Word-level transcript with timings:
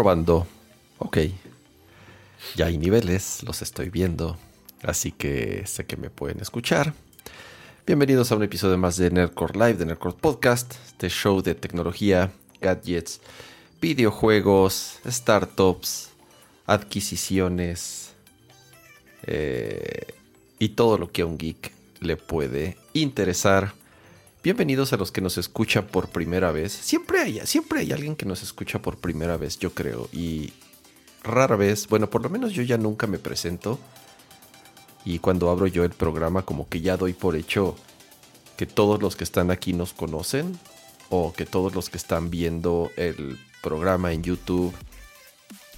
Probando. 0.00 0.46
Ok. 0.96 1.18
Ya 2.56 2.64
hay 2.64 2.78
niveles, 2.78 3.42
los 3.42 3.60
estoy 3.60 3.90
viendo. 3.90 4.38
Así 4.82 5.12
que 5.12 5.66
sé 5.66 5.84
que 5.84 5.98
me 5.98 6.08
pueden 6.08 6.40
escuchar. 6.40 6.94
Bienvenidos 7.86 8.32
a 8.32 8.36
un 8.36 8.42
episodio 8.42 8.78
más 8.78 8.96
de 8.96 9.10
Nerdcore 9.10 9.58
Live, 9.58 9.74
de 9.74 9.84
Nerdcore 9.84 10.16
Podcast, 10.18 10.72
este 10.86 11.10
show 11.10 11.42
de 11.42 11.54
tecnología, 11.54 12.32
gadgets, 12.62 13.20
videojuegos, 13.82 15.00
startups, 15.06 16.08
adquisiciones 16.64 18.14
eh, 19.26 20.14
y 20.58 20.70
todo 20.70 20.96
lo 20.96 21.12
que 21.12 21.20
a 21.20 21.26
un 21.26 21.36
geek 21.36 21.72
le 22.00 22.16
puede 22.16 22.78
interesar. 22.94 23.74
Bienvenidos 24.42 24.94
a 24.94 24.96
los 24.96 25.12
que 25.12 25.20
nos 25.20 25.36
escuchan 25.36 25.86
por 25.86 26.08
primera 26.08 26.50
vez. 26.50 26.72
Siempre 26.72 27.20
hay, 27.20 27.46
siempre 27.46 27.80
hay 27.80 27.92
alguien 27.92 28.16
que 28.16 28.24
nos 28.24 28.42
escucha 28.42 28.80
por 28.80 28.96
primera 28.96 29.36
vez, 29.36 29.58
yo 29.58 29.74
creo. 29.74 30.08
Y 30.14 30.54
rara 31.22 31.56
vez, 31.56 31.88
bueno, 31.88 32.08
por 32.08 32.22
lo 32.22 32.30
menos 32.30 32.54
yo 32.54 32.62
ya 32.62 32.78
nunca 32.78 33.06
me 33.06 33.18
presento. 33.18 33.78
Y 35.04 35.18
cuando 35.18 35.50
abro 35.50 35.66
yo 35.66 35.84
el 35.84 35.90
programa, 35.90 36.40
como 36.46 36.70
que 36.70 36.80
ya 36.80 36.96
doy 36.96 37.12
por 37.12 37.36
hecho 37.36 37.76
que 38.56 38.64
todos 38.64 39.02
los 39.02 39.14
que 39.14 39.24
están 39.24 39.50
aquí 39.50 39.74
nos 39.74 39.92
conocen. 39.92 40.58
O 41.10 41.34
que 41.34 41.44
todos 41.44 41.74
los 41.74 41.90
que 41.90 41.98
están 41.98 42.30
viendo 42.30 42.90
el 42.96 43.38
programa 43.62 44.14
en 44.14 44.22
YouTube 44.22 44.72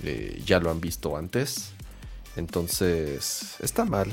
eh, 0.05 0.41
ya 0.47 0.61
lo 0.61 0.70
han 0.70 0.81
visto 0.81 1.17
antes. 1.17 1.70
Entonces, 2.37 3.56
está 3.59 3.84
mal. 3.84 4.12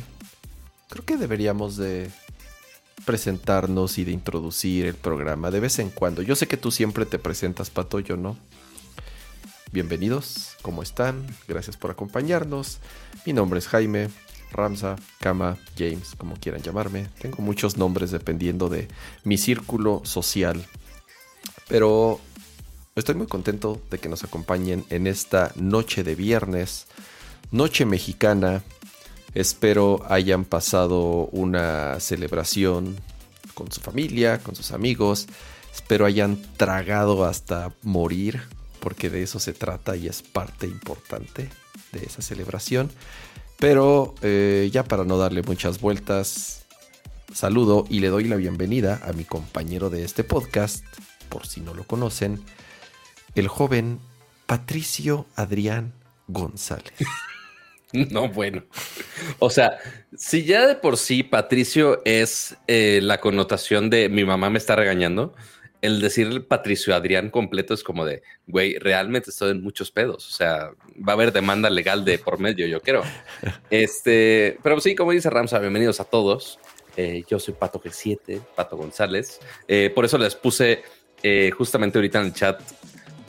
Creo 0.90 1.06
que 1.06 1.18
deberíamos 1.18 1.78
de 1.78 2.10
presentarnos 3.06 3.98
y 3.98 4.06
de 4.06 4.12
introducir 4.12 4.86
el 4.86 4.96
programa 4.96 5.52
de 5.52 5.60
vez 5.60 5.80
en 5.80 5.90
cuando. 5.90 6.22
Yo 6.22 6.36
sé 6.36 6.48
que 6.48 6.58
tú 6.58 6.72
siempre 6.72 7.06
te 7.06 7.20
presentas, 7.20 7.70
Pato, 7.70 8.00
yo 8.00 8.18
no. 8.18 8.38
Bienvenidos, 9.72 10.58
¿cómo 10.62 10.82
están? 10.82 11.28
Gracias 11.48 11.78
por 11.78 11.92
acompañarnos. 11.92 12.80
Mi 13.26 13.34
nombre 13.34 13.60
es 13.60 13.68
Jaime, 13.68 14.10
Ramsa, 14.52 14.96
Kama, 15.20 15.58
James, 15.78 16.16
como 16.18 16.36
quieran 16.36 16.62
llamarme. 16.62 17.08
Tengo 17.22 17.44
muchos 17.44 17.78
nombres 17.78 18.12
dependiendo 18.12 18.70
de 18.70 18.88
mi 19.24 19.38
círculo 19.38 20.02
social. 20.06 20.66
Pero 21.68 22.20
estoy 22.96 23.16
muy 23.16 23.28
contento 23.28 23.80
de 23.92 24.00
que 24.00 24.10
nos 24.10 24.24
acompañen 24.24 24.86
en 24.90 25.06
esta 25.06 25.52
noche 25.56 26.04
de 26.04 26.16
viernes, 26.16 26.88
noche 27.52 27.86
mexicana, 27.86 28.64
Espero 29.34 30.02
hayan 30.10 30.44
pasado 30.44 31.28
una 31.32 32.00
celebración 32.00 32.98
con 33.54 33.72
su 33.72 33.80
familia, 33.80 34.40
con 34.40 34.56
sus 34.56 34.72
amigos. 34.72 35.28
Espero 35.74 36.06
hayan 36.06 36.42
tragado 36.58 37.26
hasta 37.26 37.72
morir, 37.84 38.42
porque 38.80 39.10
de 39.10 39.22
eso 39.22 39.40
se 39.40 39.54
trata 39.54 39.96
y 39.96 40.08
es 40.08 40.24
parte 40.24 40.66
importante 40.66 41.50
de 41.92 42.06
esa 42.06 42.22
celebración. 42.22 42.90
Pero 43.58 44.16
eh, 44.22 44.70
ya 44.72 44.84
para 44.84 45.04
no 45.04 45.18
darle 45.18 45.44
muchas 45.44 45.80
vueltas, 45.80 46.66
saludo 47.34 47.86
y 47.90 48.00
le 48.00 48.08
doy 48.08 48.24
la 48.24 48.36
bienvenida 48.36 49.02
a 49.04 49.14
mi 49.14 49.26
compañero 49.26 49.90
de 49.90 50.04
este 50.04 50.24
podcast, 50.24 50.84
por 51.28 51.46
si 51.46 51.62
no 51.62 51.74
lo 51.74 51.84
conocen, 51.84 52.44
el 53.36 53.48
joven 53.48 54.00
Patricio 54.48 55.28
Adrián 55.36 55.94
González. 56.28 56.94
No, 58.12 58.30
bueno. 58.30 58.64
O 59.40 59.50
sea, 59.50 59.80
si 60.16 60.44
ya 60.44 60.68
de 60.68 60.76
por 60.76 60.98
sí 60.98 61.24
Patricio 61.24 62.02
es 62.06 62.58
eh, 62.68 63.00
la 63.02 63.20
connotación 63.20 63.90
de 63.90 64.10
mi 64.10 64.24
mamá 64.26 64.50
me 64.50 64.58
está 64.58 64.76
regañando, 64.76 65.34
el 65.82 66.02
decir 66.02 66.46
Patricio 66.48 66.94
Adrián 66.94 67.30
completo 67.30 67.74
es 67.74 67.84
como 67.84 68.06
de, 68.06 68.22
güey, 68.48 68.78
realmente 68.80 69.30
estoy 69.30 69.52
en 69.52 69.64
muchos 69.64 69.92
pedos. 69.92 70.28
O 70.28 70.32
sea, 70.32 70.72
va 70.98 71.14
a 71.14 71.16
haber 71.16 71.32
demanda 71.32 71.70
legal 71.70 72.04
de 72.04 72.20
por 72.20 72.40
medio, 72.40 72.68
yo 72.68 72.82
creo. 72.82 73.04
Este, 73.70 74.58
pero 74.62 74.80
sí, 74.82 74.96
como 74.96 75.12
dice 75.12 75.30
Ramsa, 75.30 75.60
bienvenidos 75.60 76.00
a 76.00 76.04
todos. 76.04 76.60
Eh, 76.98 77.24
yo 77.30 77.40
soy 77.40 77.54
Pato 77.54 77.80
G7, 77.80 78.42
Pato 78.56 78.76
González. 78.76 79.40
Eh, 79.68 79.90
por 79.94 80.04
eso 80.06 80.18
les 80.18 80.36
puse 80.36 80.84
justamente 81.58 81.98
ahorita 81.98 82.22
en 82.22 82.26
el 82.28 82.34
chat 82.34 82.62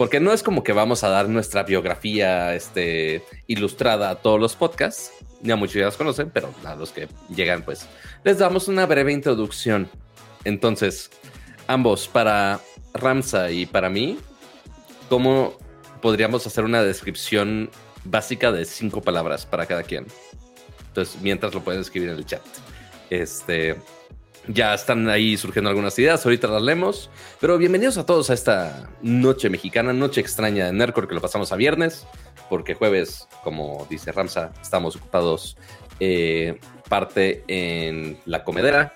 porque 0.00 0.18
no 0.18 0.32
es 0.32 0.42
como 0.42 0.64
que 0.64 0.72
vamos 0.72 1.04
a 1.04 1.10
dar 1.10 1.28
nuestra 1.28 1.62
biografía 1.62 2.54
este, 2.54 3.22
ilustrada 3.46 4.08
a 4.08 4.14
todos 4.14 4.40
los 4.40 4.56
podcasts, 4.56 5.12
ya 5.42 5.56
muchos 5.56 5.74
ya 5.74 5.84
los 5.84 5.98
conocen, 5.98 6.30
pero 6.30 6.48
a 6.64 6.74
los 6.74 6.90
que 6.90 7.06
llegan, 7.28 7.62
pues 7.62 7.86
les 8.24 8.38
damos 8.38 8.66
una 8.68 8.86
breve 8.86 9.12
introducción. 9.12 9.90
Entonces, 10.44 11.10
ambos, 11.66 12.08
para 12.08 12.60
Ramsa 12.94 13.50
y 13.50 13.66
para 13.66 13.90
mí, 13.90 14.16
¿cómo 15.10 15.58
podríamos 16.00 16.46
hacer 16.46 16.64
una 16.64 16.82
descripción 16.82 17.68
básica 18.04 18.52
de 18.52 18.64
cinco 18.64 19.02
palabras 19.02 19.44
para 19.44 19.66
cada 19.66 19.82
quien? 19.82 20.06
Entonces, 20.88 21.20
mientras 21.20 21.52
lo 21.52 21.62
pueden 21.62 21.82
escribir 21.82 22.08
en 22.08 22.16
el 22.16 22.24
chat. 22.24 22.40
Este, 23.10 23.76
ya 24.48 24.74
están 24.74 25.08
ahí 25.08 25.36
surgiendo 25.36 25.70
algunas 25.70 25.98
ideas, 25.98 26.24
ahorita 26.24 26.48
las 26.48 26.62
leemos. 26.62 27.10
Pero 27.40 27.58
bienvenidos 27.58 27.98
a 27.98 28.06
todos 28.06 28.30
a 28.30 28.34
esta 28.34 28.90
noche 29.02 29.50
mexicana, 29.50 29.92
noche 29.92 30.20
extraña 30.20 30.66
de 30.66 30.72
Nercor 30.72 31.08
que 31.08 31.14
lo 31.14 31.20
pasamos 31.20 31.52
a 31.52 31.56
viernes, 31.56 32.06
porque 32.48 32.74
jueves, 32.74 33.28
como 33.44 33.86
dice 33.90 34.12
Ramsa, 34.12 34.52
estamos 34.60 34.96
ocupados 34.96 35.56
eh, 36.00 36.58
parte 36.88 37.44
en 37.46 38.18
la 38.24 38.44
comedera 38.44 38.94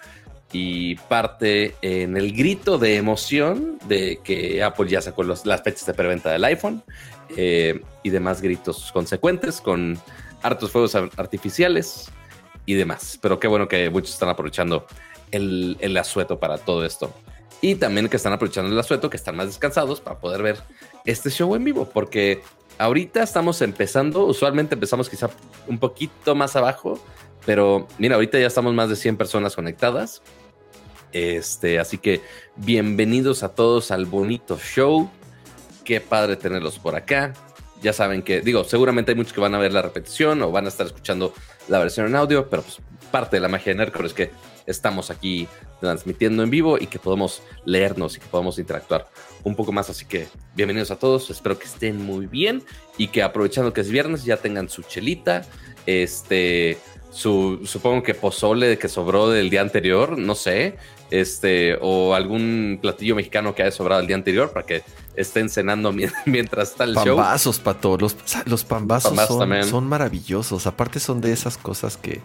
y 0.52 0.94
parte 0.94 1.74
en 1.82 2.16
el 2.16 2.32
grito 2.32 2.78
de 2.78 2.96
emoción 2.96 3.78
de 3.86 4.20
que 4.22 4.62
Apple 4.62 4.88
ya 4.88 5.00
sacó 5.00 5.24
las 5.24 5.62
fechas 5.62 5.86
de 5.86 5.94
preventa 5.94 6.30
del 6.30 6.44
iPhone 6.44 6.82
eh, 7.36 7.80
y 8.02 8.10
demás 8.10 8.40
gritos 8.40 8.92
consecuentes 8.92 9.60
con 9.60 9.98
hartos 10.42 10.70
fuegos 10.70 10.94
artificiales 10.94 12.10
y 12.66 12.74
demás. 12.74 13.18
Pero 13.20 13.40
qué 13.40 13.48
bueno 13.48 13.68
que 13.68 13.90
muchos 13.90 14.12
están 14.12 14.28
aprovechando 14.28 14.86
el, 15.34 15.96
asueto 15.96 16.38
para 16.38 16.58
todo 16.58 16.84
esto. 16.84 17.12
Y 17.60 17.76
también 17.76 18.08
que 18.08 18.16
están 18.16 18.32
aprovechando 18.32 18.70
el 18.70 18.78
asueto, 18.78 19.08
que 19.08 19.16
están 19.16 19.36
más 19.36 19.46
descansados 19.46 20.00
para 20.00 20.18
poder 20.18 20.42
ver 20.42 20.58
este 21.04 21.30
show 21.30 21.54
en 21.54 21.64
vivo, 21.64 21.88
porque 21.92 22.42
ahorita 22.78 23.22
estamos 23.22 23.62
empezando, 23.62 24.24
usualmente 24.24 24.74
empezamos 24.74 25.08
quizá 25.08 25.30
un 25.66 25.78
poquito 25.78 26.34
más 26.34 26.56
abajo, 26.56 26.98
pero 27.46 27.86
mira, 27.98 28.16
ahorita 28.16 28.38
ya 28.38 28.46
estamos 28.46 28.74
más 28.74 28.88
de 28.88 28.96
100 28.96 29.16
personas 29.16 29.54
conectadas. 29.54 30.22
Este, 31.12 31.78
así 31.78 31.98
que 31.98 32.22
bienvenidos 32.56 33.42
a 33.42 33.50
todos 33.50 33.90
al 33.90 34.04
bonito 34.04 34.58
show. 34.58 35.08
Qué 35.84 36.00
padre 36.00 36.36
tenerlos 36.36 36.78
por 36.78 36.96
acá. 36.96 37.32
Ya 37.82 37.92
saben 37.92 38.22
que, 38.22 38.40
digo, 38.40 38.64
seguramente 38.64 39.12
hay 39.12 39.16
muchos 39.16 39.32
que 39.32 39.40
van 39.40 39.54
a 39.54 39.58
ver 39.58 39.72
la 39.72 39.82
repetición 39.82 40.42
o 40.42 40.50
van 40.50 40.64
a 40.64 40.68
estar 40.68 40.86
escuchando 40.86 41.34
la 41.68 41.78
versión 41.78 42.06
en 42.06 42.16
audio, 42.16 42.48
pero 42.48 42.62
pues 42.62 42.78
parte 43.10 43.36
de 43.36 43.40
la 43.40 43.48
magia 43.48 43.72
de 43.72 43.78
Nerdcore 43.78 44.08
es 44.08 44.14
que 44.14 44.30
estamos 44.66 45.10
aquí 45.10 45.48
transmitiendo 45.80 46.42
en 46.42 46.50
vivo 46.50 46.78
y 46.78 46.86
que 46.86 46.98
podemos 46.98 47.42
leernos 47.64 48.16
y 48.16 48.20
que 48.20 48.26
podamos 48.26 48.58
interactuar 48.58 49.08
un 49.42 49.54
poco 49.54 49.72
más. 49.72 49.90
Así 49.90 50.04
que 50.04 50.26
bienvenidos 50.54 50.90
a 50.90 50.96
todos, 50.96 51.30
espero 51.30 51.58
que 51.58 51.66
estén 51.66 52.02
muy 52.02 52.26
bien 52.26 52.62
y 52.96 53.08
que 53.08 53.22
aprovechando 53.22 53.72
que 53.72 53.80
es 53.80 53.90
viernes 53.90 54.24
ya 54.24 54.36
tengan 54.38 54.68
su 54.68 54.82
chelita, 54.82 55.42
este, 55.86 56.78
su, 57.10 57.60
supongo 57.64 58.02
que 58.02 58.14
pozole 58.14 58.78
que 58.78 58.88
sobró 58.88 59.28
del 59.28 59.50
día 59.50 59.60
anterior, 59.60 60.18
no 60.18 60.34
sé, 60.34 60.76
este, 61.10 61.78
o 61.80 62.14
algún 62.14 62.78
platillo 62.80 63.14
mexicano 63.14 63.54
que 63.54 63.62
haya 63.62 63.72
sobrado 63.72 64.00
el 64.00 64.06
día 64.06 64.16
anterior 64.16 64.52
para 64.52 64.66
que 64.66 64.82
estén 65.14 65.48
cenando 65.48 65.92
mientras 66.26 66.70
está 66.70 66.84
el 66.84 66.94
show. 66.94 67.16
Pambazos, 67.16 67.58
pato, 67.58 67.98
los, 67.98 68.16
los 68.46 68.64
pambazos, 68.64 69.14
son, 69.28 69.64
son 69.64 69.86
maravillosos, 69.86 70.66
aparte 70.66 70.98
son 70.98 71.20
de 71.20 71.32
esas 71.32 71.58
cosas 71.58 71.96
que 71.96 72.20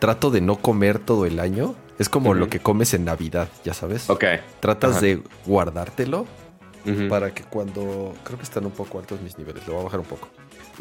trato 0.00 0.30
de 0.30 0.40
no 0.40 0.56
comer 0.56 0.98
todo 0.98 1.26
el 1.26 1.38
año. 1.38 1.76
Es 1.98 2.08
como 2.08 2.34
lo 2.34 2.48
que 2.48 2.58
comes 2.60 2.94
en 2.94 3.04
Navidad, 3.04 3.48
ya 3.62 3.74
sabes. 3.74 4.08
Ok. 4.08 4.24
Tratas 4.58 5.00
de 5.00 5.22
guardártelo 5.46 6.26
para 7.08 7.32
que 7.32 7.44
cuando. 7.44 8.14
Creo 8.24 8.38
que 8.38 8.44
están 8.44 8.64
un 8.64 8.72
poco 8.72 8.98
altos 8.98 9.20
mis 9.20 9.38
niveles, 9.38 9.66
lo 9.68 9.74
voy 9.74 9.82
a 9.82 9.84
bajar 9.84 10.00
un 10.00 10.06
poco. 10.06 10.28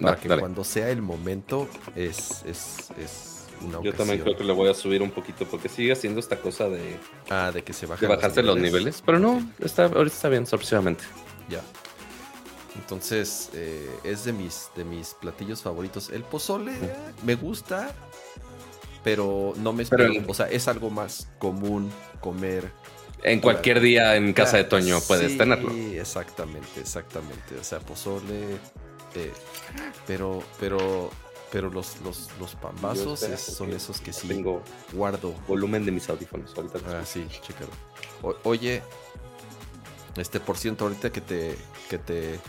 Para 0.02 0.16
que 0.16 0.30
cuando 0.30 0.64
sea 0.64 0.90
el 0.90 1.02
momento 1.02 1.68
es, 1.94 2.44
es, 2.46 2.90
es 2.98 3.48
una 3.62 3.82
Yo 3.82 3.94
también 3.94 4.22
creo 4.22 4.38
que 4.38 4.46
le 4.46 4.54
voy 4.54 4.70
a 4.70 4.74
subir 4.74 5.02
un 5.02 5.12
poquito 5.12 5.46
porque 5.46 5.68
sigue 5.68 5.92
haciendo 5.92 6.22
esta 6.22 6.38
cosa 6.38 6.70
de. 6.70 6.98
Ah, 7.30 7.52
de 7.54 7.64
que 7.64 7.74
se 7.74 7.86
baja. 7.86 8.00
De 8.00 8.08
bajarse 8.08 8.42
los 8.42 8.58
niveles. 8.58 9.04
Pero 9.06 9.20
no, 9.20 9.46
está, 9.60 9.86
ahorita 9.86 10.16
está 10.16 10.30
bien, 10.30 10.46
sorpresivamente. 10.46 11.04
Ya. 11.50 11.62
Entonces, 12.76 13.50
eh, 13.54 13.90
es 14.06 14.24
de 14.24 14.32
mis, 14.32 14.70
de 14.76 14.86
mis 14.86 15.14
platillos 15.16 15.62
favoritos. 15.62 16.10
El 16.12 16.24
pozole 16.24 16.72
me 17.26 17.36
gusta, 17.36 17.94
pero 19.04 19.54
no 19.58 19.74
me 19.74 19.84
espero, 19.84 20.12
o 20.28 20.34
sea, 20.34 20.48
es 20.50 20.68
algo 20.68 20.90
más 20.90 21.28
común 21.40 21.92
comer. 22.20 22.72
En 23.24 23.40
cualquier 23.40 23.82
día 23.82 24.16
en 24.16 24.34
casa 24.34 24.58
de 24.58 24.64
Toño 24.64 25.00
puedes 25.02 25.38
tenerlo. 25.38 25.72
Sí, 25.72 25.98
exactamente, 25.98 26.80
exactamente. 26.80 27.56
O 27.60 27.64
sea, 27.64 27.80
pozole, 27.80 28.56
eh, 29.16 29.34
pero, 30.08 30.42
pero, 30.60 31.10
pero 31.52 31.70
los, 31.70 32.00
los, 32.02 32.30
los 32.40 32.56
pambazos 32.56 33.20
son 33.38 33.74
esos 33.74 34.00
que 34.00 34.14
sí 34.14 34.28
tengo 34.28 34.62
guardo. 34.94 35.34
Volumen 35.48 35.86
de 35.86 35.92
mis 35.92 36.10
audífonos. 36.10 36.54
Ahorita 36.56 36.80
ah, 36.88 37.06
sí, 37.06 37.28
chécalo. 37.42 37.72
oye, 38.44 38.82
este 40.16 40.40
por 40.40 40.58
ciento 40.58 40.86
ahorita 40.86 41.12
que 41.12 41.22
te, 41.22 41.58
que 41.90 41.98
te 41.98 42.40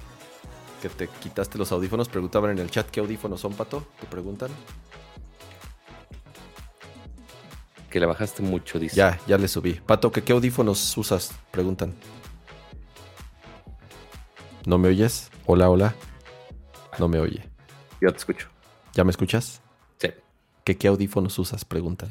que 0.81 0.89
te 0.89 1.09
quitaste 1.09 1.59
los 1.59 1.73
audífonos. 1.73 2.09
Preguntaban 2.09 2.53
en 2.53 2.59
el 2.59 2.71
chat 2.71 2.89
qué 2.91 3.01
audífonos 3.01 3.41
son, 3.41 3.53
Pato. 3.55 3.87
¿Te 4.01 4.07
preguntan? 4.07 4.51
Que 7.91 7.99
le 7.99 8.07
bajaste 8.07 8.43
mucho, 8.43 8.79
dice. 8.79 8.97
Ya, 8.97 9.19
ya 9.27 9.37
le 9.37 9.49
subí. 9.49 9.75
Pato, 9.75 10.13
¿qué, 10.13 10.23
qué 10.23 10.33
audífonos 10.33 10.97
usas? 10.97 11.33
Preguntan. 11.51 11.93
¿No 14.65 14.79
me 14.79 14.89
oyes? 14.89 15.31
Hola, 15.47 15.69
hola. 15.69 15.95
No 16.99 17.09
me 17.09 17.19
oye. 17.19 17.43
Yo 18.01 18.13
te 18.13 18.19
escucho. 18.19 18.49
¿Ya 18.95 19.03
me 19.03 19.11
escuchas? 19.11 19.61
Sí. 19.99 20.09
¿Qué, 20.65 20.77
qué 20.77 20.89
audífonos 20.89 21.39
usas? 21.39 21.65
Preguntan. 21.65 22.11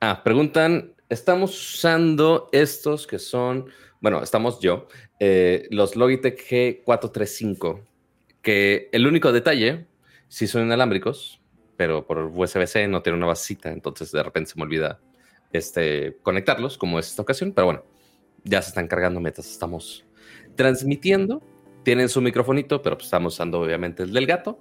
Ah, 0.00 0.22
preguntan, 0.22 0.94
estamos 1.08 1.74
usando 1.74 2.48
estos 2.52 3.06
que 3.06 3.18
son, 3.18 3.66
bueno, 4.00 4.22
estamos 4.22 4.60
yo, 4.60 4.88
eh, 5.18 5.66
los 5.70 5.96
Logitech 5.96 6.38
G435, 6.84 7.80
que 8.42 8.88
el 8.92 9.06
único 9.06 9.32
detalle, 9.32 9.86
sí 10.28 10.46
son 10.46 10.66
inalámbricos, 10.66 11.40
pero 11.76 12.06
por 12.06 12.18
USB-C 12.18 12.88
no 12.88 13.02
tiene 13.02 13.16
una 13.16 13.26
basita, 13.26 13.72
entonces 13.72 14.12
de 14.12 14.22
repente 14.22 14.50
se 14.50 14.56
me 14.56 14.64
olvida 14.64 15.00
este, 15.52 16.18
conectarlos, 16.22 16.78
como 16.78 16.98
es 16.98 17.08
esta 17.08 17.22
ocasión, 17.22 17.52
pero 17.52 17.66
bueno, 17.66 17.84
ya 18.44 18.62
se 18.62 18.68
están 18.68 18.88
cargando 18.88 19.20
mientras 19.20 19.50
estamos 19.50 20.04
transmitiendo. 20.56 21.42
Tienen 21.82 22.08
su 22.08 22.20
microfonito, 22.20 22.82
pero 22.82 22.96
pues 22.96 23.06
estamos 23.06 23.34
usando 23.34 23.60
obviamente 23.60 24.02
el 24.02 24.12
del 24.12 24.26
gato, 24.26 24.58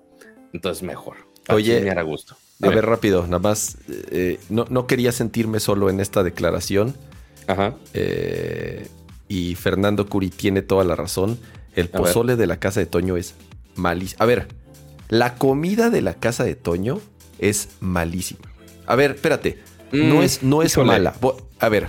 entonces 0.54 0.84
mejor. 0.84 1.18
Oye, 1.50 1.90
a 1.90 2.02
gusto. 2.02 2.36
A 2.62 2.70
ver, 2.70 2.86
rápido, 2.86 3.24
nada 3.24 3.40
más. 3.40 3.78
eh, 4.12 4.40
no, 4.50 4.66
no 4.70 4.88
quería 4.88 5.12
sentirme 5.12 5.60
solo 5.60 5.90
en 5.90 6.00
esta 6.00 6.24
declaración. 6.24 6.96
Ajá. 7.48 7.76
eh, 7.94 8.88
y 9.28 9.56
Fernando 9.56 10.08
Curi 10.08 10.30
tiene 10.30 10.62
toda 10.62 10.84
la 10.84 10.96
razón. 10.96 11.40
El 11.76 11.90
A 11.94 12.00
ver. 12.00 12.02
pozole 12.02 12.36
de 12.36 12.48
la 12.48 12.58
casa 12.60 12.80
de 12.80 12.86
Toño 12.86 13.18
es 13.18 13.34
malísimo. 13.76 14.22
A 14.24 14.26
ver, 14.26 14.48
la 15.10 15.36
comida 15.36 15.90
de 15.90 16.02
la 16.02 16.14
casa 16.16 16.44
de 16.44 16.56
Toño 16.56 17.02
es 17.40 17.70
malísima. 17.80 18.52
A 18.86 18.96
ver, 18.96 19.12
espérate. 19.12 19.60
No 19.96 20.16
Mm, 20.16 20.22
es, 20.24 20.44
no 20.44 20.62
es 20.62 20.72
híjole. 20.74 20.88
mala. 20.88 21.16
A 21.60 21.70
ver. 21.70 21.88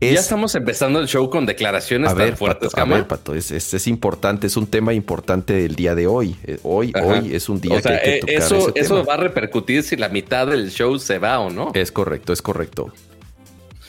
Es, 0.00 0.14
ya 0.14 0.20
estamos 0.20 0.52
empezando 0.56 0.98
el 0.98 1.06
show 1.06 1.30
con 1.30 1.46
declaraciones 1.46 2.10
a 2.10 2.14
ver, 2.14 2.30
tan 2.30 2.36
fuertes, 2.36 2.70
Pato, 2.70 2.76
a 2.76 2.80
Cama. 2.82 2.94
ver, 2.96 3.06
Pato, 3.06 3.34
es, 3.36 3.52
es- 3.52 3.72
es 3.72 3.86
importante, 3.86 4.48
es 4.48 4.56
un 4.56 4.66
tema 4.66 4.92
importante 4.92 5.52
del 5.52 5.76
día 5.76 5.94
de 5.94 6.08
hoy. 6.08 6.36
Eh, 6.42 6.58
Hoy, 6.64 6.90
Ajá. 6.92 7.06
hoy 7.06 7.32
es 7.36 7.48
un 7.48 7.60
día 7.60 7.76
o 7.76 7.80
sea, 7.80 8.00
que 8.02 8.10
hay 8.10 8.10
que 8.10 8.16
eh, 8.16 8.20
tocar 8.20 8.34
eso, 8.34 8.68
ese 8.70 8.80
eso 8.80 8.94
tema. 8.96 9.06
va 9.06 9.14
a 9.14 9.16
repercutir 9.18 9.84
si 9.84 9.94
la 9.96 10.08
mitad 10.08 10.48
del 10.48 10.72
show 10.72 10.98
se 10.98 11.18
va 11.20 11.38
o 11.38 11.50
no. 11.50 11.70
Es 11.74 11.92
correcto, 11.92 12.32
es 12.32 12.42
correcto. 12.42 12.92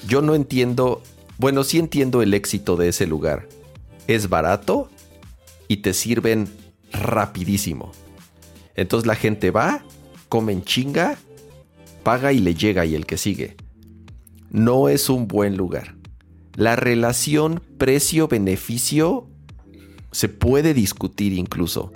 Yo 0.08 0.22
no 0.22 0.36
entiendo, 0.36 1.02
bueno, 1.40 1.64
sí 1.64 1.80
entiendo 1.80 2.22
el 2.22 2.36
éxito 2.36 2.76
de 2.76 2.90
ese 2.90 3.08
lugar. 3.08 3.48
Es 4.06 4.30
barato 4.30 4.90
y 5.68 5.78
te 5.78 5.94
sirven 5.96 6.48
rapidísimo. 6.92 7.92
Entonces 8.76 9.08
la 9.08 9.16
gente 9.16 9.50
va, 9.50 9.84
come 10.30 10.54
en 10.54 10.64
chinga, 10.64 11.18
paga 12.04 12.34
y 12.34 12.40
le 12.40 12.56
llega 12.56 12.86
y 12.86 12.96
el 12.96 13.06
que 13.06 13.18
sigue. 13.18 13.56
No 14.50 14.90
es 14.90 15.10
un 15.10 15.28
buen 15.28 15.58
lugar. 15.58 15.96
La 16.56 16.76
relación 16.76 17.62
precio-beneficio 17.78 19.28
se 20.12 20.30
puede 20.30 20.74
discutir 20.74 21.34
incluso. 21.34 21.92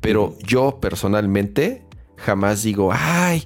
Pero 0.00 0.36
yo 0.44 0.78
personalmente 0.80 1.82
jamás 2.16 2.62
digo, 2.62 2.90
ay, 2.92 3.44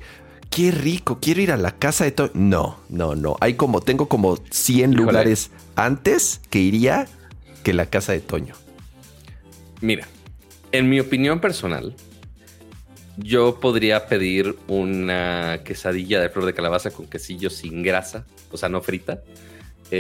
qué 0.51 0.73
rico, 0.73 1.19
quiero 1.21 1.41
ir 1.41 1.53
a 1.53 1.57
la 1.57 1.73
casa 1.73 2.05
de 2.05 2.11
todo. 2.11 2.31
No, 2.35 2.79
no, 2.89 3.15
no. 3.15 3.37
Hay 3.41 3.55
como, 3.55 3.81
tengo 3.81 4.09
como 4.09 4.37
100 4.51 4.93
Híjole. 4.93 4.97
lugares 5.07 5.51
antes 5.77 6.41
que 6.51 6.59
iría 6.59 7.07
que 7.63 7.73
la 7.73 7.87
casa 7.87 8.13
de 8.13 8.21
Toño. 8.21 8.55
Mira, 9.81 10.09
en 10.73 10.89
mi 10.89 10.99
opinión 10.99 11.41
personal, 11.41 11.95
yo 13.19 13.59
podría 13.61 14.07
pedir 14.07 14.57
una 14.69 15.61
quesadilla 15.65 16.21
de 16.21 16.29
flor 16.31 16.47
de 16.47 16.55
calabaza 16.55 16.91
con 16.91 17.07
quesillo 17.07 17.51
sin 17.51 17.83
grasa, 17.83 18.25
o 18.51 18.57
sea, 18.57 18.69
no 18.69 18.81
frita. 18.81 19.23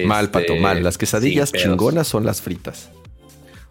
mal, 0.06 0.26
Este, 0.26 0.38
pato, 0.40 0.56
mal. 0.56 0.82
Las 0.82 0.98
quesadillas 0.98 1.52
chingonas 1.52 2.06
son 2.08 2.24
las 2.24 2.40
fritas. 2.42 2.90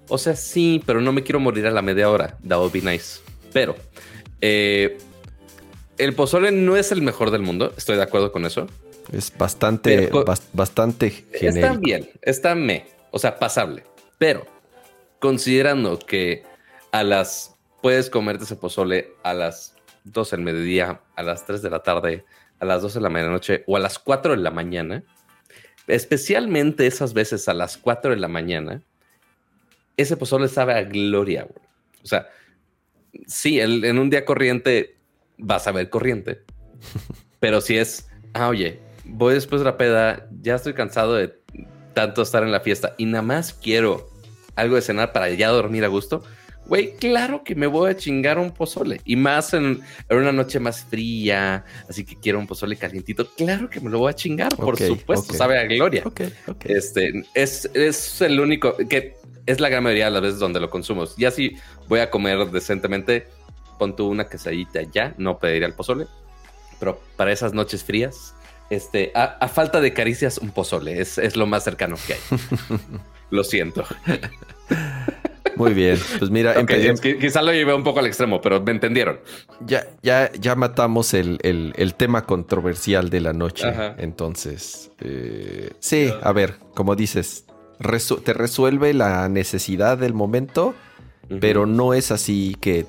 O 0.09 0.17
sea, 0.17 0.35
sí, 0.35 0.81
pero 0.85 1.01
no 1.01 1.11
me 1.11 1.23
quiero 1.23 1.39
morir 1.39 1.67
a 1.67 1.71
la 1.71 1.81
media 1.81 2.09
hora. 2.09 2.37
That 2.47 2.57
would 2.59 2.71
be 2.71 2.81
nice. 2.81 3.19
Pero 3.53 3.75
eh, 4.41 4.97
el 5.97 6.13
pozole 6.13 6.51
no 6.51 6.77
es 6.77 6.91
el 6.91 7.01
mejor 7.01 7.31
del 7.31 7.41
mundo. 7.41 7.73
Estoy 7.77 7.97
de 7.97 8.03
acuerdo 8.03 8.31
con 8.31 8.45
eso. 8.45 8.67
Es 9.11 9.31
bastante, 9.37 10.09
Pero- 10.09 10.25
bastante 10.53 11.07
Está 11.07 11.37
genérico. 11.39 11.79
bien, 11.79 12.09
está 12.21 12.55
me, 12.55 12.85
o 13.11 13.19
sea, 13.19 13.37
pasable. 13.39 13.83
Pero 14.17 14.45
considerando 15.19 15.97
que 15.99 16.43
a 16.91 17.03
las 17.03 17.53
puedes 17.81 18.09
comerte 18.09 18.43
ese 18.43 18.55
pozole 18.55 19.11
a 19.23 19.33
las 19.33 19.75
12 20.03 20.35
del 20.37 20.45
mediodía, 20.45 21.01
a 21.15 21.23
las 21.23 21.45
3 21.45 21.61
de 21.61 21.69
la 21.69 21.83
tarde, 21.83 22.25
a 22.59 22.65
las 22.65 22.81
12 22.81 22.99
de 22.99 23.03
la 23.03 23.09
medianoche 23.09 23.63
o 23.67 23.75
a 23.77 23.79
las 23.79 23.99
4 23.99 24.31
de 24.35 24.41
la 24.41 24.51
mañana, 24.51 25.03
especialmente 25.87 26.87
esas 26.87 27.13
veces 27.13 27.47
a 27.47 27.53
las 27.53 27.77
4 27.77 28.11
de 28.11 28.17
la 28.17 28.27
mañana, 28.27 28.81
ese 29.95 30.17
pozole 30.17 30.47
sabe 30.47 30.73
a 30.73 30.83
gloria. 30.83 31.43
güey. 31.43 31.65
O 32.03 32.07
sea, 32.07 32.27
sí, 33.25 33.59
el- 33.59 33.83
en 33.85 33.97
un 33.99 34.09
día 34.09 34.25
corriente 34.25 34.97
vas 35.37 35.67
a 35.67 35.71
ver 35.71 35.89
corriente, 35.89 36.41
pero 37.39 37.61
si 37.61 37.77
es, 37.77 38.09
ah, 38.33 38.49
oye, 38.49 38.79
voy 39.05 39.33
después 39.33 39.61
de 39.61 39.65
la 39.65 39.77
peda, 39.77 40.27
ya 40.41 40.55
estoy 40.55 40.73
cansado 40.73 41.15
de 41.15 41.39
tanto 41.93 42.21
estar 42.21 42.43
en 42.43 42.51
la 42.51 42.59
fiesta 42.59 42.93
y 42.97 43.05
nada 43.05 43.23
más 43.23 43.53
quiero 43.53 44.09
algo 44.55 44.75
de 44.75 44.81
cenar 44.81 45.13
para 45.13 45.29
ya 45.29 45.49
dormir 45.49 45.83
a 45.83 45.87
gusto. 45.87 46.23
Güey, 46.67 46.95
claro 46.95 47.43
que 47.43 47.55
me 47.55 47.65
voy 47.65 47.91
a 47.91 47.95
chingar 47.95 48.37
un 48.37 48.51
pozole 48.51 48.99
y 49.05 49.15
más 49.15 49.53
en, 49.53 49.81
en 50.09 50.17
una 50.17 50.33
noche 50.33 50.59
más 50.59 50.83
fría, 50.83 51.63
así 51.87 52.03
que 52.03 52.17
quiero 52.17 52.39
un 52.39 52.47
pozole 52.47 52.75
calientito. 52.75 53.29
Claro 53.35 53.69
que 53.69 53.79
me 53.79 53.89
lo 53.89 53.99
voy 53.99 54.09
a 54.09 54.13
chingar, 54.13 54.53
por 54.55 54.77
supuesto, 54.77 55.31
ok. 55.31 55.37
sabe 55.37 55.59
a 55.59 55.63
gloria. 55.63 56.03
Ok, 56.05 56.21
ok. 56.47 56.65
Este 56.65 57.23
es, 57.33 57.69
es 57.73 58.21
el 58.21 58.39
único 58.39 58.75
que 58.89 59.15
es 59.45 59.61
la 59.61 59.69
gran 59.69 59.83
mayoría 59.83 60.05
de 60.05 60.11
las 60.11 60.21
veces 60.21 60.39
donde 60.39 60.59
lo 60.59 60.69
consumo. 60.69 61.05
Ya 61.17 61.31
si 61.31 61.55
voy 61.87 62.01
a 62.01 62.09
comer 62.09 62.51
decentemente, 62.51 63.27
pon 63.79 63.95
tú 63.95 64.09
una 64.09 64.27
quesadilla 64.27 64.81
ya, 64.91 65.15
no 65.17 65.39
pediría 65.39 65.67
el 65.67 65.73
pozole, 65.73 66.05
pero 66.79 67.01
para 67.15 67.31
esas 67.31 67.53
noches 67.53 67.83
frías, 67.83 68.35
este, 68.69 69.13
a, 69.15 69.23
a 69.23 69.47
falta 69.47 69.79
de 69.79 69.93
caricias, 69.93 70.37
un 70.37 70.51
pozole 70.51 70.99
es, 70.99 71.17
es 71.17 71.37
lo 71.37 71.45
más 71.47 71.63
cercano 71.63 71.95
que 72.05 72.15
hay. 72.15 72.19
lo 73.29 73.43
siento. 73.45 73.85
Muy 75.57 75.73
bien. 75.73 75.97
Pues 76.19 76.31
mira, 76.31 76.51
Ok, 76.51 76.69
empe- 76.69 76.91
es 76.93 77.01
que 77.01 77.17
quizá 77.17 77.41
lo 77.41 77.51
llevé 77.51 77.73
un 77.73 77.83
poco 77.83 77.99
al 77.99 78.05
extremo, 78.05 78.39
pero 78.41 78.61
me 78.61 78.71
entendieron. 78.71 79.19
ya, 79.65 79.85
ya, 80.03 80.31
ya 80.33 80.55
matamos 80.55 81.13
el, 81.13 81.39
el- 81.43 81.73
el 81.77 81.93
tema 81.95 82.25
controversial 82.25 83.09
de 83.09 83.19
la 83.21 83.33
noche. 83.33 83.67
Ajá. 83.67 83.95
Entonces, 83.97 84.91
eh, 84.99 85.71
sí, 85.79 86.11
a 86.21 86.31
ver, 86.31 86.55
como 86.75 86.95
dices, 86.95 87.45
resu- 87.79 88.21
te 88.23 88.33
resuelve 88.33 88.93
la 88.93 89.27
necesidad 89.29 89.97
del 89.97 90.13
momento, 90.13 90.73
pero 91.41 91.65
no 91.65 91.93
es 91.93 92.11
así 92.11 92.55
que. 92.61 92.85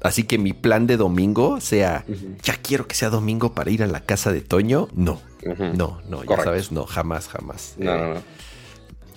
Así 0.00 0.22
que 0.22 0.38
mi 0.38 0.52
plan 0.52 0.86
de 0.86 0.96
domingo 0.96 1.60
sea, 1.60 2.04
ya 2.44 2.54
quiero 2.62 2.86
que 2.86 2.94
sea 2.94 3.10
domingo 3.10 3.52
para 3.52 3.68
ir 3.72 3.82
a 3.82 3.88
la 3.88 3.98
casa 4.00 4.30
de 4.32 4.40
Toño. 4.42 4.86
No, 4.94 5.20
no, 5.74 6.00
no, 6.08 6.22
ya 6.22 6.36
sabes, 6.44 6.70
no, 6.70 6.86
jamás, 6.86 7.26
jamás. 7.28 7.74
No, 7.78 7.92
Eh, 7.94 7.98
no, 7.98 8.14
no. 8.14 8.20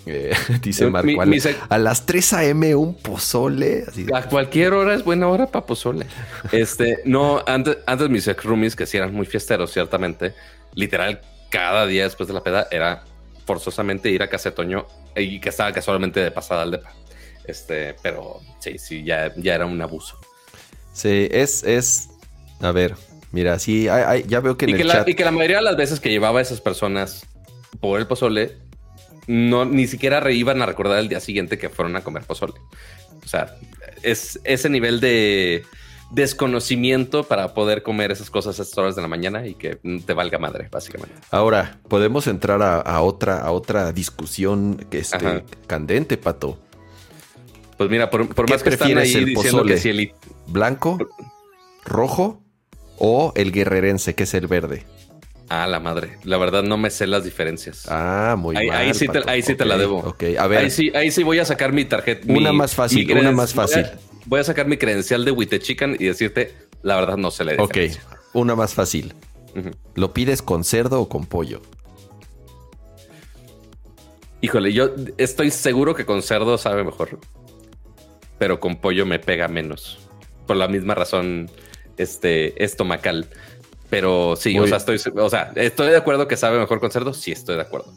Eh, 0.05 0.31
dice 0.61 0.87
Marco, 0.87 1.07
mi- 1.07 1.17
a, 1.19 1.25
mi 1.25 1.83
las 1.83 2.05
3 2.05 2.33
a.m. 2.33 2.75
un 2.75 2.95
pozole. 2.95 3.85
Así, 3.87 4.05
A 4.13 4.23
cualquier 4.23 4.73
hora 4.73 4.93
es 4.95 5.03
buena 5.03 5.27
hora 5.27 5.47
para 5.47 5.65
pozole. 5.65 6.05
Este, 6.51 6.99
no, 7.05 7.43
antes, 7.47 7.77
antes 7.85 8.09
mis 8.09 8.27
ex 8.27 8.43
roomies, 8.43 8.75
que 8.75 8.85
sí 8.85 8.97
eran 8.97 9.13
muy 9.13 9.25
fiesteros, 9.25 9.71
ciertamente, 9.71 10.33
literal, 10.75 11.21
cada 11.49 11.85
día 11.85 12.03
después 12.03 12.27
de 12.27 12.33
la 12.33 12.43
peda 12.43 12.67
era 12.71 13.03
forzosamente 13.45 14.09
ir 14.09 14.23
a 14.23 14.29
casa 14.29 14.49
de 14.49 14.55
Toño 14.55 14.85
y 15.15 15.39
que 15.39 15.49
estaba 15.49 15.71
casualmente 15.73 16.19
de 16.19 16.31
pasada 16.31 16.63
al 16.63 16.71
depa. 16.71 16.91
Este, 17.45 17.95
pero 18.01 18.39
sí, 18.59 18.77
sí, 18.77 19.03
ya, 19.03 19.33
ya 19.35 19.55
era 19.55 19.65
un 19.65 19.81
abuso. 19.81 20.17
Sí, 20.93 21.27
es, 21.31 21.63
es. 21.63 22.09
A 22.61 22.71
ver, 22.71 22.95
mira, 23.31 23.57
sí, 23.59 23.87
hay- 23.87 24.03
hay- 24.05 24.23
ya 24.27 24.39
veo 24.39 24.55
que 24.57 24.65
en 24.65 24.71
Y 24.71 24.73
que, 24.75 24.83
la, 24.83 24.93
chat. 24.93 25.09
y 25.09 25.15
que 25.15 25.25
la 25.25 25.31
mayoría 25.31 25.57
de 25.57 25.63
las 25.63 25.75
veces 25.75 25.99
que 25.99 26.09
llevaba 26.09 26.39
a 26.39 26.41
esas 26.43 26.61
personas 26.61 27.25
por 27.79 27.99
el 27.99 28.05
pozole, 28.07 28.57
no, 29.27 29.65
ni 29.65 29.87
siquiera 29.87 30.29
iban 30.31 30.61
a 30.61 30.65
recordar 30.65 30.99
el 30.99 31.09
día 31.09 31.19
siguiente 31.19 31.57
que 31.57 31.69
fueron 31.69 31.95
a 31.95 32.03
comer 32.03 32.23
pozole. 32.23 32.53
O 33.23 33.27
sea, 33.27 33.55
es 34.03 34.39
ese 34.43 34.69
nivel 34.69 34.99
de 34.99 35.63
desconocimiento 36.11 37.23
para 37.23 37.53
poder 37.53 37.83
comer 37.83 38.11
esas 38.11 38.29
cosas 38.29 38.59
a 38.59 38.63
estas 38.63 38.77
horas 38.77 38.95
de 38.95 39.01
la 39.01 39.07
mañana 39.07 39.47
y 39.47 39.55
que 39.55 39.79
te 40.05 40.13
valga 40.13 40.37
madre, 40.37 40.67
básicamente. 40.69 41.15
Ahora, 41.31 41.79
podemos 41.87 42.27
entrar 42.27 42.61
a, 42.61 42.79
a 42.81 43.01
otra, 43.01 43.39
a 43.39 43.51
otra 43.51 43.91
discusión 43.93 44.85
que 44.89 44.99
este, 44.99 45.43
candente, 45.67 46.17
pato. 46.17 46.59
Pues 47.77 47.89
mira, 47.89 48.09
por, 48.09 48.27
por 48.35 48.45
¿Qué 48.45 48.53
más 48.53 48.63
que 48.63 48.69
están 48.69 48.89
ahí 48.89 48.93
prefieres, 48.95 49.15
el 49.15 49.25
diciendo 49.25 49.57
pozole? 49.59 49.73
que 49.73 49.79
si 49.79 49.89
el... 49.89 50.13
¿Blanco, 50.47 50.97
rojo 51.85 52.43
o 52.97 53.31
el 53.35 53.51
guerrerense, 53.51 54.13
que 54.13 54.23
es 54.23 54.33
el 54.33 54.47
verde? 54.47 54.85
Ah, 55.53 55.67
la 55.67 55.81
madre. 55.81 56.17
La 56.23 56.37
verdad 56.37 56.63
no 56.63 56.77
me 56.77 56.89
sé 56.89 57.07
las 57.07 57.25
diferencias. 57.25 57.85
Ah, 57.89 58.35
muy 58.37 58.55
mal. 58.55 58.71
ahí 58.71 58.93
sí 58.93 59.05
te- 59.09 59.29
ahí 59.29 59.41
sí 59.41 59.53
te 59.53 59.65
la 59.65 59.77
debo. 59.77 59.97
Ok, 59.99 60.23
a 60.39 60.47
ver, 60.47 60.59
ahí, 60.59 60.71
sí, 60.71 60.93
ahí 60.95 61.11
sí 61.11 61.23
voy 61.23 61.39
a 61.39 61.45
sacar 61.45 61.73
mi 61.73 61.83
tarjeta. 61.83 62.31
una 62.31 62.51
mi- 62.53 62.57
más 62.57 62.73
fácil, 62.73 63.05
mi 63.05 63.11
una 63.19 63.33
más 63.33 63.53
fácil. 63.53 63.83
Voy 63.83 63.91
a, 63.91 63.99
voy 64.27 64.39
a 64.39 64.43
sacar 64.45 64.67
mi 64.67 64.77
credencial 64.77 65.25
de 65.25 65.31
Wite 65.31 65.59
Chicken 65.59 65.97
y 65.99 66.05
decirte, 66.05 66.55
la 66.83 66.95
verdad 66.95 67.17
no 67.17 67.31
se 67.31 67.43
le 67.43 67.59
Ok, 67.59 67.77
una 68.31 68.55
más 68.55 68.73
fácil. 68.73 69.13
¿Lo 69.95 70.13
pides 70.13 70.41
con 70.41 70.63
cerdo 70.63 71.01
o 71.01 71.09
con 71.09 71.25
pollo? 71.25 71.61
Híjole, 74.39 74.71
yo 74.71 74.91
estoy 75.17 75.51
seguro 75.51 75.95
que 75.95 76.05
con 76.05 76.21
cerdo 76.21 76.57
sabe 76.57 76.85
mejor, 76.85 77.19
pero 78.37 78.61
con 78.61 78.77
pollo 78.77 79.05
me 79.05 79.19
pega 79.19 79.49
menos. 79.49 79.99
Por 80.47 80.55
la 80.55 80.69
misma 80.69 80.95
razón, 80.95 81.51
este 81.97 82.63
estomacal. 82.63 83.27
Pero 83.91 84.37
sí, 84.37 84.57
o 84.57 84.65
sea, 84.65 84.77
estoy, 84.77 84.99
o 85.15 85.29
sea, 85.29 85.51
estoy 85.53 85.89
de 85.89 85.97
acuerdo 85.97 86.27
que 86.27 86.37
sabe 86.37 86.57
mejor 86.57 86.79
con 86.79 86.89
cerdo. 86.91 87.13
Sí, 87.13 87.33
estoy 87.33 87.57
de 87.57 87.61
acuerdo. 87.61 87.93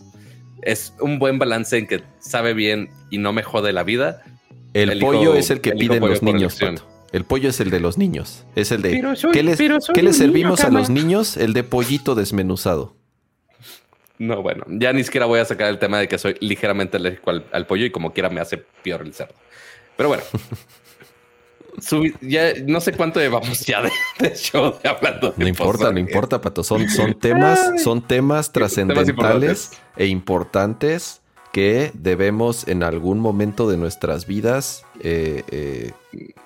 Es 0.60 0.92
un 1.00 1.20
buen 1.20 1.38
balance 1.38 1.78
en 1.78 1.86
que 1.86 2.02
sabe 2.18 2.52
bien 2.52 2.90
y 3.10 3.18
no 3.18 3.32
me 3.32 3.44
jode 3.44 3.72
la 3.72 3.84
vida. 3.84 4.22
El 4.72 4.98
pollo 4.98 5.36
es 5.36 5.50
el 5.50 5.60
que 5.60 5.70
piden 5.72 6.00
los 6.00 6.22
niños. 6.22 6.58
El 7.12 7.24
pollo 7.24 7.48
es 7.48 7.60
el 7.60 7.70
de 7.70 7.78
los 7.78 7.96
niños. 7.96 8.44
Es 8.56 8.72
el 8.72 8.82
de. 8.82 8.90
¿Qué 9.32 9.44
les, 9.44 9.58
¿qué 9.94 10.02
les 10.02 10.16
servimos 10.18 10.64
a 10.64 10.70
los 10.70 10.90
niños? 10.90 11.36
El 11.36 11.52
de 11.52 11.62
pollito 11.62 12.16
desmenuzado. 12.16 12.96
No, 14.18 14.42
bueno, 14.42 14.64
ya 14.68 14.92
ni 14.92 15.04
siquiera 15.04 15.26
voy 15.26 15.38
a 15.38 15.44
sacar 15.44 15.68
el 15.68 15.78
tema 15.78 15.98
de 15.98 16.08
que 16.08 16.18
soy 16.18 16.36
ligeramente 16.40 16.96
alérgico 16.96 17.30
al, 17.30 17.66
pollo 17.66 17.84
y 17.84 17.90
como 17.90 18.12
quiera 18.12 18.30
me 18.30 18.40
hace 18.40 18.58
peor 18.58 19.02
el 19.02 19.14
cerdo. 19.14 19.34
Pero 19.96 20.08
bueno, 20.08 20.24
ya 22.20 22.52
no 22.66 22.80
sé 22.80 22.92
cuánto 22.92 23.20
llevamos 23.20 23.60
ya 23.66 23.82
de, 23.82 24.34
show 24.36 24.74
de 24.82 24.88
hablando. 24.88 25.34
no 25.36 25.46
importa, 25.48 25.92
no 25.92 25.98
importa, 25.98 26.40
Pato. 26.40 26.64
Son, 26.64 26.88
son 26.88 27.14
temas, 27.14 27.82
son 27.82 28.06
temas 28.06 28.52
trascendentales 28.52 29.72
e 29.96 30.06
importantes 30.06 31.20
que 31.52 31.92
debemos 31.94 32.66
en 32.66 32.82
algún 32.82 33.20
momento 33.20 33.68
de 33.68 33.76
nuestras 33.76 34.26
vidas. 34.26 34.84
Eh, 35.00 35.44
eh, 35.52 35.92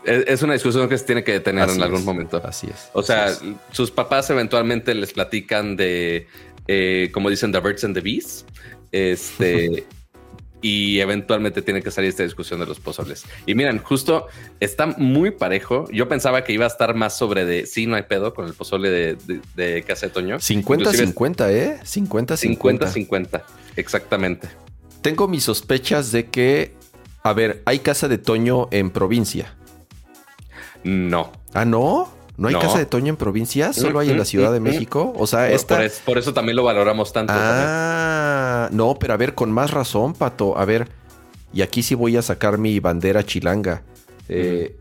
es 0.04 0.42
una 0.42 0.52
discusión 0.52 0.86
que 0.88 0.98
se 0.98 1.04
tiene 1.04 1.24
que 1.24 1.40
tener 1.40 1.70
en 1.70 1.82
algún 1.82 2.04
momento. 2.04 2.40
Así 2.44 2.66
es. 2.66 2.90
O 2.92 3.02
sea, 3.02 3.32
sus 3.72 3.90
papás 3.90 4.28
eventualmente 4.28 4.94
les 4.94 5.14
platican 5.14 5.76
de 5.76 6.26
eh, 6.68 7.08
como 7.12 7.30
dicen, 7.30 7.50
The 7.50 7.60
Birds 7.60 7.82
and 7.82 7.94
the 7.94 8.02
Bees. 8.02 8.44
Este, 8.92 9.86
y 10.60 11.00
eventualmente 11.00 11.62
tiene 11.62 11.82
que 11.82 11.90
salir 11.90 12.10
esta 12.10 12.22
discusión 12.22 12.60
de 12.60 12.66
los 12.66 12.80
pozoles. 12.80 13.24
Y 13.46 13.54
miren, 13.54 13.78
justo 13.78 14.26
está 14.60 14.86
muy 14.86 15.30
parejo. 15.30 15.86
Yo 15.92 16.08
pensaba 16.08 16.44
que 16.44 16.52
iba 16.52 16.64
a 16.64 16.68
estar 16.68 16.94
más 16.94 17.16
sobre 17.16 17.44
de 17.44 17.66
sí, 17.66 17.86
no 17.86 17.96
hay 17.96 18.02
pedo 18.02 18.34
con 18.34 18.46
el 18.46 18.54
pozole 18.54 18.90
de, 18.90 19.40
de, 19.54 19.82
Casa 19.82 20.06
de 20.06 20.12
Toño. 20.12 20.36
50-50, 20.36 21.50
¿eh? 21.50 21.80
50-50. 21.84 23.08
50-50, 23.08 23.42
exactamente. 23.76 24.48
Tengo 25.02 25.28
mis 25.28 25.44
sospechas 25.44 26.10
de 26.10 26.26
que, 26.26 26.74
a 27.22 27.32
ver, 27.32 27.62
¿hay 27.64 27.78
Casa 27.78 28.08
de 28.08 28.18
Toño 28.18 28.68
en 28.72 28.90
provincia? 28.90 29.54
No. 30.82 31.32
¿Ah, 31.54 31.64
no? 31.64 32.17
¿No 32.38 32.46
hay 32.46 32.54
casa 32.54 32.78
de 32.78 32.86
Toño 32.86 33.08
en 33.08 33.16
provincia? 33.16 33.72
¿Solo 33.72 33.98
hay 33.98 34.10
en 34.10 34.18
la 34.18 34.24
Ciudad 34.24 34.52
de 34.52 34.60
México? 34.60 35.12
O 35.16 35.26
sea, 35.26 35.50
esta... 35.50 35.80
por, 36.04 36.18
eso, 36.18 36.32
también 36.32 36.54
lo 36.54 36.62
valoramos 36.62 37.12
tanto. 37.12 37.32
Ah, 37.36 38.68
no, 38.70 38.96
pero 38.96 39.14
a 39.14 39.16
ver, 39.16 39.34
con 39.34 39.50
más 39.50 39.72
razón, 39.72 40.14
Pato. 40.14 40.56
A 40.56 40.64
ver, 40.64 40.88
y 41.52 41.62
aquí 41.62 41.82
sí 41.82 41.96
voy 41.96 42.16
a 42.16 42.22
sacar 42.22 42.56
mi 42.56 42.78
bandera 42.78 43.26
chilanga. 43.26 43.82
Eh, 44.28 44.76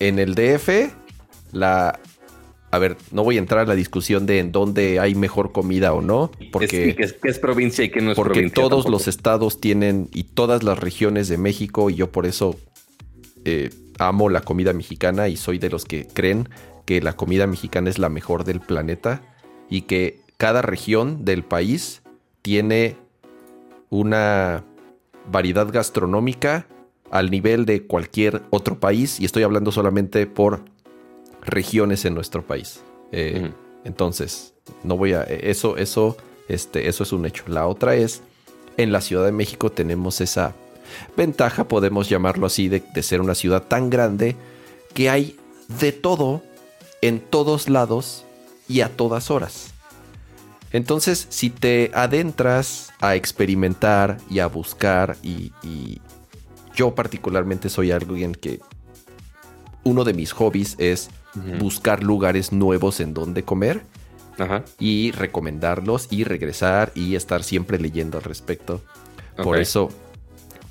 en 0.00 0.18
el 0.18 0.34
DF, 0.34 0.92
la... 1.52 2.00
A 2.72 2.78
ver, 2.78 2.96
no 3.12 3.22
voy 3.22 3.36
a 3.36 3.38
entrar 3.38 3.60
a 3.60 3.66
la 3.66 3.74
discusión 3.74 4.26
de 4.26 4.40
en 4.40 4.50
dónde 4.50 4.98
hay 4.98 5.14
mejor 5.14 5.52
comida 5.52 5.92
o 5.92 6.00
no, 6.00 6.32
porque 6.50 6.96
es, 6.98 7.12
que 7.12 7.28
es, 7.28 7.38
provincia 7.38 7.84
y 7.84 7.90
que 7.90 8.00
no 8.00 8.12
es 8.12 8.16
porque 8.16 8.48
todos 8.48 8.88
los 8.88 9.08
estados 9.08 9.60
tienen 9.60 10.08
y 10.10 10.24
todas 10.24 10.62
las 10.62 10.78
regiones 10.78 11.28
de 11.28 11.36
México 11.36 11.90
y 11.90 11.96
yo 11.96 12.10
por 12.10 12.24
eso 12.24 12.56
eh, 13.44 13.68
amo 13.98 14.28
la 14.28 14.40
comida 14.40 14.72
mexicana 14.72 15.28
y 15.28 15.36
soy 15.36 15.58
de 15.58 15.70
los 15.70 15.84
que 15.84 16.06
creen 16.06 16.48
que 16.84 17.00
la 17.00 17.14
comida 17.14 17.46
mexicana 17.46 17.90
es 17.90 17.98
la 17.98 18.08
mejor 18.08 18.44
del 18.44 18.60
planeta 18.60 19.22
y 19.68 19.82
que 19.82 20.20
cada 20.36 20.62
región 20.62 21.24
del 21.24 21.44
país 21.44 22.02
tiene 22.42 22.96
una 23.90 24.64
variedad 25.30 25.70
gastronómica 25.70 26.66
al 27.10 27.30
nivel 27.30 27.66
de 27.66 27.86
cualquier 27.86 28.42
otro 28.50 28.80
país 28.80 29.20
y 29.20 29.24
estoy 29.24 29.42
hablando 29.42 29.70
solamente 29.70 30.26
por 30.26 30.64
regiones 31.42 32.04
en 32.04 32.14
nuestro 32.14 32.42
país. 32.42 32.82
Eh, 33.12 33.52
entonces, 33.84 34.54
no 34.82 34.96
voy 34.96 35.12
a 35.12 35.22
eso 35.22 35.76
eso 35.76 36.16
este 36.48 36.88
eso 36.88 37.02
es 37.02 37.12
un 37.12 37.26
hecho. 37.26 37.44
La 37.46 37.66
otra 37.66 37.94
es 37.94 38.22
en 38.76 38.92
la 38.92 39.00
Ciudad 39.00 39.24
de 39.24 39.32
México 39.32 39.70
tenemos 39.70 40.20
esa 40.20 40.54
Ventaja, 41.16 41.68
podemos 41.68 42.08
llamarlo 42.08 42.46
así, 42.46 42.68
de, 42.68 42.82
ser 43.02 43.20
una 43.20 43.34
ciudad 43.34 43.64
tan 43.64 43.90
grande 43.90 44.36
que 44.94 45.10
hay 45.10 45.36
de 45.80 45.92
todo 45.92 46.42
en 47.00 47.20
todos 47.20 47.68
lados 47.68 48.24
y 48.68 48.80
a 48.80 48.88
todas 48.88 49.30
horas. 49.30 49.72
Entonces, 50.72 51.26
si 51.28 51.50
te 51.50 51.90
adentras 51.94 52.92
a 53.00 53.14
experimentar 53.14 54.18
y 54.30 54.38
a 54.38 54.46
buscar, 54.46 55.16
y, 55.22 55.52
yo 56.74 56.94
particularmente 56.94 57.68
soy 57.68 57.90
alguien 57.90 58.34
que 58.34 58.60
uno 59.84 60.04
de 60.04 60.14
mis 60.14 60.32
hobbies 60.32 60.74
es 60.78 61.10
buscar 61.58 62.02
lugares 62.02 62.50
nuevos 62.50 63.00
en 63.00 63.12
donde 63.12 63.42
comer 63.42 63.82
y 64.78 65.10
recomendarlos 65.12 66.08
y 66.10 66.24
regresar 66.24 66.92
y 66.94 67.14
estar 67.14 67.42
siempre 67.42 67.78
leyendo 67.78 68.18
al 68.18 68.24
respecto. 68.24 68.80
Por 69.36 69.58
eso 69.58 69.90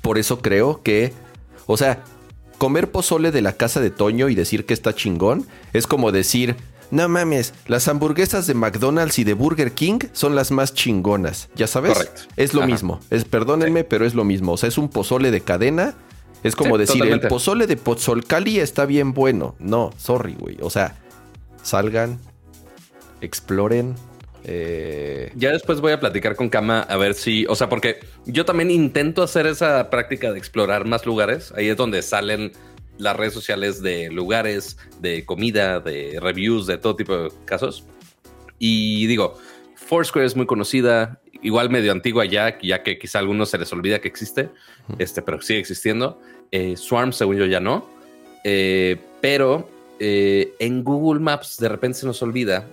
por 0.02 0.18
eso 0.18 0.40
creo 0.42 0.82
que, 0.82 1.12
o 1.66 1.76
sea, 1.76 2.04
comer 2.58 2.90
pozole 2.90 3.30
de 3.30 3.40
la 3.40 3.54
casa 3.54 3.80
de 3.80 3.90
Toño 3.90 4.28
y 4.28 4.34
decir 4.34 4.66
que 4.66 4.74
está 4.74 4.94
chingón 4.94 5.46
es 5.72 5.86
como 5.86 6.12
decir, 6.12 6.56
no 6.90 7.08
mames, 7.08 7.54
las 7.66 7.88
hamburguesas 7.88 8.46
de 8.46 8.52
McDonald's 8.52 9.18
y 9.18 9.24
de 9.24 9.32
Burger 9.32 9.72
King 9.72 10.00
son 10.12 10.34
las 10.34 10.50
más 10.50 10.74
chingonas. 10.74 11.48
¿Ya 11.56 11.66
sabes? 11.66 11.94
Correcto. 11.94 12.22
Es 12.36 12.52
lo 12.52 12.66
mismo. 12.66 13.00
Es, 13.08 13.24
perdónenme, 13.24 13.82
pero 13.82 14.04
es 14.04 14.14
lo 14.14 14.24
mismo. 14.24 14.52
O 14.52 14.56
sea, 14.58 14.68
es 14.68 14.76
un 14.76 14.90
pozole 14.90 15.30
de 15.30 15.40
cadena. 15.40 15.94
Es 16.42 16.54
como 16.54 16.76
decir, 16.76 17.02
el 17.04 17.20
pozole 17.20 17.66
de 17.66 17.76
Pozolcali 17.78 18.58
está 18.58 18.84
bien 18.84 19.14
bueno. 19.14 19.54
No, 19.58 19.90
sorry, 19.96 20.34
güey. 20.38 20.58
O 20.60 20.68
sea, 20.68 20.96
salgan, 21.62 22.18
exploren, 23.22 23.94
eh, 24.44 25.32
ya 25.36 25.52
después 25.52 25.80
voy 25.80 25.92
a 25.92 26.00
platicar 26.00 26.34
con 26.34 26.48
Kama 26.48 26.80
a 26.80 26.96
ver 26.96 27.14
si, 27.14 27.46
o 27.46 27.54
sea, 27.54 27.68
porque 27.68 28.00
yo 28.26 28.44
también 28.44 28.70
intento 28.70 29.22
hacer 29.22 29.46
esa 29.46 29.88
práctica 29.90 30.32
de 30.32 30.38
explorar 30.38 30.84
más 30.84 31.06
lugares. 31.06 31.52
Ahí 31.56 31.68
es 31.68 31.76
donde 31.76 32.02
salen 32.02 32.52
las 32.98 33.16
redes 33.16 33.32
sociales 33.32 33.82
de 33.82 34.10
lugares, 34.10 34.76
de 35.00 35.24
comida, 35.24 35.80
de 35.80 36.18
reviews, 36.20 36.66
de 36.66 36.78
todo 36.78 36.96
tipo 36.96 37.16
de 37.16 37.30
casos. 37.44 37.84
Y 38.58 39.06
digo, 39.06 39.38
Foursquare 39.76 40.26
es 40.26 40.36
muy 40.36 40.46
conocida, 40.46 41.20
igual 41.42 41.70
medio 41.70 41.92
antigua 41.92 42.24
ya, 42.24 42.58
ya 42.60 42.82
que 42.82 42.98
quizá 42.98 43.18
a 43.18 43.20
algunos 43.20 43.50
se 43.50 43.58
les 43.58 43.72
olvida 43.72 44.00
que 44.00 44.08
existe, 44.08 44.50
este, 44.98 45.22
pero 45.22 45.40
sigue 45.40 45.60
existiendo. 45.60 46.20
Eh, 46.50 46.76
Swarm, 46.76 47.12
según 47.12 47.36
yo, 47.36 47.46
ya 47.46 47.60
no. 47.60 47.88
Eh, 48.44 48.98
pero 49.20 49.68
en 50.04 50.82
Google 50.82 51.20
Maps 51.20 51.58
de 51.58 51.68
repente 51.68 52.00
se 52.00 52.06
nos 52.06 52.20
olvida. 52.22 52.66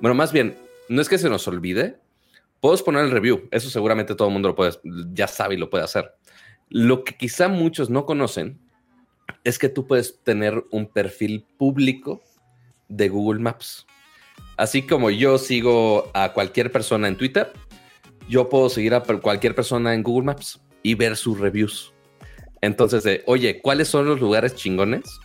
Bueno, 0.00 0.14
más 0.14 0.32
bien, 0.32 0.56
no 0.88 1.00
es 1.00 1.08
que 1.08 1.18
se 1.18 1.28
nos 1.28 1.46
olvide. 1.48 1.98
Puedes 2.60 2.82
poner 2.82 3.04
el 3.04 3.10
review. 3.10 3.48
Eso 3.50 3.70
seguramente 3.70 4.14
todo 4.14 4.28
el 4.28 4.32
mundo 4.32 4.48
lo 4.48 4.54
puede, 4.54 4.72
ya 5.12 5.26
sabe 5.26 5.54
y 5.54 5.58
lo 5.58 5.70
puede 5.70 5.84
hacer. 5.84 6.12
Lo 6.68 7.04
que 7.04 7.16
quizá 7.16 7.48
muchos 7.48 7.90
no 7.90 8.06
conocen 8.06 8.58
es 9.44 9.58
que 9.58 9.68
tú 9.68 9.86
puedes 9.86 10.20
tener 10.22 10.64
un 10.70 10.86
perfil 10.86 11.46
público 11.58 12.22
de 12.88 13.08
Google 13.08 13.40
Maps. 13.40 13.86
Así 14.56 14.82
como 14.82 15.10
yo 15.10 15.38
sigo 15.38 16.10
a 16.12 16.32
cualquier 16.32 16.70
persona 16.70 17.08
en 17.08 17.16
Twitter, 17.16 17.52
yo 18.28 18.48
puedo 18.48 18.68
seguir 18.68 18.94
a 18.94 19.00
cualquier 19.02 19.54
persona 19.54 19.94
en 19.94 20.02
Google 20.02 20.26
Maps 20.26 20.60
y 20.82 20.94
ver 20.94 21.16
sus 21.16 21.38
reviews. 21.38 21.92
Entonces, 22.60 23.02
de, 23.02 23.22
oye, 23.26 23.60
¿cuáles 23.60 23.88
son 23.88 24.06
los 24.06 24.20
lugares 24.20 24.54
chingones? 24.54 25.18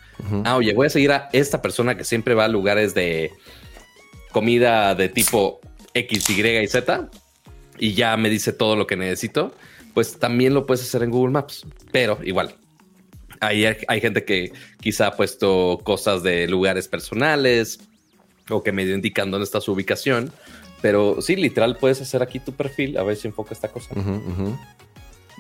Ah, 0.46 0.56
oye, 0.56 0.74
voy 0.74 0.88
a 0.88 0.90
seguir 0.90 1.12
a 1.12 1.30
esta 1.34 1.62
persona 1.62 1.98
que 1.98 2.06
siempre 2.06 2.34
va 2.34 2.46
a 2.46 2.48
lugares 2.48 2.94
de 2.94 3.32
comida 4.36 4.96
de 4.96 5.08
tipo 5.08 5.62
X, 5.94 6.30
Y 6.30 6.46
y 6.46 6.68
Z 6.68 7.10
y 7.80 7.94
ya 7.94 8.18
me 8.18 8.30
dice 8.30 8.52
todo 8.52 8.76
lo 8.76 8.86
que 8.86 8.98
necesito, 8.98 9.54
pues 9.94 10.20
también 10.20 10.54
lo 10.54 10.66
puedes 10.66 10.84
hacer 10.84 11.04
en 11.04 11.10
Google 11.10 11.32
Maps. 11.32 11.66
Pero 11.94 12.20
igual, 12.22 12.54
hay, 13.40 13.64
hay 13.64 14.02
gente 14.02 14.26
que 14.26 14.52
quizá 14.82 15.08
ha 15.08 15.16
puesto 15.16 15.80
cosas 15.86 16.22
de 16.22 16.50
lugares 16.50 16.90
personales 16.90 17.80
o 18.50 18.62
que 18.62 18.74
medio 18.74 18.94
indican 18.94 19.32
dónde 19.32 19.46
está 19.46 19.62
su 19.62 19.72
ubicación. 19.72 20.34
Pero 20.82 21.22
sí, 21.22 21.38
literal, 21.38 21.78
puedes 21.78 22.02
hacer 22.02 22.22
aquí 22.22 22.42
tu 22.42 22.52
perfil. 22.52 22.98
A 22.98 23.04
ver 23.04 23.16
si 23.16 23.30
enfoca 23.30 23.54
esta 23.54 23.70
cosa. 23.70 23.96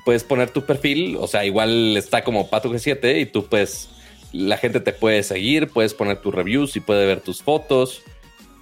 Puedes 0.06 0.24
poner 0.24 0.52
tu 0.52 0.66
perfil, 0.66 1.18
o 1.20 1.28
sea, 1.28 1.44
igual 1.44 1.98
está 1.98 2.24
como 2.24 2.50
Pato 2.50 2.72
G7 2.72 3.20
y 3.20 3.26
tú 3.26 3.46
puedes, 3.48 3.90
la 4.32 4.56
gente 4.56 4.80
te 4.80 4.94
puede 4.94 5.22
seguir, 5.24 5.68
puedes 5.68 5.94
poner 5.94 6.22
tus 6.22 6.34
reviews 6.34 6.78
y 6.78 6.80
puede 6.80 7.06
ver 7.06 7.20
tus 7.20 7.42
fotos 7.44 8.02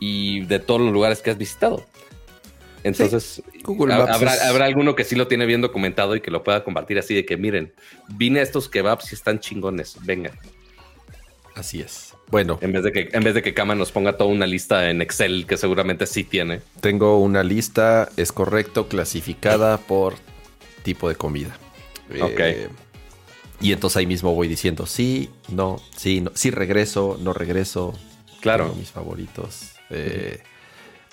y 0.05 0.41
de 0.41 0.59
todos 0.59 0.81
los 0.81 0.91
lugares 0.91 1.21
que 1.21 1.31
has 1.31 1.37
visitado. 1.37 1.85
Entonces, 2.83 3.41
habrá, 3.89 4.65
alguno 4.65 4.95
que 4.95 5.05
sí 5.05 5.15
lo 5.15 5.29
tiene 5.29 5.45
bien 5.45 5.61
documentado 5.61 6.17
y 6.17 6.21
que 6.21 6.29
lo 6.29 6.43
pueda 6.43 6.65
compartir 6.65 6.99
así 6.99 7.15
de 7.15 7.25
que 7.25 7.37
miren, 7.37 7.71
vine 8.09 8.41
a 8.41 8.43
estos 8.43 8.67
kebabs 8.67 9.13
y 9.13 9.15
están 9.15 9.39
chingones, 9.39 9.95
vengan. 10.03 10.33
Así 11.55 11.79
es. 11.79 12.13
Bueno. 12.29 12.57
En 12.61 12.73
vez 12.73 12.83
de 12.83 12.91
que, 12.91 13.09
en 13.13 13.23
vez 13.23 13.33
de 13.33 13.41
que 13.41 13.53
Kama 13.53 13.75
nos 13.75 13.93
ponga 13.93 14.17
toda 14.17 14.29
una 14.29 14.45
lista 14.45 14.89
en 14.89 15.01
Excel, 15.01 15.45
que 15.47 15.55
seguramente 15.55 16.05
sí 16.05 16.25
tiene. 16.25 16.59
Tengo 16.81 17.19
una 17.19 17.43
lista, 17.43 18.09
es 18.17 18.33
correcto, 18.33 18.89
clasificada 18.89 19.77
por 19.77 20.15
tipo 20.83 21.07
de 21.07 21.15
comida. 21.15 21.55
Ok. 22.21 22.39
Eh, 22.39 22.67
y 23.61 23.71
entonces 23.71 23.95
ahí 23.95 24.07
mismo 24.07 24.35
voy 24.35 24.49
diciendo 24.49 24.85
sí, 24.85 25.29
no, 25.47 25.79
sí, 25.95 26.19
no, 26.19 26.31
sí 26.33 26.51
regreso, 26.51 27.17
no 27.21 27.31
regreso. 27.31 27.93
Claro. 28.41 28.75
mis 28.77 28.89
favoritos. 28.89 29.72
Eh, 29.93 30.41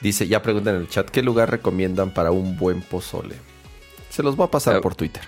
dice, 0.01 0.27
ya 0.27 0.43
preguntan 0.43 0.77
en 0.77 0.83
el 0.83 0.89
chat, 0.89 1.09
¿qué 1.09 1.23
lugar 1.23 1.51
recomiendan 1.51 2.13
para 2.13 2.31
un 2.31 2.57
buen 2.57 2.83
pozole? 2.83 3.37
Se 4.09 4.23
los 4.23 4.37
voy 4.37 4.47
a 4.47 4.51
pasar 4.51 4.81
por 4.81 4.95
Twitter. 4.95 5.23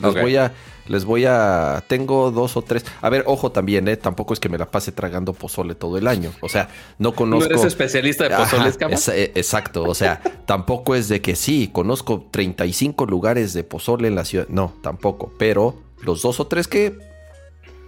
Les 0.00 0.14
voy 0.14 0.36
a, 0.36 0.52
les 0.88 1.04
voy 1.04 1.26
a, 1.26 1.84
tengo 1.86 2.30
dos 2.30 2.56
o 2.56 2.62
tres. 2.62 2.84
A 3.02 3.10
ver, 3.10 3.24
ojo 3.26 3.52
también, 3.52 3.88
¿eh? 3.88 3.96
Tampoco 3.96 4.32
es 4.32 4.40
que 4.40 4.48
me 4.48 4.56
la 4.56 4.70
pase 4.70 4.90
tragando 4.90 5.34
pozole 5.34 5.74
todo 5.74 5.98
el 5.98 6.08
año. 6.08 6.32
O 6.40 6.48
sea, 6.48 6.68
no 6.98 7.14
conozco. 7.14 7.48
¿No 7.50 7.54
eres 7.54 7.66
especialista 7.66 8.24
de 8.24 8.36
pozoles, 8.36 9.08
eh, 9.08 9.32
Exacto. 9.34 9.84
O 9.84 9.94
sea, 9.94 10.20
tampoco 10.46 10.94
es 10.94 11.08
de 11.08 11.20
que 11.20 11.36
sí, 11.36 11.68
conozco 11.72 12.26
35 12.30 13.04
lugares 13.04 13.52
de 13.52 13.64
pozole 13.64 14.08
en 14.08 14.14
la 14.14 14.24
ciudad. 14.24 14.46
No, 14.48 14.74
tampoco. 14.82 15.32
Pero 15.38 15.76
los 16.00 16.22
dos 16.22 16.40
o 16.40 16.46
tres 16.46 16.68
que 16.68 16.98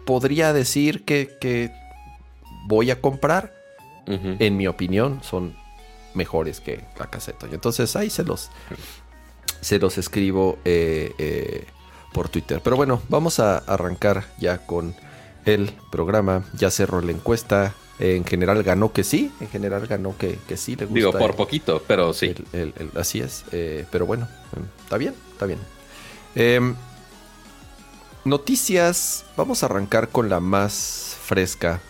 podría 0.05 0.53
decir 0.53 1.05
que, 1.05 1.73
voy 2.67 2.91
a 2.91 3.01
comprar, 3.01 3.54
en 4.07 4.57
mi 4.57 4.67
opinión, 4.67 5.21
son 5.23 5.57
mejores 6.15 6.61
que 6.61 6.85
la 6.99 7.07
caseta. 7.07 7.47
Entonces 7.51 7.95
ahí 7.97 8.11
se 8.11 8.25
los, 8.25 8.51
se 9.61 9.79
los 9.79 9.99
escribo 9.99 10.59
eh, 10.65 11.13
eh, 11.19 11.67
por 12.13 12.29
Twitter. 12.29 12.61
Pero 12.63 12.77
bueno, 12.77 13.03
vamos 13.09 13.41
a 13.41 13.59
arrancar 13.59 14.25
ya 14.39 14.59
con 14.59 14.95
el 15.45 15.73
programa. 15.91 16.45
Ya 16.55 16.71
cerró 16.71 17.01
la 17.01 17.13
encuesta. 17.13 17.75
En 18.01 18.25
general 18.25 18.63
ganó 18.65 18.93
que 18.93 19.05
sí, 19.05 19.31
en 19.41 19.49
general 19.49 19.87
ganó 19.87 20.17
que, 20.19 20.39
sí 20.57 20.75
le 20.75 20.87
gusta. 20.87 20.99
Digo, 20.99 21.13
por 21.13 21.37
poquito, 21.37 21.81
pero 21.87 22.13
sí. 22.13 22.35
así 22.97 23.21
es, 23.21 23.45
eh, 23.53 23.87
pero 23.93 24.05
bueno, 24.05 24.27
está 24.83 24.99
bien, 24.99 25.15
está 25.31 25.47
bien. 25.47 25.61
Em, 26.35 26.75
noticias, 28.25 29.25
vamos 29.37 29.63
a 29.63 29.67
arrancar 29.67 30.09
con 30.09 30.29
la 30.29 30.41
más 30.41 31.17
fresca 31.23 31.81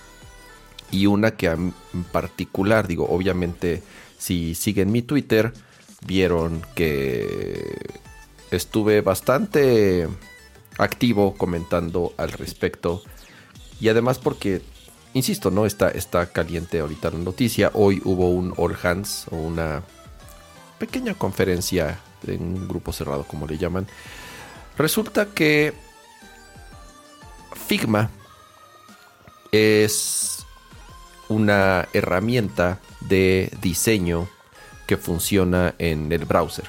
y 0.95 1.07
una 1.07 1.33
que 1.33 1.47
en 1.47 1.75
particular, 2.13 2.87
digo, 2.87 3.09
obviamente 3.11 3.83
si 4.17 4.55
siguen 4.55 4.93
mi 4.93 5.03
Twitter, 5.03 5.53
vieron 6.07 6.63
que 6.77 7.77
estuve 8.53 9.01
bastante 9.01 10.09
activo 10.79 11.35
comentando 11.35 12.15
al 12.17 12.31
respecto. 12.31 13.03
Y 13.81 13.89
además 13.89 14.21
porque, 14.21 14.63
insisto, 15.15 15.51
¿no? 15.51 15.67
Está, 15.67 15.89
está 15.89 16.27
caliente 16.27 16.79
ahorita 16.79 17.11
la 17.11 17.19
noticia. 17.19 17.73
Hoy 17.75 18.01
hubo 18.05 18.31
un 18.31 18.55
All 18.57 18.77
Hands 18.81 19.27
o 19.33 19.37
una 19.37 19.83
pequeña 20.79 21.15
conferencia 21.15 21.99
en 22.25 22.41
un 22.41 22.69
grupo 22.69 22.93
cerrado, 22.93 23.25
como 23.25 23.49
le 23.49 23.59
llaman. 23.59 23.89
Resulta 24.79 25.27
que 25.27 25.75
Figma 27.67 28.11
es 29.51 30.34
una 31.29 31.89
herramienta 31.93 32.81
de 33.01 33.51
diseño 33.61 34.29
que 34.87 34.97
funciona 34.97 35.75
en 35.79 36.13
el 36.13 36.25
browser. 36.25 36.67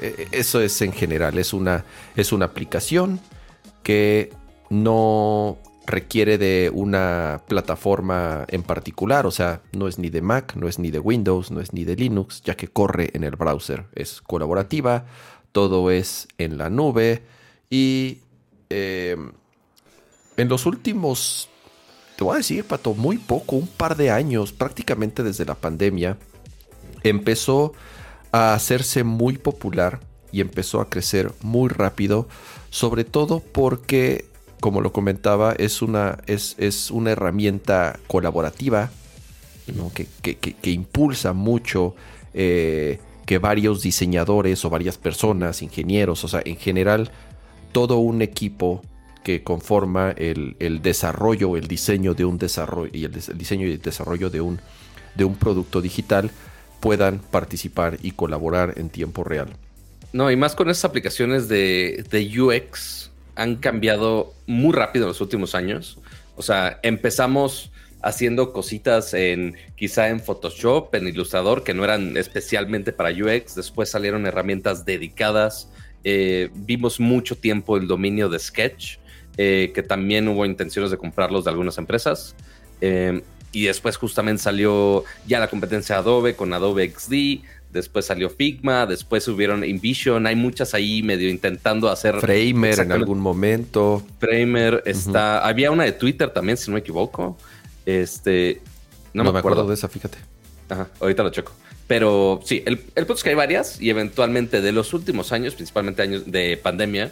Eh, 0.00 0.28
eso 0.32 0.60
es 0.60 0.80
en 0.82 0.92
general, 0.92 1.38
es 1.38 1.52
una, 1.52 1.84
es 2.16 2.32
una 2.32 2.46
aplicación 2.46 3.20
que 3.82 4.32
no 4.68 5.58
requiere 5.86 6.38
de 6.38 6.70
una 6.72 7.42
plataforma 7.48 8.44
en 8.48 8.62
particular, 8.62 9.26
o 9.26 9.30
sea, 9.30 9.62
no 9.72 9.88
es 9.88 9.98
ni 9.98 10.08
de 10.08 10.22
Mac, 10.22 10.54
no 10.54 10.68
es 10.68 10.78
ni 10.78 10.90
de 10.90 11.00
Windows, 11.00 11.50
no 11.50 11.60
es 11.60 11.72
ni 11.72 11.84
de 11.84 11.96
Linux, 11.96 12.42
ya 12.42 12.56
que 12.56 12.68
corre 12.68 13.10
en 13.14 13.24
el 13.24 13.34
browser, 13.34 13.86
es 13.94 14.20
colaborativa, 14.20 15.06
todo 15.52 15.90
es 15.90 16.28
en 16.38 16.58
la 16.58 16.70
nube 16.70 17.24
y 17.68 18.18
eh, 18.68 19.16
en 20.36 20.48
los 20.48 20.64
últimos, 20.64 21.48
te 22.20 22.24
voy 22.24 22.34
a 22.34 22.36
decir, 22.36 22.64
Pato, 22.64 22.92
muy 22.92 23.16
poco, 23.16 23.56
un 23.56 23.66
par 23.66 23.96
de 23.96 24.10
años, 24.10 24.52
prácticamente 24.52 25.22
desde 25.22 25.46
la 25.46 25.54
pandemia, 25.54 26.18
empezó 27.02 27.72
a 28.30 28.52
hacerse 28.52 29.04
muy 29.04 29.38
popular 29.38 30.00
y 30.30 30.42
empezó 30.42 30.82
a 30.82 30.90
crecer 30.90 31.32
muy 31.40 31.70
rápido, 31.70 32.28
sobre 32.68 33.04
todo 33.04 33.40
porque, 33.40 34.26
como 34.60 34.82
lo 34.82 34.92
comentaba, 34.92 35.54
es 35.54 35.80
una, 35.80 36.18
es, 36.26 36.56
es 36.58 36.90
una 36.90 37.12
herramienta 37.12 37.98
colaborativa 38.06 38.90
que, 39.94 40.70
impulsa 40.70 41.32
mucho 41.32 41.94
eh, 42.34 43.00
que 43.24 43.38
varios 43.38 43.80
diseñadores 43.80 44.62
o 44.66 44.68
varias 44.68 44.98
personas, 44.98 45.62
ingenieros, 45.62 46.22
o 46.24 46.28
sea, 46.28 46.42
en 46.44 46.58
general, 46.58 47.12
todo 47.72 47.96
un 47.96 48.20
equipo 48.20 48.82
que 49.22 49.42
conforma 49.42 50.12
el, 50.12 50.56
el 50.58 50.82
desarrollo, 50.82 51.56
el 51.56 51.68
diseño 51.68 52.14
de 52.14 52.24
un 52.24 52.38
desarrollo 52.38 52.90
y 52.92 53.04
el, 53.04 53.12
diseño 53.34 53.66
y 53.66 53.76
desarrollo 53.76 54.30
de 54.30 54.40
un, 54.40 54.60
de 55.14 55.24
un 55.24 55.36
producto 55.36 55.80
digital, 55.80 56.30
puedan 56.80 57.18
participar 57.18 57.98
y 58.02 58.12
colaborar 58.12 58.74
en 58.76 58.88
tiempo 58.88 59.22
real. 59.22 59.50
No, 60.12 60.30
y 60.30 60.36
más 60.36 60.54
con 60.54 60.68
esas 60.70 60.86
aplicaciones 60.86 61.48
de, 61.48 62.04
UX 62.38 63.10
han 63.36 63.56
cambiado 63.56 64.34
muy 64.46 64.72
rápido 64.72 65.04
en 65.04 65.08
los 65.08 65.20
últimos 65.20 65.54
años. 65.54 65.98
O 66.36 66.42
sea, 66.42 66.80
empezamos 66.82 67.70
haciendo 68.02 68.52
cositas 68.52 69.14
en 69.14 69.54
quizá 69.76 70.08
en 70.08 70.20
Photoshop, 70.20 70.94
en 70.94 71.06
Illustrator, 71.08 71.62
que 71.62 71.74
no 71.74 71.84
eran 71.84 72.16
especialmente 72.16 72.92
para 72.92 73.10
UX. 73.10 73.54
Después 73.54 73.90
salieron 73.90 74.26
herramientas 74.26 74.84
dedicadas. 74.84 75.70
Eh, 76.02 76.50
vimos 76.54 76.98
mucho 76.98 77.36
tiempo 77.36 77.76
el 77.76 77.86
dominio 77.86 78.28
de 78.28 78.38
Sketch, 78.38 78.96
eh, 79.42 79.72
que 79.74 79.82
también 79.82 80.28
hubo 80.28 80.44
intenciones 80.44 80.90
de 80.90 80.98
comprarlos 80.98 81.44
de 81.44 81.50
algunas 81.50 81.78
empresas. 81.78 82.34
Eh, 82.82 83.22
y 83.52 83.64
después 83.64 83.96
justamente 83.96 84.42
salió 84.42 85.04
ya 85.26 85.40
la 85.40 85.48
competencia 85.48 85.96
Adobe 85.96 86.36
con 86.36 86.52
Adobe 86.52 86.90
XD, 86.90 87.42
después 87.72 88.04
salió 88.04 88.28
Figma, 88.28 88.84
después 88.84 89.24
subieron 89.24 89.64
InVision, 89.64 90.26
hay 90.26 90.36
muchas 90.36 90.74
ahí 90.74 91.02
medio 91.02 91.30
intentando 91.30 91.88
hacer... 91.88 92.20
Framer 92.20 92.80
en 92.80 92.92
algún 92.92 93.18
momento. 93.18 94.02
Framer 94.18 94.82
está... 94.84 95.42
Había 95.46 95.70
una 95.70 95.84
de 95.84 95.92
Twitter 95.92 96.28
también, 96.28 96.58
si 96.58 96.70
no 96.70 96.74
me 96.74 96.80
equivoco. 96.80 97.38
Este... 97.86 98.60
No, 99.14 99.32
me, 99.32 99.38
acuerdo. 99.38 99.66
de 99.66 99.72
esa, 99.72 99.88
fíjate. 99.88 100.18
Ajá, 100.68 100.90
ahorita 101.00 101.22
lo 101.22 101.30
checo. 101.30 101.52
Pero 101.86 102.42
sí, 102.44 102.62
el, 102.66 102.74
el 102.94 103.06
punto 103.06 103.14
es 103.14 103.22
que 103.22 103.30
hay 103.30 103.36
varias 103.36 103.80
y 103.80 103.88
eventualmente 103.88 104.60
de 104.60 104.72
los 104.72 104.92
últimos 104.92 105.32
años, 105.32 105.54
principalmente 105.54 106.02
años 106.02 106.30
de 106.30 106.58
pandemia, 106.62 107.10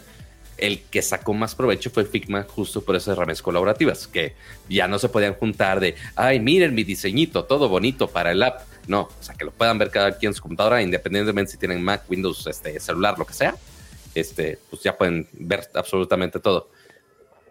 el 0.61 0.81
que 0.81 1.01
sacó 1.01 1.33
más 1.33 1.55
provecho 1.55 1.89
fue 1.89 2.05
Figma 2.05 2.43
justo 2.43 2.81
por 2.81 2.95
esas 2.95 3.13
herramientas 3.13 3.41
colaborativas, 3.41 4.07
que 4.07 4.35
ya 4.67 4.87
no 4.87 4.99
se 4.99 5.09
podían 5.09 5.33
juntar 5.33 5.79
de, 5.79 5.95
ay, 6.15 6.39
miren 6.39 6.75
mi 6.75 6.83
diseñito, 6.83 7.45
todo 7.45 7.69
bonito 7.69 8.07
para 8.07 8.31
el 8.31 8.43
app. 8.43 8.61
No, 8.87 9.01
o 9.01 9.23
sea, 9.23 9.35
que 9.35 9.45
lo 9.45 9.51
puedan 9.51 9.77
ver 9.77 9.91
cada 9.91 10.17
quien 10.17 10.31
en 10.31 10.33
su 10.33 10.41
computadora, 10.41 10.81
independientemente 10.81 11.51
si 11.51 11.57
tienen 11.57 11.83
Mac, 11.83 12.03
Windows, 12.09 12.47
este, 12.47 12.79
celular, 12.79 13.19
lo 13.19 13.25
que 13.25 13.33
sea, 13.33 13.55
este, 14.15 14.57
pues 14.69 14.81
ya 14.81 14.97
pueden 14.97 15.27
ver 15.33 15.69
absolutamente 15.75 16.39
todo. 16.39 16.71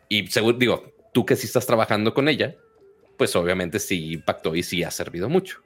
Y 0.08 0.26
seguro, 0.28 0.58
digo, 0.58 0.92
tú 1.12 1.24
que 1.24 1.36
sí 1.36 1.46
estás 1.46 1.66
trabajando 1.66 2.14
con 2.14 2.28
ella, 2.28 2.56
pues 3.16 3.34
obviamente 3.36 3.78
sí 3.78 4.14
impactó 4.14 4.54
y 4.54 4.62
sí 4.62 4.82
ha 4.82 4.90
servido 4.90 5.28
mucho. 5.28 5.60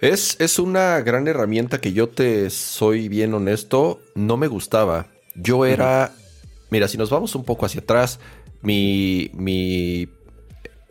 Es, 0.00 0.36
es 0.40 0.58
una 0.58 1.00
gran 1.00 1.28
herramienta 1.28 1.80
que 1.80 1.92
yo 1.92 2.08
te 2.08 2.50
soy 2.50 3.08
bien 3.08 3.34
honesto, 3.34 4.00
no 4.16 4.36
me 4.36 4.48
gustaba. 4.48 5.06
Yo 5.34 5.64
era 5.64 6.12
Mira, 6.72 6.88
si 6.88 6.96
nos 6.96 7.10
vamos 7.10 7.34
un 7.34 7.44
poco 7.44 7.66
hacia 7.66 7.82
atrás, 7.82 8.18
mi, 8.62 10.08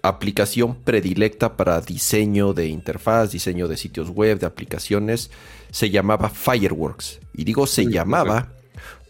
aplicación 0.03 0.75
predilecta 0.75 1.57
para 1.57 1.81
diseño 1.81 2.53
de 2.53 2.67
interfaz, 2.67 3.31
diseño 3.31 3.67
de 3.67 3.77
sitios 3.77 4.11
web, 4.11 4.37
de 4.37 4.45
aplicaciones, 4.45 5.31
se 5.71 5.89
llamaba 5.89 6.29
Fireworks. 6.29 7.19
Y 7.33 7.45
digo 7.45 7.65
se 7.65 7.87
llamaba 7.87 8.49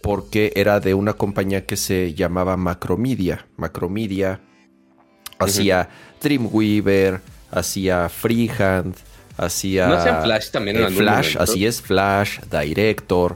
porque 0.02 0.54
era 0.56 0.80
de 0.80 0.94
una 0.94 1.12
compañía 1.12 1.66
que 1.66 1.76
se 1.76 2.14
llamaba 2.14 2.56
Macromedia. 2.56 3.48
Macromedia 3.58 4.40
hacía 5.40 5.90
Dreamweaver, 6.22 7.20
hacía 7.52 8.08
Freehand, 8.08 8.96
hacía... 9.36 9.88
¿No 9.88 9.96
hacían 9.96 10.24
Flash 10.24 10.52
también 10.52 10.78
en 10.78 10.94
Flash, 10.94 11.36
así 11.38 11.66
es, 11.66 11.82
Flash, 11.82 12.40
Director 12.50 13.36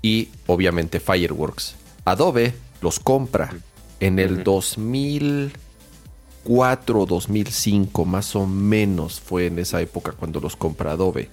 y 0.00 0.28
obviamente 0.46 1.00
Fireworks. 1.00 1.74
Adobe 2.04 2.54
los 2.80 3.00
compra 3.00 3.52
en 4.00 4.18
el 4.18 4.44
2004, 4.44 7.06
2005, 7.06 8.04
más 8.04 8.36
o 8.36 8.46
menos 8.46 9.20
fue 9.20 9.46
en 9.46 9.58
esa 9.58 9.80
época 9.80 10.12
cuando 10.12 10.40
los 10.40 10.56
compra 10.56 10.92
Adobe. 10.92 11.28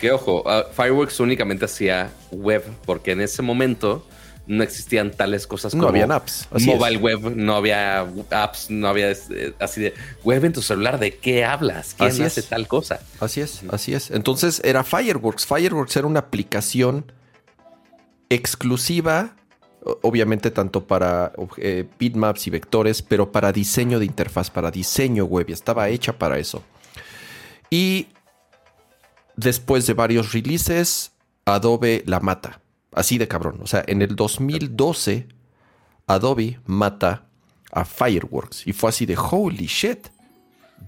Que 0.00 0.12
ojo, 0.12 0.42
uh, 0.42 0.72
Fireworks 0.74 1.20
únicamente 1.20 1.64
hacía 1.64 2.12
web, 2.30 2.64
porque 2.84 3.12
en 3.12 3.20
ese 3.20 3.42
momento 3.42 4.04
no 4.46 4.64
existían 4.64 5.12
tales 5.12 5.46
cosas 5.46 5.74
no 5.74 5.82
como 5.82 5.90
habían 5.90 6.10
apps. 6.10 6.48
Así 6.50 6.66
mobile 6.66 6.96
es. 6.96 7.00
web, 7.00 7.36
no 7.36 7.54
había 7.54 8.00
apps, 8.30 8.70
no 8.70 8.88
había 8.88 9.12
eh, 9.12 9.54
así 9.60 9.80
de 9.80 9.94
web 10.24 10.44
en 10.44 10.52
tu 10.52 10.62
celular. 10.62 10.98
¿De 10.98 11.16
qué 11.16 11.44
hablas? 11.44 11.94
¿Quién 11.96 12.10
Así 12.10 12.22
hace 12.22 12.40
es. 12.40 12.48
tal 12.48 12.66
cosa? 12.66 13.00
Así 13.20 13.40
es, 13.40 13.62
así 13.70 13.94
es. 13.94 14.10
Entonces 14.10 14.60
era 14.64 14.82
Fireworks. 14.82 15.46
Fireworks 15.46 15.96
era 15.96 16.06
una 16.06 16.20
aplicación 16.20 17.12
exclusiva, 18.28 19.36
obviamente 20.02 20.50
tanto 20.50 20.84
para 20.86 21.32
eh, 21.56 21.86
bitmaps 21.98 22.46
y 22.46 22.50
vectores, 22.50 23.02
pero 23.02 23.32
para 23.32 23.52
diseño 23.52 23.98
de 23.98 24.04
interfaz, 24.06 24.50
para 24.50 24.70
diseño 24.70 25.24
web. 25.24 25.46
y 25.48 25.52
Estaba 25.52 25.88
hecha 25.88 26.12
para 26.18 26.38
eso. 26.38 26.62
Y 27.70 28.06
después 29.36 29.86
de 29.86 29.94
varios 29.94 30.32
releases, 30.32 31.12
Adobe 31.44 32.02
la 32.06 32.20
mata. 32.20 32.60
Así 32.92 33.18
de 33.18 33.26
cabrón. 33.26 33.58
O 33.62 33.66
sea, 33.66 33.82
en 33.86 34.02
el 34.02 34.14
2012, 34.14 35.26
Adobe 36.06 36.60
mata 36.66 37.24
a 37.72 37.84
Fireworks. 37.84 38.66
Y 38.66 38.72
fue 38.72 38.90
así 38.90 39.06
de 39.06 39.16
holy 39.16 39.66
shit. 39.66 40.08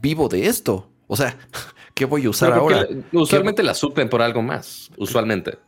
Vivo 0.01 0.29
de 0.29 0.47
esto. 0.47 0.91
O 1.07 1.17
sea, 1.17 1.37
¿qué 1.95 2.05
voy 2.05 2.27
a 2.27 2.31
usar 2.31 2.53
ahora? 2.53 2.83
la- 2.89 3.21
usualmente 3.21 3.63
la 3.63 3.75
suplen 3.75 4.09
por 4.09 4.23
algo 4.23 4.43
más. 4.43 4.91
Usualmente. 4.99 5.59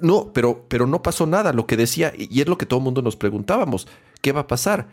No, 0.00 0.32
pero, 0.32 0.64
pero 0.68 0.86
no 0.86 1.02
pasó 1.02 1.26
nada. 1.26 1.52
Lo 1.52 1.66
que 1.66 1.76
decía, 1.76 2.12
y 2.16 2.40
es 2.40 2.48
lo 2.48 2.58
que 2.58 2.66
todo 2.66 2.78
el 2.78 2.84
mundo 2.84 3.02
nos 3.02 3.16
preguntábamos, 3.16 3.86
¿qué 4.20 4.32
va 4.32 4.42
a 4.42 4.46
pasar? 4.46 4.88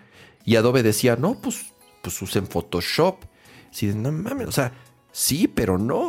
Y 0.46 0.56
Adobe 0.56 0.84
decía, 0.84 1.15
no, 1.15 1.36
pues, 1.36 1.74
pues 2.02 2.22
usen 2.22 2.48
Photoshop. 2.48 3.17
Así 3.72 3.88
de, 3.88 3.96
no 3.96 4.12
mames, 4.12 4.48
o 4.48 4.52
sea, 4.52 4.74
sí, 5.12 5.48
pero 5.48 5.78
no. 5.78 6.02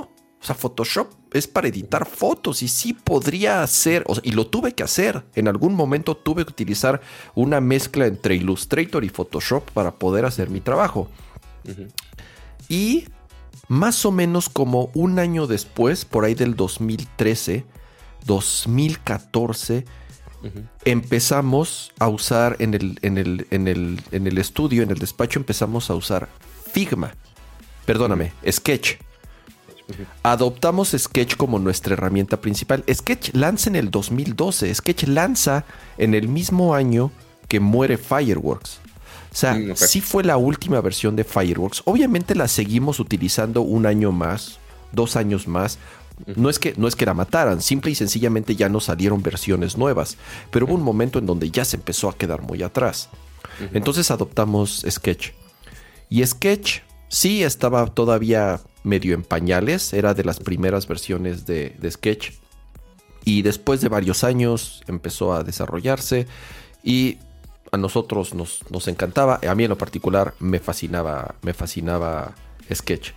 O 0.42 0.44
sea, 0.44 0.56
Photoshop 0.56 1.08
es 1.32 1.46
para 1.46 1.68
editar 1.68 2.04
fotos 2.04 2.64
y 2.64 2.68
sí 2.68 2.94
podría 2.94 3.62
hacer, 3.62 4.02
o 4.08 4.16
sea, 4.16 4.22
y 4.26 4.32
lo 4.32 4.48
tuve 4.48 4.74
que 4.74 4.82
hacer. 4.82 5.24
En 5.36 5.46
algún 5.46 5.74
momento 5.74 6.16
tuve 6.16 6.44
que 6.44 6.50
utilizar 6.50 7.00
una 7.36 7.60
mezcla 7.60 8.06
entre 8.06 8.34
Illustrator 8.34 9.04
y 9.04 9.08
Photoshop 9.08 9.70
para 9.70 9.92
poder 9.92 10.24
hacer 10.24 10.50
mi 10.50 10.60
trabajo. 10.60 11.08
Y 12.68 13.04
más 13.68 14.04
o 14.04 14.10
menos 14.10 14.48
como 14.48 14.90
un 14.94 15.20
año 15.20 15.46
después, 15.46 16.04
por 16.04 16.24
ahí 16.24 16.34
del 16.34 16.56
2013, 16.56 17.64
2014, 18.26 19.84
Ujú. 20.42 20.62
empezamos 20.84 21.92
a 21.98 22.08
usar 22.08 22.56
en 22.58 22.74
el, 22.74 22.98
en 23.02 23.18
el, 23.18 23.46
en 23.50 23.68
el, 23.68 24.00
en 24.10 24.26
el 24.26 24.38
estudio, 24.38 24.82
en 24.82 24.90
el 24.90 24.98
despacho, 24.98 25.38
empezamos 25.38 25.90
a 25.90 25.94
usar 25.94 26.28
Figma. 26.72 27.14
Perdóname, 27.86 28.32
Sketch. 28.50 28.96
Adoptamos 30.22 30.94
Sketch 30.96 31.36
como 31.36 31.58
nuestra 31.58 31.94
herramienta 31.94 32.40
principal. 32.40 32.84
Sketch 32.92 33.34
lanza 33.34 33.68
en 33.68 33.76
el 33.76 33.90
2012. 33.90 34.74
Sketch 34.74 35.04
lanza 35.08 35.64
en 35.98 36.14
el 36.14 36.28
mismo 36.28 36.74
año 36.74 37.10
que 37.48 37.60
muere 37.60 37.98
Fireworks. 37.98 38.78
O 39.32 39.34
sea, 39.34 39.54
Mm, 39.54 39.72
ok. 39.72 39.76
sí 39.76 40.00
fue 40.00 40.24
la 40.24 40.36
última 40.36 40.80
versión 40.80 41.16
de 41.16 41.24
Fireworks. 41.24 41.82
Obviamente 41.84 42.34
la 42.34 42.48
seguimos 42.48 43.00
utilizando 43.00 43.62
un 43.62 43.86
año 43.86 44.12
más, 44.12 44.58
dos 44.92 45.16
años 45.16 45.48
más. 45.48 45.78
No 46.26 46.48
es, 46.50 46.58
que, 46.58 46.74
no 46.76 46.88
es 46.88 46.96
que 46.96 47.06
la 47.06 47.14
mataran, 47.14 47.60
simple 47.60 47.90
y 47.90 47.94
sencillamente 47.94 48.56
ya 48.56 48.68
no 48.68 48.80
salieron 48.80 49.22
versiones 49.22 49.76
nuevas. 49.76 50.16
Pero 50.50 50.66
hubo 50.66 50.74
un 50.74 50.82
momento 50.82 51.18
en 51.18 51.26
donde 51.26 51.50
ya 51.50 51.64
se 51.64 51.76
empezó 51.76 52.08
a 52.08 52.16
quedar 52.16 52.42
muy 52.42 52.62
atrás. 52.62 53.08
Entonces 53.72 54.10
adoptamos 54.10 54.84
Sketch. 54.88 55.30
Y 56.08 56.24
Sketch 56.24 56.80
sí 57.08 57.42
estaba 57.42 57.86
todavía 57.86 58.60
medio 58.82 59.14
en 59.14 59.22
pañales, 59.22 59.92
era 59.92 60.14
de 60.14 60.24
las 60.24 60.40
primeras 60.40 60.86
versiones 60.86 61.46
de, 61.46 61.76
de 61.78 61.90
Sketch. 61.90 62.32
Y 63.24 63.42
después 63.42 63.80
de 63.80 63.88
varios 63.88 64.24
años 64.24 64.82
empezó 64.88 65.32
a 65.32 65.44
desarrollarse 65.44 66.26
y 66.82 67.18
a 67.70 67.78
nosotros 67.78 68.34
nos, 68.34 68.60
nos 68.70 68.88
encantaba. 68.88 69.40
A 69.48 69.54
mí 69.54 69.64
en 69.64 69.70
lo 69.70 69.78
particular 69.78 70.34
me 70.38 70.58
fascinaba, 70.58 71.36
me 71.42 71.54
fascinaba 71.54 72.34
Sketch. 72.72 73.12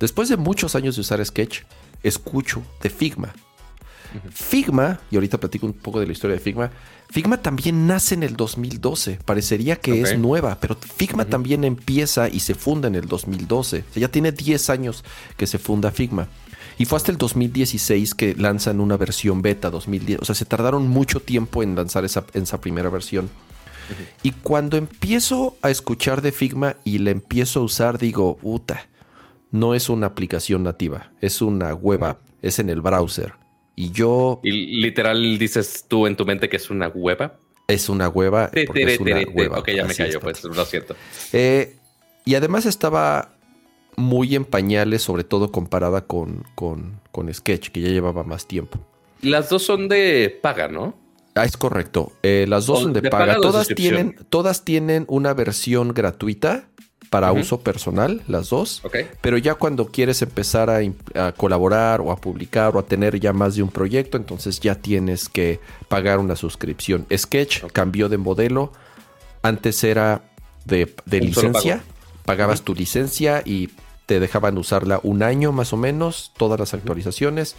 Después 0.00 0.28
de 0.28 0.36
muchos 0.36 0.74
años 0.74 0.96
de 0.96 1.00
usar 1.00 1.24
Sketch, 1.24 1.62
escucho 2.02 2.62
de 2.82 2.90
Figma. 2.90 3.34
Figma, 4.30 5.00
y 5.10 5.16
ahorita 5.16 5.38
platico 5.38 5.66
un 5.66 5.74
poco 5.74 6.00
de 6.00 6.06
la 6.06 6.12
historia 6.12 6.36
de 6.36 6.40
Figma, 6.40 6.70
Figma 7.10 7.38
también 7.38 7.86
nace 7.86 8.14
en 8.14 8.22
el 8.22 8.36
2012. 8.36 9.18
Parecería 9.24 9.76
que 9.76 10.02
es 10.02 10.18
nueva, 10.18 10.58
pero 10.60 10.76
Figma 10.76 11.24
también 11.24 11.64
empieza 11.64 12.28
y 12.28 12.40
se 12.40 12.54
funda 12.54 12.88
en 12.88 12.94
el 12.94 13.06
2012. 13.06 13.78
O 13.78 13.92
sea, 13.92 14.00
ya 14.00 14.08
tiene 14.08 14.32
10 14.32 14.70
años 14.70 15.04
que 15.36 15.46
se 15.46 15.58
funda 15.58 15.90
Figma. 15.90 16.28
Y 16.76 16.84
fue 16.84 16.96
hasta 16.96 17.10
el 17.10 17.18
2016 17.18 18.14
que 18.14 18.34
lanzan 18.34 18.80
una 18.80 18.96
versión 18.96 19.42
beta 19.42 19.70
2010. 19.70 20.20
O 20.20 20.24
sea, 20.24 20.34
se 20.34 20.44
tardaron 20.44 20.86
mucho 20.88 21.20
tiempo 21.20 21.62
en 21.62 21.74
lanzar 21.74 22.04
esa, 22.04 22.24
esa 22.34 22.60
primera 22.60 22.90
versión. 22.90 23.30
Y 24.22 24.32
cuando 24.32 24.76
empiezo 24.76 25.56
a 25.62 25.70
escuchar 25.70 26.20
de 26.20 26.30
Figma 26.30 26.76
y 26.84 26.98
la 26.98 27.10
empiezo 27.10 27.60
a 27.60 27.64
usar, 27.64 27.98
digo, 27.98 28.36
puta, 28.36 28.86
no 29.50 29.74
es 29.74 29.88
una 29.88 30.06
aplicación 30.08 30.62
nativa, 30.62 31.12
es 31.20 31.40
una 31.42 31.74
web 31.74 32.04
app, 32.04 32.20
es 32.42 32.58
en 32.58 32.70
el 32.70 32.80
browser. 32.80 33.34
Y 33.76 33.90
yo 33.92 34.40
Y 34.42 34.80
literal 34.80 35.38
dices 35.38 35.84
tú 35.88 36.06
en 36.06 36.16
tu 36.16 36.26
mente 36.26 36.48
que 36.48 36.56
es 36.56 36.68
una 36.70 36.88
hueva. 36.88 37.38
es 37.68 37.88
una 37.88 38.08
hueva. 38.08 38.50
Te, 38.50 38.64
porque 38.64 38.84
te, 38.86 38.94
es 38.94 39.00
una 39.00 39.14
te, 39.20 39.26
te. 39.26 39.32
hueva. 39.32 39.58
Ok, 39.60 39.70
ya 39.70 39.84
me 39.84 39.94
callo, 39.94 40.20
pues 40.20 40.42
lo 40.44 40.64
siento. 40.64 40.96
Eh, 41.32 41.76
y 42.24 42.34
además 42.34 42.66
estaba 42.66 43.36
muy 43.96 44.34
en 44.34 44.44
pañales, 44.44 45.02
sobre 45.02 45.24
todo 45.24 45.50
comparada 45.52 46.06
con, 46.06 46.44
con, 46.54 47.00
con 47.12 47.32
Sketch, 47.32 47.70
que 47.70 47.80
ya 47.80 47.88
llevaba 47.88 48.24
más 48.24 48.46
tiempo. 48.46 48.78
Las 49.22 49.48
dos 49.48 49.62
son 49.64 49.88
de 49.88 50.38
paga, 50.42 50.68
¿no? 50.68 50.96
Ah, 51.34 51.44
es 51.44 51.56
correcto. 51.56 52.12
Eh, 52.22 52.46
las 52.48 52.66
dos 52.66 52.80
O 52.80 52.82
son 52.82 52.92
de, 52.92 53.00
de 53.00 53.10
paga. 53.10 53.34
paga 53.34 53.40
Todas 53.40 53.68
tienen, 53.68 54.16
todas 54.28 54.64
tienen 54.64 55.04
una 55.08 55.34
versión 55.34 55.94
gratuita 55.94 56.68
para 57.10 57.32
uso 57.32 57.60
personal, 57.60 58.22
las 58.28 58.50
dos. 58.50 58.82
Pero 59.20 59.38
ya 59.38 59.54
cuando 59.54 59.88
quieres 59.88 60.20
empezar 60.22 60.70
a, 60.70 61.32
colaborar 61.32 62.00
o 62.00 62.12
a 62.12 62.16
publicar 62.16 62.76
o 62.76 62.78
a 62.78 62.82
tener 62.84 63.18
ya 63.18 63.32
más 63.32 63.56
de 63.56 63.62
un 63.62 63.70
proyecto, 63.70 64.16
entonces 64.16 64.60
ya 64.60 64.74
tienes 64.74 65.28
que 65.28 65.60
pagar 65.88 66.18
una 66.18 66.36
suscripción. 66.36 67.06
Sketch 67.14 67.64
cambió 67.72 68.08
de 68.08 68.18
modelo. 68.18 68.72
Antes 69.42 69.82
era 69.84 70.22
de, 70.64 70.92
licencia. 71.06 71.82
Pagabas 72.24 72.62
tu 72.62 72.74
licencia 72.74 73.42
y 73.44 73.70
te 74.06 74.20
dejaban 74.20 74.58
usarla 74.58 75.00
un 75.02 75.22
año 75.22 75.52
más 75.52 75.72
o 75.72 75.76
menos, 75.76 76.32
todas 76.36 76.60
las 76.60 76.74
actualizaciones. 76.74 77.56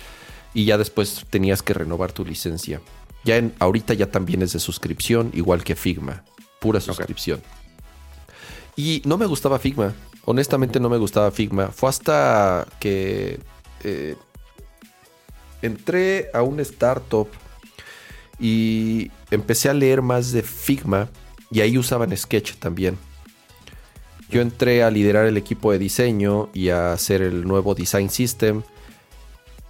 Y 0.54 0.66
ya 0.66 0.78
después 0.78 1.26
tenías 1.30 1.62
que 1.62 1.74
renovar 1.74 2.12
tu 2.12 2.26
licencia. 2.26 2.82
Ya 3.24 3.38
en, 3.38 3.54
ahorita 3.60 3.94
ya 3.94 4.10
también 4.10 4.42
es 4.42 4.54
de 4.54 4.60
suscripción, 4.60 5.32
igual 5.34 5.64
que 5.64 5.76
Figma. 5.76 6.24
Pura 6.60 6.80
suscripción. 6.80 7.42
Y 8.80 9.02
no 9.04 9.18
me 9.18 9.26
gustaba 9.26 9.60
Figma. 9.60 9.94
Honestamente 10.24 10.80
no 10.80 10.88
me 10.88 10.98
gustaba 10.98 11.32
Figma. 11.32 11.68
Fue 11.68 11.90
hasta 11.90 12.66
que 12.80 13.42
eh, 13.84 14.16
entré 15.62 16.30
a 16.34 16.44
un 16.44 16.62
startup 16.62 17.28
y 18.40 19.12
empecé 19.32 19.68
a 19.68 19.74
leer 19.74 20.02
más 20.02 20.32
de 20.32 20.44
Figma 20.44 21.10
y 21.52 21.60
ahí 21.60 21.78
usaban 21.78 22.16
Sketch 22.16 22.54
también. 22.54 22.98
Yo 24.30 24.40
entré 24.40 24.82
a 24.82 24.90
liderar 24.90 25.26
el 25.26 25.36
equipo 25.36 25.74
de 25.74 25.78
diseño 25.78 26.50
y 26.54 26.70
a 26.70 26.94
hacer 26.94 27.22
el 27.22 27.46
nuevo 27.46 27.76
design 27.76 28.10
system. 28.10 28.62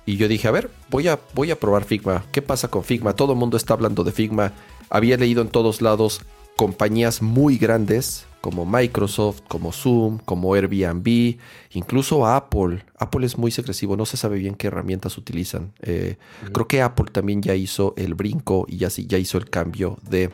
Y 0.05 0.17
yo 0.17 0.27
dije, 0.27 0.47
a 0.47 0.51
ver, 0.51 0.69
voy 0.91 1.07
a, 1.07 1.19
voy 1.33 1.49
a 1.49 1.59
probar 1.59 1.83
Figma. 1.83 2.25
¿Qué 2.31 2.43
pasa 2.43 2.67
con 2.67 2.83
Figma? 2.83 3.15
Todo 3.15 3.33
el 3.33 3.39
mundo 3.39 3.57
está 3.57 3.73
hablando 3.73 4.03
de 4.03 4.11
Figma. 4.11 4.53
Había 4.87 5.17
leído 5.17 5.41
en 5.41 5.49
todos 5.49 5.81
lados 5.81 6.21
compañías 6.59 7.21
muy 7.21 7.57
grandes 7.57 8.25
como 8.41 8.65
Microsoft, 8.65 9.43
como 9.47 9.71
Zoom, 9.71 10.17
como 10.17 10.55
Airbnb, 10.55 11.37
incluso 11.71 12.27
Apple. 12.27 12.83
Apple 12.97 13.25
es 13.25 13.37
muy 13.37 13.53
agresivo, 13.57 13.95
no 13.95 14.05
se 14.05 14.17
sabe 14.17 14.39
bien 14.39 14.55
qué 14.55 14.67
herramientas 14.67 15.17
utilizan. 15.17 15.71
Eh, 15.81 16.17
Creo 16.51 16.67
que 16.67 16.81
Apple 16.81 17.11
también 17.13 17.41
ya 17.41 17.55
hizo 17.55 17.93
el 17.95 18.13
brinco 18.13 18.65
y 18.67 18.75
ya, 18.75 18.89
ya 18.89 19.17
hizo 19.17 19.37
el 19.37 19.49
cambio 19.49 19.99
de, 20.01 20.31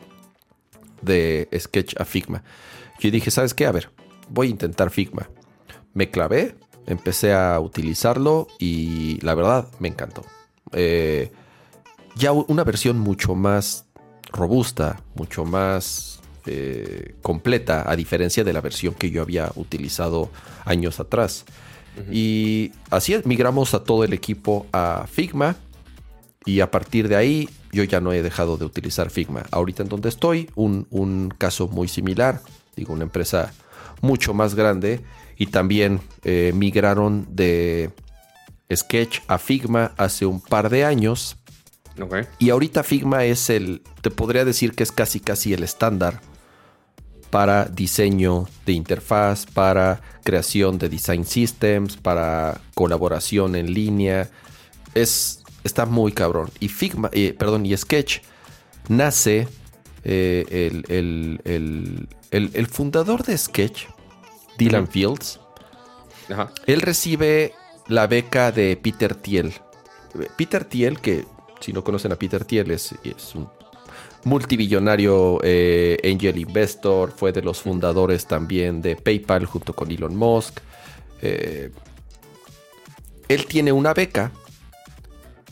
de 1.00 1.48
Sketch 1.56 1.94
a 1.96 2.04
Figma. 2.04 2.42
Yo 2.98 3.12
dije, 3.12 3.30
¿sabes 3.30 3.54
qué? 3.54 3.66
A 3.66 3.70
ver, 3.70 3.90
voy 4.28 4.48
a 4.48 4.50
intentar 4.50 4.90
Figma. 4.90 5.30
Me 5.94 6.10
clavé, 6.10 6.56
empecé 6.86 7.34
a 7.34 7.60
utilizarlo 7.60 8.48
y 8.58 9.20
la 9.20 9.36
verdad 9.36 9.68
me 9.78 9.86
encantó. 9.86 10.24
Eh, 10.72 11.30
ya 12.16 12.32
una 12.32 12.64
versión 12.64 12.98
mucho 12.98 13.36
más 13.36 13.86
robusta, 14.32 15.04
mucho 15.14 15.44
más 15.44 16.15
eh, 16.46 17.14
completa, 17.22 17.90
a 17.90 17.96
diferencia 17.96 18.44
de 18.44 18.52
la 18.52 18.60
versión 18.60 18.94
que 18.94 19.10
yo 19.10 19.22
había 19.22 19.50
utilizado 19.56 20.30
años 20.64 21.00
atrás. 21.00 21.44
Y 22.12 22.72
así 22.90 23.14
es, 23.14 23.24
migramos 23.24 23.74
a 23.74 23.82
todo 23.82 24.04
el 24.04 24.12
equipo 24.12 24.66
a 24.72 25.06
Figma. 25.10 25.56
Y 26.44 26.60
a 26.60 26.70
partir 26.70 27.08
de 27.08 27.16
ahí, 27.16 27.48
yo 27.72 27.82
ya 27.84 28.00
no 28.00 28.12
he 28.12 28.22
dejado 28.22 28.56
de 28.56 28.64
utilizar 28.64 29.10
Figma. 29.10 29.44
Ahorita 29.50 29.82
en 29.82 29.88
donde 29.88 30.08
estoy, 30.08 30.50
un, 30.54 30.86
un 30.90 31.34
caso 31.36 31.68
muy 31.68 31.88
similar. 31.88 32.40
Digo, 32.76 32.92
una 32.92 33.04
empresa 33.04 33.52
mucho 34.02 34.34
más 34.34 34.54
grande. 34.54 35.00
Y 35.38 35.46
también 35.46 36.00
eh, 36.22 36.52
migraron 36.54 37.26
de 37.30 37.90
Sketch 38.74 39.20
a 39.26 39.38
Figma 39.38 39.92
hace 39.96 40.26
un 40.26 40.40
par 40.40 40.70
de 40.70 40.84
años. 40.84 41.36
Y 42.38 42.50
ahorita 42.50 42.82
Figma 42.82 43.24
es 43.24 43.48
el, 43.48 43.82
te 44.02 44.10
podría 44.10 44.44
decir 44.44 44.72
que 44.72 44.82
es 44.82 44.92
casi 44.92 45.18
casi 45.18 45.54
el 45.54 45.62
estándar 45.62 46.20
para 47.30 47.66
diseño 47.66 48.46
de 48.64 48.72
interfaz, 48.72 49.46
para 49.46 50.00
creación 50.24 50.78
de 50.78 50.88
design 50.88 51.24
systems, 51.24 51.96
para 51.96 52.60
colaboración 52.74 53.56
en 53.56 53.72
línea. 53.72 54.30
Es, 54.94 55.42
está 55.64 55.86
muy 55.86 56.12
cabrón. 56.12 56.50
Y 56.60 56.68
Figma, 56.68 57.10
eh, 57.12 57.34
perdón, 57.38 57.66
y 57.66 57.76
Sketch 57.76 58.20
nace 58.88 59.48
eh, 60.04 60.82
el, 60.88 62.66
fundador 62.68 63.24
de 63.24 63.36
Sketch, 63.36 63.86
Dylan 64.58 64.88
Fields. 64.88 65.40
Él 66.66 66.80
recibe 66.80 67.54
la 67.88 68.06
beca 68.06 68.52
de 68.52 68.76
Peter 68.76 69.14
Thiel. 69.14 69.52
Peter 70.36 70.64
Thiel, 70.64 71.00
que 71.00 71.24
si 71.60 71.72
no 71.72 71.82
conocen 71.82 72.12
a 72.12 72.16
Peter 72.16 72.44
Thiel, 72.44 72.70
es, 72.70 72.94
un 73.34 73.48
multibillonario 74.26 75.38
eh, 75.44 75.98
angel 76.02 76.36
investor, 76.36 77.12
fue 77.16 77.30
de 77.30 77.42
los 77.42 77.62
fundadores 77.62 78.26
también 78.26 78.82
de 78.82 78.96
PayPal 78.96 79.46
junto 79.46 79.72
con 79.72 79.88
Elon 79.92 80.16
Musk. 80.16 80.58
Eh, 81.22 81.70
él 83.28 83.46
tiene 83.46 83.70
una 83.70 83.94
beca 83.94 84.32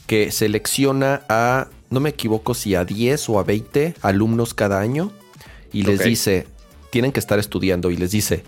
que 0.08 0.32
selecciona 0.32 1.22
a, 1.28 1.68
no 1.90 2.00
me 2.00 2.10
equivoco 2.10 2.52
si 2.52 2.74
a 2.74 2.84
10 2.84 3.28
o 3.28 3.38
a 3.38 3.44
20 3.44 3.94
alumnos 4.02 4.54
cada 4.54 4.80
año 4.80 5.12
y 5.72 5.84
les 5.84 6.02
dice, 6.02 6.48
tienen 6.90 7.12
que 7.12 7.20
estar 7.20 7.38
estudiando 7.38 7.92
y 7.92 7.96
les 7.96 8.10
dice, 8.10 8.42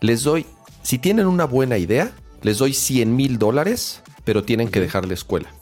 les 0.00 0.24
doy, 0.24 0.44
si 0.82 0.98
tienen 0.98 1.26
una 1.26 1.44
buena 1.44 1.78
idea, 1.78 2.10
les 2.42 2.58
doy 2.58 2.74
100 2.74 3.14
mil 3.14 3.38
dólares, 3.38 4.02
pero 4.24 4.42
tienen 4.42 4.70
que 4.70 4.80
dejar 4.80 5.06
la 5.06 5.14
escuela. 5.14 5.52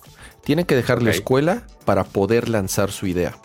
Tienen 0.42 0.64
que 0.64 0.74
dejar 0.74 1.02
la 1.02 1.10
escuela 1.10 1.66
para 1.84 2.04
poder 2.04 2.48
lanzar 2.48 2.90
su 2.90 3.06
idea. 3.06 3.36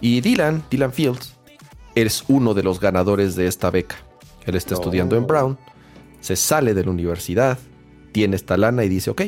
Y 0.00 0.20
Dylan, 0.20 0.64
Dylan 0.70 0.92
Fields, 0.92 1.34
es 1.94 2.24
uno 2.28 2.54
de 2.54 2.62
los 2.62 2.80
ganadores 2.80 3.36
de 3.36 3.46
esta 3.46 3.70
beca. 3.70 3.96
Él 4.46 4.56
está 4.56 4.74
estudiando 4.74 5.16
en 5.16 5.24
oh. 5.24 5.26
Brown, 5.26 5.58
se 6.20 6.36
sale 6.36 6.74
de 6.74 6.84
la 6.84 6.90
universidad, 6.90 7.58
tiene 8.12 8.36
esta 8.36 8.56
lana 8.56 8.84
y 8.84 8.88
dice, 8.88 9.10
ok, 9.10 9.22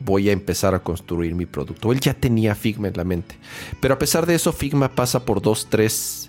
voy 0.00 0.28
a 0.28 0.32
empezar 0.32 0.74
a 0.74 0.82
construir 0.82 1.34
mi 1.34 1.46
producto. 1.46 1.92
Él 1.92 2.00
ya 2.00 2.14
tenía 2.14 2.54
Figma 2.54 2.88
en 2.88 2.96
la 2.96 3.04
mente. 3.04 3.36
Pero 3.80 3.94
a 3.94 3.98
pesar 3.98 4.26
de 4.26 4.34
eso, 4.34 4.52
Figma 4.52 4.90
pasa 4.90 5.24
por 5.24 5.40
dos, 5.40 5.68
tres 5.70 6.23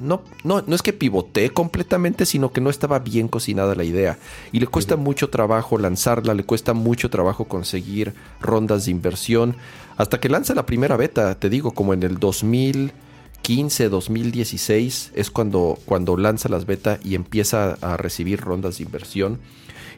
no, 0.00 0.22
no, 0.42 0.62
no 0.66 0.74
es 0.74 0.82
que 0.82 0.92
pivotee 0.92 1.50
completamente, 1.50 2.26
sino 2.26 2.52
que 2.52 2.60
no 2.60 2.70
estaba 2.70 2.98
bien 2.98 3.28
cocinada 3.28 3.74
la 3.74 3.84
idea. 3.84 4.18
Y 4.52 4.60
le 4.60 4.66
cuesta 4.66 4.96
mucho 4.96 5.30
trabajo 5.30 5.78
lanzarla, 5.78 6.34
le 6.34 6.44
cuesta 6.44 6.74
mucho 6.74 7.10
trabajo 7.10 7.46
conseguir 7.46 8.14
rondas 8.40 8.84
de 8.84 8.90
inversión. 8.90 9.56
Hasta 9.96 10.20
que 10.20 10.28
lanza 10.28 10.54
la 10.54 10.66
primera 10.66 10.96
beta, 10.96 11.34
te 11.36 11.48
digo, 11.48 11.72
como 11.72 11.94
en 11.94 12.02
el 12.02 12.18
2015, 12.18 13.88
2016, 13.88 15.12
es 15.14 15.30
cuando, 15.30 15.78
cuando 15.84 16.16
lanza 16.16 16.48
las 16.48 16.66
beta 16.66 16.98
y 17.02 17.14
empieza 17.14 17.76
a 17.80 17.96
recibir 17.96 18.40
rondas 18.40 18.78
de 18.78 18.84
inversión. 18.84 19.40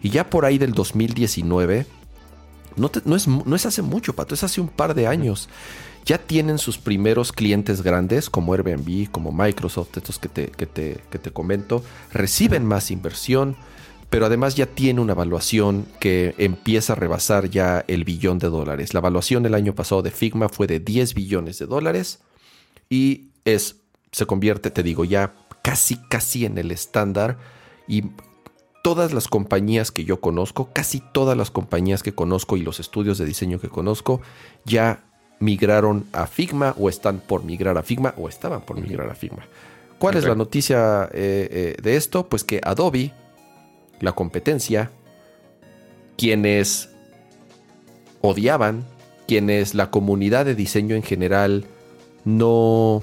Y 0.02 0.10
ya 0.10 0.28
por 0.28 0.44
ahí 0.44 0.58
del 0.58 0.72
2019, 0.72 1.86
no, 2.76 2.90
no, 3.04 3.16
es, 3.16 3.26
no 3.26 3.56
es 3.56 3.66
hace 3.66 3.82
mucho, 3.82 4.14
Pato, 4.14 4.34
es 4.34 4.44
hace 4.44 4.60
un 4.60 4.68
par 4.68 4.94
de 4.94 5.06
años 5.06 5.48
ya 6.06 6.18
tienen 6.18 6.58
sus 6.58 6.78
primeros 6.78 7.32
clientes 7.32 7.82
grandes 7.82 8.30
como 8.30 8.54
Airbnb, 8.54 9.10
como 9.10 9.32
Microsoft, 9.32 9.96
estos 9.96 10.20
que 10.20 10.28
te, 10.28 10.46
que 10.46 10.66
te, 10.66 11.30
comento, 11.32 11.82
reciben 12.12 12.64
más 12.64 12.92
inversión, 12.92 13.56
pero 14.08 14.26
además 14.26 14.54
ya 14.54 14.66
tiene 14.66 15.00
una 15.00 15.14
evaluación 15.14 15.84
que 15.98 16.36
empieza 16.38 16.92
a 16.92 16.96
rebasar 16.96 17.50
ya 17.50 17.84
el 17.88 18.04
billón 18.04 18.38
de 18.38 18.48
dólares. 18.48 18.94
La 18.94 19.00
evaluación 19.00 19.44
el 19.46 19.54
año 19.54 19.74
pasado 19.74 20.02
de 20.02 20.12
Figma 20.12 20.48
fue 20.48 20.68
de 20.68 20.78
10 20.78 21.12
billones 21.14 21.58
de 21.58 21.66
dólares 21.66 22.20
y 22.88 23.30
es, 23.44 23.80
se 24.12 24.26
convierte, 24.26 24.70
te 24.70 24.84
digo, 24.84 25.04
ya 25.04 25.34
casi, 25.62 25.96
casi 26.08 26.46
en 26.46 26.56
el 26.56 26.70
estándar 26.70 27.36
y 27.88 28.04
todas 28.84 29.12
las 29.12 29.26
compañías 29.26 29.90
que 29.90 30.04
yo 30.04 30.20
conozco, 30.20 30.70
casi 30.72 31.02
todas 31.12 31.36
las 31.36 31.50
compañías 31.50 32.04
que 32.04 32.14
conozco 32.14 32.56
y 32.56 32.62
los 32.62 32.78
estudios 32.78 33.18
de 33.18 33.24
diseño 33.24 33.58
que 33.58 33.68
conozco, 33.68 34.20
ya 34.64 35.02
migraron 35.38 36.06
a 36.12 36.26
Figma 36.26 36.74
o 36.78 36.88
están 36.88 37.20
por 37.20 37.44
migrar 37.44 37.76
a 37.78 37.82
Figma 37.82 38.14
o 38.16 38.28
estaban 38.28 38.62
por 38.62 38.80
migrar 38.80 39.10
a 39.10 39.14
Figma. 39.14 39.46
¿Cuál 39.98 40.16
es 40.16 40.24
la 40.24 40.34
noticia 40.34 41.08
eh, 41.12 41.48
eh, 41.50 41.76
de 41.82 41.96
esto? 41.96 42.28
Pues 42.28 42.44
que 42.44 42.60
Adobe, 42.62 43.12
la 44.00 44.12
competencia, 44.12 44.90
quienes 46.18 46.90
odiaban, 48.20 48.84
quienes 49.26 49.74
la 49.74 49.90
comunidad 49.90 50.44
de 50.44 50.54
diseño 50.54 50.96
en 50.96 51.02
general 51.02 51.66
no... 52.24 53.02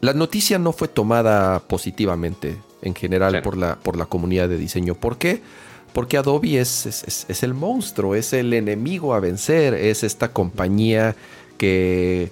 La 0.00 0.14
noticia 0.14 0.58
no 0.58 0.72
fue 0.72 0.86
tomada 0.86 1.60
positivamente 1.60 2.56
en 2.82 2.94
general 2.94 3.42
por, 3.42 3.56
la, 3.56 3.76
por 3.80 3.96
la 3.96 4.06
comunidad 4.06 4.48
de 4.48 4.56
diseño. 4.56 4.94
¿Por 4.94 5.18
qué? 5.18 5.40
Porque 5.40 5.67
Adobe 6.16 6.60
es, 6.60 6.86
es, 6.86 7.42
el 7.42 7.54
monstruo, 7.54 8.14
es 8.14 8.32
el 8.32 8.52
enemigo 8.52 9.14
a 9.14 9.20
vencer, 9.20 9.74
es 9.74 10.04
esta 10.04 10.32
compañía 10.32 11.16
que 11.56 12.30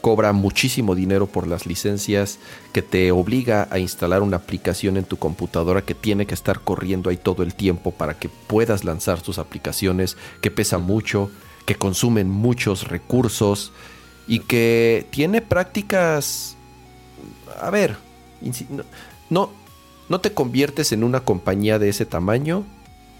cobra 0.00 0.32
muchísimo 0.32 0.94
dinero 0.94 1.26
por 1.26 1.46
las 1.46 1.64
licencias, 1.64 2.38
que 2.72 2.82
te 2.82 3.10
obliga 3.10 3.68
a 3.70 3.78
instalar 3.78 4.22
una 4.22 4.36
aplicación 4.36 4.98
en 4.98 5.04
tu 5.04 5.16
computadora 5.16 5.80
que 5.80 5.94
tiene 5.94 6.26
que 6.26 6.34
estar 6.34 6.60
corriendo 6.60 7.08
ahí 7.08 7.16
todo 7.16 7.42
el 7.42 7.54
tiempo 7.54 7.90
para 7.90 8.18
que 8.18 8.28
puedas 8.28 8.84
lanzar 8.84 9.22
tus 9.22 9.38
aplicaciones, 9.38 10.18
que 10.42 10.50
pesa 10.50 10.76
mucho, 10.76 11.30
que 11.64 11.76
consumen 11.76 12.28
muchos 12.28 12.88
recursos 12.88 13.72
y 14.26 14.40
que 14.40 15.06
tiene 15.10 15.40
prácticas... 15.40 16.56
A 17.60 17.70
ver, 17.70 17.96
no, 19.30 19.50
no 20.10 20.20
te 20.20 20.34
conviertes 20.34 20.92
en 20.92 21.02
una 21.02 21.20
compañía 21.20 21.78
de 21.78 21.88
ese 21.88 22.04
tamaño 22.04 22.64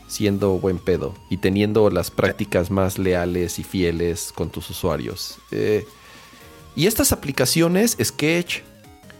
siendo 0.06 0.58
buen 0.58 0.78
pedo 0.78 1.14
y 1.30 1.38
teniendo 1.38 1.90
las 1.90 2.10
prácticas 2.10 2.70
más 2.70 2.98
leales 2.98 3.58
y 3.58 3.64
fieles 3.64 4.32
con 4.34 4.50
tus 4.50 4.70
usuarios. 4.70 5.38
Eh, 5.50 5.86
y 6.76 6.86
estas 6.86 7.12
aplicaciones, 7.12 7.96
Sketch, 8.02 8.60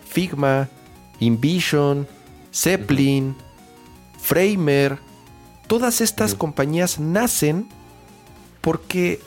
Figma, 0.09 0.69
InVision, 1.21 2.07
Zeppelin, 2.53 3.35
Framer, 4.19 4.99
todas 5.67 6.01
estas 6.01 6.35
compañías 6.35 6.99
nacen 6.99 7.69
porque, 8.61 9.21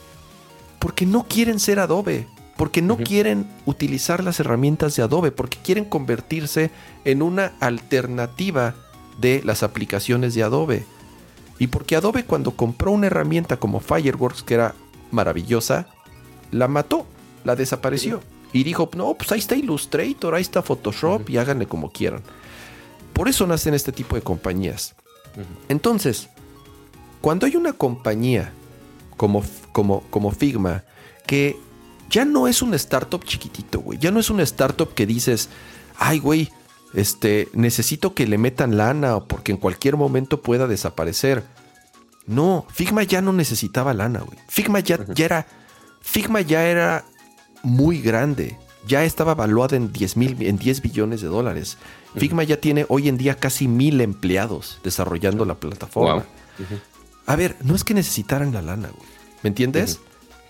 porque 0.80 1.06
no 1.06 1.28
quieren 1.28 1.60
ser 1.60 1.80
Adobe, 1.80 2.28
porque 2.58 2.82
no 2.82 2.98
quieren 2.98 3.48
utilizar 3.66 4.24
las 4.24 4.40
herramientas 4.40 4.96
de 4.96 5.04
Adobe, 5.04 5.32
porque 5.32 5.60
quieren 5.64 5.86
convertirse 5.86 6.72
en 7.06 7.22
una 7.22 7.54
alternativa 7.60 8.76
de 9.20 9.42
las 9.44 9.62
aplicaciones 9.62 10.34
de 10.34 10.44
Adobe. 10.44 10.86
Y 11.60 11.68
porque 11.68 11.96
Adobe 11.96 12.24
cuando 12.24 12.52
compró 12.52 12.92
una 12.92 13.08
herramienta 13.08 13.58
como 13.58 13.80
Fireworks, 13.80 14.44
que 14.44 14.56
era 14.56 14.76
maravillosa, 15.12 15.88
la 16.52 16.68
mató, 16.68 17.06
la 17.44 17.56
desapareció. 17.56 18.22
Y 18.54 18.64
dijo, 18.64 18.90
no, 18.96 19.14
pues 19.16 19.32
ahí 19.32 19.40
está 19.40 19.56
Illustrator, 19.56 20.36
ahí 20.36 20.42
está 20.42 20.62
Photoshop 20.62 21.30
y 21.30 21.38
háganle 21.38 21.68
como 21.68 21.92
quieran. 21.92 22.22
Por 23.14 23.28
eso 23.28 23.48
nacen 23.48 23.74
este 23.74 23.92
tipo 23.92 24.16
de 24.16 24.22
compañías. 24.22 24.96
Entonces, 25.70 26.30
cuando 27.22 27.46
hay 27.46 27.56
una 27.56 27.74
compañía 27.74 28.52
como, 29.18 29.44
como, 29.72 30.02
como 30.10 30.32
Figma 30.32 30.84
que 31.26 31.58
ya 32.10 32.26
no 32.26 32.48
es 32.48 32.62
un 32.62 32.74
startup 32.74 33.24
chiquitito, 33.24 33.82
güey, 33.82 34.00
ya 34.00 34.12
no 34.12 34.20
es 34.20 34.30
un 34.30 34.40
startup 34.40 34.94
que 34.94 35.06
dices, 35.06 35.50
ay, 35.98 36.20
güey, 36.20 36.50
este, 36.94 37.50
necesito 37.54 38.14
que 38.14 38.28
le 38.28 38.38
metan 38.38 38.78
lana 38.78 39.20
porque 39.22 39.52
en 39.52 39.58
cualquier 39.58 39.98
momento 39.98 40.42
pueda 40.42 40.68
desaparecer. 40.68 41.44
No, 42.26 42.66
Figma 42.74 43.04
ya 43.04 43.22
no 43.22 43.34
necesitaba 43.34 43.94
lana, 43.94 44.20
güey. 44.20 44.38
Figma 44.48 44.80
ya, 44.80 45.00
ya 45.14 45.26
era, 45.26 45.48
Figma 46.02 46.42
ya 46.42 46.66
era 46.66 47.06
muy 47.64 48.02
grande. 48.02 48.58
Ya 48.86 49.04
estaba 49.04 49.36
valuada 49.36 49.76
en 49.76 49.92
10, 49.92 50.18
mil, 50.18 50.42
en 50.42 50.58
10 50.58 50.82
billones 50.82 51.22
de 51.22 51.28
dólares. 51.28 51.78
Figma 52.16 52.44
ya 52.44 52.58
tiene 52.58 52.86
hoy 52.90 53.10
en 53.10 53.18
día 53.18 53.36
casi 53.36 53.68
mil 53.68 54.02
empleados 54.02 54.80
desarrollando 54.84 55.46
la 55.46 55.56
plataforma. 55.56 56.26
A 57.26 57.36
ver, 57.36 57.58
no 57.62 57.76
es 57.76 57.84
que 57.84 57.94
necesitaran 57.94 58.54
la 58.54 58.62
lana, 58.62 58.90
güey. 58.90 59.10
¿Me 59.44 59.50
entiendes? 59.50 60.00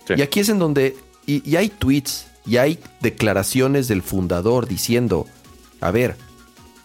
Y 0.08 0.22
aquí 0.22 0.40
es 0.40 0.48
en 0.48 0.58
donde. 0.58 0.96
y, 1.26 1.56
hay 1.56 1.68
tweets 1.68 2.26
y 2.46 2.56
hay 2.56 2.78
declaraciones 3.00 3.88
del 3.88 4.02
fundador 4.02 4.66
diciendo: 4.66 5.26
A 5.80 5.90
ver, 5.90 6.16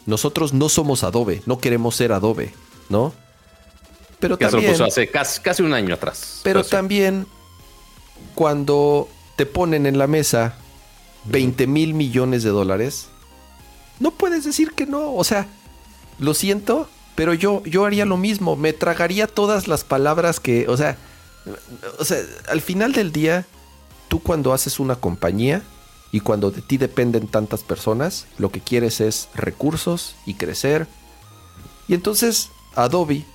nosotros 0.06 0.54
no 0.54 0.70
somos 0.70 1.04
Adobe, 1.04 1.42
no 1.46 1.60
queremos 1.60 1.96
ser 1.96 2.12
Adobe, 2.12 2.54
¿no? 2.90 3.14
Pero 4.20 4.38
también, 4.38 4.82
hace 4.82 5.10
casi, 5.10 5.64
un 5.64 5.74
año 5.74 5.94
atrás. 5.94 6.40
Pero, 6.44 6.64
también 6.64 7.28
cuando 8.36 9.10
te 9.36 9.46
ponen 9.46 9.86
en 9.86 9.98
la 9.98 10.08
mesa 10.08 10.56
20 11.26 11.68
mil 11.68 11.94
millones 11.94 12.44
de 12.44 12.50
dólares, 12.50 13.08
no 14.00 14.12
puedes 14.12 14.46
decir 14.46 14.72
que 14.72 14.86
no. 14.86 15.14
O 15.14 15.24
sea, 15.26 15.48
lo 16.20 16.34
siento, 16.34 16.88
pero 17.16 17.34
yo, 17.34 17.64
yo 17.66 17.86
haría 17.86 18.06
lo 18.06 18.16
mismo, 18.16 18.56
me 18.56 18.72
tragaría 18.72 19.28
todas 19.28 19.68
las 19.68 19.84
palabras 19.84 20.40
que, 20.40 20.70
o 20.70 20.78
sea, 20.78 20.98
o 22.00 22.06
sea, 22.06 22.20
al 22.48 22.62
final 22.62 22.94
del 22.94 23.12
día, 23.12 23.46
tú 24.08 24.22
cuando 24.22 24.54
haces 24.54 24.80
una 24.80 24.96
compañía 24.96 25.64
y 26.14 26.20
cuando 26.20 26.52
de 26.52 26.62
ti 26.62 26.78
dependen 26.78 27.28
tantas 27.28 27.64
personas, 27.64 28.28
lo 28.38 28.52
que 28.52 28.62
quieres 28.62 29.02
es 29.02 29.30
recursos 29.34 30.16
y 30.28 30.36
crecer. 30.36 30.88
Y 31.88 31.96
entonces 31.96 32.52
Adobe 32.76 33.26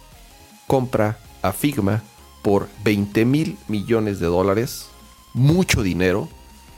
compra 0.68 1.18
a 1.42 1.52
Figma 1.52 2.04
por 2.40 2.68
20 2.84 3.24
mil 3.24 3.58
millones 3.66 4.20
de 4.20 4.26
dólares, 4.26 4.86
mucho 5.34 5.82
dinero, 5.82 6.28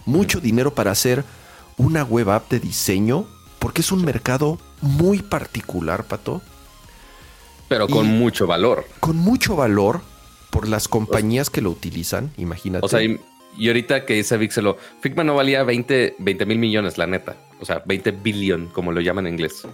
mucho 0.07 0.41
dinero 0.41 0.75
para 0.75 0.91
hacer 0.91 1.23
una 1.77 2.03
web 2.03 2.31
app 2.31 2.51
de 2.51 2.61
diseño, 2.61 3.27
porque 3.59 3.83
es 3.83 3.93
un 3.93 4.03
mercado 4.03 4.59
muy 4.81 5.21
particular, 5.21 6.05
Pato. 6.05 6.41
Pero 7.69 7.87
con 7.87 8.07
mucho 8.07 8.47
valor. 8.47 8.87
Con 9.01 9.19
mucho 9.19 9.55
valor 9.55 10.01
por 10.49 10.67
las 10.67 10.89
compañías 10.89 11.51
que 11.51 11.61
lo 11.61 11.69
utilizan, 11.69 12.33
imagínate. 12.39 12.87
O 12.87 12.89
sea, 12.89 13.01
y, 13.57 13.69
ahorita 13.69 14.05
que 14.07 14.15
dice 14.15 14.37
Vixelo, 14.37 14.77
Figma 15.01 15.25
no 15.25 15.35
valía 15.35 15.63
20 15.63 16.17
mil 16.19 16.59
millones, 16.59 16.99
la 16.99 17.07
neta. 17.07 17.37
O 17.61 17.65
sea, 17.65 17.83
20 17.85 18.11
billion, 18.13 18.67
como 18.69 18.93
lo 18.93 19.01
llaman 19.01 19.27
en 19.27 19.35
inglés. 19.35 19.67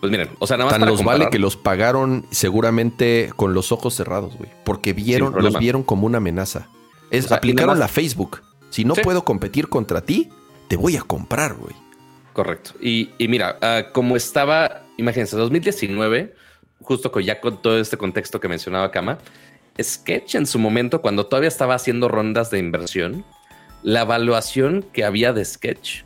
Pues 0.00 0.10
miren, 0.10 0.30
o 0.38 0.46
sea, 0.46 0.56
nada 0.56 0.70
más. 0.70 0.78
Tan 0.78 0.88
los 0.88 1.02
vale 1.02 1.30
que 1.30 1.38
los 1.38 1.56
pagaron 1.56 2.26
seguramente 2.30 3.32
con 3.36 3.54
los 3.54 3.72
ojos 3.72 3.94
cerrados, 3.94 4.36
güey. 4.36 4.50
Porque 4.64 4.92
vieron, 4.92 5.34
los 5.42 5.58
vieron 5.58 5.82
como 5.82 6.06
una 6.06 6.18
amenaza. 6.18 6.68
Es, 7.10 7.30
aplicaron 7.32 7.78
la 7.78 7.88
Facebook. 7.88 8.42
Si 8.70 8.84
no 8.84 8.94
puedo 8.94 9.24
competir 9.24 9.68
contra 9.68 10.00
ti, 10.00 10.30
te 10.68 10.76
voy 10.76 10.96
a 10.96 11.02
comprar, 11.02 11.54
güey. 11.54 11.74
Correcto. 12.32 12.72
Y, 12.80 13.10
mira, 13.20 13.56
ah, 13.62 13.84
como 13.92 14.16
estaba, 14.16 14.82
imagínense, 14.96 15.36
2019, 15.36 16.34
justo 16.80 17.12
con, 17.12 17.22
ya 17.22 17.40
con 17.40 17.62
todo 17.62 17.78
este 17.78 17.96
contexto 17.96 18.40
que 18.40 18.48
mencionaba 18.48 18.90
Kama, 18.90 19.18
Sketch 19.82 20.34
en 20.36 20.46
su 20.46 20.58
momento, 20.58 21.00
cuando 21.00 21.26
todavía 21.26 21.48
estaba 21.48 21.74
haciendo 21.74 22.08
rondas 22.08 22.50
de 22.50 22.58
inversión, 22.58 23.24
la 23.82 24.02
evaluación 24.02 24.84
que 24.92 25.04
había 25.04 25.32
de 25.32 25.44
Sketch 25.44 26.02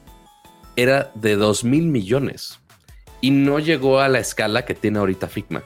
era 0.77 1.11
de 1.15 1.37
2 1.37 1.65
mil 1.65 1.87
millones 1.87 2.61
y 3.21 3.31
no 3.31 3.59
llegó 3.59 4.01
a 4.01 4.09
la 4.09 4.19
escala 4.19 4.65
que 4.65 4.75
tiene 4.75 4.99
ahorita 4.99 5.29
Figma. 5.29 5.65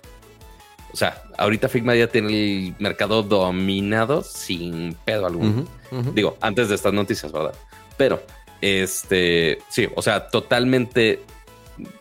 O 0.92 0.96
sea, 0.96 1.22
ahorita 1.38 1.68
Figma 1.68 1.94
ya 1.94 2.06
tiene 2.06 2.28
el 2.28 2.74
mercado 2.78 3.22
dominado 3.22 4.22
sin 4.22 4.94
pedo 5.04 5.26
alguno. 5.26 5.64
Digo, 6.14 6.36
antes 6.40 6.68
de 6.68 6.74
estas 6.74 6.92
noticias, 6.92 7.32
¿verdad? 7.32 7.54
Pero, 7.96 8.22
este, 8.60 9.58
sí, 9.68 9.88
o 9.94 10.02
sea, 10.02 10.28
totalmente 10.28 11.20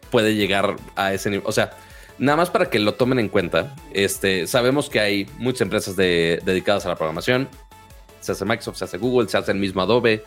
puede 0.09 0.35
llegar 0.35 0.75
a 0.95 1.13
ese 1.13 1.29
nivel. 1.29 1.45
O 1.45 1.51
sea, 1.51 1.71
Nada 2.17 2.38
más 2.38 2.50
para 2.50 2.69
que 2.69 2.80
lo 2.80 2.93
tomen 2.93 3.19
en 3.19 3.30
cuenta, 3.30 3.76
este, 3.93 4.47
sabemos 4.47 4.89
que 4.89 5.00
hay 5.00 5.28
muchas 5.38 5.62
empresas 5.62 5.95
dedicadas 5.95 6.86
a 6.86 6.89
la 6.89 6.95
programación. 6.95 7.50
Se 8.19 8.34
hace 8.34 8.45
Microsoft, 8.45 8.78
se 8.78 8.86
hace 8.86 8.97
Google, 8.97 9.28
se 9.28 9.38
hace 9.38 9.52
el 9.52 9.58
mismo 9.58 9.82
Adobe, 9.82 10.24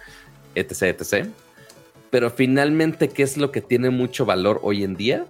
etc, 0.54 0.82
etc. 0.82 1.28
Pero 2.10 2.30
finalmente, 2.30 3.08
¿qué 3.08 3.22
es 3.22 3.36
lo 3.36 3.52
que 3.52 3.60
tiene 3.60 3.90
mucho 3.90 4.26
valor 4.26 4.60
hoy 4.62 4.82
en 4.82 4.96
día? 4.96 5.26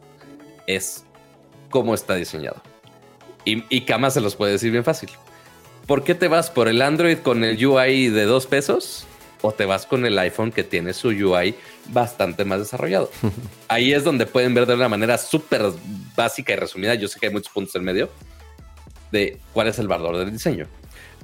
Es 0.67 1.05
cómo 1.71 1.95
está 1.95 2.14
diseñado. 2.14 2.62
Y, 3.45 3.64
y 3.69 3.83
Kama 3.83 4.11
se 4.11 4.23
los 4.23 4.37
puede 4.37 4.53
decir 4.53 4.71
bien 4.71 4.85
fácil. 4.85 5.11
¿Por 5.87 6.03
qué 6.03 6.14
te 6.14 6.29
vas 6.29 6.51
por 6.51 6.69
el 6.69 6.81
Android 6.81 7.19
con 7.19 7.45
el 7.45 7.62
UI 7.67 8.09
de 8.09 8.25
dos 8.25 8.47
pesos? 8.47 9.07
o 9.45 9.53
te 9.53 9.67
vas 9.67 9.85
con 9.85 10.07
el 10.07 10.19
iPhone 10.19 10.51
que 10.51 10.64
tiene 10.64 10.95
su 10.95 11.09
UI 11.09 11.55
bastante 11.87 12.44
más 12.44 12.59
desarrollado. 12.59 13.11
Ahí 13.68 13.92
es 13.92 14.05
donde 14.05 14.27
pueden 14.27 14.55
ver 14.55 14.66
de 14.66 14.75
una 14.75 14.88
manera 14.88 15.18
súper 15.18 15.62
básica 16.16 16.53
y 16.53 16.57
resumida, 16.57 16.94
yo 16.94 17.09
sé 17.09 17.18
que 17.18 17.27
hay 17.27 17.33
muchos 17.33 17.53
puntos 17.53 17.75
en 17.77 17.85
medio, 17.85 18.11
de 19.11 19.38
cuál 19.53 19.68
es 19.68 19.79
el 19.79 19.88
valor 19.88 20.16
del 20.16 20.33
diseño. 20.33 20.66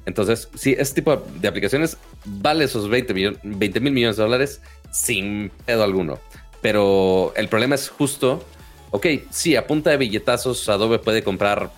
Entonces, 0.06 0.48
sí, 0.54 0.74
este 0.78 1.02
tipo 1.02 1.16
de 1.16 1.48
aplicaciones 1.48 1.96
vale 2.24 2.64
esos 2.64 2.88
20 2.88 3.12
mil 3.14 3.38
millones 3.92 4.16
de 4.16 4.22
dólares 4.22 4.60
sin 4.90 5.50
pedo 5.66 5.84
alguno. 5.84 6.18
Pero 6.62 7.32
el 7.36 7.48
problema 7.48 7.74
es 7.74 7.88
justo, 7.88 8.44
ok, 8.90 9.06
sí, 9.30 9.56
a 9.56 9.66
punta 9.66 9.90
de 9.90 9.96
billetazos 9.96 10.68
Adobe 10.68 10.98
puede 10.98 11.22
comprar 11.22 11.70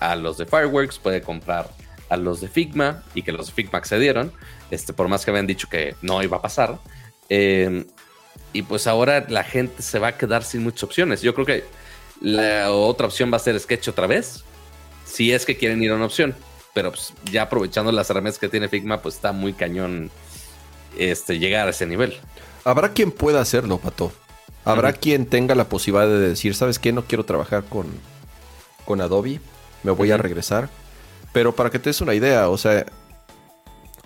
a 0.00 0.16
los 0.16 0.38
de 0.38 0.46
Fireworks, 0.46 0.98
puede 0.98 1.22
comprar 1.22 1.70
a 2.08 2.16
los 2.16 2.40
de 2.40 2.48
Figma 2.48 3.02
y 3.14 3.22
que 3.22 3.32
los 3.32 3.46
de 3.46 3.52
Figma 3.52 3.78
accedieron, 3.78 4.32
este, 4.70 4.92
por 4.92 5.08
más 5.08 5.24
que 5.24 5.30
habían 5.30 5.46
dicho 5.46 5.68
que 5.68 5.94
no 6.02 6.22
iba 6.22 6.36
a 6.36 6.42
pasar. 6.42 6.78
Eh, 7.28 7.84
y 8.52 8.62
pues 8.62 8.86
ahora 8.86 9.26
la 9.28 9.44
gente 9.44 9.82
se 9.82 9.98
va 9.98 10.08
a 10.08 10.16
quedar 10.16 10.42
sin 10.44 10.62
muchas 10.62 10.84
opciones. 10.84 11.20
Yo 11.22 11.34
creo 11.34 11.46
que 11.46 11.64
la 12.20 12.70
otra 12.72 13.06
opción 13.06 13.30
va 13.32 13.36
a 13.36 13.40
ser 13.40 13.58
Sketch 13.60 13.88
otra 13.88 14.06
vez, 14.06 14.44
si 15.04 15.32
es 15.32 15.44
que 15.44 15.56
quieren 15.56 15.82
ir 15.82 15.90
a 15.90 15.96
una 15.96 16.06
opción. 16.06 16.34
Pero 16.72 16.90
pues, 16.90 17.12
ya 17.30 17.42
aprovechando 17.42 17.92
las 17.92 18.08
herramientas 18.10 18.38
que 18.38 18.48
tiene 18.48 18.68
Figma, 18.68 19.00
pues 19.02 19.16
está 19.16 19.32
muy 19.32 19.52
cañón 19.52 20.10
este, 20.98 21.38
llegar 21.38 21.66
a 21.66 21.70
ese 21.70 21.86
nivel. 21.86 22.16
Habrá 22.64 22.92
quien 22.92 23.12
pueda 23.12 23.40
hacerlo, 23.40 23.78
Pato. 23.78 24.12
Habrá 24.64 24.92
quien 24.92 25.26
tenga 25.26 25.54
la 25.54 25.68
posibilidad 25.68 26.08
de 26.08 26.28
decir, 26.30 26.54
¿sabes 26.54 26.78
qué? 26.78 26.92
No 26.92 27.04
quiero 27.04 27.24
trabajar 27.24 27.64
con, 27.64 27.86
con 28.84 29.00
Adobe, 29.00 29.40
me 29.84 29.92
voy 29.92 30.10
a 30.10 30.16
regresar. 30.16 30.68
Pero 31.32 31.54
para 31.54 31.70
que 31.70 31.78
te 31.78 31.90
des 31.90 32.00
una 32.00 32.14
idea, 32.14 32.48
o 32.48 32.58
sea, 32.58 32.84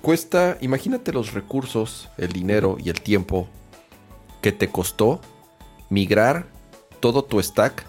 cuesta, 0.03 0.59
imagínate 0.61 1.13
los 1.13 1.33
recursos, 1.33 2.09
el 2.19 2.33
dinero 2.33 2.77
y 2.79 2.91
el 2.91 3.01
tiempo 3.01 3.49
que 4.41 4.53
te 4.53 4.69
costó 4.69 5.21
migrar 5.89 6.47
todo 7.01 7.25
tu 7.25 7.43
stack 7.43 7.87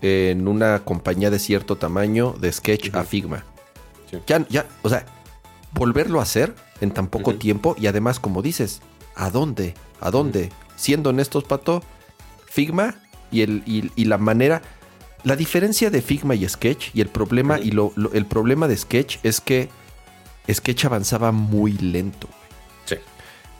en 0.00 0.48
una 0.48 0.84
compañía 0.84 1.30
de 1.30 1.38
cierto 1.38 1.76
tamaño 1.76 2.34
de 2.38 2.52
Sketch 2.52 2.94
a 2.94 3.04
Figma. 3.04 3.44
Ya, 4.26 4.46
ya, 4.48 4.66
o 4.82 4.88
sea, 4.88 5.06
volverlo 5.72 6.20
a 6.20 6.22
hacer 6.22 6.54
en 6.80 6.92
tan 6.92 7.08
poco 7.08 7.34
tiempo 7.34 7.74
y 7.78 7.86
además, 7.86 8.20
como 8.20 8.42
dices, 8.42 8.80
¿a 9.16 9.30
dónde? 9.30 9.74
¿A 10.00 10.10
dónde? 10.10 10.50
Siendo 10.76 11.10
honestos, 11.10 11.44
Pato, 11.44 11.82
Figma 12.46 12.96
y, 13.30 13.42
el, 13.42 13.62
y, 13.66 14.04
la 14.04 14.18
manera... 14.18 14.62
La 15.24 15.36
diferencia 15.36 15.88
de 15.88 16.02
Figma 16.02 16.34
y 16.34 16.46
Sketch 16.46 16.90
y 16.92 17.00
el 17.00 17.08
problema, 17.08 17.58
y 17.58 17.72
el 18.12 18.26
problema 18.26 18.68
de 18.68 18.76
Sketch 18.76 19.18
es 19.22 19.40
que 19.40 19.70
Sketch 20.52 20.84
avanzaba 20.84 21.32
muy 21.32 21.72
lento. 21.72 22.28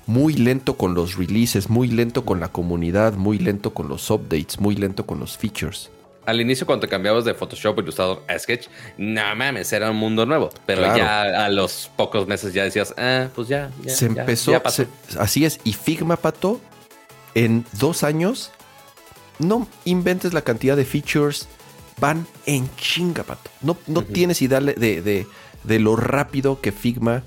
Muy 0.06 0.34
lento 0.34 0.76
con 0.76 0.94
los 0.94 1.16
releases, 1.16 1.70
muy 1.70 1.88
lento 1.88 2.24
con 2.24 2.40
la 2.40 2.48
comunidad, 2.48 3.14
muy 3.14 3.38
lento 3.38 3.72
con 3.72 3.88
los 3.88 4.10
updates, 4.10 4.60
muy 4.60 4.76
lento 4.76 5.06
con 5.06 5.18
los 5.18 5.36
features. 5.38 5.90
Al 6.26 6.40
inicio, 6.40 6.66
cuando 6.66 6.86
te 6.86 6.90
cambiabas 6.90 7.24
de 7.24 7.34
Photoshop 7.34 7.78
Illustrator 7.80 8.22
a 8.28 8.38
Sketch, 8.38 8.68
no 8.96 9.34
mames, 9.34 9.72
era 9.72 9.90
un 9.90 9.96
mundo 9.96 10.24
nuevo. 10.24 10.50
Pero 10.66 10.82
ya 10.96 11.44
a 11.44 11.48
los 11.50 11.90
pocos 11.96 12.26
meses 12.26 12.54
ya 12.54 12.64
decías, 12.64 12.94
ah, 12.96 13.28
pues 13.34 13.48
ya. 13.48 13.70
se 13.86 14.06
empezó, 14.06 14.60
así 15.18 15.44
es. 15.44 15.60
Y 15.64 15.74
Figma, 15.74 16.16
Pato, 16.16 16.60
en 17.34 17.64
dos 17.78 18.02
años, 18.04 18.52
no 19.38 19.66
inventes 19.84 20.32
la 20.32 20.42
cantidad 20.42 20.76
de 20.76 20.84
features, 20.84 21.46
van 22.00 22.26
en 22.46 22.70
chinga, 22.76 23.22
Pato. 23.22 23.50
No, 23.60 23.76
no 23.86 24.02
tienes 24.02 24.40
idea 24.40 24.60
de 24.60 25.26
de 25.64 25.78
lo 25.78 25.96
rápido 25.96 26.60
que 26.60 26.72
Figma 26.72 27.22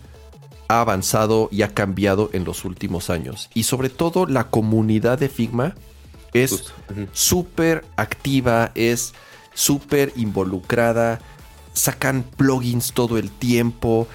ha 0.68 0.82
avanzado 0.82 1.50
y 1.52 1.62
ha 1.62 1.74
cambiado 1.74 2.30
en 2.34 2.44
los 2.44 2.66
últimos 2.66 3.10
años. 3.10 3.50
Y 3.54 3.64
sobre 3.64 3.90
todo 3.90 4.26
la 4.26 4.50
comunidad 4.50 5.20
de 5.20 5.30
Figma 5.30 5.76
es 6.34 6.74
súper 7.14 7.86
activa, 7.96 8.72
es 8.76 9.14
súper 9.54 10.14
involucrada, 10.16 11.20
sacan 11.74 12.24
plugins 12.24 12.94
todo 12.94 13.18
el 13.18 13.32
tiempo, 13.32 14.08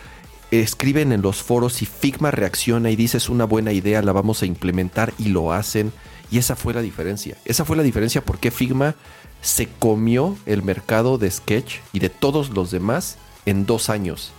escriben 0.51 1.13
en 1.13 1.23
los 1.23 1.43
foros 1.43 1.83
y 1.83 1.87
Figma 1.87 2.31
reacciona 2.31 2.91
y 2.91 2.97
dice 2.97 3.17
es 3.17 3.29
una 3.29 3.45
buena 3.45 3.73
idea, 3.73 4.03
la 4.03 4.13
vamos 4.13 4.43
a 4.43 4.47
implementar 4.47 5.13
y 5.19 5.29
lo 5.29 5.53
hacen. 5.53 5.93
Y 6.31 6.39
esa 6.39 6.57
fue 6.57 6.73
la 6.73 6.81
diferencia. 6.81 7.37
Esa 7.45 7.65
fue 7.65 7.77
la 7.77 7.83
diferencia 7.83 8.25
porque 8.25 8.51
Figma 8.51 8.95
se 9.43 9.69
comió 9.69 10.37
el 10.47 10.63
mercado 10.63 11.19
de 11.19 11.31
Sketch 11.31 11.81
y 11.93 11.99
de 11.99 12.09
todos 12.09 12.51
los 12.51 12.71
demás 12.71 13.19
en 13.45 13.67
dos 13.67 13.91
años. 13.91 14.33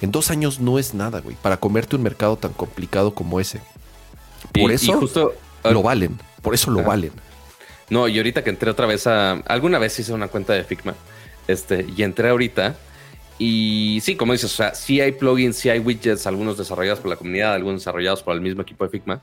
En 0.00 0.12
dos 0.12 0.30
años 0.30 0.60
no 0.60 0.78
es 0.78 0.94
nada, 0.94 1.20
güey, 1.20 1.36
para 1.40 1.56
comerte 1.56 1.96
un 1.96 2.02
mercado 2.02 2.36
tan 2.36 2.52
complicado 2.52 3.14
como 3.14 3.40
ese. 3.40 3.60
Por 4.52 4.70
eso 4.70 5.00
justo, 5.00 5.34
lo 5.64 5.82
valen, 5.82 6.18
por 6.42 6.54
eso 6.54 6.70
lo 6.70 6.82
valen. 6.82 7.12
No, 7.88 8.08
y 8.08 8.16
ahorita 8.16 8.42
que 8.42 8.50
entré 8.50 8.70
otra 8.70 8.86
vez 8.86 9.06
a... 9.06 9.32
Alguna 9.32 9.78
vez 9.78 9.98
hice 9.98 10.12
una 10.12 10.28
cuenta 10.28 10.52
de 10.52 10.64
Figma, 10.64 10.94
este, 11.46 11.86
y 11.96 12.02
entré 12.02 12.28
ahorita, 12.28 12.76
y 13.38 14.00
sí, 14.02 14.16
como 14.16 14.32
dices, 14.32 14.52
o 14.52 14.56
sea, 14.56 14.74
sí 14.74 15.00
hay 15.00 15.12
plugins, 15.12 15.56
sí 15.56 15.68
hay 15.68 15.78
widgets, 15.78 16.26
algunos 16.26 16.56
desarrollados 16.56 17.00
por 17.00 17.10
la 17.10 17.16
comunidad, 17.16 17.54
algunos 17.54 17.82
desarrollados 17.82 18.22
por 18.22 18.34
el 18.34 18.40
mismo 18.40 18.62
equipo 18.62 18.84
de 18.84 18.90
Figma, 18.90 19.22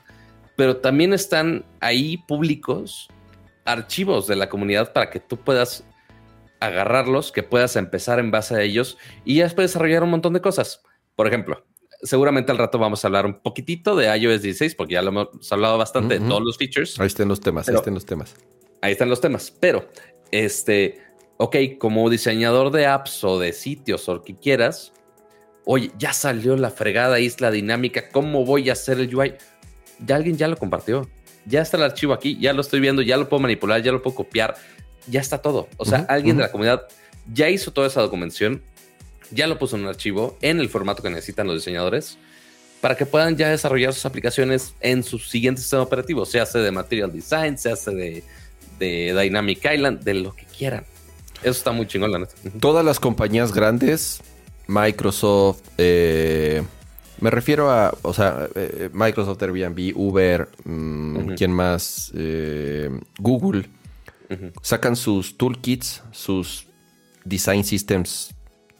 pero 0.56 0.76
también 0.76 1.12
están 1.12 1.64
ahí 1.80 2.18
públicos 2.18 3.08
archivos 3.64 4.26
de 4.26 4.36
la 4.36 4.48
comunidad 4.48 4.92
para 4.92 5.10
que 5.10 5.18
tú 5.20 5.36
puedas 5.36 5.84
agarrarlos, 6.66 7.32
que 7.32 7.42
puedas 7.42 7.76
empezar 7.76 8.18
en 8.18 8.30
base 8.30 8.54
a 8.54 8.62
ellos 8.62 8.98
y 9.24 9.36
ya 9.36 9.44
después 9.44 9.70
desarrollar 9.70 10.02
un 10.02 10.10
montón 10.10 10.32
de 10.32 10.40
cosas. 10.40 10.82
Por 11.16 11.26
ejemplo, 11.26 11.64
seguramente 12.02 12.52
al 12.52 12.58
rato 12.58 12.78
vamos 12.78 13.04
a 13.04 13.08
hablar 13.08 13.26
un 13.26 13.40
poquitito 13.40 13.96
de 13.96 14.14
iOS 14.16 14.42
16, 14.42 14.74
porque 14.74 14.94
ya 14.94 15.02
lo 15.02 15.08
hemos 15.08 15.52
hablado 15.52 15.78
bastante 15.78 16.18
de 16.18 16.26
todos 16.26 16.42
los 16.42 16.56
features. 16.56 16.98
Ahí 17.00 17.06
están 17.06 17.28
los 17.28 17.40
temas, 17.40 17.68
ahí 17.68 17.74
están 17.74 17.94
los 17.94 18.06
temas. 18.06 18.34
Ahí 18.82 18.92
están 18.92 19.08
los 19.08 19.20
temas, 19.20 19.50
pero 19.50 19.88
este, 20.30 21.00
ok, 21.38 21.56
como 21.78 22.08
diseñador 22.10 22.70
de 22.70 22.86
apps 22.86 23.24
o 23.24 23.38
de 23.38 23.52
sitios 23.52 24.08
o 24.08 24.16
lo 24.16 24.22
que 24.22 24.38
quieras, 24.38 24.92
oye, 25.64 25.90
ya 25.98 26.12
salió 26.12 26.56
la 26.56 26.70
fregada 26.70 27.18
isla 27.18 27.50
dinámica, 27.50 28.10
¿cómo 28.10 28.44
voy 28.44 28.68
a 28.68 28.74
hacer 28.74 29.00
el 29.00 29.14
UI? 29.14 29.34
Ya 30.04 30.16
alguien 30.16 30.36
ya 30.36 30.48
lo 30.48 30.56
compartió, 30.56 31.08
ya 31.46 31.62
está 31.62 31.76
el 31.76 31.84
archivo 31.84 32.12
aquí, 32.12 32.38
ya 32.38 32.52
lo 32.52 32.60
estoy 32.60 32.80
viendo, 32.80 33.02
ya 33.02 33.16
lo 33.16 33.28
puedo 33.28 33.40
manipular, 33.40 33.82
ya 33.82 33.92
lo 33.92 34.02
puedo 34.02 34.16
copiar, 34.16 34.54
ya 35.06 35.20
está 35.20 35.38
todo. 35.38 35.68
O 35.76 35.84
sea, 35.84 36.06
alguien 36.08 36.36
de 36.36 36.42
la 36.42 36.50
comunidad 36.50 36.82
ya 37.32 37.48
hizo 37.48 37.72
toda 37.72 37.86
esa 37.86 38.00
documentación, 38.00 38.62
ya 39.30 39.46
lo 39.46 39.58
puso 39.58 39.76
en 39.76 39.82
un 39.82 39.88
archivo 39.88 40.36
en 40.42 40.60
el 40.60 40.68
formato 40.68 41.02
que 41.02 41.10
necesitan 41.10 41.46
los 41.46 41.56
diseñadores 41.56 42.18
para 42.80 42.96
que 42.96 43.06
puedan 43.06 43.36
ya 43.36 43.48
desarrollar 43.48 43.94
sus 43.94 44.04
aplicaciones 44.04 44.74
en 44.80 45.02
su 45.02 45.18
siguiente 45.18 45.62
sistema 45.62 45.82
operativo, 45.82 46.26
sea 46.26 46.44
de 46.44 46.70
Material 46.70 47.10
Design, 47.10 47.56
sea 47.56 47.76
de, 47.86 48.22
de 48.78 49.18
Dynamic 49.18 49.64
Island, 49.72 50.04
de 50.04 50.14
lo 50.14 50.34
que 50.34 50.44
quieran. 50.44 50.84
Eso 51.40 51.52
está 51.52 51.72
muy 51.72 51.86
chingón, 51.86 52.12
la 52.12 52.18
neta. 52.18 52.34
Todas 52.60 52.84
las 52.84 53.00
compañías 53.00 53.54
grandes, 53.54 54.20
Microsoft, 54.66 55.62
eh, 55.78 56.62
me 57.20 57.30
refiero 57.30 57.70
a, 57.70 57.96
o 58.02 58.12
sea, 58.12 58.48
eh, 58.54 58.90
Microsoft, 58.92 59.42
Airbnb, 59.42 59.96
Uber, 59.96 60.48
mm, 60.64 61.34
¿quién 61.36 61.52
más? 61.52 62.12
Eh, 62.14 62.90
Google, 63.18 63.66
sacan 64.62 64.96
sus 64.96 65.36
toolkits, 65.36 66.02
sus 66.12 66.66
design 67.24 67.64
systems, 67.64 68.34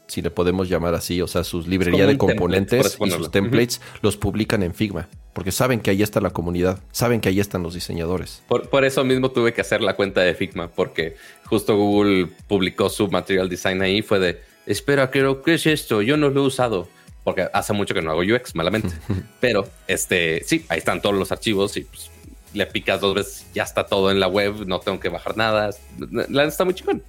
si 0.06 0.22
le 0.22 0.30
podemos 0.30 0.68
llamar 0.68 0.94
así, 0.94 1.20
o 1.22 1.26
sea, 1.26 1.44
sus 1.44 1.66
librerías 1.66 2.06
de 2.08 2.18
componentes 2.18 2.98
y 3.00 3.10
sus 3.10 3.30
templates, 3.30 3.80
los 4.02 4.16
publican 4.16 4.62
en 4.62 4.74
Figma 4.74 5.08
porque 5.34 5.52
saben 5.52 5.80
que 5.80 5.90
ahí 5.90 6.02
está 6.02 6.20
la 6.20 6.30
comunidad, 6.30 6.80
saben 6.92 7.20
que 7.20 7.28
ahí 7.28 7.40
están 7.40 7.62
los 7.62 7.74
diseñadores. 7.74 8.42
Por, 8.48 8.84
eso 8.84 9.04
mismo 9.04 9.32
tuve 9.32 9.52
que 9.52 9.60
hacer 9.60 9.82
la 9.82 9.96
cuenta 9.96 10.22
de 10.22 10.34
Figma, 10.34 10.68
porque 10.68 11.16
justo 11.44 11.76
Google 11.76 12.28
publicó 12.46 12.88
su 12.88 13.08
material 13.08 13.48
design 13.48 13.82
ahí, 13.82 14.00
fue 14.00 14.20
de, 14.20 14.40
espera, 14.64 15.10
creo, 15.10 15.42
¿qué 15.42 15.54
es 15.54 15.66
esto? 15.66 16.02
Yo 16.02 16.16
no 16.16 16.30
lo 16.30 16.44
he 16.44 16.46
usado, 16.46 16.88
porque 17.24 17.48
hace 17.52 17.72
mucho 17.72 17.94
que 17.94 18.00
no 18.00 18.12
hago 18.12 18.20
UX, 18.20 18.54
malamente. 18.54 18.90
Pero, 19.40 19.68
este, 19.88 20.42
sí, 20.46 20.64
ahí 20.68 20.78
están 20.78 21.02
todos 21.02 21.16
los 21.16 21.32
archivos 21.32 21.76
y 21.76 21.82
pues, 21.82 22.10
le 22.54 22.66
picas 22.66 23.00
dos 23.00 23.14
veces, 23.14 23.46
ya 23.52 23.64
está 23.64 23.84
todo 23.84 24.10
en 24.10 24.20
la 24.20 24.28
web, 24.28 24.66
no 24.66 24.80
tengo 24.80 24.98
que 24.98 25.10
bajar 25.10 25.36
nada. 25.36 25.70
La 25.98 26.44
está 26.44 26.64
muy 26.64 26.74
chingón. 26.74 27.02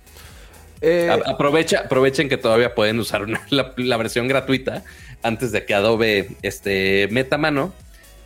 Eh, 0.82 1.10
aprovecha, 1.26 1.82
aprovechen 1.86 2.28
que 2.28 2.38
todavía 2.38 2.76
pueden 2.76 3.00
usar 3.00 3.26
la, 3.50 3.98
versión 3.98 4.28
gratuita 4.28 4.84
antes 5.24 5.52
de 5.52 5.66
que 5.66 5.74
Adobe 5.74 6.30
este, 6.41 7.08
meta 7.12 7.38
mano 7.38 7.74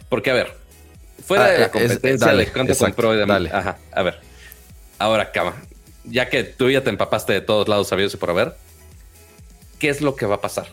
porque, 0.09 0.31
a 0.31 0.33
ver, 0.33 0.53
fuera 1.23 1.45
ah, 1.45 1.49
de 1.49 1.59
la 1.59 1.71
competencia 1.71 2.33
de 2.33 2.47
cuánto 2.47 2.75
compró 2.75 3.13
y 3.13 3.17
demás. 3.17 3.43
Ajá, 3.53 3.77
a 3.91 4.01
ver. 4.01 4.19
Ahora, 4.97 5.31
cama. 5.31 5.55
Ya 6.03 6.29
que 6.29 6.43
tú 6.43 6.69
ya 6.69 6.83
te 6.83 6.89
empapaste 6.89 7.33
de 7.33 7.41
todos 7.41 7.67
lados, 7.67 7.87
sabidos 7.87 8.13
y 8.15 8.17
por 8.17 8.31
haber, 8.31 8.55
¿qué 9.77 9.89
es 9.89 10.01
lo 10.01 10.15
que 10.15 10.25
va 10.25 10.35
a 10.35 10.41
pasar? 10.41 10.67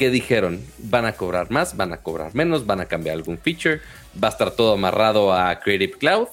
¿Qué 0.00 0.08
dijeron? 0.08 0.64
¿Van 0.78 1.04
a 1.04 1.12
cobrar 1.12 1.50
más? 1.50 1.76
¿Van 1.76 1.92
a 1.92 1.98
cobrar 1.98 2.34
menos? 2.34 2.64
¿Van 2.64 2.80
a 2.80 2.86
cambiar 2.86 3.16
algún 3.16 3.36
feature? 3.36 3.82
¿Va 4.16 4.28
a 4.28 4.30
estar 4.30 4.50
todo 4.52 4.72
amarrado 4.72 5.30
a 5.30 5.60
Creative 5.60 5.92
Cloud? 5.92 6.28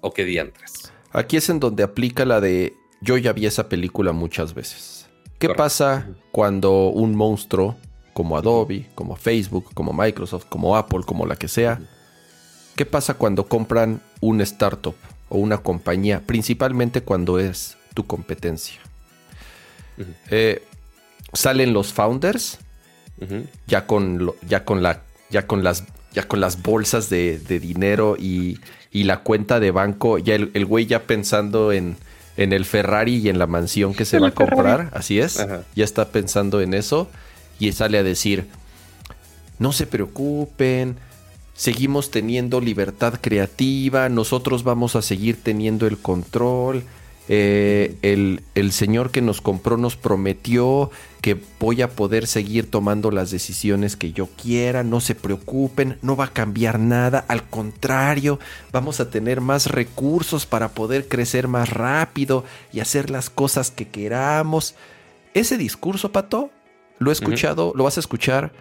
¿O 0.00 0.12
qué 0.12 0.24
diantres? 0.24 0.92
Aquí 1.10 1.36
es 1.36 1.50
en 1.50 1.58
donde 1.58 1.82
aplica 1.82 2.24
la 2.24 2.40
de 2.40 2.72
yo 3.00 3.16
ya 3.16 3.32
vi 3.32 3.46
esa 3.46 3.68
película 3.68 4.12
muchas 4.12 4.54
veces. 4.54 5.08
¿Qué 5.40 5.48
pasa 5.48 6.06
cuando 6.30 6.90
un 6.90 7.16
monstruo 7.16 7.76
como 8.12 8.36
Adobe, 8.36 8.86
como 8.94 9.16
Facebook, 9.16 9.74
como 9.74 9.92
Microsoft, 9.92 10.44
como 10.48 10.76
Apple, 10.76 11.00
como 11.04 11.26
la 11.26 11.34
que 11.34 11.48
sea. 11.48 11.80
¿Qué 12.76 12.86
pasa 12.86 13.14
cuando 13.14 13.48
compran 13.48 14.00
un 14.20 14.40
startup 14.40 14.94
o 15.28 15.38
una 15.38 15.58
compañía? 15.58 16.22
Principalmente 16.24 17.00
cuando 17.00 17.40
es 17.40 17.76
tu 17.92 18.06
competencia. 18.06 18.80
Eh, 20.30 20.62
salen 21.32 21.72
los 21.72 21.92
founders 21.92 22.60
ya, 23.66 23.86
con 23.86 24.32
ya, 24.48 24.64
con 24.64 24.82
la, 24.82 25.02
ya, 25.30 25.46
con 25.46 25.62
las, 25.62 25.84
ya 26.12 26.26
con 26.26 26.40
las 26.40 26.62
bolsas 26.62 27.10
de, 27.10 27.38
dinero 27.38 28.16
y, 28.18 28.58
la 28.92 29.18
cuenta 29.18 29.60
de 29.60 29.70
banco. 29.70 30.18
Ya 30.18 30.34
el, 30.34 30.66
güey 30.66 30.86
ya 30.86 31.04
pensando 31.04 31.72
en, 31.72 31.96
en, 32.36 32.52
el 32.52 32.64
Ferrari 32.64 33.16
y 33.16 33.28
en 33.28 33.38
la 33.38 33.46
mansión 33.46 33.94
que 33.94 34.04
se 34.04 34.18
va 34.18 34.28
a 34.28 34.34
comprar. 34.34 34.90
Así 34.92 35.20
es. 35.20 35.44
Ya 35.74 35.84
está 35.84 36.08
pensando 36.10 36.60
en 36.60 36.74
eso 36.74 37.08
y 37.58 37.72
sale 37.72 37.98
a 37.98 38.02
decir, 38.02 38.46
no 39.58 39.72
se 39.72 39.86
preocupen, 39.86 40.96
seguimos 41.54 42.10
teniendo 42.10 42.60
libertad 42.60 43.14
creativa, 43.20 44.08
nosotros 44.08 44.64
vamos 44.64 44.96
a 44.96 45.02
seguir 45.02 45.40
teniendo 45.42 45.86
el 45.86 45.98
control. 45.98 46.84
Eh, 47.32 47.94
el, 48.02 48.42
el, 48.56 48.72
señor 48.72 49.12
que 49.12 49.22
nos 49.22 49.40
compró 49.40 49.76
nos 49.76 49.94
prometió 49.94 50.90
que 51.20 51.40
voy 51.60 51.80
a 51.80 51.90
poder 51.90 52.26
seguir 52.26 52.68
tomando 52.68 53.12
las 53.12 53.30
decisiones 53.30 53.94
que 53.94 54.10
yo 54.10 54.26
quiera, 54.26 54.82
no 54.82 55.00
se 55.00 55.14
preocupen, 55.14 55.96
no 56.02 56.16
va 56.16 56.24
a 56.24 56.32
cambiar 56.32 56.80
nada, 56.80 57.24
al 57.28 57.48
contrario, 57.48 58.40
vamos 58.72 58.98
a 58.98 59.10
tener 59.10 59.40
más 59.40 59.66
recursos 59.66 60.44
para 60.44 60.70
poder 60.70 61.06
crecer 61.06 61.46
más 61.46 61.70
rápido 61.70 62.44
y 62.72 62.80
hacer 62.80 63.10
las 63.10 63.30
cosas 63.30 63.70
que 63.70 63.86
queramos. 63.86 64.74
Ese 65.32 65.56
discurso, 65.56 66.10
Pato, 66.10 66.50
lo 66.98 67.10
he 67.10 67.12
escuchado, 67.12 67.72
lo 67.76 67.84
vas 67.84 67.96
a 67.96 68.00
escuchar 68.00 68.52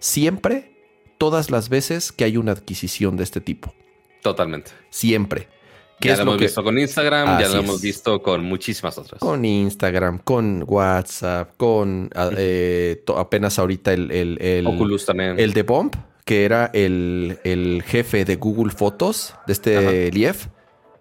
siempre, 0.00 0.72
todas 1.18 1.52
las 1.52 1.68
veces 1.68 2.10
que 2.10 2.24
hay 2.24 2.36
una 2.36 2.50
adquisición 2.50 3.16
de 3.16 3.22
este 3.22 3.40
tipo. 3.40 3.72
Totalmente. 4.22 4.72
Siempre. 4.90 5.46
Ya 6.00 6.16
lo, 6.16 6.22
hemos 6.22 6.38
visto 6.38 6.62
con 6.62 6.78
Instagram, 6.78 7.40
ya 7.40 7.48
lo 7.48 7.58
hemos 7.58 7.80
visto 7.80 8.22
con 8.22 8.44
muchísimas 8.44 8.96
otras. 8.98 9.20
Con 9.20 9.44
Instagram, 9.44 10.18
con 10.18 10.64
WhatsApp, 10.66 11.56
con 11.56 12.08
eh, 12.36 13.02
apenas 13.16 13.58
ahorita 13.58 13.92
el, 13.92 14.38
el, 14.40 14.66
Oculus 14.66 15.06
también. 15.06 15.38
El 15.40 15.52
de 15.52 15.62
Bomb, 15.62 15.92
que 16.24 16.44
era 16.44 16.70
el, 16.72 17.82
jefe 17.84 18.24
de 18.24 18.36
Google 18.36 18.72
Fotos, 18.72 19.34
de 19.46 19.52
este 19.52 20.12
Lief. 20.12 20.46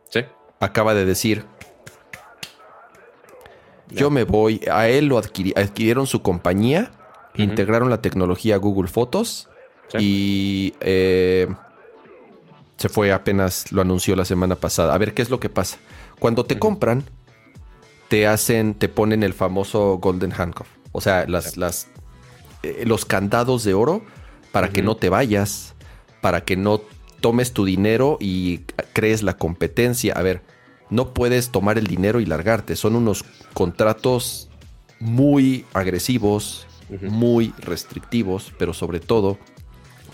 Sí. 0.10 0.22
Acaba 0.60 0.96
de 0.96 1.06
decir, 1.06 1.46
yo 3.90 4.10
me 4.10 4.24
voy, 4.24 4.62
a 4.72 4.90
él 4.90 5.06
lo 5.06 5.20
adquirieron 5.20 6.08
su 6.08 6.24
compañía, 6.24 6.92
integraron 7.36 7.92
la 7.92 8.02
tecnología 8.02 8.58
Google 8.58 8.88
Fotos 8.88 9.48
y 10.00 10.74
eh, 10.82 11.48
se 12.78 12.90
fue 12.90 13.12
apenas, 13.12 13.72
lo 13.72 13.82
anunció 13.82 14.16
la 14.16 14.26
semana 14.26 14.56
pasada. 14.56 14.94
A 14.94 14.98
ver 14.98 15.14
qué 15.14 15.22
es 15.22 15.30
lo 15.30 15.40
que 15.40 15.50
pasa. 15.50 15.78
Cuando 16.20 16.46
te 16.46 16.60
compran, 16.60 17.04
te 18.08 18.28
hacen, 18.28 18.74
te 18.74 18.88
ponen 18.88 19.24
el 19.24 19.34
famoso 19.34 19.98
Golden 19.98 20.32
Handcuff. 20.32 20.68
O 20.92 21.02
sea, 21.02 21.26
las, 21.28 21.58
las, 21.58 21.88
eh, 22.64 22.84
los 22.86 23.06
candados 23.06 23.64
de 23.64 23.74
oro 23.74 24.04
para 24.52 24.70
que 24.70 24.82
no 24.82 24.96
te 24.96 25.10
vayas, 25.10 25.74
para 26.22 26.42
que 26.42 26.56
no 26.56 26.82
tomes 27.20 27.52
tu 27.52 27.66
dinero 27.66 28.18
y 28.20 28.62
crees 28.94 29.24
la 29.24 29.38
competencia. 29.38 30.14
A 30.14 30.22
ver, 30.22 30.42
no 30.90 31.14
puedes 31.14 31.50
tomar 31.50 31.78
el 31.78 31.88
dinero 31.88 32.20
y 32.20 32.26
largarte. 32.26 32.76
Son 32.76 32.96
unos 32.96 33.26
contratos 33.54 34.50
muy 35.00 35.66
agresivos, 35.74 36.68
muy 37.02 37.54
restrictivos, 37.60 38.54
pero 38.58 38.74
sobre 38.74 39.00
todo 39.00 39.38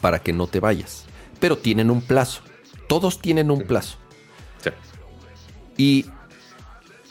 para 0.01 0.19
que 0.19 0.33
no 0.33 0.47
te 0.47 0.59
vayas. 0.59 1.05
Pero 1.39 1.57
tienen 1.57 1.91
un 1.91 2.01
plazo. 2.01 2.41
Todos 2.87 3.19
tienen 3.19 3.51
un 3.51 3.61
plazo. 3.61 3.97
Y 5.77 6.05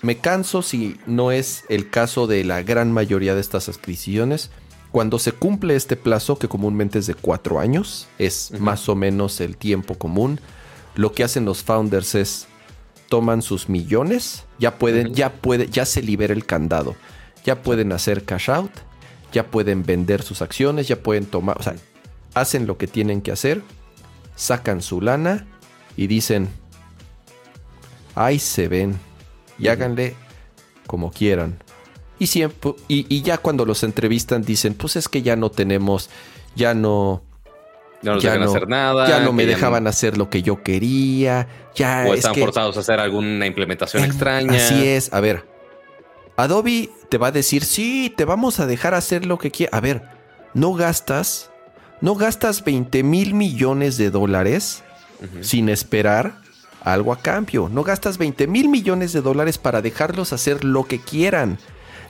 me 0.03 0.19
canso 0.19 0.63
si 0.63 0.97
no 1.07 1.33
es 1.33 1.65
el 1.69 1.89
caso 1.91 2.27
de 2.27 2.45
la 2.45 2.63
gran 2.63 2.93
mayoría 2.93 3.35
de 3.35 3.41
estas 3.41 3.69
adquisiciones. 3.69 4.51
Cuando 4.91 5.19
se 5.19 5.33
cumple 5.33 5.75
este 5.75 5.97
plazo, 5.97 6.39
que 6.39 6.49
comúnmente 6.49 6.99
es 6.99 7.07
de 7.07 7.15
cuatro 7.15 7.61
años, 7.61 8.09
es 8.19 8.53
más 8.61 8.89
o 8.89 8.95
menos 8.95 9.41
el 9.41 9.57
tiempo 9.57 9.97
común, 9.97 10.39
lo 10.95 11.13
que 11.13 11.25
hacen 11.25 11.45
los 11.45 11.63
founders 11.63 12.15
es 12.15 12.47
toman 13.09 13.43
sus 13.43 13.69
millones, 13.69 14.45
ya 14.59 14.79
pueden, 14.79 15.15
ya 15.15 15.33
puede, 15.33 15.69
ya 15.69 15.85
se 15.87 16.03
libera 16.03 16.33
el 16.33 16.47
candado, 16.47 16.95
ya 17.45 17.63
pueden 17.63 17.93
hacer 17.93 18.25
cash 18.25 18.51
out, 18.51 18.71
ya 19.33 19.51
pueden 19.51 19.83
vender 19.85 20.23
sus 20.23 20.43
acciones, 20.43 20.89
ya 20.89 21.03
pueden 21.03 21.27
tomar, 21.27 21.59
o 21.59 21.63
sea, 21.63 21.75
hacen 22.35 22.67
lo 22.67 22.79
que 22.79 22.87
tienen 22.87 23.23
que 23.23 23.33
hacer, 23.33 23.63
sacan 24.35 24.83
su 24.83 25.01
lana 25.01 25.47
y 25.97 26.07
dicen, 26.07 26.49
ahí 28.15 28.39
se 28.39 28.69
ven 28.69 28.99
y 29.59 29.69
háganle 29.69 30.15
como 30.87 31.11
quieran. 31.11 31.63
Y, 32.19 32.27
siempre, 32.29 32.75
y, 32.89 33.23
ya 33.23 33.39
cuando 33.39 33.65
los 33.65 33.83
entrevistan 33.83 34.43
dicen, 34.43 34.75
pues 34.75 34.97
es 34.97 35.09
que 35.09 35.23
ya 35.23 35.35
no 35.35 35.51
tenemos, 35.51 36.09
ya 36.55 36.73
no, 36.73 37.23
no 38.03 38.15
nos 38.15 38.23
dejan 38.23 38.43
hacer 38.43 38.69
nada. 38.69 39.09
Ya 39.09 39.21
no 39.21 39.33
me 39.33 39.45
dejaban 39.45 39.87
hacer 39.87 40.17
lo 40.17 40.31
que 40.31 40.43
yo 40.43 40.63
quería. 40.63 41.49
Ya 41.75 42.05
o 42.07 42.15
están 42.15 42.35
forzados 42.35 42.77
a 42.77 42.81
hacer 42.81 43.01
alguna 43.01 43.47
implementación 43.47 44.05
extraña. 44.05 44.55
Así 44.55 44.87
es. 44.87 45.13
A 45.13 45.21
ver, 45.21 45.49
Adobe 46.37 46.91
te 47.09 47.19
va 47.19 47.29
a 47.29 47.33
decir, 47.33 47.65
sí, 47.65 48.13
te 48.17 48.25
vamos 48.25 48.61
a 48.61 48.67
dejar 48.67 48.95
hacer 48.95 49.27
lo 49.27 49.39
que 49.39 49.51
quieras. 49.51 49.75
A 49.75 49.81
ver, 49.81 50.03
no 50.55 50.75
gastas, 50.75 51.51
no 52.01 52.15
gastas 52.15 52.63
20 52.63 53.03
mil 53.03 53.35
millones 53.35 53.97
de 53.97 54.11
dólares 54.11 54.85
sin 55.41 55.69
esperar 55.69 56.41
algo 56.83 57.13
a 57.13 57.19
cambio. 57.19 57.69
No 57.69 57.85
gastas 57.85 58.19
20 58.19 58.47
mil 58.47 58.69
millones 58.69 59.13
de 59.13 59.21
dólares 59.21 59.59
para 59.59 59.83
dejarlos 59.83 60.33
hacer 60.33 60.65
lo 60.65 60.85
que 60.85 60.99
quieran. 61.01 61.59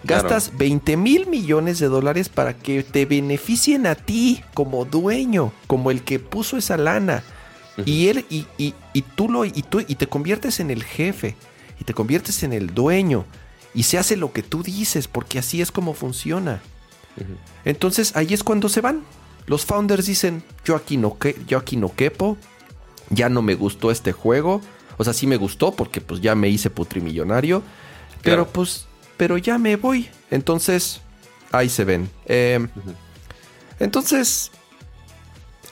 Gastas 0.05 0.57
20 0.57 0.97
mil 0.97 1.27
millones 1.27 1.79
de 1.79 1.87
dólares 1.87 2.29
para 2.29 2.55
que 2.55 2.83
te 2.83 3.07
beneficien 3.07 3.87
a 3.87 3.95
ti 3.95 4.43
como 4.53 4.85
dueño, 4.85 5.53
como 5.67 5.91
el 5.91 6.03
que 6.03 6.19
puso 6.19 6.57
esa 6.57 6.77
lana. 6.77 7.23
Y 7.87 8.09
él, 8.09 8.27
y, 8.29 8.47
y, 8.59 9.03
tú 9.15 9.29
lo, 9.29 9.45
y 9.45 9.51
tú, 9.51 9.81
y 9.81 9.95
te 9.95 10.07
conviertes 10.07 10.61
en 10.61 10.71
el 10.71 10.83
jefe, 10.83 11.37
y 11.81 11.85
te 11.85 11.95
conviertes 11.95 12.43
en 12.43 12.53
el 12.53 12.75
dueño, 12.75 13.25
y 13.75 13.85
se 13.85 13.99
hace 13.99 14.17
lo 14.17 14.33
que 14.33 14.43
tú 14.43 14.63
dices, 14.63 15.09
porque 15.09 15.39
así 15.39 15.63
es 15.63 15.71
como 15.71 15.95
funciona. 15.95 16.61
Entonces 17.65 18.15
ahí 18.17 18.35
es 18.35 18.43
cuando 18.43 18.69
se 18.69 18.81
van. 18.81 19.03
Los 19.47 19.65
founders 19.65 20.07
dicen, 20.07 20.43
yo 20.65 20.77
aquí 20.77 20.97
no, 20.97 21.17
yo 21.47 21.59
aquí 21.59 21.77
no 21.77 21.95
quepo, 21.95 22.37
ya 23.13 23.29
no 23.29 23.43
me 23.43 23.55
gustó 23.55 23.91
este 23.91 24.13
juego. 24.13 24.61
O 24.99 25.05
sea, 25.05 25.13
sí 25.13 25.27
me 25.27 25.37
gustó 25.37 25.73
porque 25.73 26.01
pues 26.01 26.21
ya 26.21 26.35
me 26.35 26.49
hice 26.49 26.71
putrimillonario. 26.71 27.63
Pero 28.23 28.49
pues, 28.49 28.87
pero 29.17 29.39
ya 29.39 29.59
me 29.59 29.77
voy. 29.77 30.09
Entonces, 30.31 31.01
ahí 31.51 31.69
se 31.69 31.85
ven. 31.85 32.11
Em, 32.27 32.69
entonces, 33.79 34.51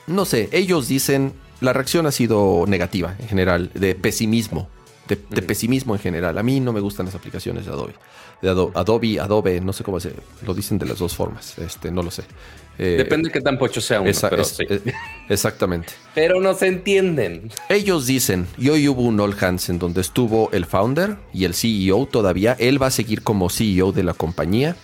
no 0.06 0.24
sé, 0.24 0.48
ellos 0.52 0.88
dicen, 0.88 1.32
la 1.60 1.72
reacción 1.72 2.06
ha 2.06 2.12
sido 2.12 2.64
negativa 2.66 3.14
en 3.18 3.28
general, 3.28 3.70
de 3.74 3.94
pesimismo. 3.94 4.68
De, 5.08 5.16
pesimismo 5.16 5.96
en 5.96 6.00
general. 6.00 6.38
A 6.38 6.42
mí 6.44 6.60
no 6.60 6.72
me 6.72 6.78
gustan 6.78 7.06
las 7.06 7.16
aplicaciones 7.16 7.66
de 7.66 7.72
Adobe. 7.72 7.94
De 8.40 8.48
Adobe, 8.48 9.18
Adobe, 9.18 9.60
no 9.60 9.72
sé 9.72 9.82
cómo 9.82 9.98
se 9.98 10.14
lo 10.46 10.54
dicen 10.54 10.78
de 10.78 10.86
las 10.86 10.98
dos 10.98 11.16
formas. 11.16 11.58
Este, 11.58 11.90
no 11.90 12.04
lo 12.04 12.12
sé. 12.12 12.22
Eh, 12.82 12.96
Depende 12.96 13.28
de 13.28 13.32
qué 13.34 13.42
tan 13.42 13.58
pocho 13.58 13.78
sea 13.82 14.00
uno, 14.00 14.10
pero 14.30 14.42
sí. 14.42 14.64
exactamente. 15.28 15.92
pero 16.14 16.40
no 16.40 16.54
se 16.54 16.66
entienden. 16.66 17.50
Ellos 17.68 18.06
dicen, 18.06 18.46
y 18.56 18.70
hoy 18.70 18.88
hubo 18.88 19.02
un 19.02 19.20
All 19.20 19.36
Hands 19.38 19.68
en 19.68 19.78
donde 19.78 20.00
estuvo 20.00 20.50
el 20.52 20.64
founder 20.64 21.18
y 21.34 21.44
el 21.44 21.52
CEO 21.52 22.06
todavía. 22.06 22.56
Él 22.58 22.82
va 22.82 22.86
a 22.86 22.90
seguir 22.90 23.22
como 23.22 23.50
CEO 23.50 23.92
de 23.92 24.02
la 24.02 24.14
compañía. 24.14 24.76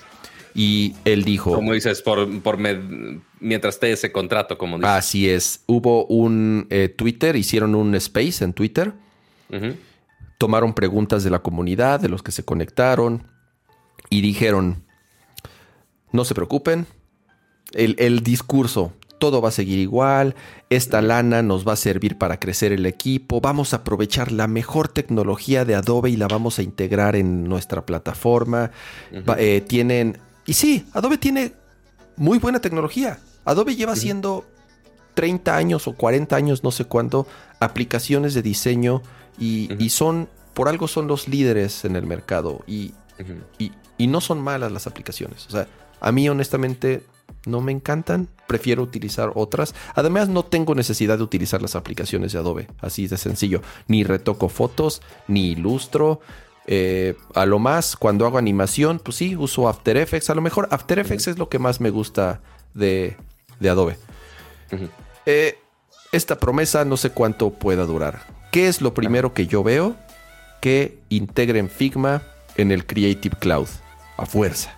Y 0.54 0.94
él 1.06 1.24
dijo... 1.24 1.54
Como 1.54 1.72
dices, 1.72 2.02
por, 2.02 2.28
mientras 3.40 3.76
esté 3.76 3.92
ese 3.92 4.12
contrato, 4.12 4.58
como 4.58 4.76
dices. 4.76 4.90
Así 4.90 5.30
es. 5.30 5.62
Hubo 5.64 6.04
un 6.04 6.66
eh, 6.68 6.90
Twitter, 6.90 7.34
hicieron 7.34 7.74
un 7.74 7.94
space 7.94 8.44
en 8.44 8.52
Twitter. 8.52 8.92
Tomaron 10.36 10.74
preguntas 10.74 11.24
de 11.24 11.30
la 11.30 11.38
comunidad, 11.38 11.98
de 11.98 12.10
los 12.10 12.22
que 12.22 12.32
se 12.32 12.44
conectaron. 12.44 13.26
Y 14.10 14.20
dijeron, 14.20 14.84
no 16.12 16.26
se 16.26 16.34
preocupen, 16.34 16.86
el, 17.76 18.22
discurso, 18.22 18.92
todo 19.18 19.40
va 19.40 19.50
a 19.50 19.52
seguir 19.52 19.78
igual, 19.78 20.34
esta 20.70 21.02
lana 21.02 21.42
nos 21.42 21.66
va 21.66 21.74
a 21.74 21.76
servir 21.76 22.18
para 22.18 22.38
crecer 22.38 22.72
el 22.72 22.86
equipo, 22.86 23.40
vamos 23.40 23.72
a 23.72 23.78
aprovechar 23.78 24.32
la 24.32 24.46
mejor 24.46 24.88
tecnología 24.88 25.64
de 25.64 25.74
Adobe 25.74 26.10
y 26.10 26.16
la 26.16 26.28
vamos 26.28 26.58
a 26.58 26.62
integrar 26.62 27.16
en 27.16 27.44
nuestra 27.44 27.84
plataforma. 27.84 28.70
Eh, 29.38 29.62
tienen, 29.66 30.18
y 30.46 30.54
sí, 30.54 30.86
Adobe 30.92 31.18
tiene 31.18 31.52
muy 32.16 32.38
buena 32.38 32.60
tecnología. 32.60 33.18
Adobe 33.44 33.76
lleva 33.76 33.92
haciendo 33.92 34.44
30 35.14 35.56
años 35.56 35.86
o 35.86 35.94
40 35.94 36.34
años, 36.34 36.64
no 36.64 36.70
sé 36.70 36.84
cuánto, 36.84 37.26
aplicaciones 37.60 38.34
de 38.34 38.42
diseño 38.42 39.02
y, 39.38 39.68
son, 39.90 40.28
por 40.54 40.68
algo 40.68 40.88
son 40.88 41.06
los 41.06 41.28
líderes 41.28 41.84
en 41.84 41.96
el 41.96 42.06
mercado 42.06 42.62
y, 42.66 42.92
y, 43.58 43.72
y 43.98 44.06
no 44.06 44.20
son 44.20 44.40
malas 44.40 44.72
las 44.72 44.86
aplicaciones. 44.86 45.46
O 45.46 45.50
sea, 45.50 45.68
a 46.00 46.12
mí 46.12 46.28
honestamente 46.28 47.02
no 47.46 47.60
me 47.60 47.72
encantan, 47.72 48.28
prefiero 48.46 48.82
utilizar 48.82 49.32
otras. 49.34 49.74
Además, 49.94 50.28
no 50.28 50.44
tengo 50.44 50.74
necesidad 50.74 51.16
de 51.16 51.24
utilizar 51.24 51.62
las 51.62 51.76
aplicaciones 51.76 52.32
de 52.32 52.38
Adobe, 52.38 52.68
así 52.80 53.06
de 53.06 53.16
sencillo. 53.16 53.62
Ni 53.88 54.04
retoco 54.04 54.48
fotos, 54.48 55.00
ni 55.28 55.52
ilustro. 55.52 56.20
Eh, 56.66 57.14
a 57.34 57.46
lo 57.46 57.58
más, 57.58 57.96
cuando 57.96 58.26
hago 58.26 58.38
animación, 58.38 58.98
pues 58.98 59.16
sí, 59.16 59.36
uso 59.36 59.68
After 59.68 59.96
Effects. 59.96 60.30
A 60.30 60.34
lo 60.34 60.42
mejor 60.42 60.68
After 60.70 60.98
Effects 60.98 61.28
es 61.28 61.38
lo 61.38 61.48
que 61.48 61.58
más 61.58 61.80
me 61.80 61.90
gusta 61.90 62.40
de, 62.74 63.16
Adobe. 63.62 63.96
Eh, 65.24 65.58
esta 66.12 66.38
promesa 66.38 66.84
no 66.84 66.96
sé 66.96 67.10
cuánto 67.10 67.50
pueda 67.50 67.86
durar. 67.86 68.26
¿Qué 68.50 68.68
es 68.68 68.80
lo 68.80 68.94
primero 68.94 69.32
que 69.34 69.46
yo 69.46 69.62
veo? 69.62 69.96
Que 70.60 70.98
integren 71.08 71.68
Figma 71.68 72.22
en 72.56 72.72
el 72.72 72.86
Creative 72.86 73.36
Cloud. 73.38 73.68
A 74.16 74.24
fuerza. 74.24 74.75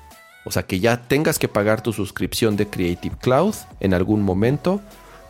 O 0.49 0.51
sea, 0.51 0.63
que 0.63 0.81
ya 0.81 1.03
tengas 1.09 1.39
que 1.39 1.47
pagar 1.47 1.83
tu 1.83 1.93
suscripción 1.93 2.57
de 2.57 2.67
Creative 2.67 3.15
Cloud 3.21 3.55
en 3.81 3.93
algún 3.93 4.23
momento 4.23 4.81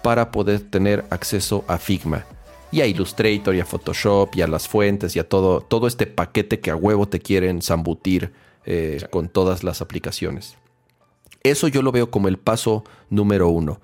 para 0.01 0.31
poder 0.31 0.61
tener 0.61 1.07
acceso 1.11 1.65
a 1.67 1.79
Figma. 1.79 2.25
Y 2.71 2.83
a 2.83 2.87
Illustrator 2.87 3.53
y 3.53 3.59
a 3.59 3.65
Photoshop 3.65 4.37
y 4.37 4.43
a 4.43 4.47
las 4.47 4.69
fuentes 4.69 5.17
y 5.17 5.19
a 5.19 5.29
todo, 5.29 5.61
todo 5.61 5.89
este 5.89 6.07
paquete 6.07 6.61
que 6.61 6.71
a 6.71 6.77
huevo 6.77 7.09
te 7.09 7.19
quieren 7.19 7.63
zambutir 7.63 8.33
eh, 8.65 9.05
con 9.11 9.29
todas 9.29 9.65
las 9.65 9.81
aplicaciones. 9.81 10.57
Eso 11.43 11.67
yo 11.67 11.83
lo 11.83 11.91
veo 11.91 12.13
como 12.13 12.29
el 12.29 12.39
paso 12.39 12.85
número 13.11 13.49
uno. 13.49 13.81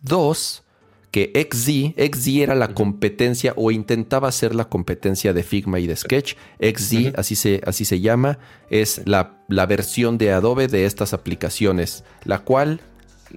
Dos, 0.00 0.62
que 1.10 1.32
XZ, 1.50 1.94
XZ 1.96 2.28
era 2.28 2.54
la 2.54 2.68
competencia 2.74 3.52
o 3.56 3.70
intentaba 3.70 4.30
ser 4.32 4.54
la 4.54 4.66
competencia 4.66 5.32
de 5.32 5.42
Figma 5.42 5.80
y 5.80 5.86
de 5.86 5.96
Sketch. 5.96 6.34
XZ, 6.60 7.14
así, 7.16 7.34
se, 7.34 7.60
así 7.64 7.84
se 7.84 8.00
llama, 8.00 8.38
es 8.70 9.02
la, 9.06 9.38
la, 9.48 9.66
versión 9.66 10.18
de 10.18 10.32
Adobe 10.32 10.68
de 10.68 10.84
estas 10.84 11.14
aplicaciones, 11.14 12.04
la 12.24 12.40
cual 12.40 12.80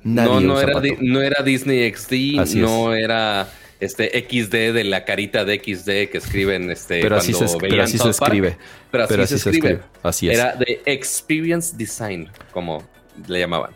nadie 0.04 0.30
no, 0.30 0.42
no, 0.42 0.62
era, 0.62 0.82
no 1.00 1.22
era 1.22 1.44
Disney 1.44 1.92
XD, 1.94 2.58
no 2.58 2.94
era 2.94 3.50
este 3.80 4.10
XD 4.30 4.74
de 4.74 4.84
la 4.84 5.06
carita 5.06 5.44
de 5.44 5.56
XD 5.56 6.12
que 6.12 6.20
escriben 6.20 6.70
este 6.70 7.02
pero 7.02 7.18
así 7.18 7.34
se, 7.34 7.46
pero 7.58 7.84
así 7.84 7.98
se 7.98 8.10
escribe. 8.10 8.58
Pero 8.92 9.04
así, 9.06 9.28
se, 9.38 9.50
escribe. 9.50 9.80
Así 10.04 10.30
es. 10.30 10.38
Era 10.38 10.56
de 10.56 10.82
Experience 10.86 11.76
Design, 11.76 12.30
como 12.52 12.84
le 13.28 13.40
llamaban. 13.40 13.72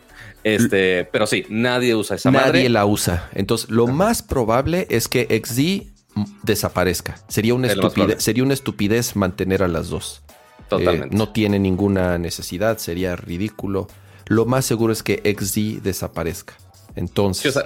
Este, 0.46 1.04
pero 1.06 1.26
sí, 1.26 1.44
nadie 1.48 1.96
usa 1.96 2.14
esa 2.14 2.30
Nadie 2.30 2.68
la 2.68 2.86
usa. 2.86 3.28
Entonces, 3.34 3.68
lo 3.68 3.88
más 3.88 4.22
probable 4.22 4.86
es 4.90 5.08
que 5.08 5.42
XD 5.44 5.90
desaparezca. 6.44 7.16
Sería 7.26 7.52
una, 7.54 7.66
estupidez, 7.66 8.22
sería 8.22 8.44
una 8.44 8.54
estupidez 8.54 9.16
mantener 9.16 9.64
a 9.64 9.68
las 9.68 9.88
dos. 9.88 10.22
Totalmente. 10.68 11.16
Eh, 11.16 11.18
no 11.18 11.30
tiene 11.30 11.58
ninguna 11.58 12.16
necesidad, 12.18 12.78
sería 12.78 13.16
ridículo. 13.16 13.88
Lo 14.26 14.46
más 14.46 14.64
seguro 14.64 14.92
es 14.92 15.02
que 15.02 15.20
XD 15.36 15.82
desaparezca. 15.82 16.54
Entonces. 16.94 17.58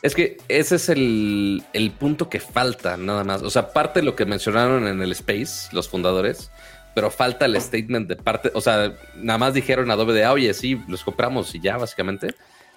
es 0.00 0.14
que 0.14 0.38
ese 0.48 0.76
es 0.76 0.88
el, 0.88 1.64
el 1.74 1.90
punto 1.90 2.30
que 2.30 2.40
falta, 2.40 2.96
nada 2.96 3.24
más. 3.24 3.42
O 3.42 3.50
sea, 3.50 3.74
parte 3.74 4.00
de 4.00 4.06
lo 4.06 4.16
que 4.16 4.24
mencionaron 4.24 4.88
en 4.88 5.02
el 5.02 5.12
Space, 5.12 5.68
los 5.72 5.90
fundadores, 5.90 6.50
pero 6.96 7.10
falta 7.10 7.44
el 7.44 7.60
statement 7.60 8.08
de 8.08 8.16
parte, 8.16 8.50
o 8.54 8.60
sea, 8.62 8.94
nada 9.16 9.38
más 9.38 9.52
dijeron 9.52 9.90
Adobe 9.90 10.14
de, 10.14 10.26
oye, 10.26 10.54
sí, 10.54 10.80
los 10.88 11.04
compramos 11.04 11.54
y 11.54 11.60
ya, 11.60 11.76
básicamente, 11.76 12.34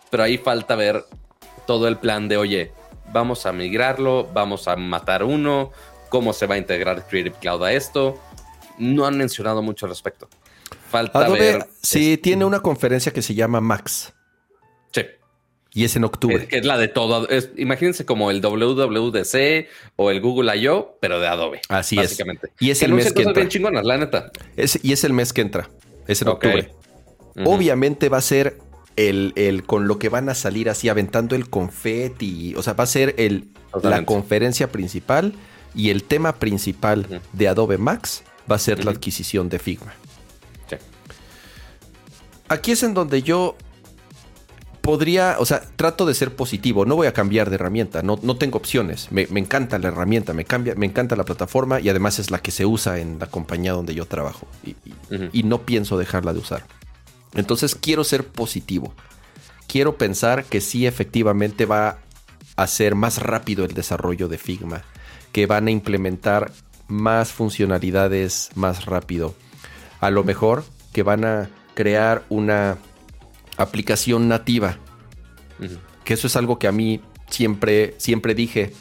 pero 0.10 0.24
ahí 0.24 0.38
falta 0.38 0.76
ver 0.76 1.06
todo 1.66 1.88
el 1.88 1.96
plan 1.96 2.28
de, 2.28 2.36
oye, 2.36 2.74
vamos 3.14 3.46
a 3.46 3.54
migrarlo, 3.54 4.30
vamos 4.34 4.68
a 4.68 4.76
matar 4.76 5.24
uno, 5.24 5.72
cómo 6.10 6.34
se 6.34 6.48
va 6.48 6.56
a 6.56 6.58
integrar 6.58 7.08
Creative 7.08 7.38
Cloud 7.40 7.64
a 7.64 7.72
esto. 7.72 8.20
No 8.78 9.06
han 9.06 9.18
mencionado 9.18 9.62
mucho 9.62 9.86
al 9.86 9.92
respecto. 9.92 10.28
Falta 10.90 11.20
Adobe, 11.20 11.40
ver. 11.40 11.70
Sí, 11.82 12.18
tiene 12.18 12.44
una 12.44 12.60
conferencia 12.60 13.14
que 13.14 13.22
se 13.22 13.36
llama 13.36 13.62
Max. 13.62 14.14
Sí. 14.92 15.06
Y 15.74 15.84
es 15.84 15.96
en 15.96 16.04
octubre. 16.04 16.48
Es, 16.50 16.66
la 16.66 16.78
de 16.78 16.88
todo. 16.88 17.28
imagínense 17.58 18.06
como 18.06 18.32
el 18.32 18.42
WWDC 18.42 19.68
o 19.98 20.10
el 20.10 20.20
Google 20.20 20.58
I.O., 20.58 20.98
pero 21.00 21.20
de 21.20 21.28
Adobe. 21.28 21.62
Así 21.70 21.96
básicamente. 21.96 22.48
es. 22.48 22.62
Y 22.62 22.72
es 22.72 22.82
el 22.82 22.94
mes 22.94 23.14
que 23.14 23.22
entra. 23.22 23.34
bien 23.34 23.50
chingonas, 23.50 23.86
la 23.86 23.98
neta. 23.98 24.32
y 24.82 24.92
es 24.92 25.04
el 25.04 25.14
mes 25.14 25.32
que 25.32 25.42
entra. 25.42 25.70
Es 26.08 26.22
en 26.22 26.30
octubre. 26.30 26.72
Obviamente 27.46 28.10
va 28.10 28.18
a 28.18 28.22
ser 28.22 28.58
el, 28.96 29.32
el, 29.36 29.64
con 29.64 29.88
lo 29.88 30.00
que 30.00 30.10
van 30.10 30.28
a 30.28 30.36
salir 30.36 30.70
así 30.70 30.90
aventando 30.90 31.36
el 31.36 31.50
confeti. 31.50 32.56
O 32.56 32.64
sea, 32.64 32.74
va 32.74 32.84
a 32.84 32.88
ser 32.88 33.14
el, 33.18 33.50
la 33.84 34.04
conferencia 34.06 34.72
principal 34.72 35.34
y 35.76 35.92
el 35.92 36.04
tema 36.04 36.36
principal 36.36 37.22
de 37.34 37.48
Adobe 37.48 37.78
Max 37.78 38.24
va 38.52 38.56
a 38.56 38.60
ser 38.60 38.84
la 38.84 38.92
adquisición 38.92 39.50
de 39.50 39.60
Figma. 39.60 39.94
Sí. 40.68 40.78
Aquí 42.48 42.72
es 42.72 42.82
en 42.82 42.96
donde 42.96 43.22
yo 43.22 43.56
podría, 44.90 45.36
o 45.38 45.46
sea, 45.46 45.62
trato 45.76 46.08
de 46.08 46.16
ser 46.16 46.36
positivo, 46.36 46.84
no 46.84 46.96
voy 46.96 47.06
a 47.06 47.14
cambiar 47.14 47.52
de 47.52 47.58
herramienta, 47.58 48.02
no, 48.02 48.20
no 48.24 48.38
tengo 48.38 48.58
opciones, 48.58 49.12
me, 49.12 49.28
encanta 49.36 49.78
la 49.78 49.90
herramienta, 49.90 50.34
me, 50.34 50.46
cambia, 50.46 50.74
me 50.74 50.88
encanta 50.88 51.16
la 51.16 51.26
plataforma 51.26 51.80
y 51.80 51.90
además 51.90 52.18
es 52.18 52.32
la 52.32 52.40
que 52.40 52.50
se 52.50 52.66
usa 52.66 52.98
en 52.98 53.20
la 53.20 53.28
compañía 53.28 53.74
donde 53.74 53.94
yo 53.94 54.08
trabajo 54.08 54.48
y, 55.32 55.44
no 55.44 55.62
pienso 55.62 55.96
dejarla 55.96 56.34
de 56.34 56.40
usar. 56.40 56.66
Entonces 57.36 57.76
quiero 57.76 58.04
ser 58.04 58.26
positivo, 58.26 58.96
quiero 59.68 59.96
pensar 59.96 60.46
que 60.46 60.60
sí 60.60 60.88
efectivamente 60.88 61.68
va 61.68 62.00
a 62.56 62.66
ser 62.66 62.96
más 62.96 63.22
rápido 63.22 63.66
el 63.66 63.76
desarrollo 63.76 64.28
de 64.28 64.40
Figma, 64.40 64.82
que 65.32 65.46
van 65.46 65.68
a 65.68 65.72
implementar 65.72 66.52
más 66.88 67.32
funcionalidades 67.32 68.50
más 68.56 68.88
rápido, 68.88 69.36
a 70.00 70.10
lo 70.10 70.24
mejor 70.24 70.64
que 70.94 71.04
van 71.04 71.26
a 71.26 71.48
crear 71.76 72.24
una 72.30 72.80
aplicación 73.64 74.28
nativa. 74.28 74.78
Que 76.04 76.14
eso 76.14 76.28
es 76.28 76.36
algo 76.36 76.58
que 76.60 76.68
a 76.68 76.72
mí 76.72 77.02
siempre, 77.30 77.94
siempre 77.98 78.34
dije. 78.34 78.74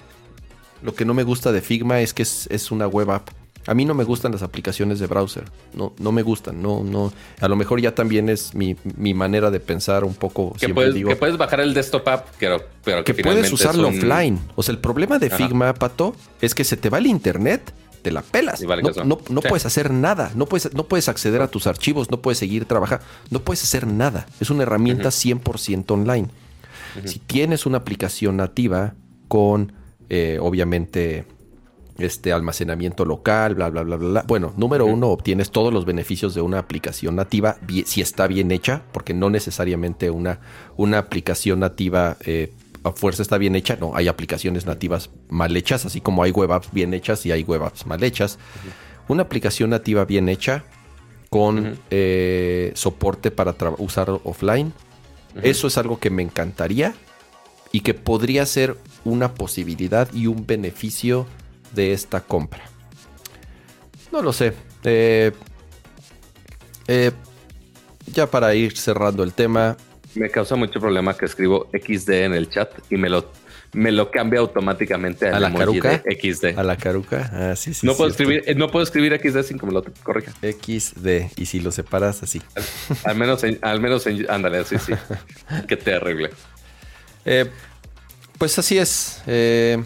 Lo 0.83 0.95
que 0.95 1.05
no 1.05 1.13
me 1.13 1.25
gusta 1.25 1.51
de 1.53 1.61
Figma 1.61 2.01
es 2.01 2.15
que 2.15 2.23
es, 2.23 2.47
es 2.51 2.71
una 2.71 2.87
web 2.87 3.11
app. 3.11 3.29
A 3.67 3.75
mí 3.75 3.85
no 3.85 3.93
me 3.93 4.05
gustan 4.05 4.33
las 4.33 4.43
aplicaciones 4.43 4.99
de 4.99 5.07
browser. 5.09 5.45
No, 5.75 5.93
no 5.99 6.11
me 6.13 6.23
gustan. 6.23 6.63
No, 6.63 6.83
no. 6.83 7.13
A 7.41 7.49
lo 7.49 7.57
mejor 7.57 7.81
ya 7.83 7.95
también 7.95 8.29
es 8.31 8.55
mi, 8.55 8.77
mi 8.97 9.13
manera 9.13 9.51
de 9.51 9.61
pensar 9.61 10.05
un 10.05 10.15
poco. 10.15 10.55
Que 10.59 10.71
puedes, 10.71 10.95
digo, 10.95 11.11
que 11.11 11.17
puedes 11.17 11.37
bajar 11.37 11.61
el 11.61 11.75
desktop 11.75 12.09
app, 12.09 12.29
pero, 12.39 12.63
pero 12.83 13.05
que 13.05 13.15
que 13.15 13.23
puedes 13.23 13.53
usarlo 13.53 13.89
un- 13.89 13.99
offline. 13.99 14.41
O 14.55 14.63
sea, 14.63 14.73
el 14.73 14.79
problema 14.79 15.19
de 15.19 15.27
Ajá. 15.27 15.37
Figma, 15.37 15.75
Pato, 15.75 16.15
es 16.41 16.55
que 16.55 16.65
se 16.65 16.79
te 16.79 16.89
va 16.89 16.97
el 16.99 17.07
internet, 17.09 17.75
te 17.99 18.11
la 18.11 18.23
pelas. 18.23 18.65
Vale 18.65 18.83
no 18.83 18.91
no, 19.05 19.19
no 19.29 19.41
Sí. 19.43 19.49
puedes 19.49 19.67
hacer 19.67 19.91
nada. 19.93 20.31
No 20.35 20.47
puedes, 20.47 20.73
no 20.75 20.85
puedes 20.85 21.09
acceder 21.09 21.43
a 21.43 21.49
tus 21.49 21.67
archivos, 21.67 22.11
no 22.11 22.21
puedes 22.23 22.39
seguir 22.39 22.65
trabajando, 22.65 23.05
no 23.31 23.41
puedes 23.41 23.63
hacer 23.63 23.87
nada. 23.87 24.27
Es 24.41 24.51
una 24.51 24.63
herramienta 24.63 25.11
100% 25.11 25.91
online. 25.91 26.29
Si 27.05 27.19
tienes 27.19 27.67
una 27.67 27.79
aplicación 27.79 28.39
nativa 28.39 28.95
con, 29.29 29.73
eh, 30.09 30.39
obviamente, 30.41 31.27
este 31.99 32.33
almacenamiento 32.33 33.05
local, 33.05 33.55
bla, 33.57 33.69
bla, 33.71 33.83
bla, 33.83 33.97
bla. 33.97 34.25
Bueno, 34.27 34.53
número 34.57 34.87
uno, 34.87 35.09
obtienes 35.09 35.51
todos 35.51 35.73
los 35.73 35.85
beneficios 35.85 36.35
de 36.35 36.41
una 36.41 36.59
aplicación 36.61 37.17
nativa, 37.17 37.57
si 37.87 38.01
está 38.01 38.27
bien 38.29 38.51
hecha, 38.53 38.83
porque 38.93 39.15
no 39.15 39.31
necesariamente 39.31 40.11
una, 40.11 40.39
una 40.77 40.99
aplicación 40.99 41.61
nativa 41.61 42.17
eh, 42.25 42.53
a 42.85 42.93
fuerza 42.93 43.23
está 43.23 43.39
bien 43.39 43.57
hecha. 43.57 43.77
No, 43.77 43.95
hay 43.95 44.09
aplicaciones 44.09 44.67
nativas 44.67 45.11
mal 45.29 45.57
hechas, 45.57 45.87
así 45.87 46.01
como 46.01 46.23
hay 46.23 46.31
web 46.31 46.53
apps 46.53 46.73
bien 46.73 46.95
hechas 46.95 47.25
y 47.27 47.33
hay 47.33 47.43
web 47.43 47.63
apps 47.65 47.87
mal 47.87 48.03
hechas. 48.03 48.39
Una 49.09 49.23
aplicación 49.23 49.71
nativa 49.71 50.05
bien 50.05 50.29
hecha 50.29 50.65
con 51.31 51.79
eh, 51.91 52.73
soporte 52.75 53.31
para 53.31 53.55
usar 53.79 54.11
offline. 54.25 54.73
Eso 55.43 55.69
es 55.69 55.79
algo 55.79 56.01
que 56.01 56.11
me 56.11 56.23
encantaría 56.23 56.95
y 57.71 57.81
que 57.81 57.95
podría 57.95 58.45
ser 58.47 58.77
una 59.05 59.35
posibilidad 59.35 60.13
y 60.13 60.27
un 60.27 60.47
beneficio 60.47 61.27
de 61.75 61.93
esta 61.93 62.21
compra. 62.23 62.65
No 64.11 64.23
lo 64.23 64.33
sé. 64.33 64.55
Eh, 64.85 65.33
eh, 66.87 67.13
ya 68.07 68.31
para 68.31 68.55
ir 68.55 68.77
cerrando 68.77 69.23
el 69.23 69.35
tema, 69.35 69.77
Me 70.19 70.31
causa 70.31 70.57
mucho 70.57 70.81
problema 70.81 71.17
que 71.17 71.27
escribo 71.27 71.71
XD 71.73 72.11
en 72.11 72.35
el 72.35 72.49
chat 72.49 72.71
y 72.91 72.97
me 72.97 73.09
lo, 73.09 73.31
me 73.73 73.93
lo 73.93 74.11
cambia 74.11 74.41
automáticamente 74.41 75.29
¿A 75.29 75.39
la 75.39 75.53
caruca? 75.53 76.03
XD. 76.03 76.59
a 76.59 76.63
la 76.65 76.77
caruca. 76.77 77.31
Ah, 77.33 77.57
sí, 77.57 77.73
sí. 77.73 77.87
no, 77.87 77.95
puedo 77.95 78.11
cierto. 78.11 78.33
escribir, 78.33 78.51
eh, 78.51 78.55
no 78.57 78.69
puedo 78.71 78.83
escribir 78.83 79.17
XD 79.17 79.43
sin 79.43 79.59
que 79.59 79.67
me 79.67 79.73
lo 79.73 79.85
corrija. 80.03 80.33
XD. 80.43 81.39
Y 81.39 81.47
si 81.47 81.61
lo 81.61 81.71
separas 81.71 82.23
así. 82.23 82.43
Al 83.05 83.17
menos, 83.17 83.45
en, 83.45 83.59
al 83.63 83.81
menos 83.81 84.07
en, 84.07 84.29
ándale, 84.29 84.59
así, 84.59 84.77
sí. 84.79 84.93
Qué 85.69 85.77
terrible. 85.77 86.31
Eh, 87.25 87.47
pues 88.39 88.59
así 88.59 88.79
es. 88.79 89.23
Eh, 89.27 89.83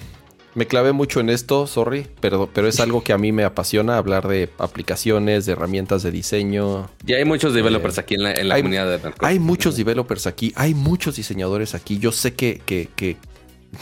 me 0.55 0.66
clavé 0.66 0.92
mucho 0.92 1.20
en 1.20 1.30
esto, 1.30 1.66
sorry, 1.66 2.07
pero, 2.20 2.48
pero 2.53 2.68
es 2.68 2.78
algo 2.80 3.03
que 3.03 3.12
a 3.12 3.18
mí 3.18 3.32
me 3.32 3.44
apasiona 3.44 3.96
hablar 3.96 4.28
de 4.28 4.50
aplicaciones, 4.59 5.46
de 5.46 5.53
herramientas 5.53 6.03
de 6.03 6.11
diseño. 6.11 6.90
Ya 7.05 7.16
hay 7.16 7.24
muchos 7.24 7.55
developers 7.55 7.98
aquí 7.98 8.14
en 8.16 8.22
la, 8.24 8.32
en 8.34 8.48
la 8.48 8.57
hay- 8.57 8.62
comunidad 8.62 8.88
de 8.90 8.98
Narcos. 8.98 9.26
Hay 9.28 9.38
muchos 9.38 9.76
developers 9.76 10.26
aquí, 10.26 10.53
hay 10.57 10.74
muchos 10.74 11.16
diseñadores 11.16 11.74
aquí. 11.74 11.98
Yo 11.98 12.12
sé 12.12 12.34
que, 12.34 12.61
que- 12.66 12.88
que 12.94 13.16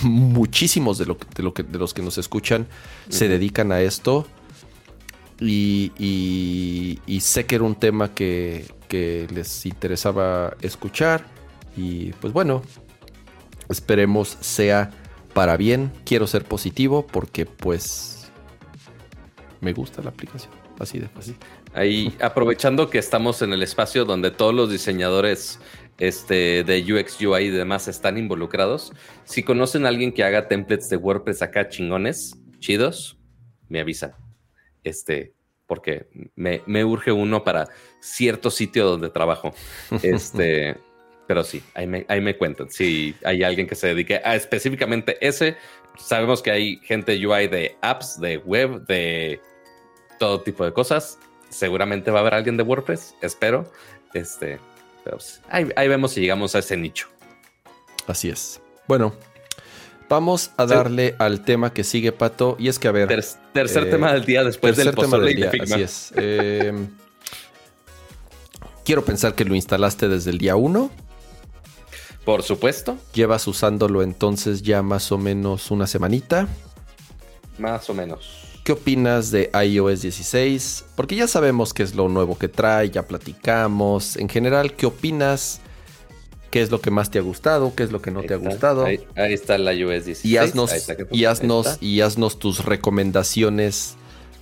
muchísimos 0.02 0.98
de, 0.98 1.06
lo, 1.06 1.18
de, 1.34 1.42
lo 1.42 1.52
que, 1.52 1.64
de 1.64 1.78
los 1.78 1.92
que 1.92 2.02
nos 2.02 2.16
escuchan 2.18 2.68
se 3.08 3.26
dedican 3.28 3.72
a 3.72 3.80
esto. 3.80 4.26
Y, 5.40 5.90
y- 5.98 6.98
y 7.06 7.20
sé 7.20 7.46
que 7.46 7.54
era 7.56 7.64
un 7.64 7.74
tema 7.74 8.14
que, 8.14 8.66
que 8.88 9.26
les 9.34 9.66
interesaba 9.66 10.54
escuchar. 10.60 11.24
Y 11.76 12.12
pues 12.20 12.32
bueno, 12.32 12.62
esperemos 13.68 14.36
sea 14.40 14.90
para 15.32 15.56
bien. 15.56 15.92
Quiero 16.04 16.26
ser 16.26 16.44
positivo 16.44 17.06
porque 17.06 17.46
pues 17.46 18.30
me 19.60 19.72
gusta 19.72 20.02
la 20.02 20.10
aplicación. 20.10 20.52
Así 20.78 20.98
de 20.98 21.08
fácil. 21.08 21.36
Ahí, 21.74 22.16
aprovechando 22.20 22.88
que 22.88 22.98
estamos 22.98 23.42
en 23.42 23.52
el 23.52 23.62
espacio 23.62 24.04
donde 24.04 24.30
todos 24.30 24.54
los 24.54 24.70
diseñadores 24.70 25.60
este, 25.98 26.64
de 26.64 26.92
UX, 26.92 27.20
UI 27.20 27.44
y 27.44 27.50
demás 27.50 27.86
están 27.86 28.16
involucrados, 28.16 28.92
si 29.24 29.42
conocen 29.42 29.84
a 29.84 29.90
alguien 29.90 30.12
que 30.12 30.24
haga 30.24 30.48
templates 30.48 30.88
de 30.88 30.96
WordPress 30.96 31.42
acá 31.42 31.68
chingones, 31.68 32.34
chidos, 32.58 33.18
me 33.68 33.80
avisa. 33.80 34.16
Este, 34.82 35.34
porque 35.66 36.08
me, 36.34 36.62
me 36.66 36.84
urge 36.84 37.12
uno 37.12 37.44
para 37.44 37.68
cierto 38.00 38.50
sitio 38.50 38.86
donde 38.86 39.10
trabajo. 39.10 39.52
Este, 40.02 40.78
pero 41.30 41.44
sí, 41.44 41.62
ahí 41.74 41.86
me, 41.86 42.04
ahí 42.08 42.20
me 42.20 42.36
cuentan. 42.36 42.68
Si 42.72 43.14
hay 43.24 43.44
alguien 43.44 43.68
que 43.68 43.76
se 43.76 43.86
dedique 43.86 44.20
a 44.24 44.34
específicamente 44.34 45.16
ese, 45.24 45.56
sabemos 45.96 46.42
que 46.42 46.50
hay 46.50 46.78
gente 46.82 47.24
UI 47.24 47.46
de 47.46 47.76
apps, 47.82 48.18
de 48.20 48.38
web, 48.38 48.84
de 48.88 49.40
todo 50.18 50.40
tipo 50.40 50.64
de 50.64 50.72
cosas. 50.72 51.20
Seguramente 51.48 52.10
va 52.10 52.18
a 52.18 52.22
haber 52.22 52.34
alguien 52.34 52.56
de 52.56 52.64
WordPress, 52.64 53.14
espero. 53.22 53.70
Este, 54.12 54.58
pero 55.04 55.18
pues, 55.18 55.40
ahí, 55.48 55.68
ahí 55.76 55.86
vemos 55.86 56.10
si 56.10 56.20
llegamos 56.20 56.56
a 56.56 56.58
ese 56.58 56.76
nicho. 56.76 57.06
Así 58.08 58.28
es. 58.28 58.60
Bueno, 58.88 59.14
vamos 60.08 60.50
a 60.56 60.66
Sí. 60.66 60.74
darle 60.74 61.14
al 61.20 61.44
tema 61.44 61.72
que 61.72 61.84
sigue, 61.84 62.10
Pato. 62.10 62.56
Y 62.58 62.66
es 62.66 62.80
que, 62.80 62.88
a 62.88 62.90
ver, 62.92 63.06
Ter- 63.06 63.24
tercer 63.52 63.84
Eh, 63.84 63.90
tema 63.90 64.12
del 64.12 64.24
día 64.24 64.42
después 64.42 64.76
del 64.76 64.92
pozole 64.94 65.28
del 65.28 65.38
y 65.38 65.42
de 65.42 65.50
día. 65.50 65.62
Así 65.62 65.80
es. 65.80 66.12
Eh, 66.16 66.72
quiero 68.84 69.04
pensar 69.04 69.34
que 69.36 69.44
lo 69.44 69.54
instalaste 69.54 70.08
desde 70.08 70.30
el 70.30 70.38
día 70.38 70.56
1. 70.56 70.90
Por 72.30 72.44
supuesto, 72.44 72.96
Llevas 73.12 73.48
usándolo 73.48 74.04
entonces 74.04 74.62
ya 74.62 74.82
más 74.82 75.10
o 75.10 75.18
menos 75.18 75.72
una 75.72 75.88
semanita. 75.88 76.46
más 77.58 77.90
o 77.90 77.94
menos. 77.94 78.46
¿Qué 78.62 78.70
opinas 78.70 79.32
de 79.32 79.50
iOS 79.52 80.02
16? 80.02 80.84
Porque 80.94 81.16
ya 81.16 81.26
sabemos 81.26 81.74
qué 81.74 81.82
es 81.82 81.96
lo 81.96 82.08
nuevo 82.08 82.38
que 82.38 82.46
trae, 82.46 82.88
ya 82.88 83.02
platicamos. 83.08 84.14
En 84.16 84.28
general, 84.28 84.76
¿qué 84.76 84.86
opinas? 84.86 85.60
¿Qué 86.52 86.62
es 86.62 86.70
lo 86.70 86.80
que 86.80 86.92
más 86.92 87.10
te 87.10 87.18
ha 87.18 87.22
gustado? 87.22 87.74
¿Qué 87.74 87.82
es 87.82 87.90
lo 87.90 88.00
que 88.00 88.12
no 88.12 88.20
Ahí 88.20 88.28
te 88.28 88.34
ha 88.34 88.36
gustado? 88.36 88.84
Ahí, 88.84 89.00
ahí 89.16 89.32
está 89.32 89.58
la 89.58 89.74
iOS 89.74 90.04
16. 90.04 90.24
Y 90.24 90.36
haznos, 90.36 90.70
y, 91.10 91.24
haznos, 91.24 91.78
y 91.80 92.00
haznos 92.00 92.38
tus 92.38 92.64
recomendaciones 92.64 93.96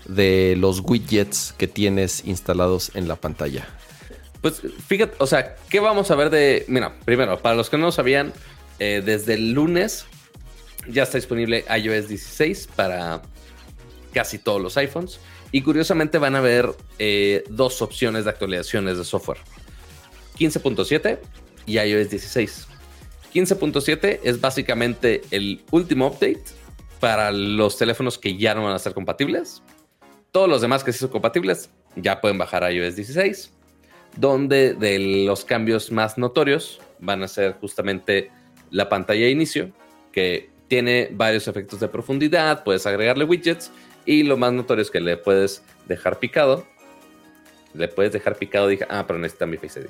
de 0.06 0.56
los 0.58 0.80
widgets 0.80 1.54
que 1.56 1.68
tienes 1.68 2.22
instalados 2.26 2.90
en 2.92 3.08
la 3.08 3.16
pantalla. 3.16 3.66
Pues 4.40 4.62
fíjate, 4.86 5.16
o 5.18 5.26
sea, 5.26 5.56
¿qué 5.68 5.80
vamos 5.80 6.10
a 6.10 6.16
ver 6.16 6.30
de... 6.30 6.64
Mira, 6.68 6.94
primero, 7.04 7.38
para 7.40 7.56
los 7.56 7.70
que 7.70 7.76
no 7.76 7.86
lo 7.86 7.92
sabían, 7.92 8.32
eh, 8.78 9.02
desde 9.04 9.34
el 9.34 9.52
lunes 9.52 10.06
ya 10.88 11.02
está 11.02 11.18
disponible 11.18 11.64
iOS 11.76 12.08
16 12.08 12.68
para 12.76 13.22
casi 14.12 14.38
todos 14.38 14.60
los 14.60 14.76
iPhones. 14.76 15.18
Y 15.50 15.62
curiosamente 15.62 16.18
van 16.18 16.36
a 16.36 16.40
ver 16.40 16.70
eh, 16.98 17.42
dos 17.48 17.82
opciones 17.82 18.24
de 18.24 18.30
actualizaciones 18.30 18.98
de 18.98 19.04
software. 19.04 19.38
15.7 20.38 21.18
y 21.66 21.78
iOS 21.78 22.10
16. 22.10 22.68
15.7 23.34 24.20
es 24.22 24.40
básicamente 24.40 25.22
el 25.32 25.62
último 25.70 26.06
update 26.06 26.44
para 27.00 27.32
los 27.32 27.76
teléfonos 27.76 28.18
que 28.18 28.36
ya 28.36 28.54
no 28.54 28.64
van 28.64 28.74
a 28.74 28.78
ser 28.78 28.94
compatibles. 28.94 29.62
Todos 30.30 30.48
los 30.48 30.60
demás 30.60 30.84
que 30.84 30.92
sí 30.92 31.00
son 31.00 31.08
compatibles 31.08 31.70
ya 31.96 32.20
pueden 32.20 32.38
bajar 32.38 32.70
iOS 32.70 32.94
16 32.94 33.57
donde 34.16 34.74
de 34.74 35.24
los 35.26 35.44
cambios 35.44 35.92
más 35.92 36.18
notorios 36.18 36.80
van 36.98 37.22
a 37.22 37.28
ser 37.28 37.54
justamente 37.54 38.30
la 38.70 38.88
pantalla 38.88 39.24
de 39.24 39.30
inicio, 39.30 39.70
que 40.12 40.50
tiene 40.68 41.08
varios 41.12 41.48
efectos 41.48 41.80
de 41.80 41.88
profundidad, 41.88 42.64
puedes 42.64 42.86
agregarle 42.86 43.24
widgets 43.24 43.70
y 44.04 44.22
lo 44.22 44.36
más 44.36 44.52
notorio 44.52 44.82
es 44.82 44.90
que 44.90 45.00
le 45.00 45.16
puedes 45.16 45.62
dejar 45.86 46.18
picado. 46.18 46.66
Le 47.74 47.88
puedes 47.88 48.12
dejar 48.12 48.36
picado, 48.36 48.68
dije, 48.68 48.86
ah, 48.88 49.04
pero 49.06 49.18
necesita 49.18 49.46
mi 49.46 49.56
Face 49.56 49.80
ID. 49.80 49.86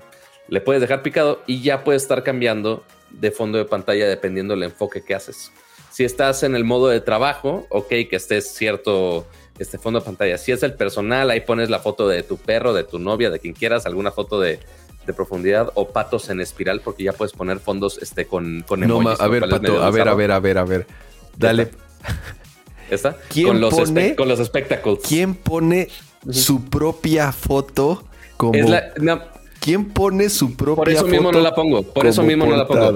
Le 0.48 0.60
puedes 0.60 0.80
dejar 0.80 1.02
picado 1.02 1.42
y 1.46 1.62
ya 1.62 1.84
puedes 1.84 2.02
estar 2.02 2.22
cambiando 2.22 2.84
de 3.10 3.30
fondo 3.30 3.58
de 3.58 3.64
pantalla 3.64 4.08
dependiendo 4.08 4.54
del 4.54 4.64
enfoque 4.64 5.02
que 5.02 5.14
haces. 5.14 5.52
Si 5.90 6.04
estás 6.04 6.42
en 6.42 6.54
el 6.54 6.64
modo 6.64 6.88
de 6.88 7.00
trabajo, 7.00 7.66
ok, 7.70 7.88
que 7.88 8.16
estés 8.16 8.52
cierto 8.52 9.26
este 9.58 9.78
fondo 9.78 10.00
de 10.00 10.04
pantalla. 10.06 10.38
Si 10.38 10.52
es 10.52 10.62
el 10.62 10.74
personal, 10.74 11.30
ahí 11.30 11.40
pones 11.40 11.70
la 11.70 11.78
foto 11.80 12.06
de 12.08 12.22
tu 12.22 12.36
perro, 12.36 12.72
de 12.72 12.84
tu 12.84 12.98
novia, 12.98 13.30
de 13.30 13.38
quien 13.40 13.54
quieras, 13.54 13.86
alguna 13.86 14.10
foto 14.12 14.38
de, 14.40 14.60
de 15.06 15.12
profundidad 15.12 15.70
o 15.74 15.88
patos 15.88 16.28
en 16.30 16.40
espiral, 16.40 16.80
porque 16.80 17.02
ya 17.04 17.12
puedes 17.12 17.32
poner 17.32 17.58
fondos 17.60 17.98
este, 18.02 18.26
con, 18.26 18.64
con 18.66 18.80
No, 18.80 19.00
emojis, 19.00 19.20
a 19.20 19.28
ver, 19.28 19.42
Pato, 19.48 19.82
a 19.82 19.90
ver, 19.90 20.08
a 20.08 20.14
ver, 20.14 20.30
a 20.32 20.38
ver, 20.40 20.58
a 20.58 20.64
ver. 20.64 20.86
Dale. 21.36 21.70
¿Está? 22.90 23.16
¿Quién 23.28 23.48
con, 23.48 23.60
los 23.60 23.74
pone- 23.74 24.14
con 24.16 24.28
los 24.28 24.44
spectacles. 24.44 25.00
¿Quién 25.06 25.34
pone 25.34 25.88
su 26.30 26.64
propia 26.64 27.32
foto 27.32 28.04
como... 28.36 28.54
Es 28.54 28.68
la- 28.68 28.92
no, 28.98 29.22
¿Quién 29.60 29.86
pone 29.86 30.28
su 30.30 30.54
propia 30.56 30.76
por 30.76 30.88
eso 30.88 31.06
mismo 31.06 31.32
no 31.32 31.40
la 31.40 31.54
pongo. 31.54 31.82
Por 31.82 32.06
eso 32.06 32.22
mismo 32.22 32.46
no 32.46 32.56
la 32.56 32.66
pongo. 32.66 32.92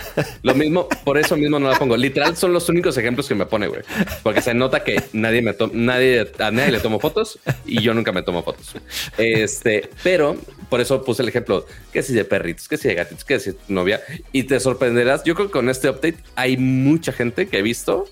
Lo 0.42 0.54
mismo, 0.54 0.88
por 1.04 1.18
eso 1.18 1.36
mismo 1.36 1.58
no 1.58 1.68
la 1.70 1.78
pongo. 1.78 1.96
Literal 1.96 2.36
son 2.36 2.52
los 2.52 2.68
únicos 2.68 2.96
ejemplos 2.96 3.28
que 3.28 3.34
me 3.34 3.46
pone, 3.46 3.68
güey. 3.68 3.82
Porque 4.22 4.40
se 4.40 4.54
nota 4.54 4.82
que 4.82 5.02
nadie 5.12 5.42
me 5.42 5.52
to- 5.52 5.70
nadie, 5.72 6.26
a 6.38 6.50
nadie 6.50 6.72
le 6.72 6.80
tomo 6.80 6.98
fotos 7.00 7.38
y 7.66 7.80
yo 7.82 7.92
nunca 7.94 8.12
me 8.12 8.22
tomo 8.22 8.42
fotos. 8.42 8.74
Este, 9.18 9.90
pero 10.02 10.36
por 10.68 10.80
eso 10.80 11.04
puse 11.04 11.22
el 11.22 11.28
ejemplo 11.28 11.66
que 11.92 12.02
si 12.02 12.12
de 12.14 12.24
perritos, 12.24 12.66
que 12.66 12.76
si 12.78 12.88
de 12.88 12.94
gatitos, 12.94 13.24
que 13.24 13.38
si 13.38 13.50
de 13.50 13.58
novia 13.68 14.00
y 14.32 14.44
te 14.44 14.58
sorprenderás. 14.58 15.22
Yo 15.24 15.34
creo 15.34 15.46
que 15.48 15.52
con 15.52 15.68
este 15.68 15.88
update 15.90 16.16
hay 16.34 16.56
mucha 16.56 17.12
gente 17.12 17.46
que 17.46 17.58
he 17.58 17.62
visto 17.62 18.06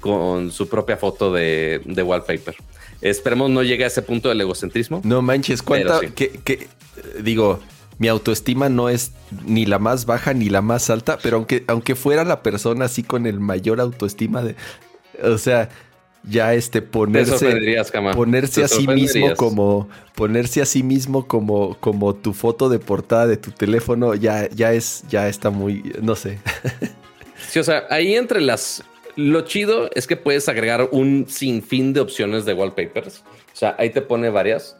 con 0.00 0.50
su 0.50 0.68
propia 0.68 0.96
foto 0.96 1.32
de, 1.32 1.82
de 1.84 2.02
wallpaper. 2.02 2.54
Esperemos 3.02 3.50
no 3.50 3.62
llegue 3.62 3.84
a 3.84 3.86
ese 3.86 4.02
punto 4.02 4.28
del 4.28 4.40
egocentrismo. 4.40 5.00
No 5.04 5.22
manches, 5.22 5.62
¿cuánta? 5.62 6.00
Que, 6.00 6.68
digo, 7.22 7.60
mi 7.98 8.08
autoestima 8.08 8.68
no 8.68 8.88
es 8.88 9.12
ni 9.44 9.66
la 9.66 9.78
más 9.78 10.06
baja 10.06 10.34
ni 10.34 10.48
la 10.48 10.62
más 10.62 10.90
alta, 10.90 11.18
pero 11.22 11.38
aunque, 11.38 11.64
aunque 11.66 11.94
fuera 11.94 12.24
la 12.24 12.42
persona 12.42 12.86
así 12.86 13.02
con 13.02 13.26
el 13.26 13.40
mayor 13.40 13.80
autoestima 13.80 14.42
de. 14.42 14.54
O 15.22 15.38
sea, 15.38 15.70
ya 16.28 16.54
este 16.54 16.82
ponerse 16.82 17.50
ponerse 18.14 18.62
a 18.62 18.68
sí 18.68 18.86
mismo 18.86 19.34
como 19.36 19.88
ponerse 20.14 20.60
a 20.60 20.66
sí 20.66 20.82
mismo 20.82 21.26
como 21.26 21.78
como 21.78 22.14
tu 22.14 22.34
foto 22.34 22.68
de 22.68 22.78
portada 22.78 23.26
de 23.26 23.38
tu 23.38 23.52
teléfono 23.52 24.14
ya 24.14 24.48
ya 24.50 24.72
es 24.72 25.04
ya 25.08 25.28
está 25.28 25.48
muy 25.48 25.94
no 26.02 26.14
sé 26.16 26.38
sí 27.48 27.58
o 27.58 27.64
sea 27.64 27.86
ahí 27.88 28.14
entre 28.16 28.42
las 28.42 28.84
lo 29.16 29.42
chido 29.42 29.90
es 29.94 30.06
que 30.06 30.16
puedes 30.16 30.48
agregar 30.48 30.88
un 30.92 31.26
sinfín 31.28 31.92
de 31.92 32.00
opciones 32.00 32.44
de 32.44 32.54
wallpapers. 32.54 33.24
O 33.52 33.56
sea, 33.56 33.74
ahí 33.78 33.90
te 33.90 34.02
pone 34.02 34.30
varias. 34.30 34.76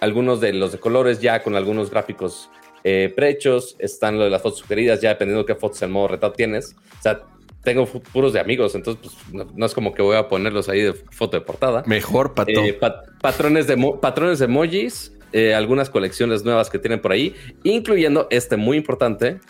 Algunos 0.00 0.40
de 0.40 0.52
los 0.52 0.72
de 0.72 0.78
colores 0.78 1.20
ya 1.20 1.42
con 1.42 1.56
algunos 1.56 1.90
gráficos 1.90 2.50
eh, 2.84 3.12
prehechos. 3.14 3.76
Están 3.78 4.18
lo 4.18 4.24
de 4.24 4.30
las 4.30 4.42
fotos 4.42 4.60
sugeridas 4.60 5.00
ya 5.00 5.10
dependiendo 5.10 5.42
de 5.42 5.46
qué 5.46 5.54
fotos 5.54 5.80
en 5.82 5.90
modo 5.90 6.08
retrato 6.08 6.34
tienes. 6.34 6.76
O 6.98 7.02
sea, 7.02 7.22
tengo 7.62 7.86
puros 7.86 8.32
de 8.32 8.40
amigos, 8.40 8.74
entonces 8.74 9.02
pues, 9.02 9.46
no, 9.54 9.66
es 9.66 9.74
como 9.74 9.92
que 9.92 10.00
voy 10.00 10.16
a 10.16 10.28
ponerlos 10.28 10.68
ahí 10.68 10.80
de 10.80 10.94
foto 10.94 11.36
de 11.38 11.42
portada. 11.42 11.82
Mejor, 11.86 12.32
pato. 12.32 12.52
Eh, 12.52 12.78
patrones, 13.20 13.66
de 13.66 13.76
patrones 14.00 14.38
de 14.38 14.46
emojis, 14.46 15.12
eh, 15.32 15.54
algunas 15.54 15.90
colecciones 15.90 16.42
nuevas 16.42 16.70
que 16.70 16.78
tienen 16.78 17.00
por 17.00 17.12
ahí, 17.12 17.34
incluyendo 17.62 18.28
este 18.30 18.56
muy 18.56 18.78
importante, 18.78 19.40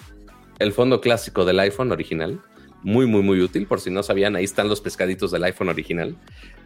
el 0.58 0.72
fondo 0.72 1.00
clásico 1.00 1.44
del 1.44 1.60
iPhone 1.60 1.92
original 1.92 2.40
muy, 2.82 3.06
muy, 3.06 3.22
muy 3.22 3.40
útil. 3.40 3.66
Por 3.66 3.80
si 3.80 3.90
no 3.90 4.02
sabían, 4.02 4.36
ahí 4.36 4.44
están 4.44 4.68
los 4.68 4.80
pescaditos 4.80 5.30
del 5.30 5.44
iPhone 5.44 5.68
original. 5.68 6.16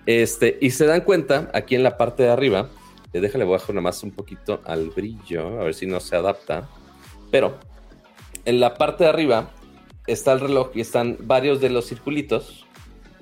Este, 0.06 0.58
y 0.60 0.70
se 0.70 0.86
dan 0.86 1.00
cuenta, 1.02 1.50
aquí 1.54 1.74
en 1.74 1.82
la 1.82 1.96
parte 1.96 2.22
de 2.24 2.30
arriba, 2.30 2.68
eh, 3.12 3.20
déjale 3.20 3.44
bajo 3.44 3.72
nada 3.72 3.82
más 3.82 4.02
un 4.02 4.10
poquito 4.10 4.60
al 4.64 4.90
brillo, 4.90 5.60
a 5.60 5.64
ver 5.64 5.74
si 5.74 5.86
no 5.86 6.00
se 6.00 6.16
adapta. 6.16 6.68
Pero 7.30 7.58
en 8.44 8.60
la 8.60 8.74
parte 8.74 9.04
de 9.04 9.10
arriba 9.10 9.50
está 10.06 10.32
el 10.32 10.40
reloj 10.40 10.70
y 10.74 10.80
están 10.80 11.16
varios 11.20 11.60
de 11.60 11.70
los 11.70 11.86
circulitos. 11.86 12.66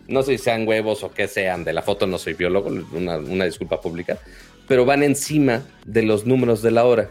No 0.09 0.23
sé 0.23 0.37
si 0.37 0.45
sean 0.45 0.67
huevos 0.67 1.05
o 1.05 1.13
qué 1.13 1.29
sean 1.29 1.65
de 1.65 1.73
la 1.73 1.83
foto, 1.83 2.07
no 2.07 2.19
soy 2.19 2.35
biólogo, 2.35 2.71
una, 2.93 3.19
una 3.19 3.45
disculpa 3.45 3.81
pública, 3.81 4.19
pero 4.67 4.85
van 4.85 5.03
encima 5.03 5.63
de 5.87 6.03
los 6.03 6.27
números 6.27 6.61
de 6.63 6.73
la 6.73 6.85
hora. 6.85 7.09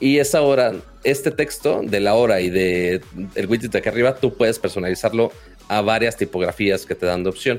Y 0.00 0.18
esa 0.18 0.42
hora, 0.42 0.74
este 1.02 1.30
texto 1.30 1.80
de 1.82 2.00
la 2.00 2.14
hora 2.14 2.40
y 2.40 2.50
de 2.50 3.00
el 3.34 3.46
widget 3.46 3.72
de 3.72 3.78
aquí 3.78 3.88
arriba, 3.88 4.16
tú 4.16 4.34
puedes 4.34 4.58
personalizarlo 4.58 5.32
a 5.68 5.80
varias 5.80 6.16
tipografías 6.16 6.86
que 6.86 6.94
te 6.94 7.06
dan 7.06 7.24
de 7.24 7.30
opción. 7.30 7.58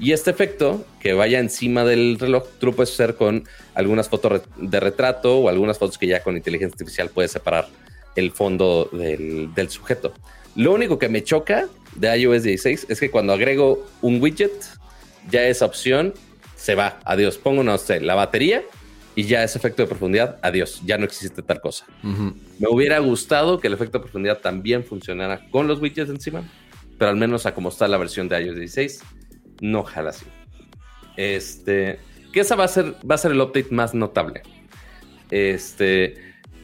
Y 0.00 0.12
este 0.12 0.30
efecto 0.30 0.84
que 1.00 1.12
vaya 1.12 1.40
encima 1.40 1.84
del 1.84 2.18
reloj, 2.18 2.44
tú 2.58 2.66
lo 2.66 2.72
puedes 2.72 2.92
hacer 2.92 3.16
con 3.16 3.44
algunas 3.74 4.08
fotos 4.08 4.42
de 4.56 4.80
retrato 4.80 5.38
o 5.38 5.48
algunas 5.48 5.78
fotos 5.78 5.98
que 5.98 6.06
ya 6.06 6.22
con 6.22 6.36
inteligencia 6.36 6.74
artificial 6.74 7.10
puedes 7.10 7.32
separar 7.32 7.68
el 8.14 8.30
fondo 8.30 8.88
del, 8.92 9.52
del 9.54 9.68
sujeto. 9.70 10.14
Lo 10.54 10.72
único 10.72 10.98
que 10.98 11.08
me 11.08 11.22
choca 11.22 11.68
de 11.96 12.16
iOS 12.16 12.44
16 12.44 12.86
es 12.88 13.00
que 13.00 13.10
cuando 13.10 13.32
agrego 13.32 13.86
un 14.00 14.22
widget, 14.22 14.52
ya 15.30 15.46
esa 15.46 15.66
opción 15.66 16.14
se 16.56 16.74
va. 16.74 17.00
Adiós. 17.04 17.38
Pongo, 17.38 17.62
no 17.62 17.76
sé, 17.78 18.00
la 18.00 18.14
batería 18.14 18.62
y 19.18 19.24
ya 19.24 19.42
ese 19.42 19.58
efecto 19.58 19.82
de 19.82 19.88
profundidad, 19.88 20.38
adiós, 20.42 20.80
ya 20.86 20.96
no 20.96 21.04
existe 21.04 21.42
tal 21.42 21.60
cosa. 21.60 21.84
Me 22.04 22.68
hubiera 22.70 23.00
gustado 23.00 23.58
que 23.58 23.66
el 23.66 23.72
efecto 23.72 23.98
de 23.98 24.02
profundidad 24.02 24.38
también 24.38 24.84
funcionara 24.84 25.50
con 25.50 25.66
los 25.66 25.80
widgets 25.80 26.08
encima, 26.08 26.48
pero 26.98 27.10
al 27.10 27.16
menos 27.16 27.44
a 27.44 27.52
como 27.52 27.70
está 27.70 27.88
la 27.88 27.96
versión 27.98 28.28
de 28.28 28.40
iOS 28.40 28.54
16, 28.54 29.00
no 29.60 29.82
jala 29.82 30.10
así. 30.10 30.24
Este, 31.16 31.98
que 32.32 32.38
esa 32.38 32.54
va 32.54 32.62
a 32.62 32.68
ser, 32.68 32.94
va 33.10 33.16
a 33.16 33.18
ser 33.18 33.32
el 33.32 33.40
update 33.40 33.66
más 33.72 33.92
notable. 33.92 34.42
Este, 35.32 36.14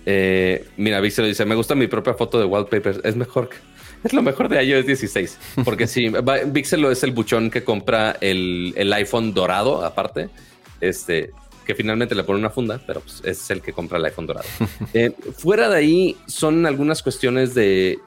eh, 0.06 0.64
mira, 0.76 1.00
Vixel 1.00 1.26
dice, 1.26 1.44
me 1.44 1.56
gusta 1.56 1.74
mi 1.74 1.88
propia 1.88 2.14
foto 2.14 2.38
de 2.38 2.44
wallpaper, 2.44 3.00
es 3.02 3.16
mejor 3.16 3.50
es 4.04 4.12
lo 4.12 4.22
mejor 4.22 4.48
de 4.48 4.62
iOS 4.62 4.86
16. 4.86 5.38
Porque 5.64 5.88
sí, 5.88 6.06
Vixel 6.52 6.84
es 6.84 7.02
el 7.02 7.10
buchón 7.10 7.50
que 7.50 7.64
compra 7.64 8.16
el, 8.20 8.74
el, 8.76 8.92
iPhone 8.92 9.34
dorado, 9.34 9.84
aparte. 9.84 10.28
Este, 10.80 11.30
que 11.64 11.74
finalmente 11.74 12.14
le 12.14 12.24
pone 12.24 12.38
una 12.38 12.50
funda, 12.50 12.80
pero 12.86 13.00
pues, 13.00 13.22
es 13.24 13.50
el 13.50 13.62
que 13.62 13.72
compra 13.72 13.98
el 13.98 14.04
iPhone 14.04 14.26
dorado. 14.26 14.48
Eh, 14.92 15.12
fuera 15.36 15.68
de 15.68 15.76
ahí, 15.76 16.16
son 16.26 16.66
algunas 16.66 17.02
cuestiones 17.02 17.54
de, 17.54 17.98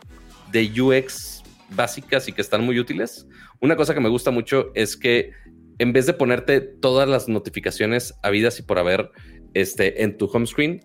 de 0.51 0.81
UX 0.81 1.43
básicas 1.69 2.27
y 2.27 2.33
que 2.33 2.41
están 2.41 2.63
muy 2.63 2.79
útiles. 2.79 3.27
Una 3.59 3.75
cosa 3.75 3.93
que 3.93 3.99
me 3.99 4.09
gusta 4.09 4.31
mucho 4.31 4.71
es 4.73 4.95
que 4.95 5.31
en 5.79 5.93
vez 5.93 6.05
de 6.05 6.13
ponerte 6.13 6.61
todas 6.61 7.07
las 7.09 7.27
notificaciones 7.27 8.13
habidas 8.23 8.59
y 8.59 8.63
por 8.63 8.79
haber 8.79 9.11
este, 9.53 10.03
en 10.03 10.17
tu 10.17 10.25
home 10.25 10.45
screen, 10.45 10.81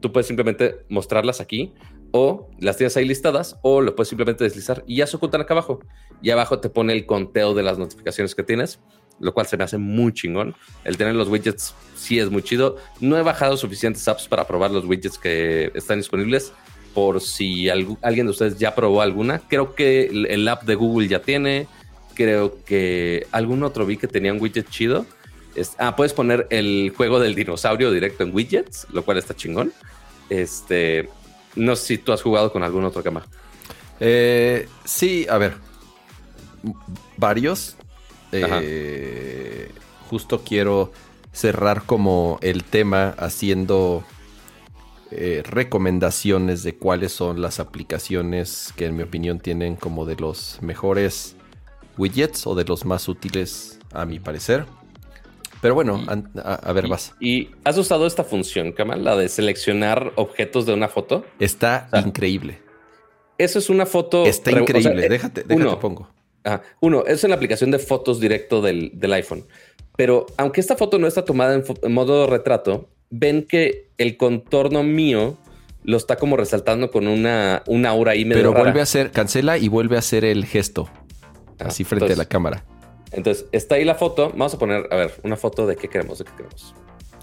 tú 0.00 0.12
puedes 0.12 0.26
simplemente 0.26 0.84
mostrarlas 0.88 1.40
aquí 1.40 1.72
o 2.12 2.50
las 2.58 2.76
tienes 2.76 2.96
ahí 2.96 3.06
listadas 3.06 3.56
o 3.62 3.80
lo 3.80 3.94
puedes 3.94 4.08
simplemente 4.08 4.44
deslizar 4.44 4.84
y 4.86 4.96
ya 4.96 5.06
se 5.06 5.16
ocultan 5.16 5.40
acá 5.40 5.54
abajo. 5.54 5.80
Y 6.22 6.30
abajo 6.30 6.60
te 6.60 6.70
pone 6.70 6.92
el 6.92 7.06
conteo 7.06 7.54
de 7.54 7.62
las 7.62 7.78
notificaciones 7.78 8.34
que 8.34 8.42
tienes 8.42 8.80
lo 9.22 9.32
cual 9.32 9.46
se 9.46 9.56
me 9.56 9.64
hace 9.64 9.78
muy 9.78 10.12
chingón. 10.12 10.54
El 10.84 10.96
tener 10.96 11.14
los 11.14 11.28
widgets 11.28 11.74
sí 11.96 12.18
es 12.18 12.30
muy 12.30 12.42
chido. 12.42 12.76
No 13.00 13.16
he 13.16 13.22
bajado 13.22 13.56
suficientes 13.56 14.06
apps 14.08 14.26
para 14.26 14.46
probar 14.46 14.70
los 14.72 14.84
widgets 14.84 15.16
que 15.16 15.70
están 15.74 15.98
disponibles. 15.98 16.52
Por 16.92 17.22
si 17.22 17.70
alguien 17.70 18.26
de 18.26 18.30
ustedes 18.30 18.58
ya 18.58 18.74
probó 18.74 19.00
alguna. 19.00 19.38
Creo 19.48 19.74
que 19.74 20.06
el, 20.06 20.46
app 20.48 20.64
de 20.64 20.74
Google 20.74 21.08
ya 21.08 21.22
tiene. 21.22 21.68
Creo 22.14 22.62
que 22.64 23.26
algún 23.30 23.62
otro 23.62 23.86
vi 23.86 23.96
que 23.96 24.08
tenía 24.08 24.32
un 24.32 24.42
widget 24.42 24.68
chido. 24.68 25.06
ah, 25.78 25.96
puedes 25.96 26.12
poner 26.12 26.46
el 26.50 26.92
juego 26.94 27.18
del 27.20 27.34
dinosaurio 27.34 27.90
directo 27.90 28.24
en 28.24 28.34
widgets, 28.34 28.86
lo 28.90 29.04
cual 29.04 29.18
está 29.18 29.34
chingón. 29.34 29.72
Este, 30.28 31.08
no 31.54 31.76
sé 31.76 31.86
si 31.86 31.98
tú 31.98 32.12
has 32.12 32.20
jugado 32.20 32.52
con 32.52 32.62
algún 32.62 32.84
otro 32.84 33.02
cama. 33.02 33.24
Eh, 34.00 34.68
sí, 34.84 35.26
a 35.30 35.38
ver. 35.38 35.54
Varios. 37.16 37.76
Eh, 38.32 39.70
justo 40.08 40.42
quiero 40.44 40.92
cerrar 41.32 41.84
como 41.84 42.38
el 42.42 42.64
tema 42.64 43.14
haciendo 43.18 44.04
eh, 45.10 45.42
recomendaciones 45.44 46.62
de 46.62 46.76
cuáles 46.76 47.12
son 47.12 47.42
las 47.42 47.60
aplicaciones 47.60 48.72
que 48.76 48.86
en 48.86 48.96
mi 48.96 49.02
opinión 49.02 49.40
tienen 49.40 49.76
como 49.76 50.06
de 50.06 50.16
los 50.16 50.58
mejores 50.62 51.36
widgets 51.98 52.46
o 52.46 52.54
de 52.54 52.64
los 52.64 52.84
más 52.84 53.08
útiles 53.08 53.78
a 53.92 54.06
mi 54.06 54.18
parecer. 54.18 54.64
Pero 55.60 55.74
bueno, 55.74 56.02
a, 56.42 56.72
ver, 56.72 56.88
vas. 56.88 57.14
¿Y 57.20 57.50
has 57.62 57.78
usado 57.78 58.06
esta 58.06 58.24
función, 58.24 58.72
Kamal, 58.72 59.04
la 59.04 59.14
de 59.14 59.28
seleccionar 59.28 60.12
objetos 60.16 60.66
de 60.66 60.74
una 60.74 60.88
foto? 60.88 61.24
Está 61.38 61.88
increíble. 62.04 62.60
Eso 63.38 63.60
es 63.60 63.70
una 63.70 63.86
foto. 63.86 64.24
Está 64.24 64.50
increíble. 64.50 65.08
déjate, 65.08 65.44
déjate 65.44 65.76
pongo. 65.76 66.08
Uno, 66.80 67.04
es 67.06 67.22
en 67.24 67.30
la 67.30 67.36
aplicación 67.36 67.70
de 67.70 67.78
fotos 67.78 68.20
directo 68.20 68.60
del, 68.60 69.12
iPhone. 69.12 69.44
Pero 69.96 70.26
aunque 70.36 70.60
esta 70.60 70.76
foto 70.76 70.98
no 70.98 71.06
está 71.06 71.24
tomada 71.24 71.54
en, 71.54 71.92
modo 71.92 72.26
retrato, 72.26 72.88
ven 73.10 73.42
que 73.42 73.90
el 73.98 74.16
contorno 74.16 74.82
mío 74.82 75.36
lo 75.84 75.96
está 75.96 76.16
como 76.16 76.36
resaltando 76.36 76.90
con 76.90 77.08
una, 77.08 77.62
una 77.66 77.90
aura 77.90 78.12
ahí 78.12 78.24
medio 78.24 78.40
Pero 78.40 78.52
vuelve 78.52 78.80
a 78.80 78.84
hacer, 78.84 79.10
cancela 79.10 79.58
y 79.58 79.68
vuelve 79.68 79.96
a 79.96 79.98
hacer 79.98 80.24
el 80.24 80.46
gesto. 80.46 80.88
Ah, 81.58 81.66
así 81.66 81.84
frente 81.84 82.12
a 82.12 82.16
la 82.16 82.24
cámara. 82.24 82.64
Entonces, 83.12 83.46
está 83.52 83.74
ahí 83.74 83.84
la 83.84 83.94
foto. 83.94 84.30
Vamos 84.30 84.54
a 84.54 84.58
poner, 84.58 84.88
a 84.90 84.96
ver, 84.96 85.12
una 85.22 85.36
foto 85.36 85.66
de 85.66 85.76
qué 85.76 85.88
queremos, 85.88 86.18
de 86.18 86.24
qué 86.24 86.32
queremos. 86.32 86.74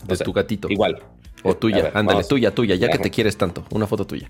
De 0.06 0.18
tu 0.18 0.32
gatito. 0.32 0.70
Igual. 0.70 1.02
O 1.44 1.56
tuya, 1.56 1.92
ándale, 1.94 2.24
tuya, 2.24 2.54
tuya, 2.54 2.76
ya 2.76 2.90
que 2.90 3.00
te 3.00 3.10
quieres 3.10 3.38
tanto. 3.38 3.64
Una 3.72 3.88
foto 3.88 4.06
tuya. 4.06 4.30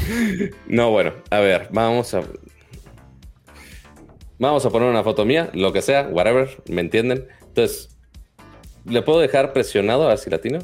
no, 0.68 0.90
bueno, 0.90 1.12
a 1.30 1.40
ver, 1.40 1.68
vamos 1.72 2.14
a. 2.14 2.22
Vamos 4.40 4.64
a 4.64 4.70
poner 4.70 4.88
una 4.88 5.04
foto 5.04 5.26
mía, 5.26 5.50
lo 5.52 5.70
que 5.70 5.82
sea, 5.82 6.08
whatever, 6.10 6.62
¿me 6.66 6.80
entienden? 6.80 7.28
Entonces, 7.42 7.94
le 8.86 9.02
puedo 9.02 9.20
dejar 9.20 9.52
presionado 9.52 10.04
a 10.04 10.08
ver 10.08 10.18
si 10.18 10.30
latino. 10.30 10.60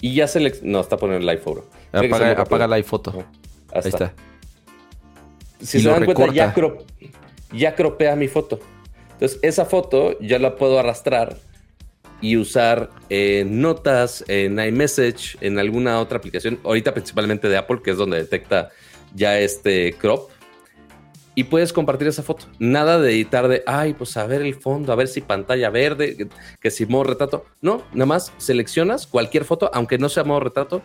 Y 0.00 0.14
ya 0.14 0.26
se 0.26 0.40
le. 0.40 0.50
No, 0.62 0.80
está 0.80 0.96
poniendo 0.96 1.30
live 1.30 1.42
photo. 1.42 1.68
Apaga, 1.92 2.32
apaga 2.40 2.66
live 2.66 2.84
photo. 2.84 3.22
Ahí 3.70 3.82
está. 3.84 4.14
Si 5.60 5.80
se 5.80 5.90
dan 5.90 6.06
cuenta, 6.06 6.32
ya, 6.32 6.54
ya 7.52 7.74
cropea 7.74 8.16
mi 8.16 8.28
foto. 8.28 8.60
Entonces, 9.12 9.38
esa 9.42 9.66
foto 9.66 10.18
ya 10.18 10.38
la 10.38 10.56
puedo 10.56 10.78
arrastrar 10.78 11.36
y 12.22 12.38
usar 12.38 12.88
en 13.10 13.60
notas, 13.60 14.24
en 14.26 14.58
iMessage, 14.58 15.36
en 15.42 15.58
alguna 15.58 16.00
otra 16.00 16.16
aplicación. 16.16 16.58
Ahorita 16.64 16.94
principalmente 16.94 17.50
de 17.50 17.58
Apple, 17.58 17.80
que 17.84 17.90
es 17.90 17.98
donde 17.98 18.16
detecta 18.16 18.70
ya 19.14 19.38
este 19.38 19.92
crop 19.92 20.31
y 21.34 21.44
puedes 21.44 21.72
compartir 21.72 22.08
esa 22.08 22.22
foto. 22.22 22.46
Nada 22.58 22.98
de 23.00 23.12
editar 23.12 23.48
de, 23.48 23.62
ay, 23.66 23.94
pues 23.94 24.16
a 24.16 24.26
ver 24.26 24.42
el 24.42 24.54
fondo, 24.54 24.92
a 24.92 24.96
ver 24.96 25.08
si 25.08 25.20
pantalla 25.20 25.70
verde, 25.70 26.28
que, 26.60 26.70
si 26.70 26.86
modo 26.86 27.04
retrato. 27.04 27.46
No, 27.60 27.84
nada 27.92 28.06
más 28.06 28.32
seleccionas 28.36 29.06
cualquier 29.06 29.44
foto, 29.44 29.70
aunque 29.72 29.98
no 29.98 30.08
sea 30.08 30.24
modo 30.24 30.40
retrato, 30.40 30.82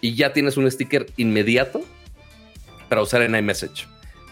y 0.00 0.14
ya 0.14 0.32
tienes 0.32 0.56
un 0.56 0.70
sticker 0.70 1.06
inmediato 1.16 1.80
para 2.88 3.02
usar 3.02 3.22
en 3.22 3.36
iMessage. 3.36 3.86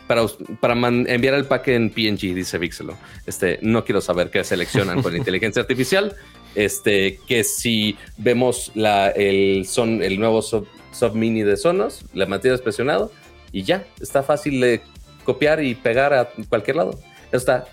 para, 0.09 0.27
para 0.61 0.75
enviar 0.75 1.35
el 1.35 1.45
pack 1.45 1.69
en 1.69 1.91
PNG, 1.91 2.35
dice 2.35 2.59
Vixelo. 2.59 2.97
Este, 3.27 3.59
no 3.63 3.85
quiero 3.85 4.01
saber 4.01 4.31
qué 4.31 4.43
seleccionan 4.43 5.01
con 5.01 5.17
inteligencia 5.17 5.63
artificial. 5.63 6.17
Este, 6.55 7.19
que 7.27 7.45
si 7.45 7.97
vemos 8.19 8.73
la, 8.75 9.09
el, 9.09 9.65
son, 9.67 10.03
el 10.03 10.19
nuevo 10.19 10.43
sub, 10.43 10.67
mini 11.15 11.43
de 11.43 11.57
Sonos, 11.57 12.05
la 12.13 12.27
mantienes 12.27 12.61
presionado 12.61 13.11
y 13.53 13.63
ya, 13.63 13.87
está 14.01 14.23
fácil 14.23 14.61
de 14.61 14.83
copiar 15.25 15.63
y 15.63 15.75
pegar 15.75 16.13
a 16.13 16.31
cualquier 16.49 16.77
lado. 16.77 16.99
Está 17.31 17.67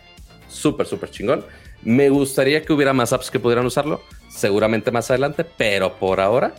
súper, 0.47 0.85
súper 0.85 1.11
chingón. 1.11 1.45
Me 1.83 2.09
gustaría 2.09 2.63
que 2.63 2.73
hubiera 2.73 2.93
más 2.93 3.13
apps 3.13 3.31
que 3.31 3.39
pudieran 3.39 3.65
usarlo, 3.65 4.01
seguramente 4.29 4.91
más 4.91 5.09
adelante, 5.09 5.45
pero 5.45 5.97
por 5.97 6.19
ahora 6.19 6.55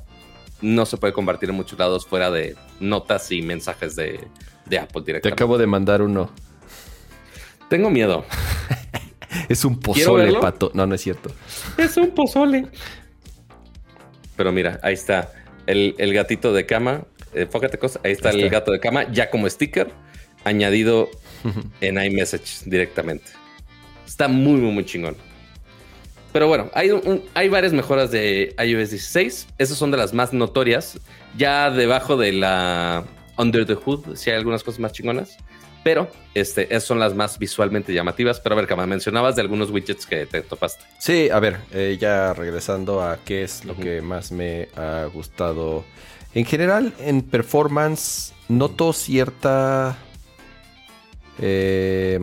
no 0.62 0.86
se 0.86 0.96
puede 0.96 1.12
convertir 1.12 1.50
en 1.50 1.56
muchos 1.56 1.78
lados 1.78 2.06
fuera 2.06 2.30
de 2.30 2.56
notas 2.80 3.30
y 3.32 3.42
mensajes 3.42 3.96
de, 3.96 4.20
de 4.66 4.78
Apple 4.78 5.02
directamente. 5.04 5.22
Te 5.22 5.32
acabo 5.32 5.58
de 5.58 5.66
mandar 5.66 6.02
uno. 6.02 6.30
Tengo 7.68 7.90
miedo. 7.90 8.24
es 9.48 9.64
un 9.64 9.78
pozole, 9.78 10.32
pato. 10.40 10.70
No, 10.74 10.86
no 10.86 10.94
es 10.94 11.02
cierto. 11.02 11.30
Es 11.76 11.96
un 11.96 12.10
pozole. 12.10 12.66
Pero 14.36 14.52
mira, 14.52 14.80
ahí 14.82 14.94
está 14.94 15.32
el, 15.66 15.94
gatito 16.12 16.52
de 16.52 16.66
cama. 16.66 17.02
Enfócate 17.34 17.78
cosa. 17.78 18.00
Ahí 18.02 18.12
está, 18.12 18.30
el 18.30 18.48
gato 18.48 18.72
de 18.72 18.80
cama 18.80 19.10
ya 19.12 19.30
como 19.30 19.48
sticker 19.48 19.92
añadido 20.44 21.10
en 21.80 22.02
iMessage 22.02 22.64
directamente. 22.66 23.26
Está 24.06 24.28
muy, 24.28 24.60
muy, 24.60 24.72
muy 24.72 24.84
chingón. 24.84 25.16
Pero 26.32 26.46
bueno, 26.46 26.70
hay, 26.74 26.90
hay 27.34 27.48
varias 27.48 27.72
mejoras 27.72 28.10
de 28.10 28.54
iOS 28.58 28.90
16. 28.90 29.48
Esas 29.58 29.76
son 29.76 29.90
de 29.90 29.96
las 29.96 30.14
más 30.14 30.32
notorias. 30.32 30.98
Ya 31.36 31.70
debajo 31.70 32.16
de 32.16 32.32
la 32.32 33.04
Under 33.36 33.66
the 33.66 33.74
Hood, 33.74 34.16
sí 34.16 34.30
hay 34.30 34.36
algunas 34.36 34.62
cosas 34.62 34.80
más 34.80 34.92
chingonas. 34.92 35.38
Pero 35.82 36.10
este, 36.34 36.64
esas 36.64 36.84
son 36.84 36.98
las 36.98 37.14
más 37.14 37.38
visualmente 37.38 37.92
llamativas. 37.92 38.38
Pero 38.38 38.54
a 38.54 38.56
ver, 38.56 38.66
Kama, 38.68 38.86
mencionabas 38.86 39.34
de 39.34 39.42
algunos 39.42 39.70
widgets 39.70 40.06
que 40.06 40.26
te 40.26 40.42
topaste. 40.42 40.84
Sí, 40.98 41.30
a 41.30 41.40
ver, 41.40 41.58
eh, 41.72 41.96
ya 41.98 42.32
regresando 42.34 43.02
a 43.02 43.18
qué 43.24 43.42
es 43.42 43.64
lo 43.64 43.74
que 43.74 44.02
más 44.02 44.30
me 44.30 44.68
ha 44.76 45.06
gustado. 45.12 45.84
En 46.34 46.44
general, 46.44 46.92
en 47.00 47.22
performance, 47.22 48.34
noto 48.48 48.92
cierta. 48.92 49.96
Eh, 51.38 52.20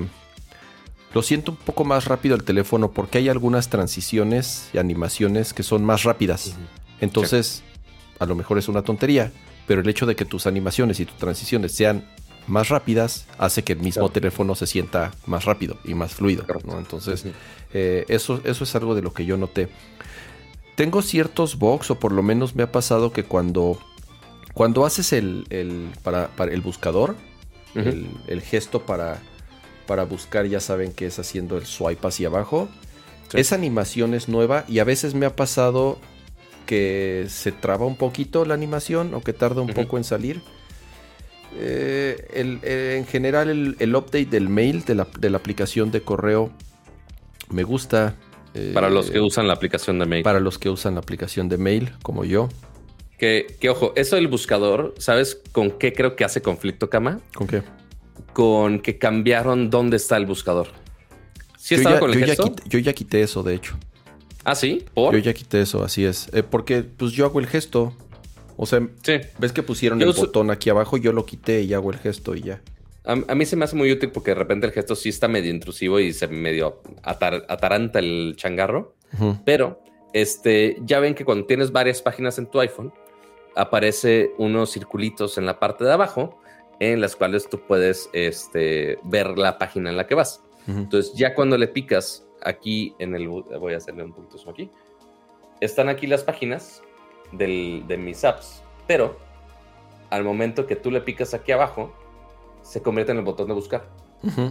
lo 1.14 1.22
siento 1.22 1.51
un 1.51 1.58
poco 1.58 1.84
más 1.86 2.05
rápido 2.05 2.36
el 2.36 2.43
teléfono 2.43 2.91
porque 2.91 3.18
hay 3.18 3.30
algunas 3.30 3.70
transiciones 3.70 4.70
y 4.74 4.78
animaciones 4.78 5.53
que 5.53 5.64
son 5.64 5.84
más 5.84 6.03
rápidas. 6.03 6.55
Entonces, 7.01 7.64
a 8.20 8.26
lo 8.26 8.36
mejor 8.36 8.58
es 8.58 8.68
una 8.68 8.82
tontería, 8.82 9.32
pero 9.66 9.82
el 9.82 9.89
hecho 9.89 10.05
de 10.05 10.16
que 10.16 10.26
tus 10.26 10.47
animaciones 10.47 10.99
y 10.99 11.05
tus 11.05 11.18
transiciones 11.18 11.72
sean 11.72 12.05
más 12.47 12.70
rápidas 12.70 13.28
hace 13.38 13.64
que 13.64 13.74
el 13.74 13.80
mismo 13.80 14.10
teléfono 14.10 14.55
se 14.55 14.68
sienta 14.68 15.12
más 15.26 15.45
rápido 15.45 15.78
y 15.84 15.93
más 15.93 16.14
fluido. 16.14 16.45
Entonces, 16.78 17.26
eh, 17.74 18.05
eso, 18.08 18.41
eso 18.43 18.64
es 18.64 18.76
algo 18.76 18.95
de 18.95 19.01
lo 19.01 19.14
que 19.14 19.26
yo 19.26 19.38
noté. 19.38 19.70
Tengo 20.76 21.01
ciertos 21.01 21.58
bugs, 21.58 21.91
o 21.91 21.99
por 21.99 22.12
lo 22.12 22.24
menos 22.24 22.55
me 22.55 22.64
ha 22.64 22.72
pasado 22.72 23.12
que 23.12 23.24
cuando, 23.24 23.80
cuando 24.53 24.86
haces 24.86 25.12
el, 25.12 25.91
para, 26.03 26.30
el 26.51 26.62
buscador, 26.62 27.16
el, 27.78 28.41
gesto 28.41 28.86
para 28.86 29.19
para 29.88 30.03
buscar, 30.03 30.45
ya 30.45 30.59
saben 30.59 30.91
que 30.91 31.07
es 31.07 31.17
haciendo 31.17 31.57
el 31.57 31.65
swipe 31.65 32.05
hacia 32.05 32.28
abajo. 32.28 32.69
Esa 33.34 33.55
animación 33.55 34.13
es 34.13 34.30
nueva 34.30 34.65
y 34.67 34.80
a 34.80 34.84
veces 34.84 35.15
me 35.15 35.25
ha 35.25 35.36
pasado 35.36 35.97
que 36.65 37.25
se 37.30 37.51
traba 37.51 37.86
un 37.86 37.95
poquito 37.95 38.45
la 38.45 38.53
animación 38.53 39.13
o 39.15 39.21
que 39.21 39.34
tarda 39.34 39.61
un 39.61 39.69
poco 39.69 39.97
en 39.97 40.03
salir. 40.03 40.41
Eh, 41.55 42.28
eh, 42.34 42.95
en 42.99 43.05
general 43.07 43.75
el, 43.80 43.95
update 43.95 44.25
del 44.25 44.49
mail 44.49 44.84
de 44.84 44.95
la, 44.95 45.38
aplicación 45.38 45.91
de 45.91 46.01
correo 46.01 46.51
me 47.49 47.63
gusta. 47.63 48.15
Eh, 48.53 48.71
para 48.73 48.89
los 48.89 49.09
que 49.09 49.19
usan 49.19 49.47
la 49.47 49.53
aplicación 49.53 49.97
de 49.99 50.05
mail. 50.05 50.23
Para 50.23 50.39
los 50.39 50.59
que 50.59 50.69
usan 50.69 50.95
la 50.95 50.99
aplicación 50.99 51.49
de 51.49 51.57
mail, 51.57 51.93
como 52.03 52.25
yo. 52.25 52.49
Que, 53.18 53.55
que 53.59 53.70
ojo, 53.70 53.93
eso 53.95 54.15
del 54.15 54.28
buscador, 54.28 54.93
¿sabes 54.99 55.41
con 55.51 55.72
qué 55.72 55.93
creo 55.93 56.15
que 56.15 56.24
hace 56.24 56.41
conflicto, 56.41 56.89
Kama? 56.89 57.20
¿Con 57.34 57.47
qué? 57.47 57.63
con 58.38 58.82
que 58.82 58.99
cambiaron 58.99 59.72
dónde 59.72 59.97
está 59.97 60.15
el 60.15 60.28
buscador. 60.28 60.68
¿Sí 61.57 61.76
yo, 61.76 61.82
ya, 61.82 61.99
con 61.99 62.13
el 62.13 62.24
gesto? 62.24 62.53
yo 62.68 62.78
ya 62.78 62.93
quité 62.93 63.24
eso, 63.24 63.41
de 63.41 63.55
hecho. 63.55 63.76
¿Ah, 64.43 64.53
sí? 64.53 64.86
¿Por? 64.93 65.15
Yo 65.15 65.20
ya 65.20 65.34
quité 65.34 65.59
eso, 65.61 65.84
así 65.84 66.05
es. 66.05 66.30
Eh, 66.34 66.43
porque 66.43 66.84
pues 66.84 67.13
yo 67.13 67.26
hago 67.26 67.39
el 67.39 67.47
gesto. 67.47 67.93
O 68.55 68.68
sea, 68.68 68.88
ves 69.39 69.53
que 69.53 69.63
pusieron 69.63 69.99
el 70.03 70.13
botón 70.13 70.51
aquí 70.51 70.70
abajo, 70.70 70.97
yo 70.97 71.13
lo 71.13 71.26
quité 71.26 71.63
y 71.63 71.74
hago 71.74 71.89
el 71.89 71.97
gesto 71.97 72.36
y 72.36 72.41
ya. 72.41 72.61
A, 73.05 73.15
mí 73.15 73.45
se 73.47 73.55
me 73.55 73.65
hace 73.65 73.76
muy 73.76 73.91
útil 73.91 74.11
porque 74.11 74.32
de 74.32 74.36
repente 74.36 74.68
el 74.68 74.72
gesto 74.72 74.95
sí 74.95 75.09
está 75.09 75.28
medio 75.28 75.49
intrusivo 75.49 75.99
y 75.99 76.13
se 76.13 76.28
medio 76.28 76.84
ataranta 77.01 77.97
el 77.97 78.36
changarro. 78.38 78.95
Pero 79.45 79.82
este, 80.13 80.78
ya 80.82 80.99
ven 80.99 81.15
que 81.15 81.26
cuando 81.26 81.47
tienes 81.47 81.72
varias 81.72 82.03
páginas 82.03 82.38
en 82.38 82.45
tu 82.45 82.59
iPhone, 82.59 82.93
aparece 83.58 84.34
unos 84.38 84.72
circulitos 84.72 85.38
en 85.38 85.45
la 85.45 85.60
parte 85.60 85.84
de 85.84 85.91
abajo 85.91 86.39
en 86.80 87.01
las 87.01 87.16
cuales 87.16 87.49
tú 87.49 87.60
puedes 87.60 88.10
este, 88.14 88.99
ver 89.03 89.38
la 89.38 89.58
página 89.58 89.89
en 89.89 89.97
la 89.97 90.08
que 90.08 90.16
vas. 90.16 90.43
Entonces, 90.68 91.14
ya 91.14 91.34
cuando 91.34 91.58
le 91.58 91.68
picas 91.68 92.28
aquí 92.43 92.93
en 92.99 93.16
el... 93.16 93.28
Voy 93.28 93.74
a 93.74 93.78
hacerle 93.78 94.03
un 94.03 94.14
punto 94.14 94.38
aquí. 94.49 94.70
Están 95.62 95.89
aquí 95.89 96.08
las 96.08 96.24
páginas 96.24 96.84
de 97.32 97.97
mis 97.97 98.24
apps, 98.24 98.62
pero 98.86 99.18
al 100.10 100.24
momento 100.24 100.68
que 100.68 100.76
tú 100.76 100.91
le 100.91 101.01
picas 101.01 101.34
aquí 101.34 101.51
abajo, 101.51 101.93
se 102.62 102.82
convierte 102.82 103.14
en 103.14 103.18
el 103.20 103.24
botón 103.24 103.47
de 103.47 103.53
buscar. 103.53 103.88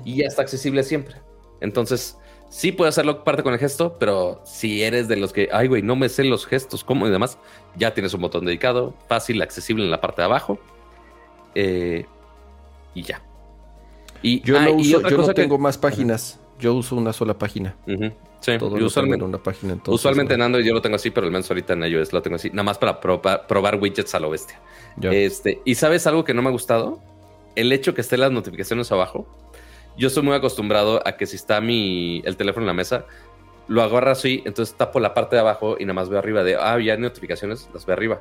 Y 0.04 0.16
ya 0.16 0.26
está 0.26 0.42
accesible 0.42 0.82
siempre. 0.82 1.16
Entonces, 1.60 2.18
sí 2.56 2.72
puede 2.72 2.88
hacerlo 2.88 3.22
parte 3.22 3.42
con 3.42 3.52
el 3.52 3.58
gesto, 3.58 3.96
pero 3.98 4.40
si 4.44 4.82
eres 4.82 5.08
de 5.08 5.16
los 5.16 5.34
que, 5.34 5.50
ay, 5.52 5.68
güey, 5.68 5.82
no 5.82 5.94
me 5.94 6.08
sé 6.08 6.24
los 6.24 6.46
gestos, 6.46 6.84
cómo 6.84 7.06
y 7.06 7.10
demás, 7.10 7.36
ya 7.76 7.92
tienes 7.92 8.14
un 8.14 8.22
botón 8.22 8.46
dedicado, 8.46 8.94
fácil, 9.08 9.42
accesible 9.42 9.84
en 9.84 9.90
la 9.90 10.00
parte 10.00 10.22
de 10.22 10.24
abajo. 10.24 10.58
Eh, 11.54 12.06
y 12.94 13.02
ya. 13.02 13.20
Y, 14.22 14.40
yo 14.40 14.58
no, 14.58 14.78
ah, 15.28 15.34
tengo 15.34 15.58
más 15.58 15.76
páginas. 15.76 16.40
Yo 16.58 16.72
uso 16.72 16.96
una 16.96 17.12
sola 17.12 17.38
página. 17.38 17.76
Sí, 18.40 18.52
usualmente, 18.80 19.22
una 19.22 19.36
página. 19.36 19.78
usualmente 19.86 20.32
en 20.32 20.40
Android 20.40 20.64
yo 20.64 20.72
lo 20.72 20.80
tengo 20.80 20.96
así, 20.96 21.10
pero 21.10 21.26
al 21.26 21.32
menos 21.32 21.50
ahorita 21.50 21.74
en 21.74 21.84
iOS 21.84 22.14
lo 22.14 22.22
tengo 22.22 22.36
así. 22.36 22.48
Nada 22.48 22.62
más 22.62 22.78
para 22.78 23.00
probar, 23.02 23.78
widgets 23.78 24.14
a 24.14 24.20
lo 24.20 24.30
bestia. 24.30 24.58
Este, 25.02 25.60
y 25.66 25.74
sabes 25.74 26.06
algo 26.06 26.24
que 26.24 26.32
no 26.32 26.40
me 26.40 26.48
ha 26.48 26.52
gustado? 26.52 27.02
El 27.54 27.70
hecho 27.72 27.92
que 27.92 28.00
estén 28.00 28.20
las 28.20 28.32
notificaciones 28.32 28.90
abajo. 28.92 29.26
Yo 29.96 30.08
estoy 30.08 30.22
muy 30.22 30.34
acostumbrado 30.34 31.02
a 31.06 31.16
que 31.16 31.26
si 31.26 31.36
está 31.36 31.60
mi, 31.60 32.22
el 32.24 32.36
teléfono 32.36 32.64
en 32.64 32.68
la 32.68 32.74
mesa, 32.74 33.06
lo 33.68 33.82
agarro 33.82 34.10
así, 34.10 34.42
entonces 34.44 34.76
tapo 34.76 35.00
la 35.00 35.14
parte 35.14 35.36
de 35.36 35.40
abajo 35.40 35.76
y 35.78 35.84
nada 35.84 35.94
más 35.94 36.08
veo 36.08 36.18
arriba 36.18 36.44
de, 36.44 36.56
ah, 36.56 36.78
ya 36.78 36.92
hay 36.94 37.00
notificaciones, 37.00 37.68
las 37.72 37.84
veo 37.86 37.94
arriba 37.94 38.20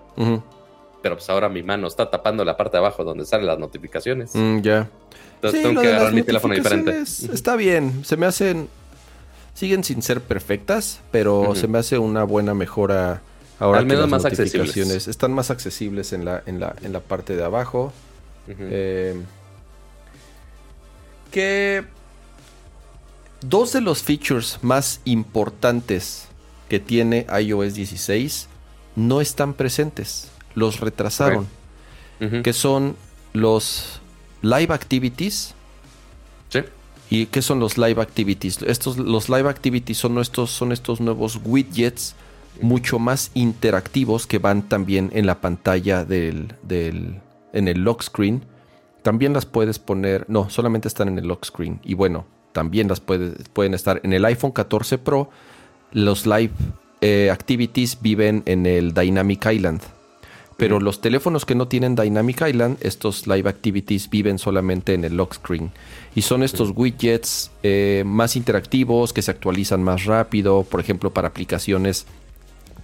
pero 1.05 1.17
pues 1.17 1.29
ahora 1.29 1.49
mi 1.49 1.61
mano 1.61 1.85
está 1.85 2.09
tapando 2.09 2.43
la 2.43 2.57
parte 2.57 2.77
de 2.77 2.79
abajo 2.79 3.03
donde 3.03 3.25
salen 3.25 3.45
las 3.45 3.59
notificaciones. 3.59 4.31
Mm, 4.33 4.61
ya. 4.61 4.89
Entonces 5.35 5.61
tengo 5.61 5.79
que 5.79 5.87
agarrar 5.89 6.11
mi 6.13 6.23
teléfono 6.23 6.55
diferente. 6.55 6.99
Está 6.99 7.55
bien, 7.55 8.03
se 8.03 8.17
me 8.17 8.25
hacen. 8.25 8.67
Siguen 9.53 9.83
sin 9.83 10.01
ser 10.01 10.19
perfectas, 10.19 11.01
pero 11.11 11.53
se 11.53 11.67
me 11.67 11.77
hace 11.77 11.99
una 11.99 12.23
buena 12.23 12.55
mejora. 12.55 13.21
Ahora 13.59 13.77
Al 13.77 13.85
menos 13.85 14.01
las 14.01 14.09
más 14.09 14.23
notificaciones 14.23 14.69
accesibles. 14.69 15.07
están 15.07 15.31
más 15.31 15.51
accesibles 15.51 16.11
en 16.11 16.25
la, 16.25 16.41
en 16.47 16.59
la, 16.59 16.75
en 16.81 16.91
la 16.91 17.01
parte 17.01 17.35
de 17.35 17.43
abajo. 17.43 17.93
Eh, 18.47 19.13
que 21.35 21.83
dos 23.41 23.73
de 23.73 23.81
los 23.81 24.03
features 24.03 24.59
más 24.61 25.01
importantes 25.03 26.29
que 26.69 26.79
tiene 26.79 27.27
iOS 27.41 27.73
16 27.73 28.47
no 28.95 29.19
están 29.19 29.53
presentes 29.53 30.31
los 30.53 30.79
retrasaron. 30.79 31.47
Que 32.43 32.53
son 32.53 32.95
los 33.33 33.99
live 34.41 34.73
activities. 34.73 35.53
Sí. 36.47 36.59
¿Y 37.09 37.25
qué 37.25 37.41
son 37.41 37.59
los 37.59 37.77
live 37.77 38.01
activities? 38.01 38.61
Estos, 38.61 38.97
los 38.97 39.27
live 39.27 39.49
activities 39.49 39.97
son 39.97 40.17
estos, 40.19 40.51
son 40.51 40.71
estos 40.71 41.01
nuevos 41.01 41.41
widgets 41.43 42.15
mucho 42.61 42.99
más 42.99 43.31
interactivos 43.33 44.27
que 44.27 44.39
van 44.39 44.69
también 44.69 45.11
en 45.13 45.25
la 45.25 45.41
pantalla 45.41 46.05
del, 46.05 46.55
del, 46.63 47.19
en 47.51 47.67
el 47.67 47.81
lock 47.81 48.03
screen. 48.03 48.45
También 49.05 49.33
las 49.33 49.45
puedes 49.45 49.77
poner, 49.77 50.25
no, 50.29 50.49
solamente 50.49 50.87
están 50.87 51.09
en 51.09 51.19
el 51.19 51.27
lock 51.27 51.45
screen. 51.45 51.79
Y 51.83 51.93
bueno, 51.93 52.25
también 52.53 52.87
las 52.87 53.01
puedes, 53.01 53.47
pueden 53.49 53.75
estar 53.75 54.01
en 54.03 54.13
el 54.13 54.25
iPhone 54.25 54.51
14 54.51 54.97
Pro. 54.97 55.29
Los 55.91 56.25
live 56.25 56.49
eh, 57.01 57.29
activities 57.29 58.01
viven 58.01 58.41
en 58.47 58.65
el 58.65 58.95
Dynamic 58.95 59.45
Island. 59.45 59.81
Pero 60.57 60.79
los 60.79 61.01
teléfonos 61.01 61.45
que 61.45 61.53
no 61.53 61.67
tienen 61.67 61.95
Dynamic 61.95 62.47
Island, 62.47 62.77
estos 62.81 63.27
Live 63.27 63.47
Activities 63.47 64.09
viven 64.09 64.39
solamente 64.39 64.95
en 64.95 65.03
el 65.03 65.15
lock 65.15 65.35
screen. 65.35 65.69
Y 66.15 66.23
son 66.23 66.41
estos 66.41 66.71
widgets 66.75 67.51
eh, 67.61 68.01
más 68.07 68.35
interactivos, 68.35 69.13
que 69.13 69.21
se 69.21 69.29
actualizan 69.29 69.83
más 69.83 70.05
rápido, 70.05 70.63
por 70.63 70.79
ejemplo, 70.79 71.13
para 71.13 71.27
aplicaciones 71.27 72.07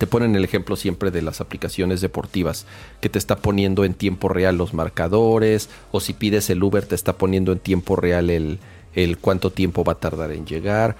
te 0.01 0.07
ponen 0.07 0.35
el 0.35 0.43
ejemplo 0.43 0.75
siempre 0.77 1.11
de 1.11 1.21
las 1.21 1.41
aplicaciones 1.41 2.01
deportivas, 2.01 2.65
que 3.01 3.09
te 3.09 3.19
está 3.19 3.35
poniendo 3.35 3.85
en 3.85 3.93
tiempo 3.93 4.29
real 4.29 4.57
los 4.57 4.73
marcadores, 4.73 5.69
o 5.91 5.99
si 5.99 6.13
pides 6.13 6.49
el 6.49 6.63
Uber 6.63 6.83
te 6.87 6.95
está 6.95 7.19
poniendo 7.19 7.51
en 7.51 7.59
tiempo 7.59 7.95
real 7.95 8.31
el, 8.31 8.57
el 8.95 9.19
cuánto 9.19 9.51
tiempo 9.51 9.83
va 9.83 9.93
a 9.93 9.99
tardar 9.99 10.31
en 10.31 10.47
llegar. 10.47 10.95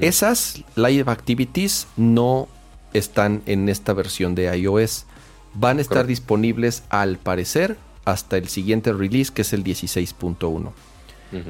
Esas 0.00 0.64
live 0.74 1.08
activities 1.12 1.86
no 1.96 2.48
están 2.92 3.40
en 3.46 3.68
esta 3.68 3.92
versión 3.92 4.34
de 4.34 4.52
iOS. 4.58 5.04
Van 5.54 5.78
a 5.78 5.82
estar 5.82 6.04
disponibles 6.04 6.82
al 6.88 7.18
parecer 7.18 7.76
hasta 8.04 8.36
el 8.36 8.48
siguiente 8.48 8.92
release 8.92 9.32
que 9.32 9.42
es 9.42 9.52
el 9.52 9.62
16.1. 9.62 10.72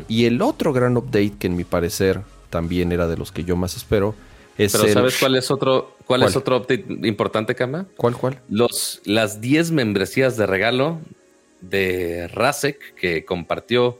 Y 0.06 0.26
el 0.26 0.42
otro 0.42 0.74
gran 0.74 0.98
update 0.98 1.32
que 1.38 1.46
en 1.46 1.56
mi 1.56 1.64
parecer 1.64 2.20
también 2.50 2.92
era 2.92 3.06
de 3.06 3.16
los 3.16 3.32
que 3.32 3.44
yo 3.44 3.56
más 3.56 3.74
espero 3.74 4.14
es 4.58 4.72
Pero 4.72 4.92
¿sabes 4.92 5.16
cuál 5.18 5.36
es 5.36 5.50
otro 5.50 5.96
cuál, 6.06 6.22
es 6.22 6.36
otro 6.36 6.58
update 6.58 6.84
importante, 7.02 7.54
Kama? 7.54 7.86
¿Cuál 7.96 8.16
cuál? 8.16 8.40
Los 8.48 9.00
las 9.04 9.40
10 9.40 9.72
membresías 9.72 10.36
de 10.36 10.46
regalo 10.46 11.00
de 11.60 12.28
Rasek 12.28 12.94
que 12.94 13.24
compartió 13.24 13.98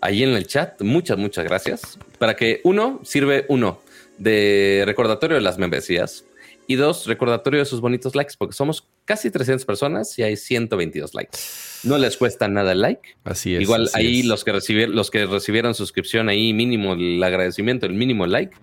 ahí 0.00 0.22
en 0.22 0.30
el 0.30 0.46
chat. 0.46 0.80
Muchas 0.82 1.18
muchas 1.18 1.44
gracias. 1.44 1.98
Para 2.18 2.36
que 2.36 2.60
uno 2.64 3.00
sirve 3.04 3.46
uno 3.48 3.80
de 4.18 4.82
recordatorio 4.86 5.36
de 5.36 5.42
las 5.42 5.58
membresías 5.58 6.24
y 6.66 6.76
dos, 6.76 7.06
recordatorio 7.06 7.60
de 7.60 7.66
sus 7.66 7.80
bonitos 7.80 8.14
likes, 8.14 8.34
porque 8.38 8.54
somos 8.54 8.86
casi 9.04 9.30
300 9.30 9.64
personas 9.64 10.18
y 10.18 10.22
hay 10.22 10.36
122 10.36 11.14
likes. 11.14 11.38
No 11.84 11.98
les 11.98 12.16
cuesta 12.16 12.48
nada 12.48 12.72
el 12.72 12.80
like. 12.80 13.16
Así 13.24 13.54
es. 13.54 13.62
Igual 13.62 13.90
ahí 13.94 14.22
los 14.22 14.44
que 14.44 14.52
recibieron, 14.52 14.94
los 14.94 15.10
que 15.10 15.26
recibieron 15.26 15.74
suscripción 15.74 16.28
ahí 16.28 16.52
mínimo 16.52 16.94
el 16.94 17.22
agradecimiento, 17.22 17.86
el 17.86 17.94
mínimo 17.94 18.26
like. 18.26 18.56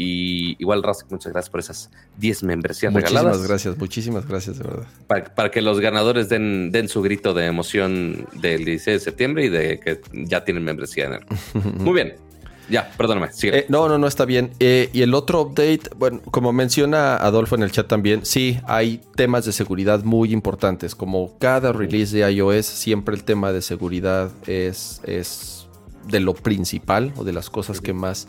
Y 0.00 0.54
igual, 0.60 0.84
Rasek, 0.84 1.10
muchas 1.10 1.32
gracias 1.32 1.50
por 1.50 1.58
esas 1.58 1.90
10 2.18 2.44
membresías 2.44 2.92
muchísimas 2.92 3.22
regaladas. 3.22 3.48
gracias, 3.48 3.76
muchísimas 3.78 4.28
gracias, 4.28 4.58
de 4.58 4.64
verdad. 4.64 4.86
Para, 5.08 5.34
para, 5.34 5.50
que 5.50 5.60
los 5.60 5.80
ganadores 5.80 6.28
den, 6.28 6.70
den 6.70 6.88
su 6.88 7.02
grito 7.02 7.34
de 7.34 7.46
emoción 7.46 8.28
del 8.34 8.64
16 8.64 9.00
de 9.00 9.00
septiembre 9.00 9.46
y 9.46 9.48
de 9.48 9.80
que 9.80 10.00
ya 10.12 10.44
tienen 10.44 10.62
membresía 10.62 11.06
en 11.06 11.14
el. 11.14 11.20
Muy 11.82 11.94
bien. 11.94 12.27
Ya, 12.70 12.90
perdóname. 12.96 13.28
Eh, 13.42 13.66
no, 13.68 13.88
no, 13.88 13.98
no 13.98 14.06
está 14.06 14.24
bien. 14.24 14.52
Eh, 14.60 14.90
y 14.92 15.02
el 15.02 15.14
otro 15.14 15.42
update, 15.42 15.82
bueno, 15.96 16.20
como 16.30 16.52
menciona 16.52 17.16
Adolfo 17.16 17.54
en 17.54 17.62
el 17.62 17.72
chat 17.72 17.88
también, 17.88 18.24
sí, 18.24 18.58
hay 18.66 19.00
temas 19.16 19.44
de 19.44 19.52
seguridad 19.52 20.04
muy 20.04 20.32
importantes. 20.32 20.94
Como 20.94 21.38
cada 21.38 21.72
release 21.72 22.16
de 22.16 22.30
iOS, 22.30 22.66
siempre 22.66 23.14
el 23.14 23.24
tema 23.24 23.52
de 23.52 23.62
seguridad 23.62 24.30
es, 24.46 25.00
es 25.04 25.66
de 26.08 26.20
lo 26.20 26.34
principal 26.34 27.12
o 27.16 27.24
de 27.24 27.32
las 27.32 27.50
cosas 27.50 27.80
que 27.80 27.92
más, 27.92 28.26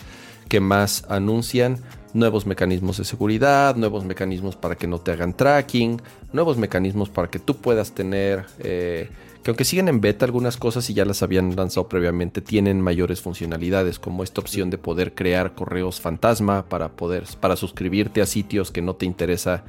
que 0.47 0.59
más 0.59 1.05
anuncian. 1.09 1.79
Nuevos 2.13 2.47
mecanismos 2.47 2.97
de 2.97 3.05
seguridad, 3.05 3.75
nuevos 3.75 4.03
mecanismos 4.03 4.55
para 4.55 4.75
que 4.75 4.87
no 4.87 4.99
te 4.99 5.11
hagan 5.11 5.35
tracking, 5.35 6.01
nuevos 6.33 6.57
mecanismos 6.57 7.09
para 7.09 7.29
que 7.29 7.39
tú 7.39 7.57
puedas 7.57 7.91
tener... 7.91 8.45
Eh, 8.59 9.09
que 9.43 9.51
aunque 9.51 9.63
siguen 9.63 9.87
en 9.87 10.01
beta 10.01 10.25
algunas 10.25 10.57
cosas 10.57 10.89
y 10.89 10.93
ya 10.93 11.05
las 11.05 11.23
habían 11.23 11.55
lanzado 11.55 11.87
previamente, 11.87 12.41
tienen 12.41 12.81
mayores 12.81 13.21
funcionalidades, 13.21 13.97
como 13.97 14.23
esta 14.23 14.41
opción 14.41 14.69
de 14.69 14.77
poder 14.77 15.15
crear 15.15 15.55
correos 15.55 16.01
fantasma 16.01 16.67
para 16.67 16.89
poder 16.89 17.23
para 17.39 17.55
suscribirte 17.55 18.21
a 18.21 18.25
sitios 18.25 18.71
que 18.71 18.81
no 18.81 18.95
te 18.95 19.05
interesa 19.05 19.63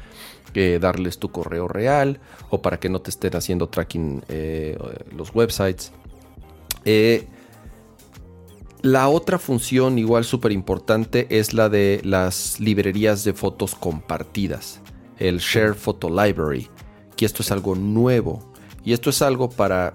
eh, 0.55 0.79
darles 0.81 1.18
tu 1.18 1.31
correo 1.31 1.68
real 1.68 2.18
o 2.49 2.61
para 2.61 2.81
que 2.81 2.89
no 2.89 3.01
te 3.01 3.11
estén 3.11 3.37
haciendo 3.37 3.68
tracking 3.68 4.25
eh, 4.29 4.77
los 5.16 5.33
websites. 5.33 5.93
Eh, 6.85 7.29
la 8.83 9.09
otra 9.09 9.39
función 9.39 9.99
igual 9.99 10.25
súper 10.25 10.51
importante 10.51 11.29
es 11.31 11.55
la 11.55 11.68
de 11.68 12.01
las 12.03 12.59
librerías 12.59 13.23
de 13.23 13.35
fotos 13.35 13.77
compartidas, 13.77 14.81
el 15.18 15.39
Share 15.39 15.75
Photo 15.75 16.09
Library, 16.09 16.68
que 17.14 17.27
esto 17.27 17.43
es 17.43 17.53
algo 17.53 17.77
nuevo 17.77 18.49
y 18.85 18.93
esto 18.93 19.11
es 19.11 19.22
algo 19.22 19.51
para... 19.51 19.95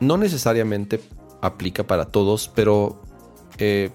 No 0.00 0.18
necesariamente 0.18 1.00
aplica 1.40 1.86
para 1.86 2.06
todos, 2.06 2.50
pero 2.54 3.00
eh, 3.58 3.90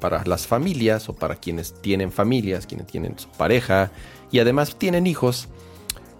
para 0.00 0.24
las 0.24 0.46
familias 0.46 1.08
o 1.08 1.14
para 1.14 1.36
quienes 1.36 1.80
tienen 1.80 2.10
familias, 2.10 2.66
quienes 2.66 2.86
tienen 2.86 3.18
su 3.18 3.28
pareja 3.28 3.90
y 4.30 4.40
además 4.40 4.76
tienen 4.76 5.06
hijos, 5.06 5.48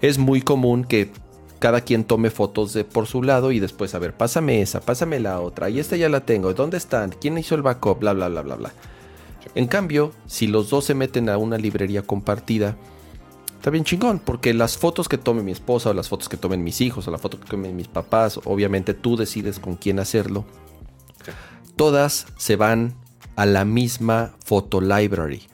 es 0.00 0.18
muy 0.18 0.40
común 0.40 0.84
que 0.84 1.10
cada 1.58 1.80
quien 1.80 2.04
tome 2.04 2.30
fotos 2.30 2.72
de 2.74 2.84
por 2.84 3.06
su 3.06 3.22
lado 3.22 3.50
y 3.50 3.58
después, 3.58 3.94
a 3.94 3.98
ver, 3.98 4.14
pásame 4.14 4.60
esa, 4.60 4.80
pásame 4.80 5.18
la 5.18 5.40
otra, 5.40 5.70
y 5.70 5.80
esta 5.80 5.96
ya 5.96 6.08
la 6.08 6.20
tengo, 6.20 6.52
¿dónde 6.54 6.76
están? 6.76 7.14
¿Quién 7.20 7.38
hizo 7.38 7.54
el 7.54 7.62
backup? 7.62 8.00
Bla, 8.00 8.12
bla, 8.12 8.28
bla, 8.28 8.42
bla, 8.42 8.56
bla. 8.56 8.72
En 9.54 9.66
cambio, 9.66 10.12
si 10.26 10.46
los 10.46 10.70
dos 10.70 10.84
se 10.84 10.94
meten 10.94 11.28
a 11.28 11.38
una 11.38 11.58
librería 11.58 12.02
compartida, 12.02 12.76
está 13.64 13.70
bien 13.70 13.84
chingón, 13.84 14.18
porque 14.18 14.52
las 14.52 14.76
fotos 14.76 15.08
que 15.08 15.16
tome 15.16 15.42
mi 15.42 15.50
esposa, 15.50 15.88
o 15.88 15.94
las 15.94 16.10
fotos 16.10 16.28
que 16.28 16.36
tomen 16.36 16.62
mis 16.62 16.82
hijos, 16.82 17.08
o 17.08 17.10
la 17.10 17.16
foto 17.16 17.40
que 17.40 17.46
tomen 17.46 17.74
mis 17.74 17.88
papás, 17.88 18.38
obviamente 18.44 18.92
tú 18.92 19.16
decides 19.16 19.58
con 19.58 19.76
quién 19.76 19.98
hacerlo. 20.00 20.44
Todas 21.74 22.26
se 22.36 22.56
van 22.56 22.94
a 23.36 23.46
la 23.46 23.64
misma 23.64 24.34
photo 24.44 24.82
library. 24.82 25.44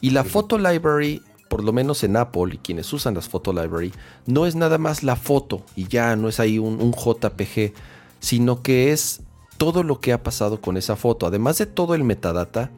Y 0.00 0.10
la 0.10 0.24
photo 0.24 0.58
library, 0.58 1.22
por 1.48 1.62
lo 1.62 1.72
menos 1.72 2.02
en 2.02 2.16
Apple 2.16 2.52
y 2.52 2.58
quienes 2.58 2.92
usan 2.92 3.14
las 3.14 3.28
photo 3.28 3.52
library, 3.52 3.92
no 4.26 4.46
es 4.46 4.56
nada 4.56 4.78
más 4.78 5.04
la 5.04 5.14
foto 5.14 5.62
y 5.76 5.86
ya 5.86 6.16
no 6.16 6.28
es 6.28 6.40
ahí 6.40 6.58
un, 6.58 6.82
un 6.82 6.90
JPG, 6.90 7.74
sino 8.18 8.60
que 8.60 8.90
es 8.90 9.20
todo 9.56 9.84
lo 9.84 10.00
que 10.00 10.12
ha 10.12 10.24
pasado 10.24 10.60
con 10.60 10.76
esa 10.76 10.96
foto, 10.96 11.26
además 11.26 11.58
de 11.58 11.66
todo 11.66 11.94
el 11.94 12.02
metadata 12.02 12.72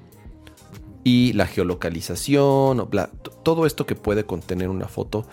y 1.04 1.34
la 1.34 1.46
geolocalización, 1.46 2.88
bla, 2.90 3.10
todo 3.42 3.66
esto 3.66 3.84
que 3.86 3.94
puede 3.94 4.24
contener 4.24 4.70
una 4.70 4.88
foto. 4.88 5.26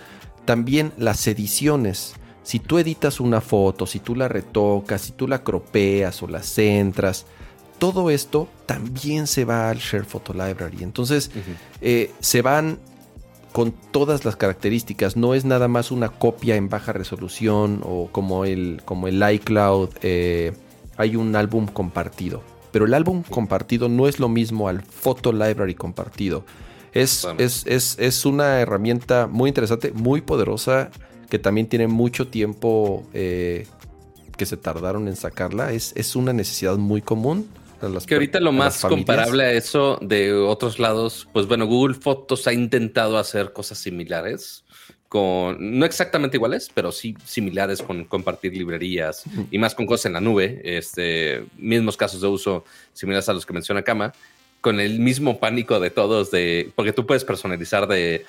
También 0.45 0.91
las 0.97 1.25
ediciones. 1.27 2.13
Si 2.43 2.59
tú 2.59 2.77
editas 2.77 3.19
una 3.19 3.39
foto, 3.39 3.85
si 3.85 3.99
tú 3.99 4.15
la 4.15 4.27
retocas, 4.27 5.01
si 5.01 5.13
tú 5.13 5.27
la 5.27 5.43
cropeas 5.43 6.21
o 6.21 6.27
la 6.27 6.43
centras, 6.43 7.25
todo 7.79 8.09
esto 8.09 8.47
también 8.65 9.27
se 9.27 9.45
va 9.45 9.69
al 9.69 9.77
Share 9.77 10.05
Photo 10.05 10.33
Library. 10.33 10.83
Entonces, 10.83 11.31
uh 11.33 11.39
-huh. 11.39 11.55
eh, 11.81 12.11
se 12.19 12.41
van 12.41 12.79
con 13.51 13.73
todas 13.91 14.25
las 14.25 14.35
características. 14.35 15.15
No 15.15 15.33
es 15.33 15.45
nada 15.45 15.67
más 15.67 15.91
una 15.91 16.09
copia 16.09 16.55
en 16.55 16.69
baja 16.69 16.93
resolución 16.93 17.81
o 17.83 18.09
como 18.11 18.45
el, 18.45 18.81
como 18.85 19.07
el 19.07 19.21
iCloud. 19.33 19.89
Eh, 20.01 20.53
hay 20.97 21.15
un 21.15 21.35
álbum 21.35 21.67
compartido. 21.67 22.41
Pero 22.71 22.85
el 22.85 22.93
álbum 22.93 23.23
compartido 23.23 23.89
no 23.89 24.07
es 24.07 24.19
lo 24.19 24.29
mismo 24.29 24.67
al 24.67 24.81
Photo 24.81 25.31
Library 25.31 25.75
compartido. 25.75 26.45
Es, 26.93 27.23
bueno. 27.23 27.39
es, 27.39 27.65
es, 27.67 27.97
es, 27.99 28.25
una 28.25 28.59
herramienta 28.59 29.27
muy 29.27 29.49
interesante, 29.49 29.91
muy 29.93 30.21
poderosa, 30.21 30.91
que 31.29 31.39
también 31.39 31.67
tiene 31.67 31.87
mucho 31.87 32.27
tiempo 32.27 33.05
eh, 33.13 33.65
que 34.37 34.45
se 34.45 34.57
tardaron 34.57 35.07
en 35.07 35.15
sacarla. 35.15 35.71
Es, 35.71 35.93
es 35.95 36.15
una 36.15 36.33
necesidad 36.33 36.77
muy 36.77 37.01
común. 37.01 37.47
Las, 37.81 38.05
que 38.05 38.13
ahorita 38.13 38.39
lo 38.39 38.51
más 38.51 38.81
comparable 38.81 39.43
a 39.43 39.51
eso 39.53 39.97
de 40.01 40.33
otros 40.33 40.77
lados, 40.77 41.27
pues 41.33 41.47
bueno, 41.47 41.65
Google 41.65 41.95
Fotos 41.95 42.45
ha 42.45 42.53
intentado 42.53 43.17
hacer 43.17 43.53
cosas 43.53 43.79
similares, 43.79 44.63
con 45.11 45.57
no 45.77 45.85
exactamente 45.85 46.37
iguales, 46.37 46.71
pero 46.73 46.89
sí 46.93 47.17
similares 47.25 47.81
con 47.81 48.05
compartir 48.05 48.55
librerías 48.55 49.25
y 49.51 49.57
más 49.57 49.75
con 49.75 49.85
cosas 49.85 50.05
en 50.05 50.13
la 50.13 50.21
nube, 50.21 50.61
este, 50.63 51.43
mismos 51.57 51.97
casos 51.97 52.21
de 52.21 52.29
uso 52.29 52.63
similares 52.93 53.27
a 53.27 53.33
los 53.33 53.45
que 53.45 53.51
menciona 53.51 53.81
Kama 53.81 54.13
con 54.61 54.79
el 54.79 54.99
mismo 54.99 55.37
pánico 55.37 55.81
de 55.81 55.89
todos 55.89 56.31
de 56.31 56.71
porque 56.77 56.93
tú 56.93 57.05
puedes 57.05 57.25
personalizar 57.25 57.89
de 57.89 58.25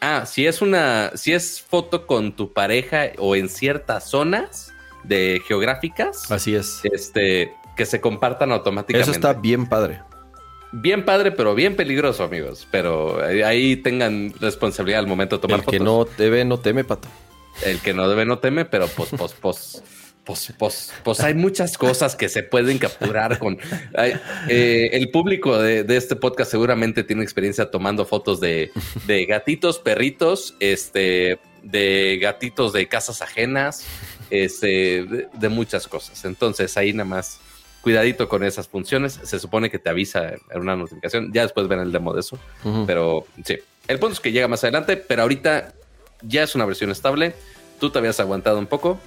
ah 0.00 0.24
si 0.24 0.46
es 0.46 0.62
una 0.62 1.10
si 1.16 1.32
es 1.32 1.60
foto 1.60 2.06
con 2.06 2.36
tu 2.36 2.52
pareja 2.52 3.06
o 3.18 3.34
en 3.34 3.48
ciertas 3.48 4.08
zonas 4.08 4.72
de 5.02 5.42
geográficas 5.44 6.30
así 6.30 6.54
es. 6.54 6.82
este 6.84 7.52
que 7.76 7.84
se 7.84 8.00
compartan 8.00 8.52
automáticamente. 8.52 9.10
Eso 9.10 9.18
está 9.18 9.32
bien 9.32 9.66
padre 9.66 10.02
bien 10.72 11.04
padre 11.04 11.32
pero 11.32 11.54
bien 11.54 11.76
peligroso 11.76 12.24
amigos. 12.24 12.66
Pero 12.70 13.22
ahí 13.22 13.76
tengan 13.76 14.32
responsabilidad 14.40 15.00
al 15.00 15.06
momento 15.06 15.36
de 15.36 15.42
tomar 15.42 15.60
el 15.60 15.64
fotos. 15.64 15.78
que 15.78 15.84
no 15.84 16.04
debe 16.16 16.44
no 16.44 16.58
teme 16.58 16.84
pato. 16.84 17.08
El 17.64 17.80
que 17.80 17.94
no 17.94 18.08
debe 18.08 18.24
no 18.24 18.38
teme 18.38 18.64
pero 18.64 18.88
pues 18.88 19.10
pues 19.16 19.34
pues 19.34 19.82
pues, 20.24 20.52
pues, 20.56 20.92
pues, 21.02 21.20
hay 21.20 21.34
muchas 21.34 21.76
cosas 21.76 22.14
que 22.14 22.28
se 22.28 22.44
pueden 22.44 22.78
capturar 22.78 23.40
con 23.40 23.58
eh, 24.48 24.90
el 24.92 25.10
público 25.10 25.58
de, 25.58 25.82
de, 25.82 25.96
este 25.96 26.14
podcast 26.14 26.48
seguramente 26.48 27.02
tiene 27.02 27.24
experiencia 27.24 27.72
tomando 27.72 28.06
fotos 28.06 28.38
de, 28.38 28.70
de, 29.08 29.26
gatitos, 29.26 29.80
perritos, 29.80 30.54
este, 30.60 31.40
de 31.64 32.20
gatitos 32.22 32.72
de 32.72 32.86
casas 32.86 33.20
ajenas, 33.20 33.84
este, 34.30 35.04
de, 35.04 35.28
de, 35.32 35.48
muchas 35.48 35.88
cosas. 35.88 36.24
Entonces 36.24 36.76
ahí 36.76 36.92
nada 36.92 37.08
más 37.08 37.40
cuidadito 37.82 38.28
con 38.28 38.42
esas 38.44 38.68
funciones. 38.68 39.20
Se 39.22 39.38
supone 39.38 39.68
que 39.70 39.78
te 39.78 39.90
avisa 39.90 40.32
en 40.50 40.60
una 40.60 40.76
notificación. 40.76 41.32
Ya 41.32 41.42
después 41.42 41.68
ven 41.68 41.80
el 41.80 41.92
demo 41.92 42.14
de 42.14 42.20
eso. 42.20 42.38
Uh 42.64 42.68
-huh. 42.68 42.86
Pero 42.86 43.26
sí, 43.44 43.58
el 43.88 43.98
punto 43.98 44.14
es 44.14 44.20
que 44.20 44.32
llega 44.32 44.48
más 44.48 44.64
adelante, 44.64 44.96
pero 44.96 45.22
ahorita 45.22 45.74
ya 46.22 46.42
es 46.44 46.54
una 46.54 46.64
versión 46.64 46.90
estable. 46.90 47.34
Tú 47.78 47.90
te 47.90 47.98
habías 47.98 48.18
aguantado 48.20 48.58
un 48.58 48.66
poco 48.66 48.98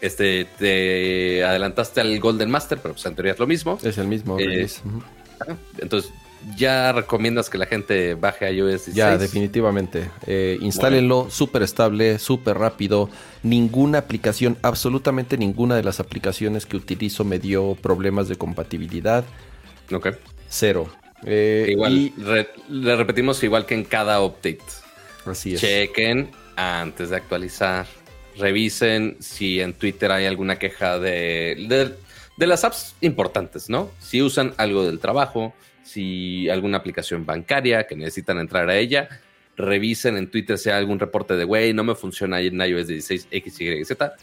este, 0.00 0.46
te 0.58 1.44
adelantaste 1.44 2.00
al 2.00 2.18
Golden 2.20 2.50
Master, 2.50 2.78
pero 2.80 2.94
pues 2.94 3.04
en 3.06 3.14
teoría 3.14 3.32
es 3.32 3.38
lo 3.38 3.46
mismo. 3.46 3.78
Es 3.82 3.98
el 3.98 4.06
mismo. 4.06 4.38
Eh, 4.38 4.68
uh 4.84 4.88
-huh. 4.88 5.56
Entonces, 5.78 6.12
ya 6.56 6.92
recomiendas 6.92 7.50
que 7.50 7.58
la 7.58 7.66
gente 7.66 8.14
baje 8.14 8.50
iOS 8.52 8.86
16. 8.86 8.96
Ya, 8.96 9.18
definitivamente. 9.18 10.10
Eh, 10.26 10.58
instálenlo, 10.60 11.28
súper 11.30 11.62
estable, 11.62 12.18
súper 12.18 12.58
rápido. 12.58 13.10
Ninguna 13.42 13.98
aplicación, 13.98 14.56
absolutamente 14.62 15.38
ninguna 15.38 15.76
de 15.76 15.84
las 15.84 16.00
aplicaciones 16.00 16.66
que 16.66 16.76
utilizo 16.76 17.24
me 17.24 17.38
dio 17.38 17.74
problemas 17.74 18.28
de 18.28 18.36
compatibilidad. 18.36 19.24
Ok. 19.92 20.08
Cero. 20.48 20.88
Eh, 21.24 21.66
igual, 21.70 22.12
le 22.68 22.96
repetimos 22.96 23.42
igual 23.42 23.66
que 23.66 23.74
en 23.74 23.84
cada 23.84 24.22
update. 24.22 24.60
Así 25.24 25.54
es. 25.54 25.60
Chequen 25.60 26.30
antes 26.56 27.10
de 27.10 27.16
actualizar. 27.16 27.86
Revisen 28.36 29.16
si 29.20 29.60
en 29.60 29.72
Twitter 29.72 30.12
hay 30.12 30.26
alguna 30.26 30.58
queja 30.58 30.98
de, 30.98 31.96
de, 32.36 32.46
las 32.46 32.64
apps 32.64 32.94
importantes, 33.00 33.68
¿no? 33.68 33.90
Si 34.00 34.22
usan 34.22 34.54
algo 34.58 34.84
del 34.84 35.00
trabajo, 35.00 35.54
si 35.88 36.48
alguna 36.50 36.78
aplicación 36.78 37.24
bancaria 37.24 37.86
que 37.86 37.96
necesitan 37.96 38.38
entrar 38.38 38.68
a 38.68 38.76
ella, 38.76 39.08
revisen 39.56 40.16
en 40.16 40.30
Twitter 40.30 40.58
si 40.58 40.68
hay 40.68 40.76
algún 40.76 40.98
reporte 40.98 41.34
de, 41.34 41.44
güey, 41.44 41.72
no 41.72 41.82
me 41.82 41.94
funciona 41.94 42.40
en 42.40 42.60
iOS 42.60 42.88
16, 42.88 43.28
X, 43.30 43.60
Y, 43.60 43.84
Z. 43.84 44.14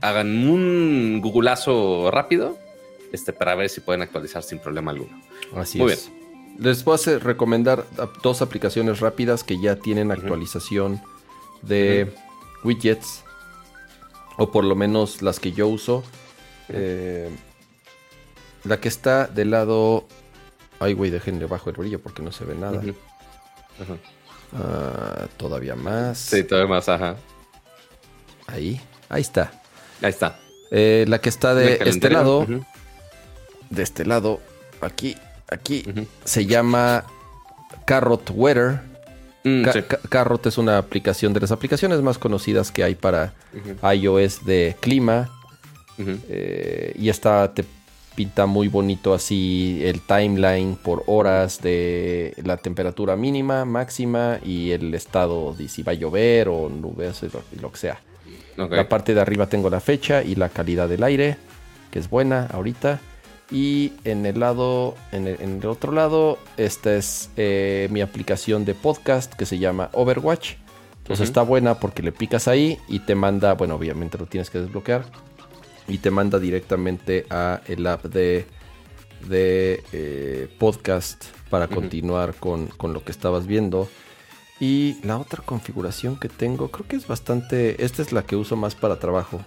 Hagan 0.00 0.48
un 0.48 1.20
googleazo 1.22 2.10
rápido 2.10 2.58
este, 3.12 3.32
para 3.32 3.54
ver 3.54 3.68
si 3.68 3.80
pueden 3.80 4.02
actualizar 4.02 4.42
sin 4.42 4.58
problema 4.58 4.90
alguno. 4.90 5.22
Así 5.54 5.78
Muy 5.78 5.92
es. 5.92 6.10
bien. 6.10 6.22
Les 6.58 6.84
voy 6.84 6.98
a 7.06 7.18
recomendar 7.18 7.86
dos 8.22 8.42
aplicaciones 8.42 9.00
rápidas 9.00 9.44
que 9.44 9.60
ya 9.60 9.76
tienen 9.76 10.10
actualización 10.10 11.00
de 11.62 12.12
widgets, 12.64 13.24
o 14.36 14.50
por 14.50 14.64
lo 14.64 14.74
menos 14.74 15.22
las 15.22 15.40
que 15.40 15.52
yo 15.52 15.68
uso. 15.68 16.02
Eh, 16.68 17.30
la 18.64 18.80
que 18.80 18.88
está 18.88 19.26
del 19.26 19.50
lado... 19.50 20.06
Ay, 20.82 20.94
güey, 20.94 21.10
déjenle 21.10 21.46
bajo 21.46 21.70
el 21.70 21.76
brillo 21.76 22.00
porque 22.00 22.22
no 22.22 22.32
se 22.32 22.44
ve 22.44 22.56
nada. 22.56 22.82
Ah, 24.52 25.26
todavía 25.36 25.76
más. 25.76 26.18
Sí, 26.18 26.42
todavía 26.42 26.68
más, 26.68 26.88
ajá. 26.88 27.16
Ahí, 28.48 28.80
ahí 29.08 29.22
está. 29.22 29.52
Ahí 30.02 30.10
está. 30.10 30.38
Eh, 30.70 31.04
la 31.06 31.20
que 31.20 31.28
está 31.28 31.54
de 31.54 31.78
este 31.84 32.10
lado, 32.10 32.46
de 33.70 33.82
este 33.82 34.04
lado, 34.04 34.40
aquí, 34.80 35.16
aquí, 35.48 35.84
se 36.24 36.46
llama 36.46 37.04
Carrot 37.86 38.30
Weather. 38.34 38.80
Mm, 39.44 39.64
Carrot 40.08 40.46
es 40.46 40.58
una 40.58 40.78
aplicación 40.78 41.32
de 41.32 41.40
las 41.40 41.52
aplicaciones 41.52 42.00
más 42.02 42.18
conocidas 42.18 42.72
que 42.72 42.82
hay 42.82 42.94
para 42.94 43.34
iOS 43.94 44.44
de 44.44 44.76
clima. 44.80 45.30
Eh, 45.98 46.94
y 46.98 47.08
esta 47.08 47.54
te 47.54 47.64
pinta 48.14 48.46
muy 48.46 48.68
bonito 48.68 49.14
así 49.14 49.80
el 49.84 50.00
timeline 50.00 50.76
por 50.76 51.02
horas 51.06 51.60
de 51.60 52.34
la 52.44 52.56
temperatura 52.56 53.16
mínima, 53.16 53.64
máxima 53.64 54.38
y 54.44 54.70
el 54.70 54.94
estado 54.94 55.54
de 55.54 55.68
si 55.68 55.82
va 55.82 55.92
a 55.92 55.94
llover 55.94 56.48
o 56.48 56.68
nubes, 56.68 57.22
lo, 57.22 57.42
lo 57.60 57.72
que 57.72 57.78
sea. 57.78 58.00
La 58.56 58.88
parte 58.88 59.14
de 59.14 59.20
arriba 59.20 59.46
tengo 59.46 59.70
la 59.70 59.80
fecha 59.80 60.22
y 60.22 60.34
la 60.34 60.48
calidad 60.48 60.88
del 60.88 61.02
aire, 61.02 61.36
que 61.90 61.98
es 61.98 62.10
buena 62.10 62.46
ahorita. 62.52 63.00
Y 63.50 63.92
en 64.04 64.24
el 64.24 64.40
lado, 64.40 64.94
en 65.10 65.26
el, 65.26 65.66
otro 65.66 65.92
lado, 65.92 66.38
esta 66.56 66.94
es 66.94 67.30
eh, 67.36 67.88
mi 67.90 68.00
aplicación 68.00 68.64
de 68.64 68.74
podcast 68.74 69.34
que 69.34 69.44
se 69.46 69.58
llama 69.58 69.90
Overwatch. 69.92 70.54
Entonces 70.98 71.28
está 71.28 71.42
buena 71.42 71.78
porque 71.78 72.02
le 72.02 72.12
picas 72.12 72.48
ahí 72.48 72.78
y 72.88 73.00
te 73.00 73.14
manda, 73.14 73.54
bueno, 73.54 73.74
obviamente 73.74 74.16
lo 74.16 74.26
tienes 74.26 74.50
que 74.50 74.60
desbloquear. 74.60 75.04
Y 75.88 75.98
te 75.98 76.10
manda 76.10 76.38
directamente 76.38 77.26
a 77.30 77.60
el 77.66 77.86
app 77.86 78.04
de, 78.04 78.46
de 79.28 79.82
eh, 79.92 80.48
podcast 80.58 81.24
para 81.50 81.68
continuar 81.68 82.34
con, 82.34 82.68
con 82.68 82.92
lo 82.92 83.04
que 83.04 83.12
estabas 83.12 83.46
viendo. 83.46 83.88
Y 84.60 84.98
la 85.02 85.18
otra 85.18 85.42
configuración 85.44 86.16
que 86.16 86.28
tengo, 86.28 86.70
creo 86.70 86.86
que 86.86 86.96
es 86.96 87.06
bastante. 87.06 87.84
Esta 87.84 88.00
es 88.00 88.12
la 88.12 88.22
que 88.22 88.36
uso 88.36 88.56
más 88.56 88.74
para 88.74 89.00
trabajo. 89.00 89.40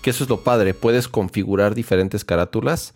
Que 0.00 0.10
eso 0.10 0.24
es 0.24 0.30
lo 0.30 0.40
padre. 0.40 0.72
Puedes 0.72 1.08
configurar 1.08 1.74
diferentes 1.74 2.24
carátulas 2.24 2.94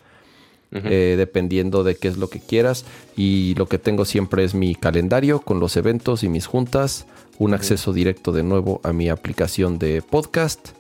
eh, 0.73 1.15
dependiendo 1.17 1.85
de 1.85 1.95
qué 1.97 2.09
es 2.09 2.17
lo 2.17 2.29
que 2.29 2.41
quieras. 2.41 2.85
Y 3.17 3.55
lo 3.57 3.67
que 3.67 3.79
tengo 3.79 4.05
siempre 4.05 4.45
es 4.45 4.55
mi 4.55 4.75
calendario 4.75 5.41
con 5.41 5.61
los 5.61 5.77
eventos 5.77 6.25
y 6.25 6.29
mis 6.29 6.47
juntas, 6.47 7.07
un 7.39 7.55
acceso 7.55 7.93
directo 7.93 8.33
de 8.33 8.43
nuevo 8.43 8.81
a 8.83 8.93
mi 8.93 9.09
aplicación 9.09 9.79
de 9.79 10.03
podcast. 10.03 10.71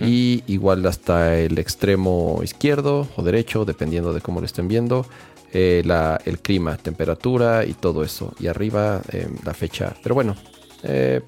Y 0.00 0.42
igual 0.48 0.84
hasta 0.86 1.38
el 1.38 1.58
extremo 1.58 2.40
izquierdo 2.42 3.06
o 3.16 3.22
derecho, 3.22 3.64
dependiendo 3.64 4.12
de 4.12 4.20
cómo 4.20 4.40
lo 4.40 4.46
estén 4.46 4.66
viendo, 4.66 5.06
eh, 5.52 5.82
el 6.24 6.38
clima, 6.40 6.76
temperatura 6.76 7.64
y 7.64 7.74
todo 7.74 8.02
eso. 8.02 8.34
Y 8.40 8.48
arriba 8.48 9.00
em, 9.12 9.36
la 9.44 9.54
fecha. 9.54 9.94
Pero 10.02 10.14
bueno, 10.14 10.36
eh, 10.82 11.20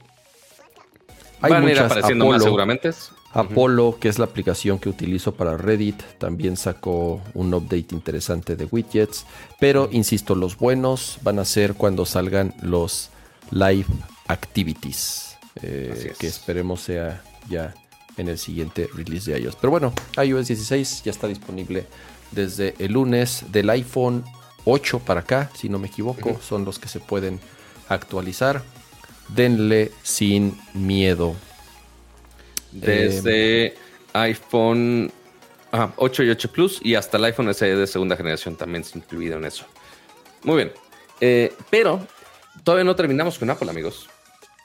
hay 1.41 1.51
Van 1.51 1.67
a 1.67 1.71
ir 1.71 1.79
apareciendo 1.79 2.27
más 2.27 2.43
seguramente. 2.43 2.91
Apollo, 3.33 3.99
que 4.01 4.09
es 4.09 4.19
la 4.19 4.25
aplicación 4.25 4.79
que 4.79 4.89
utilizo 4.89 5.35
para 5.35 5.57
Reddit, 5.57 6.03
también 6.19 6.57
sacó 6.57 7.21
un 7.35 7.53
update 7.55 7.89
interesante 7.95 8.57
de 8.57 8.65
widgets. 8.65 9.27
Pero, 9.61 9.89
insisto, 9.93 10.35
los 10.35 10.57
buenos 10.57 11.19
van 11.23 11.39
a 11.39 11.45
ser 11.45 11.75
cuando 11.75 12.07
salgan 12.07 12.55
los 12.63 13.11
live 13.51 13.87
activities. 14.27 15.37
Eh, 15.63 16.15
que 16.19 16.27
esperemos 16.27 16.81
sea 16.83 17.23
ya 17.49 17.75
en 18.19 18.29
el 18.29 18.39
siguiente 18.39 18.89
release 18.95 19.33
de 19.33 19.41
iOS. 19.41 19.57
Pero 19.57 19.71
bueno, 19.71 19.93
iOS 20.23 20.49
16 20.49 21.03
ya 21.05 21.11
está 21.11 21.27
disponible 21.27 21.87
desde 22.31 22.75
el 22.79 22.93
lunes 22.93 23.45
del 23.51 23.71
iPhone 23.71 24.25
8 24.65 24.99
para 25.01 25.21
acá, 25.21 25.51
si 25.55 25.69
no 25.69 25.79
me 25.79 25.89
equivoco, 25.89 26.39
son 26.41 26.65
los 26.65 26.79
que 26.79 26.89
se 26.89 27.01
pueden 27.01 27.41
actualizar. 27.89 28.63
Denle 29.29 29.93
sin 30.03 30.59
miedo 30.75 31.35
desde 32.73 33.75
iPhone 34.13 35.13
8 35.97 36.23
y 36.23 36.31
8 36.31 36.53
Plus 36.53 36.81
y 36.83 36.95
hasta 36.95 37.19
el 37.19 37.25
iPhone 37.25 37.53
SE 37.55 37.77
de 37.77 37.87
segunda 37.87 38.17
generación 38.17 38.57
también 38.57 38.85
se 38.85 38.99
incluido 38.99 39.39
en 39.39 39.45
eso. 39.45 39.65
Muy 40.43 40.57
bien. 40.57 40.73
Eh, 41.21 41.53
pero 41.71 42.07
todavía 42.65 42.85
no 42.85 42.97
terminamos 42.97 43.39
con 43.39 43.51
Apple, 43.51 43.71
amigos. 43.71 44.09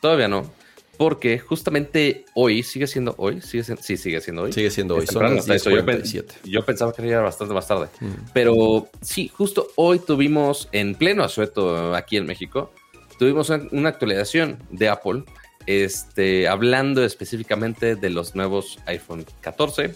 Todavía 0.01 0.27
no. 0.27 0.49
Porque 0.97 1.39
justamente 1.39 2.25
hoy, 2.35 2.61
sigue 2.61 2.85
siendo 2.85 3.15
hoy, 3.17 3.41
sigue 3.41 3.63
sí, 3.63 3.97
sigue 3.97 4.21
siendo 4.21 4.43
hoy. 4.43 4.53
Sigue 4.53 4.69
siendo 4.69 4.95
hoy, 4.95 5.07
son 5.07 5.35
las 5.35 5.45
yo, 5.45 6.23
yo, 6.43 6.65
pensaba 6.65 6.93
que 6.93 7.07
era 7.07 7.21
bastante 7.21 7.53
más 7.53 7.67
tarde. 7.67 7.87
Mm. 7.99 8.11
Pero 8.33 8.89
sí, 9.01 9.27
justo 9.27 9.69
hoy 9.75 9.99
tuvimos 9.99 10.69
en 10.71 10.93
pleno 10.93 11.23
asueto 11.23 11.95
aquí 11.95 12.17
en 12.17 12.27
México, 12.27 12.71
tuvimos 13.17 13.49
una 13.49 13.89
actualización 13.89 14.59
de 14.69 14.89
Apple 14.89 15.23
este, 15.65 16.47
hablando 16.47 17.03
específicamente 17.03 17.95
de 17.95 18.09
los 18.09 18.35
nuevos 18.35 18.79
iPhone 18.85 19.25
14. 19.41 19.95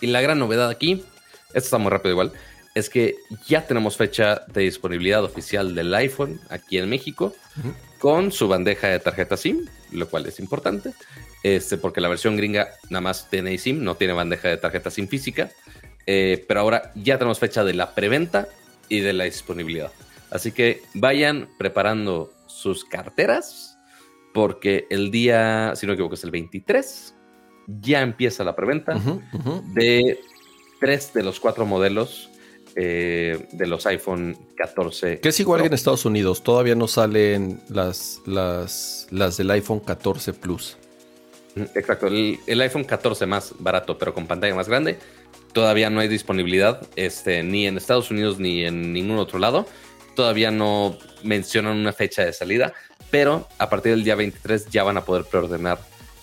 Y 0.00 0.08
la 0.08 0.20
gran 0.20 0.38
novedad 0.38 0.68
aquí, 0.68 1.04
esto 1.48 1.58
está 1.58 1.78
muy 1.78 1.90
rápido 1.90 2.12
igual, 2.12 2.32
es 2.74 2.90
que 2.90 3.16
ya 3.46 3.66
tenemos 3.66 3.96
fecha 3.96 4.42
de 4.48 4.62
disponibilidad 4.62 5.24
oficial 5.24 5.74
del 5.74 5.94
iPhone 5.94 6.40
aquí 6.50 6.78
en 6.78 6.88
México 6.88 7.34
con 7.98 8.32
su 8.32 8.48
bandeja 8.48 8.88
de 8.88 9.00
tarjeta 9.00 9.36
SIM, 9.36 9.66
lo 9.92 10.08
cual 10.08 10.26
es 10.26 10.40
importante, 10.40 10.92
este, 11.42 11.76
porque 11.76 12.00
la 12.00 12.08
versión 12.08 12.36
gringa 12.36 12.68
nada 12.90 13.00
más 13.00 13.30
tiene 13.30 13.54
eSIM, 13.54 13.82
no 13.82 13.96
tiene 13.96 14.12
bandeja 14.12 14.48
de 14.48 14.56
tarjeta 14.56 14.90
SIM 14.90 15.08
física, 15.08 15.50
eh, 16.06 16.44
pero 16.46 16.60
ahora 16.60 16.92
ya 16.94 17.18
tenemos 17.18 17.38
fecha 17.38 17.64
de 17.64 17.74
la 17.74 17.94
preventa 17.94 18.48
y 18.88 19.00
de 19.00 19.12
la 19.12 19.24
disponibilidad. 19.24 19.90
Así 20.30 20.52
que 20.52 20.82
vayan 20.94 21.48
preparando 21.58 22.32
sus 22.46 22.84
carteras 22.84 23.78
porque 24.32 24.86
el 24.90 25.10
día, 25.10 25.72
si 25.76 25.86
no 25.86 25.92
me 25.92 25.94
equivoco, 25.94 26.14
es 26.14 26.24
el 26.24 26.30
23, 26.30 27.14
ya 27.66 28.02
empieza 28.02 28.44
la 28.44 28.54
preventa 28.54 29.00
de 29.72 30.20
tres 30.80 31.12
de 31.14 31.22
los 31.22 31.40
cuatro 31.40 31.64
modelos 31.64 32.30
eh, 32.76 33.46
de 33.52 33.66
los 33.66 33.86
iPhone 33.86 34.36
14. 34.56 35.20
Que 35.20 35.30
es 35.30 35.40
igual 35.40 35.62
que 35.62 35.66
en 35.66 35.74
Estados 35.74 36.04
Unidos, 36.04 36.42
todavía 36.42 36.74
no 36.74 36.86
salen 36.86 37.60
las, 37.68 38.20
las, 38.26 39.08
las 39.10 39.36
del 39.36 39.50
iPhone 39.50 39.80
14 39.80 40.32
Plus. 40.34 40.76
Exacto, 41.74 42.06
el, 42.06 42.60
iPhone 42.60 42.84
14 42.84 43.26
más 43.26 43.54
barato, 43.58 43.96
pero 43.96 44.12
con 44.12 44.26
pantalla 44.26 44.54
más 44.54 44.68
grande, 44.68 44.98
todavía 45.52 45.88
no 45.88 46.00
hay 46.00 46.08
disponibilidad 46.08 46.86
este, 46.96 47.42
ni 47.42 47.66
en 47.66 47.78
Estados 47.78 48.10
Unidos 48.10 48.38
ni 48.38 48.64
en 48.64 48.92
ningún 48.92 49.18
otro 49.18 49.38
lado. 49.38 49.66
Todavía 50.14 50.50
no 50.50 50.98
mencionan 51.22 51.76
una 51.78 51.92
fecha 51.92 52.24
de 52.24 52.32
salida 52.32 52.74
pero 53.10 53.48
a 53.58 53.68
partir 53.68 53.92
del 53.92 54.04
día 54.04 54.14
23 54.14 54.68
ya 54.68 54.82
van 54.82 54.96
a 54.96 55.04
poder 55.04 55.24
preordenar 55.24 55.78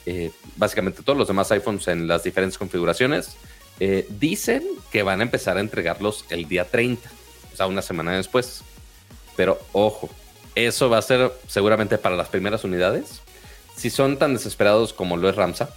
eh, 0.06 0.32
básicamente 0.58 1.02
todos 1.02 1.18
los 1.18 1.28
demás 1.28 1.52
iPhones 1.52 1.88
en 1.88 2.08
las 2.08 2.24
diferentes 2.24 2.58
configuraciones. 2.58 3.38
Eh, 3.80 4.06
dicen 4.10 4.64
que 4.92 5.04
van 5.04 5.20
a 5.20 5.24
empezar 5.24 5.58
a 5.58 5.60
entregarlos 5.60 6.26
el 6.30 6.48
día 6.48 6.66
30, 6.66 7.10
o 7.54 7.56
sea, 7.58 7.68
una 7.68 7.82
semana 7.82 8.12
después. 8.16 8.62
Pero 9.36 9.60
ojo, 9.72 10.10
eso 10.56 10.90
va 10.90 11.00
a 11.00 11.02
ser 11.02 11.32
seguramente 11.48 11.98
para 11.98 12.16
las 12.16 12.30
primeras 12.30 12.64
unidades. 12.64 13.22
Si 13.76 13.90
son 13.90 14.18
tan 14.18 14.34
desesperados 14.36 14.94
como 14.94 15.18
lo 15.18 15.28
es 15.30 15.36
Ramsa, 15.36 15.70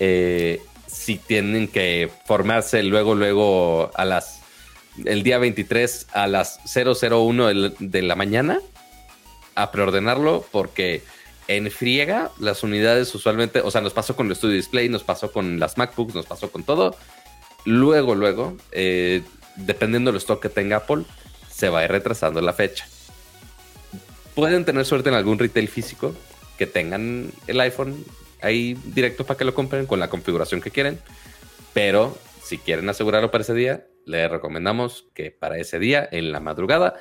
eh, 0.00 0.60
si 0.86 1.16
tienen 1.16 1.68
que 1.68 2.10
formarse 2.26 2.82
luego, 2.82 3.14
luego 3.14 3.90
a 3.94 4.04
las 4.04 4.40
el 5.04 5.22
día 5.22 5.38
23 5.38 6.08
a 6.12 6.26
las 6.26 6.58
001 6.64 7.46
del- 7.46 7.76
de 7.78 8.02
la 8.02 8.16
mañana 8.16 8.58
a 9.54 9.70
preordenarlo 9.70 10.44
porque 10.50 11.04
en 11.46 11.70
friega 11.70 12.32
las 12.40 12.64
unidades 12.64 13.14
usualmente, 13.14 13.60
o 13.60 13.70
sea, 13.70 13.80
nos 13.80 13.92
pasó 13.92 14.16
con 14.16 14.26
el 14.28 14.34
Studio 14.34 14.56
Display, 14.56 14.88
nos 14.88 15.04
pasó 15.04 15.30
con 15.30 15.60
las 15.60 15.78
MacBooks, 15.78 16.14
nos 16.16 16.26
pasó 16.26 16.50
con 16.50 16.64
todo. 16.64 16.96
Luego, 17.68 18.14
luego, 18.14 18.56
eh, 18.72 19.22
dependiendo 19.56 20.10
del 20.10 20.16
stock 20.16 20.40
que 20.40 20.48
tenga 20.48 20.78
Apple, 20.78 21.04
se 21.50 21.68
va 21.68 21.80
a 21.80 21.84
ir 21.84 21.90
retrasando 21.90 22.40
la 22.40 22.54
fecha. 22.54 22.86
Pueden 24.34 24.64
tener 24.64 24.86
suerte 24.86 25.10
en 25.10 25.14
algún 25.14 25.38
retail 25.38 25.68
físico 25.68 26.14
que 26.56 26.66
tengan 26.66 27.30
el 27.46 27.60
iPhone 27.60 28.06
ahí 28.40 28.72
directo 28.86 29.26
para 29.26 29.36
que 29.36 29.44
lo 29.44 29.54
compren 29.54 29.84
con 29.84 30.00
la 30.00 30.08
configuración 30.08 30.62
que 30.62 30.70
quieren. 30.70 30.98
Pero 31.74 32.16
si 32.42 32.56
quieren 32.56 32.88
asegurarlo 32.88 33.30
para 33.30 33.42
ese 33.42 33.52
día, 33.52 33.86
les 34.06 34.30
recomendamos 34.30 35.04
que 35.12 35.30
para 35.30 35.58
ese 35.58 35.78
día, 35.78 36.08
en 36.10 36.32
la 36.32 36.40
madrugada, 36.40 36.94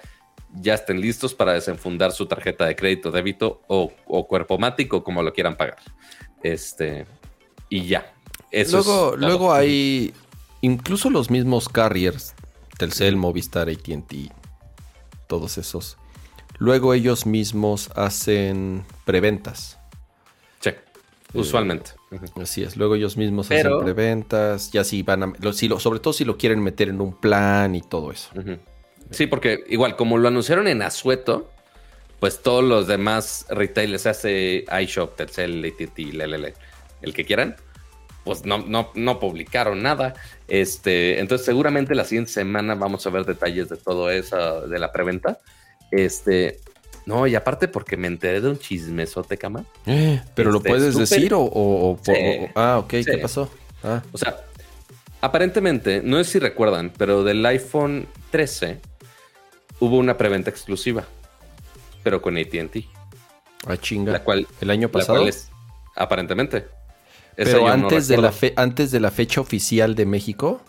ya 0.54 0.74
estén 0.74 1.00
listos 1.00 1.34
para 1.34 1.54
desenfundar 1.54 2.12
su 2.12 2.26
tarjeta 2.26 2.66
de 2.66 2.76
crédito, 2.76 3.10
débito 3.10 3.62
o, 3.68 3.94
o 4.06 4.28
cuerpo 4.28 4.58
mático, 4.58 5.02
como 5.02 5.24
lo 5.24 5.32
quieran 5.32 5.56
pagar. 5.56 5.78
Este, 6.44 7.06
y 7.70 7.86
ya. 7.88 8.14
Eso 8.52 8.78
luego, 8.78 9.16
luego 9.16 9.54
hay 9.54 10.14
incluso 10.62 11.10
los 11.10 11.30
mismos 11.30 11.70
carriers, 11.70 12.34
Telcel, 12.78 13.16
Movistar, 13.16 13.70
AT&T, 13.70 14.32
todos 15.28 15.58
esos. 15.58 15.98
Luego 16.60 16.94
ellos 16.94 17.26
mismos 17.26 17.90
hacen 17.96 18.84
preventas. 19.06 19.78
Sí, 20.60 20.72
usualmente. 21.34 21.92
Ujú. 22.12 22.42
Así 22.42 22.64
es, 22.64 22.78
luego 22.78 22.96
ellos 22.96 23.18
mismos 23.18 23.48
Pero- 23.48 23.76
hacen 23.76 23.86
preventas, 23.86 24.72
ya 24.72 24.84
si 24.84 25.04
van 25.04 25.24
a, 25.24 25.34
lo- 25.40 25.54
si 25.54 25.68
lo- 25.68 25.80
sobre 25.80 26.00
todo 26.00 26.14
si 26.14 26.24
lo 26.26 26.38
quieren 26.38 26.62
meter 26.64 26.90
en 26.90 27.02
un 27.02 27.14
plan 27.20 27.76
y 27.76 27.82
todo 27.82 28.12
eso. 28.12 28.30
Sí, 29.12 29.28
porque 29.28 29.64
igual, 29.70 29.96
como 29.96 30.18
lo 30.18 30.28
anunciaron 30.28 30.68
en 30.68 30.82
Asueto, 30.82 31.52
pues 32.20 32.42
todos 32.42 32.64
los 32.64 32.88
demás 32.88 33.46
retailers, 33.50 34.08
hace 34.08 34.66
iShop, 34.82 35.16
Telcel, 35.16 35.64
AT&T, 35.66 36.04
lelele, 36.14 36.56
el 37.02 37.14
que 37.14 37.26
quieran, 37.26 37.56
pues 38.28 38.46
no, 38.46 38.60
no, 38.60 38.92
no 38.94 39.20
publicaron 39.20 39.82
nada. 39.82 40.14
Este, 40.48 41.20
entonces 41.20 41.46
seguramente 41.46 41.96
la 41.96 42.04
siguiente 42.06 42.32
semana 42.32 42.76
vamos 42.76 43.08
a 43.08 43.10
ver 43.10 43.26
detalles 43.26 43.70
de 43.70 43.78
todo 43.78 44.12
eso, 44.12 44.68
de 44.68 44.78
la 44.78 44.92
preventa. 44.92 45.40
Este, 45.90 46.60
no, 47.06 47.26
y 47.26 47.34
aparte 47.36 47.68
porque 47.68 47.98
me 47.98 48.08
enteré 48.08 48.42
de 48.42 48.50
un 48.50 48.60
chismesote, 48.60 49.38
cama. 49.38 49.64
Pero 50.36 50.52
lo 50.52 50.58
Este, 50.58 50.70
puedes 50.70 50.96
decir 50.98 51.34
o, 51.34 51.40
o- 51.42 51.92
o 51.92 51.96
por- 51.98 52.16
Sí. 52.16 52.22
o- 52.42 52.50
ah, 52.60 52.78
ok, 52.80 52.90
¿qué 52.90 53.18
pasó? 53.22 53.50
Ah, 53.84 54.04
O 54.12 54.18
sea, 54.18 54.36
aparentemente, 55.22 56.02
no 56.04 56.18
sé 56.24 56.32
si 56.32 56.40
recuerdan, 56.40 56.92
pero 56.98 57.24
del 57.24 57.46
iPhone 57.46 58.08
13 58.32 58.80
hubo 59.80 59.98
una 59.98 60.18
preventa 60.18 60.50
exclusiva, 60.50 61.06
pero 62.04 62.22
con 62.22 62.38
ATT, 62.38 62.86
ah, 63.68 63.78
chinga. 63.78 64.12
la 64.12 64.24
cual, 64.24 64.48
el 64.62 64.70
año 64.70 64.88
la 64.88 64.92
pasado. 64.92 65.20
cual 65.20 65.30
es, 65.30 65.50
aparentemente. 65.96 66.66
Pero 67.46 67.62
no 67.62 67.68
antes, 67.68 68.08
de 68.08 68.18
la 68.18 68.32
fe- 68.32 68.54
antes 68.56 68.92
de 68.92 69.00
la 69.00 69.12
fecha 69.12 69.40
oficial 69.42 69.96
de 69.96 70.06
México. 70.06 70.62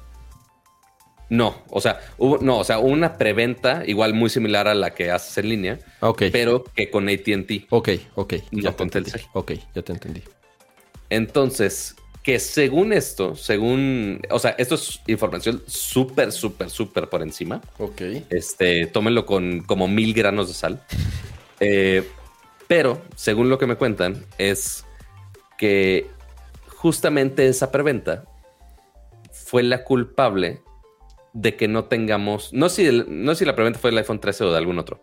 No, 1.30 1.62
o 1.70 1.80
sea, 1.80 2.00
hubo, 2.16 2.38
no, 2.38 2.58
o 2.58 2.64
sea, 2.64 2.78
hubo 2.78 2.88
una 2.88 3.18
preventa 3.18 3.82
igual 3.86 4.14
muy 4.14 4.30
similar 4.30 4.66
a 4.66 4.74
la 4.74 4.94
que 4.94 5.10
haces 5.10 5.36
en 5.38 5.48
línea, 5.50 5.78
Ah, 6.00 6.08
Ok. 6.10 6.22
pero 6.32 6.64
que 6.64 6.90
con 6.90 7.08
ATT. 7.08 7.66
Ok, 7.70 7.88
ok. 8.14 8.34
No 8.52 8.62
Ya 8.62 8.72
te 8.72 8.82
entendí. 8.82 9.10
Ok, 9.34 9.52
ya 9.74 9.82
te 9.82 9.92
entendí. 9.92 10.22
Entonces, 11.10 11.96
que 12.22 12.38
según 12.38 12.92
esto, 12.92 13.34
según, 13.34 14.20
o 14.30 14.38
sea, 14.38 14.50
esto 14.58 14.74
es 14.76 15.00
información 15.06 15.62
súper, 15.66 16.32
súper, 16.32 16.70
súper 16.70 17.08
por 17.08 17.22
encima. 17.22 17.60
Ok. 17.78 18.00
Este, 18.30 18.86
tómenlo 18.86 19.24
con 19.26 19.60
como 19.60 19.86
mil 19.88 20.14
granos 20.14 20.48
de 20.48 20.54
sal. 20.54 20.82
Eh, 21.60 22.06
pero, 22.66 23.00
según 23.16 23.48
lo 23.50 23.58
que 23.58 23.66
me 23.66 23.76
cuentan, 23.76 24.24
es 24.38 24.84
que 25.58 26.06
justamente 26.78 27.48
esa 27.48 27.72
preventa 27.72 28.24
fue 29.32 29.64
la 29.64 29.82
culpable 29.82 30.62
de 31.32 31.56
que 31.56 31.66
no 31.66 31.86
tengamos, 31.86 32.52
no 32.52 32.68
si, 32.68 33.04
no 33.08 33.34
si 33.34 33.44
la 33.44 33.56
preventa 33.56 33.80
fue 33.80 33.90
del 33.90 33.98
iPhone 33.98 34.20
13 34.20 34.44
o 34.44 34.52
de 34.52 34.58
algún 34.58 34.78
otro, 34.78 35.02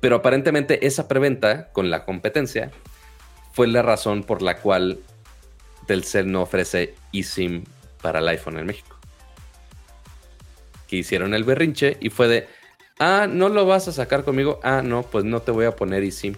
pero 0.00 0.16
aparentemente 0.16 0.86
esa 0.86 1.08
preventa 1.08 1.72
con 1.72 1.90
la 1.90 2.04
competencia 2.04 2.70
fue 3.52 3.66
la 3.66 3.82
razón 3.82 4.22
por 4.22 4.40
la 4.40 4.58
cual 4.58 5.00
Telcel 5.88 6.30
no 6.30 6.42
ofrece 6.42 6.94
eSIM 7.12 7.64
para 8.00 8.20
el 8.20 8.28
iPhone 8.28 8.58
en 8.58 8.66
México. 8.66 8.96
Que 10.86 10.94
hicieron 10.94 11.34
el 11.34 11.42
berrinche 11.42 11.96
y 11.98 12.10
fue 12.10 12.28
de, 12.28 12.46
ah, 13.00 13.26
no 13.28 13.48
lo 13.48 13.66
vas 13.66 13.88
a 13.88 13.92
sacar 13.92 14.22
conmigo, 14.22 14.60
ah, 14.62 14.80
no, 14.80 15.02
pues 15.02 15.24
no 15.24 15.42
te 15.42 15.50
voy 15.50 15.64
a 15.64 15.74
poner 15.74 16.04
eSIM. 16.04 16.36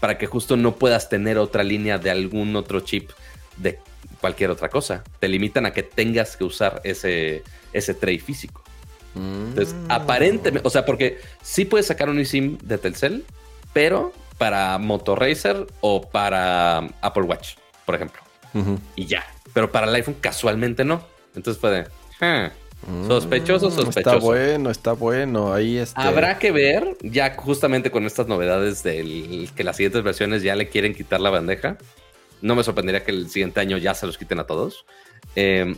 Para 0.00 0.18
que 0.18 0.26
justo 0.26 0.56
no 0.56 0.74
puedas 0.74 1.08
tener 1.08 1.38
otra 1.38 1.62
línea 1.62 1.98
de 1.98 2.10
algún 2.10 2.56
otro 2.56 2.80
chip 2.80 3.10
de 3.56 3.78
cualquier 4.20 4.50
otra 4.50 4.68
cosa. 4.68 5.04
Te 5.20 5.28
limitan 5.28 5.66
a 5.66 5.72
que 5.72 5.82
tengas 5.82 6.36
que 6.36 6.44
usar 6.44 6.80
ese, 6.84 7.42
ese 7.72 7.94
tray 7.94 8.18
físico. 8.18 8.62
Entonces, 9.14 9.74
Mm. 9.74 9.90
aparentemente, 9.90 10.66
o 10.66 10.70
sea, 10.70 10.84
porque 10.84 11.18
sí 11.42 11.64
puedes 11.64 11.86
sacar 11.86 12.10
un 12.10 12.18
eSIM 12.18 12.58
de 12.58 12.76
Telcel, 12.78 13.24
pero 13.72 14.12
para 14.36 14.76
Motorracer 14.78 15.66
o 15.80 16.02
para 16.02 16.78
Apple 17.00 17.22
Watch, 17.24 17.54
por 17.86 17.94
ejemplo. 17.94 18.20
Y 18.94 19.06
ya. 19.06 19.24
Pero 19.54 19.70
para 19.72 19.86
el 19.86 19.94
iPhone 19.94 20.16
casualmente 20.20 20.84
no. 20.84 21.02
Entonces 21.34 21.60
fue 21.60 21.70
de... 21.70 21.86
"Ah, 22.20 22.50
Sospechoso, 23.08 23.68
Mm, 23.68 23.72
sospechoso. 23.72 23.98
Está 23.98 24.16
bueno, 24.16 24.70
está 24.70 24.92
bueno. 24.92 25.52
Ahí 25.54 25.78
este... 25.78 26.00
Habrá 26.00 26.38
que 26.38 26.52
ver, 26.52 26.96
ya 27.02 27.34
justamente 27.34 27.90
con 27.90 28.04
estas 28.06 28.28
novedades 28.28 28.82
del 28.82 29.50
que 29.56 29.64
las 29.64 29.76
siguientes 29.76 30.02
versiones 30.02 30.42
ya 30.42 30.54
le 30.54 30.68
quieren 30.68 30.94
quitar 30.94 31.20
la 31.20 31.30
bandeja. 31.30 31.78
No 32.42 32.54
me 32.54 32.62
sorprendería 32.62 33.04
que 33.04 33.10
el 33.10 33.28
siguiente 33.30 33.60
año 33.60 33.78
ya 33.78 33.94
se 33.94 34.06
los 34.06 34.18
quiten 34.18 34.38
a 34.38 34.44
todos. 34.44 34.84
Eh, 35.34 35.76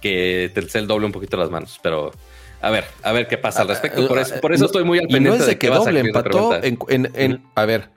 que 0.00 0.50
Telcel 0.52 0.86
doble 0.86 1.06
un 1.06 1.12
poquito 1.12 1.36
las 1.36 1.50
manos, 1.50 1.78
pero 1.82 2.12
a 2.60 2.70
ver, 2.70 2.84
a 3.02 3.12
ver 3.12 3.28
qué 3.28 3.38
pasa 3.38 3.62
al 3.62 3.68
respecto. 3.68 4.06
Por 4.06 4.18
eso, 4.18 4.40
por 4.40 4.52
eso 4.52 4.66
estoy 4.66 4.84
muy 4.84 4.98
al 4.98 5.04
y 5.04 5.12
pendiente 5.12 5.28
no 5.30 5.34
es 5.34 5.46
de 5.46 5.52
de 5.54 5.58
que 5.58 5.68
doble, 5.68 6.00
empató 6.00 6.54
en, 6.62 6.78
en-. 7.14 7.42
A 7.54 7.64
ver, 7.64 7.88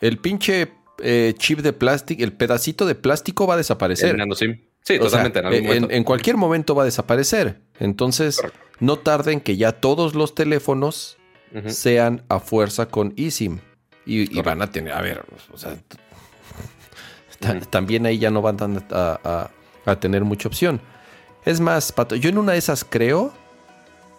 el 0.00 0.18
pinche 0.18 0.72
eh, 0.98 1.34
chip 1.38 1.60
de 1.60 1.72
plástico, 1.72 2.22
el 2.22 2.32
pedacito 2.32 2.86
de 2.86 2.94
plástico 2.94 3.46
va 3.46 3.54
a 3.54 3.56
desaparecer. 3.56 4.16
Sí, 4.36 4.98
sea, 4.98 4.98
totalmente. 4.98 5.38
en 5.38 5.46
algún 5.46 5.90
en, 5.90 6.04
cualquier 6.04 6.36
momento 6.36 6.74
va 6.74 6.82
a 6.82 6.84
desaparecer. 6.84 7.60
Entonces, 7.80 8.36
Correcto. 8.36 8.58
no 8.80 8.98
tarden 8.98 9.40
que 9.40 9.56
ya 9.56 9.72
todos 9.72 10.14
los 10.14 10.34
teléfonos 10.34 11.16
sean 11.66 12.22
a 12.28 12.40
fuerza 12.40 12.86
con 12.86 13.14
eSIM. 13.16 13.60
Y, 14.04 14.38
y 14.38 14.42
van 14.42 14.60
a 14.60 14.70
tener, 14.70 14.92
a 14.92 15.00
ver, 15.00 15.24
o 15.52 15.56
sea. 15.56 15.78
También 17.70 18.06
ahí 18.06 18.18
ya 18.18 18.30
no 18.30 18.42
van 18.42 18.56
a, 18.90 19.18
a- 19.24 19.50
a 19.86 20.00
tener 20.00 20.24
mucha 20.24 20.48
opción. 20.48 20.80
Es 21.44 21.60
más, 21.60 21.92
Pato, 21.92 22.16
yo 22.16 22.28
en 22.30 22.38
una 22.38 22.52
de 22.52 22.58
esas 22.58 22.84
creo 22.88 23.32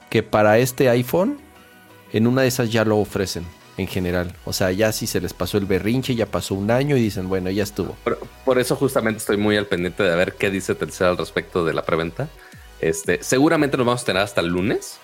que 0.10 0.22
para 0.24 0.58
este 0.60 0.90
iPhone, 0.90 1.40
en 2.14 2.28
una 2.28 2.44
de 2.44 2.48
esas 2.48 2.72
ya 2.72 2.86
lo 2.86 2.98
ofrecen 2.98 3.46
en 3.78 3.88
general. 3.88 4.34
O 4.46 4.54
sea, 4.54 4.72
ya 4.72 4.92
si 4.92 5.08
se 5.08 5.20
les 5.20 5.34
pasó 5.34 5.58
el 5.58 5.66
berrinche, 5.66 6.16
ya 6.16 6.28
pasó 6.28 6.56
un 6.56 6.70
año 6.72 6.96
y 6.96 7.02
dicen, 7.02 7.28
bueno, 7.28 7.50
ya 7.50 7.64
estuvo. 7.64 7.96
Por, 8.04 8.20
por 8.46 8.60
eso 8.60 8.76
justamente 8.76 9.18
estoy 9.18 9.38
muy 9.38 9.58
al 9.58 9.66
pendiente 9.66 10.04
de 10.04 10.16
ver 10.16 10.34
qué 10.36 10.50
dice 10.52 10.76
Telcel 10.76 11.08
al 11.08 11.18
respecto 11.18 11.66
de 11.66 11.74
la 11.74 11.84
preventa. 11.84 12.30
Este, 12.80 13.22
seguramente 13.24 13.76
nos 13.76 13.86
vamos 13.88 14.04
a 14.04 14.06
tener 14.06 14.22
hasta 14.22 14.42
el 14.42 14.48
lunes. 14.48 15.00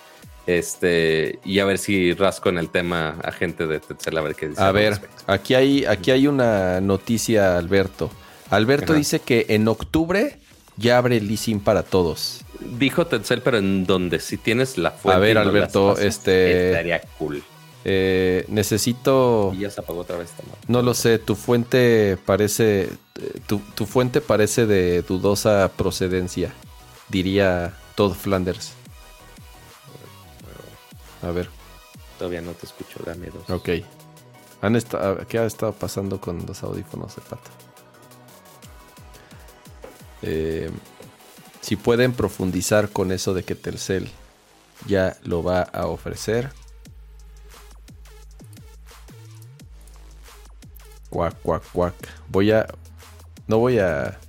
Este, 0.48 1.40
y 1.46 1.60
a 1.60 1.66
ver 1.66 1.78
si 1.78 2.14
rasco 2.14 2.50
en 2.50 2.58
el 2.58 2.70
tema 2.70 3.18
a 3.24 3.32
gente 3.32 3.68
de 3.68 3.80
Telcel 3.80 4.18
a 4.18 4.22
ver 4.22 4.36
qué 4.36 4.50
dice. 4.50 4.62
A 4.62 4.72
ver, 4.72 5.00
aquí 5.28 5.54
hay, 5.54 5.86
aquí 5.86 6.12
hay 6.12 6.28
una 6.28 6.82
noticia, 6.82 7.58
Alberto. 7.58 8.10
Alberto 8.50 8.94
Ajá. 8.94 8.98
dice 8.98 9.20
que 9.20 9.46
en 9.50 9.68
octubre 9.68 10.40
ya 10.78 10.98
abre 10.98 11.18
el 11.18 11.30
eSIM 11.32 11.60
para 11.60 11.84
todos. 11.84 12.42
Dijo 12.60 13.08
Telcel, 13.08 13.42
pero 13.42 13.58
en 13.58 13.86
donde 13.86 14.20
si 14.20 14.38
tienes 14.38 14.78
la 14.78 14.92
fuente. 14.92 15.16
A 15.16 15.20
ver, 15.20 15.36
no 15.36 15.42
Alberto, 15.42 15.90
pasas, 15.90 16.06
este- 16.06 16.70
Estaría 16.70 17.02
cool. 17.18 17.44
Eh, 17.84 18.46
necesito, 18.48 19.52
Y 19.56 19.62
ya 19.62 19.72
se 19.72 19.82
apagó 19.82 20.02
otra 20.02 20.18
vez 20.18 20.30
esta 20.30 20.44
no 20.68 20.84
lo 20.84 20.94
sé, 20.94 21.18
tu 21.18 21.36
fuente 21.36 22.16
parece, 22.28 22.90
tu, 23.48 23.60
tu 23.74 23.88
fuente 23.88 24.22
parece 24.22 24.68
de 24.68 25.02
dudosa 25.02 25.72
procedencia, 25.76 26.54
diría 27.10 27.74
Todd 27.96 28.14
Flanders. 28.14 28.74
A 31.24 31.32
ver, 31.32 31.50
Todavía 32.18 32.42
no 32.42 32.52
te 32.54 32.66
escucho, 32.68 33.00
dame 33.06 33.28
dos. 33.28 33.50
ok. 33.50 33.70
Han 34.62 34.76
esta- 34.76 35.26
¿Qué 35.28 35.40
ha 35.40 35.46
estado 35.46 35.74
pasando 35.74 36.22
con 36.22 36.46
los 36.46 36.62
audífonos 36.64 37.16
de 37.16 37.22
pata? 37.24 37.50
Eh, 40.22 40.70
si 41.62 41.76
pueden 41.78 42.14
profundizar 42.14 42.90
con 42.90 43.12
eso 43.12 43.34
de 43.34 43.44
que 43.44 43.56
Telcel 43.56 44.10
ya 44.88 45.18
lo 45.24 45.42
va 45.42 45.62
a 45.64 45.88
ofrecer. 45.88 46.52
Cuac, 51.10 51.36
cuac, 51.42 51.64
cuac. 51.72 51.96
Voy 52.30 52.52
a. 52.52 52.68
No 53.48 53.58
voy 53.58 53.80
a. 53.80 54.20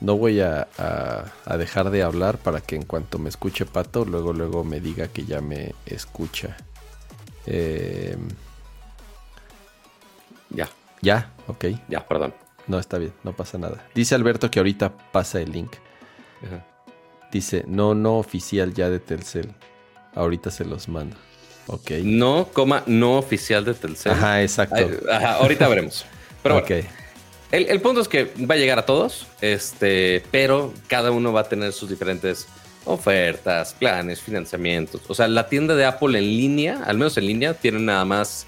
no 0.00 0.16
voy 0.16 0.40
a, 0.40 0.66
a- 0.78 1.24
a 1.44 1.56
dejar 1.56 1.90
de 1.90 2.02
hablar 2.02 2.38
para 2.38 2.60
que 2.60 2.76
en 2.76 2.82
cuanto 2.84 3.18
me 3.18 3.28
escuche 3.28 3.66
Pato, 3.66 4.04
luego, 4.04 4.32
luego 4.32 4.64
me 4.64 4.80
diga 4.80 5.08
que 5.08 5.24
ya 5.24 5.40
me 5.40 5.74
escucha. 5.86 6.56
Eh, 7.46 8.16
Ya, 10.50 10.68
ya, 11.00 11.30
ok. 11.46 11.64
ya, 11.88 12.06
perdón. 12.06 12.34
No, 12.66 12.78
está 12.78 12.98
bien, 12.98 13.12
no 13.24 13.32
pasa 13.32 13.58
nada. 13.58 13.86
Dice 13.94 14.14
Alberto 14.14 14.50
que 14.50 14.58
ahorita 14.58 14.92
pasa 15.12 15.40
el 15.40 15.52
link. 15.52 15.72
Ajá. 16.46 16.64
Dice, 17.32 17.64
no, 17.66 17.94
no 17.94 18.18
oficial 18.18 18.74
ya 18.74 18.90
de 18.90 18.98
Telcel. 19.00 19.54
Ahorita 20.14 20.50
se 20.50 20.64
los 20.64 20.88
mando. 20.88 21.16
Ok. 21.68 21.90
No, 22.02 22.48
coma, 22.52 22.82
no 22.86 23.16
oficial 23.18 23.64
de 23.64 23.74
Telcel. 23.74 24.12
Ajá, 24.12 24.42
exacto. 24.42 24.88
Ajá, 25.10 25.34
ahorita 25.34 25.68
veremos. 25.68 26.04
Pero 26.42 26.56
ok. 26.58 26.68
bueno, 26.68 26.88
el, 27.52 27.66
el 27.66 27.80
punto 27.80 28.00
es 28.00 28.08
que 28.08 28.30
va 28.50 28.54
a 28.54 28.58
llegar 28.58 28.78
a 28.78 28.86
todos, 28.86 29.26
este, 29.40 30.22
pero 30.30 30.72
cada 30.88 31.10
uno 31.10 31.32
va 31.32 31.42
a 31.42 31.48
tener 31.48 31.72
sus 31.72 31.88
diferentes 31.88 32.46
ofertas, 32.84 33.74
planes, 33.78 34.20
financiamientos. 34.20 35.02
O 35.08 35.14
sea, 35.14 35.28
la 35.28 35.48
tienda 35.48 35.74
de 35.74 35.84
Apple 35.84 36.18
en 36.18 36.24
línea, 36.24 36.82
al 36.84 36.96
menos 36.96 37.16
en 37.18 37.26
línea, 37.26 37.54
tiene 37.54 37.80
nada 37.80 38.04
más 38.04 38.46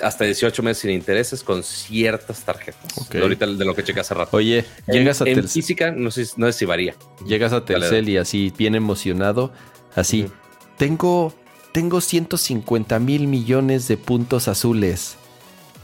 hasta 0.00 0.24
18 0.24 0.62
meses 0.62 0.82
sin 0.82 0.90
intereses 0.90 1.42
con 1.42 1.62
ciertas 1.62 2.42
tarjetas. 2.42 2.98
Ok. 2.98 3.14
Ahorita 3.16 3.46
de 3.46 3.64
lo 3.64 3.74
que 3.74 3.84
chequé 3.84 4.00
hace 4.00 4.14
rato. 4.14 4.36
Oye, 4.36 4.64
llegas 4.88 5.20
a 5.20 5.24
en, 5.24 5.30
en 5.30 5.34
Telcel. 5.36 5.62
física, 5.62 5.90
no 5.92 6.10
sé, 6.10 6.26
no 6.36 6.46
sé 6.46 6.52
si 6.58 6.64
varía. 6.64 6.96
Llegas 7.26 7.52
a 7.52 7.64
Telcel 7.64 8.08
y 8.08 8.16
así, 8.16 8.52
bien 8.56 8.74
emocionado, 8.74 9.52
así, 9.94 10.26
tengo, 10.76 11.32
tengo 11.72 12.00
150 12.00 12.98
mil 12.98 13.28
millones 13.28 13.86
de 13.88 13.96
puntos 13.96 14.48
azules. 14.48 15.16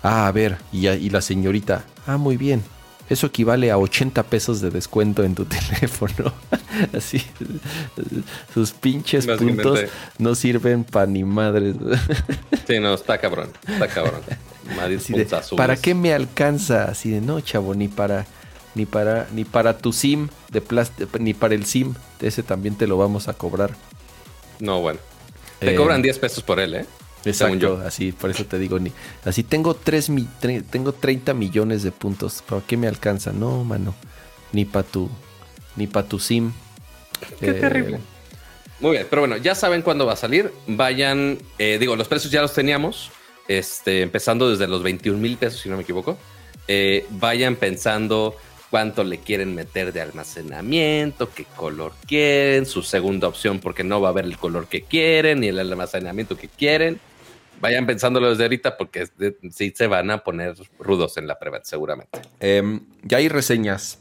Ah, 0.03 0.27
a 0.27 0.33
ver, 0.33 0.59
y, 0.73 1.11
la 1.11 1.21
señorita, 1.21 1.85
ah, 2.07 2.17
muy 2.17 2.37
bien. 2.37 2.63
Eso 3.09 3.27
equivale 3.27 3.71
a 3.71 3.79
80 3.79 4.23
pesos 4.25 4.61
de 4.61 4.71
descuento 4.71 5.25
en 5.25 5.35
tu 5.35 5.45
teléfono. 5.47 6.33
Así, 6.97 7.23
sus 8.53 8.73
pinches 8.73 9.27
puntos 9.27 9.81
no 10.19 10.35
sirven 10.35 10.85
para 10.85 11.07
ni 11.07 11.25
madres. 11.25 11.77
Sí, 12.67 12.79
no, 12.81 12.93
está 12.93 13.17
cabrón. 13.17 13.51
Está 13.67 13.89
cabrón. 13.89 14.21
De. 14.29 15.57
¿Para 15.57 15.77
qué 15.77 15.95
me 15.95 16.13
alcanza? 16.13 16.85
Así 16.85 17.09
de, 17.09 17.23
no, 17.23 17.41
chavo, 17.41 17.75
ni 17.75 17.89
para, 17.89 18.27
ni 18.75 18.85
para, 18.85 19.27
ni 19.33 19.47
para 19.47 19.79
tu 19.79 19.95
SIM 19.95 20.29
de 20.51 20.61
plástico, 20.61 21.19
ni 21.19 21.33
para 21.33 21.55
el 21.55 21.65
SIM. 21.65 21.95
Ese 22.21 22.43
también 22.43 22.75
te 22.75 22.87
lo 22.87 22.99
vamos 22.99 23.27
a 23.27 23.33
cobrar. 23.33 23.71
No, 24.61 24.83
bueno. 24.83 25.01
Te 25.61 25.73
Eh, 25.73 25.75
cobran 25.77 26.03
10 26.03 26.19
pesos 26.19 26.45
por 26.45 26.61
él, 26.61 26.75
¿eh? 26.75 26.85
Según 27.25 27.57
Exacto, 27.57 27.59
yo. 27.81 27.87
así, 27.87 28.13
por 28.13 28.31
eso 28.31 28.45
te 28.47 28.59
digo, 28.59 28.79
ni, 28.79 28.93
así 29.25 29.43
tengo 29.43 29.75
tres 29.75 30.09
mi- 30.09 30.29
tre- 30.41 30.63
tengo 30.69 30.93
30 30.93 31.35
millones 31.35 31.83
de 31.83 31.91
puntos. 31.93 32.43
¿Para 32.49 32.63
qué 32.63 32.77
me 32.77 32.87
alcanza? 32.87 33.33
No, 33.33 33.65
mano. 33.65 33.95
Ni 34.53 34.65
para 34.65 34.87
tu, 34.87 35.11
ni 35.77 35.87
para 35.87 36.07
tu 36.09 36.19
SIM. 36.19 36.53
Qué 37.41 37.51
Eh, 37.51 37.55
terrible. 37.55 37.99
Muy 38.81 38.93
bien, 38.93 39.07
pero 39.11 39.23
bueno, 39.23 39.37
ya 39.37 39.55
saben 39.57 39.83
cuándo 39.83 40.07
va 40.07 40.13
a 40.13 40.17
salir. 40.17 40.53
Vayan, 40.69 41.39
eh, 41.59 41.79
digo, 41.81 41.97
los 41.97 42.07
precios 42.07 42.31
ya 42.33 42.41
los 42.41 42.55
teníamos, 42.55 43.11
este, 43.49 44.03
empezando 44.03 44.49
desde 44.49 44.69
los 44.69 44.83
21 44.85 45.19
mil 45.19 45.37
pesos, 45.37 45.61
si 45.61 45.69
no 45.69 45.77
me 45.77 45.83
equivoco. 45.83 46.17
Eh, 46.69 47.05
vayan 47.11 47.57
pensando 47.57 48.37
cuánto 48.71 49.05
le 49.05 49.19
quieren 49.19 49.55
meter 49.55 49.93
de 49.93 50.01
almacenamiento, 50.03 51.31
qué 51.33 51.45
color 51.57 51.93
quieren, 52.07 52.67
su 52.67 52.83
segunda 52.83 53.29
opción, 53.29 53.61
porque 53.61 53.85
no 53.85 54.01
va 54.01 54.09
a 54.09 54.11
haber 54.13 54.25
el 54.25 54.37
color 54.39 54.67
que 54.69 54.83
quieren 54.83 55.41
ni 55.41 55.49
el 55.49 55.59
almacenamiento 55.59 56.37
que 56.37 56.49
quieren. 56.49 57.01
Vayan 57.61 57.87
pensándolo 57.87 58.31
desde 58.31 58.45
ahorita 58.45 58.77
porque 58.77 59.09
sí 59.51 59.73
se 59.75 59.87
van 59.89 60.11
a 60.11 60.19
poner 60.19 60.55
rudos 60.79 61.17
en 61.17 61.27
la 61.27 61.39
prueba, 61.39 61.61
seguramente. 61.65 62.21
em, 62.41 62.81
ya 63.03 63.19
hay 63.19 63.29
reseñas. 63.29 63.99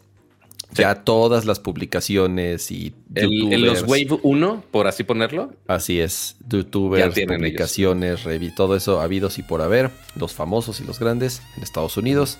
Ya 0.73 0.95
todas 1.05 1.45
las 1.45 1.59
publicaciones 1.61 2.71
y 2.71 2.93
El, 3.15 3.53
en 3.53 3.65
los. 3.65 3.83
Wave 3.83 4.19
1, 4.21 4.63
por 4.69 4.85
así 4.87 5.03
ponerlo, 5.05 5.53
Así 5.65 6.01
es, 6.01 6.35
youtubers, 6.49 7.17
publicaciones, 7.25 8.25
revi- 8.25 8.53
todo 8.53 8.75
eso 8.75 8.99
habidos 8.99 9.39
y 9.39 9.43
por 9.43 9.61
haber, 9.61 9.91
los 10.15 10.33
famosos 10.33 10.81
y 10.81 10.83
los 10.83 10.99
grandes 10.99 11.41
en 11.55 11.63
Estados 11.63 11.95
Unidos, 11.95 12.37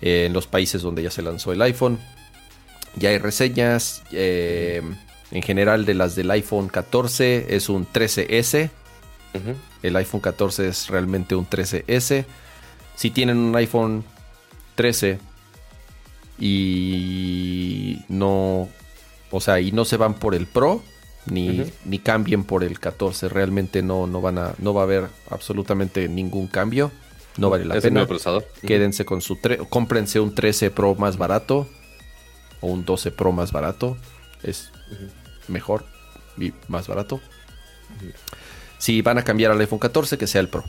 en 0.00 0.32
los 0.32 0.46
países 0.46 0.82
donde 0.82 1.02
ya 1.02 1.10
se 1.10 1.22
lanzó 1.22 1.52
el 1.52 1.62
iPhone. 1.62 1.98
Ya 2.96 3.10
hay 3.10 3.18
reseñas, 3.18 4.02
eh, 4.12 4.82
en 5.30 5.42
general 5.42 5.84
de 5.84 5.94
las 5.94 6.14
del 6.16 6.30
iPhone 6.30 6.68
14 6.68 7.54
es 7.54 7.68
un 7.68 7.86
13S, 7.86 8.70
ujú, 9.34 9.54
el 9.82 9.96
iPhone 9.96 10.20
14 10.20 10.68
es 10.68 10.88
realmente 10.88 11.34
un 11.34 11.48
13S. 11.48 12.24
Si 12.94 13.10
tienen 13.10 13.36
un 13.36 13.54
iPhone 13.56 14.04
13 14.76 15.18
y 16.38 17.98
no, 18.08 18.68
o 19.30 19.40
sea, 19.40 19.60
y 19.60 19.72
no 19.72 19.84
se 19.84 19.96
van 19.96 20.14
por 20.14 20.34
el 20.34 20.46
Pro 20.46 20.82
ni, 21.26 21.64
ni 21.84 21.98
cambien 21.98 22.44
por 22.44 22.62
el 22.62 22.78
14, 22.78 23.28
realmente 23.28 23.82
no, 23.82 24.06
no 24.06 24.20
van 24.20 24.38
a, 24.38 24.54
no 24.58 24.72
va 24.74 24.82
a 24.82 24.84
haber 24.84 25.08
absolutamente 25.30 26.08
ningún 26.08 26.46
cambio, 26.46 26.92
no 27.36 27.50
vale 27.50 27.64
la 27.64 27.74
es 27.74 27.84
el 27.84 27.90
pena. 27.90 28.00
nuevo 28.00 28.08
procesador. 28.08 28.46
Quédense 28.66 29.04
con 29.04 29.20
su, 29.20 29.38
cómprense 29.68 30.20
un 30.20 30.34
13 30.34 30.70
Pro 30.70 30.94
más 30.94 31.16
barato 31.16 31.66
o 32.60 32.68
un 32.68 32.84
12 32.84 33.10
Pro 33.10 33.32
más 33.32 33.52
barato, 33.52 33.96
es 34.42 34.70
mejor 35.48 35.84
y 36.38 36.52
más 36.68 36.88
barato. 36.88 37.20
Si 38.78 39.02
van 39.02 39.18
a 39.18 39.24
cambiar 39.24 39.52
al 39.52 39.60
iPhone 39.60 39.78
14, 39.78 40.18
que 40.18 40.26
sea 40.26 40.40
el 40.40 40.48
Pro. 40.48 40.64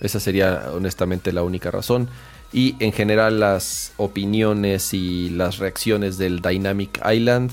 Esa 0.00 0.20
sería 0.20 0.70
honestamente 0.72 1.32
la 1.32 1.42
única 1.42 1.70
razón. 1.70 2.08
Y 2.52 2.76
en 2.80 2.92
general 2.92 3.40
las 3.40 3.92
opiniones 3.96 4.92
y 4.92 5.30
las 5.30 5.58
reacciones 5.58 6.18
del 6.18 6.40
Dynamic 6.40 7.00
Island, 7.10 7.52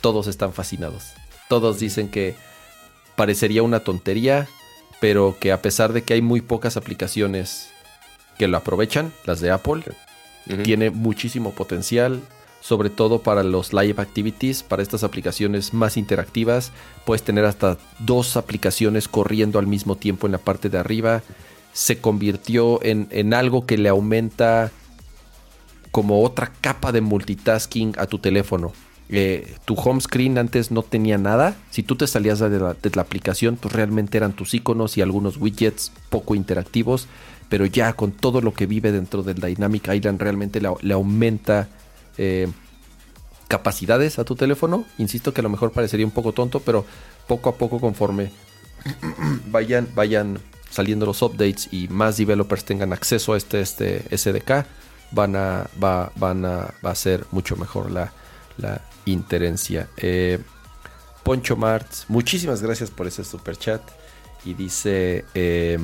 todos 0.00 0.26
están 0.26 0.52
fascinados. 0.52 1.12
Todos 1.48 1.78
dicen 1.78 2.08
que 2.08 2.34
parecería 3.16 3.62
una 3.62 3.80
tontería, 3.80 4.48
pero 5.00 5.36
que 5.38 5.52
a 5.52 5.60
pesar 5.60 5.92
de 5.92 6.02
que 6.02 6.14
hay 6.14 6.22
muy 6.22 6.40
pocas 6.40 6.76
aplicaciones 6.76 7.70
que 8.38 8.48
lo 8.48 8.56
aprovechan, 8.56 9.12
las 9.26 9.40
de 9.40 9.50
Apple, 9.50 9.82
tiene 10.62 10.90
muchísimo 10.90 11.52
potencial, 11.52 12.20
sobre 12.60 12.88
todo 12.90 13.20
para 13.20 13.42
los 13.42 13.72
live 13.72 14.00
activities, 14.00 14.62
para 14.62 14.82
estas 14.82 15.04
aplicaciones 15.04 15.74
más 15.74 15.96
interactivas. 15.96 16.72
Puedes 17.04 17.22
tener 17.22 17.44
hasta 17.44 17.76
dos 17.98 18.36
aplicaciones 18.36 19.08
corriendo 19.08 19.58
al 19.58 19.66
mismo 19.66 19.96
tiempo 19.96 20.26
en 20.26 20.32
la 20.32 20.38
parte 20.38 20.70
de 20.70 20.78
arriba. 20.78 21.22
Se 21.72 21.98
convirtió 21.98 22.82
en, 22.82 23.08
en 23.10 23.34
algo 23.34 23.66
que 23.66 23.76
le 23.76 23.88
aumenta 23.90 24.72
como 25.90 26.22
otra 26.22 26.52
capa 26.60 26.92
de 26.92 27.00
multitasking 27.00 27.94
a 27.98 28.06
tu 28.06 28.18
teléfono. 28.18 28.72
Eh, 29.10 29.54
tu 29.64 29.74
home 29.74 30.00
screen 30.00 30.36
antes 30.36 30.70
no 30.70 30.82
tenía 30.82 31.16
nada. 31.16 31.56
Si 31.70 31.82
tú 31.82 31.96
te 31.96 32.06
salías 32.06 32.38
de 32.40 32.50
la, 32.58 32.74
de 32.74 32.90
la 32.94 33.02
aplicación, 33.02 33.56
pues 33.56 33.74
realmente 33.74 34.18
eran 34.18 34.32
tus 34.32 34.52
iconos 34.54 34.96
y 34.96 35.02
algunos 35.02 35.38
widgets 35.38 35.92
poco 36.10 36.34
interactivos. 36.34 37.08
Pero 37.48 37.66
ya 37.66 37.92
con 37.94 38.12
todo 38.12 38.40
lo 38.40 38.52
que 38.52 38.66
vive 38.66 38.92
dentro 38.92 39.22
del 39.22 39.40
Dynamic 39.40 39.88
Island, 39.88 40.20
realmente 40.20 40.60
le, 40.60 40.92
aumenta 40.92 41.68
eh, 42.18 42.48
capacidades 43.48 44.18
a 44.18 44.24
tu 44.24 44.36
teléfono. 44.36 44.84
Insisto 44.98 45.32
que 45.32 45.40
a 45.40 45.44
lo 45.44 45.48
mejor 45.48 45.72
parecería 45.72 46.06
un 46.06 46.12
poco 46.12 46.32
tonto, 46.32 46.60
pero 46.60 46.84
poco 47.26 47.48
a 47.48 47.56
poco 47.56 47.80
conforme 47.80 48.30
vayan, 49.50 49.88
vayan 49.94 50.38
saliendo 50.70 51.06
los 51.06 51.22
updates 51.22 51.68
y 51.72 51.88
más 51.88 52.16
developers 52.16 52.64
tengan 52.64 52.92
acceso 52.92 53.32
a 53.32 53.36
este, 53.36 53.60
este 53.60 54.16
SDK, 54.16 54.66
van 55.12 55.36
a, 55.36 55.68
va, 55.82 56.12
van 56.16 56.44
a, 56.44 56.74
va 56.84 56.90
a 56.90 56.94
ser 56.94 57.24
mucho 57.30 57.56
mejor 57.56 57.90
la, 57.90 58.12
la 58.58 58.82
interencia. 59.06 59.88
Eh, 59.96 60.38
Poncho 61.22 61.56
Martz, 61.56 62.04
muchísimas 62.08 62.62
gracias 62.62 62.90
por 62.90 63.06
ese 63.06 63.24
super 63.24 63.56
chat. 63.56 63.82
Y 64.44 64.54
dice, 64.54 65.24
eh, 65.34 65.78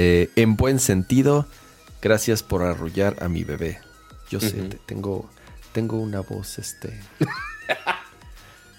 eh, 0.00 0.30
en 0.36 0.56
buen 0.56 0.78
sentido, 0.78 1.46
gracias 2.00 2.42
por 2.44 2.62
arrullar 2.62 3.16
a 3.20 3.28
mi 3.28 3.42
bebé. 3.44 3.80
Yo 4.30 4.38
sé, 4.40 4.52
te- 4.52 4.76
tengo, 4.86 5.28
tengo 5.72 5.98
una 5.98 6.20
voz, 6.20 6.58
este... 6.58 6.88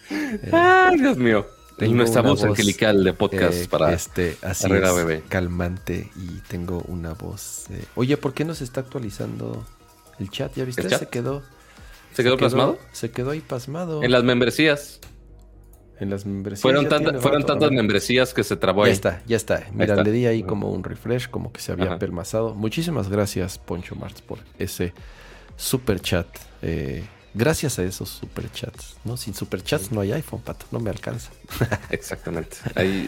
eh, 0.09 0.49
Ay, 0.51 0.97
Dios 0.99 1.17
mío. 1.17 1.45
Tengo 1.77 1.95
Nuestra 1.95 2.21
voz 2.21 2.41
voz, 2.41 2.49
angelical 2.49 3.03
de 3.05 3.13
podcast 3.13 3.53
eh, 3.53 3.67
para. 3.69 3.93
este 3.93 4.37
así 4.41 4.65
es, 4.71 4.95
bebé. 4.95 5.23
calmante 5.29 6.11
y 6.17 6.27
tengo 6.49 6.79
una 6.87 7.13
voz. 7.13 7.67
eh, 7.69 7.85
Oye, 7.95 8.17
¿por 8.17 8.33
qué 8.33 8.43
no 8.43 8.53
se 8.53 8.65
está 8.65 8.81
actualizando 8.81 9.65
el 10.19 10.29
chat? 10.29 10.53
¿Ya 10.55 10.65
viste? 10.65 10.81
¿El 10.81 10.89
chat? 10.89 10.99
Se 10.99 11.07
quedó. 11.07 11.41
¿Se 12.13 12.21
quedó 12.23 12.35
plasmado? 12.35 12.77
Se 12.91 13.11
quedó 13.11 13.29
ahí 13.31 13.39
pasmado. 13.39 14.03
En 14.03 14.11
las 14.11 14.25
membresías. 14.25 14.99
En 15.99 16.09
las 16.09 16.25
membresías. 16.25 16.61
Fueron, 16.61 16.83
ya 16.85 16.89
tanta- 16.89 17.09
tiene 17.09 17.19
fueron 17.21 17.41
rato, 17.41 17.53
tantas 17.53 17.71
membresías 17.71 18.33
que 18.33 18.43
se 18.43 18.55
trabó 18.55 18.83
Ya 18.83 18.87
ahí. 18.87 18.93
está, 18.93 19.21
ya 19.27 19.35
está. 19.35 19.63
Mira, 19.73 19.93
está. 19.95 20.03
le 20.03 20.11
di 20.11 20.25
ahí 20.25 20.43
como 20.43 20.71
un 20.71 20.83
refresh, 20.83 21.27
como 21.29 21.51
que 21.51 21.59
se 21.61 21.71
había 21.73 21.85
Ajá. 21.87 21.99
pelmazado. 21.99 22.55
Muchísimas 22.55 23.09
gracias, 23.09 23.57
Poncho 23.57 23.95
Martz, 23.95 24.21
por 24.21 24.39
ese 24.57 24.93
super 25.57 25.99
chat. 25.99 26.27
Eh, 26.61 27.03
gracias 27.33 27.79
a 27.79 27.83
esos 27.83 28.09
super 28.09 28.49
chats. 28.51 28.95
¿no? 29.03 29.17
Sin 29.17 29.33
super 29.33 29.61
chats 29.61 29.91
no 29.91 30.01
hay 30.01 30.11
iPhone, 30.13 30.41
pato. 30.41 30.65
No 30.71 30.79
me 30.79 30.89
alcanza. 30.89 31.31
Exactamente. 31.89 32.57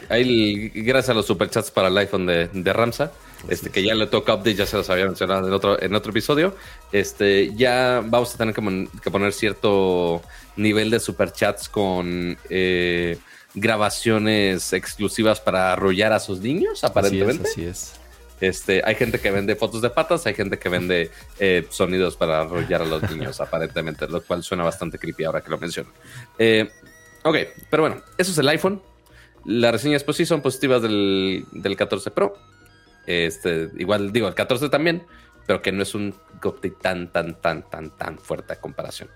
Ahí, 0.09 0.69
gracias 0.75 1.09
a 1.09 1.13
los 1.13 1.25
superchats 1.25 1.71
para 1.71 1.87
el 1.87 1.97
iPhone 1.97 2.25
de, 2.25 2.47
de 2.49 2.73
Ramsa. 2.73 3.11
este, 3.49 3.69
que 3.69 3.83
ya 3.83 3.95
le 3.95 4.07
toca 4.07 4.33
update, 4.35 4.55
ya 4.55 4.65
se 4.65 4.77
los 4.77 4.89
había 4.89 5.05
mencionado 5.05 5.47
en 5.47 5.53
otro, 5.53 5.81
en 5.81 5.95
otro 5.95 6.11
episodio. 6.11 6.55
Este, 6.91 7.53
ya 7.55 8.01
vamos 8.05 8.35
a 8.35 8.37
tener 8.37 8.53
que, 8.53 9.09
poner 9.09 9.33
cierto 9.33 10.21
nivel 10.55 10.89
de 10.89 10.99
superchats 10.99 11.69
con 11.69 12.37
eh, 12.49 13.17
grabaciones 13.53 14.73
exclusivas 14.73 15.39
para 15.39 15.73
arrollar 15.73 16.13
a 16.13 16.19
sus 16.19 16.39
niños, 16.39 16.83
aparentemente. 16.83 17.47
Así 17.47 17.65
es, 17.65 17.93
Este, 18.39 18.81
hay 18.85 18.95
gente 18.95 19.19
que 19.19 19.31
vende 19.31 19.55
fotos 19.55 19.81
de 19.81 19.89
patas, 19.89 20.25
hay 20.25 20.33
gente 20.33 20.57
que 20.57 20.69
vende 20.69 21.11
eh, 21.39 21.65
sonidos 21.69 22.15
para 22.15 22.41
arrollar 22.41 22.81
a 22.81 22.85
los 22.85 23.01
niños, 23.11 23.41
aparentemente, 23.41 24.07
lo 24.07 24.21
cual 24.21 24.43
suena 24.43 24.63
bastante 24.63 24.97
creepy 24.97 25.23
ahora 25.23 25.41
que 25.41 25.49
lo 25.49 25.57
menciono. 25.57 25.89
Eh, 26.37 26.69
ok, 27.23 27.35
pero 27.69 27.83
bueno, 27.83 28.01
eso 28.17 28.31
es 28.31 28.37
el 28.37 28.47
iPhone. 28.49 28.81
Las 29.45 29.71
reseñas 29.71 30.03
pues 30.03 30.17
sí 30.17 30.25
son 30.25 30.41
positivas 30.41 30.81
del, 30.81 31.45
del 31.51 31.75
14 31.75 32.11
Pro. 32.11 32.33
Este, 33.07 33.69
igual 33.77 34.11
digo, 34.13 34.27
el 34.27 34.35
14 34.35 34.69
también, 34.69 35.03
pero 35.45 35.61
que 35.61 35.71
no 35.71 35.83
es 35.83 35.95
un 35.95 36.13
update 36.43 36.75
tan, 36.81 37.11
tan, 37.11 37.39
tan, 37.39 37.69
tan, 37.69 37.89
tan 37.97 38.17
fuerte 38.19 38.53
a 38.53 38.55
comparación. 38.59 39.09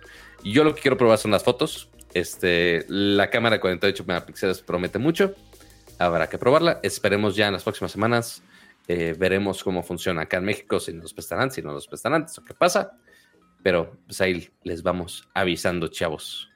Yo 0.44 0.64
lo 0.64 0.76
que 0.76 0.82
quiero 0.82 0.98
probar 0.98 1.18
son 1.18 1.32
las 1.32 1.44
fotos. 1.44 1.90
Este, 2.14 2.86
la 2.88 3.30
cámara 3.30 3.56
de 3.56 3.60
48 3.62 4.04
megapíxeles 4.06 4.62
promete 4.62 5.00
mucho. 5.00 5.34
Habrá 5.98 6.28
que 6.28 6.38
probarla. 6.38 6.80
Esperemos 6.84 7.36
ya 7.36 7.48
en 7.48 7.54
las 7.54 7.64
próximas 7.64 7.92
semanas. 7.92 8.44
Eh, 8.88 9.16
veremos 9.18 9.64
cómo 9.64 9.82
funciona 9.82 10.24
acá 10.24 10.38
en 10.38 10.46
México, 10.46 10.80
si 10.80 10.94
nos 10.94 11.14
prestarán, 11.14 11.50
si 11.50 11.62
no 11.62 11.72
nos 11.72 11.88
prestarán, 11.88 12.26
eso 12.26 12.44
qué 12.44 12.54
pasa. 12.54 12.92
Pero 13.64 13.98
pues 14.06 14.22
ahí 14.22 14.48
les 14.64 14.84
vamos 14.84 15.28
avisando, 15.34 15.88
chavos. 15.88 16.50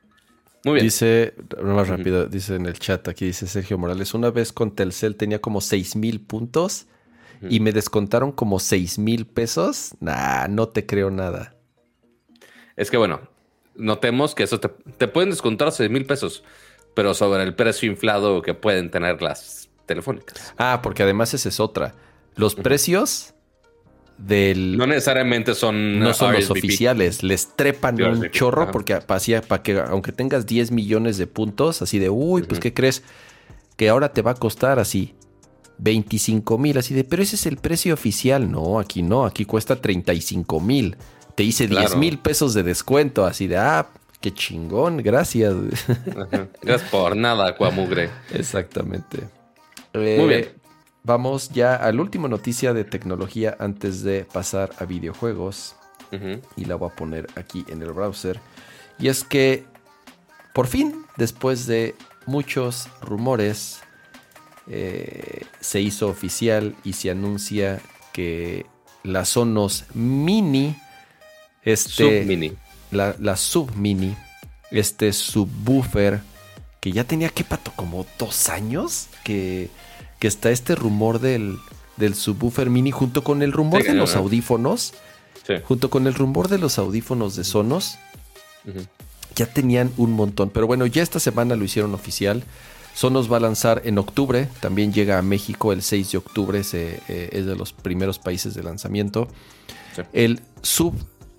Muy 0.63 0.75
bien. 0.75 0.85
Dice, 0.85 1.33
más 1.63 1.87
rápido, 1.87 2.27
dice 2.27 2.55
en 2.55 2.67
el 2.67 2.77
chat, 2.77 3.07
aquí 3.07 3.25
dice 3.25 3.47
Sergio 3.47 3.77
Morales, 3.77 4.13
una 4.13 4.29
vez 4.29 4.53
con 4.53 4.75
Telcel 4.75 5.15
tenía 5.15 5.39
como 5.39 5.61
6 5.61 5.95
mil 5.95 6.21
puntos 6.21 6.87
y 7.48 7.60
me 7.60 7.72
descontaron 7.72 8.32
como 8.32 8.60
6 8.60 8.99
mil 8.99 9.26
pesos. 9.26 9.95
Nah, 9.99 10.48
no 10.48 10.68
te 10.70 10.86
creo 10.86 11.10
nada. 11.10 11.56
Es 12.76 12.90
que 12.90 12.98
bueno, 12.98 13.22
notemos 13.76 14.36
que 14.36 14.44
eso 14.44 14.60
te, 14.60 15.07
pueden 15.07 15.30
descontar 15.30 15.72
6 15.72 15.90
mil 15.90 16.06
pesos, 16.06 16.44
pero 16.94 17.14
sobre 17.14 17.44
el 17.44 17.56
precio 17.56 17.90
inflado 17.90 18.41
que 18.41 18.53
pueden 18.53 18.91
tener 18.91 19.22
las 19.22 19.70
telefónicas. 19.86 20.53
Ah, 20.57 20.82
porque 20.84 21.03
además 21.03 21.34
esa 21.34 21.49
es 21.49 21.60
otra. 21.60 21.95
Los 22.36 22.56
precios 22.56 23.34
del... 24.18 24.78
No 24.78 24.86
necesariamente 24.86 25.56
son... 25.56 25.99
No 25.99 26.14
son 26.14 26.34
los 26.34 26.49
oficiales, 26.52 27.24
les 27.24 27.56
trepan 27.56 28.02
un 28.02 28.30
chorro 28.32 28.72
porque 28.72 28.99
para 28.99 29.64
que 29.64 29.80
aunque 29.80 30.11
tengas 30.11 30.45
10 30.45 30.72
millones 30.72 31.18
de 31.18 31.28
puntos, 31.28 31.82
así 31.82 31.99
de, 31.99 32.10
uy, 32.10 32.44
pues 32.44 32.60
¿qué 32.60 32.74
crees? 32.74 33.03
Que 33.76 33.90
ahora 33.90 34.14
te 34.14 34.22
va 34.22 34.32
a 34.32 34.36
costar 34.36 34.80
así 34.80 35.16
25 35.80 36.57
mil, 36.57 36.77
así 36.77 36.93
de, 36.93 37.03
pero 37.03 37.23
ese 37.23 37.35
es 37.35 37.45
el 37.45 37.57
precio 37.57 37.93
oficial. 37.93 38.51
No, 38.51 38.80
aquí 38.80 39.01
no, 39.01 39.26
aquí 39.26 39.45
cuesta 39.45 39.76
35 39.76 40.60
mil. 40.60 40.97
Te 41.35 41.43
hice 41.43 41.68
10 41.68 41.95
mil 41.95 42.19
pesos 42.19 42.53
de 42.53 42.64
descuento, 42.64 43.26
así 43.26 43.47
de, 43.47 43.57
ah, 43.57 43.89
qué 44.19 44.34
chingón, 44.34 44.97
gracias. 44.97 45.56
Gracias 46.61 46.89
por 46.91 47.15
nada, 47.15 47.56
Cuamugre. 47.56 48.10
Exactamente. 48.34 49.19
Muy 49.93 50.27
bien. 50.27 50.43
Eh, 50.43 50.56
vamos 51.03 51.49
ya 51.49 51.76
a 51.76 51.91
la 51.91 52.01
última 52.01 52.27
noticia 52.27 52.73
de 52.73 52.84
tecnología 52.84 53.56
antes 53.60 54.03
de 54.03 54.26
pasar 54.26 54.72
a 54.80 54.85
videojuegos. 54.85 55.76
Y 56.57 56.65
la 56.65 56.76
voy 56.76 56.89
a 56.89 56.95
poner 56.95 57.27
aquí 57.35 57.64
en 57.69 57.84
el 57.84 57.93
browser. 57.93 58.39
Y 58.97 59.10
es 59.10 59.23
que, 59.23 59.64
por 60.56 60.65
fin, 60.65 61.06
después 61.18 61.68
de 61.68 61.93
muchos 62.26 62.89
rumores, 62.99 63.81
eh, 64.69 65.45
se 65.59 65.81
hizo 65.81 66.07
oficial 66.07 66.75
y 66.83 66.93
se 66.93 67.09
anuncia 67.09 67.81
que 68.13 68.65
la 69.03 69.25
Sonos 69.25 69.85
Mini, 69.93 70.75
este, 71.63 72.21
Sub-Mini. 72.21 72.53
La, 72.91 73.15
la 73.19 73.35
Sub-Mini, 73.35 74.15
este 74.71 75.13
subwoofer 75.13 76.21
que 76.79 76.91
ya 76.91 77.03
tenía 77.03 77.29
que 77.29 77.43
pato 77.43 77.71
como 77.75 78.05
dos 78.17 78.49
años 78.49 79.07
que, 79.23 79.69
que 80.19 80.27
está 80.27 80.49
este 80.51 80.75
rumor 80.75 81.19
del, 81.19 81.57
del 81.97 82.15
subwoofer 82.15 82.69
mini 82.69 82.91
junto 82.91 83.23
con 83.23 83.41
el 83.41 83.51
rumor 83.51 83.83
de 83.83 83.93
los 83.93 84.15
audífonos, 84.15 84.93
junto 85.65 85.89
con 85.89 86.07
el 86.07 86.13
rumor 86.13 86.47
de 86.47 86.57
los 86.57 86.77
audífonos 86.77 87.35
de 87.35 87.43
Sonos, 87.43 87.97
ya 89.35 89.45
tenían 89.45 89.91
un 89.97 90.13
montón. 90.13 90.49
Pero 90.49 90.67
bueno, 90.67 90.85
ya 90.85 91.03
esta 91.03 91.19
semana 91.19 91.55
lo 91.55 91.63
hicieron 91.63 91.93
oficial. 91.93 92.43
Sonos 92.94 93.32
va 93.32 93.38
a 93.38 93.40
lanzar 93.40 93.82
en 93.86 93.98
octubre, 93.98 94.48
también 94.60 94.91
llega 94.91 95.18
a 95.18 95.22
México 95.22 95.72
el 95.72 95.82
6 95.82 96.11
de 96.11 96.18
octubre, 96.18 96.61
eh, 96.74 97.30
es 97.32 97.45
de 97.45 97.56
los 97.56 97.74
primeros 97.74 98.20
países 98.20 98.53
de 98.53 98.64
lanzamiento. 98.64 99.28
El 100.14 100.41
Sub 100.61 100.94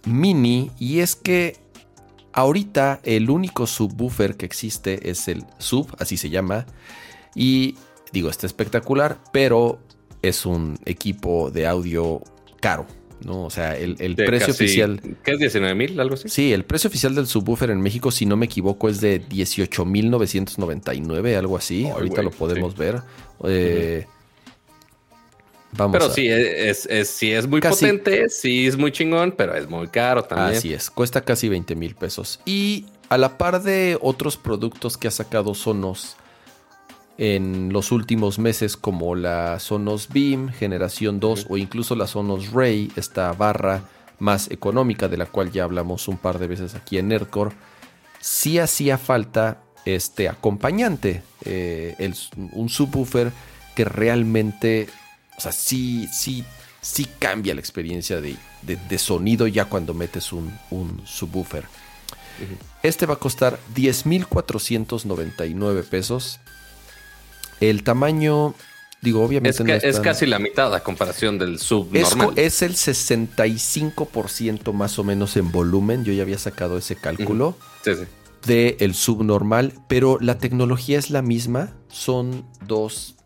Mini, 0.05 0.71
y 0.79 1.01
es 1.01 1.17
que 1.17 1.59
ahorita 2.33 3.01
el 3.03 3.31
único 3.31 3.67
subwoofer 3.67 4.37
que 4.37 4.47
existe 4.47 5.11
es 5.11 5.29
el 5.29 5.45
Sub, 5.59 5.95
así 5.99 6.17
se 6.17 6.31
llama, 6.31 6.67
y 7.35 7.77
digo, 8.13 8.31
está 8.31 8.47
espectacular, 8.47 9.19
pero 9.33 9.81
es 10.23 10.47
un 10.47 10.79
equipo 10.85 11.51
de 11.51 11.67
audio 11.67 12.23
caro. 12.61 12.87
¿No? 13.25 13.45
O 13.45 13.51
sea, 13.51 13.77
el, 13.77 13.97
precio 14.17 14.53
oficial. 14.53 15.01
¿Qué 15.23 15.33
es 15.33 15.39
19 15.39 15.75
mil, 15.75 16.01
algo 16.01 16.15
así? 16.15 16.29
Sí, 16.29 16.53
el 16.53 16.65
precio 16.65 16.89
oficial 16.89 17.15
del 17.15 17.27
subwoofer 17.27 17.71
en 17.71 17.81
México, 17.81 18.11
si 18.11 18.27
no 18.27 18.37
me 18.37 18.47
equivoco, 18.47 18.89
es 18.89 19.01
de 19.01 19.19
18 19.19 19.85
mil 19.85 20.11
999, 20.11 21.37
algo 21.37 21.57
así. 21.57 21.89
Ahorita 21.89 22.23
lo 22.23 22.31
podemos 22.31 22.77
ver. 22.77 23.03
Eh, 23.45 24.07
vamos 25.73 25.93
pero 25.93 26.11
sí, 26.11 26.27
es, 26.29 26.89
sí 27.05 27.33
es 27.33 27.47
muy 27.47 27.61
potente, 27.61 28.29
sí 28.29 28.67
es 28.67 28.77
muy 28.77 28.93
chingón, 28.93 29.33
pero 29.33 29.55
es 29.55 29.69
muy 29.69 29.89
caro 29.89 30.23
también. 30.23 30.59
Así 30.59 30.73
es, 30.73 30.91
cuesta 30.91 31.23
casi 31.23 31.49
20 31.49 31.75
mil 31.77 31.95
pesos. 31.95 32.41
Y 32.45 32.87
a 33.09 33.19
la 33.19 33.39
par 33.39 33.63
de 33.63 33.99
otros 34.01 34.37
productos 34.37 34.97
que 34.97 35.09
ha 35.09 35.11
sacado 35.11 35.55
Sonos 35.55 36.17
en 37.19 37.73
los 37.73 37.93
últimos 37.93 38.39
meses 38.39 38.77
como 38.77 39.15
la 39.15 39.61
Sonos 39.61 40.09
Beam 40.09 40.51
generación 40.51 41.21
2 41.21 41.47
o 41.51 41.57
incluso 41.57 41.95
la 41.95 42.07
Sonos 42.07 42.53
Ray, 42.53 42.91
esta 42.97 43.33
barra 43.33 43.83
más 44.19 44.51
económica 44.51 45.09
de 45.09 45.17
la 45.17 45.27
cual 45.27 45.51
ya 45.51 45.65
hablamos 45.65 46.09
un 46.09 46.19
par 46.19 46.39
de 46.39 46.47
veces 46.47 46.75
aquí 46.75 46.99
en 46.99 47.09
Nerdcore, 47.09 47.55
sí 48.21 48.59
hacía 48.59 48.99
falta 48.99 49.63
este 49.85 50.29
acompañante, 50.29 51.23
eh, 51.45 52.13
un 52.53 52.69
subwoofer 52.69 53.33
que 53.75 53.85
realmente, 53.85 54.89
o 55.37 55.41
sea, 55.41 55.53
sí, 55.53 56.09
sí, 56.13 56.45
sí 56.81 57.07
cambia 57.19 57.55
la 57.55 57.61
experiencia 57.61 58.21
de, 58.21 58.37
sonido 58.99 59.47
ya 59.47 59.67
cuando 59.67 59.95
metes 59.95 60.33
un, 60.33 60.53
subwoofer. 61.05 61.65
Este 62.83 63.07
va 63.07 63.15
a 63.15 63.19
costar 63.19 63.59
10.499 63.75 65.85
pesos. 65.85 66.41
El 67.61 67.83
tamaño, 67.83 68.55
digo, 69.03 69.23
obviamente 69.23 69.77
es, 69.77 69.85
es, 69.85 70.01
casi 70.01 70.27
la 70.27 70.39
mitad 70.39 70.75
a 70.75 70.83
comparación 70.83 71.39
del 71.39 71.59
sub 71.59 71.89
es, 71.95 72.17
Es 72.37 72.63
el 72.63 72.75
65% 72.75 74.73
más 74.73 74.99
o 74.99 75.05
menos 75.05 75.37
en 75.37 75.53
volumen. 75.53 76.05
Yo 76.05 76.13
ya 76.13 76.23
había 76.23 76.39
sacado 76.39 76.79
ese 76.79 76.97
cálculo. 76.97 77.57
Sí, 77.85 77.95
sí. 77.95 78.05
De 78.47 78.77
el 78.81 78.95
subnormal, 78.95 79.75
pero 79.87 80.19
la 80.21 80.39
tecnología 80.39 80.99
es 80.99 81.11
la 81.11 81.21
misma. 81.21 81.75
Son 81.89 82.47
dos 82.67 83.17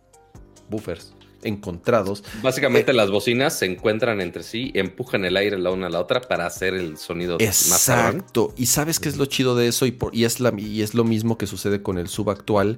buffers 0.69 1.15
encontrados. 1.45 2.25
Básicamente 2.43 2.91
eh, 2.91 2.95
las 2.95 3.11
bocinas 3.11 3.57
se 3.59 3.67
encuentran 3.67 4.21
entre 4.21 4.43
sí, 4.43 4.73
empujan 4.75 5.25
el 5.25 5.37
aire 5.37 5.59
la 5.59 5.71
una 5.71 5.87
a 5.87 5.91
la 5.91 6.01
otra 6.01 6.21
para 6.21 6.47
hacer 6.47 6.75
el 6.75 6.97
sonido 6.97 7.37
exacto. 7.39 7.71
más 7.71 7.89
Exacto. 7.89 8.55
Y 8.57 8.67
sabes 8.67 8.99
qué 8.99 9.09
es 9.09 9.17
lo 9.17 9.27
chido 9.27 9.55
de 9.55 9.69
eso 9.69 9.87
y, 9.87 9.97
y, 10.13 10.25
es 10.25 10.41
la, 10.41 10.53
y 10.57 10.83
es 10.83 10.95
lo 10.95 11.05
mismo 11.05 11.39
que 11.39 11.47
sucede 11.47 11.83
con 11.83 11.99
el 11.99 12.09
sub 12.09 12.31
actual 12.31 12.77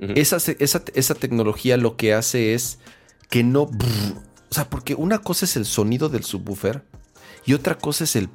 esa, 0.00 1.14
tecnología 1.14 1.76
lo 1.76 1.96
que 1.96 2.14
hace 2.14 2.54
es 2.54 2.78
que 3.28 3.44
no... 3.44 3.62
o 3.62 3.70
sea, 4.50 4.68
porque 4.70 4.94
una 4.94 5.18
cosa 5.18 5.44
es 5.44 5.56
el 5.56 5.66
sonido 5.66 6.08
del 6.08 6.24
subwoofer 6.24 6.82
y 7.44 7.54
otra 7.54 7.76
cosa 7.76 8.04
es 8.04 8.16
el 8.16 8.28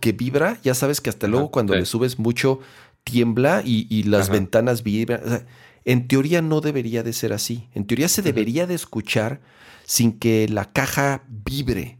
que 0.00 0.12
vibra. 0.12 0.58
Ya 0.62 0.74
sabes 0.74 1.00
que 1.00 1.10
hasta 1.10 1.26
luego 1.26 1.50
cuando 1.50 1.74
le 1.74 1.86
subes 1.86 2.18
mucho 2.18 2.60
tiembla 3.04 3.62
y, 3.64 4.02
las 4.04 4.30
ventanas 4.30 4.82
vibran. 4.82 5.46
en 5.84 6.08
teoría 6.08 6.42
no 6.42 6.60
debería 6.60 7.02
de 7.02 7.12
ser 7.12 7.32
así. 7.32 7.68
En 7.74 7.86
teoría 7.86 8.08
se 8.08 8.22
debería 8.22 8.66
de 8.66 8.74
escuchar 8.74 9.40
sin 9.84 10.18
que 10.18 10.48
la 10.48 10.72
caja 10.72 11.24
vibre. 11.28 11.98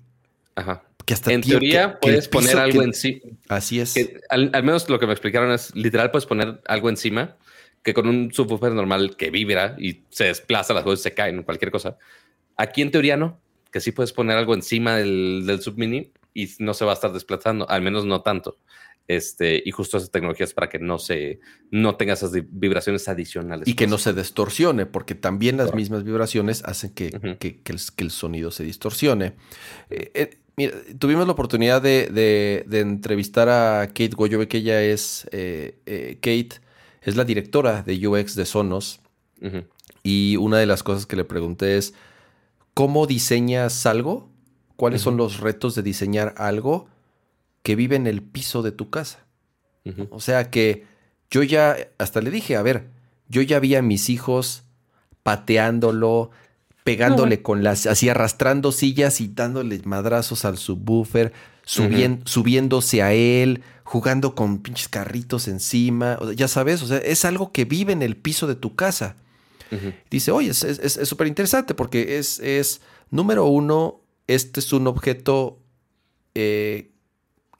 Ajá. 0.54 0.84
Que 1.04 1.14
hasta 1.14 1.32
en 1.32 1.40
teoría 1.40 1.98
puedes 1.98 2.28
poner 2.28 2.58
algo 2.58 2.82
encima. 2.82 3.20
Así 3.48 3.80
es. 3.80 3.94
al, 4.28 4.50
menos 4.62 4.88
lo 4.88 4.98
que 4.98 5.06
me 5.06 5.12
explicaron 5.12 5.50
es 5.50 5.74
literal 5.74 6.10
puedes 6.10 6.26
poner 6.26 6.60
algo 6.66 6.88
encima 6.88 7.36
que 7.82 7.94
con 7.94 8.08
un 8.08 8.32
subwoofer 8.32 8.72
normal 8.72 9.16
que 9.16 9.30
vibra 9.30 9.76
y 9.78 10.02
se 10.10 10.24
desplaza, 10.24 10.74
las 10.74 10.84
cosas 10.84 11.02
se 11.02 11.14
caen, 11.14 11.42
cualquier 11.42 11.70
cosa. 11.70 11.96
Aquí 12.56 12.82
en 12.82 12.90
teoría 12.90 13.16
no, 13.16 13.40
que 13.72 13.80
sí 13.80 13.92
puedes 13.92 14.12
poner 14.12 14.36
algo 14.36 14.54
encima 14.54 14.96
del, 14.96 15.44
del 15.46 15.60
submini 15.60 16.12
y 16.34 16.48
no 16.58 16.74
se 16.74 16.84
va 16.84 16.92
a 16.92 16.94
estar 16.94 17.12
desplazando, 17.12 17.68
al 17.68 17.82
menos 17.82 18.04
no 18.04 18.22
tanto. 18.22 18.58
Este, 19.10 19.60
y 19.64 19.72
justo 19.72 19.96
esas 19.96 20.12
tecnologías 20.12 20.54
para 20.54 20.68
que 20.68 20.78
no 20.78 21.00
se 21.00 21.40
no 21.72 21.96
tenga 21.96 22.12
esas 22.12 22.30
vibraciones 22.32 23.08
adicionales. 23.08 23.66
Y 23.66 23.74
que 23.74 23.88
no 23.88 23.98
se 23.98 24.12
distorsione, 24.12 24.86
porque 24.86 25.16
también 25.16 25.56
las 25.56 25.74
mismas 25.74 26.04
vibraciones 26.04 26.62
hacen 26.64 26.90
que, 26.90 27.10
que, 27.40 27.72
el, 27.96 28.10
sonido 28.12 28.52
se 28.52 28.62
distorsione. 28.62 29.34
Eh, 29.90 30.12
eh, 30.14 30.38
mira, 30.56 30.74
tuvimos 31.00 31.26
la 31.26 31.32
oportunidad 31.32 31.82
de, 31.82 32.64
entrevistar 32.70 33.48
a 33.48 33.88
Kate 33.88 34.10
Goyove, 34.14 34.46
que 34.46 34.58
ella 34.58 34.80
es 34.80 35.26
eh, 35.32 36.18
Kate, 36.20 36.60
es 37.02 37.16
la 37.16 37.24
directora 37.24 37.82
de 37.82 38.06
UX 38.06 38.34
de 38.34 38.44
Sonos. 38.44 39.00
Y 40.02 40.36
una 40.36 40.58
de 40.58 40.66
las 40.66 40.82
cosas 40.82 41.06
que 41.06 41.16
le 41.16 41.24
pregunté 41.24 41.76
es: 41.76 41.94
¿cómo 42.74 43.06
diseñas 43.06 43.86
algo? 43.86 44.28
¿Cuáles 44.76 45.02
son 45.02 45.16
los 45.16 45.40
retos 45.40 45.74
de 45.74 45.82
diseñar 45.82 46.34
algo? 46.38 46.88
que 47.62 47.76
vive 47.76 47.96
en 47.96 48.06
el 48.06 48.22
piso 48.22 48.62
de 48.62 48.72
tu 48.72 48.90
casa. 48.90 49.26
O 50.10 50.20
sea 50.20 50.50
que 50.50 50.86
yo 51.30 51.42
ya, 51.42 51.76
hasta 51.98 52.20
le 52.20 52.30
dije, 52.30 52.56
a 52.56 52.62
ver, 52.62 52.90
yo 53.28 53.42
ya 53.42 53.58
vi 53.58 53.74
a 53.74 53.82
mis 53.82 54.08
hijos 54.08 54.62
pateándolo, 55.22 56.30
pegándole 56.84 57.42
con 57.42 57.62
las, 57.62 57.86
así 57.86 58.08
arrastrando 58.08 58.72
sillas 58.72 59.20
y 59.20 59.28
dándole 59.28 59.80
madrazos 59.84 60.44
al 60.44 60.58
subwoofer, 60.58 61.32
subiéndose 61.64 63.02
a 63.02 63.12
él, 63.12 63.62
jugando 63.84 64.34
con 64.34 64.58
pinches 64.58 64.88
carritos 64.88 65.48
encima, 65.48 66.18
ya 66.34 66.48
sabes, 66.48 66.82
o 66.82 66.86
sea, 66.86 66.98
es 66.98 67.24
algo 67.24 67.52
que 67.52 67.64
vive 67.64 67.92
en 67.92 68.02
el 68.02 68.16
piso 68.16 68.46
de 68.46 68.54
tu 68.54 68.74
casa. 68.74 69.16
Dice, 70.10 70.32
oye, 70.32 70.50
es 70.50 71.00
súper 71.04 71.28
interesante 71.28 71.74
porque 71.74 72.18
es, 72.18 72.40
es, 72.40 72.80
número 73.10 73.46
uno, 73.46 74.00
este 74.26 74.58
es 74.58 74.72
un 74.72 74.88
objeto 74.88 75.60
eh, 76.34 76.90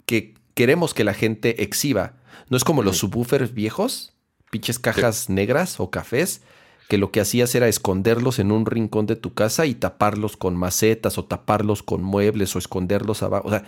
que 0.06 0.34
queremos 0.54 0.92
que 0.92 1.04
la 1.04 1.14
gente 1.14 1.62
exhiba. 1.62 2.14
No 2.48 2.56
es 2.56 2.64
como 2.64 2.82
los 2.82 2.98
subwoofers 2.98 3.54
viejos, 3.54 4.12
pinches 4.50 4.80
cajas 4.80 5.28
negras 5.28 5.78
o 5.78 5.90
cafés, 5.90 6.42
que 6.90 6.98
lo 6.98 7.12
que 7.12 7.20
hacías 7.20 7.54
era 7.54 7.68
esconderlos 7.68 8.40
en 8.40 8.50
un 8.50 8.66
rincón 8.66 9.06
de 9.06 9.14
tu 9.14 9.32
casa 9.32 9.64
y 9.64 9.74
taparlos 9.74 10.36
con 10.36 10.56
macetas 10.56 11.18
o 11.18 11.24
taparlos 11.24 11.84
con 11.84 12.02
muebles 12.02 12.56
o 12.56 12.58
esconderlos 12.58 13.22
abajo. 13.22 13.46
O 13.46 13.50
sea, 13.52 13.62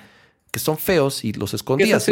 que 0.50 0.58
son 0.58 0.76
feos 0.76 1.24
y 1.24 1.32
los 1.32 1.54
escondías. 1.54 2.10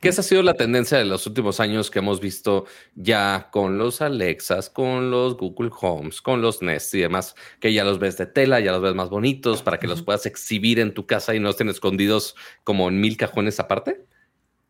Que 0.00 0.10
esa 0.10 0.20
ha 0.20 0.24
sido 0.24 0.44
la 0.44 0.54
tendencia 0.54 0.96
de 0.96 1.04
los 1.04 1.26
últimos 1.26 1.58
años 1.58 1.90
que 1.90 1.98
hemos 1.98 2.20
visto 2.20 2.66
ya 2.94 3.48
con 3.50 3.78
los 3.78 4.00
Alexas, 4.00 4.70
con 4.70 5.10
los 5.10 5.36
Google 5.36 5.72
Homes, 5.80 6.22
con 6.22 6.40
los 6.40 6.62
Nest 6.62 6.94
y 6.94 7.00
demás, 7.00 7.34
que 7.58 7.72
ya 7.72 7.82
los 7.82 7.98
ves 7.98 8.16
de 8.16 8.26
tela, 8.26 8.60
ya 8.60 8.70
los 8.70 8.80
ves 8.80 8.94
más 8.94 9.10
bonitos 9.10 9.62
para 9.62 9.80
que 9.80 9.88
los 9.88 10.04
puedas 10.04 10.24
exhibir 10.24 10.78
en 10.78 10.94
tu 10.94 11.04
casa 11.04 11.34
y 11.34 11.40
no 11.40 11.50
estén 11.50 11.68
escondidos 11.68 12.36
como 12.62 12.88
en 12.88 13.00
mil 13.00 13.16
cajones 13.16 13.58
aparte. 13.58 14.06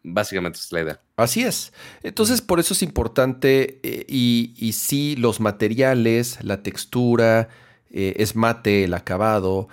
Básicamente 0.03 0.59
es 0.59 0.73
la 0.73 0.83
idea. 0.83 1.01
Así 1.17 1.43
es. 1.43 1.73
Entonces, 2.03 2.41
por 2.41 2.61
eso 2.61 2.75
es 2.75 2.83
importante 2.83 3.81
eh, 3.83 4.07
y, 4.09 4.55
y 4.57 4.73
sí, 4.73 5.17
los 5.17 5.41
materiales, 5.41 6.39
la 6.43 6.63
textura, 6.63 7.49
eh, 7.91 8.15
es 8.19 8.37
mate, 8.37 8.85
el 8.85 8.95
acabado, 8.95 9.69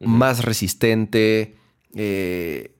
más 0.00 0.44
resistente. 0.44 1.56
Eh, 1.94 2.74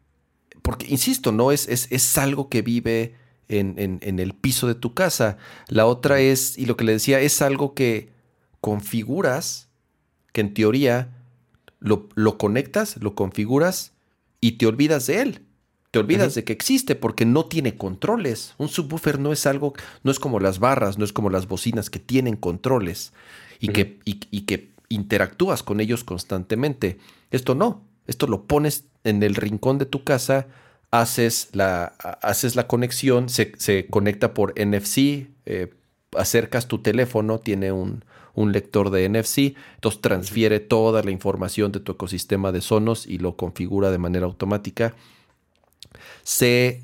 porque, 0.63 0.87
insisto, 0.89 1.33
no 1.33 1.53
es, 1.53 1.69
es, 1.69 2.19
algo 2.19 2.49
que 2.49 2.63
vive 2.63 3.15
en, 3.49 4.01
el 4.03 4.35
piso 4.35 4.67
de 4.67 4.75
tu 4.75 4.95
casa. 4.95 5.37
La 5.69 5.87
otra 5.87 6.21
es, 6.21 6.59
y 6.59 6.67
lo 6.67 6.77
que 6.77 6.85
le 6.85 6.93
decía, 6.93 7.21
es 7.21 7.43
algo 7.43 7.75
que 7.75 8.11
configuras, 8.61 9.69
que 10.33 10.41
en 10.41 10.55
teoría 10.55 11.13
lo, 11.81 12.09
lo 12.15 12.39
conectas, 12.39 12.97
lo 13.03 13.15
configuras 13.15 13.93
y 14.41 14.53
te 14.53 14.67
olvidas 14.67 15.07
de 15.07 15.21
él. 15.21 15.44
Te 15.95 15.99
olvidas 16.01 16.35
de 16.35 16.45
que 16.45 16.53
existe 16.53 16.97
porque 16.97 17.25
no 17.25 17.47
tiene 17.47 17.77
controles. 17.77 18.55
Un 18.59 18.69
subwoofer 18.69 19.19
no 19.19 19.33
es 19.33 19.47
algo, 19.47 19.75
no 20.03 20.11
es 20.11 20.19
como 20.19 20.41
las 20.41 20.59
barras, 20.59 20.99
no 20.99 21.05
es 21.05 21.13
como 21.13 21.31
las 21.31 21.47
bocinas 21.47 21.89
que 21.89 22.01
tienen 22.01 22.37
controles 22.37 23.13
y, 23.61 23.69
que, 23.69 24.01
y 24.05 24.41
que 24.43 24.73
interactúas 24.89 25.63
con 25.63 25.81
ellos 25.81 26.05
constantemente. 26.05 26.99
Esto 27.31 27.55
no. 27.55 27.83
Esto 28.07 28.27
lo 28.27 28.45
pones 28.45 28.85
en 29.05 29.23
el 29.23 29.35
rincón 29.35 29.79
de 29.79 29.87
tu 29.87 30.05
casa, 30.05 30.47
haces 30.91 31.49
la, 31.53 31.85
haces 32.23 32.57
la 32.57 32.67
conexión, 32.67 33.29
se, 33.29 33.87
conecta 33.89 34.35
por 34.35 34.55
NFC, 34.59 35.29
eh, 35.47 35.73
acercas 36.17 36.69
tu 36.69 36.79
teléfono, 36.79 37.39
tiene 37.39 37.73
un, 37.73 38.05
lector 38.37 38.91
de 38.91 39.09
NFC, 39.09 39.57
entonces 39.77 40.01
transfiere 40.01 40.61
toda 40.61 41.03
la 41.03 41.13
información 41.13 41.73
de 41.73 41.81
tu 41.81 41.93
ecosistema 41.93 42.53
de 42.53 42.61
Sonos 42.61 43.07
y 43.07 43.19
lo 43.19 43.37
configura 43.37 43.91
de 43.91 43.99
manera 43.99 44.27
automática. 44.27 44.95
Se 46.23 46.83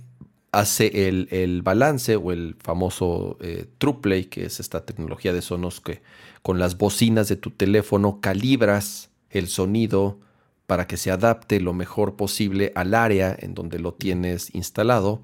hace 0.52 1.08
el, 1.08 1.62
balance 1.62 2.16
o 2.16 2.32
el 2.32 2.56
famoso 2.58 3.38
eh, 3.40 3.66
TruePlay, 3.78 4.24
que 4.24 4.46
es 4.46 4.60
esta 4.60 4.84
tecnología 4.84 5.32
de 5.32 5.42
Sonos 5.42 5.80
que 5.80 6.02
con 6.42 6.58
las 6.58 6.78
bocinas 6.78 7.28
de 7.28 7.36
tu 7.36 7.50
teléfono 7.50 8.20
calibras 8.20 9.10
el 9.30 9.48
sonido 9.48 10.18
para 10.66 10.86
que 10.86 10.96
se 10.96 11.10
adapte 11.10 11.60
lo 11.60 11.72
mejor 11.72 12.16
posible 12.16 12.72
al 12.74 12.94
área 12.94 13.36
en 13.38 13.54
donde 13.54 13.78
lo 13.78 13.94
tienes 13.94 14.54
instalado. 14.54 15.20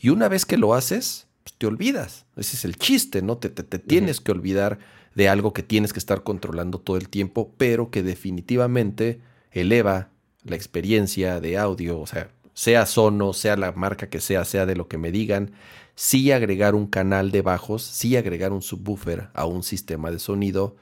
Y 0.00 0.08
una 0.10 0.28
vez 0.28 0.46
que 0.46 0.56
lo 0.56 0.74
haces, 0.74 1.26
pues, 1.42 1.54
te 1.58 1.66
olvidas. 1.66 2.26
Ese 2.36 2.56
es 2.56 2.64
el 2.64 2.76
chiste, 2.76 3.22
¿no? 3.22 3.38
Te, 3.38 3.50
tienes 3.50 4.20
que 4.20 4.32
olvidar 4.32 4.78
de 5.14 5.28
algo 5.28 5.52
que 5.52 5.62
tienes 5.62 5.92
que 5.92 5.98
estar 5.98 6.22
controlando 6.22 6.78
todo 6.78 6.96
el 6.96 7.08
tiempo, 7.08 7.52
pero 7.56 7.90
que 7.90 8.02
definitivamente 8.02 9.20
eleva 9.50 10.10
la 10.44 10.56
experiencia 10.56 11.40
de 11.40 11.58
audio, 11.58 11.98
o 11.98 12.06
sea, 12.06 12.30
sea 12.60 12.84
Sono, 12.84 13.32
sea 13.32 13.56
la 13.56 13.72
marca 13.72 14.10
que 14.10 14.20
sea, 14.20 14.44
sea 14.44 14.66
de 14.66 14.76
lo 14.76 14.86
que 14.86 14.98
me 14.98 15.10
digan, 15.10 15.52
sí 15.94 16.30
agregar 16.30 16.74
un 16.74 16.88
canal 16.88 17.30
de 17.30 17.40
bajos, 17.40 17.82
sí 17.82 18.18
agregar 18.18 18.52
un 18.52 18.60
subwoofer 18.60 19.30
a 19.32 19.46
un 19.46 19.62
sistema 19.62 20.10
de 20.10 20.18
sonido, 20.18 20.76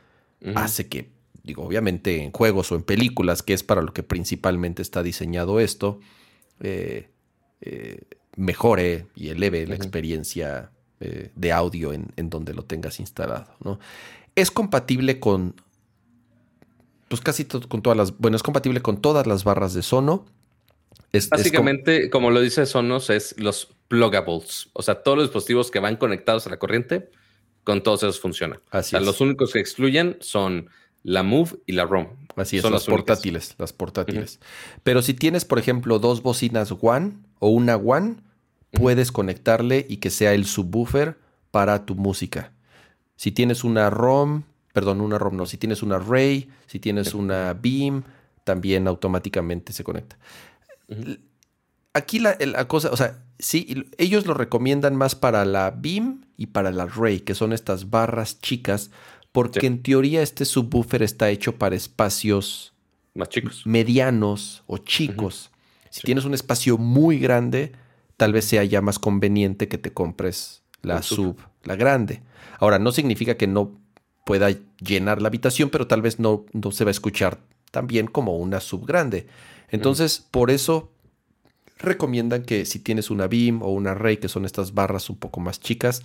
hace 0.57 0.89
que 0.89 1.13
digo, 1.45 1.63
obviamente 1.63 2.25
en 2.25 2.33
juegos 2.33 2.73
o 2.73 2.75
en 2.75 2.83
películas, 2.83 3.45
que 3.45 3.55
es 3.55 3.63
para 3.63 3.81
lo 3.81 3.93
que 3.93 4.03
principalmente 4.03 4.83
está 4.83 5.05
diseñado 5.05 5.61
esto, 5.61 6.01
eh, 6.59 7.11
eh, 7.61 8.03
mejore 8.35 9.07
y 9.15 9.29
eleve 9.29 9.65
la 9.69 9.77
experiencia 9.77 10.73
eh, 10.99 11.31
de 11.37 11.53
audio 11.53 11.93
en, 11.93 12.11
donde 12.29 12.55
lo 12.55 12.65
tengas 12.65 12.99
instalado. 12.99 13.55
¿no? 13.63 13.79
Es 14.35 14.51
compatible 14.51 15.21
con, 15.21 15.55
pues 17.07 17.21
casi 17.21 17.45
con 17.45 17.83
todas 17.83 17.97
las, 17.97 18.19
bueno, 18.19 18.37
es 18.37 18.43
compatible 18.43 18.83
con 18.83 19.01
todas 19.01 19.29
las 19.29 19.45
barras 19.45 19.75
de 19.75 19.83
Sono. 19.83 20.27
Básicamente, 21.13 22.11
como 22.11 22.31
lo 22.31 22.41
dice 22.41 22.67
Sonos, 22.67 23.11
es 23.11 23.35
los 23.39 23.69
pluggables, 23.89 24.69
o 24.75 24.83
sea, 24.83 25.03
todos 25.03 25.17
los 25.17 25.27
dispositivos 25.29 25.71
que 25.71 25.81
van 25.81 25.97
conectados 25.97 26.47
a 26.47 26.51
la 26.51 26.59
corriente, 26.59 27.11
con 27.65 27.83
todos 27.83 28.03
esos 28.03 28.21
funcionan. 28.21 28.61
Así 28.71 28.97
o 28.97 28.99
sea, 28.99 29.07
los 29.07 29.21
únicos 29.21 29.53
que 29.53 29.61
excluyen 29.61 30.17
son 30.21 30.69
la 31.03 31.23
Move 31.23 31.59
y 31.67 31.73
la 31.73 31.85
ROM. 31.85 32.09
Así 32.37 32.57
es, 32.57 32.63
son 32.63 32.73
las 32.73 32.85
portátiles, 32.85 33.55
las 33.59 33.73
portátiles. 33.73 34.41
Pero 34.83 35.03
si 35.03 35.15
tienes, 35.15 35.45
por 35.45 35.59
ejemplo, 35.59 35.99
dos 35.99 36.23
bocinas 36.23 36.73
One 36.81 37.15
o 37.39 37.49
una 37.49 37.77
One, 37.77 38.17
puedes 38.73 39.11
conectarle 39.13 39.87
y 39.89 39.99
que 39.99 40.11
sea 40.11 40.35
el 40.35 40.45
subwoofer 40.45 41.17
para 41.51 41.87
tu 41.87 41.95
música. 41.95 42.53
Si 43.17 43.33
tienes 43.33 43.65
una 43.65 43.91
ROM, 43.91 44.43
perdón, 44.73 45.01
una 45.01 45.19
ROM 45.19 45.37
no, 45.37 45.47
si 45.47 45.57
tienes 45.57 45.83
una 45.83 45.99
Ray, 45.99 46.49
si 46.67 46.79
tienes 46.79 47.15
una 47.15 47.55
Beam, 47.55 48.05
también 48.45 48.87
automáticamente 48.87 49.73
se 49.73 49.85
conecta. 49.85 50.19
Aquí 51.93 52.19
la, 52.19 52.37
la, 52.39 52.69
cosa, 52.69 52.91
o 52.91 52.97
sea, 52.97 53.25
sí, 53.39 53.87
ellos 53.99 54.27
lo 54.27 54.35
recomiendan 54.35 54.97
más 54.97 55.15
para 55.15 55.45
la 55.45 55.71
Beam 55.71 56.27
y 56.37 56.47
para 56.47 56.71
la 56.71 56.87
Ray, 56.87 57.21
que 57.21 57.35
son 57.35 57.53
estas 57.53 57.91
barras 57.91 58.41
chicas, 58.41 58.91
porque 59.33 59.67
en 59.67 59.83
teoría 59.83 60.23
este 60.23 60.45
subwoofer 60.45 61.03
está 61.03 61.31
hecho 61.31 61.57
para 61.57 61.77
espacios 61.77 62.73
más 63.15 63.29
chicos, 63.29 63.63
medianos 63.67 64.63
o 64.67 64.79
chicos. 64.79 65.51
Si 65.91 66.03
tienes 66.03 66.25
un 66.25 66.35
espacio 66.35 66.79
muy 66.79 67.19
grande, 67.19 67.73
tal 68.17 68.33
vez 68.33 68.45
sea 68.45 68.65
ya 68.65 68.81
más 68.81 68.99
conveniente 68.99 69.69
que 69.69 69.79
te 69.79 69.93
compres 69.93 70.63
la 70.83 71.03
sub, 71.03 71.39
la 71.65 71.77
grande. 71.77 72.23
Ahora, 72.61 72.79
no 72.79 72.93
significa 72.93 73.37
que 73.37 73.47
no 73.47 73.81
pueda 74.25 74.49
llenar 74.81 75.23
la 75.23 75.29
habitación, 75.29 75.71
pero 75.71 75.87
tal 75.87 76.03
vez 76.03 76.19
no, 76.19 76.45
no 76.53 76.71
se 76.71 76.85
va 76.85 76.91
a 76.91 76.93
escuchar 76.93 77.41
tan 77.71 77.87
bien 77.87 78.07
como 78.07 78.37
una 78.37 78.61
sub 78.61 78.87
grande. 78.87 79.27
Entonces, 79.71 80.27
por 80.31 80.51
eso 80.51 80.93
recomiendan 81.79 82.43
que 82.43 82.65
si 82.65 82.79
tienes 82.79 83.11
una 83.11 83.29
Beam 83.29 83.63
o 83.63 83.69
una 83.69 83.95
Ray, 83.95 84.17
que 84.17 84.29
son 84.29 84.45
estas 84.45 84.75
barras 84.75 85.11
un 85.11 85.17
poco 85.17 85.41
más 85.41 85.61
chicas, 85.61 86.03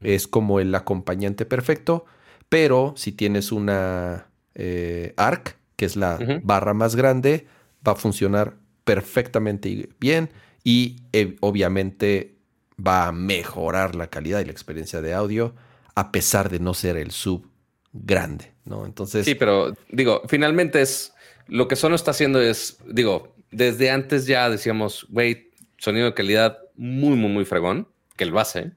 es 0.00 0.28
como 0.28 0.60
el 0.60 0.74
acompañante 0.74 1.44
perfecto. 1.44 2.04
Pero 2.48 2.94
si 2.96 3.12
tienes 3.12 3.52
una 3.52 4.28
eh, 4.54 5.12
ARC, 5.16 5.56
que 5.76 5.84
es 5.84 5.96
la 5.96 6.18
barra 6.42 6.74
más 6.74 6.96
grande, 6.96 7.46
va 7.86 7.92
a 7.92 7.96
funcionar 7.96 8.56
perfectamente 8.84 9.88
bien 10.00 10.30
y 10.64 10.96
eh, 11.12 11.36
obviamente 11.40 12.36
va 12.84 13.06
a 13.06 13.12
mejorar 13.12 13.94
la 13.94 14.08
calidad 14.08 14.40
y 14.40 14.44
la 14.44 14.52
experiencia 14.52 15.00
de 15.00 15.14
audio 15.14 15.54
a 15.94 16.12
pesar 16.12 16.48
de 16.48 16.60
no 16.60 16.74
ser 16.74 16.96
el 16.96 17.10
sub 17.10 17.48
grande, 17.92 18.52
¿no? 18.64 18.86
Entonces... 18.86 19.24
Sí, 19.24 19.34
pero 19.34 19.74
digo, 19.90 20.22
finalmente 20.28 20.80
es 20.80 21.12
lo 21.48 21.68
que 21.68 21.76
Sono 21.76 21.94
está 21.94 22.12
haciendo 22.12 22.40
es, 22.40 22.78
digo, 22.86 23.34
desde 23.50 23.90
antes 23.90 24.26
ya 24.26 24.48
decíamos, 24.48 25.06
güey, 25.08 25.50
sonido 25.78 26.06
de 26.06 26.14
calidad 26.14 26.58
muy, 26.76 27.16
muy, 27.16 27.30
muy 27.30 27.44
fregón, 27.44 27.88
que 28.16 28.24
el 28.24 28.32
base, 28.32 28.72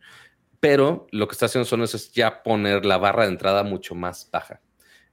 pero 0.59 1.07
lo 1.11 1.27
que 1.27 1.33
está 1.33 1.47
haciendo 1.47 1.65
Sonos 1.65 1.93
es 1.95 2.11
ya 2.13 2.43
poner 2.43 2.85
la 2.85 2.97
barra 2.97 3.23
de 3.23 3.31
entrada 3.31 3.63
mucho 3.63 3.95
más 3.95 4.29
baja. 4.31 4.61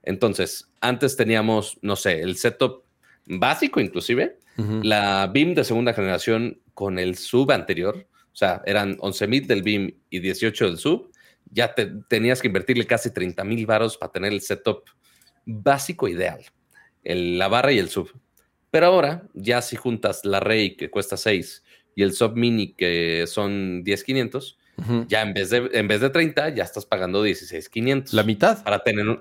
Entonces, 0.03 0.71
antes 0.79 1.17
teníamos, 1.17 1.77
no 1.81 1.95
sé, 1.95 2.21
el 2.21 2.37
setup 2.37 2.85
básico 3.25 3.79
inclusive, 3.79 4.37
la 4.83 5.27
BIM 5.27 5.55
de 5.55 5.63
segunda 5.63 5.93
generación 5.93 6.59
con 6.73 6.99
el 6.99 7.15
sub 7.17 7.49
anterior, 7.51 8.07
o 8.33 8.35
sea, 8.35 8.61
eran 8.65 8.97
11.000 8.97 9.47
del 9.47 9.63
BIM 9.63 9.95
y 10.09 10.19
18 10.19 10.65
del 10.65 10.77
sub, 10.77 11.11
ya 11.49 11.73
te, 11.73 11.85
tenías 12.09 12.41
que 12.41 12.47
invertirle 12.47 12.85
casi 12.85 13.11
30 13.11 13.41
mil 13.45 13.65
varos 13.65 13.97
para 13.97 14.11
tener 14.11 14.33
el 14.33 14.41
setup 14.41 14.83
básico 15.45 16.09
ideal, 16.09 16.43
el, 17.03 17.37
la 17.37 17.47
barra 17.47 17.71
y 17.71 17.79
el 17.79 17.89
sub. 17.89 18.11
Pero 18.71 18.87
ahora, 18.87 19.23
ya 19.33 19.61
si 19.61 19.75
juntas 19.75 20.25
la 20.25 20.39
Rey 20.39 20.75
que 20.75 20.89
cuesta 20.89 21.17
6 21.17 21.63
y 21.95 22.03
el 22.03 22.13
sub 22.13 22.35
mini 22.35 22.73
que 22.73 23.25
son 23.27 23.83
10.500, 23.83 24.55
ya 25.07 25.21
en 25.21 25.33
vez, 25.33 25.49
de, 25.49 25.69
en 25.73 25.87
vez 25.87 26.01
de 26.01 26.09
30, 26.09 26.49
ya 26.49 26.63
estás 26.63 26.85
pagando 26.85 27.25
16.500. 27.25 28.13
La 28.13 28.23
mitad. 28.23 28.63
Para 28.63 28.79
tener, 28.79 29.19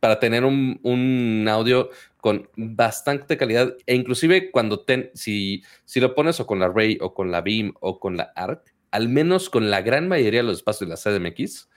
para 0.00 0.18
tener 0.18 0.44
un, 0.44 0.80
un, 0.82 1.46
audio 1.48 1.90
con 2.20 2.48
bastante 2.56 3.36
calidad. 3.36 3.76
E 3.86 3.94
inclusive 3.94 4.50
cuando 4.50 4.80
ten, 4.80 5.10
si, 5.14 5.62
si 5.84 6.00
lo 6.00 6.14
pones 6.14 6.40
o 6.40 6.46
con 6.46 6.58
la 6.58 6.68
Ray 6.68 6.98
o 7.00 7.14
con 7.14 7.30
la 7.30 7.42
Beam 7.42 7.74
o 7.80 8.00
con 8.00 8.16
la 8.16 8.32
ARC, 8.34 8.74
al 8.90 9.08
menos 9.08 9.50
con 9.50 9.70
la 9.70 9.82
gran 9.82 10.08
mayoría 10.08 10.40
de 10.40 10.46
los 10.46 10.58
espacios 10.58 10.88
de 10.88 10.94
la 10.94 11.18
CDMX, 11.18 11.68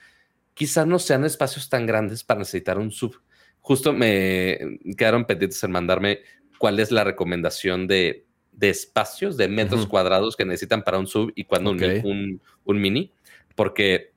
quizás 0.54 0.86
no 0.86 0.98
sean 0.98 1.24
espacios 1.24 1.68
tan 1.68 1.86
grandes 1.86 2.24
para 2.24 2.40
necesitar 2.40 2.78
un 2.78 2.90
sub. 2.90 3.16
Justo 3.62 3.92
me 3.92 4.58
quedaron 4.98 5.24
pendientes 5.24 5.62
en 5.64 5.70
mandarme 5.70 6.20
cuál 6.58 6.78
es 6.80 6.90
la 6.90 7.04
recomendación 7.04 7.86
de, 7.86 8.26
de 8.52 8.70
espacios, 8.70 9.36
de 9.36 9.48
metros 9.48 9.86
cuadrados 9.86 10.36
que 10.36 10.44
necesitan 10.44 10.84
para 10.84 10.98
un 10.98 11.06
sub 11.06 11.32
y 11.34 11.44
cuando 11.44 11.70
un, 11.70 12.40
un, 12.64 12.80
mini, 12.80 13.12
porque 13.54 14.12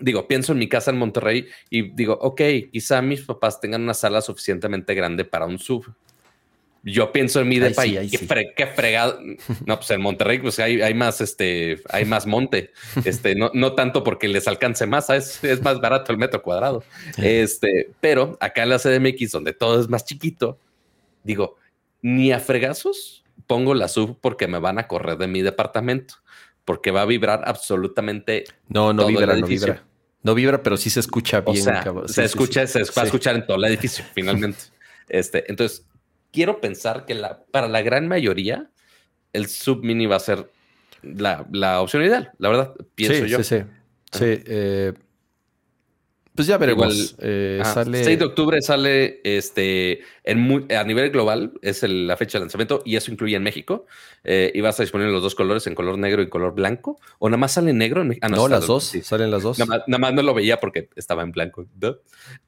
digo, 0.00 0.26
pienso 0.26 0.52
en 0.52 0.58
mi 0.58 0.68
casa 0.68 0.90
en 0.90 0.98
Monterrey 0.98 1.46
y 1.70 1.90
digo, 1.94 2.18
ok, 2.20 2.40
quizá 2.72 3.02
mis 3.02 3.22
papás 3.22 3.60
tengan 3.60 3.82
una 3.82 3.94
sala 3.94 4.20
suficientemente 4.20 4.94
grande 4.94 5.24
para 5.24 5.46
un 5.46 5.58
sub. 5.58 5.94
Yo 6.86 7.12
pienso 7.12 7.40
en 7.40 7.48
mi 7.48 7.58
de 7.58 7.70
país, 7.70 8.10
qué, 8.10 8.66
fregado. 8.66 9.18
No, 9.64 9.78
pues 9.78 9.90
en 9.90 10.02
Monterrey, 10.02 10.38
pues 10.38 10.58
hay, 10.58 10.82
hay, 10.82 10.92
más, 10.92 11.20
este, 11.22 11.80
hay 11.88 12.04
más 12.04 12.26
monte. 12.26 12.72
Este, 13.04 13.34
no, 13.34 13.50
no 13.54 13.74
tanto 13.74 14.04
porque 14.04 14.28
les 14.28 14.46
alcance 14.46 14.86
más, 14.86 15.08
es, 15.10 15.42
es 15.42 15.62
más 15.62 15.80
barato 15.80 16.12
el 16.12 16.18
metro 16.18 16.42
cuadrado. 16.42 16.84
Este, 17.16 17.90
pero 18.00 18.36
acá 18.40 18.64
en 18.64 18.68
la 18.68 18.78
CDMX, 18.78 19.32
donde 19.32 19.54
todo 19.54 19.80
es 19.80 19.88
más 19.88 20.04
chiquito, 20.04 20.58
digo, 21.22 21.56
ni 22.02 22.32
a 22.32 22.38
fregazos 22.38 23.24
pongo 23.46 23.74
la 23.74 23.88
sub 23.88 24.18
porque 24.20 24.46
me 24.46 24.58
van 24.58 24.78
a 24.78 24.88
correr 24.88 25.18
de 25.18 25.26
mi 25.26 25.42
departamento, 25.42 26.14
porque 26.64 26.90
va 26.90 27.02
a 27.02 27.06
vibrar 27.06 27.42
absolutamente. 27.46 28.44
No, 28.68 28.92
no 28.92 29.06
vibra, 29.06 29.36
no 29.36 29.46
vibra. 29.46 29.84
No 30.22 30.34
vibra, 30.34 30.62
pero 30.62 30.76
sí 30.76 30.88
se 30.88 31.00
escucha 31.00 31.42
bien. 31.42 31.64
se 32.06 32.24
escucha, 32.24 32.66
se 32.66 32.82
va 32.82 33.02
a 33.02 33.04
escuchar 33.04 33.36
en 33.36 33.46
todo 33.46 33.58
el 33.58 33.64
edificio, 33.64 34.04
finalmente. 34.14 34.58
Este, 35.06 35.44
entonces, 35.50 35.86
quiero 36.34 36.60
pensar 36.60 37.06
que 37.06 37.14
la, 37.14 37.44
para 37.50 37.68
la 37.68 37.80
gran 37.80 38.08
mayoría, 38.08 38.70
el 39.32 39.46
sub 39.46 39.84
mini 39.84 40.06
va 40.06 40.16
a 40.16 40.20
ser 40.20 40.50
la, 41.02 41.46
la 41.52 41.80
opción 41.80 42.02
ideal, 42.02 42.32
la 42.38 42.48
verdad, 42.48 42.74
pienso 42.94 43.24
yo. 43.24 43.38
Sí, 43.38 43.44
sí, 43.44 43.64
sí. 44.12 44.20
Eh, 44.20 44.92
pues 46.34 46.48
ya 46.48 46.58
veremos. 46.58 47.14
eh, 47.20 47.62
sale... 47.64 48.02
6 48.02 48.18
de 48.18 48.24
octubre 48.24 48.60
sale 48.60 49.20
este 49.22 50.00
en 50.24 50.66
a 50.76 50.82
nivel 50.82 51.10
global, 51.10 51.52
es 51.62 51.84
la 51.84 52.16
fecha 52.16 52.38
de 52.38 52.44
lanzamiento 52.44 52.82
y 52.84 52.96
eso 52.96 53.12
incluye 53.12 53.36
en 53.36 53.44
México. 53.44 53.86
Eh, 54.24 54.50
y 54.52 54.60
vas 54.60 54.80
a 54.80 54.82
disponer 54.82 55.10
los 55.10 55.22
dos 55.22 55.36
colores, 55.36 55.68
en 55.68 55.76
color 55.76 55.96
negro 55.96 56.22
y 56.22 56.28
color 56.28 56.52
blanco. 56.52 56.98
¿O 57.20 57.28
nada 57.28 57.38
más 57.38 57.52
sale 57.52 57.72
negro? 57.72 58.02
En... 58.02 58.18
Ah, 58.20 58.28
no, 58.28 58.48
las 58.48 58.66
dos. 58.66 58.92
Salen 59.02 59.30
las 59.30 59.44
dos. 59.44 59.60
Nada 59.60 59.98
más, 59.98 60.12
no 60.12 60.22
lo 60.22 60.34
veía 60.34 60.58
porque 60.58 60.88
estaba 60.96 61.22
en 61.22 61.30
blanco. 61.30 61.66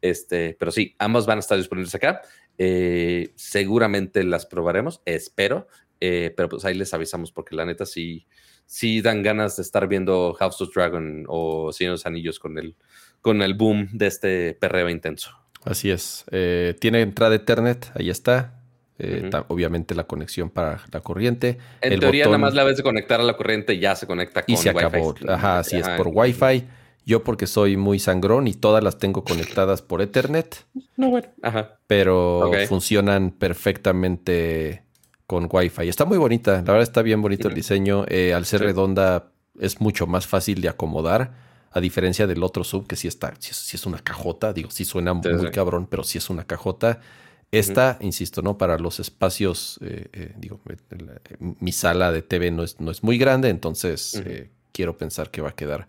Este, 0.00 0.56
pero 0.58 0.72
sí, 0.72 0.96
ambos 0.98 1.24
van 1.26 1.38
a 1.38 1.40
estar 1.40 1.56
disponibles 1.56 1.94
acá. 1.94 2.22
Eh, 2.58 3.32
seguramente 3.34 4.24
las 4.24 4.46
probaremos, 4.46 5.02
espero. 5.04 5.68
Eh, 6.00 6.34
pero 6.36 6.48
pues 6.50 6.64
ahí 6.64 6.74
les 6.74 6.92
avisamos 6.92 7.32
porque 7.32 7.56
la 7.56 7.64
neta 7.64 7.86
sí, 7.86 8.26
sí 8.66 9.00
dan 9.00 9.22
ganas 9.22 9.56
de 9.56 9.62
estar 9.62 9.88
viendo 9.88 10.34
House 10.34 10.60
of 10.60 10.74
Dragon 10.74 11.24
o 11.26 11.72
Señor 11.72 11.92
de 11.92 11.94
los 11.94 12.06
Anillos 12.06 12.38
con 12.38 12.58
el 12.58 12.76
con 13.22 13.42
el 13.42 13.54
boom 13.54 13.88
de 13.92 14.06
este 14.06 14.54
perreo 14.54 14.88
intenso. 14.88 15.30
Así 15.64 15.90
es. 15.90 16.24
Eh, 16.30 16.76
tiene 16.78 17.00
entrada 17.00 17.34
Ethernet, 17.34 17.90
ahí 17.94 18.08
está. 18.08 18.60
Eh, 18.98 19.28
obviamente 19.48 19.94
la 19.94 20.04
conexión 20.04 20.48
para 20.48 20.80
la 20.92 21.00
corriente. 21.00 21.58
En 21.80 21.98
teoría, 21.98 22.26
nada 22.26 22.38
más 22.38 22.54
la 22.54 22.64
vez 22.64 22.76
de 22.76 22.82
conectar 22.82 23.20
a 23.20 23.24
la 23.24 23.36
corriente 23.36 23.78
ya 23.78 23.96
se 23.96 24.06
conecta 24.06 24.42
con 24.42 24.54
Y 24.54 24.56
se 24.56 24.70
acabó. 24.70 25.14
Ajá, 25.28 25.58
así 25.58 25.76
es, 25.76 25.88
por 25.90 26.08
Wi-Fi. 26.08 26.64
Yo 27.06 27.24
porque 27.24 27.46
soy 27.46 27.76
muy 27.76 27.98
sangrón 27.98 28.48
y 28.48 28.54
todas 28.54 28.82
las 28.82 28.98
tengo 28.98 29.24
conectadas 29.24 29.80
por 29.80 30.02
Ethernet. 30.02 30.66
No, 30.96 31.08
bueno. 31.08 31.28
Ajá. 31.40 31.78
Pero 31.86 32.50
funcionan 32.68 33.30
perfectamente 33.30 34.82
con 35.26 35.48
Wi-Fi. 35.50 35.88
Está 35.88 36.04
muy 36.04 36.18
bonita. 36.18 36.56
La 36.56 36.72
verdad 36.72 36.82
está 36.82 37.02
bien 37.02 37.22
bonito 37.22 37.48
el 37.48 37.54
diseño. 37.54 38.04
Eh, 38.08 38.34
al 38.34 38.44
ser 38.44 38.62
redonda 38.62 39.30
es 39.58 39.80
mucho 39.80 40.06
más 40.06 40.26
fácil 40.26 40.60
de 40.60 40.68
acomodar 40.68 41.46
a 41.76 41.80
diferencia 41.80 42.26
del 42.26 42.42
otro 42.42 42.64
sub 42.64 42.86
que 42.86 42.96
sí 42.96 43.06
está, 43.06 43.34
sí, 43.38 43.76
es 43.76 43.84
una 43.84 43.98
cajota, 43.98 44.54
digo, 44.54 44.70
sí 44.70 44.86
suena 44.86 45.12
muy 45.12 45.50
cabrón, 45.50 45.86
pero 45.86 46.04
sí 46.04 46.16
es 46.16 46.30
una 46.30 46.44
cajota. 46.44 47.00
Esta, 47.52 47.98
insisto, 48.00 48.40
¿no? 48.40 48.56
Para 48.56 48.78
los 48.78 48.98
espacios, 48.98 49.78
eh, 49.82 50.08
eh, 50.14 50.34
digo, 50.38 50.58
mi 51.38 51.72
sala 51.72 52.12
de 52.12 52.22
TV 52.22 52.50
no 52.50 52.62
es, 52.62 52.80
no 52.80 52.90
es 52.90 53.02
muy 53.02 53.18
grande, 53.18 53.50
entonces 53.50 54.20
eh, 54.24 54.48
quiero 54.72 54.96
pensar 54.96 55.30
que 55.30 55.42
va 55.42 55.50
a 55.50 55.54
quedar 55.54 55.86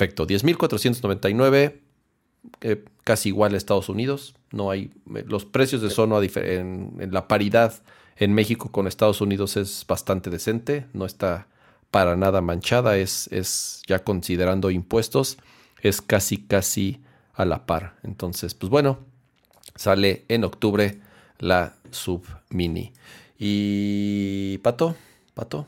perfecto. 0.00 0.26
10.499, 0.26 1.74
casi 3.04 3.28
igual 3.28 3.52
a 3.52 3.58
Estados 3.58 3.90
Unidos. 3.90 4.34
No 4.50 4.70
hay, 4.70 4.90
los 5.04 5.44
precios 5.44 5.82
de 5.82 5.90
Sono 5.90 6.22
en, 6.22 6.96
en 6.98 7.12
la 7.12 7.28
paridad 7.28 7.82
en 8.16 8.32
México 8.32 8.72
con 8.72 8.86
Estados 8.86 9.20
Unidos 9.20 9.56
es 9.56 9.84
bastante 9.86 10.30
decente, 10.30 10.86
no 10.92 11.04
está 11.04 11.48
para 11.90 12.16
nada 12.16 12.40
manchada, 12.40 12.96
es, 12.96 13.28
es 13.30 13.82
ya 13.86 14.02
considerando 14.04 14.70
impuestos, 14.70 15.38
es 15.82 16.00
casi, 16.00 16.38
casi 16.38 17.00
a 17.34 17.44
la 17.44 17.66
par. 17.66 17.96
Entonces, 18.02 18.54
pues 18.54 18.70
bueno, 18.70 19.00
sale 19.74 20.24
en 20.28 20.44
octubre 20.44 21.00
la 21.38 21.74
sub 21.90 22.24
mini. 22.48 22.92
Y 23.38 24.58
Pato, 24.58 24.96
Pato. 25.34 25.66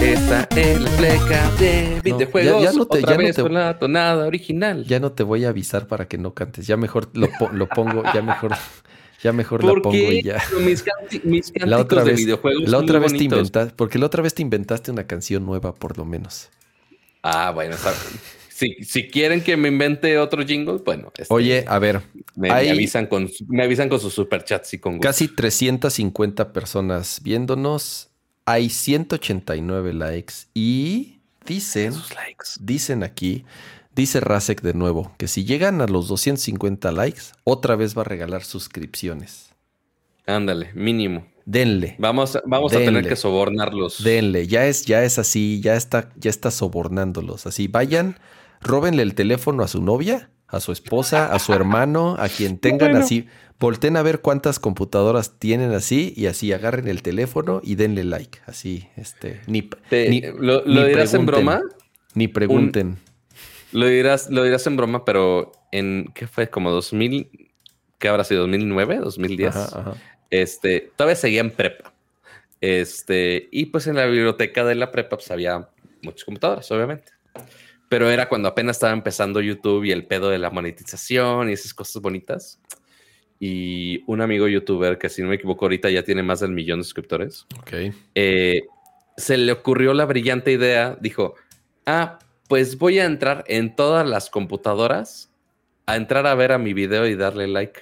Esta 0.00 0.48
es 0.56 0.80
la 0.80 0.90
fleca 0.90 1.50
de 1.58 2.00
videojuegos. 2.02 2.62
ya, 2.62 2.72
no 2.72 2.86
te, 2.86 3.00
ya 3.02 3.16
no 3.16 3.32
te, 3.32 3.48
la 3.48 3.78
tonada 3.78 4.26
original. 4.26 4.84
Ya 4.84 5.00
no 5.00 5.12
te 5.12 5.22
voy 5.22 5.44
a 5.44 5.50
avisar 5.50 5.86
para 5.86 6.08
que 6.08 6.18
no 6.18 6.34
cantes. 6.34 6.66
Ya 6.66 6.76
mejor 6.76 7.10
lo, 7.14 7.28
lo 7.52 7.68
pongo, 7.68 8.02
ya 8.14 8.22
mejor 8.22 8.52
ya 9.22 9.32
mejor 9.32 9.62
la 9.62 9.74
pongo 9.80 9.94
y 9.94 10.22
ya. 10.22 10.42
Mis, 10.60 10.84
mis 11.24 11.52
la 11.54 11.78
otra 11.78 12.02
vez, 12.02 12.16
de 12.16 12.22
videojuegos. 12.22 12.68
La 12.68 12.78
otra 12.78 12.98
vez 12.98 13.12
te 13.12 13.24
inventaste, 13.24 13.74
porque 13.76 13.98
la 13.98 14.06
otra 14.06 14.22
vez 14.22 14.34
te 14.34 14.42
inventaste 14.42 14.90
una 14.90 15.06
canción 15.06 15.46
nueva, 15.46 15.74
por 15.74 15.96
lo 15.96 16.04
menos. 16.04 16.50
Ah, 17.22 17.52
bueno, 17.52 17.76
si, 18.48 18.74
si, 18.82 19.08
quieren 19.08 19.40
que 19.42 19.56
me 19.56 19.68
invente 19.68 20.18
otro 20.18 20.44
jingle, 20.44 20.78
bueno. 20.84 21.12
Este, 21.16 21.32
Oye, 21.32 21.64
a 21.68 21.78
ver. 21.78 22.02
Me, 22.34 22.50
avisan 22.50 23.06
con, 23.06 23.30
me 23.46 23.62
avisan 23.62 23.88
con 23.88 24.00
sus 24.00 24.12
superchats 24.12 24.74
y 24.74 24.78
con 24.78 24.98
Casi 24.98 25.28
350 25.28 26.52
personas 26.52 27.20
viéndonos. 27.22 28.11
Hay 28.44 28.70
189 28.70 29.92
likes 29.92 30.34
y 30.54 31.20
dicen, 31.46 31.94
likes. 32.14 32.50
dicen 32.60 33.02
aquí 33.02 33.44
Dice 33.94 34.20
Rasek 34.20 34.62
de 34.62 34.72
nuevo 34.72 35.12
que 35.18 35.28
si 35.28 35.44
llegan 35.44 35.82
a 35.82 35.86
los 35.86 36.08
250 36.08 36.92
likes, 36.92 37.22
otra 37.44 37.76
vez 37.76 37.96
va 37.96 38.02
a 38.02 38.04
regalar 38.04 38.42
suscripciones. 38.42 39.50
Ándale, 40.26 40.70
mínimo. 40.72 41.26
Denle. 41.44 41.96
Vamos, 41.98 42.38
vamos 42.46 42.72
a 42.72 42.78
tener 42.78 43.06
que 43.06 43.16
sobornarlos. 43.16 44.02
Denle, 44.02 44.46
ya 44.46 44.66
es, 44.66 44.86
ya 44.86 45.04
es 45.04 45.18
así, 45.18 45.60
ya 45.60 45.74
está, 45.74 46.08
ya 46.16 46.30
está 46.30 46.50
sobornándolos. 46.50 47.46
Así, 47.46 47.68
vayan, 47.68 48.18
róbenle 48.62 49.02
el 49.02 49.14
teléfono 49.14 49.62
a 49.62 49.68
su 49.68 49.82
novia, 49.82 50.30
a 50.52 50.60
su 50.60 50.70
esposa, 50.70 51.32
a 51.32 51.38
su 51.38 51.54
hermano, 51.54 52.14
a 52.18 52.28
quien 52.28 52.58
tengan 52.58 52.94
así. 52.94 53.26
Volten 53.58 53.96
a 53.96 54.02
ver 54.02 54.20
cuántas 54.20 54.58
computadoras 54.58 55.38
tienen 55.38 55.72
así 55.72 56.12
y 56.14 56.26
así 56.26 56.52
agarren 56.52 56.88
el 56.88 57.02
teléfono 57.02 57.60
y 57.64 57.76
denle 57.76 58.04
like. 58.04 58.40
Así, 58.46 58.88
este, 58.96 59.40
ni, 59.46 59.68
¿Lo, 60.38 60.62
dirás 60.62 61.14
en 61.14 61.24
broma? 61.26 61.62
Ni 62.14 62.28
pregunten. 62.28 62.98
Lo 63.72 63.86
dirás, 63.86 64.28
lo 64.30 64.44
dirás 64.44 64.66
en 64.66 64.76
broma, 64.76 65.06
pero 65.06 65.52
en 65.72 66.12
¿qué 66.14 66.26
fue? 66.26 66.50
Como 66.50 66.70
2000, 66.70 67.50
¿qué 67.98 68.08
habrá 68.08 68.24
sido? 68.24 68.42
2009, 68.42 68.98
2010. 68.98 69.54
Este, 70.30 70.92
todavía 70.96 71.16
seguía 71.16 71.40
en 71.40 71.50
prepa. 71.50 71.94
Este, 72.60 73.48
y 73.50 73.66
pues 73.66 73.86
en 73.86 73.96
la 73.96 74.04
biblioteca 74.04 74.64
de 74.64 74.74
la 74.74 74.90
prepa 74.92 75.16
pues 75.16 75.30
había 75.30 75.68
muchas 76.02 76.24
computadoras, 76.24 76.70
obviamente. 76.70 77.10
Pero 77.92 78.10
era 78.10 78.26
cuando 78.26 78.48
apenas 78.48 78.76
estaba 78.76 78.94
empezando 78.94 79.42
YouTube 79.42 79.84
y 79.84 79.92
el 79.92 80.06
pedo 80.06 80.30
de 80.30 80.38
la 80.38 80.48
monetización 80.48 81.50
y 81.50 81.52
esas 81.52 81.74
cosas 81.74 82.00
bonitas. 82.00 82.58
Y 83.38 84.02
un 84.06 84.22
amigo 84.22 84.48
youtuber 84.48 84.96
que 84.96 85.10
si 85.10 85.20
no 85.20 85.28
me 85.28 85.34
equivoco 85.34 85.66
ahorita 85.66 85.90
ya 85.90 86.02
tiene 86.02 86.22
más 86.22 86.40
del 86.40 86.52
millón 86.52 86.78
de 86.78 86.84
suscriptores. 86.84 87.46
Ok. 87.60 87.92
Eh, 88.14 88.62
se 89.18 89.36
le 89.36 89.52
ocurrió 89.52 89.92
la 89.92 90.06
brillante 90.06 90.52
idea, 90.52 90.96
dijo, 91.02 91.34
ah, 91.84 92.18
pues 92.48 92.78
voy 92.78 92.98
a 92.98 93.04
entrar 93.04 93.44
en 93.46 93.76
todas 93.76 94.08
las 94.08 94.30
computadoras, 94.30 95.30
a 95.84 95.96
entrar 95.96 96.26
a 96.26 96.34
ver 96.34 96.52
a 96.52 96.58
mi 96.58 96.72
video 96.72 97.06
y 97.06 97.14
darle 97.14 97.46
like 97.46 97.78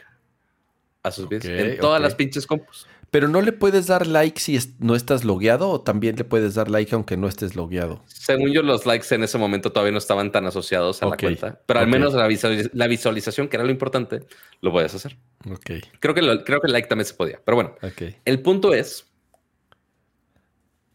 a 1.05 1.13
sus 1.13 1.29
videos, 1.29 1.47
en 1.47 1.79
todas 1.79 2.03
las 2.03 2.17
pinches 2.17 2.49
compus. 2.49 2.89
Pero 3.11 3.27
no 3.27 3.41
le 3.41 3.53
puedes 3.53 3.89
dar 3.89 4.07
like 4.07 4.39
si 4.39 4.59
no 4.79 4.95
estás 4.95 5.25
logueado 5.25 5.69
o 5.69 5.81
también 5.81 6.15
le 6.17 6.25
puedes 6.25 6.55
dar 6.55 6.71
like 6.71 6.95
aunque 6.95 7.17
no 7.17 7.27
estés 7.27 7.57
logueado. 7.57 8.05
Según 8.07 8.53
yo, 8.53 8.63
los 8.63 8.87
likes 8.87 9.13
en 9.13 9.25
ese 9.25 9.37
momento 9.37 9.73
todavía 9.73 9.93
no 9.93 9.99
estaban 9.99 10.31
tan 10.31 10.47
asociados 10.47 11.03
a 11.03 11.07
la 11.07 11.17
cuenta, 11.17 11.61
pero 11.67 11.81
al 11.81 11.89
menos 11.89 12.15
la, 12.15 12.87
visualización, 12.87 13.49
que 13.49 13.57
era 13.57 13.65
lo 13.65 13.73
importante, 13.73 14.21
lo 14.61 14.71
puedes 14.71 14.95
hacer. 14.95 15.17
Ok. 15.51 15.71
Creo 15.99 16.15
que, 16.15 16.45
creo 16.45 16.61
que 16.61 16.69
el 16.69 16.73
like 16.73 16.89
también 16.89 17.07
se 17.07 17.15
podía, 17.15 17.41
pero 17.45 17.57
bueno. 17.57 17.75
El 18.25 18.43
punto 18.43 18.73
es, 18.75 19.11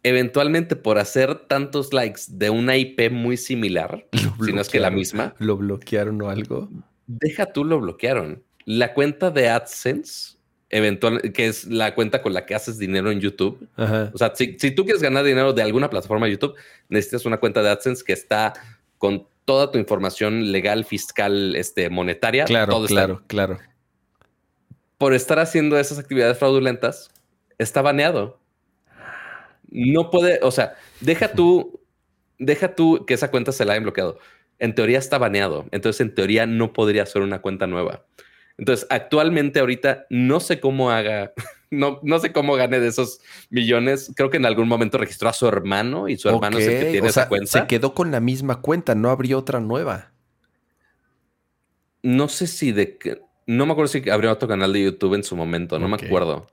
eventualmente 0.04 0.78
por 0.78 1.00
hacer 1.00 1.36
tantos 1.48 1.92
likes 1.92 2.22
de 2.30 2.50
una 2.50 2.78
IP 2.78 3.12
muy 3.12 3.36
similar, 3.36 4.08
si 4.46 4.54
no 4.54 4.62
es 4.62 4.70
que 4.70 4.80
la 4.80 4.90
misma. 4.90 5.36
¿Lo 5.40 5.58
bloquearon 5.58 6.22
o 6.22 6.30
algo? 6.30 6.70
Deja 7.08 7.48
tú 7.48 7.66
lo 7.66 7.82
bloquearon. 7.82 8.44
La 8.64 8.94
cuenta 8.94 9.32
de 9.32 9.50
AdSense 9.50 10.35
eventual, 10.76 11.22
que 11.32 11.48
es 11.48 11.66
la 11.66 11.96
cuenta 11.96 12.22
con 12.22 12.34
la 12.34 12.46
que 12.46 12.54
haces 12.54 12.78
dinero 12.78 13.10
en 13.10 13.22
YouTube. 13.22 13.68
O 14.14 14.18
sea, 14.18 14.34
si, 14.36 14.56
tú 14.72 14.84
quieres 14.84 15.02
ganar 15.02 15.24
dinero 15.24 15.54
de 15.54 15.62
alguna 15.62 15.90
plataforma 15.90 16.26
de 16.26 16.34
YouTube, 16.34 16.56
necesitas 16.90 17.26
una 17.26 17.38
cuenta 17.38 17.64
de 17.64 17.70
AdSense 17.70 18.04
que 18.04 18.12
está 18.12 18.54
con 18.98 19.26
toda 19.46 19.72
tu 19.72 19.78
información 19.78 20.52
legal, 20.52 20.84
fiscal, 20.84 21.56
este, 21.56 21.90
monetaria. 21.90 22.44
Claro, 22.44 22.84
claro, 22.86 23.24
claro. 23.28 23.60
Por 24.98 25.14
estar 25.14 25.40
haciendo 25.40 25.80
esas 25.80 25.98
actividades 25.98 26.38
fraudulentas, 26.38 27.10
está 27.58 27.82
baneado. 27.82 28.40
No 29.70 30.10
puede, 30.10 30.40
o 30.42 30.52
sea, 30.52 30.76
deja 31.00 31.32
tú, 31.32 31.80
deja 32.38 32.76
tú 32.76 33.06
que 33.06 33.14
esa 33.14 33.32
cuenta 33.32 33.54
se 33.54 33.64
la 33.64 33.74
hayan 33.74 33.84
bloqueado. 33.84 34.20
En 34.60 34.76
teoría 34.76 35.00
está 35.00 35.18
baneado. 35.18 35.66
Entonces, 35.72 36.02
en 36.02 36.14
teoría, 36.14 36.46
no 36.46 36.74
podría 36.74 37.06
ser 37.06 37.22
una 37.22 37.42
cuenta 37.42 37.66
nueva. 37.66 38.06
Entonces, 38.58 38.88
actualmente 38.90 39.60
ahorita 39.60 40.06
no 40.10 40.40
sé 40.40 40.60
cómo 40.60 40.92
haga, 40.92 41.34
no, 41.72 42.00
no 42.04 42.20
sé 42.20 42.32
cómo 42.32 42.56
gane 42.56 42.80
de 42.80 42.88
esos 42.88 43.20
millones. 43.50 44.12
Creo 44.16 44.30
que 44.30 44.38
en 44.38 44.46
algún 44.46 44.68
momento 44.68 44.98
registró 44.98 45.30
a 45.30 45.34
su 45.34 45.48
hermano 45.48 46.08
y 46.08 46.18
su 46.18 46.30
hermano 46.30 46.58
es 46.58 46.68
el 46.68 46.80
que 46.80 46.92
tiene 46.92 47.08
esa 47.08 47.28
cuenta. 47.28 47.48
Se 47.48 47.68
quedó 47.68 47.94
con 47.94 48.12
la 48.12 48.20
misma 48.20 48.62
cuenta, 48.62 48.96
no 48.96 49.10
abrió 49.10 49.38
otra 49.40 49.60
nueva. 49.60 50.12
No 52.02 52.30
sé 52.30 52.48
si 52.48 52.72
de 52.72 52.98
que, 52.98 53.22
no 53.48 53.66
me 53.66 53.74
acuerdo 53.74 53.92
si 53.92 54.10
abrió 54.10 54.32
otro 54.32 54.48
canal 54.48 54.72
de 54.72 54.84
YouTube 54.84 55.16
en 55.16 55.24
su 55.24 55.36
momento, 55.36 55.80
no 55.80 55.88
me 55.88 55.96
acuerdo. 55.96 56.48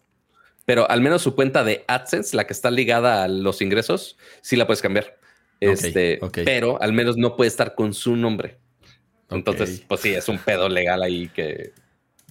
Pero 0.65 0.89
al 0.91 1.01
menos 1.01 1.23
su 1.23 1.35
cuenta 1.35 1.65
de 1.65 1.85
AdSense, 1.89 2.37
la 2.37 2.47
que 2.47 2.53
está 2.53 2.71
ligada 2.71 3.25
a 3.25 3.29
los 3.29 3.61
ingresos, 3.61 4.17
sí 4.41 4.57
la 4.57 4.67
puedes 4.67 4.81
cambiar. 4.81 5.19
Este, 5.61 6.19
pero 6.45 6.81
al 6.81 6.93
menos 6.93 7.17
no 7.17 7.37
puede 7.37 7.49
estar 7.49 7.75
con 7.75 7.95
su 7.95 8.17
nombre. 8.17 8.59
Entonces, 9.31 9.83
pues 9.87 10.01
sí, 10.01 10.15
es 10.15 10.29
un 10.29 10.39
pedo 10.39 10.69
legal 10.69 11.03
ahí 11.03 11.29
que 11.29 11.73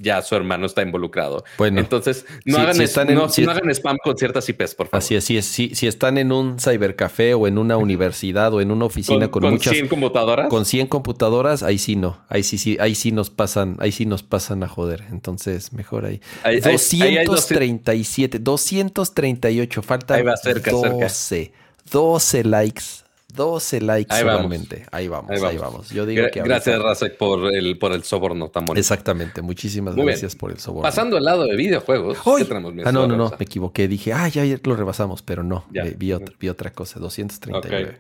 ya 0.02 0.22
su 0.22 0.36
hermano 0.36 0.66
está 0.66 0.82
involucrado. 0.82 1.44
Bueno, 1.58 1.80
entonces 1.80 2.26
no, 2.46 2.58
hagan, 2.58 2.82
spam 2.82 3.98
con 4.04 4.18
ciertas 4.18 4.48
IPs, 4.50 4.76
por 4.76 4.88
favor. 4.88 4.98
Así 4.98 5.16
es, 5.16 5.46
si, 5.46 5.76
si 5.76 5.88
están 5.88 6.18
en 6.18 6.32
un 6.32 6.60
cybercafé 6.60 7.34
o 7.34 7.48
en 7.48 7.58
una 7.58 7.78
universidad 7.82 8.54
o 8.54 8.62
en 8.62 8.72
una 8.72 8.86
oficina 8.86 9.30
con, 9.30 9.44
con, 9.44 9.52
muchas 9.54 9.74
100 9.74 9.88
computadoras, 9.88 10.50
con 10.50 10.66
100 10.66 10.88
computadoras, 10.88 11.64
ahí 11.64 11.78
sí 11.78 11.96
no, 11.96 12.20
ahí 12.30 12.44
sí 12.44 12.58
sí, 12.58 12.78
ahí 12.80 12.96
sí 12.96 13.12
nos 13.12 13.30
pasan, 13.30 13.78
ahí 13.80 13.92
sí 13.92 14.06
nos 14.06 14.24
pasan 14.24 14.64
a 14.64 14.68
joder. 14.68 15.04
Entonces 15.12 15.74
mejor 15.74 16.06
ahí. 16.06 16.22
237, 16.44 18.40
238, 18.40 19.82
falta 19.82 20.18
12, 20.22 21.52
12 21.92 22.44
likes 22.44 23.01
12 23.34 23.82
likes 23.82 24.14
ahí 24.14 24.22
solamente. 24.22 24.76
Vamos. 24.76 24.90
Ahí 24.92 25.08
vamos, 25.08 25.44
ahí 25.44 25.58
vamos. 25.58 25.90
Yo 25.90 26.06
digo 26.06 26.26
que 26.32 26.42
gracias, 26.42 26.82
Rasek, 26.82 27.18
por 27.18 27.54
el, 27.54 27.78
por 27.78 27.92
el 27.92 28.04
soborno 28.04 28.50
tan 28.50 28.66
bonito. 28.66 28.80
Exactamente. 28.80 29.42
Muchísimas 29.42 29.96
gracias 29.96 30.36
por 30.36 30.52
el 30.52 30.60
soborno. 30.60 30.84
Pasando 30.84 31.18
al 31.18 31.24
lado 31.24 31.46
de 31.46 31.56
videojuegos. 31.56 32.18
¿qué 32.38 32.46
tenemos? 32.46 32.74
Ah, 32.86 32.92
no, 32.92 33.08
no, 33.08 33.16
no. 33.16 33.30
Me 33.30 33.46
equivoqué. 33.46 33.88
Dije, 33.88 34.14
ah, 34.14 34.28
ya, 34.28 34.44
lo 34.64 34.76
rebasamos, 34.76 35.22
pero 35.22 35.44
no. 35.44 35.66
Vi, 35.70 36.14
otra, 36.14 36.36
vi, 36.40 36.50
otra, 36.50 36.72
cosa. 36.72 37.00
239. 37.00 37.98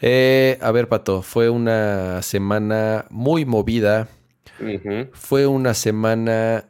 Eh, 0.00 0.58
a 0.60 0.72
ver, 0.72 0.88
Pato. 0.88 1.22
Fue 1.22 1.48
una 1.48 2.22
semana 2.22 3.06
muy 3.10 3.44
movida. 3.44 4.08
Fue 5.12 5.46
una 5.46 5.74
semana, 5.74 6.66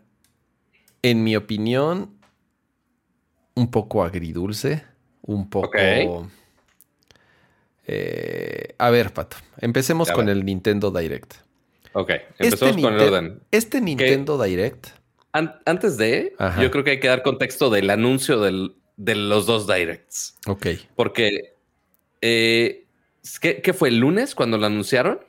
en 1.02 1.24
mi 1.24 1.36
opinión, 1.36 2.10
un 3.54 3.70
poco 3.70 4.02
agridulce. 4.02 4.84
Un 5.22 5.48
poco. 5.48 5.78
Eh, 7.86 8.74
a 8.78 8.90
ver, 8.90 9.12
Pato, 9.12 9.36
empecemos 9.58 10.10
con 10.10 10.28
el 10.28 10.44
Nintendo 10.44 10.90
Direct. 10.90 11.34
Ok, 11.94 12.10
empezamos 12.38 12.76
este 12.76 12.82
con 12.82 12.94
el 12.94 13.00
orden. 13.00 13.40
Este 13.50 13.80
Nintendo 13.80 14.42
Direct. 14.42 14.88
antes 15.32 15.96
de, 15.96 16.34
yo 16.60 16.70
creo 16.70 16.84
que 16.84 16.92
hay 16.92 17.00
que 17.00 17.08
dar 17.08 17.22
contexto 17.22 17.70
del 17.70 17.90
anuncio 17.90 18.40
de 18.40 19.14
los 19.14 19.46
dos 19.46 19.66
Directs. 19.66 20.36
Ok. 20.46 20.66
Porque, 20.94 21.54
eh, 22.20 22.86
¿qué, 23.40 23.72
fue 23.72 23.88
el 23.88 23.98
lunes 23.98 24.34
cuando 24.34 24.58
lo 24.58 24.66
anunciaron? 24.66 25.20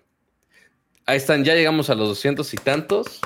Ahí 1.05 1.17
están, 1.17 1.43
ya 1.43 1.53
llegamos 1.55 1.89
a 1.89 1.95
los 1.95 2.07
doscientos 2.07 2.53
y 2.53 2.57
tantos. 2.57 3.19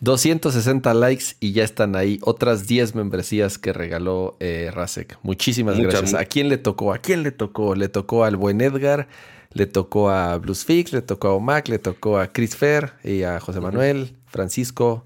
260 0.00 0.94
likes 0.94 1.24
y 1.40 1.52
ya 1.52 1.64
están 1.64 1.96
ahí 1.96 2.18
otras 2.22 2.66
10 2.66 2.94
membresías 2.94 3.58
que 3.58 3.72
regaló 3.72 4.36
eh, 4.40 4.70
Rasek. 4.72 5.18
Muchísimas 5.22 5.78
gracias. 5.78 6.14
¿A 6.14 6.24
quién 6.24 6.48
le 6.48 6.58
tocó? 6.58 6.92
¿A 6.92 6.98
quién 6.98 7.22
le 7.22 7.32
tocó? 7.32 7.74
Le 7.74 7.88
tocó 7.88 8.24
al 8.24 8.36
buen 8.36 8.60
Edgar, 8.60 9.08
le 9.52 9.66
tocó 9.66 10.10
a 10.10 10.36
Bluesfix, 10.38 10.92
le 10.92 11.02
tocó 11.02 11.28
a 11.28 11.32
Omac, 11.34 11.68
le 11.68 11.78
tocó 11.78 12.18
a 12.18 12.32
Chris 12.32 12.56
Fer 12.56 12.92
y 13.02 13.22
a 13.22 13.40
José 13.40 13.60
Manuel, 13.60 14.14
Francisco. 14.26 15.04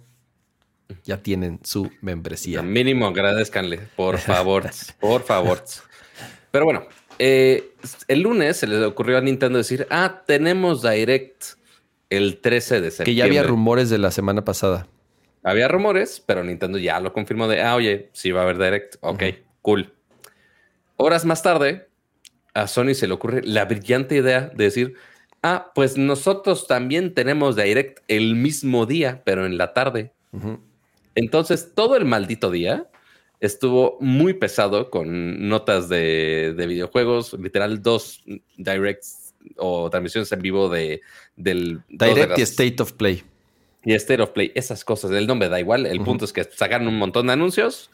Ya 1.05 1.23
tienen 1.23 1.61
su 1.63 1.91
membresía. 2.03 2.61
mínimo 2.61 3.07
agradezcanle, 3.07 3.81
por 3.97 4.19
favor, 4.19 4.71
por 5.01 5.23
favor. 5.23 5.65
Pero 6.51 6.67
bueno, 6.67 6.85
eh, 7.19 7.73
el 8.09 8.21
lunes 8.21 8.59
se 8.59 8.67
les 8.67 8.83
ocurrió 8.83 9.17
a 9.17 9.21
Nintendo 9.23 9.57
decir, 9.57 9.87
ah, 9.91 10.23
tenemos 10.27 10.83
Direct 10.83 11.45
el 12.13 12.41
13 12.41 12.81
de 12.83 12.91
septiembre. 12.91 13.05
Que 13.05 13.15
ya 13.15 13.25
había 13.25 13.43
rumores 13.43 13.89
de 13.89 13.97
la 13.97 14.11
semana 14.11 14.45
pasada. 14.45 14.87
Había 15.43 15.67
rumores, 15.67 16.23
pero 16.25 16.45
Nintendo 16.45 16.79
ya 16.79 17.01
lo 17.01 17.13
confirmó 17.13 17.49
de, 17.49 17.63
ah, 17.63 17.75
oye, 17.75 18.11
sí 18.13 18.31
va 18.31 18.41
a 18.41 18.43
haber 18.45 18.59
Direct. 18.59 18.97
Ok, 19.01 19.23
cool. 19.63 19.93
Horas 20.97 21.25
más 21.25 21.43
tarde, 21.43 21.89
a 22.55 22.69
Sony 22.69 22.95
se 22.95 23.07
le 23.07 23.15
ocurre 23.15 23.43
la 23.43 23.65
brillante 23.65 24.17
idea 24.17 24.53
de 24.55 24.65
decir, 24.65 24.95
ah, 25.43 25.73
pues 25.75 25.97
nosotros 25.97 26.67
también 26.67 27.15
tenemos 27.15 27.57
Direct 27.57 28.01
el 28.09 28.37
mismo 28.37 28.85
día, 28.85 29.23
pero 29.25 29.47
en 29.47 29.57
la 29.57 29.73
tarde. 29.73 30.13
Entonces, 31.15 31.73
todo 31.75 31.97
el 31.97 32.05
maldito 32.05 32.51
día 32.51 32.89
estuvo 33.41 33.97
muy 34.01 34.35
pesado 34.35 34.91
con 34.91 35.49
notas 35.49 35.89
de, 35.89 36.55
de 36.57 36.67
videojuegos, 36.67 37.33
literal 37.33 37.83
dos 37.83 38.23
Directs 38.57 39.22
o 39.57 39.91
transmisiones 39.91 40.31
en 40.33 40.41
vivo 40.41 40.69
de 40.69 41.01
del 41.37 41.83
Direct 41.89 42.39
y 42.39 42.43
State 42.43 42.77
of 42.81 42.93
Play. 42.93 43.23
Y 43.85 43.95
State 43.95 44.23
of 44.23 44.31
Play, 44.31 44.53
esas 44.55 44.85
cosas. 44.85 45.11
El 45.11 45.27
nombre 45.27 45.49
da 45.49 45.59
igual. 45.59 45.87
El 45.87 46.01
punto 46.01 46.25
es 46.25 46.33
que 46.33 46.45
sacaron 46.45 46.87
un 46.89 46.99
montón 46.99 47.27
de 47.27 47.33
anuncios. 47.33 47.91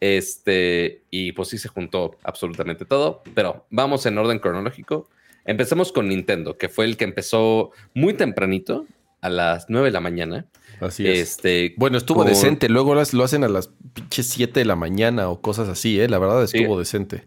Este, 0.00 1.02
y 1.10 1.32
pues 1.32 1.48
sí 1.48 1.58
se 1.58 1.68
juntó 1.68 2.18
absolutamente 2.22 2.84
todo. 2.84 3.22
Pero 3.34 3.66
vamos 3.70 4.04
en 4.06 4.18
orden 4.18 4.38
cronológico. 4.38 5.08
Empecemos 5.46 5.92
con 5.92 6.08
Nintendo, 6.08 6.58
que 6.58 6.68
fue 6.68 6.84
el 6.84 6.96
que 6.96 7.04
empezó 7.04 7.70
muy 7.94 8.12
tempranito, 8.14 8.86
a 9.20 9.28
las 9.28 9.66
9 9.68 9.88
de 9.88 9.92
la 9.92 10.00
mañana. 10.00 10.46
Así 10.80 11.06
es. 11.06 11.18
Este, 11.18 11.74
bueno, 11.76 11.98
estuvo 11.98 12.24
decente. 12.24 12.68
Luego 12.68 12.94
lo 12.94 13.24
hacen 13.24 13.44
a 13.44 13.48
las 13.48 13.70
pinches 13.92 14.28
7 14.28 14.60
de 14.60 14.64
la 14.64 14.76
mañana 14.76 15.28
o 15.28 15.40
cosas 15.40 15.68
así, 15.68 16.00
¿eh? 16.00 16.08
La 16.08 16.18
verdad 16.18 16.42
estuvo 16.44 16.78
decente. 16.78 17.26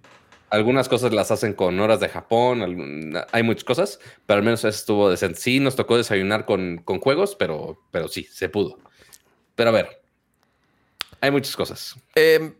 Algunas 0.53 0.87
cosas 0.87 1.11
las 1.11 1.31
hacen 1.31 1.53
con 1.53 1.79
horas 1.79 1.99
de 1.99 2.09
Japón, 2.09 3.15
hay 3.31 3.41
muchas 3.41 3.63
cosas, 3.63 3.99
pero 4.27 4.37
al 4.37 4.43
menos 4.43 4.63
estuvo 4.63 5.09
decente. 5.09 5.39
Sí, 5.39 5.59
nos 5.59 5.75
tocó 5.75 5.97
desayunar 5.97 6.45
con, 6.45 6.83
juegos, 7.01 7.35
pero, 7.35 7.81
pero 7.89 8.07
sí, 8.07 8.27
se 8.29 8.49
pudo. 8.49 8.77
Pero 9.55 9.71
a 9.71 9.73
ver, 9.73 10.03
hay 11.21 11.31
muchas 11.31 11.55
cosas. 11.55 11.95
Em, 12.13 12.53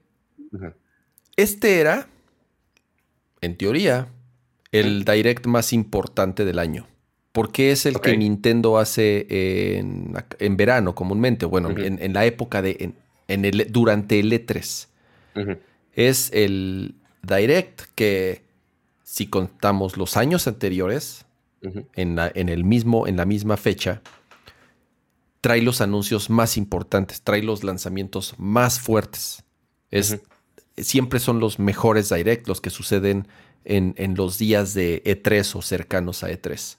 este 1.35 1.81
era, 1.81 2.07
en 3.41 3.57
teoría, 3.57 4.07
el 4.71 5.05
direct 5.05 5.45
más 5.45 5.71
importante 5.71 6.45
del 6.45 6.57
año. 6.57 6.87
Porque 7.31 7.69
es 7.71 7.85
el 7.85 8.01
que 8.01 8.17
Nintendo 8.17 8.79
hace 8.79 9.27
en, 9.77 10.57
verano 10.57 10.95
comúnmente. 10.95 11.45
Bueno, 11.45 11.69
en, 11.77 12.11
la 12.11 12.25
época 12.25 12.63
de. 12.63 12.95
En, 13.27 13.45
el, 13.45 13.67
durante 13.71 14.19
el 14.19 14.31
E3. 14.31 14.87
Es 15.93 16.31
el, 16.33 16.95
Direct, 17.23 17.83
que 17.95 18.43
si 19.03 19.27
contamos 19.27 19.97
los 19.97 20.17
años 20.17 20.47
anteriores, 20.47 21.25
en, 21.93 22.15
la, 22.15 22.31
en, 22.35 22.49
el 22.49 22.63
mismo, 22.63 23.07
en 23.07 23.15
la 23.15 23.25
misma 23.25 23.57
fecha, 23.57 24.01
trae 25.41 25.61
los 25.61 25.81
anuncios 25.81 26.29
más 26.29 26.57
importantes, 26.57 27.21
trae 27.21 27.41
los 27.41 27.63
lanzamientos 27.63 28.35
más 28.37 28.79
fuertes. 28.79 29.43
Es 29.89 30.19
siempre 30.77 31.19
son 31.19 31.39
los 31.39 31.59
mejores 31.59 32.09
direct, 32.09 32.47
los 32.47 32.61
que 32.61 32.69
suceden 32.69 33.27
en, 33.63 33.93
en 33.97 34.15
los 34.15 34.37
días 34.37 34.73
de 34.73 35.03
E3 35.03 35.55
o 35.55 35.61
cercanos 35.61 36.23
a 36.23 36.31
E3. 36.31 36.77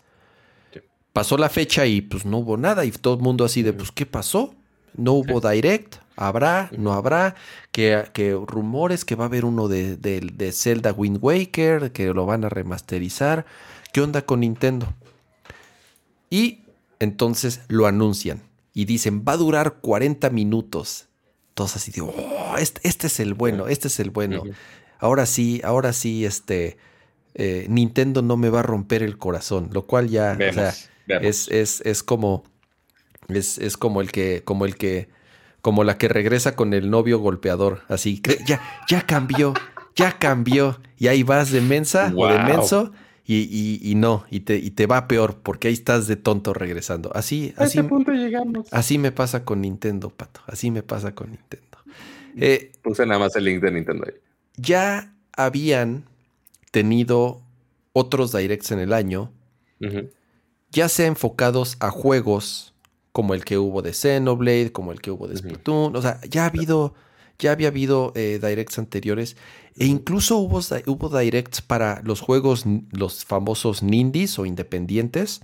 Pasó 1.13 1.39
la 1.39 1.49
fecha 1.49 1.87
y 1.87 2.01
pues 2.01 2.27
no 2.27 2.39
hubo 2.39 2.57
nada 2.57 2.85
y 2.85 2.91
todo 2.91 3.15
el 3.15 3.21
mundo 3.21 3.45
así 3.45 3.63
de, 3.63 3.73
pues, 3.73 3.93
¿qué 3.93 4.05
pasó? 4.05 4.55
No 4.97 5.13
hubo 5.13 5.41
direct, 5.41 5.97
habrá, 6.17 6.71
no 6.77 6.93
habrá, 6.93 7.35
que, 7.73 8.05
que 8.13 8.33
rumores 8.33 9.05
que 9.05 9.15
va 9.17 9.25
a 9.25 9.27
haber 9.29 9.45
uno 9.45 9.69
de, 9.69 9.97
de, 9.97 10.21
de 10.21 10.53
Zelda 10.53 10.93
Wind 10.93 11.19
Waker, 11.21 11.93
que 11.93 12.13
lo 12.13 12.27
van 12.27 12.45
a 12.45 12.49
remasterizar. 12.49 13.47
¿Qué 13.93 14.01
onda 14.01 14.23
con 14.23 14.41
Nintendo? 14.41 14.93
Y 16.31 16.61
entonces 16.99 17.61
lo 17.69 17.87
anuncian 17.87 18.43
y 18.73 18.87
dicen, 18.87 19.25
va 19.27 19.35
a 19.35 19.37
durar 19.37 19.75
40 19.81 20.31
minutos. 20.31 21.07
Todos 21.55 21.77
así 21.77 21.93
de, 21.93 22.01
oh, 22.01 22.57
este, 22.59 22.81
este, 22.87 23.07
es 23.07 23.21
el 23.21 23.35
bueno, 23.35 23.69
este 23.69 23.87
es 23.87 24.01
el 24.01 24.11
bueno. 24.11 24.43
Ahora 24.99 25.27
sí, 25.27 25.61
ahora 25.63 25.93
sí, 25.93 26.25
este, 26.25 26.77
eh, 27.35 27.67
Nintendo 27.69 28.23
no 28.23 28.37
me 28.37 28.49
va 28.49 28.61
a 28.61 28.63
romper 28.65 29.05
el 29.05 29.17
corazón, 29.17 29.71
lo 29.73 29.87
cual 29.87 30.09
ya, 30.09 30.37
o 30.37 30.53
sea, 30.53 30.75
es, 31.21 31.49
es, 31.49 31.81
es, 31.83 32.03
como, 32.03 32.43
es, 33.29 33.59
es 33.59 33.77
como 33.77 34.01
el 34.01 34.11
que, 34.11 34.43
como 34.45 34.65
el 34.65 34.77
que, 34.77 35.09
como 35.61 35.85
la 35.85 35.99
que 35.99 36.09
regresa 36.09 36.57
con 36.57 36.75
el 36.75 36.91
novio 36.91 37.19
golpeador, 37.19 37.83
así, 37.89 38.21
ya, 38.47 38.61
ya 38.89 39.03
cambió, 39.03 39.55
ya 39.95 40.19
cambió, 40.19 40.81
y 40.99 41.09
ahí 41.09 41.23
vas 41.23 41.51
de 41.51 41.61
mensa 41.61 42.13
o 42.17 42.27
de 42.27 42.39
menso 42.39 42.93
y, 43.27 43.81
y, 43.83 43.95
no, 43.95 44.25
y 44.31 44.41
te, 44.41 44.57
y 44.57 44.71
te 44.71 44.87
va 44.87 45.09
peor 45.09 45.41
porque 45.43 45.69
ahí 45.69 45.75
estás 45.75 46.07
de 46.07 46.17
tonto 46.17 46.53
regresando. 46.53 47.11
Así, 47.15 47.55
a 47.57 47.65
así, 47.65 47.83
punto 47.83 48.13
llegamos. 48.13 48.67
Así 48.71 48.99
me 48.99 49.13
pasa 49.13 49.45
con 49.45 49.63
Nintendo, 49.63 50.11
Pato. 50.11 50.41
Así 50.47 50.71
me 50.71 50.83
pasa 50.83 51.15
con 51.15 51.31
Nintendo. 51.31 51.79
Eh, 52.37 52.73
Puse 52.83 53.07
nada 53.07 53.21
más 53.21 53.35
el 53.37 53.45
link 53.45 53.63
de 53.63 53.71
Nintendo 53.71 54.05
ahí. 54.07 54.15
Ya 54.57 55.15
habían 55.33 56.05
tenido 56.71 57.41
otros 57.93 58.33
directs 58.33 58.73
en 58.73 58.81
el 58.81 58.93
año, 58.93 59.33
ya 60.71 60.89
sea 60.89 61.07
enfocados 61.07 61.77
a 61.81 61.91
juegos 61.91 62.74
como 63.15 63.33
el 63.35 63.45
que 63.45 63.59
hubo 63.59 63.81
de 63.81 63.93
Xenoblade, 63.93 64.73
como 64.73 64.91
el 64.91 65.01
que 65.01 65.13
hubo 65.13 65.29
de 65.29 65.37
Splatoon. 65.37 65.95
O 65.95 66.03
sea, 66.03 66.21
ya 66.29 66.43
ha 66.43 66.47
habido, 66.47 66.95
ya 67.39 67.53
había 67.53 67.69
habido 67.69 68.11
eh, 68.17 68.41
directs 68.43 68.77
anteriores 68.81 69.37
e 69.77 69.87
incluso 69.87 70.37
hubo, 70.37 70.59
hubo 70.87 71.19
directs 71.21 71.63
para 71.63 72.03
los 72.03 72.21
juegos, 72.21 72.65
los 72.91 73.25
famosos 73.25 73.85
Nindies 73.85 74.37
o 74.41 74.47
independientes. 74.47 75.43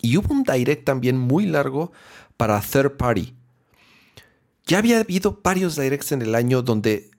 Y 0.00 0.16
hubo 0.16 0.32
un 0.32 0.44
direct 0.44 0.84
también 0.84 1.18
muy 1.18 1.46
largo 1.46 1.90
para 2.36 2.60
third 2.60 2.96
party. 2.96 3.34
Ya 4.66 4.78
había 4.78 5.00
habido 5.00 5.40
varios 5.42 5.74
directs 5.74 6.12
en 6.12 6.22
el 6.22 6.36
año 6.36 6.62
donde 6.62 7.10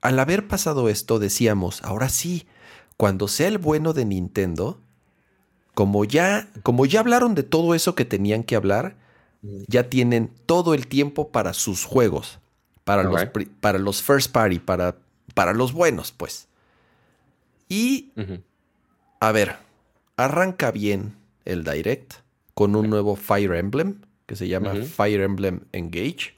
al 0.00 0.18
haber 0.18 0.48
pasado 0.48 0.88
esto 0.88 1.18
decíamos, 1.18 1.82
ahora 1.82 2.08
sí, 2.08 2.46
cuando 2.96 3.28
sea 3.28 3.48
el 3.48 3.58
bueno 3.58 3.92
de 3.92 4.06
Nintendo, 4.06 4.80
como 5.76 6.06
ya, 6.06 6.48
como 6.62 6.86
ya 6.86 7.00
hablaron 7.00 7.34
de 7.34 7.42
todo 7.42 7.74
eso 7.74 7.94
que 7.94 8.06
tenían 8.06 8.44
que 8.44 8.56
hablar, 8.56 8.96
ya 9.68 9.90
tienen 9.90 10.30
todo 10.46 10.72
el 10.72 10.86
tiempo 10.86 11.28
para 11.28 11.52
sus 11.52 11.84
juegos 11.84 12.40
para, 12.86 13.02
los, 13.02 13.20
para 13.60 13.78
los 13.78 14.00
first 14.00 14.32
party, 14.32 14.58
para, 14.58 14.96
para 15.34 15.52
los 15.52 15.72
buenos, 15.72 16.12
pues. 16.12 16.48
Y, 17.68 18.12
a 19.20 19.32
ver, 19.32 19.56
arranca 20.16 20.70
bien 20.70 21.14
el 21.44 21.62
direct 21.62 22.14
con 22.54 22.74
un 22.74 22.88
nuevo 22.88 23.16
Fire 23.16 23.52
Emblem 23.52 24.00
que 24.24 24.34
se 24.34 24.48
llama 24.48 24.72
Fire 24.76 25.20
Emblem 25.20 25.60
Engage, 25.72 26.36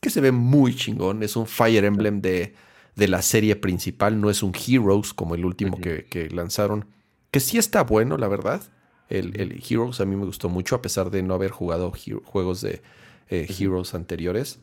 que 0.00 0.10
se 0.10 0.20
ve 0.20 0.30
muy 0.30 0.76
chingón. 0.76 1.24
Es 1.24 1.34
un 1.34 1.48
Fire 1.48 1.84
Emblem 1.84 2.20
de, 2.20 2.54
de, 2.94 3.08
la 3.08 3.22
serie 3.22 3.56
principal, 3.56 4.20
no 4.20 4.30
es 4.30 4.44
un 4.44 4.52
Heroes 4.54 5.12
como 5.14 5.34
el 5.34 5.44
último 5.44 5.78
que, 5.80 6.28
lanzaron, 6.30 6.86
que 7.34 7.40
sí 7.40 7.58
está 7.58 7.82
bueno, 7.82 8.16
la 8.16 8.28
verdad. 8.28 8.62
El, 9.08 9.40
el, 9.40 9.60
Heroes 9.68 10.00
a 10.00 10.04
mí 10.04 10.14
me 10.14 10.24
gustó 10.24 10.48
mucho, 10.48 10.76
a 10.76 10.82
pesar 10.82 11.10
de 11.10 11.20
no 11.24 11.34
haber 11.34 11.50
jugado 11.50 11.92
juegos 12.22 12.60
de 12.60 12.80
eh, 13.28 13.52
Heroes 13.58 13.92
anteriores. 13.92 14.60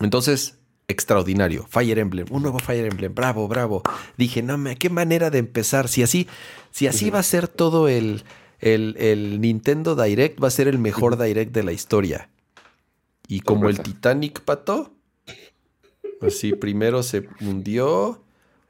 Entonces, 0.00 0.58
extraordinario. 0.88 1.64
Fire 1.68 2.00
Emblem, 2.00 2.26
un 2.32 2.42
nuevo 2.42 2.58
Fire 2.58 2.86
Emblem, 2.86 3.14
bravo, 3.14 3.46
bravo. 3.46 3.84
Dije, 4.16 4.42
no, 4.42 4.58
qué 4.76 4.90
manera 4.90 5.30
de 5.30 5.38
empezar. 5.38 5.86
Si 5.86 6.02
así, 6.02 6.26
si 6.72 6.88
así 6.88 7.08
va 7.10 7.20
a 7.20 7.22
ser 7.22 7.46
todo 7.46 7.86
el, 7.86 8.24
el, 8.58 9.40
Nintendo 9.40 9.94
Direct, 9.94 10.42
va 10.42 10.48
a 10.48 10.50
ser 10.50 10.66
el 10.66 10.80
mejor 10.80 11.16
Direct 11.16 11.52
de 11.52 11.62
la 11.62 11.70
historia. 11.70 12.30
Y 13.28 13.42
como 13.42 13.68
el 13.68 13.78
Titanic 13.78 14.40
pato, 14.40 14.92
así 16.20 16.52
primero 16.52 17.04
se 17.04 17.28
hundió, 17.40 18.24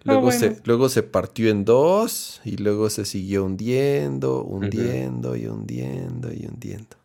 ah, 0.06 0.12
luego, 0.12 0.32
se, 0.32 0.60
luego 0.64 0.88
se 0.88 1.02
partió 1.02 1.50
en 1.50 1.64
dos 1.64 2.40
y 2.44 2.56
luego 2.56 2.90
se 2.90 3.04
siguió 3.04 3.44
hundiendo, 3.44 4.42
hundiendo 4.42 5.36
y 5.36 5.46
hundiendo 5.46 6.32
y 6.32 6.46
hundiendo. 6.46 6.96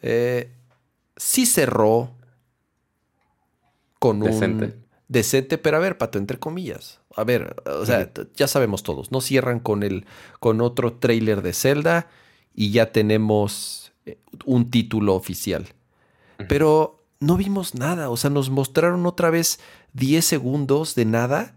Eh, 0.00 0.50
sí 1.16 1.46
cerró 1.46 2.10
con 3.98 4.22
un 4.22 4.74
decente, 5.08 5.58
pero 5.58 5.76
a 5.76 5.80
ver, 5.80 5.98
pato, 5.98 6.18
entre 6.18 6.38
comillas. 6.38 7.00
A 7.14 7.24
ver, 7.24 7.56
o 7.66 7.86
sea, 7.86 8.10
ya 8.34 8.48
sabemos 8.48 8.82
todos, 8.82 9.12
no 9.12 9.20
cierran 9.20 9.60
con 9.60 9.82
el 9.82 10.06
con 10.40 10.60
otro 10.60 10.94
trailer 10.94 11.42
de 11.42 11.52
Zelda 11.52 12.08
y 12.54 12.70
ya 12.70 12.90
tenemos 12.90 13.92
eh, 14.06 14.18
un 14.44 14.70
título 14.70 15.14
oficial. 15.14 15.68
Pero 16.48 17.04
no 17.20 17.36
vimos 17.36 17.76
nada, 17.76 18.10
o 18.10 18.16
sea, 18.16 18.30
nos 18.30 18.50
mostraron 18.50 19.06
otra 19.06 19.30
vez 19.30 19.60
10 19.92 20.24
segundos 20.24 20.96
de 20.96 21.04
nada. 21.04 21.54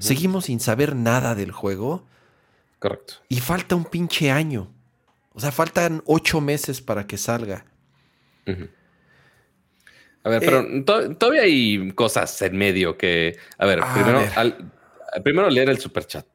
Seguimos 0.00 0.46
sin 0.46 0.60
saber 0.60 0.96
nada 0.96 1.34
del 1.34 1.52
juego. 1.52 2.06
Correcto. 2.78 3.14
Y 3.28 3.40
falta 3.40 3.76
un 3.76 3.84
pinche 3.84 4.30
año. 4.30 4.72
O 5.34 5.40
sea, 5.40 5.52
faltan 5.52 6.02
ocho 6.06 6.40
meses 6.40 6.80
para 6.80 7.06
que 7.06 7.18
salga. 7.18 7.66
A 10.24 10.28
ver, 10.28 10.40
pero 10.40 10.60
eh, 10.60 10.84
todavía 10.84 11.42
hay 11.42 11.92
cosas 11.92 12.40
en 12.42 12.56
medio 12.56 12.96
que. 12.96 13.36
A 13.58 13.66
ver, 13.66 13.80
primero, 13.94 14.22
primero 15.22 15.50
leer 15.50 15.68
el 15.68 15.78
superchat. 15.78 16.26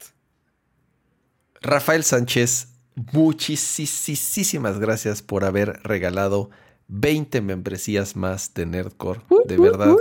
Rafael 1.62 2.04
Sánchez, 2.04 2.70
muchísimas 3.12 4.80
gracias 4.80 5.22
por 5.22 5.44
haber 5.44 5.80
regalado 5.84 6.50
20 6.88 7.42
membresías 7.42 8.16
más 8.16 8.54
de 8.54 8.66
Nerdcore. 8.66 9.22
De 9.46 9.58
verdad, 9.58 9.96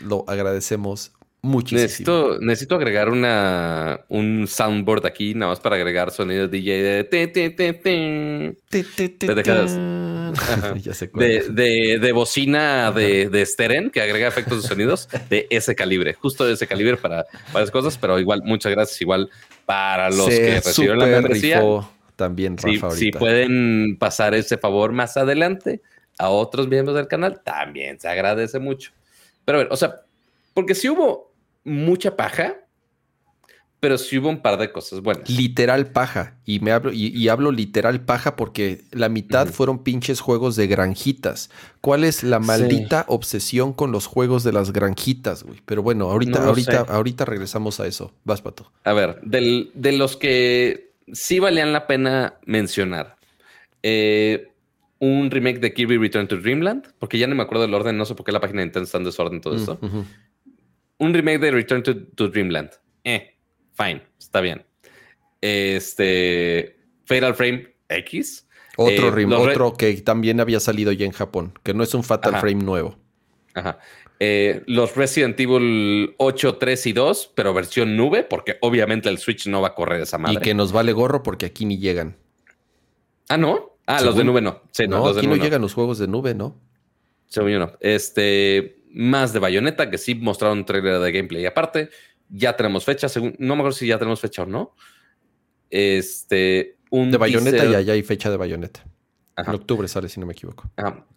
lo 0.00 0.24
agradecemos 0.28 1.12
muchísimo. 1.44 1.82
Necesito, 1.82 2.38
necesito 2.40 2.74
agregar 2.74 3.08
una, 3.10 4.00
un 4.08 4.46
soundboard 4.48 5.06
aquí, 5.06 5.34
nada 5.34 5.52
más 5.52 5.60
para 5.60 5.76
agregar 5.76 6.10
sonidos 6.10 6.50
DJ 6.50 6.82
de. 6.82 7.04
Te, 7.04 7.28
te, 7.28 7.50
te, 7.50 7.72
te. 7.74 9.34
dejas 9.34 9.76
de, 11.14 11.98
de, 12.00 12.12
bocina 12.12 12.90
de, 12.90 13.28
de 13.28 13.46
Steren 13.46 13.90
que 13.90 14.00
agrega 14.00 14.26
efectos 14.26 14.62
de 14.62 14.68
sonidos 14.68 15.08
de 15.28 15.46
ese 15.50 15.74
calibre, 15.74 16.14
justo 16.14 16.44
de 16.44 16.54
ese 16.54 16.66
calibre 16.66 16.96
para 16.96 17.26
varias 17.52 17.70
cosas, 17.70 17.98
pero 17.98 18.18
igual, 18.18 18.42
muchas 18.44 18.72
gracias. 18.72 19.00
Igual 19.00 19.30
para 19.66 20.10
los 20.10 20.28
que 20.28 20.60
recibieron 20.64 20.98
la 20.98 21.06
membresía. 21.06 21.62
También, 22.16 22.56
si, 22.94 23.10
pueden 23.10 23.96
pasar 23.98 24.34
ese 24.34 24.56
favor 24.56 24.92
más 24.92 25.16
adelante 25.16 25.80
a 26.16 26.28
otros 26.28 26.68
miembros 26.68 26.96
del 26.96 27.08
canal, 27.08 27.42
también 27.42 27.98
se 27.98 28.06
agradece 28.08 28.60
mucho. 28.60 28.92
Pero 29.44 29.58
a 29.58 29.62
ver, 29.64 29.72
o 29.72 29.76
sea, 29.76 30.02
porque 30.54 30.76
si 30.76 30.88
hubo 30.88 31.33
mucha 31.64 32.16
paja, 32.16 32.56
pero 33.80 33.98
sí 33.98 34.16
hubo 34.16 34.30
un 34.30 34.40
par 34.40 34.58
de 34.58 34.72
cosas 34.72 35.02
buenas. 35.02 35.28
Literal 35.28 35.88
paja. 35.88 36.38
Y 36.46 36.60
me 36.60 36.72
hablo, 36.72 36.90
y, 36.90 37.28
hablo 37.28 37.52
literal 37.52 38.00
paja 38.00 38.34
porque 38.34 38.80
la 38.92 39.10
mitad 39.10 39.46
fueron 39.48 39.82
pinches 39.82 40.20
juegos 40.20 40.56
de 40.56 40.66
granjitas. 40.66 41.50
¿Cuál 41.82 42.04
es 42.04 42.22
la 42.22 42.38
maldita 42.38 43.04
obsesión 43.08 43.74
con 43.74 43.92
los 43.92 44.06
juegos 44.06 44.42
de 44.42 44.52
las 44.52 44.72
granjitas, 44.72 45.42
güey? 45.42 45.60
Pero 45.66 45.82
bueno, 45.82 46.10
ahorita, 46.10 46.46
ahorita, 46.46 46.86
ahorita 46.88 47.26
regresamos 47.26 47.78
a 47.78 47.86
eso. 47.86 48.10
Vas, 48.24 48.40
Pato. 48.40 48.72
A 48.84 48.94
ver, 48.94 49.20
de 49.20 49.92
los 49.92 50.16
que 50.16 50.94
sí 51.12 51.38
valían 51.38 51.74
la 51.74 51.86
pena 51.86 52.38
mencionar. 52.46 53.16
Eh, 53.82 54.48
un 54.98 55.30
remake 55.30 55.60
de 55.60 55.74
Kirby 55.74 55.98
Return 55.98 56.26
to 56.26 56.38
Dreamland, 56.38 56.86
porque 56.98 57.18
ya 57.18 57.26
no 57.26 57.34
me 57.34 57.42
acuerdo 57.42 57.64
del 57.64 57.74
orden, 57.74 57.98
no 57.98 58.06
sé 58.06 58.14
por 58.14 58.24
qué 58.24 58.32
la 58.32 58.40
página 58.40 58.60
de 58.60 58.66
Nintendo 58.66 58.84
está 58.86 58.98
en 58.98 59.04
desorden 59.04 59.40
todo 59.42 59.56
esto. 59.56 59.78
Un 61.04 61.12
remake 61.12 61.38
de 61.38 61.50
Return 61.50 61.82
to 61.82 62.28
Dreamland. 62.28 62.70
Eh, 63.04 63.36
fine, 63.74 64.02
está 64.18 64.40
bien. 64.40 64.64
Este, 65.40 66.78
Fatal 67.04 67.34
Frame 67.34 67.74
X. 67.88 68.46
Otro, 68.76 69.16
eh, 69.16 69.26
otro 69.26 69.74
que 69.74 69.92
también 70.00 70.40
había 70.40 70.58
salido 70.60 70.90
ya 70.92 71.04
en 71.04 71.12
Japón, 71.12 71.58
que 71.62 71.74
no 71.74 71.82
es 71.82 71.92
un 71.94 72.02
Fatal 72.02 72.40
Frame 72.40 72.64
nuevo. 72.64 72.96
Ajá. 73.52 73.78
Eh, 74.18 74.62
los 74.66 74.96
Resident 74.96 75.38
Evil 75.38 76.14
8, 76.16 76.56
3 76.56 76.86
y 76.86 76.92
2, 76.92 77.32
pero 77.34 77.52
versión 77.52 77.96
nube, 77.96 78.24
porque 78.24 78.56
obviamente 78.62 79.10
el 79.10 79.18
Switch 79.18 79.46
no 79.46 79.60
va 79.60 79.68
a 79.68 79.74
correr 79.74 80.00
esa 80.00 80.16
madre. 80.16 80.36
Y 80.36 80.38
que 80.38 80.54
nos 80.54 80.72
vale 80.72 80.92
gorro 80.92 81.22
porque 81.22 81.44
aquí 81.46 81.66
ni 81.66 81.78
llegan. 81.78 82.16
Ah, 83.28 83.36
¿no? 83.36 83.76
Ah, 83.86 84.00
los 84.00 84.16
de 84.16 84.24
nube 84.24 84.40
no. 84.40 84.62
no, 84.88 85.08
aquí 85.08 85.26
no 85.26 85.36
llegan 85.36 85.60
los 85.60 85.74
juegos 85.74 85.98
de 85.98 86.08
nube, 86.08 86.34
¿no? 86.34 86.58
Según 87.26 87.50
yo 87.50 87.58
no. 87.58 87.72
Este, 87.80 88.83
más 88.94 89.32
de 89.32 89.40
Bayonetta, 89.40 89.90
que 89.90 89.98
sí 89.98 90.14
mostraron 90.14 90.58
un 90.58 90.64
trailer 90.64 91.00
de 91.00 91.12
gameplay 91.12 91.44
aparte. 91.44 91.90
Ya 92.28 92.56
tenemos 92.56 92.84
fecha, 92.84 93.08
según, 93.08 93.34
no 93.38 93.54
me 93.56 93.60
acuerdo 93.60 93.76
si 93.76 93.86
ya 93.86 93.98
tenemos 93.98 94.20
fecha 94.20 94.44
o 94.44 94.46
no. 94.46 94.74
Este, 95.68 96.76
un 96.90 97.10
de 97.10 97.18
Bayonetta 97.18 97.64
ya, 97.64 97.80
ya 97.80 97.92
hay 97.92 98.02
fecha 98.02 98.30
de 98.30 98.36
Bayonetta. 98.36 98.84
En 99.36 99.48
octubre 99.48 99.88
sale, 99.88 100.08
si 100.08 100.20
no 100.20 100.26
me 100.26 100.32
equivoco. 100.32 100.70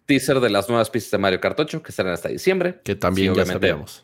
Teaser 0.06 0.40
de 0.40 0.50
las 0.50 0.68
nuevas 0.68 0.90
pistas 0.90 1.12
de 1.12 1.18
Mario 1.18 1.40
Kart 1.40 1.58
8, 1.58 1.82
que 1.82 1.90
estarán 1.90 2.12
hasta 2.12 2.28
diciembre. 2.28 2.80
Que 2.82 2.96
también 2.96 3.32
ya 3.34 3.46
sabíamos. 3.46 4.02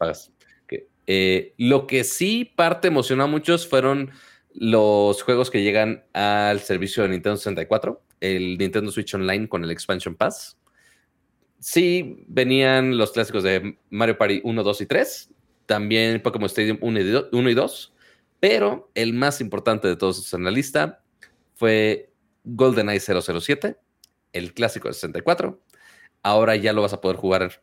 Eh, 1.06 1.52
lo 1.58 1.86
que 1.86 2.02
sí 2.02 2.50
parte 2.56 2.88
emocionó 2.88 3.24
a 3.24 3.26
muchos 3.26 3.66
fueron 3.68 4.10
los 4.54 5.22
juegos 5.22 5.50
que 5.50 5.62
llegan 5.62 6.04
al 6.14 6.60
servicio 6.60 7.02
de 7.02 7.10
Nintendo 7.10 7.36
64, 7.36 8.02
el 8.20 8.56
Nintendo 8.56 8.90
Switch 8.90 9.12
Online 9.14 9.48
con 9.48 9.64
el 9.64 9.70
Expansion 9.70 10.14
Pass. 10.14 10.56
Sí, 11.64 12.22
venían 12.28 12.98
los 12.98 13.12
clásicos 13.12 13.42
de 13.42 13.78
Mario 13.88 14.18
Party 14.18 14.42
1, 14.44 14.62
2 14.62 14.80
y 14.82 14.86
3, 14.86 15.30
también 15.64 16.20
Pokémon 16.20 16.44
Stadium 16.44 16.76
1 16.82 17.00
y 17.48 17.54
2, 17.54 17.94
pero 18.38 18.90
el 18.94 19.14
más 19.14 19.40
importante 19.40 19.88
de 19.88 19.96
todos 19.96 20.34
en 20.34 20.44
la 20.44 20.50
lista 20.50 21.00
fue 21.54 22.10
GoldenEye 22.44 23.00
007, 23.00 23.78
el 24.34 24.52
clásico 24.52 24.88
de 24.88 24.92
64. 24.92 25.58
Ahora 26.22 26.54
ya 26.54 26.74
lo 26.74 26.82
vas 26.82 26.92
a 26.92 27.00
poder 27.00 27.16
jugar 27.16 27.62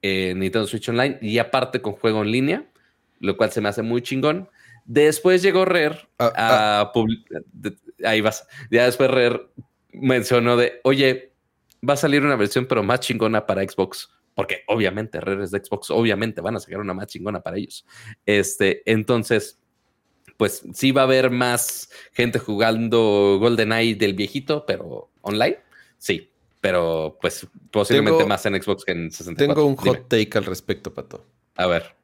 en 0.00 0.38
Nintendo 0.38 0.68
Switch 0.68 0.88
Online 0.88 1.18
y 1.20 1.38
aparte 1.38 1.82
con 1.82 1.94
juego 1.94 2.22
en 2.22 2.30
línea, 2.30 2.70
lo 3.18 3.36
cual 3.36 3.50
se 3.50 3.60
me 3.60 3.68
hace 3.68 3.82
muy 3.82 4.00
chingón. 4.00 4.48
Después 4.84 5.42
llegó 5.42 5.64
Rare 5.64 6.06
ah, 6.20 6.32
a 6.36 6.80
ah. 6.82 6.92
ahí 8.04 8.20
vas. 8.20 8.46
Ya 8.70 8.84
después 8.84 9.10
Rare 9.10 9.48
mencionó 9.90 10.56
de, 10.56 10.80
oye, 10.84 11.33
va 11.88 11.94
a 11.94 11.96
salir 11.96 12.22
una 12.22 12.36
versión 12.36 12.66
pero 12.66 12.82
más 12.82 13.00
chingona 13.00 13.46
para 13.46 13.62
Xbox. 13.62 14.10
Porque 14.34 14.62
obviamente 14.66 15.20
Rare 15.20 15.44
es 15.44 15.52
de 15.52 15.62
Xbox, 15.64 15.90
obviamente 15.90 16.40
van 16.40 16.56
a 16.56 16.60
sacar 16.60 16.80
una 16.80 16.92
más 16.92 17.06
chingona 17.06 17.40
para 17.40 17.56
ellos. 17.56 17.86
Este, 18.26 18.82
entonces, 18.90 19.60
pues 20.36 20.62
sí 20.72 20.90
va 20.90 21.02
a 21.02 21.04
haber 21.04 21.30
más 21.30 21.88
gente 22.12 22.40
jugando 22.40 23.38
GoldenEye 23.38 23.94
del 23.94 24.14
viejito, 24.14 24.66
pero 24.66 25.10
online. 25.20 25.58
Sí, 25.98 26.30
pero 26.60 27.16
pues 27.20 27.46
posiblemente 27.70 28.24
más 28.24 28.44
en 28.46 28.60
Xbox 28.60 28.84
que 28.84 28.92
en 28.92 29.10
64. 29.10 29.54
Tengo 29.54 29.68
un 29.68 29.76
hot 29.76 30.08
take 30.08 30.36
al 30.36 30.44
respecto, 30.46 30.92
Pato. 30.92 31.24
A 31.56 31.66
ver. 31.66 31.94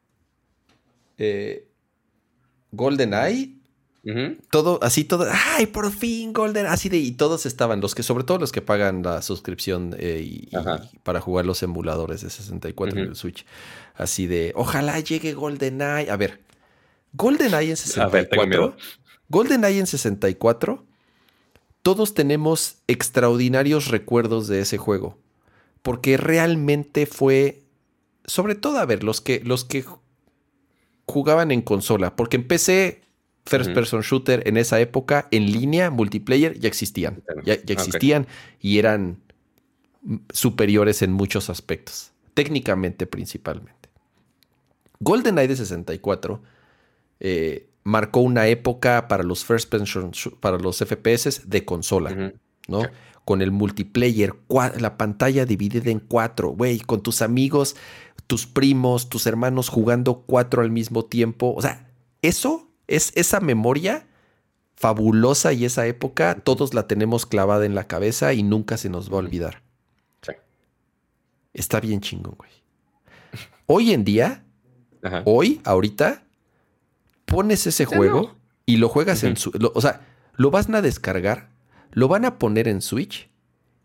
Eh, 1.19 1.67
GoldenEye. 2.71 3.60
Todo, 4.51 4.79
así 4.83 5.05
todo, 5.05 5.27
ay, 5.31 5.67
por 5.67 5.93
fin 5.93 6.33
Golden, 6.33 6.65
así 6.67 6.89
de, 6.89 6.97
y 6.97 7.13
todos 7.13 7.45
estaban, 7.45 7.83
los 7.83 7.95
que, 7.95 8.03
sobre 8.03 8.25
todo 8.25 8.39
los 8.39 8.51
que 8.51 8.63
pagan 8.63 9.03
la 9.03 9.21
suscripción 9.21 9.95
eh, 9.99 10.23
y, 10.25 10.49
para 11.03 11.21
jugar 11.21 11.45
los 11.45 11.63
emuladores 11.63 12.23
de 12.23 12.31
64 12.31 12.99
en 12.99 13.09
el 13.09 13.17
Switch, 13.17 13.45
así 13.95 14.27
de, 14.27 14.53
ojalá 14.57 14.99
llegue 15.01 15.35
GoldenEye. 15.35 16.11
A 16.11 16.17
ver, 16.17 16.41
GoldenEye 17.13 17.71
en 17.71 17.77
64, 17.77 18.75
GoldenEye 19.29 19.81
en 19.81 19.87
64, 19.87 20.87
todos 21.83 22.15
tenemos 22.15 22.79
extraordinarios 22.87 23.89
recuerdos 23.89 24.49
de 24.49 24.61
ese 24.61 24.79
juego, 24.79 25.19
porque 25.83 26.17
realmente 26.17 27.05
fue, 27.05 27.65
sobre 28.25 28.55
todo, 28.55 28.79
a 28.79 28.87
ver, 28.87 29.05
los 29.05 29.21
que, 29.21 29.43
los 29.45 29.67
que 29.67 29.85
jugaban 31.07 31.51
en 31.51 31.61
consola, 31.61 32.17
porque 32.17 32.37
en 32.37 32.49
PC, 32.49 33.03
First 33.47 33.73
Person 33.73 34.03
Shooter 34.03 34.43
en 34.47 34.57
esa 34.57 34.81
época, 34.81 35.29
en 35.31 35.51
línea, 35.51 35.91
multiplayer, 35.91 36.59
ya 36.59 36.69
existían. 36.69 37.23
Ya, 37.45 37.55
existían 37.55 38.27
y 38.61 38.79
eran 38.79 39.19
superiores 40.33 41.03
en 41.03 41.13
muchos 41.13 41.51
aspectos, 41.51 42.13
técnicamente 42.35 43.07
principalmente. 43.07 43.89
GoldenEye 45.01 45.49
de 45.49 45.57
64 45.57 46.43
eh, 47.21 47.69
marcó 47.83 48.21
una 48.21 48.47
época 48.47 49.09
para 49.09 49.23
los 49.23 49.45
First 49.45 49.69
Person, 49.71 50.13
para 50.41 50.59
los 50.59 50.79
FPS 50.79 51.49
de 51.49 51.65
consola, 51.65 52.33
¿no? 52.69 52.83
Con 53.25 53.43
el 53.43 53.51
multiplayer, 53.51 54.35
la 54.79 54.97
pantalla 54.97 55.45
dividida 55.45 55.91
en 55.91 56.01
cuatro, 56.01 56.51
güey, 56.51 56.81
con 56.81 57.03
tus 57.03 57.23
amigos 57.23 57.77
tus 58.31 58.47
primos, 58.47 59.09
tus 59.09 59.27
hermanos 59.27 59.69
jugando 59.69 60.23
cuatro 60.25 60.63
al 60.63 60.71
mismo 60.71 61.05
tiempo. 61.05 61.53
O 61.53 61.61
sea, 61.61 61.91
eso 62.23 62.70
es 62.91 63.13
esa 63.15 63.41
memoria 63.41 64.07
fabulosa 64.75 65.53
y 65.53 65.65
esa 65.65 65.87
época, 65.87 66.37
todos 66.43 66.75
la 66.75 66.87
tenemos 66.87 67.27
clavada 67.27 67.67
en 67.67 67.75
la 67.75 67.87
cabeza 67.87 68.33
y 68.33 68.43
nunca 68.43 68.77
se 68.77 68.89
nos 68.89 69.11
va 69.11 69.17
a 69.17 69.19
olvidar. 69.19 69.63
Sí. 70.23 70.33
Está 71.55 71.81
bien 71.81 72.01
chingón, 72.01 72.35
güey. 72.37 72.51
Hoy 73.67 73.93
en 73.93 74.05
día, 74.05 74.45
hoy, 75.25 75.61
ahorita, 75.65 76.25
pones 77.27 77.67
ese 77.67 77.85
juego 77.85 78.35
y 78.67 78.79
lo 78.79 78.89
juegas 78.89 79.23
en 79.23 79.37
su. 79.37 79.53
o 79.75 79.81
sea, 79.81 80.01
lo 80.35 80.51
vas 80.51 80.69
a 80.71 80.83
descargar, 80.83 81.51
lo 81.93 82.09
van 82.09 82.25
a 82.25 82.39
poner 82.39 82.67
en 82.67 82.81
Switch 82.81 83.31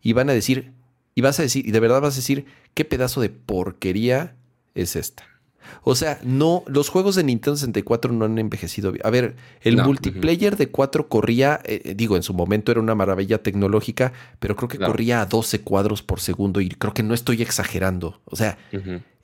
y 0.02 0.12
van 0.14 0.30
a 0.30 0.32
decir, 0.32 0.72
y 1.14 1.20
vas 1.20 1.38
a 1.38 1.42
decir, 1.42 1.66
y 1.66 1.70
de 1.70 1.80
verdad 1.80 2.00
vas 2.00 2.14
a 2.14 2.16
decir, 2.16 2.46
qué 2.74 2.84
pedazo 2.84 3.20
de 3.20 3.28
porquería 3.28 4.36
es 4.74 4.96
esta. 4.96 5.35
O 5.82 5.94
sea, 5.94 6.18
no, 6.22 6.62
los 6.66 6.88
juegos 6.88 7.14
de 7.14 7.24
Nintendo 7.24 7.56
64 7.56 8.12
no 8.12 8.24
han 8.24 8.38
envejecido 8.38 8.92
bien. 8.92 9.06
A 9.06 9.10
ver, 9.10 9.36
el 9.62 9.76
multiplayer 9.78 10.56
de 10.56 10.68
4 10.68 11.08
corría, 11.08 11.60
eh, 11.64 11.94
digo, 11.96 12.16
en 12.16 12.22
su 12.22 12.34
momento 12.34 12.72
era 12.72 12.80
una 12.80 12.94
maravilla 12.94 13.42
tecnológica, 13.42 14.12
pero 14.38 14.56
creo 14.56 14.68
que 14.68 14.78
corría 14.78 15.20
a 15.20 15.26
12 15.26 15.62
cuadros 15.62 16.02
por 16.02 16.20
segundo 16.20 16.60
y 16.60 16.68
creo 16.68 16.94
que 16.94 17.02
no 17.02 17.14
estoy 17.14 17.42
exagerando. 17.42 18.20
O 18.24 18.36
sea, 18.36 18.58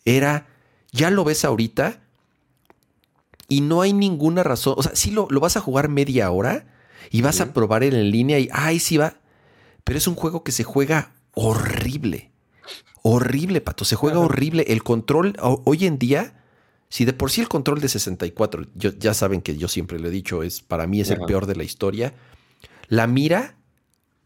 era, 0.04 0.46
ya 0.90 1.10
lo 1.10 1.24
ves 1.24 1.44
ahorita 1.44 2.00
y 3.48 3.60
no 3.60 3.82
hay 3.82 3.92
ninguna 3.92 4.42
razón. 4.42 4.74
O 4.76 4.82
sea, 4.82 4.96
sí 4.96 5.10
lo, 5.10 5.28
lo 5.30 5.40
vas 5.40 5.56
a 5.56 5.60
jugar 5.60 5.88
media 5.88 6.30
hora 6.30 6.66
y 7.10 7.22
vas 7.22 7.40
a 7.40 7.52
probar 7.52 7.84
él 7.84 7.94
en 7.94 8.10
línea 8.10 8.38
y, 8.38 8.48
ay, 8.52 8.78
sí 8.78 8.96
va. 8.96 9.14
Pero 9.84 9.98
es 9.98 10.06
un 10.06 10.14
juego 10.14 10.42
que 10.42 10.52
se 10.52 10.64
juega 10.64 11.12
horrible. 11.34 12.31
Horrible, 13.02 13.60
Pato. 13.60 13.84
Se 13.84 13.96
juega 13.96 14.20
horrible. 14.20 14.64
El 14.68 14.82
control 14.82 15.36
hoy 15.40 15.86
en 15.86 15.98
día, 15.98 16.34
si 16.88 17.04
de 17.04 17.12
por 17.12 17.30
sí 17.30 17.40
el 17.40 17.48
control 17.48 17.80
de 17.80 17.88
64, 17.88 18.66
ya 18.74 19.14
saben 19.14 19.42
que 19.42 19.56
yo 19.56 19.68
siempre 19.68 19.98
lo 19.98 20.08
he 20.08 20.10
dicho, 20.10 20.42
es 20.42 20.60
para 20.60 20.86
mí 20.86 21.00
es 21.00 21.10
el 21.10 21.20
peor 21.20 21.46
de 21.46 21.56
la 21.56 21.64
historia. 21.64 22.14
La 22.88 23.06
mira, 23.06 23.56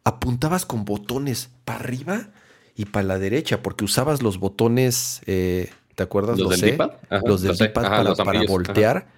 apuntabas 0.04 0.66
con 0.66 0.84
botones 0.84 1.50
para 1.64 1.80
arriba 1.80 2.30
y 2.76 2.84
para 2.84 3.06
la 3.06 3.18
derecha, 3.18 3.62
porque 3.62 3.84
usabas 3.84 4.22
los 4.22 4.38
botones, 4.38 5.22
eh, 5.26 5.70
¿te 5.94 6.02
acuerdas? 6.02 6.38
Los, 6.38 6.60
del 6.60 6.72
D-pad. 6.72 6.90
Los 7.24 7.42
del 7.42 7.72
para, 7.72 8.14
para, 8.14 8.44
voltear. 8.46 9.08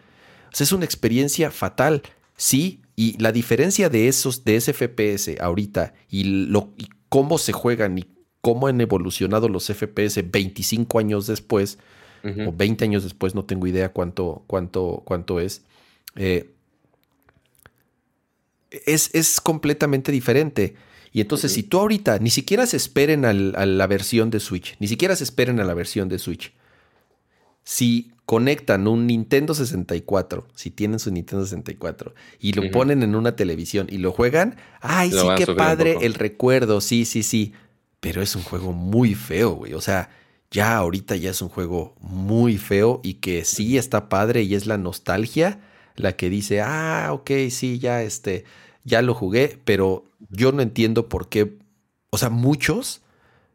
O 0.52 0.56
sea, 0.56 0.64
es 0.64 0.72
una 0.72 0.85
experiencia 0.85 1.51
fatal. 1.51 2.02
Sí, 2.36 2.82
y 2.94 3.18
la 3.18 3.32
diferencia 3.32 3.89
de 3.89 4.09
esos, 4.09 4.44
de 4.44 4.56
ese 4.56 4.72
FPS 4.72 5.40
ahorita 5.40 5.94
y, 6.09 6.47
lo, 6.47 6.72
y 6.76 6.89
cómo 7.09 7.39
se 7.39 7.52
juegan 7.52 7.98
y 7.98 8.06
cómo 8.48 8.66
han 8.66 8.80
evolucionado 8.80 9.50
los 9.50 9.66
FPS 9.66 10.30
25 10.30 10.98
años 10.98 11.26
después, 11.26 11.76
o 12.24 12.50
20 12.50 12.82
años 12.82 13.02
después, 13.04 13.34
no 13.34 13.44
tengo 13.44 13.66
idea 13.66 13.90
cuánto, 13.90 14.42
cuánto, 14.46 15.02
cuánto 15.04 15.38
es, 15.38 15.60
eh, 16.16 16.48
es, 18.70 19.10
es, 19.14 19.42
completamente 19.42 20.10
diferente. 20.10 20.76
Y 21.12 21.20
entonces, 21.20 21.52
si 21.52 21.62
tú 21.62 21.78
ahorita 21.78 22.20
ni 22.20 22.30
siquiera 22.30 22.64
se 22.64 22.78
esperen 22.78 23.26
a 23.26 23.34
la 23.34 23.86
versión 23.86 24.30
de 24.30 24.40
Switch, 24.40 24.76
ni 24.80 24.88
siquiera 24.88 25.14
se 25.14 25.24
esperen 25.24 25.60
a 25.60 25.64
la 25.64 25.74
versión 25.74 26.08
de 26.08 26.18
Switch, 26.18 26.54
si 27.64 28.12
conectan 28.24 28.88
un 28.88 29.06
Nintendo 29.06 29.52
64, 29.52 30.48
si 30.54 30.70
tienen 30.70 30.98
su 30.98 31.10
Nintendo 31.10 31.44
64, 31.44 32.14
y 32.40 32.54
lo 32.54 32.70
ponen 32.70 33.02
en 33.02 33.14
una 33.14 33.36
televisión 33.36 33.88
y 33.90 33.98
lo 33.98 34.10
juegan, 34.10 34.56
ay, 34.80 35.12
sí, 35.12 35.26
qué 35.36 35.48
padre 35.48 35.98
el 36.00 36.14
recuerdo, 36.14 36.80
sí, 36.80 37.04
sí, 37.04 37.22
sí. 37.22 37.52
Pero 38.00 38.22
es 38.22 38.36
un 38.36 38.42
juego 38.42 38.72
muy 38.72 39.14
feo, 39.14 39.52
güey. 39.52 39.74
O 39.74 39.80
sea, 39.80 40.10
ya 40.50 40.76
ahorita 40.76 41.16
ya 41.16 41.30
es 41.30 41.42
un 41.42 41.48
juego 41.48 41.94
muy 42.00 42.56
feo 42.56 43.00
y 43.02 43.14
que 43.14 43.44
sí 43.44 43.76
está 43.76 44.08
padre 44.08 44.42
y 44.42 44.54
es 44.54 44.66
la 44.66 44.78
nostalgia 44.78 45.60
la 45.96 46.16
que 46.16 46.30
dice, 46.30 46.60
ah, 46.60 47.08
ok, 47.12 47.30
sí, 47.50 47.78
ya 47.78 48.02
este, 48.02 48.44
ya 48.84 49.02
lo 49.02 49.14
jugué, 49.14 49.58
pero 49.64 50.04
yo 50.30 50.52
no 50.52 50.62
entiendo 50.62 51.08
por 51.08 51.28
qué. 51.28 51.58
O 52.10 52.18
sea, 52.18 52.30
muchos 52.30 53.02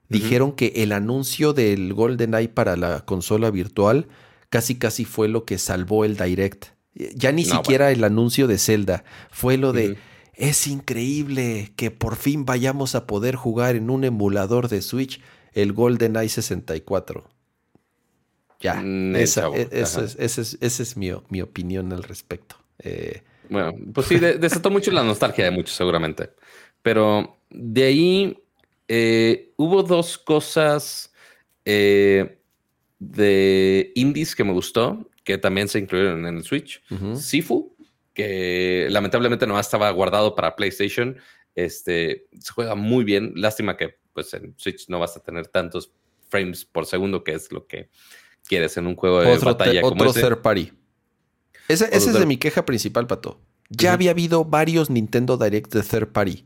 dijeron 0.09 0.51
que 0.51 0.73
el 0.75 0.91
anuncio 0.91 1.53
del 1.53 1.93
GoldenEye 1.93 2.49
para 2.49 2.75
la 2.75 3.01
consola 3.05 3.49
virtual 3.49 4.07
casi 4.49 4.75
casi 4.75 5.05
fue 5.05 5.27
lo 5.27 5.45
que 5.45 5.57
salvó 5.57 6.05
el 6.05 6.17
Direct. 6.17 6.65
Ya 7.15 7.31
ni 7.31 7.43
siquiera 7.43 7.89
el 7.89 8.03
anuncio 8.03 8.45
de 8.45 8.59
Zelda, 8.59 9.03
fue 9.31 9.57
lo 9.57 9.73
de 9.73 9.97
es 10.35 10.67
increíble 10.67 11.73
que 11.75 11.91
por 11.91 12.15
fin 12.15 12.45
vayamos 12.45 12.95
a 12.95 13.05
poder 13.07 13.35
jugar 13.35 13.75
en 13.75 13.89
un 13.89 14.03
emulador 14.03 14.67
de 14.67 14.81
Switch 14.81 15.21
el 15.53 15.73
GoldenEye 15.73 16.29
64. 16.29 17.29
Ya, 18.59 18.75
mm, 18.75 19.15
esa, 19.17 19.49
e, 19.49 19.67
es, 19.71 20.17
esa 20.17 20.83
es, 20.83 20.97
mi, 20.97 21.11
opinión 21.11 21.91
al 21.93 22.03
respecto. 22.03 22.55
Eh, 22.79 23.21
bueno, 23.49 23.75
pues 23.93 24.07
sí, 24.07 24.17
desató 24.17 24.71
mucho 24.71 24.91
la 24.91 25.03
nostalgia 25.03 25.45
de 25.45 25.51
muchos 25.51 25.75
seguramente. 25.75 26.29
Pero 26.81 27.37
de 27.49 27.83
ahí 27.83 28.43
eh, 28.87 29.53
hubo 29.57 29.83
dos 29.83 30.17
cosas 30.17 31.13
eh, 31.65 32.39
de 32.99 33.91
indies 33.95 34.35
que 34.35 34.43
me 34.43 34.53
gustó, 34.53 35.09
que 35.23 35.37
también 35.37 35.67
se 35.67 35.79
incluyeron 35.79 36.25
en 36.25 36.37
el 36.37 36.43
Switch. 36.43 36.81
Sifu, 37.15 37.72
que 38.13 38.87
lamentablemente 38.89 39.47
no 39.47 39.59
estaba 39.59 39.89
guardado 39.91 40.35
para 40.35 40.55
PlayStation. 40.55 41.17
Este 41.55 42.27
se 42.39 42.53
juega 42.53 42.75
muy 42.75 43.03
bien. 43.03 43.33
Lástima 43.35 43.77
que 43.77 43.97
pues 44.13 44.33
en 44.33 44.53
Switch 44.57 44.87
no 44.89 44.99
vas 44.99 45.17
a 45.17 45.21
tener 45.21 45.47
tantos 45.47 45.91
frames 46.29 46.65
por 46.65 46.85
segundo, 46.85 47.23
que 47.23 47.33
es 47.33 47.51
lo 47.51 47.67
que 47.67 47.89
quieres 48.47 48.77
en 48.77 48.87
un 48.87 48.95
juego 48.95 49.21
de 49.21 49.37
batalla 49.37 49.81
como 49.81 50.03
otro 50.03 50.13
third 50.13 50.41
party. 50.41 50.71
Ese, 51.67 51.89
es 51.91 52.11
de 52.11 52.25
mi 52.25 52.37
queja 52.37 52.65
principal, 52.65 53.07
Pato. 53.07 53.39
Ya 53.69 53.93
había 53.93 54.11
habido 54.11 54.45
varios 54.45 54.89
Nintendo 54.89 55.37
Direct 55.37 55.73
de 55.73 55.81
third 55.81 56.09
party. 56.09 56.45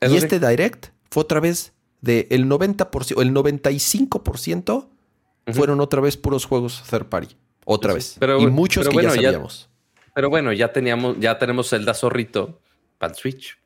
y 0.00 0.16
este 0.16 0.38
Direct 0.38 0.88
fue 1.10 1.22
otra 1.22 1.40
vez 1.40 1.72
de 2.00 2.26
el 2.30 2.46
90%, 2.46 3.20
el 3.20 3.32
95% 3.32 4.88
fueron 5.52 5.80
otra 5.80 6.00
vez 6.00 6.16
puros 6.16 6.44
juegos 6.44 6.82
third 6.88 7.06
party. 7.06 7.36
Otra 7.64 7.92
vez. 7.94 8.16
Pero, 8.18 8.40
y 8.40 8.46
muchos 8.46 8.88
que 8.88 9.02
ya 9.02 9.10
sabíamos. 9.10 9.68
Pero 10.14 10.30
bueno, 10.30 10.52
ya 10.52 10.72
teníamos, 10.72 11.18
ya 11.18 11.38
tenemos 11.38 11.70
Zelda 11.70 11.94
Zorrito 11.94 12.60
para 12.98 13.12
el 13.12 13.18
Switch. 13.18 13.58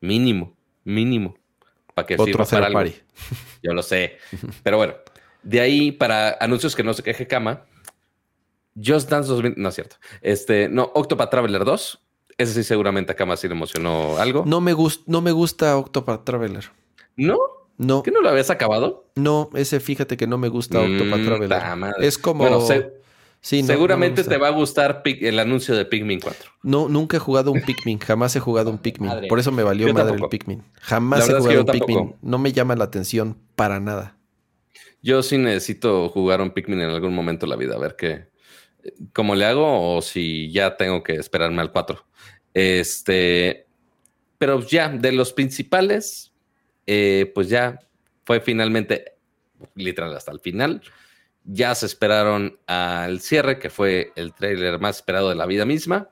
Mínimo, 0.00 0.54
mínimo. 0.84 1.36
Para 1.94 2.06
que 2.06 2.14
Otro 2.18 2.44
third 2.44 2.72
party. 2.72 2.94
Yo 3.62 3.72
lo 3.72 3.82
sé. 3.82 4.18
pero 4.62 4.76
bueno, 4.76 4.94
de 5.42 5.60
ahí 5.60 5.92
para 5.92 6.36
anuncios 6.40 6.74
que 6.74 6.82
no 6.82 6.94
se 6.94 7.02
queje 7.02 7.26
Kama. 7.26 7.64
Just 8.76 9.08
Dance 9.08 9.28
2000, 9.28 9.54
no 9.56 9.68
es 9.68 9.74
cierto. 9.74 9.96
Este, 10.20 10.68
no, 10.68 10.90
Octopath 10.94 11.30
Traveler 11.30 11.64
2. 11.64 12.00
Ese 12.36 12.52
sí 12.52 12.64
seguramente 12.64 13.12
a 13.12 13.16
Kama 13.16 13.36
sí 13.36 13.46
le 13.46 13.54
emocionó 13.54 14.16
algo. 14.18 14.42
No 14.44 14.60
me, 14.60 14.72
gusta, 14.72 15.04
no 15.06 15.20
me 15.20 15.30
gusta 15.30 15.76
Octopath 15.76 16.24
Traveler. 16.24 16.70
¿No? 17.16 17.38
No. 17.76 18.02
¿Que 18.02 18.10
no 18.10 18.20
lo 18.20 18.28
habías 18.28 18.50
acabado? 18.50 19.10
No, 19.14 19.50
ese 19.54 19.78
fíjate 19.78 20.16
que 20.16 20.26
no 20.26 20.38
me 20.38 20.48
gusta 20.48 20.80
Octopath 20.80 21.20
mm, 21.20 21.24
Traveler. 21.24 21.94
Es 22.00 22.18
como. 22.18 22.44
Sí, 23.44 23.62
Seguramente 23.62 24.24
te 24.24 24.36
va 24.38 24.48
a 24.48 24.50
gustar 24.50 25.02
el 25.04 25.38
anuncio 25.38 25.76
de 25.76 25.84
Pikmin 25.84 26.18
4. 26.18 26.50
No, 26.62 26.88
nunca 26.88 27.18
he 27.18 27.20
jugado 27.20 27.52
un 27.52 27.60
Pikmin. 27.60 27.98
Jamás 27.98 28.34
he 28.34 28.40
jugado 28.40 28.70
un 28.70 28.78
Pikmin. 28.78 29.28
Por 29.28 29.38
eso 29.38 29.52
me 29.52 29.62
valió 29.62 29.92
madre 29.92 30.16
el 30.16 30.28
Pikmin. 30.28 30.62
Jamás 30.80 31.28
he 31.28 31.34
jugado 31.34 31.60
un 31.60 31.66
Pikmin. 31.66 32.16
No 32.22 32.38
me 32.38 32.52
llama 32.52 32.74
la 32.74 32.84
atención 32.84 33.38
para 33.54 33.80
nada. 33.80 34.16
Yo 35.02 35.22
sí 35.22 35.36
necesito 35.36 36.08
jugar 36.08 36.40
un 36.40 36.50
Pikmin 36.50 36.80
en 36.80 36.90
algún 36.90 37.14
momento 37.14 37.44
de 37.44 37.50
la 37.50 37.56
vida. 37.56 37.74
A 37.74 37.78
ver 37.78 37.94
qué. 37.96 38.28
¿Cómo 39.12 39.34
le 39.34 39.44
hago? 39.44 39.96
O 39.96 40.00
si 40.00 40.50
ya 40.50 40.76
tengo 40.76 41.02
que 41.02 41.12
esperarme 41.12 41.60
al 41.60 41.70
4. 41.70 42.02
Este. 42.54 43.66
Pero 44.38 44.60
ya, 44.66 44.88
de 44.88 45.12
los 45.12 45.32
principales, 45.32 46.32
eh, 46.86 47.30
pues 47.34 47.48
ya 47.48 47.78
fue 48.24 48.40
finalmente, 48.40 49.12
literal 49.74 50.16
hasta 50.16 50.32
el 50.32 50.40
final. 50.40 50.82
Ya 51.44 51.74
se 51.74 51.86
esperaron 51.86 52.58
al 52.66 53.20
cierre, 53.20 53.58
que 53.58 53.70
fue 53.70 54.12
el 54.16 54.32
tráiler 54.32 54.80
más 54.80 54.96
esperado 54.96 55.28
de 55.28 55.34
la 55.34 55.46
vida 55.46 55.66
misma. 55.66 56.08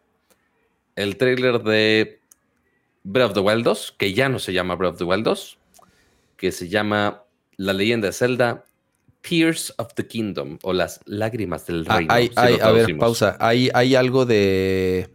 El 0.94 1.16
tráiler 1.16 1.62
de 1.62 2.20
Breath 3.04 3.30
of 3.30 3.34
the 3.34 3.40
Wild 3.40 3.64
2, 3.64 3.94
que 3.98 4.12
ya 4.12 4.28
no 4.28 4.38
se 4.38 4.52
llama 4.52 4.76
Breath 4.76 4.92
of 4.92 4.98
the 4.98 5.04
Wild 5.04 5.24
2, 5.24 5.58
que 6.36 6.52
se 6.52 6.68
llama 6.68 7.24
La 7.56 7.72
leyenda 7.72 8.08
de 8.08 8.12
Zelda, 8.12 8.64
Tears 9.22 9.72
of 9.78 9.94
the 9.94 10.06
Kingdom, 10.06 10.58
o 10.62 10.72
las 10.72 11.00
lágrimas 11.06 11.66
del 11.66 11.86
ah, 11.88 11.96
reino. 11.96 12.12
a 12.36 12.72
ver, 12.72 12.98
pausa. 12.98 13.36
Hay, 13.40 13.70
hay 13.72 13.94
algo 13.94 14.26
de 14.26 15.08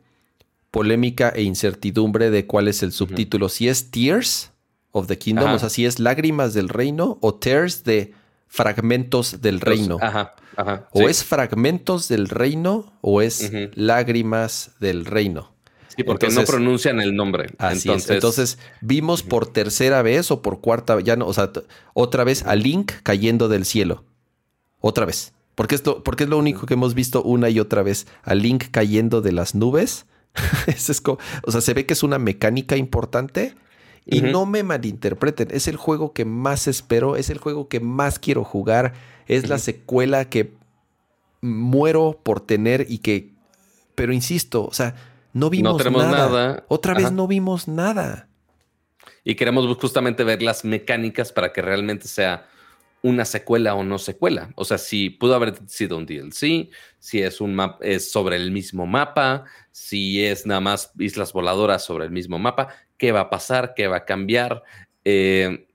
polémica 0.71 1.29
e 1.29 1.43
incertidumbre 1.43 2.29
de 2.29 2.45
cuál 2.45 2.67
es 2.67 2.83
el 2.83 2.91
subtítulo. 2.91 3.49
Si 3.49 3.67
es 3.67 3.91
Tears 3.91 4.51
of 4.91 5.07
the 5.07 5.17
Kingdom, 5.17 5.53
o 5.53 5.59
sea, 5.59 5.69
si 5.69 5.85
es 5.85 5.99
Lágrimas 5.99 6.53
del 6.53 6.69
Reino 6.69 7.17
o 7.21 7.35
Tears 7.35 7.83
de 7.83 8.13
Fragmentos 8.47 9.41
del 9.41 9.59
Reino. 9.59 9.97
Ajá, 10.01 10.35
ajá, 10.55 10.87
o 10.91 11.09
es 11.09 11.23
Fragmentos 11.23 12.07
del 12.07 12.29
Reino 12.29 12.93
o 13.01 13.21
es 13.21 13.51
Lágrimas 13.75 14.71
del 14.79 15.05
Reino. 15.05 15.51
Sí, 15.95 16.03
porque 16.03 16.29
no 16.29 16.43
pronuncian 16.43 17.01
el 17.01 17.15
nombre. 17.15 17.49
Así 17.57 17.89
entonces, 17.89 18.09
entonces 18.11 18.59
vimos 18.81 19.23
por 19.23 19.47
tercera 19.47 20.03
vez 20.03 20.29
o 20.29 20.41
por 20.43 20.61
cuarta, 20.61 20.99
ya 21.01 21.15
no, 21.15 21.25
o 21.25 21.33
sea, 21.33 21.51
otra 21.93 22.23
vez 22.23 22.43
a 22.45 22.55
Link 22.55 22.91
cayendo 23.03 23.49
del 23.49 23.65
cielo. 23.65 24.03
Otra 24.79 25.05
vez. 25.05 25.33
Porque, 25.55 25.73
esto, 25.73 26.03
porque 26.03 26.25
es 26.25 26.29
lo 26.29 26.37
único 26.37 26.67
que 26.67 26.75
hemos 26.75 26.93
visto 26.93 27.23
una 27.23 27.49
y 27.49 27.59
otra 27.59 27.81
vez. 27.81 28.05
A 28.21 28.35
Link 28.35 28.65
cayendo 28.69 29.21
de 29.21 29.31
las 29.31 29.55
nubes. 29.55 30.05
es 30.67 31.01
o 31.03 31.51
sea, 31.51 31.61
se 31.61 31.73
ve 31.73 31.87
que 31.87 31.93
es 31.93 32.03
una 32.03 32.19
mecánica 32.19 32.77
importante 32.77 33.55
y 34.07 34.21
no 34.21 34.45
me 34.45 34.63
malinterpreten, 34.63 35.49
es 35.51 35.67
el 35.67 35.75
juego 35.75 36.13
que 36.13 36.25
más 36.25 36.67
espero, 36.67 37.15
es 37.17 37.29
el 37.29 37.37
juego 37.37 37.67
que 37.67 37.79
más 37.79 38.19
quiero 38.19 38.43
jugar, 38.43 38.93
es 39.27 39.49
la 39.49 39.57
secuela 39.57 40.29
que 40.29 40.53
muero 41.41 42.19
por 42.23 42.39
tener 42.39 42.85
y 42.89 42.99
que, 42.99 43.33
pero 43.95 44.13
insisto, 44.13 44.65
o 44.65 44.73
sea, 44.73 44.95
no 45.33 45.49
vimos 45.49 45.83
nada. 45.91 46.63
Otra 46.67 46.93
vez 46.93 47.11
no 47.11 47.27
vimos 47.27 47.67
nada. 47.67 48.29
Y 49.23 49.35
queremos 49.35 49.65
justamente 49.77 50.23
ver 50.23 50.41
las 50.41 50.63
mecánicas 50.63 51.33
para 51.33 51.51
que 51.51 51.61
realmente 51.61 52.07
sea 52.07 52.47
una 53.01 53.25
secuela 53.25 53.75
o 53.75 53.83
no 53.83 53.99
secuela. 53.99 54.51
O 54.55 54.65
sea, 54.65 54.77
si 54.77 55.09
pudo 55.09 55.35
haber 55.35 55.55
sido 55.67 55.97
un 55.97 56.05
DLC, 56.05 56.69
si 56.99 57.21
es 57.21 57.41
un 57.41 57.53
mapa, 57.53 57.77
es 57.81 58.11
sobre 58.11 58.37
el 58.37 58.51
mismo 58.51 58.87
mapa, 58.87 59.45
si 59.71 60.23
es 60.25 60.45
nada 60.45 60.61
más 60.61 60.91
islas 60.97 61.33
voladoras 61.33 61.83
sobre 61.83 62.05
el 62.05 62.11
mismo 62.11 62.39
mapa, 62.39 62.69
qué 62.97 63.11
va 63.11 63.21
a 63.21 63.29
pasar, 63.29 63.73
qué 63.75 63.87
va 63.87 63.97
a 63.97 64.05
cambiar. 64.05 64.63
Eh, 65.05 65.67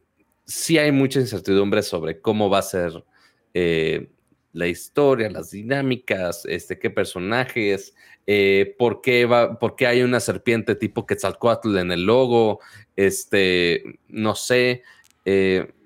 sí 0.44 0.78
hay 0.78 0.93
mucha 0.93 1.20
incertidumbre 1.20 1.82
sobre 1.82 2.20
cómo 2.20 2.51
va 2.51 2.59
a 2.59 2.62
ser 2.62 3.05
eh, 3.55 4.11
la 4.53 4.66
historia, 4.66 5.31
las 5.31 5.51
dinámicas, 5.51 6.44
este, 6.47 6.78
qué 6.78 6.90
personajes, 6.90 7.94
eh, 8.27 8.74
por, 8.78 9.01
qué 9.01 9.24
va, 9.24 9.59
por 9.59 9.77
qué 9.77 9.86
hay 9.86 10.03
una 10.03 10.20
serpiente 10.20 10.74
tipo 10.74 11.07
Quetzalcoatl 11.07 11.78
en 11.78 11.93
el 11.93 12.05
logo, 12.05 12.61
este, 12.97 13.82
no 14.09 14.35
sé. 14.35 14.82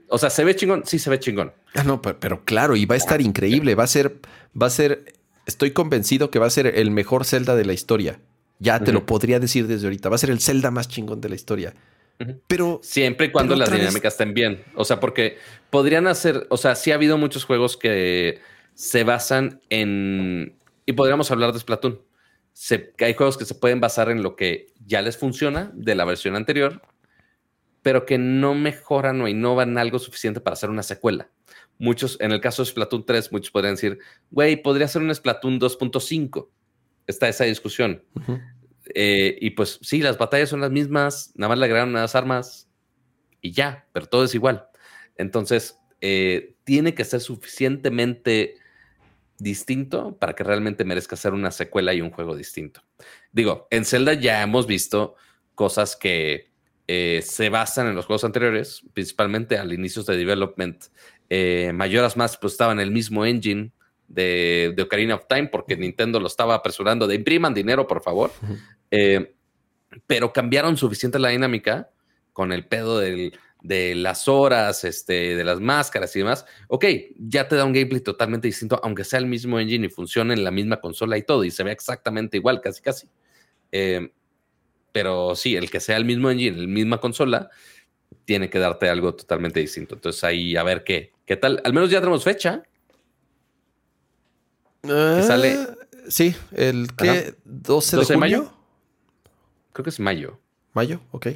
o 0.09 0.19
sea, 0.19 0.31
¿se 0.31 0.45
ve 0.45 0.57
chingón? 0.57 0.83
Sí, 0.85 0.99
se 0.99 1.11
ve 1.11 1.21
chingón. 1.21 1.53
Ah, 1.75 1.85
no, 1.85 2.01
pero, 2.01 2.45
claro, 2.45 2.75
y 2.75 2.87
va 2.87 2.95
a 2.95 2.99
estar 2.99 3.21
increíble. 3.21 3.75
Va 3.75 3.85
a 3.85 3.89
ser, 3.89 4.19
va 4.61 4.67
a 4.67 4.71
ser, 4.71 5.13
estoy 5.47 5.73
convencido 5.73 6.31
que 6.31 6.39
va 6.39 6.47
a 6.47 6.51
ser 6.51 6.67
el 6.67 6.91
mejor 6.91 7.25
Zelda 7.25 7.55
de 7.55 7.67
la 7.67 7.75
historia. 7.75 8.19
Ya 8.59 8.81
te 8.81 8.93
lo 8.93 9.05
podría 9.05 9.39
decir 9.39 9.66
desde 9.66 9.87
ahorita. 9.87 10.09
Va 10.09 10.16
a 10.16 10.19
ser 10.19 10.31
el 10.31 10.41
Zelda 10.41 10.70
más 10.70 10.89
chingón 10.89 11.20
de 11.20 11.28
la 11.28 11.35
historia. 11.35 11.74
Pero. 12.47 12.81
Siempre 12.83 13.27
y 13.27 13.33
cuando 13.33 13.55
las 13.57 13.70
dinámicas 13.70 14.15
estén 14.15 14.35
bien. 14.35 14.65
O 14.74 14.85
sea, 14.85 15.01
porque 15.01 15.39
podrían 15.70 16.07
hacer. 16.07 16.47
O 16.51 16.57
sea, 16.57 16.74
sí 16.74 16.91
ha 16.91 16.95
habido 16.95 17.19
muchos 17.19 17.45
juegos 17.45 17.77
que 17.77 18.41
se 18.74 19.05
basan 19.05 19.61
en. 19.69 20.57
Y 20.87 20.93
podríamos 20.93 21.31
hablar 21.31 21.53
de 21.53 21.59
Splatoon. 21.59 22.01
Se, 22.53 22.95
hay 23.01 23.15
juegos 23.15 23.37
que 23.37 23.45
se 23.45 23.55
pueden 23.55 23.81
basar 23.81 24.09
en 24.09 24.23
lo 24.23 24.35
que 24.35 24.69
ya 24.87 25.03
les 25.03 25.19
funciona 25.19 25.70
de 25.74 25.95
la 25.95 26.07
versión 26.07 26.37
anterior, 26.37 26.81
pero 27.83 28.07
que 28.07 28.16
no 28.16 28.55
mejoran 28.55 29.20
o 29.20 29.28
innovan 29.28 29.77
algo 29.77 29.99
suficiente 29.99 30.41
para 30.41 30.55
hacer 30.55 30.70
una 30.70 30.83
secuela. 30.83 31.28
Muchos, 31.78 32.16
en 32.20 32.33
el 32.33 32.41
caso 32.41 32.62
de 32.62 32.70
Splatoon 32.70 33.05
3, 33.05 33.31
muchos 33.33 33.51
podrían 33.51 33.74
decir, 33.74 33.99
güey, 34.31 34.57
podría 34.57 34.89
ser 34.89 35.03
un 35.03 35.15
Splatoon 35.15 35.61
2.5 35.61 36.49
está 37.07 37.28
esa 37.28 37.45
discusión. 37.45 38.03
Eh, 38.95 39.37
y 39.41 39.51
pues 39.51 39.78
sí, 39.83 40.01
las 40.01 40.19
batallas 40.19 40.49
son 40.49 40.61
las 40.61 40.70
mismas, 40.70 41.33
nada 41.35 41.51
más 41.51 41.59
le 41.59 41.65
agregaron 41.65 41.91
unas 41.91 42.15
armas 42.15 42.69
y 43.41 43.53
ya, 43.53 43.87
pero 43.93 44.07
todo 44.07 44.24
es 44.24 44.35
igual. 44.35 44.66
Entonces, 45.16 45.78
eh, 46.01 46.55
tiene 46.65 46.95
que 46.95 47.05
ser 47.05 47.20
suficientemente 47.20 48.57
distinto 49.39 50.16
para 50.16 50.35
que 50.35 50.45
realmente 50.45 50.85
merezca 50.85 51.16
ser 51.16 51.35
una 51.35 51.51
secuela 51.51 51.93
y 51.95 52.01
un 52.01 52.11
juego 52.11 52.37
distinto. 52.37 52.83
Digo, 53.33 53.66
en 53.70 53.85
Zelda 53.85 54.15
ya 54.15 54.43
hemos 54.43 54.66
visto 54.66 55.16
cosas 55.55 55.97
que 55.97 56.51
eh, 56.87 57.23
se 57.24 57.49
basan 57.51 57.89
en 57.89 57.97
los 57.97 58.07
juegos 58.07 58.24
anteriores, 58.24 58.83
principalmente 58.95 59.59
al 59.59 59.73
inicio 59.73 60.03
de 60.05 60.16
development. 60.16 60.85
Mayoras 61.74 62.16
más 62.16 62.37
pues 62.37 62.53
estaba 62.53 62.73
en 62.73 62.78
el 62.78 62.93
mismo 62.93 63.27
engine 63.27 63.73
de, 64.09 64.74
Ocarina 64.81 65.16
of 65.16 65.27
Time 65.28 65.49
porque 65.49 65.77
Nintendo 65.77 66.20
lo 66.20 66.27
estaba 66.27 66.55
apresurando 66.55 67.07
de 67.07 67.16
impriman 67.16 67.55
dinero, 67.55 67.87
por 67.87 68.03
favor. 68.03 68.33
Eh, 68.91 69.35
pero 70.07 70.33
cambiaron 70.33 70.77
suficiente 70.77 71.19
la 71.19 71.31
dinámica 71.31 71.91
con 72.33 72.53
el 72.53 72.66
pedo 72.66 72.99
de 72.99 73.33
las 73.95 74.28
horas, 74.28 74.85
este, 74.85 75.35
de 75.37 75.45
las 75.45 75.61
máscaras 75.61 76.15
y 76.16 76.20
demás. 76.20 76.45
Ok, 76.69 76.85
ya 77.19 77.49
te 77.49 77.57
da 77.57 77.65
un 77.65 77.73
gameplay 77.73 78.01
totalmente 78.01 78.49
distinto, 78.49 78.81
aunque 78.83 79.05
sea 79.05 79.19
el 79.19 79.27
mismo 79.27 79.59
engine 79.59 79.87
y 79.87 79.91
funcione 79.91 80.35
en 80.35 80.45
la 80.45 80.51
misma 80.51 80.81
consola 80.81 81.16
y 81.16 81.23
todo, 81.23 81.45
y 81.45 81.51
se 81.51 81.65
ve 81.65 81.73
exactamente 81.73 82.37
igual, 82.37 82.61
casi 82.61 82.83
casi. 82.83 83.09
Eh, 83.73 84.11
pero 84.93 85.35
sí, 85.35 85.57
el 85.57 85.70
que 85.70 85.81
sea 85.81 85.97
el 85.97 86.05
mismo 86.05 86.31
engine, 86.31 86.57
la 86.57 86.66
misma 86.66 87.01
consola, 87.01 87.51
tiene 88.24 88.51
que 88.51 88.59
darte 88.59 88.89
algo 88.89 89.15
totalmente 89.15 89.61
distinto. 89.61 89.95
Entonces 89.95 90.23
ahí 90.24 90.57
a 90.57 90.62
ver 90.62 90.85
qué, 90.85 91.12
qué 91.24 91.37
tal. 91.37 91.61
Al 91.65 91.73
menos 91.73 91.91
ya 91.91 92.01
tenemos 92.01 92.24
fecha 92.24 92.62
sale. 94.89 95.55
Ah, 95.55 95.75
sí, 96.09 96.35
el 96.53 96.95
que 96.95 97.35
12 97.45 97.97
de, 97.99 98.17
mayo. 98.17 98.53
Creo 99.73 99.85
que 99.85 99.91
es 99.91 100.01
mayo. 100.01 100.39
Mayo, 100.73 101.01
ok. 101.11 101.29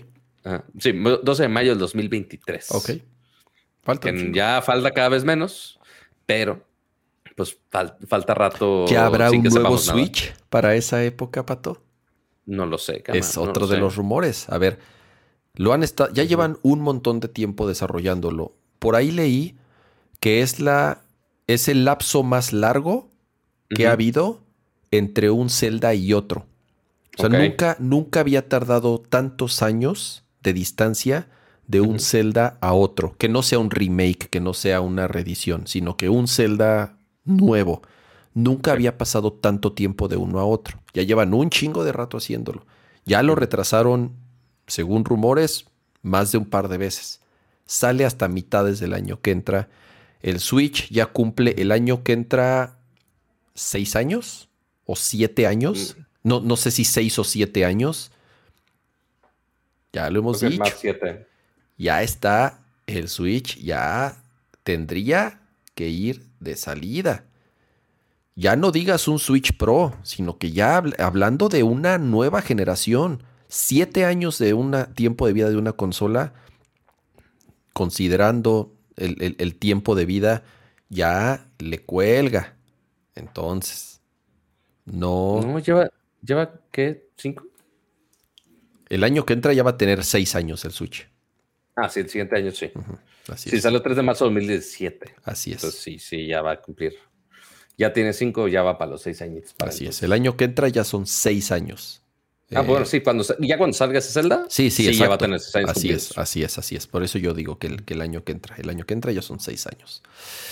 Sí, 0.79 0.93
12 0.93 1.43
de 1.43 1.49
mayo 1.49 1.71
del 1.71 1.79
2023. 1.79 2.71
Ok. 2.73 2.91
Falta. 3.83 4.11
ya 4.33 4.61
falta 4.63 4.91
cada 4.91 5.09
vez 5.09 5.25
menos, 5.25 5.79
pero 6.27 6.63
pues 7.37 7.59
falta 8.07 8.35
rato. 8.35 8.85
¿Que 8.87 8.97
habrá 8.97 9.31
un 9.31 9.43
nuevo 9.43 9.79
Switch 9.79 10.35
para 10.49 10.75
esa 10.75 11.03
época, 11.05 11.47
Pato? 11.47 11.83
No 12.47 12.67
lo 12.67 12.79
sé. 12.79 13.03
es 13.07 13.37
otro 13.39 13.67
de 13.67 13.79
los 13.79 13.97
rumores. 13.97 14.49
A 14.49 14.59
ver, 14.59 14.79
lo 15.55 15.73
han 15.73 15.83
estado, 15.83 16.13
ya 16.13 16.25
llevan 16.25 16.59
un 16.63 16.81
montón 16.81 17.21
de 17.21 17.29
tiempo 17.29 17.67
desarrollándolo. 17.67 18.55
Por 18.79 18.97
ahí 18.97 19.11
leí 19.11 19.57
que 20.21 20.43
es 20.43 20.61
la 20.61 21.03
es 21.47 21.69
el 21.69 21.85
lapso 21.85 22.23
más 22.23 22.53
largo 22.53 23.10
que 23.75 23.87
ha 23.87 23.93
habido 23.93 24.41
entre 24.91 25.31
un 25.31 25.51
Zelda 25.51 25.95
y 25.95 26.13
otro. 26.13 26.47
O 27.19 27.23
sea, 27.23 27.29
nunca, 27.29 27.77
nunca 27.79 28.21
había 28.21 28.49
tardado 28.49 29.01
tantos 29.01 29.63
años 29.63 30.25
de 30.43 30.53
distancia 30.53 31.29
de 31.67 31.81
un 31.81 32.01
Zelda 32.01 32.59
a 32.61 32.73
otro. 32.73 33.15
Que 33.19 33.29
no 33.29 33.43
sea 33.43 33.59
un 33.59 33.71
remake, 33.71 34.29
que 34.29 34.41
no 34.41 34.55
sea 34.55 34.81
una 34.81 35.07
reedición, 35.07 35.67
sino 35.67 35.97
que 35.97 36.09
un 36.09 36.29
Zelda 36.29 36.99
nuevo. 37.25 37.83
Nunca 38.35 38.73
había 38.73 38.99
pasado 38.99 39.33
tanto 39.33 39.73
tiempo 39.73 40.09
de 40.09 40.17
uno 40.17 40.41
a 40.41 40.45
otro. 40.45 40.81
Ya 40.95 41.03
llevan 41.03 41.35
un 41.35 41.51
chingo 41.51 41.85
de 41.85 41.93
rato 41.93 42.17
haciéndolo. 42.17 42.67
Ya 43.05 43.23
lo 43.23 43.35
retrasaron, 43.35 44.13
según 44.67 45.05
rumores, 45.05 45.67
más 46.03 46.33
de 46.33 46.39
un 46.39 46.47
par 46.47 46.69
de 46.69 46.79
veces. 46.79 47.21
Sale 47.67 48.05
hasta 48.05 48.29
mitades 48.29 48.81
del 48.81 48.95
año 48.95 49.21
que 49.21 49.31
entra. 49.31 49.69
El 50.23 50.41
Switch 50.41 50.91
ya 50.91 51.07
cumple 51.07 51.55
el 51.59 51.71
año 51.73 52.03
que 52.03 52.13
entra 52.13 52.80
seis 53.61 53.97
años 53.97 54.49
o 54.85 54.97
siete 54.97 55.47
años. 55.47 55.97
Mm. 55.97 56.03
No, 56.23 56.41
no 56.41 56.57
sé 56.57 56.71
si 56.71 56.85
seis 56.85 57.19
o 57.19 57.25
siete 57.25 57.65
años. 57.65 58.11
Ya 59.93 60.11
lo 60.11 60.21
hemos 60.21 60.41
dicho. 60.41 60.63
Ya 61.77 62.03
está 62.03 62.63
el 62.87 63.09
Switch, 63.09 63.59
ya 63.59 64.23
tendría 64.63 65.41
que 65.75 65.89
ir 65.89 66.27
de 66.41 66.57
salida 66.57 67.25
ya 68.41 68.57
no 68.57 68.73
digas 68.73 69.07
un 69.07 69.19
Switch 69.19 69.57
Pro, 69.57 69.95
sino 70.03 70.39
que 70.39 70.51
ya 70.51 70.83
hablando 70.99 71.51
de 71.51 71.63
una 71.63 71.99
nueva 71.99 72.41
generación, 72.41 73.23
siete 73.49 74.07
años 74.07 74.39
de 74.39 74.55
un 74.55 74.75
tiempo 74.95 75.27
de 75.27 75.35
vida 75.35 75.51
de 75.51 75.59
una 75.59 75.73
consola, 75.73 76.33
considerando 77.75 78.73
el, 78.97 79.57
tiempo 79.57 79.95
de 79.95 80.07
vida, 80.07 80.43
ya 80.89 81.49
le 81.59 81.81
cuelga. 81.81 82.57
Entonces, 83.21 84.01
no. 84.85 85.41
No, 85.41 85.59
lleva, 85.59 85.91
lleva 86.23 86.53
¿qué? 86.73 87.09
¿Cinco? 87.17 87.47
El 88.89 89.05
año 89.05 89.25
que 89.25 89.35
entra 89.35 89.53
ya 89.53 89.63
va 89.63 89.71
a 89.71 89.77
tener 89.79 90.03
seis 90.05 90.35
años 90.35 90.65
el 90.65 90.73
Switch. 90.73 91.09
Ah, 91.77 91.89
sí, 91.89 92.01
el 92.01 92.09
siguiente 92.09 92.37
año 92.37 92.51
sí. 92.51 92.73
Así 93.29 93.49
sí, 93.51 93.61
salió 93.61 93.81
3 93.81 93.97
de 93.97 94.03
marzo 94.03 94.25
de 94.25 94.31
2017. 94.31 95.15
Así 95.23 95.53
es. 95.53 95.59
Entonces, 95.59 95.81
sí, 95.81 95.99
sí, 96.01 96.27
ya 96.27 96.43
va 96.43 96.53
a 96.53 96.61
cumplir 96.61 96.95
ya 97.81 97.95
tiene 97.95 98.13
cinco, 98.13 98.47
ya 98.47 98.63
va 98.63 98.77
para 98.77 98.91
los 98.91 99.01
seis 99.01 99.23
años. 99.23 99.55
Así 99.59 99.87
es. 99.87 100.03
El 100.03 100.13
año 100.13 100.37
que 100.37 100.45
entra 100.45 100.69
ya 100.69 100.85
son 100.85 101.07
seis 101.07 101.51
años. 101.51 102.03
Ah, 102.53 102.61
bueno, 102.61 102.85
eh, 102.85 102.87
sí, 102.87 103.01
cuando, 103.01 103.25
ya 103.39 103.57
cuando 103.57 103.75
salga 103.75 104.01
esa 104.01 104.13
celda. 104.13 104.45
Sí, 104.51 104.71
sí, 104.71 104.93
ya 104.93 105.09
va 105.09 105.15
a 105.15 105.19
tener 105.19 105.41
seis 105.41 105.65
años. 105.65 105.71
Así 105.71 105.89
es, 105.89 106.19
así 106.19 106.43
es, 106.43 106.59
así 106.59 106.77
es. 106.77 106.87
Por 106.87 107.03
eso 107.03 107.17
yo 107.17 107.33
digo 107.33 107.59
que 107.59 107.69
el, 107.69 107.83
que 107.85 107.95
el, 107.95 108.03
año 108.03 108.23
que 108.23 108.33
entra, 108.33 108.55
el 108.59 108.69
año 108.69 108.85
que 108.85 108.93
entra 108.93 109.13
ya 109.13 109.23
son 109.23 109.41
seis 109.41 109.67
años. 109.67 110.03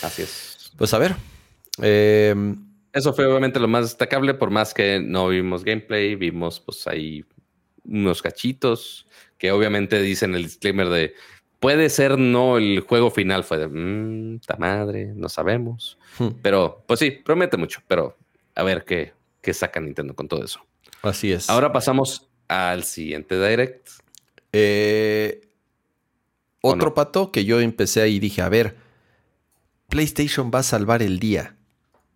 Así 0.00 0.22
es. 0.22 0.72
Pues 0.78 0.94
a 0.94 0.98
ver. 0.98 1.16
Em, 1.82 2.56
eso 2.92 3.12
fue 3.12 3.26
obviamente 3.26 3.60
lo 3.60 3.68
más 3.68 3.84
destacable, 3.84 4.34
por 4.34 4.50
más 4.50 4.74
que 4.74 5.00
no 5.00 5.28
vimos 5.28 5.64
gameplay, 5.64 6.14
vimos 6.14 6.60
pues 6.60 6.86
ahí 6.86 7.24
unos 7.84 8.22
cachitos 8.22 9.06
que 9.38 9.52
obviamente 9.52 10.00
dicen 10.02 10.34
el 10.34 10.42
disclaimer 10.44 10.88
de 10.88 11.14
Puede 11.60 11.90
ser 11.90 12.18
no 12.18 12.56
el 12.56 12.80
juego 12.80 13.10
final, 13.10 13.42
fue 13.42 13.58
de, 13.58 13.66
mmm, 13.68 14.38
ta 14.46 14.56
madre, 14.56 15.12
no 15.14 15.28
sabemos. 15.28 15.98
Hmm. 16.18 16.28
Pero, 16.40 16.84
pues 16.86 17.00
sí, 17.00 17.10
promete 17.10 17.56
mucho, 17.56 17.80
pero 17.88 18.16
a 18.54 18.62
ver 18.62 18.84
qué, 18.84 19.12
qué 19.42 19.52
saca 19.52 19.80
Nintendo 19.80 20.14
con 20.14 20.28
todo 20.28 20.44
eso. 20.44 20.64
Así 21.02 21.32
es. 21.32 21.50
Ahora 21.50 21.72
pasamos 21.72 22.28
al 22.46 22.84
siguiente 22.84 23.34
Direct. 23.40 23.88
Eh, 24.52 25.48
otro 26.60 26.94
pato 26.94 27.32
que 27.32 27.44
yo 27.44 27.60
empecé 27.60 28.02
ahí 28.02 28.16
y 28.16 28.20
dije, 28.20 28.40
a 28.40 28.48
ver, 28.48 28.76
PlayStation 29.88 30.52
va 30.54 30.60
a 30.60 30.64
salvar 30.64 31.02
el 31.02 31.18
día. 31.18 31.56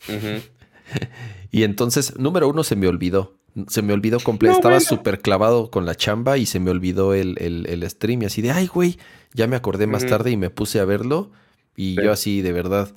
y 1.50 1.62
entonces, 1.62 2.18
número 2.18 2.48
uno, 2.48 2.64
se 2.64 2.76
me 2.76 2.88
olvidó. 2.88 3.36
Se 3.68 3.82
me 3.82 3.92
olvidó 3.92 4.18
completo. 4.20 4.56
Estaba 4.56 4.80
súper 4.80 5.20
clavado 5.20 5.70
con 5.70 5.84
la 5.84 5.94
chamba 5.94 6.38
y 6.38 6.46
se 6.46 6.58
me 6.58 6.70
olvidó 6.70 7.12
el, 7.12 7.36
el, 7.38 7.90
stream. 7.90 8.22
Y 8.22 8.26
así 8.26 8.40
de, 8.40 8.50
ay, 8.50 8.66
güey, 8.66 8.98
ya 9.34 9.46
me 9.46 9.56
acordé 9.56 9.86
más 9.86 10.06
tarde 10.06 10.30
y 10.30 10.36
me 10.36 10.48
puse 10.48 10.80
a 10.80 10.84
verlo. 10.86 11.30
Y 11.76 11.94
yo 12.02 12.12
así, 12.12 12.40
de 12.40 12.52
verdad, 12.52 12.94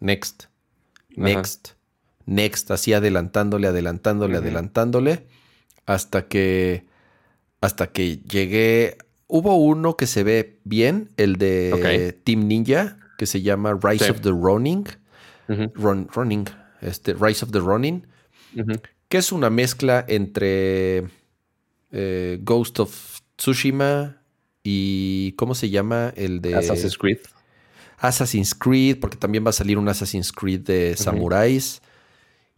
next, 0.00 0.44
next, 1.16 1.70
next. 2.26 2.70
Así 2.70 2.92
adelantándole, 2.92 3.68
adelantándole, 3.68 4.36
adelantándole. 4.36 5.26
Hasta 5.86 6.28
que, 6.28 6.84
hasta 7.60 7.86
que 7.88 8.18
llegué. 8.18 8.98
Hubo 9.28 9.56
uno 9.56 9.96
que 9.96 10.06
se 10.06 10.22
ve 10.24 10.60
bien, 10.64 11.10
el 11.16 11.36
de 11.36 12.16
Team 12.22 12.46
Ninja, 12.46 12.98
que 13.16 13.24
se 13.26 13.40
llama 13.40 13.78
Rise 13.82 14.10
of 14.10 14.20
the 14.20 14.30
Running. 15.48 16.08
running, 16.14 16.48
este, 16.80 17.14
Rise 17.14 17.44
of 17.44 17.52
the 17.52 17.60
Running 17.60 18.06
que 19.08 19.18
es 19.18 19.32
una 19.32 19.50
mezcla 19.50 20.04
entre 20.08 21.06
eh, 21.92 22.38
Ghost 22.42 22.80
of 22.80 23.20
Tsushima 23.36 24.20
y 24.62 25.32
¿cómo 25.32 25.54
se 25.54 25.70
llama? 25.70 26.12
El 26.16 26.40
de 26.40 26.56
Assassin's 26.56 26.98
Creed. 26.98 27.18
Assassin's 27.98 28.54
Creed, 28.54 28.98
porque 29.00 29.16
también 29.16 29.44
va 29.44 29.50
a 29.50 29.52
salir 29.52 29.78
un 29.78 29.88
Assassin's 29.88 30.32
Creed 30.32 30.60
de 30.60 30.96
samuráis. 30.96 31.82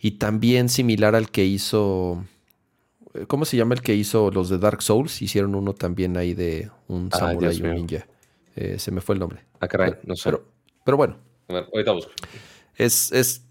Y 0.01 0.13
también 0.13 0.69
similar 0.69 1.15
al 1.15 1.31
que 1.31 1.45
hizo. 1.45 2.25
Eh, 3.15 3.27
¿Cómo 3.27 3.45
se 3.45 3.57
llama 3.57 3.75
el 3.75 3.83
que 3.83 3.95
hizo 3.95 4.31
los 4.31 4.49
de 4.49 4.59
Dark 4.59 4.81
Souls? 4.81 5.21
Hicieron 5.21 5.55
uno 5.55 5.75
también 5.75 6.17
ahí 6.17 6.35
de 6.35 6.71
un 6.87 7.11
ah, 7.13 7.19
samurái 7.19 7.59
y 7.59 7.63
un 7.63 7.75
ninja. 7.75 8.07
Eh, 8.57 8.79
se 8.79 8.91
me 8.91 9.01
fue 9.01 9.17
el 9.17 9.19
nombre. 9.19 9.41
Ah, 9.61 9.69
caray, 9.69 9.95
no 10.05 10.17
sé. 10.17 10.33
Pero, 10.85 10.97
bueno. 10.97 11.19
A 11.49 11.53
ver, 11.53 11.69
ahorita 11.73 11.93
busco. 11.93 12.13
Es, 12.79 13.13
es 13.13 13.43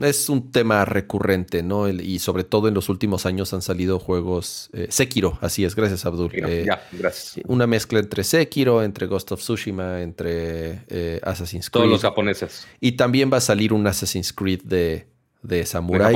es 0.00 0.28
un 0.28 0.50
tema 0.50 0.84
recurrente, 0.84 1.62
¿no? 1.62 1.88
y 1.88 2.18
sobre 2.18 2.44
todo 2.44 2.68
en 2.68 2.74
los 2.74 2.88
últimos 2.88 3.26
años 3.26 3.52
han 3.54 3.62
salido 3.62 3.98
juegos. 3.98 4.70
Eh, 4.72 4.88
Sekiro, 4.90 5.38
así 5.40 5.64
es, 5.64 5.74
gracias 5.74 6.04
Abdul. 6.04 6.30
Eh, 6.34 6.64
ya, 6.66 6.86
gracias. 6.92 7.44
Una 7.46 7.66
mezcla 7.66 7.98
entre 7.98 8.24
Sekiro, 8.24 8.82
entre 8.82 9.06
Ghost 9.06 9.32
of 9.32 9.40
Tsushima, 9.40 10.02
entre 10.02 10.82
eh, 10.88 11.20
Assassin's 11.22 11.70
Creed. 11.70 11.84
Todos 11.84 11.90
los 11.90 12.02
japoneses. 12.02 12.66
Y 12.80 12.92
también 12.92 13.32
va 13.32 13.38
a 13.38 13.40
salir 13.40 13.72
un 13.72 13.86
Assassin's 13.86 14.32
Creed 14.32 14.62
de, 14.64 15.06
de 15.42 15.64
Samurai. 15.64 16.14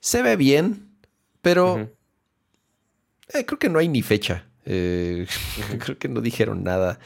Se 0.00 0.22
ve 0.22 0.36
bien, 0.36 0.88
pero 1.42 1.90
creo 3.28 3.58
que 3.58 3.68
no 3.68 3.78
hay 3.78 3.88
ni 3.88 4.02
fecha. 4.02 4.44
creo 4.64 5.98
que 5.98 6.08
no 6.08 6.20
dijeron 6.20 6.62
nada. 6.62 7.00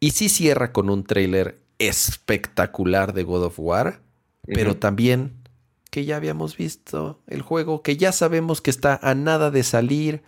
Y 0.00 0.10
sí 0.10 0.28
cierra 0.28 0.72
con 0.72 0.90
un 0.90 1.04
tráiler 1.04 1.58
espectacular 1.78 3.12
de 3.12 3.22
God 3.24 3.44
of 3.44 3.58
War 3.58 4.04
pero 4.46 4.76
también 4.76 5.32
que 5.90 6.04
ya 6.04 6.16
habíamos 6.16 6.56
visto 6.56 7.22
el 7.26 7.42
juego, 7.42 7.82
que 7.82 7.96
ya 7.96 8.12
sabemos 8.12 8.60
que 8.60 8.70
está 8.70 8.98
a 9.02 9.14
nada 9.14 9.50
de 9.50 9.62
salir. 9.62 10.22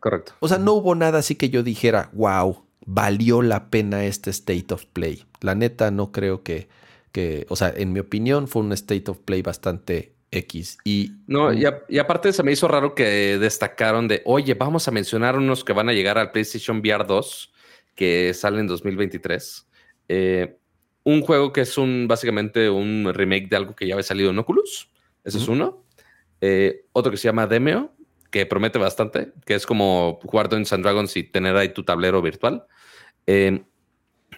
Correcto. 0.00 0.32
O 0.40 0.48
sea, 0.48 0.58
no 0.58 0.72
hubo 0.72 0.94
nada 0.94 1.18
así 1.18 1.34
que 1.34 1.50
yo 1.50 1.62
dijera, 1.62 2.10
wow, 2.12 2.64
valió 2.86 3.42
la 3.42 3.70
pena 3.70 4.04
este 4.04 4.30
State 4.30 4.72
of 4.72 4.86
Play. 4.86 5.24
La 5.40 5.54
neta, 5.54 5.90
no 5.90 6.12
creo 6.12 6.42
que, 6.42 6.68
que 7.12 7.46
o 7.48 7.56
sea, 7.56 7.72
en 7.76 7.92
mi 7.92 8.00
opinión 8.00 8.48
fue 8.48 8.62
un 8.62 8.72
State 8.72 9.10
of 9.10 9.18
Play 9.18 9.42
bastante 9.42 10.14
X. 10.30 10.78
Y, 10.84 11.12
no, 11.26 11.52
y, 11.52 11.66
y, 11.88 11.98
aparte 11.98 12.32
se 12.32 12.42
me 12.42 12.52
hizo 12.52 12.66
raro 12.66 12.94
que 12.94 13.38
destacaron 13.38 14.08
de, 14.08 14.22
oye, 14.24 14.54
vamos 14.54 14.88
a 14.88 14.90
mencionar 14.90 15.36
unos 15.36 15.62
que 15.62 15.74
van 15.74 15.90
a 15.90 15.92
llegar 15.92 16.16
al 16.16 16.32
PlayStation 16.32 16.78
VR 16.78 17.04
2, 17.06 17.52
que 17.94 18.32
sale 18.32 18.60
en 18.60 18.66
2023. 18.66 19.68
Eh, 20.08 20.56
un 21.04 21.22
juego 21.22 21.52
que 21.52 21.62
es 21.62 21.78
un 21.78 22.06
básicamente 22.08 22.70
un 22.70 23.10
remake 23.12 23.48
de 23.48 23.56
algo 23.56 23.74
que 23.74 23.86
ya 23.86 23.94
había 23.94 24.04
salido 24.04 24.30
en 24.30 24.38
Oculus. 24.38 24.88
Ese 25.24 25.38
es 25.38 25.48
uno. 25.48 25.84
Eh, 26.40 26.86
otro 26.92 27.10
que 27.10 27.16
se 27.16 27.28
llama 27.28 27.46
Demeo, 27.46 27.92
que 28.30 28.46
promete 28.46 28.78
bastante, 28.78 29.32
que 29.44 29.54
es 29.54 29.66
como 29.66 30.18
jugar 30.24 30.48
Dungeons 30.48 30.72
and 30.72 30.84
Dragons 30.84 31.16
y 31.16 31.22
tener 31.22 31.56
ahí 31.56 31.68
tu 31.70 31.84
tablero 31.84 32.22
virtual. 32.22 32.66
Eh, 33.26 33.62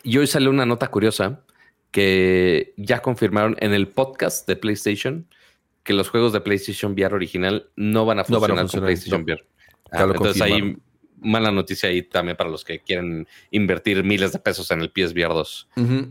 y 0.02 0.18
hoy 0.18 0.26
salió 0.26 0.50
una 0.50 0.66
nota 0.66 0.90
curiosa 0.90 1.44
que 1.90 2.74
ya 2.76 3.00
confirmaron 3.00 3.56
en 3.60 3.72
el 3.72 3.88
podcast 3.88 4.46
de 4.46 4.56
PlayStation 4.56 5.26
que 5.84 5.92
los 5.92 6.08
juegos 6.08 6.32
de 6.32 6.40
PlayStation 6.40 6.92
VR 6.92 7.14
original 7.14 7.70
no 7.76 8.04
van 8.04 8.18
a 8.18 8.24
funcionar, 8.24 8.66
con 8.66 8.80
PlayStation 8.80 9.22
VR. 9.22 9.46
Ah, 9.92 10.02
entonces 10.02 10.42
ahí 10.42 10.76
mala 11.24 11.50
noticia 11.50 11.88
ahí 11.88 12.02
también 12.02 12.36
para 12.36 12.50
los 12.50 12.64
que 12.64 12.80
quieren 12.80 13.26
invertir 13.50 14.04
miles 14.04 14.32
de 14.32 14.38
pesos 14.38 14.70
en 14.70 14.80
el 14.80 14.90
PSVR 14.94 15.32
2. 15.32 15.68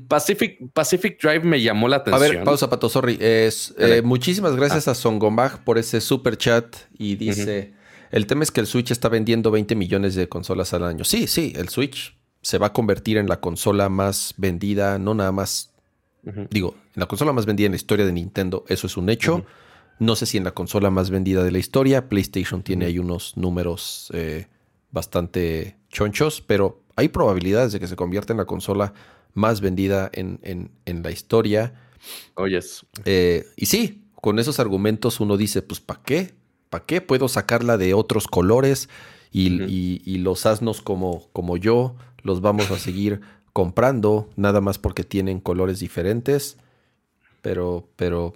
Pacific, 0.07 0.59
Pacific 0.73 1.21
Drive 1.21 1.41
me 1.41 1.61
llamó 1.61 1.87
la 1.87 1.97
atención. 1.97 2.23
A 2.23 2.33
ver, 2.35 2.43
pausa, 2.43 2.69
Pato, 2.69 2.89
sorry. 2.89 3.17
Es, 3.19 3.73
eh, 3.77 4.01
muchísimas 4.03 4.55
gracias 4.55 4.87
ah. 4.87 4.91
a 4.91 4.95
Songomag 4.95 5.63
por 5.63 5.77
ese 5.77 6.01
super 6.01 6.37
chat 6.37 6.75
y 6.97 7.15
dice, 7.15 7.73
el 8.11 8.27
tema 8.27 8.43
es 8.43 8.51
que 8.51 8.59
el 8.59 8.67
Switch 8.67 8.91
está 8.91 9.09
vendiendo 9.09 9.51
20 9.51 9.75
millones 9.75 10.15
de 10.15 10.27
consolas 10.27 10.73
al 10.73 10.83
año. 10.83 11.03
Sí, 11.03 11.27
sí, 11.27 11.53
el 11.55 11.69
Switch 11.69 12.17
se 12.41 12.57
va 12.57 12.67
a 12.67 12.73
convertir 12.73 13.17
en 13.17 13.27
la 13.29 13.39
consola 13.39 13.87
más 13.89 14.33
vendida, 14.37 14.99
no 14.99 15.13
nada 15.13 15.31
más 15.31 15.73
Digo, 16.49 16.75
en 16.95 17.01
la 17.01 17.05
consola 17.05 17.33
más 17.33 17.45
vendida 17.45 17.65
en 17.65 17.73
la 17.73 17.75
historia 17.75 18.05
de 18.05 18.13
Nintendo, 18.13 18.63
eso 18.69 18.87
es 18.87 18.95
un 18.95 19.09
hecho. 19.09 19.45
No 19.99 20.15
sé 20.15 20.25
si 20.25 20.37
en 20.37 20.43
la 20.43 20.51
consola 20.51 20.89
más 20.89 21.09
vendida 21.09 21.43
de 21.43 21.51
la 21.51 21.59
historia, 21.59 22.07
PlayStation 22.07 22.63
tiene 22.63 22.85
ahí 22.85 22.97
unos 22.97 23.37
números 23.37 24.09
eh, 24.13 24.47
bastante 24.93 25.75
chonchos, 25.89 26.41
pero 26.41 26.81
hay 26.95 27.09
probabilidades 27.09 27.73
de 27.73 27.79
que 27.81 27.87
se 27.87 27.97
convierta 27.97 28.31
en 28.31 28.37
la 28.37 28.45
consola 28.45 28.93
más 29.33 29.59
vendida 29.59 30.09
en, 30.13 30.69
la 30.85 31.11
historia. 31.11 31.73
Oyes. 32.35 32.85
Oh, 32.97 33.01
eh, 33.05 33.45
y 33.57 33.65
sí, 33.65 34.03
con 34.13 34.39
esos 34.39 34.59
argumentos 34.59 35.19
uno 35.19 35.35
dice, 35.35 35.61
pues 35.61 35.81
¿para 35.81 36.01
qué? 36.03 36.33
¿Para 36.69 36.85
qué 36.85 37.01
puedo 37.01 37.27
sacarla 37.27 37.77
de 37.77 37.93
otros 37.93 38.27
colores? 38.27 38.87
Y, 39.31 40.19
los 40.19 40.45
asnos 40.45 40.81
como, 40.81 41.27
como 41.33 41.57
yo 41.57 41.95
los 42.21 42.41
vamos 42.41 42.69
a 42.69 42.77
seguir 42.77 43.21
comprando, 43.51 44.29
nada 44.35 44.61
más 44.61 44.77
porque 44.77 45.03
tienen 45.03 45.39
colores 45.39 45.79
diferentes. 45.79 46.57
Pero, 47.41 47.89
pero 47.95 48.35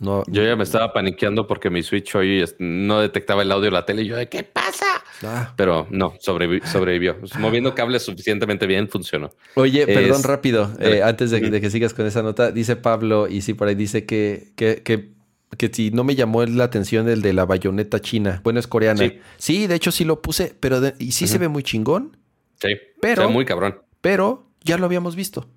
no. 0.00 0.24
Yo 0.26 0.42
ya 0.44 0.56
me 0.56 0.64
estaba 0.64 0.92
paniqueando 0.92 1.46
porque 1.46 1.70
mi 1.70 1.82
Switch 1.82 2.14
hoy 2.14 2.44
no 2.58 3.00
detectaba 3.00 3.42
el 3.42 3.50
audio 3.50 3.66
de 3.66 3.70
la 3.70 3.86
tele. 3.86 4.02
Y 4.02 4.06
yo, 4.08 4.16
¿de 4.16 4.28
qué 4.28 4.42
pasa? 4.42 4.84
Ah. 5.22 5.54
Pero 5.56 5.86
no, 5.90 6.14
sobrevivió. 6.20 7.16
Moviendo 7.38 7.74
cables 7.74 8.02
suficientemente 8.02 8.66
bien, 8.66 8.88
funcionó. 8.88 9.32
Oye, 9.54 9.86
perdón, 9.86 10.22
rápido, 10.22 10.70
eh, 10.80 11.02
antes 11.02 11.30
de, 11.30 11.60
que 11.60 11.70
sigas 11.70 11.94
con 11.94 12.06
esa 12.06 12.22
nota, 12.22 12.50
dice 12.52 12.76
Pablo, 12.76 13.26
y 13.28 13.40
sí, 13.40 13.54
por 13.54 13.68
ahí 13.68 13.74
dice 13.74 14.04
que, 14.04 14.52
que, 14.54 14.82
que, 14.82 15.12
que 15.56 15.70
si 15.72 15.90
no 15.90 16.04
me 16.04 16.14
llamó 16.14 16.44
la 16.44 16.64
atención 16.64 17.08
el 17.08 17.22
de 17.22 17.32
la 17.32 17.46
bayoneta 17.46 18.00
china. 18.00 18.40
Bueno, 18.44 18.60
es 18.60 18.66
coreana. 18.66 19.12
Sí, 19.38 19.66
de 19.66 19.74
hecho 19.74 19.92
sí 19.92 20.04
lo 20.04 20.20
puse, 20.20 20.54
pero 20.60 20.80
y 20.98 21.12
sí 21.12 21.26
se 21.26 21.38
ve 21.38 21.48
muy 21.48 21.62
chingón. 21.62 22.18
Sí, 22.60 22.68
pero, 23.00 23.30
muy 23.30 23.44
cabrón. 23.44 23.80
Pero 24.00 24.46
ya 24.62 24.76
lo 24.76 24.86
habíamos 24.86 25.16
visto. 25.16 25.48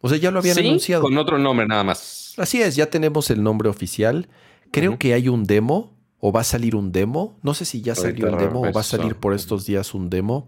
O 0.00 0.08
sea, 0.08 0.18
ya 0.18 0.30
lo 0.30 0.38
habían 0.38 0.58
anunciado. 0.58 1.02
Con 1.02 1.16
otro 1.18 1.38
nombre 1.38 1.66
nada 1.66 1.84
más. 1.84 2.34
Así 2.36 2.60
es, 2.60 2.76
ya 2.76 2.90
tenemos 2.90 3.30
el 3.30 3.42
nombre 3.42 3.68
oficial. 3.68 4.28
Creo 4.70 4.98
que 4.98 5.14
hay 5.14 5.28
un 5.28 5.44
demo 5.44 5.96
o 6.20 6.32
va 6.32 6.40
a 6.40 6.44
salir 6.44 6.76
un 6.76 6.92
demo. 6.92 7.38
No 7.42 7.54
sé 7.54 7.64
si 7.64 7.80
ya 7.82 7.94
salió 7.94 8.28
el 8.28 8.36
demo 8.36 8.62
o 8.62 8.72
va 8.72 8.80
a 8.80 8.84
salir 8.84 9.16
por 9.16 9.34
estos 9.34 9.66
días 9.66 9.94
un 9.94 10.10
demo. 10.10 10.46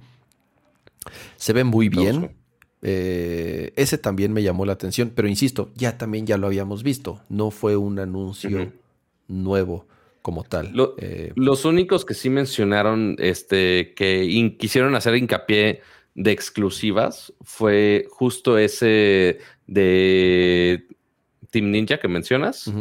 Se 1.36 1.52
ve 1.52 1.64
muy 1.64 1.88
bien. 1.88 2.36
Eh, 2.82 3.72
ese 3.76 3.98
también 3.98 4.32
me 4.32 4.42
llamó 4.42 4.64
la 4.64 4.72
atención, 4.72 5.12
pero 5.14 5.26
insisto, 5.26 5.70
ya 5.74 5.98
también 5.98 6.26
ya 6.26 6.38
lo 6.38 6.46
habíamos 6.46 6.82
visto. 6.82 7.20
No 7.28 7.50
fue 7.50 7.76
un 7.76 7.98
anuncio 7.98 8.72
nuevo 9.26 9.86
como 10.22 10.44
tal. 10.44 10.72
Eh, 10.98 11.32
los 11.36 11.64
únicos 11.64 12.04
que 12.04 12.14
sí 12.14 12.30
mencionaron 12.30 13.16
este, 13.18 13.94
que 13.94 14.56
quisieron 14.58 14.94
hacer 14.94 15.16
hincapié 15.16 15.80
de 16.18 16.32
exclusivas 16.32 17.32
fue 17.42 18.06
justo 18.10 18.58
ese 18.58 19.38
de 19.68 20.84
Team 21.52 21.70
Ninja 21.70 21.98
que 21.98 22.08
mencionas. 22.08 22.72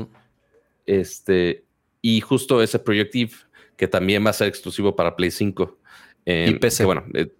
Este, 0.88 1.64
y 2.02 2.20
justo 2.22 2.64
ese 2.64 2.80
Projective 2.80 3.34
que 3.76 3.88
también 3.88 4.26
va 4.26 4.32
a 4.32 4.34
ser 4.34 4.48
exclusivo 4.48 4.96
para 4.96 5.16
Play 5.16 5.30
5. 5.30 5.78
y 6.26 6.56
PC. 6.56 6.84
bueno, 6.86 7.06
eh, 7.14 7.32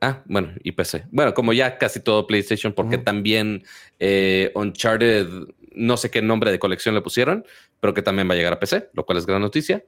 ah, 0.00 0.24
bueno, 0.24 0.54
y 0.64 0.72
PC. 0.72 1.04
Bueno, 1.12 1.34
como 1.34 1.52
ya 1.52 1.78
casi 1.78 2.00
todo 2.00 2.26
PlayStation, 2.26 2.72
porque 2.72 2.98
también 2.98 3.62
eh, 4.00 4.50
Uncharted, 4.56 5.28
no 5.72 5.96
sé 5.98 6.10
qué 6.10 6.20
nombre 6.20 6.50
de 6.50 6.58
colección 6.58 6.96
le 6.96 7.00
pusieron, 7.00 7.46
pero 7.78 7.94
que 7.94 8.02
también 8.02 8.28
va 8.28 8.34
a 8.34 8.36
llegar 8.36 8.54
a 8.54 8.58
PC, 8.58 8.90
lo 8.92 9.06
cual 9.06 9.18
es 9.18 9.26
gran 9.26 9.40
noticia. 9.40 9.84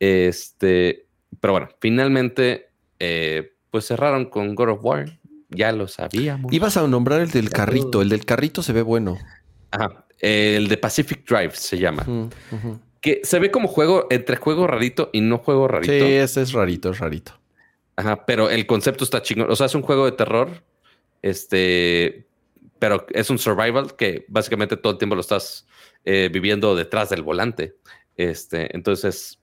Este, 0.00 1.04
pero 1.38 1.52
bueno, 1.52 1.68
finalmente, 1.80 2.70
eh, 2.98 3.52
pues 3.70 3.86
cerraron 3.86 4.26
con 4.26 4.54
God 4.54 4.70
of 4.70 4.84
War. 4.84 5.18
Ya 5.50 5.72
lo 5.72 5.88
sabíamos. 5.88 6.52
Ibas 6.52 6.76
a 6.76 6.86
nombrar 6.86 7.20
el 7.20 7.30
del 7.30 7.50
carrito. 7.50 8.02
El 8.02 8.10
del 8.10 8.24
carrito 8.24 8.62
se 8.62 8.72
ve 8.72 8.82
bueno. 8.82 9.16
Ajá. 9.70 10.04
El 10.18 10.68
de 10.68 10.76
Pacific 10.76 11.26
Drive 11.26 11.52
se 11.54 11.78
llama. 11.78 12.04
Que 13.00 13.20
se 13.22 13.38
ve 13.38 13.50
como 13.50 13.68
juego, 13.68 14.06
entre 14.10 14.36
juego 14.36 14.66
rarito 14.66 15.10
y 15.12 15.20
no 15.20 15.38
juego 15.38 15.68
rarito. 15.68 15.92
Sí, 15.92 16.12
ese 16.12 16.42
es 16.42 16.52
rarito, 16.52 16.90
es 16.90 16.98
rarito. 16.98 17.32
Ajá, 17.96 18.26
pero 18.26 18.50
el 18.50 18.66
concepto 18.66 19.04
está 19.04 19.22
chingón. 19.22 19.50
O 19.50 19.56
sea, 19.56 19.66
es 19.66 19.74
un 19.74 19.82
juego 19.82 20.04
de 20.04 20.12
terror. 20.12 20.62
Este, 21.22 22.26
pero 22.78 23.06
es 23.10 23.30
un 23.30 23.38
survival 23.38 23.96
que 23.96 24.24
básicamente 24.28 24.76
todo 24.76 24.92
el 24.92 24.98
tiempo 24.98 25.14
lo 25.14 25.20
estás 25.20 25.66
eh, 26.04 26.28
viviendo 26.32 26.76
detrás 26.76 27.10
del 27.10 27.22
volante. 27.22 27.74
Este, 28.16 28.74
entonces, 28.74 29.38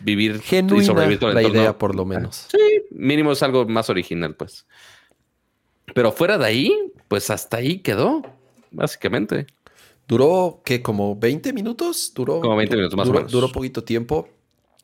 vivir 0.00 0.40
y 0.50 0.84
sobrevivir 0.84 1.22
la 1.22 1.42
idea, 1.42 1.76
por 1.76 1.94
lo 1.94 2.04
menos. 2.04 2.46
Sí, 2.50 2.82
mínimo 2.98 3.32
es 3.32 3.42
algo 3.42 3.64
más 3.66 3.88
original, 3.88 4.34
pues. 4.34 4.66
Pero 5.94 6.12
fuera 6.12 6.36
de 6.36 6.44
ahí, 6.44 6.92
pues 7.08 7.30
hasta 7.30 7.56
ahí 7.56 7.78
quedó, 7.78 8.22
básicamente. 8.70 9.46
Duró, 10.06 10.62
¿qué? 10.64 10.82
¿Como 10.82 11.16
20 11.16 11.52
minutos? 11.52 12.12
Duró. 12.14 12.40
Como 12.40 12.56
20 12.56 12.76
minutos 12.76 12.96
más 12.96 13.06
duró, 13.06 13.18
o 13.18 13.20
menos. 13.20 13.32
Duró 13.32 13.52
poquito 13.52 13.84
tiempo. 13.84 14.28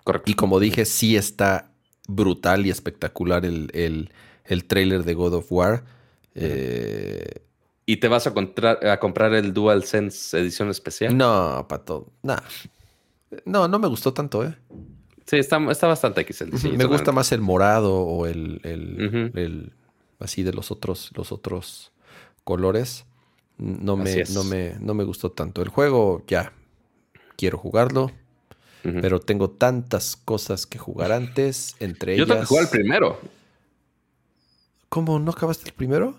Correcto. 0.02 0.30
Y 0.30 0.34
como 0.34 0.60
dije, 0.60 0.84
sí 0.84 1.16
está 1.16 1.72
brutal 2.06 2.66
y 2.66 2.70
espectacular 2.70 3.44
el, 3.44 3.70
el, 3.72 4.10
el 4.44 4.64
trailer 4.66 5.04
de 5.04 5.14
God 5.14 5.34
of 5.34 5.50
War. 5.50 5.84
Eh, 6.34 7.42
¿Y 7.86 7.98
te 7.98 8.08
vas 8.08 8.26
a, 8.26 8.34
a 8.92 9.00
comprar 9.00 9.34
el 9.34 9.52
DualSense 9.52 10.38
edición 10.38 10.70
especial? 10.70 11.16
No, 11.16 11.66
pato. 11.68 12.12
No. 12.22 12.36
No, 13.44 13.68
no 13.68 13.78
me 13.78 13.88
gustó 13.88 14.12
tanto, 14.12 14.44
¿eh? 14.44 14.54
Sí, 15.26 15.36
está, 15.36 15.58
está 15.70 15.86
bastante 15.86 16.20
X 16.22 16.42
el 16.42 16.50
diseño. 16.50 16.76
Me 16.76 16.84
gusta 16.84 17.12
más 17.12 17.32
el 17.32 17.40
morado 17.40 17.94
o 18.00 18.26
el, 18.26 18.60
el, 18.62 19.32
el, 19.34 19.72
así 20.18 20.42
de 20.42 20.52
los 20.52 20.70
otros, 20.70 21.10
los 21.14 21.32
otros 21.32 21.92
colores. 22.44 23.06
No 23.56 23.96
me, 23.96 24.24
no, 24.34 24.44
me, 24.44 24.74
no 24.80 24.94
me 24.94 25.04
gustó 25.04 25.30
tanto. 25.30 25.62
El 25.62 25.68
juego 25.68 26.22
ya 26.26 26.52
quiero 27.36 27.56
jugarlo, 27.58 28.10
pero 28.82 29.20
tengo 29.20 29.50
tantas 29.50 30.16
cosas 30.16 30.66
que 30.66 30.78
jugar 30.78 31.12
antes, 31.12 31.76
entre 31.80 32.14
ellas... 32.14 32.26
Yo 32.26 32.34
tengo 32.34 32.40
que 32.40 32.46
jugar 32.46 32.64
el 32.64 32.70
primero. 32.70 33.18
¿Cómo? 34.90 35.18
¿No 35.18 35.30
acabaste 35.30 35.68
el 35.68 35.74
primero? 35.74 36.18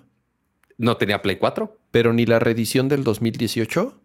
No 0.77 0.98
tenía 0.98 1.22
Play 1.22 1.38
4. 1.38 1.77
¿Pero 1.91 2.11
ni 2.11 2.26
la 2.26 2.40
reedición 2.40 2.90
del 2.90 3.03
2018? 3.03 4.02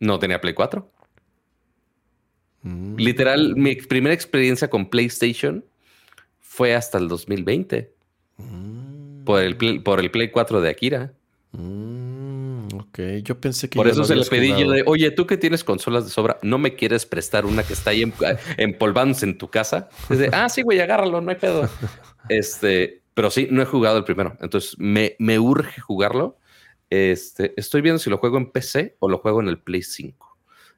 No 0.00 0.18
tenía 0.18 0.40
Play 0.40 0.54
4. 0.54 0.90
Mm. 2.64 2.96
Literal, 2.96 3.56
mi 3.56 3.76
primera 3.76 4.14
experiencia 4.14 4.68
con 4.68 4.90
PlayStation 4.90 5.64
fue 6.40 6.74
hasta 6.74 6.98
el 6.98 7.08
2020. 7.08 7.92
Mm. 8.38 9.24
Por, 9.24 9.40
el, 9.42 9.82
por 9.82 10.00
el 10.00 10.10
Play 10.10 10.30
4 10.30 10.60
de 10.60 10.70
Akira. 10.70 11.12
Mm. 11.52 12.68
Ok, 12.74 12.98
yo 13.22 13.38
pensé 13.38 13.68
que. 13.68 13.76
Por 13.76 13.86
eso 13.86 14.04
se 14.04 14.16
le 14.16 14.24
pedí 14.24 14.48
yo 14.48 14.70
de, 14.70 14.82
oye, 14.86 15.10
tú 15.10 15.26
que 15.26 15.36
tienes 15.36 15.62
consolas 15.62 16.04
de 16.04 16.10
sobra, 16.10 16.38
¿no 16.42 16.58
me 16.58 16.74
quieres 16.74 17.06
prestar 17.06 17.46
una 17.46 17.62
que 17.62 17.74
está 17.74 17.90
ahí 17.90 18.10
empolvándose 18.56 19.26
en 19.26 19.38
tu 19.38 19.48
casa? 19.48 19.88
ah, 20.32 20.48
sí, 20.48 20.62
güey, 20.62 20.80
agárralo, 20.80 21.20
no 21.20 21.30
hay 21.30 21.36
pedo. 21.36 21.68
este, 22.28 23.02
pero 23.12 23.30
sí, 23.30 23.48
no 23.50 23.62
he 23.62 23.66
jugado 23.66 23.98
el 23.98 24.04
primero. 24.04 24.36
Entonces 24.40 24.76
me, 24.78 25.14
me 25.18 25.38
urge 25.38 25.80
jugarlo. 25.80 26.38
Este, 26.90 27.52
estoy 27.56 27.80
viendo 27.80 27.98
si 27.98 28.10
lo 28.10 28.18
juego 28.18 28.38
en 28.38 28.50
PC 28.50 28.96
o 28.98 29.08
lo 29.08 29.18
juego 29.18 29.40
en 29.40 29.48
el 29.48 29.58
Play 29.58 29.82
5. 29.82 30.33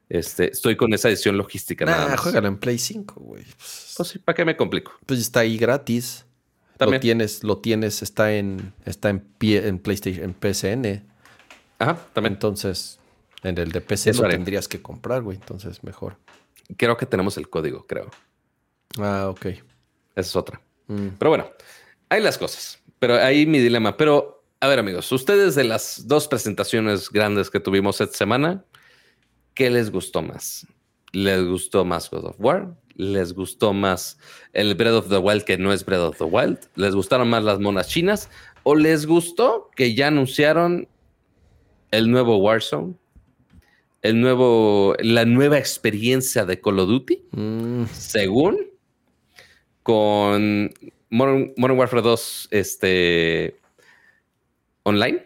Este, 0.09 0.51
estoy 0.51 0.77
con 0.77 0.93
esa 0.93 1.09
edición 1.09 1.37
logística. 1.37 1.85
Nah, 1.85 2.15
juégalo 2.15 2.47
en 2.47 2.57
Play 2.57 2.77
5, 2.77 3.19
güey. 3.19 3.43
Pues 3.43 4.09
sí, 4.09 4.19
¿para 4.19 4.35
qué 4.35 4.45
me 4.45 4.55
complico? 4.55 4.93
Pues 5.05 5.19
está 5.19 5.41
ahí 5.41 5.57
gratis. 5.57 6.25
También. 6.77 6.99
Lo 6.99 7.01
tienes, 7.01 7.43
lo 7.43 7.57
tienes, 7.57 8.01
está 8.03 8.33
en, 8.33 8.73
está 8.85 9.09
en, 9.09 9.19
pie, 9.19 9.67
en 9.67 9.79
PlayStation, 9.79 10.23
en 10.23 10.33
PSN. 10.33 11.03
Ajá, 11.79 11.97
también. 12.13 12.33
Entonces, 12.33 12.99
en 13.43 13.57
el 13.57 13.71
de 13.71 13.81
PC 13.81 14.13
lo 14.13 14.27
tendrías 14.29 14.67
que 14.67 14.81
comprar, 14.81 15.23
güey. 15.23 15.37
Entonces, 15.37 15.83
mejor. 15.83 16.17
Creo 16.77 16.95
que 16.95 17.05
tenemos 17.05 17.37
el 17.37 17.49
código, 17.49 17.85
creo. 17.87 18.11
Ah, 18.99 19.27
ok. 19.29 19.45
Esa 19.45 19.61
es 20.15 20.35
otra. 20.35 20.61
Mm. 20.87 21.09
Pero 21.17 21.29
bueno, 21.29 21.49
hay 22.09 22.21
las 22.21 22.37
cosas. 22.37 22.79
Pero 22.99 23.15
ahí 23.15 23.45
mi 23.45 23.59
dilema. 23.59 23.97
Pero, 23.97 24.43
a 24.59 24.67
ver, 24.67 24.79
amigos, 24.79 25.11
ustedes 25.11 25.55
de 25.55 25.63
las 25.63 26.07
dos 26.07 26.27
presentaciones 26.27 27.09
grandes 27.09 27.49
que 27.49 27.59
tuvimos 27.59 28.01
esta 28.01 28.17
semana, 28.17 28.63
¿qué 29.57 29.71
les 29.71 29.89
gustó 29.91 30.21
más? 30.21 30.67
¿Les 31.13 31.43
gustó 31.43 31.83
más 31.83 32.11
God 32.11 32.25
of 32.25 32.35
War? 32.37 32.77
¿Les 32.93 33.33
gustó 33.33 33.73
más 33.73 34.19
el 34.53 34.75
Breath 34.75 34.93
of 34.93 35.09
the 35.09 35.17
Wild 35.17 35.43
que 35.45 35.57
no 35.57 35.73
es 35.73 35.83
Breath 35.83 36.01
of 36.01 36.17
the 36.19 36.25
Wild? 36.25 36.59
¿Les 36.75 36.93
gustaron 36.93 37.27
más 37.27 37.43
las 37.43 37.59
monas 37.59 37.87
chinas? 37.87 38.29
¿O 38.61 38.75
les 38.75 39.07
gustó 39.07 39.71
que 39.75 39.95
ya 39.95 40.07
anunciaron 40.07 40.87
el 41.89 42.11
nuevo 42.11 42.37
Warzone, 42.37 42.93
el 44.03 44.21
nuevo, 44.21 44.95
la 44.99 45.25
nueva 45.25 45.57
experiencia 45.57 46.45
de 46.45 46.61
Call 46.61 46.79
of 46.79 46.89
Duty, 46.89 47.23
mm. 47.31 47.85
según 47.91 48.59
con 49.81 50.71
Modern, 51.09 51.53
Warfare 51.57 52.03
2 52.03 52.49
este, 52.51 53.59
online 54.83 55.23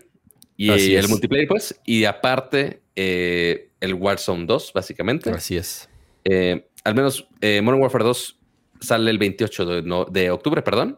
y 0.55 0.95
el 0.95 1.09
multiplayer, 1.09 1.49
pues, 1.49 1.77
y 1.83 2.05
aparte 2.05 2.81
eh, 2.95 3.70
el 3.81 3.95
Warzone 3.95 4.45
2, 4.45 4.71
básicamente. 4.73 5.29
Así 5.31 5.57
es. 5.57 5.89
Eh, 6.23 6.69
al 6.83 6.95
menos 6.95 7.27
eh, 7.41 7.61
Modern 7.61 7.81
Warfare 7.81 8.05
2 8.05 8.39
sale 8.79 9.11
el 9.11 9.17
28 9.17 9.65
de, 9.65 10.05
de 10.11 10.31
octubre, 10.31 10.61
perdón. 10.61 10.97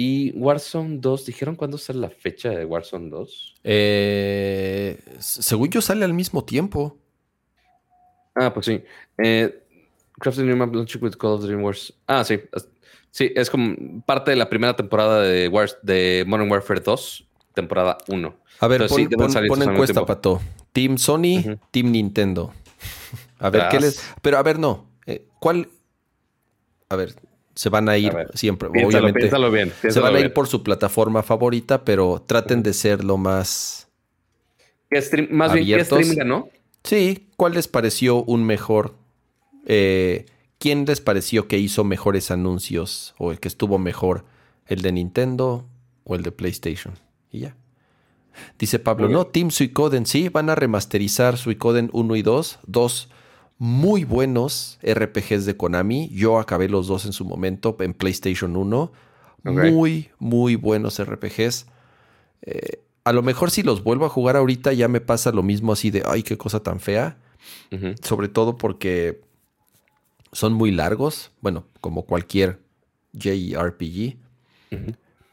Y 0.00 0.30
Warzone 0.38 0.98
2, 1.00 1.26
¿dijeron 1.26 1.56
cuándo 1.56 1.76
sale 1.76 1.98
la 1.98 2.10
fecha 2.10 2.50
de 2.50 2.64
Warzone 2.64 3.10
2? 3.10 3.56
Eh, 3.64 5.02
según 5.18 5.70
yo 5.70 5.82
sale 5.82 6.04
al 6.04 6.14
mismo 6.14 6.44
tiempo. 6.44 6.96
Ah, 8.36 8.54
pues 8.54 8.66
sí. 8.66 8.80
Eh, 9.20 9.64
Crafted 10.12 10.44
New 10.44 10.56
Map 10.56 10.72
Launching 10.72 11.02
with 11.02 11.16
Call 11.16 11.32
of 11.32 11.42
Dream 11.42 11.64
Wars. 11.64 11.92
Ah, 12.06 12.22
sí. 12.22 12.38
Sí, 13.10 13.32
es 13.34 13.50
como 13.50 13.74
parte 14.06 14.30
de 14.30 14.36
la 14.36 14.48
primera 14.48 14.76
temporada 14.76 15.22
de, 15.22 15.48
Wars, 15.48 15.76
de 15.82 16.24
Modern 16.28 16.48
Warfare 16.48 16.80
2, 16.80 17.28
temporada 17.54 17.98
1. 18.06 18.36
A 18.60 18.68
ver, 18.68 18.86
pon, 18.86 19.08
pon, 19.48 19.62
encuesta, 19.62 20.06
Pato. 20.06 20.40
Team 20.78 20.96
Sony, 20.96 21.58
Team 21.72 21.90
Nintendo. 21.90 22.52
A 23.40 23.50
ver, 23.50 23.64
¿qué 23.68 23.80
les...? 23.80 24.00
Pero 24.22 24.38
a 24.38 24.42
ver, 24.44 24.60
no. 24.60 24.86
Eh, 25.06 25.26
¿Cuál...? 25.40 25.68
A 26.88 26.94
ver, 26.94 27.14
se 27.54 27.68
van 27.68 27.88
a 27.88 27.98
ir 27.98 28.12
siempre. 28.34 28.68
obviamente. 28.68 29.28
bien, 29.50 29.72
se 29.90 29.98
van 29.98 30.14
a 30.14 30.20
ir 30.20 30.32
por 30.32 30.46
su 30.46 30.62
plataforma 30.62 31.24
favorita, 31.24 31.84
pero 31.84 32.22
traten 32.24 32.62
de 32.62 32.72
ser 32.72 33.04
lo 33.04 33.16
más. 33.16 33.88
más 35.30 35.52
bien, 35.52 35.78
¿qué 35.78 35.84
stream 35.84 36.14
ganó? 36.14 36.48
Sí, 36.84 37.28
¿cuál 37.36 37.54
les 37.54 37.66
pareció 37.66 38.22
un 38.22 38.44
mejor? 38.44 38.94
Eh, 39.66 40.26
¿Quién 40.58 40.84
les 40.86 41.00
pareció 41.00 41.48
que 41.48 41.58
hizo 41.58 41.82
mejores 41.82 42.30
anuncios 42.30 43.14
o 43.18 43.32
el 43.32 43.40
que 43.40 43.48
estuvo 43.48 43.78
mejor? 43.78 44.24
¿El 44.66 44.82
de 44.82 44.92
Nintendo 44.92 45.66
o 46.04 46.14
el 46.14 46.22
de 46.22 46.30
PlayStation? 46.32 46.94
Y 47.30 47.40
ya. 47.40 47.56
Dice 48.58 48.78
Pablo, 48.78 49.08
no, 49.08 49.26
Team 49.26 49.50
Suicoden, 49.50 50.06
sí, 50.06 50.28
van 50.28 50.50
a 50.50 50.54
remasterizar 50.54 51.36
Suicoden 51.36 51.90
1 51.92 52.16
y 52.16 52.22
2. 52.22 52.58
Dos 52.66 53.08
muy 53.58 54.04
buenos 54.04 54.78
RPGs 54.82 55.44
de 55.44 55.56
Konami. 55.56 56.08
Yo 56.10 56.38
acabé 56.38 56.68
los 56.68 56.86
dos 56.86 57.04
en 57.04 57.12
su 57.12 57.24
momento 57.24 57.76
en 57.80 57.92
PlayStation 57.92 58.56
1. 58.56 58.92
Muy, 59.44 60.10
muy 60.18 60.54
buenos 60.56 61.02
RPGs. 61.02 61.66
Eh, 62.42 62.82
a 63.04 63.12
lo 63.12 63.22
mejor 63.22 63.50
si 63.50 63.62
los 63.62 63.82
vuelvo 63.82 64.06
a 64.06 64.10
jugar 64.10 64.36
ahorita 64.36 64.72
ya 64.72 64.86
me 64.86 65.00
pasa 65.00 65.32
lo 65.32 65.42
mismo 65.42 65.72
así 65.72 65.90
de, 65.90 66.02
ay, 66.06 66.22
qué 66.22 66.36
cosa 66.36 66.62
tan 66.62 66.80
fea. 66.80 67.18
Sobre 68.02 68.28
todo 68.28 68.56
porque 68.56 69.20
son 70.32 70.52
muy 70.52 70.70
largos. 70.70 71.32
Bueno, 71.40 71.64
como 71.80 72.04
cualquier 72.04 72.60
JRPG. 73.12 74.16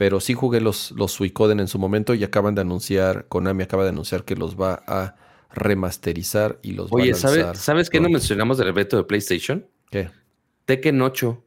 Pero 0.05 0.19
sí 0.19 0.35
jugué 0.35 0.61
los, 0.61 0.91
los 0.91 1.13
Suicoden 1.13 1.59
en 1.59 1.67
su 1.67 1.79
momento 1.79 2.13
y 2.13 2.23
acaban 2.23 2.53
de 2.53 2.61
anunciar, 2.61 3.25
Konami 3.27 3.63
acaba 3.63 3.81
de 3.81 3.89
anunciar 3.89 4.23
que 4.23 4.35
los 4.35 4.55
va 4.55 4.83
a 4.85 5.15
remasterizar 5.51 6.59
y 6.61 6.73
los 6.73 6.93
Oye, 6.93 7.15
¿sabes, 7.15 7.57
¿sabes 7.57 7.89
qué 7.89 7.99
no 7.99 8.09
mencionamos 8.09 8.59
del 8.59 8.67
evento 8.67 8.97
de 8.97 9.03
PlayStation? 9.03 9.65
¿Qué? 9.89 10.11
Tekken 10.65 11.01
8. 11.01 11.43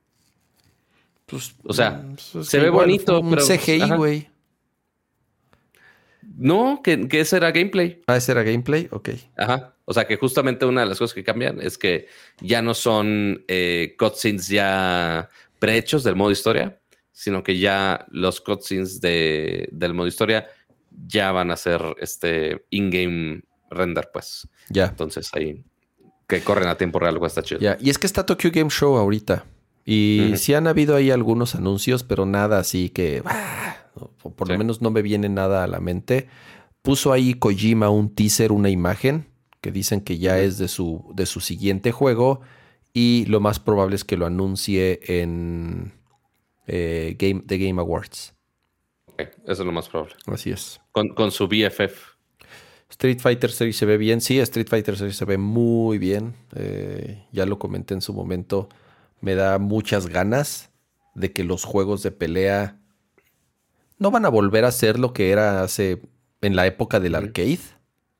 Pues, 1.27 1.55
o 1.63 1.73
sea, 1.73 2.03
mm, 2.05 2.17
pues 2.33 2.49
se 2.49 2.59
ve 2.59 2.69
bonito, 2.69 3.21
un 3.21 3.37
CGI, 3.37 3.91
güey. 3.97 4.29
No, 6.37 6.81
que, 6.83 7.07
ese 7.13 7.37
era 7.37 7.53
gameplay. 7.53 8.03
Ah, 8.09 8.17
ese 8.17 8.33
era 8.33 8.43
gameplay, 8.43 8.89
ok. 8.91 9.11
Ajá. 9.37 9.77
O 9.85 9.95
sea 9.95 10.09
que 10.09 10.17
justamente 10.17 10.67
una 10.67 10.81
de 10.81 10.89
las 10.89 10.99
cosas 10.99 11.15
que 11.15 11.23
cambian 11.23 11.61
es 11.61 11.79
que 11.79 12.09
ya 12.41 12.61
no 12.61 12.75
son 12.75 13.45
eh, 13.47 13.95
cutscenes 13.97 14.49
ya 14.49 15.29
prehechos 15.61 16.03
del 16.03 16.17
modo 16.17 16.33
historia, 16.33 16.81
sino 17.19 17.43
que 17.43 17.59
ya 17.59 18.07
los 18.13 18.41
cutscenes 18.41 19.01
de, 19.01 19.69
del 19.73 19.93
modo 19.93 20.07
historia 20.07 20.47
ya 21.09 21.33
van 21.33 21.51
a 21.51 21.57
ser 21.57 21.83
este 22.01 22.65
in-game 22.71 23.43
render, 23.71 24.09
pues. 24.13 24.47
Ya. 24.69 24.87
Entonces 24.87 25.29
ahí 25.33 25.65
que 26.29 26.43
corren 26.43 26.69
a 26.69 26.77
tiempo 26.77 27.01
real, 27.01 27.19
está 27.27 27.43
chido. 27.43 27.61
Ya, 27.61 27.77
y 27.81 27.91
es 27.91 27.99
que 27.99 28.07
está 28.07 28.25
Tokyo 28.25 28.51
Game 28.53 28.71
Show 28.71 28.97
ahorita. 28.97 29.47
Y 29.85 30.35
sí 30.37 30.55
han 30.55 30.69
habido 30.69 30.95
ahí 30.95 31.11
algunos 31.11 31.57
anuncios, 31.57 32.05
pero 32.05 32.25
nada 32.25 32.61
así 32.61 32.89
que. 32.89 33.21
por 34.37 34.49
lo 34.49 34.57
menos 34.57 34.81
no 34.81 34.93
me 34.93 35.03
viene 35.03 35.29
nada 35.29 35.65
a 35.65 35.67
la 35.67 35.81
mente. 35.81 36.29
Puso 36.83 37.13
ahí 37.13 37.35
Kojima 37.35 37.91
un 37.91 38.15
teaser, 38.15 38.53
una 38.53 38.71
imagen, 38.71 39.27
que 39.61 39.73
dicen 39.73 40.03
que 40.03 40.19
ya 40.19 40.39
es 40.39 40.57
de 40.59 40.69
su, 40.69 41.05
de 41.17 41.27
su 41.27 41.41
siguiente 41.41 41.91
juego. 41.91 42.43
Y 42.93 43.25
lo 43.27 43.41
más 43.41 43.59
probable 43.59 43.97
es 43.97 44.05
que 44.05 44.17
lo 44.17 44.27
anuncie 44.27 45.01
en 45.03 45.98
eh, 46.69 47.17
Game, 47.19 47.43
The 47.47 47.59
Game 47.59 47.81
Awards. 47.81 48.35
eso 49.17 49.35
es 49.47 49.59
lo 49.59 49.73
más 49.73 49.89
probable. 49.89 50.15
Así 50.27 50.51
es. 50.51 50.81
Con, 50.93 51.09
con 51.09 51.33
su 51.33 51.49
BFF. 51.49 52.19
Street 52.91 53.21
Fighter 53.21 53.51
Series 53.51 53.77
se 53.77 53.87
ve 53.87 53.99
bien. 53.99 54.21
Sí, 54.21 54.39
Street 54.41 54.69
Fighter 54.69 54.97
Series 54.97 55.17
se 55.17 55.25
ve 55.25 55.39
muy 55.39 55.99
bien. 55.99 56.35
Eh, 56.55 57.27
ya 57.33 57.47
lo 57.47 57.59
comenté 57.59 57.95
en 57.95 58.01
su 58.01 58.15
momento. 58.15 58.69
Me 59.21 59.35
da 59.35 59.59
muchas 59.59 60.07
ganas 60.07 60.71
de 61.15 61.33
que 61.33 61.45
los 61.45 61.65
juegos 61.65 62.03
de 62.03 62.11
pelea 62.11 62.79
no 63.99 64.11
van 64.11 64.25
a 64.25 64.29
volver 64.29 64.65
a 64.65 64.73
ser 64.73 64.99
lo 64.99 65.13
que 65.13 65.31
era 65.31 65.63
hace 65.63 66.01
en 66.41 66.57
la 66.57 66.67
época 66.67 67.01
del 67.01 67.15
arcade. 67.15 67.59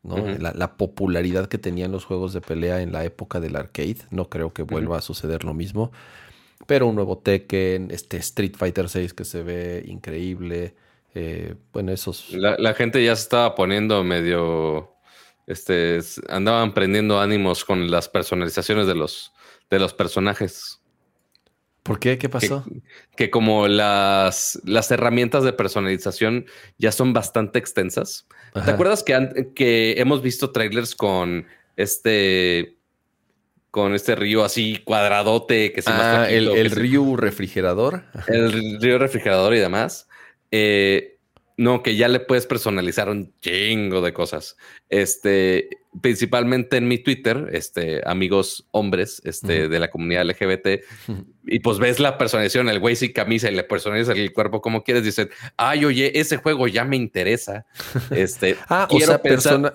¿no? 0.03 0.17
la, 0.17 0.77
popularidad 0.77 1.49
que 1.49 1.59
tenían 1.59 1.93
los 1.93 2.05
juegos 2.05 2.33
de 2.33 2.41
pelea 2.41 2.81
en 2.81 2.93
la 2.93 3.05
época 3.05 3.41
del 3.41 3.57
arcade. 3.57 3.99
No 4.11 4.29
creo 4.29 4.53
que 4.53 4.63
vuelva 4.63 4.99
a 4.99 5.03
suceder 5.03 5.45
lo 5.45 5.55
mismo. 5.55 5.93
Pero 6.69 6.87
un 6.87 6.97
nuevo 6.97 7.17
Tekken, 7.17 7.91
este 7.91 8.19
Street 8.19 8.53
Fighter 8.55 8.91
6 8.91 9.15
que 9.15 9.25
se 9.25 9.43
ve 9.43 9.83
increíble. 9.87 10.75
Eh, 11.15 11.55
bueno, 11.73 11.93
esos. 11.93 12.31
La, 12.35 12.75
gente 12.75 13.03
ya 13.03 13.17
se 13.17 13.23
estaba 13.23 13.55
poniendo 13.55 14.05
medio. 14.05 14.93
Este, 15.47 15.99
andaban 16.29 16.75
prendiendo 16.75 17.21
ánimos 17.21 17.65
con 17.65 17.91
las 17.91 18.11
personalizaciones 18.11 18.87
de 18.87 18.95
los, 18.95 19.33
de 19.71 19.79
los 19.79 19.95
personajes. 19.95 20.83
¿Por 21.85 21.99
qué? 21.99 22.19
¿Qué 22.19 22.29
pasó? 22.29 22.67
Que, 23.17 23.31
como 23.31 23.67
las, 23.67 24.61
las 24.67 24.91
herramientas 24.91 25.45
de 25.45 25.55
personalización 25.55 26.45
ya 26.77 26.93
son 26.93 27.15
bastante 27.15 27.59
extensas. 27.59 28.27
¿Te 28.53 28.71
acuerdas 28.71 29.03
que, 29.03 29.53
que 29.55 29.95
hemos 29.97 30.21
visto 30.21 30.51
trailers 30.51 30.95
con 30.95 31.47
este 31.77 32.78
con 33.79 33.95
este 33.95 34.15
río 34.17 34.45
así 34.45 34.81
cuadradote 34.85 35.73
que 35.73 35.83
se 35.83 35.91
ah, 35.91 36.29
el, 36.29 36.49
el 36.49 36.71
río 36.71 37.17
refrigerador. 37.17 38.05
El 38.27 38.81
río 38.81 38.99
refrigerador 38.99 39.55
y 39.55 39.59
demás. 39.59 40.09
Eh, 40.51 41.19
no, 41.59 41.83
que 41.83 41.97
ya 41.97 42.07
le 42.07 42.21
puedes 42.21 42.47
personalizar 42.47 43.09
un 43.09 43.35
chingo 43.41 44.01
de 44.01 44.13
cosas. 44.13 44.57
Este, 44.89 45.69
principalmente 46.01 46.77
en 46.77 46.87
mi 46.87 46.99
Twitter, 46.99 47.49
este, 47.53 48.01
amigos 48.07 48.69
hombres, 48.71 49.21
este, 49.25 49.69
de 49.69 49.79
la 49.81 49.91
comunidad 49.91 50.25
LGBT, 50.25 50.85
y 51.47 51.59
pues 51.59 51.79
ves 51.79 51.99
la 51.99 52.17
personalización, 52.17 52.69
el 52.69 52.79
güey 52.79 52.95
sin 52.95 53.13
camisa 53.13 53.51
y 53.51 53.57
le 53.57 53.65
personalizas 53.65 54.17
el 54.17 54.33
cuerpo 54.33 54.61
como 54.61 54.85
quieres, 54.85 55.03
dicen, 55.03 55.31
ay, 55.57 55.85
oye, 55.85 56.19
ese 56.19 56.37
juego 56.37 56.69
ya 56.69 56.85
me 56.85 56.97
interesa. 56.97 57.67
Este, 58.11 58.57
ah, 58.69 58.87
o 58.91 59.01
sea, 59.01 59.21
persona, 59.21 59.75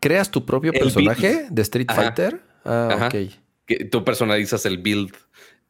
creas 0.00 0.30
tu 0.30 0.44
propio 0.44 0.72
personaje 0.72 1.46
de 1.50 1.62
Street 1.62 1.88
Fighter. 1.92 2.40
Ah, 2.68 3.06
ok. 3.06 3.14
Que 3.66 3.84
tú 3.84 4.04
personalizas 4.04 4.64
el 4.66 4.78
build, 4.78 5.14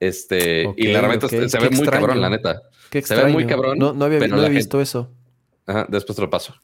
este, 0.00 0.68
y 0.76 0.88
la 0.88 0.98
herramienta 1.00 1.28
se 1.28 1.58
ve 1.58 1.70
muy 1.70 1.86
cabrón, 1.86 2.20
la 2.20 2.30
neta. 2.30 2.62
Qué 2.90 3.02
Se 3.02 3.14
ve 3.14 3.32
muy 3.32 3.46
cabrón. 3.46 3.78
No, 3.78 4.04
había, 4.04 4.18
visto 4.48 4.80
eso. 4.80 5.12
Ajá, 5.66 5.86
después 5.88 6.16
te 6.16 6.22
lo 6.22 6.30
paso. 6.30 6.54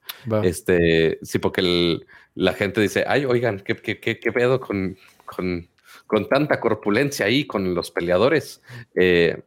Este, 0.42 1.18
sí, 1.22 1.38
porque 1.38 2.00
la 2.34 2.52
gente 2.54 2.80
dice, 2.80 3.04
ay, 3.06 3.24
oigan, 3.24 3.60
¿qué, 3.60 3.76
qué, 3.76 3.98
qué, 3.98 4.32
pedo 4.32 4.60
con, 4.60 4.96
con, 5.24 5.68
con, 6.06 6.28
tanta 6.28 6.58
corpulencia 6.58 7.26
ahí 7.26 7.44
con 7.44 7.74
los 7.74 7.90
peleadores? 7.90 8.62
Eh, 8.94 9.42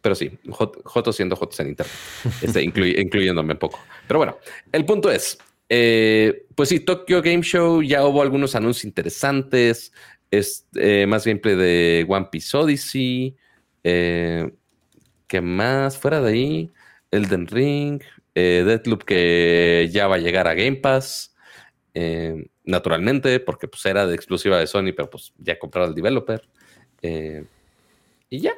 pero 0.00 0.16
sí, 0.16 0.36
Joto 0.50 1.12
siendo 1.12 1.36
Jotos 1.36 1.60
en 1.60 1.68
internet, 1.68 1.94
este, 2.42 2.62
incluyéndome 2.62 3.52
un 3.52 3.58
poco. 3.58 3.78
Pero 4.08 4.18
bueno, 4.18 4.38
el 4.72 4.84
punto 4.84 5.10
es, 5.10 5.38
eh, 5.74 6.44
pues 6.54 6.68
sí, 6.68 6.80
Tokyo 6.80 7.22
Game 7.22 7.42
Show 7.42 7.80
ya 7.80 8.04
hubo 8.06 8.20
algunos 8.20 8.54
anuncios 8.54 8.84
interesantes, 8.84 9.90
es, 10.30 10.66
eh, 10.74 11.06
más 11.06 11.24
gameplay 11.24 11.56
de 11.56 12.04
One 12.06 12.28
Piece 12.30 12.54
Odyssey, 12.54 13.34
eh, 13.82 14.52
¿Qué 15.26 15.40
más? 15.40 15.96
Fuera 15.96 16.20
de 16.20 16.30
ahí, 16.30 16.70
Elden 17.10 17.46
Ring, 17.46 18.02
Deathloop 18.34 19.04
que 19.04 19.88
ya 19.90 20.06
va 20.06 20.16
a 20.16 20.18
llegar 20.18 20.46
a 20.46 20.52
Game 20.52 20.76
Pass. 20.76 21.34
Naturalmente, 22.64 23.40
porque 23.40 23.66
pues 23.66 23.86
era 23.86 24.06
de 24.06 24.14
exclusiva 24.14 24.58
de 24.58 24.66
Sony, 24.66 24.92
pero 24.94 25.08
pues 25.08 25.32
ya 25.38 25.58
compraron 25.58 25.88
el 25.88 25.94
developer. 25.94 26.42
Y 27.00 28.40
ya. 28.40 28.52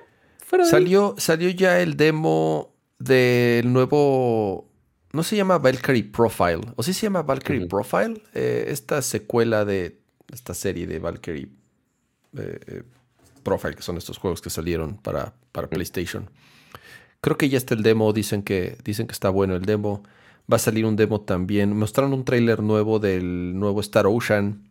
Salió, 0.65 1.15
salió 1.17 1.49
ya 1.51 1.81
el 1.81 1.97
demo 1.97 2.75
del 2.99 3.73
nuevo. 3.73 4.69
No 5.15 5.23
se 5.23 5.37
llama 5.37 5.59
Valkyrie 5.59 6.03
Profile. 6.03 6.61
¿O 6.75 6.83
sí 6.83 6.93
se 6.93 7.03
llama 7.07 7.23
Valkyrie 7.23 7.67
Profile? 7.67 8.21
esta 8.35 9.01
secuela 9.01 9.65
de 9.65 10.01
esta 10.33 10.55
serie 10.55 10.89
de 10.89 10.99
Valkyrie 10.99 11.49
Profile, 13.45 13.77
que 13.77 13.83
son 13.83 13.97
estos 13.97 14.19
juegos 14.19 14.43
que 14.43 14.51
salieron 14.51 14.97
para, 14.97 15.33
para 15.53 15.69
PlayStation. 15.69 16.29
Creo 17.21 17.39
que 17.39 17.49
ya 17.49 17.59
está 17.59 17.75
el 17.75 17.85
demo, 17.85 18.13
dicen 18.13 18.43
que, 18.43 18.77
dicen 18.85 19.07
que 19.07 19.13
está 19.13 19.31
bueno 19.31 19.55
el 19.55 19.65
demo. 19.65 20.03
Va 20.53 20.57
a 20.57 20.59
salir 20.59 20.85
un 20.85 20.97
demo 20.97 21.21
también. 21.21 21.77
Mostraron 21.77 22.13
un 22.13 22.25
tráiler 22.25 22.61
nuevo 22.61 22.99
del 22.99 23.57
nuevo 23.57 23.81
Star 23.83 24.07
Ocean. 24.09 24.69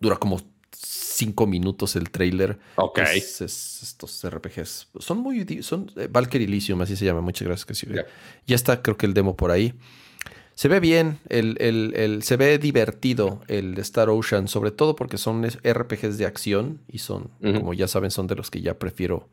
Dura 0.00 0.16
como 0.18 0.42
cinco 0.72 1.46
minutos 1.46 1.96
el 1.96 2.10
trailer. 2.10 2.58
Ok. 2.76 2.98
Es- 3.14 3.40
es- 3.40 3.80
estos 3.82 4.22
RPGs 4.24 4.88
son 4.98 5.18
muy. 5.18 5.62
Son 5.62 5.90
eh, 5.96 6.08
Valkyrie 6.10 6.46
Elysium, 6.46 6.80
así 6.82 6.96
se 6.96 7.04
llama. 7.04 7.20
Muchas 7.20 7.46
gracias. 7.46 7.66
Que 7.66 7.74
sí. 7.74 7.86
Ya. 7.92 8.04
Ya 8.46 8.54
está, 8.56 8.82
creo 8.82 8.96
que 8.96 9.06
el 9.06 9.14
demo 9.14 9.36
por 9.36 9.50
ahí. 9.50 9.74
Se 10.54 10.66
ve 10.66 10.80
bien, 10.80 11.20
el, 11.28 11.56
el- 11.60 11.94
el- 11.94 12.22
se 12.24 12.36
ve 12.36 12.58
divertido 12.58 13.40
el 13.46 13.78
Star 13.78 14.08
Ocean, 14.10 14.48
sobre 14.48 14.72
todo 14.72 14.96
porque 14.96 15.16
son 15.16 15.44
RPGs 15.44 16.18
de 16.18 16.26
acción 16.26 16.80
y 16.88 16.98
son, 16.98 17.30
como 17.40 17.74
ya 17.74 17.86
saben, 17.86 18.10
son 18.10 18.26
de 18.26 18.34
los 18.34 18.50
que 18.50 18.60
ya 18.60 18.76
prefiero 18.76 19.28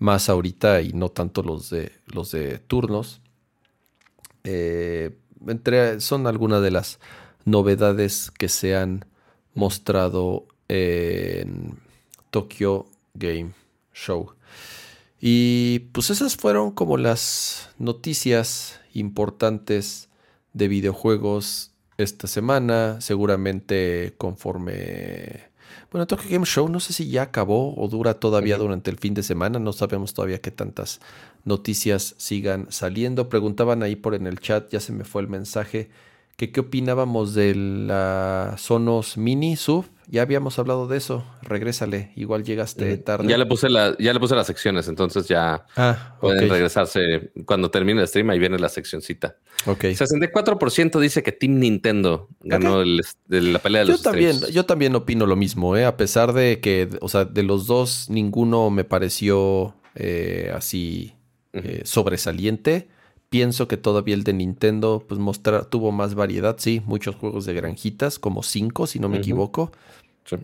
más 0.00 0.28
ahorita 0.28 0.80
y 0.82 0.92
no 0.92 1.10
tanto 1.10 1.44
los 1.44 1.70
de 1.70 1.92
los 2.06 2.32
de 2.32 2.58
turnos. 2.58 3.20
Eh, 4.42 5.16
entre, 5.46 6.00
son 6.00 6.26
algunas 6.26 6.60
de 6.62 6.70
las 6.70 6.98
novedades 7.44 8.30
que 8.36 8.48
se 8.48 8.74
han 8.76 9.04
mostrado 9.54 10.46
en 10.68 11.78
Tokyo 12.30 12.86
Game 13.14 13.52
Show. 13.92 14.34
Y 15.20 15.78
pues 15.92 16.10
esas 16.10 16.36
fueron 16.36 16.72
como 16.72 16.98
las 16.98 17.70
noticias 17.78 18.80
importantes 18.92 20.08
de 20.52 20.68
videojuegos 20.68 21.72
esta 21.96 22.26
semana. 22.26 23.00
Seguramente 23.00 24.14
conforme... 24.18 25.52
Bueno, 25.90 26.06
Tokyo 26.06 26.28
Game 26.28 26.44
Show 26.44 26.68
no 26.68 26.80
sé 26.80 26.92
si 26.92 27.08
ya 27.08 27.22
acabó 27.22 27.74
o 27.80 27.88
dura 27.88 28.14
todavía 28.14 28.58
durante 28.58 28.90
el 28.90 28.98
fin 28.98 29.14
de 29.14 29.22
semana. 29.22 29.58
No 29.58 29.72
sabemos 29.72 30.12
todavía 30.12 30.40
qué 30.40 30.50
tantas 30.50 31.00
noticias 31.44 32.14
sigan 32.18 32.66
saliendo. 32.70 33.28
Preguntaban 33.28 33.82
ahí 33.82 33.96
por 33.96 34.14
en 34.14 34.26
el 34.26 34.40
chat, 34.40 34.70
ya 34.70 34.80
se 34.80 34.92
me 34.92 35.04
fue 35.04 35.22
el 35.22 35.28
mensaje, 35.28 35.88
que 36.36 36.50
qué 36.50 36.60
opinábamos 36.60 37.34
de 37.34 37.54
la 37.54 38.54
Sonos 38.58 39.16
Mini 39.16 39.56
Sub. 39.56 39.86
Ya 40.06 40.20
habíamos 40.20 40.58
hablado 40.58 40.86
de 40.86 40.98
eso. 40.98 41.24
Regrésale, 41.42 42.12
igual 42.14 42.44
llegaste 42.44 42.98
tarde. 42.98 43.26
Ya 43.26 43.38
le 43.38 43.46
puse 43.46 43.70
la, 43.70 43.96
ya 43.98 44.12
le 44.12 44.20
puse 44.20 44.34
las 44.34 44.46
secciones, 44.46 44.86
entonces 44.88 45.26
ya 45.28 45.64
Ah, 45.76 46.18
pueden 46.20 46.50
regresarse 46.50 47.32
cuando 47.46 47.70
termine 47.70 48.02
el 48.02 48.08
stream. 48.08 48.28
Ahí 48.28 48.38
viene 48.38 48.58
la 48.58 48.68
seccioncita. 48.68 49.36
ok. 49.64 49.84
64% 49.84 51.00
dice 51.00 51.22
que 51.22 51.32
Team 51.32 51.58
Nintendo 51.58 52.28
ganó 52.40 52.82
el- 52.82 53.00
la 53.28 53.58
pelea 53.60 53.80
de 53.82 53.86
Yo 53.86 53.92
los 53.92 54.02
también, 54.02 54.34
streams. 54.34 54.54
yo 54.54 54.66
también 54.66 54.94
opino 54.94 55.24
lo 55.26 55.36
mismo, 55.36 55.74
¿eh? 55.76 55.86
a 55.86 55.96
pesar 55.96 56.34
de 56.34 56.60
que, 56.60 56.90
o 57.00 57.08
sea, 57.08 57.24
de 57.24 57.42
los 57.42 57.66
dos, 57.66 58.10
ninguno 58.10 58.68
me 58.70 58.84
pareció 58.84 59.74
eh, 59.94 60.52
así 60.54 61.14
eh, 61.54 61.80
sobresaliente. 61.84 62.88
Pienso 63.34 63.66
que 63.66 63.76
todavía 63.76 64.14
el 64.14 64.22
de 64.22 64.32
Nintendo 64.32 65.04
pues 65.08 65.18
mostra, 65.18 65.64
tuvo 65.64 65.90
más 65.90 66.14
variedad, 66.14 66.54
sí, 66.56 66.80
muchos 66.86 67.16
juegos 67.16 67.44
de 67.46 67.52
granjitas, 67.52 68.20
como 68.20 68.44
cinco 68.44 68.86
si 68.86 69.00
no 69.00 69.08
me 69.08 69.18
equivoco, 69.18 69.72
Sí, 70.24 70.36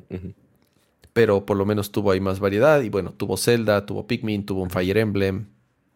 pero 1.12 1.46
por 1.46 1.56
lo 1.56 1.64
menos 1.64 1.92
tuvo 1.92 2.10
ahí 2.10 2.18
más 2.18 2.40
variedad 2.40 2.82
y 2.82 2.88
bueno, 2.88 3.12
tuvo 3.12 3.36
Zelda, 3.36 3.86
tuvo 3.86 4.08
Pikmin, 4.08 4.44
tuvo 4.44 4.64
un 4.64 4.70
Fire 4.70 4.98
Emblem. 4.98 5.46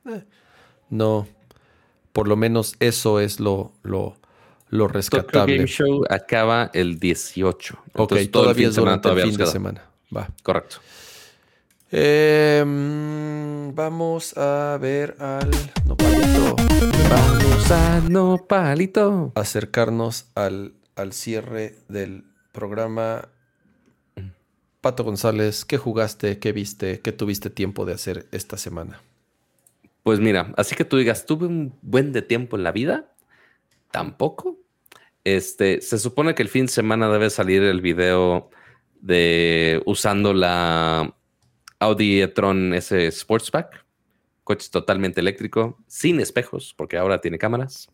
Eh, 0.06 0.22
no, 0.88 1.26
por 2.12 2.28
lo 2.28 2.36
menos 2.36 2.76
eso 2.78 3.18
es 3.18 3.40
lo, 3.40 3.72
lo, 3.82 4.14
lo 4.68 4.84
Tokyo 4.84 4.94
rescatable. 4.94 5.56
Game 5.56 5.66
Show 5.66 6.04
acaba 6.08 6.70
el 6.74 7.00
18. 7.00 7.74
Ok, 7.74 7.82
Entonces, 7.88 8.26
el 8.26 8.30
todavía 8.30 8.54
fin 8.54 8.62
de 8.62 8.68
es 8.68 8.74
semana 8.76 8.96
durante 8.98 9.20
el 9.20 9.30
fin 9.30 9.36
de 9.36 9.46
semana. 9.46 9.84
Va. 10.16 10.28
Correcto. 10.44 10.76
Eh, 11.96 12.60
mm, 12.66 13.72
vamos 13.76 14.36
a 14.36 14.76
ver 14.80 15.14
al 15.20 15.48
nopalito. 15.86 16.56
Vamos 17.08 17.70
a 17.70 18.00
Nopalito. 18.00 19.30
Acercarnos 19.36 20.26
al, 20.34 20.74
al 20.96 21.12
cierre 21.12 21.76
del 21.88 22.24
programa. 22.50 23.28
Pato 24.80 25.04
González, 25.04 25.64
¿qué 25.64 25.78
jugaste? 25.78 26.40
¿Qué 26.40 26.50
viste? 26.50 26.98
¿Qué 26.98 27.12
tuviste 27.12 27.48
tiempo 27.48 27.86
de 27.86 27.92
hacer 27.92 28.26
esta 28.32 28.58
semana? 28.58 29.00
Pues 30.02 30.18
mira, 30.18 30.52
así 30.56 30.74
que 30.74 30.84
tú 30.84 30.96
digas, 30.96 31.26
tuve 31.26 31.46
un 31.46 31.78
buen 31.80 32.12
de 32.12 32.22
tiempo 32.22 32.56
en 32.56 32.64
la 32.64 32.72
vida, 32.72 33.14
tampoco. 33.92 34.58
Este, 35.22 35.80
se 35.80 36.00
supone 36.00 36.34
que 36.34 36.42
el 36.42 36.48
fin 36.48 36.66
de 36.66 36.72
semana 36.72 37.08
debe 37.08 37.30
salir 37.30 37.62
el 37.62 37.80
video 37.80 38.50
de 39.00 39.80
usando 39.86 40.34
la 40.34 41.14
Audi 41.84 42.20
e-tron 42.22 42.74
S 42.74 43.10
Sportsback, 43.12 43.84
coche 44.42 44.68
totalmente 44.70 45.20
eléctrico, 45.20 45.78
sin 45.86 46.20
espejos, 46.20 46.74
porque 46.76 46.96
ahora 46.96 47.20
tiene 47.20 47.38
cámaras. 47.38 47.88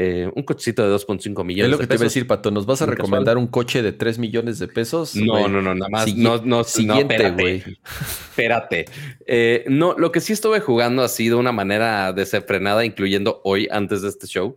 Eh, 0.00 0.30
un 0.36 0.44
cochecito 0.44 0.88
de 0.88 0.94
2.5 0.94 1.42
millones 1.44 1.64
Es 1.66 1.70
lo 1.72 1.78
que 1.78 1.82
de 1.82 1.88
te 1.88 1.94
iba 1.96 2.02
a 2.02 2.04
decir, 2.04 2.26
Pato. 2.28 2.52
¿Nos 2.52 2.66
vas 2.66 2.80
a 2.82 2.86
recomendar 2.86 3.36
un 3.36 3.48
coche 3.48 3.82
de 3.82 3.90
3 3.90 4.20
millones 4.20 4.60
de 4.60 4.68
pesos? 4.68 5.16
No, 5.16 5.48
no, 5.48 5.60
no, 5.60 5.74
nada 5.74 5.88
más. 5.90 6.06
Sigui- 6.06 6.22
no, 6.22 6.36
no, 6.36 6.44
no, 6.58 6.64
siguiente, 6.64 7.16
espérate. 7.16 7.42
güey. 7.42 7.64
Espérate. 8.28 8.84
Eh, 9.26 9.64
no, 9.68 9.94
lo 9.98 10.12
que 10.12 10.20
sí 10.20 10.32
estuve 10.32 10.60
jugando 10.60 11.02
así 11.02 11.28
de 11.28 11.34
una 11.34 11.50
manera 11.50 12.12
desenfrenada, 12.12 12.84
incluyendo 12.84 13.40
hoy 13.42 13.66
antes 13.72 14.02
de 14.02 14.08
este 14.10 14.28
show, 14.28 14.56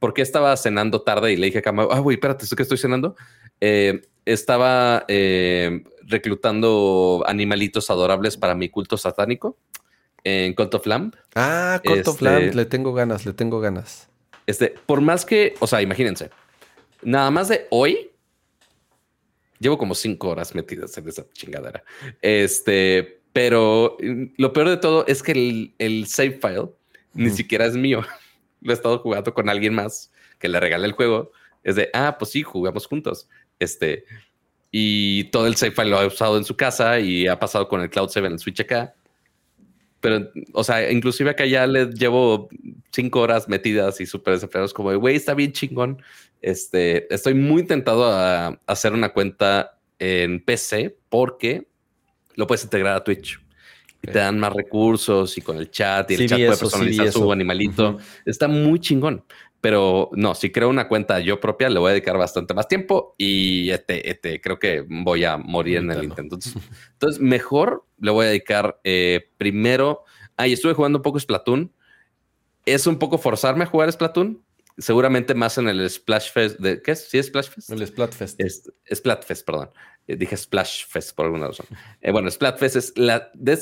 porque 0.00 0.22
estaba 0.22 0.56
cenando 0.56 1.02
tarde 1.02 1.32
y 1.32 1.36
le 1.36 1.46
dije 1.46 1.58
a 1.58 1.62
Cama, 1.62 1.86
ah, 1.90 2.00
güey, 2.00 2.16
espérate, 2.16 2.44
¿esto 2.44 2.56
que 2.56 2.62
estoy 2.64 2.78
cenando? 2.78 3.14
Eh, 3.60 4.02
estaba 4.24 5.04
eh, 5.08 5.84
reclutando 6.02 7.22
animalitos 7.26 7.90
adorables 7.90 8.36
para 8.36 8.54
mi 8.54 8.68
culto 8.70 8.96
satánico 8.96 9.56
en 10.24 10.54
Cult 10.54 10.74
of 10.74 10.86
Lamb. 10.86 11.14
Ah, 11.34 11.80
Corto 11.84 12.10
Este- 12.10 12.18
Flam, 12.18 12.50
le 12.54 12.64
tengo 12.64 12.92
ganas, 12.92 13.24
le 13.26 13.32
tengo 13.34 13.60
ganas. 13.60 14.08
Este, 14.46 14.74
por 14.86 15.00
más 15.00 15.24
que, 15.24 15.54
o 15.60 15.66
sea, 15.66 15.80
imagínense, 15.82 16.30
nada 17.02 17.30
más 17.30 17.48
de 17.48 17.66
hoy, 17.70 18.10
llevo 19.58 19.78
como 19.78 19.94
cinco 19.94 20.30
horas 20.30 20.54
metidas 20.54 20.96
en 20.98 21.08
esa 21.08 21.24
chingadera. 21.32 21.84
Este, 22.22 23.20
pero 23.32 23.96
mm, 24.02 24.24
lo 24.38 24.52
peor 24.52 24.70
de 24.70 24.76
todo 24.78 25.06
es 25.06 25.22
que 25.22 25.32
el, 25.32 25.74
el 25.78 26.06
save 26.06 26.38
file 26.40 26.70
ni 27.14 27.30
siquiera 27.30 27.66
es 27.66 27.74
mío. 27.76 28.02
Lo 28.60 28.72
he 28.72 28.74
estado 28.74 28.98
jugando 28.98 29.32
con 29.34 29.48
alguien 29.48 29.74
más 29.74 30.12
que 30.38 30.48
le 30.48 30.60
regalé 30.60 30.86
el 30.86 30.92
juego. 30.92 31.32
Es 31.62 31.76
de, 31.76 31.90
ah, 31.92 32.16
pues 32.18 32.30
sí, 32.30 32.42
jugamos 32.42 32.86
juntos. 32.86 33.28
Este, 33.58 34.04
y 34.70 35.24
todo 35.24 35.46
el 35.46 35.56
save 35.56 35.72
file 35.72 35.90
lo 35.90 35.98
ha 35.98 36.06
usado 36.06 36.36
en 36.36 36.44
su 36.44 36.56
casa 36.56 37.00
y 37.00 37.26
ha 37.26 37.38
pasado 37.38 37.68
con 37.68 37.80
el 37.80 37.90
Cloud 37.90 38.08
7 38.10 38.26
en 38.26 38.32
el 38.34 38.38
Switch 38.38 38.60
acá. 38.60 38.94
Pero, 40.00 40.30
o 40.52 40.64
sea, 40.64 40.90
inclusive 40.90 41.30
acá 41.30 41.44
ya 41.44 41.66
le 41.66 41.86
llevo 41.86 42.48
cinco 42.90 43.20
horas 43.20 43.48
metidas 43.48 44.00
y 44.00 44.06
súper 44.06 44.34
desafiados 44.34 44.72
como, 44.72 44.96
güey, 44.98 45.16
está 45.16 45.34
bien 45.34 45.52
chingón. 45.52 46.02
Este, 46.40 47.12
estoy 47.12 47.34
muy 47.34 47.64
tentado 47.66 48.10
a 48.10 48.58
hacer 48.66 48.94
una 48.94 49.12
cuenta 49.12 49.78
en 49.98 50.42
PC 50.42 50.96
porque 51.10 51.68
lo 52.34 52.46
puedes 52.46 52.64
integrar 52.64 52.96
a 52.96 53.04
Twitch. 53.04 53.38
Y 54.02 54.06
te 54.06 54.18
dan 54.18 54.38
más 54.38 54.52
recursos 54.52 55.36
y 55.36 55.42
con 55.42 55.58
el 55.58 55.70
chat 55.70 56.10
y 56.10 56.16
Sí 56.16 56.22
el 56.22 56.28
chat 56.28 56.38
puede 56.38 56.52
eso, 56.52 56.56
sí 56.56 56.60
personalizar 56.64 57.12
su 57.12 57.32
animalito. 57.32 57.98
Está 58.24 58.48
muy 58.48 58.80
chingón. 58.80 59.24
Pero 59.60 60.08
no, 60.12 60.34
si 60.34 60.50
creo 60.50 60.70
una 60.70 60.88
cuenta 60.88 61.20
yo 61.20 61.38
propia, 61.38 61.68
le 61.68 61.78
voy 61.78 61.90
a 61.90 61.92
dedicar 61.92 62.16
bastante 62.16 62.54
más 62.54 62.66
tiempo 62.66 63.14
y 63.18 63.70
este, 63.70 64.08
este, 64.08 64.40
creo 64.40 64.58
que 64.58 64.86
voy 64.88 65.24
a 65.24 65.36
morir 65.36 65.78
en 65.78 65.90
el 65.90 66.04
intento. 66.04 66.36
Entonces, 66.36 66.54
entonces, 66.92 67.20
mejor 67.20 67.84
le 67.98 68.10
voy 68.10 68.24
a 68.24 68.28
dedicar 68.30 68.80
eh, 68.84 69.28
primero. 69.36 70.04
Ahí 70.36 70.54
estuve 70.54 70.72
jugando 70.72 70.98
un 70.98 71.02
poco 71.02 71.20
Splatoon. 71.20 71.70
Es 72.64 72.86
un 72.86 72.98
poco 72.98 73.18
forzarme 73.18 73.64
a 73.64 73.66
jugar 73.66 73.92
Splatoon. 73.92 74.42
Seguramente 74.78 75.34
más 75.34 75.58
en 75.58 75.68
el 75.68 75.90
Splash 75.90 76.32
Fest. 76.32 76.58
De, 76.58 76.80
¿Qué 76.80 76.92
es? 76.92 77.10
¿Sí 77.10 77.18
es 77.18 77.26
Splash 77.26 77.48
Fest? 77.48 77.70
El 77.70 77.86
Splatfest. 77.86 78.40
Es, 78.40 78.72
Splatfest, 78.90 79.44
perdón. 79.44 79.70
Eh, 80.10 80.16
dije 80.16 80.36
Splash 80.36 80.86
Fest 80.86 81.14
por 81.14 81.26
alguna 81.26 81.46
razón. 81.48 81.66
Eh, 82.00 82.10
bueno, 82.10 82.30
Splatfest 82.30 82.76
es 82.76 82.92
la. 82.96 83.30
¿Qué 83.32 83.52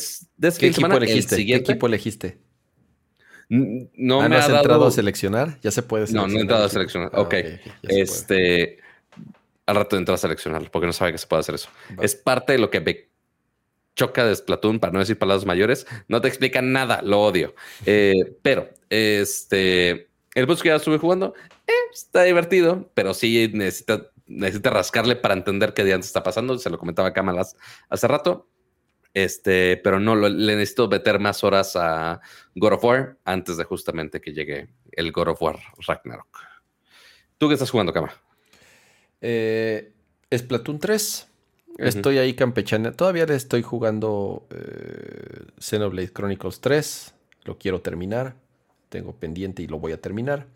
equipo 0.49 0.75
semana, 0.75 0.97
el 0.97 1.03
elegiste? 1.05 1.45
¿Qué 1.45 1.55
equipo 1.55 1.87
elegiste? 1.87 2.39
No 3.51 4.21
Ah, 4.21 4.29
me 4.29 4.29
¿no 4.31 4.37
has 4.37 4.45
ha 4.47 4.49
dado. 4.49 4.63
entrado 4.63 4.87
a 4.87 4.91
seleccionar? 4.91 5.59
Ya 5.63 5.71
se 5.71 5.83
puede 5.83 6.03
No, 6.03 6.07
seleccionar. 6.07 6.31
no 6.33 6.39
he 6.39 6.43
entrado 6.43 6.65
a 6.65 6.69
seleccionar. 6.69 7.11
Ah, 7.13 7.21
Ok. 7.23 7.29
puede. 7.31 7.61
este. 7.83 8.79
Al 9.67 9.77
rato 9.77 9.97
de 9.97 10.01
entrar 10.01 10.15
a 10.15 10.19
seleccionarlo, 10.19 10.71
porque 10.71 10.87
no 10.87 10.93
sabe 10.95 11.13
que 11.13 11.19
se 11.19 11.27
puede 11.27 11.41
hacer 11.41 11.55
eso. 11.55 11.69
Es 12.01 12.15
parte 12.15 12.53
de 12.55 12.59
lo 12.59 12.71
que 12.71 12.81
me 12.81 13.09
choca 13.95 14.25
de 14.25 14.35
Splatoon, 14.35 14.79
para 14.81 14.93
no 14.95 15.01
decir 15.01 15.19
palabras 15.19 15.45
mayores. 15.45 15.87
No 16.09 16.21
te 16.23 16.29
explican 16.29 16.73
nada, 16.73 17.03
lo 17.03 17.21
odio. 17.21 17.55
Eh, 17.87 18.37
pero, 18.43 18.71
este. 18.89 20.09
El 20.35 20.47
bus 20.47 20.63
que 20.63 20.69
ya 20.69 20.77
estuve 20.77 20.99
jugando 20.99 21.35
eh, 21.67 21.73
está 21.93 22.23
divertido, 22.23 22.91
pero 22.95 23.13
sí 23.13 23.51
necesita, 23.53 24.11
necesita 24.29 24.71
rascarle 24.71 25.17
para 25.17 25.35
entender 25.35 25.75
qué 25.75 25.85
día 25.85 25.97
está 25.97 26.23
pasando. 26.23 26.57
Se 26.59 26.71
lo 26.71 26.79
comentaba 26.79 27.09
a 27.09 27.13
Cámaras 27.13 27.57
hace 27.89 28.07
rato. 28.07 28.49
Este, 29.15 29.79
pero 29.79 29.99
no, 29.99 30.15
lo- 30.15 30.29
le 30.29 30.55
necesito 30.55 30.87
meter 30.89 31.19
más 31.19 31.43
horas 31.43 31.75
a 31.77 32.21
God 32.55 32.75
of 32.75 32.85
War 32.85 33.17
antes 33.25 33.57
de 33.57 33.65
justamente 33.65 34.21
que 34.21 34.33
llegue 34.33 34.69
el 34.93 35.11
God 35.13 35.29
of 35.29 35.43
War 35.43 35.59
Ragnarok. 35.87 36.29
¿Tú 37.39 37.49
qué 37.49 37.55
estás 37.55 37.71
jugando, 37.71 37.93
Cama? 37.93 38.13
Eh, 39.21 39.93
Splatoon 40.33 40.79
3. 40.79 41.27
Estoy 41.79 42.19
ahí 42.19 42.35
campechana. 42.35 42.93
Todavía 42.93 43.25
le 43.27 43.35
estoy 43.37 43.63
jugando 43.63 44.47
eh, 44.51 45.47
Xenoblade 45.59 46.13
Chronicles 46.13 46.61
3. 46.61 47.15
Lo 47.45 47.57
quiero 47.57 47.81
terminar. 47.81 48.35
Tengo 48.89 49.15
pendiente 49.15 49.63
y 49.63 49.67
lo 49.69 49.79
voy 49.79 49.93
a 49.93 50.01
terminar. 50.01 50.47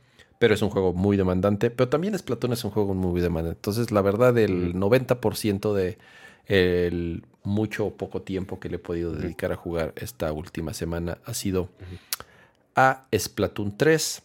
Pero 0.43 0.55
es 0.55 0.62
un 0.62 0.70
juego 0.70 0.93
muy 0.93 1.16
demandante. 1.16 1.70
Pero 1.70 1.89
también 1.89 2.19
Splatoon 2.19 2.52
es 2.52 2.64
un 2.64 2.73
juego 2.73 2.94
muy 2.94 3.20
demandante. 3.20 3.59
Entonces, 3.59 3.93
la 3.93 4.02
verdad, 4.02 4.36
el 4.39 4.74
90% 4.74 5.73
de 5.73 5.98
el 6.47 7.23
mucho 7.44 7.86
o 7.86 7.94
poco 7.94 8.23
tiempo 8.23 8.59
que 8.59 8.69
le 8.69 8.74
he 8.74 8.78
podido 8.81 9.12
dedicar 9.12 9.52
a 9.52 9.56
jugar 9.56 9.93
esta 9.94 10.32
última 10.32 10.74
semana 10.74 11.19
ha 11.27 11.35
sido 11.35 11.69
a 12.74 13.05
Splatoon 13.16 13.77
3. 13.77 14.23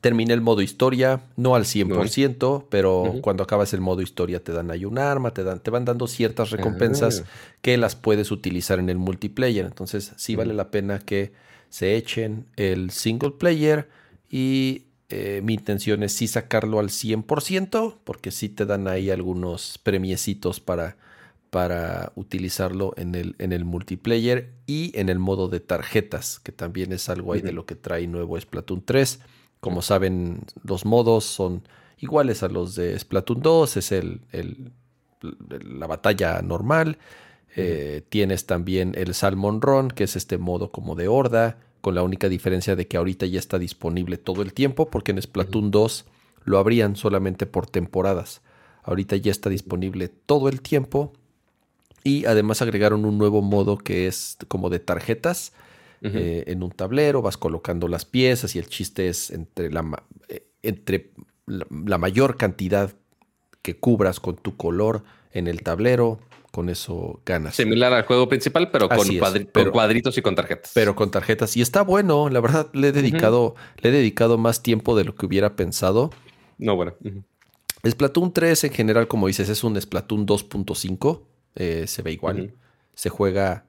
Terminé 0.00 0.32
el 0.32 0.40
modo 0.40 0.62
historia, 0.62 1.20
no 1.36 1.54
al 1.54 1.64
100%, 1.64 2.64
pero 2.70 3.16
cuando 3.20 3.42
acabas 3.42 3.74
el 3.74 3.82
modo 3.82 4.00
historia 4.00 4.42
te 4.42 4.52
dan 4.52 4.70
ahí 4.70 4.86
un 4.86 4.98
arma, 4.98 5.32
te, 5.34 5.44
dan, 5.44 5.60
te 5.60 5.70
van 5.70 5.84
dando 5.84 6.06
ciertas 6.06 6.48
recompensas 6.48 7.24
ah. 7.26 7.30
que 7.60 7.76
las 7.76 7.94
puedes 7.94 8.30
utilizar 8.30 8.78
en 8.78 8.88
el 8.88 8.96
multiplayer. 8.96 9.66
Entonces 9.66 10.14
sí 10.16 10.34
vale 10.34 10.54
la 10.54 10.70
pena 10.70 10.98
que 10.98 11.32
se 11.68 11.94
echen 11.94 12.46
el 12.56 12.90
single 12.90 13.32
player 13.32 13.90
y 14.30 14.85
eh, 15.08 15.40
mi 15.42 15.54
intención 15.54 16.02
es 16.02 16.12
sí 16.12 16.26
sacarlo 16.26 16.78
al 16.78 16.88
100% 16.88 17.98
porque 18.04 18.30
sí 18.30 18.48
te 18.48 18.66
dan 18.66 18.88
ahí 18.88 19.10
algunos 19.10 19.78
premiecitos 19.82 20.60
para 20.60 20.96
para 21.50 22.12
utilizarlo 22.16 22.92
en 22.98 23.14
el, 23.14 23.34
en 23.38 23.52
el 23.52 23.64
multiplayer 23.64 24.52
y 24.66 24.92
en 24.98 25.08
el 25.08 25.18
modo 25.18 25.48
de 25.48 25.60
tarjetas, 25.60 26.38
que 26.40 26.52
también 26.52 26.92
es 26.92 27.08
algo 27.08 27.32
ahí 27.32 27.40
de 27.40 27.52
lo 27.52 27.64
que 27.64 27.74
trae 27.74 28.06
nuevo 28.06 28.38
Splatoon 28.38 28.82
3. 28.84 29.20
Como 29.60 29.80
saben, 29.80 30.42
los 30.64 30.84
modos 30.84 31.24
son 31.24 31.66
iguales 31.96 32.42
a 32.42 32.48
los 32.48 32.74
de 32.74 32.98
Splatoon 32.98 33.40
2, 33.40 33.76
es 33.78 33.92
el, 33.92 34.20
la 35.22 35.86
batalla 35.86 36.42
normal. 36.42 36.98
Eh, 37.56 38.02
tienes 38.10 38.44
también 38.44 38.92
el 38.94 39.14
Salmon 39.14 39.62
Run, 39.62 39.88
que 39.88 40.04
es 40.04 40.14
este 40.14 40.36
modo 40.36 40.70
como 40.70 40.94
de 40.94 41.08
horda, 41.08 41.58
con 41.86 41.94
la 41.94 42.02
única 42.02 42.28
diferencia 42.28 42.74
de 42.74 42.88
que 42.88 42.96
ahorita 42.96 43.26
ya 43.26 43.38
está 43.38 43.60
disponible 43.60 44.18
todo 44.18 44.42
el 44.42 44.52
tiempo, 44.52 44.90
porque 44.90 45.12
en 45.12 45.22
Splatoon 45.22 45.70
2 45.70 46.04
lo 46.42 46.58
abrían 46.58 46.96
solamente 46.96 47.46
por 47.46 47.68
temporadas. 47.68 48.42
Ahorita 48.82 49.14
ya 49.14 49.30
está 49.30 49.50
disponible 49.50 50.08
todo 50.08 50.48
el 50.48 50.62
tiempo 50.62 51.12
y 52.02 52.24
además 52.24 52.60
agregaron 52.60 53.04
un 53.04 53.18
nuevo 53.18 53.40
modo 53.40 53.78
que 53.78 54.08
es 54.08 54.36
como 54.48 54.68
de 54.68 54.80
tarjetas. 54.80 55.52
Eh, 56.02 56.42
en 56.48 56.64
un 56.64 56.72
tablero, 56.72 57.22
vas 57.22 57.36
colocando 57.36 57.86
las 57.86 58.04
piezas 58.04 58.56
y 58.56 58.58
el 58.58 58.66
chiste 58.66 59.08
es 59.08 59.30
entre 59.30 59.70
la, 59.70 60.02
eh, 60.26 60.44
entre 60.64 61.12
la, 61.46 61.98
mayor 61.98 62.36
cantidad 62.36 62.96
que 63.66 63.76
cubras 63.76 64.20
con 64.20 64.36
tu 64.36 64.56
color 64.56 65.02
en 65.32 65.48
el 65.48 65.62
tablero, 65.62 66.20
con 66.52 66.68
eso 66.68 67.20
ganas. 67.26 67.56
Similar 67.56 67.92
al 67.92 68.04
juego 68.04 68.28
principal, 68.28 68.70
pero, 68.70 68.88
con, 68.88 69.08
cuadritos 69.72 70.16
y 70.16 70.22
con 70.22 70.36
tarjetas. 70.36 70.70
Pero 70.72 70.94
con 70.94 71.10
tarjetas. 71.10 71.56
Y 71.56 71.62
está 71.62 71.82
bueno, 71.82 72.28
la 72.28 72.38
verdad 72.38 72.70
le 72.74 72.88
he 72.88 72.92
dedicado, 72.92 73.56
le 73.78 73.88
he 73.88 73.92
dedicado 73.92 74.38
más 74.38 74.62
tiempo 74.62 74.96
de 74.96 75.02
lo 75.02 75.16
que 75.16 75.26
hubiera 75.26 75.56
pensado. 75.56 76.12
No, 76.58 76.76
bueno. 76.76 76.94
Splatoon 77.84 78.32
3 78.32 78.62
en 78.62 78.72
general, 78.72 79.08
como 79.08 79.26
dices, 79.26 79.48
es 79.48 79.64
un 79.64 79.80
Splatoon 79.80 80.28
2.5. 80.28 81.22
Eh, 81.56 81.86
se 81.88 82.02
ve 82.02 82.12
igual. 82.12 82.54
Se 82.94 83.08
juega. 83.08 83.65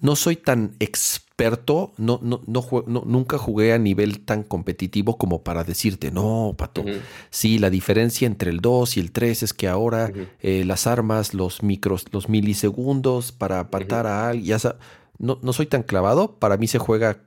No 0.00 0.16
soy 0.16 0.36
tan 0.36 0.76
experto, 0.80 1.92
no, 1.98 2.20
no, 2.22 2.40
no, 2.46 2.64
nunca 3.04 3.36
jugué 3.36 3.72
a 3.72 3.78
nivel 3.78 4.24
tan 4.24 4.42
competitivo 4.42 5.18
como 5.18 5.42
para 5.42 5.62
decirte, 5.62 6.10
no, 6.10 6.54
pato. 6.56 6.84
Sí, 7.28 7.58
la 7.58 7.68
diferencia 7.68 8.26
entre 8.26 8.50
el 8.50 8.60
2 8.60 8.96
y 8.96 9.00
el 9.00 9.12
3 9.12 9.42
es 9.42 9.52
que 9.52 9.68
ahora 9.68 10.10
eh, 10.40 10.64
las 10.64 10.86
armas, 10.86 11.34
los 11.34 11.62
micros, 11.62 12.06
los 12.12 12.28
milisegundos 12.28 13.32
para 13.32 13.68
matar 13.70 14.06
a 14.06 14.28
alguien, 14.28 14.56
no, 15.18 15.38
no 15.42 15.52
soy 15.52 15.66
tan 15.66 15.82
clavado. 15.82 16.36
Para 16.38 16.56
mí 16.56 16.66
se 16.66 16.78
juega 16.78 17.18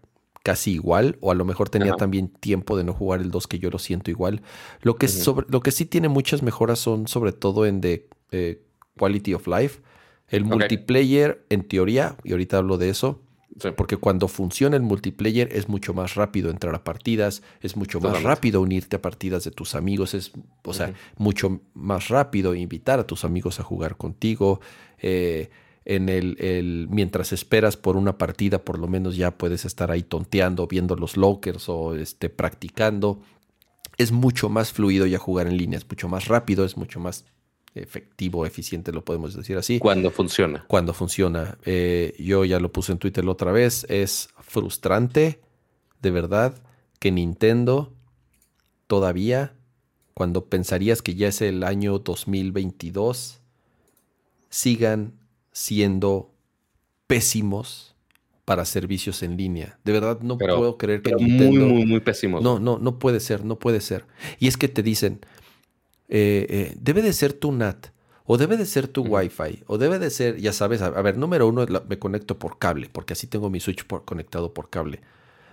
casi 0.44 0.74
igual, 0.74 1.18
o 1.22 1.32
a 1.32 1.36
lo 1.36 1.46
mejor 1.46 1.70
tenía 1.70 1.94
también 1.94 2.28
tiempo 2.28 2.76
de 2.76 2.84
no 2.84 2.94
jugar 2.94 3.22
el 3.22 3.32
2 3.32 3.48
que 3.48 3.60
yo 3.60 3.70
lo 3.70 3.80
siento 3.80 4.12
igual. 4.12 4.42
Lo 4.82 4.98
que, 4.98 5.08
sobre, 5.08 5.48
lo 5.50 5.62
que 5.62 5.72
sí 5.72 5.86
tiene 5.86 6.10
muchas 6.10 6.44
mejoras 6.44 6.80
son 6.80 7.08
sobre 7.08 7.32
todo 7.32 7.66
en 7.66 7.80
de 7.80 8.10
eh, 8.32 8.62
quality 9.00 9.34
of 9.34 9.48
life. 9.48 9.82
El 10.34 10.46
multiplayer, 10.46 11.46
en 11.50 11.64
teoría, 11.64 12.18
y 12.24 12.32
ahorita 12.32 12.58
hablo 12.58 12.78
de 12.80 12.90
eso, 12.90 13.22
porque 13.76 13.98
cuando 13.98 14.28
funciona 14.28 14.76
el 14.76 14.82
multiplayer 14.82 15.48
es 15.52 15.70
mucho 15.70 15.94
más 15.94 16.16
rápido 16.16 16.50
entrar 16.50 16.74
a 16.74 16.84
partidas, 16.84 17.44
es 17.62 17.78
mucho 17.78 18.00
más 18.02 18.24
rápido 18.24 18.60
unirte 18.60 18.96
a 18.96 19.02
partidas 19.02 19.44
de 19.44 19.52
tus 19.52 19.76
amigos, 19.76 20.16
es, 20.16 20.32
o 20.64 20.74
sea, 20.74 20.94
mucho 21.18 21.62
más 21.76 22.08
rápido 22.08 22.56
invitar 22.56 23.00
a 23.00 23.06
tus 23.06 23.24
amigos 23.26 23.60
a 23.60 23.64
jugar 23.64 23.96
contigo. 23.96 24.60
Eh, 24.98 25.52
en 25.86 26.10
el, 26.10 26.38
el, 26.40 26.88
mientras 26.90 27.34
esperas 27.34 27.78
por 27.78 27.98
una 27.98 28.18
partida, 28.18 28.64
por 28.64 28.80
lo 28.80 28.88
menos 28.88 29.18
ya 29.18 29.38
puedes 29.38 29.66
estar 29.66 29.92
ahí 29.92 30.02
tonteando, 30.02 30.66
viendo 30.66 30.96
los 30.96 31.18
lockers 31.18 31.68
o 31.68 31.94
este, 31.94 32.30
practicando. 32.30 33.22
Es 33.98 34.12
mucho 34.12 34.50
más 34.50 34.72
fluido 34.72 35.06
ya 35.06 35.20
jugar 35.20 35.46
en 35.46 35.58
línea, 35.58 35.78
es 35.78 35.88
mucho 35.88 36.08
más 36.08 36.28
rápido, 36.28 36.66
es 36.66 36.78
mucho 36.78 37.00
más 37.00 37.26
efectivo, 37.76 38.46
eficiente, 38.46 38.92
lo 38.92 39.04
podemos 39.04 39.36
decir 39.36 39.58
así. 39.58 39.80
Cuando 39.80 40.12
funciona. 40.12 40.66
Cuando 40.68 40.94
funciona. 40.94 41.58
Eh, 41.66 42.16
yo 42.20 42.46
ya 42.46 42.60
lo 42.60 42.72
puse 42.72 42.92
en 42.92 43.00
Twitter 43.00 43.26
la 43.26 43.32
otra 43.32 43.52
vez. 43.52 43.86
Es 43.90 44.30
frustrante, 44.40 45.40
de 46.02 46.12
verdad, 46.12 46.56
que 47.00 47.12
Nintendo 47.12 47.94
todavía, 48.88 49.54
cuando 50.14 50.46
pensarías 50.46 51.02
que 51.02 51.16
ya 51.16 51.28
es 51.28 51.42
el 51.42 51.64
año 51.64 52.00
2022, 52.00 53.40
sigan 54.50 55.14
siendo 55.52 56.32
pésimos 57.08 57.96
para 58.46 58.66
servicios 58.66 59.24
en 59.24 59.38
línea. 59.38 59.80
De 59.84 59.94
verdad 59.94 60.20
no 60.22 60.38
puedo 60.38 60.78
creer 60.78 61.02
que 61.02 61.16
Nintendo... 61.16 61.66
Muy, 61.66 61.74
muy, 61.74 61.86
muy 61.86 62.00
pésimos. 62.02 62.44
No, 62.44 62.60
no, 62.60 62.78
no 62.78 63.00
puede 63.00 63.20
ser, 63.20 63.46
no 63.46 63.58
puede 63.58 63.80
ser. 63.82 64.06
Y 64.40 64.48
es 64.48 64.58
que 64.58 64.68
te 64.68 64.84
dicen, 64.84 65.22
eh, 66.10 66.46
eh, 66.50 66.76
debe 66.80 67.02
de 67.02 67.14
ser 67.14 67.34
tu 67.34 67.52
NAT, 67.52 67.88
o 68.26 68.38
debe 68.38 68.58
de 68.58 68.66
ser 68.66 68.88
tu 68.88 69.04
Wi-Fi, 69.04 69.64
o 69.68 69.78
debe 69.78 70.00
de 70.00 70.10
ser, 70.10 70.38
ya 70.38 70.54
sabes, 70.54 70.82
a, 70.82 70.90
ver, 70.90 71.18
número 71.18 71.48
uno, 71.48 71.66
me 71.88 72.00
conecto 72.00 72.40
por 72.40 72.58
cable, 72.58 72.90
porque 72.92 73.14
así 73.14 73.28
tengo 73.28 73.50
mi 73.50 73.60
Switch 73.60 73.86
conectado 73.86 74.54
por 74.54 74.70
cable. 74.70 75.02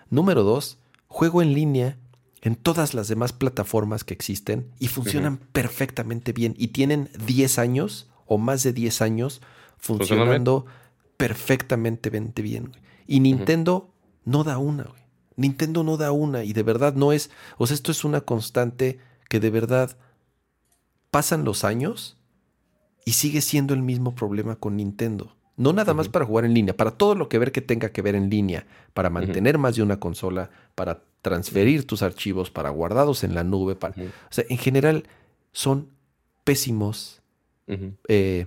Número 0.09 0.43
dos, 0.43 0.79
juego 1.09 1.43
en 1.43 1.53
línea 1.53 1.99
en 2.43 2.57
todas 2.57 2.95
las 2.95 3.09
demás 3.09 3.33
plataformas 3.33 4.05
que 4.05 4.15
existen 4.15 4.71
y 4.79 4.89
funcionan 4.89 5.39
perfectamente 5.39 6.33
bien 6.33 6.55
y 6.57 6.69
tienen 6.69 7.11
10 7.27 7.59
años 7.59 8.09
o 8.27 8.39
más 8.39 8.63
de 8.63 8.73
10 8.73 9.03
años 9.03 9.43
funcionando 9.77 10.65
perfectamente 11.17 12.09
bien. 12.09 12.73
Y 13.07 13.21
Nintendo 13.21 13.91
no 14.25 14.45
da 14.45 14.59
una, 14.59 14.85
güey. 14.85 15.01
Nintendo 15.37 15.85
no 15.85 15.97
da 15.97 16.13
una 16.13 16.45
y 16.45 16.53
de 16.53 16.63
verdad 16.63 16.95
no 16.95 17.13
es, 17.13 17.31
o 17.57 17.67
sea, 17.67 17.75
esto 17.75 17.91
es 17.93 18.05
una 18.05 18.23
constante 18.23 18.99
que 19.29 19.41
de 19.41 19.51
verdad 19.51 19.97
pasan 21.11 21.45
los 21.45 21.65
años 21.65 22.17
y 23.05 23.13
sigue 23.13 23.41
siendo 23.41 23.75
el 23.75 23.83
mismo 23.83 24.15
problema 24.15 24.57
con 24.57 24.77
Nintendo. 24.77 25.35
No 25.57 25.73
nada 25.73 25.93
más 25.93 26.09
para 26.09 26.25
jugar 26.25 26.47
en 26.47 26.55
línea, 26.55 26.75
para 26.75 26.93
todo 26.93 27.15
lo 27.15 27.29
que 27.29 27.39
ver 27.39 27.53
que 27.53 27.61
tenga 27.61 27.91
que 27.91 28.01
ver 28.01 28.15
en 28.15 28.31
línea, 28.31 28.67
para 28.95 29.11
mantener 29.11 29.59
más 29.59 29.77
de 29.77 29.83
una 29.83 30.01
consola, 30.01 30.51
para 30.75 31.03
transferir 31.21 31.87
tus 31.87 32.03
archivos, 32.03 32.51
para 32.51 32.71
guardados 32.71 33.25
en 33.25 33.35
la 33.35 33.45
nube. 33.45 33.75
Para, 33.75 33.95
O 33.95 34.33
sea, 34.33 34.45
en 34.49 34.57
general 34.57 35.05
son 35.53 35.91
pésimos 36.45 37.21
eh, 38.09 38.47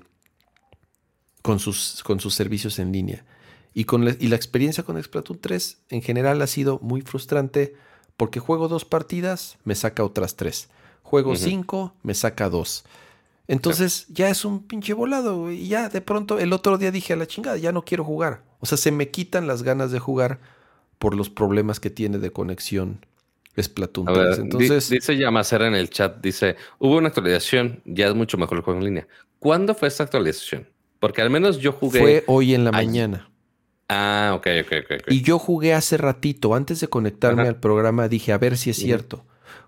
con, 1.43 1.59
sus, 1.59 2.01
con 2.03 2.19
sus 2.19 2.33
servicios 2.33 2.80
en 2.80 2.92
línea. 2.92 3.25
Y, 3.75 3.85
con 3.85 4.06
la, 4.06 4.16
y 4.19 4.27
la 4.27 4.35
experiencia 4.35 4.83
con 4.83 5.01
Splatoon 5.01 5.40
3 5.40 5.83
en 5.90 6.01
general 6.01 6.42
ha 6.42 6.48
sido 6.48 6.80
muy 6.82 7.01
frustrante 7.01 7.75
porque 8.17 8.40
juego 8.40 8.67
dos 8.67 8.85
partidas, 8.85 9.58
me 9.64 9.75
saca 9.75 10.03
otras 10.03 10.35
tres. 10.35 10.69
Juego 11.14 11.35
5, 11.35 11.93
me 12.01 12.16
saca 12.16 12.50
2. 12.50 12.85
Entonces 13.48 14.08
ya 14.09 14.30
es 14.30 14.45
un 14.45 14.64
pinche 14.64 14.93
volado, 14.93 15.51
Y 15.51 15.67
ya 15.67 15.88
de 15.88 16.01
pronto 16.01 16.40
el 16.40 16.51
otro 16.53 16.80
día 16.80 16.90
dije 16.90 17.14
a 17.14 17.16
la 17.16 17.27
chingada, 17.27 17.56
ya 17.58 17.72
no 17.72 17.85
quiero 17.85 18.03
jugar. 18.03 18.42
O 18.59 18.66
sea, 18.66 18.80
se 18.80 18.92
me 18.92 19.09
quitan 19.09 19.45
las 19.45 19.61
ganas 19.61 19.92
de 19.92 20.00
jugar 20.00 20.40
por 20.98 21.16
los 21.16 21.30
problemas 21.30 21.80
que 21.80 21.92
tiene 21.92 22.17
de 22.17 22.32
conexión 22.32 23.06
Splatoon 23.61 24.08
3. 24.11 24.40
Entonces, 24.40 24.90
dice 24.90 25.16
Yamacera 25.16 25.67
en 25.67 25.75
el 25.75 25.92
chat, 25.92 26.19
dice, 26.19 26.56
hubo 26.80 26.98
una 26.98 27.09
actualización, 27.09 27.83
ya 27.85 28.08
es 28.08 28.16
mucho 28.16 28.40
mejor 28.40 28.58
el 28.58 28.64
juego 28.64 28.80
en 28.80 28.85
línea. 28.85 29.08
¿Cuándo 29.38 29.75
fue 29.75 29.90
esta 29.90 30.06
actualización? 30.06 30.67
Porque 31.00 31.22
al 31.22 31.30
menos 31.30 31.59
yo 31.59 31.74
jugué... 31.74 32.00
Fue 32.00 32.24
hoy 32.25 32.56
en 32.56 32.64
la 32.64 32.72
mañana. 32.72 33.30
Ah, 33.88 34.33
ok, 34.35 34.48
ok, 34.66 34.74
ok. 34.83 35.11
Y 35.11 35.22
yo 35.22 35.38
jugué 35.38 35.75
hace 35.75 35.98
ratito, 35.98 36.56
antes 36.56 36.80
de 36.80 36.88
conectarme 36.88 37.43
al 37.43 37.59
programa, 37.59 38.08
dije, 38.08 38.33
a 38.33 38.40
ver 38.40 38.58
si 38.58 38.72
es 38.72 38.77
cierto. 38.77 39.24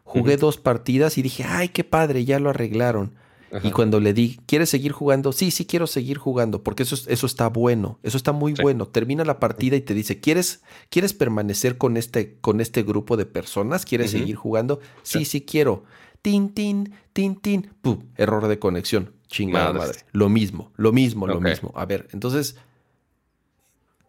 Jugué 0.06 0.38
dos 0.38 0.58
partidas 0.58 1.18
y 1.18 1.22
dije, 1.22 1.44
ay, 1.44 1.70
qué 1.70 1.84
padre, 1.84 2.24
ya 2.24 2.40
lo 2.40 2.52
arreglaron. 2.52 3.16
Y 3.64 3.72
cuando 3.72 4.00
le 4.00 4.14
di, 4.14 4.40
¿quieres 4.46 4.70
seguir 4.70 4.92
jugando? 4.92 5.32
Sí, 5.32 5.52
sí 5.52 5.66
quiero 5.66 5.88
seguir 5.88 6.18
jugando, 6.18 6.64
porque 6.64 6.84
eso, 6.84 6.96
eso 7.08 7.26
está 7.26 7.48
bueno, 7.48 8.00
eso 8.04 8.18
está 8.18 8.32
muy 8.32 8.54
bueno. 8.54 8.88
Termina 8.88 9.24
la 9.24 9.40
partida 9.40 9.76
y 9.76 9.82
te 9.82 9.94
dice, 9.94 10.20
¿quieres, 10.20 10.62
¿quieres 10.90 11.14
permanecer 11.14 11.78
con 11.78 11.98
este, 11.98 12.38
con 12.40 12.62
este 12.62 12.84
grupo 12.84 13.18
de 13.18 13.26
personas? 13.26 13.86
¿Quieres 13.86 14.12
seguir 14.12 14.36
jugando? 14.36 14.80
Sí, 15.04 15.26
sí, 15.26 15.42
quiero. 15.42 15.84
Tin, 16.22 16.50
tin, 16.50 16.94
tin, 17.14 17.36
tin. 17.36 17.72
¡Pum! 17.82 18.04
Error 18.16 18.48
de 18.48 18.60
conexión. 18.60 19.14
Chingada 19.28 19.74
madre. 19.74 20.00
Lo 20.12 20.30
mismo, 20.30 20.72
lo 20.76 20.92
mismo, 20.92 21.28
lo 21.28 21.40
mismo. 21.40 21.72
A 21.76 21.86
ver, 21.86 22.08
entonces 22.14 22.58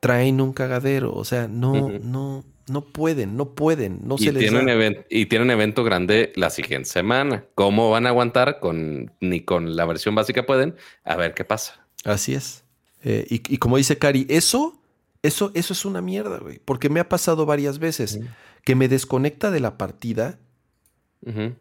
traen 0.00 0.40
un 0.40 0.52
cagadero. 0.52 1.14
O 1.14 1.24
sea, 1.24 1.48
no, 1.48 1.90
no, 2.02 2.44
no 2.68 2.82
pueden, 2.82 3.36
no 3.36 3.54
pueden, 3.54 4.00
no 4.02 4.16
y 4.16 4.24
se 4.24 4.32
les 4.32 4.52
da. 4.52 5.04
y 5.08 5.26
tienen 5.26 5.50
evento 5.50 5.84
grande 5.84 6.32
la 6.36 6.50
siguiente 6.50 6.88
semana. 6.88 7.44
¿Cómo 7.54 7.90
van 7.90 8.06
a 8.06 8.10
aguantar 8.10 8.58
con 8.60 9.12
ni 9.20 9.40
con 9.40 9.76
la 9.76 9.84
versión 9.84 10.14
básica 10.14 10.46
pueden? 10.46 10.74
A 11.04 11.16
ver 11.16 11.34
qué 11.34 11.44
pasa. 11.44 11.86
Así 12.04 12.34
es. 12.34 12.64
Eh, 13.02 13.26
y, 13.30 13.54
y 13.54 13.58
como 13.58 13.76
dice 13.76 13.98
Cari, 13.98 14.26
eso, 14.28 14.80
eso, 15.22 15.52
eso 15.54 15.72
es 15.72 15.84
una 15.84 16.00
mierda, 16.00 16.38
güey. 16.38 16.60
Porque 16.64 16.88
me 16.88 17.00
ha 17.00 17.08
pasado 17.08 17.46
varias 17.46 17.78
veces 17.78 18.20
que 18.64 18.74
me 18.74 18.88
desconecta 18.88 19.50
de 19.50 19.60
la 19.60 19.78
partida 19.78 20.38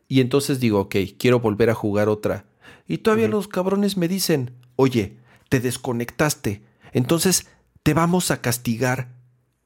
y 0.07 0.21
entonces 0.21 0.59
digo, 0.59 0.81
ok, 0.81 0.95
quiero 1.17 1.39
volver 1.39 1.69
a 1.71 1.73
jugar 1.73 2.07
otra. 2.07 2.45
Y 2.87 2.99
todavía 2.99 3.27
los 3.27 3.47
cabrones 3.47 3.97
me 3.97 4.07
dicen, 4.07 4.51
oye, 4.75 5.17
te 5.49 5.59
desconectaste, 5.59 6.61
entonces 6.93 7.47
te 7.81 7.93
vamos 7.95 8.29
a 8.29 8.41
castigar. 8.41 9.14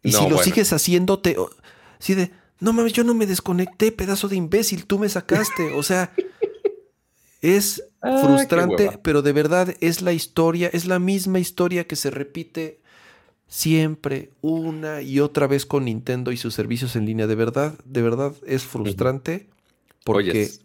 Y 0.04 0.12
No, 0.12 0.18
si 0.20 0.24
lo 0.26 0.30
bueno. 0.36 0.44
sigues 0.44 0.72
haciendo, 0.74 1.20
te... 1.20 1.36
Sí 2.00 2.14
de, 2.16 2.32
no 2.60 2.74
mames, 2.74 2.94
yo 2.94 3.04
no 3.04 3.14
me 3.14 3.26
desconecté, 3.28 3.92
pedazo 3.92 4.28
de 4.28 4.36
imbécil, 4.38 4.86
tú 4.86 5.00
me 5.00 5.10
sacaste. 5.10 5.74
O 5.74 5.84
sea, 5.84 6.14
es 7.42 7.84
Ah, 8.02 8.22
frustrante, 8.24 8.98
pero 9.04 9.22
de 9.22 9.34
verdad 9.34 9.76
es 9.82 10.02
la 10.02 10.14
historia, 10.14 10.70
es 10.72 10.86
la 10.86 11.00
misma 11.00 11.40
historia 11.40 11.86
que 11.86 11.98
se 11.98 12.12
repite 12.12 12.80
siempre, 13.48 14.32
una 14.42 15.02
y 15.02 15.20
otra 15.20 15.48
vez 15.48 15.66
con 15.66 15.84
Nintendo 15.84 16.32
y 16.32 16.38
sus 16.38 16.54
servicios 16.54 16.96
en 16.96 17.06
línea. 17.06 17.28
De 17.28 17.36
verdad, 17.36 17.78
de 17.84 18.02
verdad 18.02 18.34
es 18.46 18.64
frustrante 18.64 19.50
porque, 20.06 20.30
Oyes. 20.32 20.62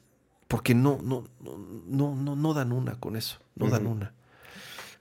porque 0.46 0.76
no, 0.76 1.00
no, 1.02 1.24
no, 1.40 2.14
no, 2.14 2.36
no, 2.36 2.54
dan 2.54 2.70
una 2.70 3.00
con 3.00 3.16
eso, 3.16 3.38
no 3.56 3.68
dan 3.68 3.88
una. 3.88 4.14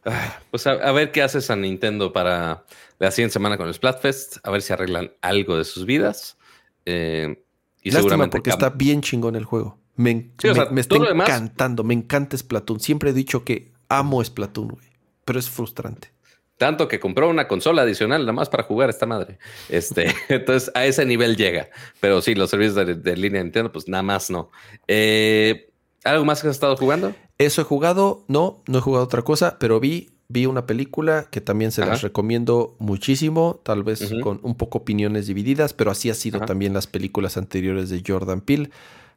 Pues 0.51 0.67
a, 0.67 0.71
a 0.73 0.91
ver 0.91 1.11
qué 1.11 1.21
hace 1.21 1.41
San 1.41 1.61
Nintendo 1.61 2.11
para 2.13 2.65
la 2.99 3.11
siguiente 3.11 3.33
semana 3.33 3.57
con 3.57 3.67
el 3.67 3.73
Splatfest. 3.73 4.37
A 4.43 4.51
ver 4.51 4.61
si 4.61 4.73
arreglan 4.73 5.11
algo 5.21 5.57
de 5.57 5.63
sus 5.63 5.85
vidas. 5.85 6.37
Eh, 6.85 7.43
y 7.81 7.89
Lástima 7.89 7.99
seguramente 7.99 8.37
porque 8.37 8.49
está 8.49 8.69
bien 8.69 9.01
chingón 9.01 9.35
el 9.35 9.45
juego. 9.45 9.79
Me, 9.95 10.31
Sí, 10.39 10.47
me- 10.47 10.53
sea, 10.55 10.65
me 10.71 10.81
está 10.81 10.97
demás- 10.99 11.29
encantando, 11.29 11.83
me 11.83 11.93
encanta 11.93 12.37
Splatoon. 12.37 12.79
Siempre 12.79 13.11
he 13.11 13.13
dicho 13.13 13.43
que 13.43 13.71
amo 13.89 14.23
Splatoon, 14.23 14.69
güey, 14.69 14.87
pero 15.25 15.39
es 15.39 15.49
frustrante. 15.49 16.11
Tanto 16.57 16.87
que 16.87 16.99
compró 16.99 17.29
una 17.29 17.47
consola 17.47 17.81
adicional 17.81 18.21
nada 18.21 18.33
más 18.33 18.47
para 18.49 18.63
jugar 18.63 18.89
esta 18.89 19.05
madre. 19.05 19.37
Este, 19.69 20.07
entonces 20.29 20.71
a 20.75 20.85
ese 20.85 21.05
nivel 21.05 21.35
llega. 21.35 21.69
Pero 21.99 22.21
sí, 22.21 22.35
los 22.35 22.49
servicios 22.49 22.75
de, 22.75 22.95
de 22.95 23.15
línea 23.17 23.39
de 23.39 23.45
Nintendo, 23.45 23.71
pues 23.71 23.87
nada 23.87 24.03
más 24.03 24.29
no. 24.29 24.51
Eh, 24.87 25.69
¿Algo 26.03 26.25
más 26.25 26.41
que 26.41 26.47
has 26.49 26.55
estado 26.55 26.75
jugando? 26.75 27.15
Eso 27.37 27.61
he 27.61 27.63
jugado, 27.63 28.25
no, 28.27 28.63
no 28.67 28.77
he 28.77 28.81
jugado 28.81 29.03
otra 29.03 29.23
cosa, 29.23 29.57
pero 29.59 29.79
vi, 29.79 30.11
vi 30.27 30.45
una 30.45 30.65
película 30.65 31.27
que 31.31 31.41
también 31.41 31.71
se 31.71 31.85
las 31.85 32.01
recomiendo 32.01 32.75
muchísimo, 32.79 33.59
tal 33.63 33.83
vez 33.83 34.13
con 34.21 34.39
un 34.43 34.55
poco 34.55 34.79
opiniones 34.79 35.27
divididas, 35.27 35.73
pero 35.73 35.91
así 35.91 36.09
ha 36.09 36.13
sido 36.13 36.37
Ajá. 36.37 36.45
también 36.45 36.73
las 36.73 36.87
películas 36.87 37.37
anteriores 37.37 37.89
de 37.89 38.03
Jordan 38.05 38.41
Peele. 38.41 38.69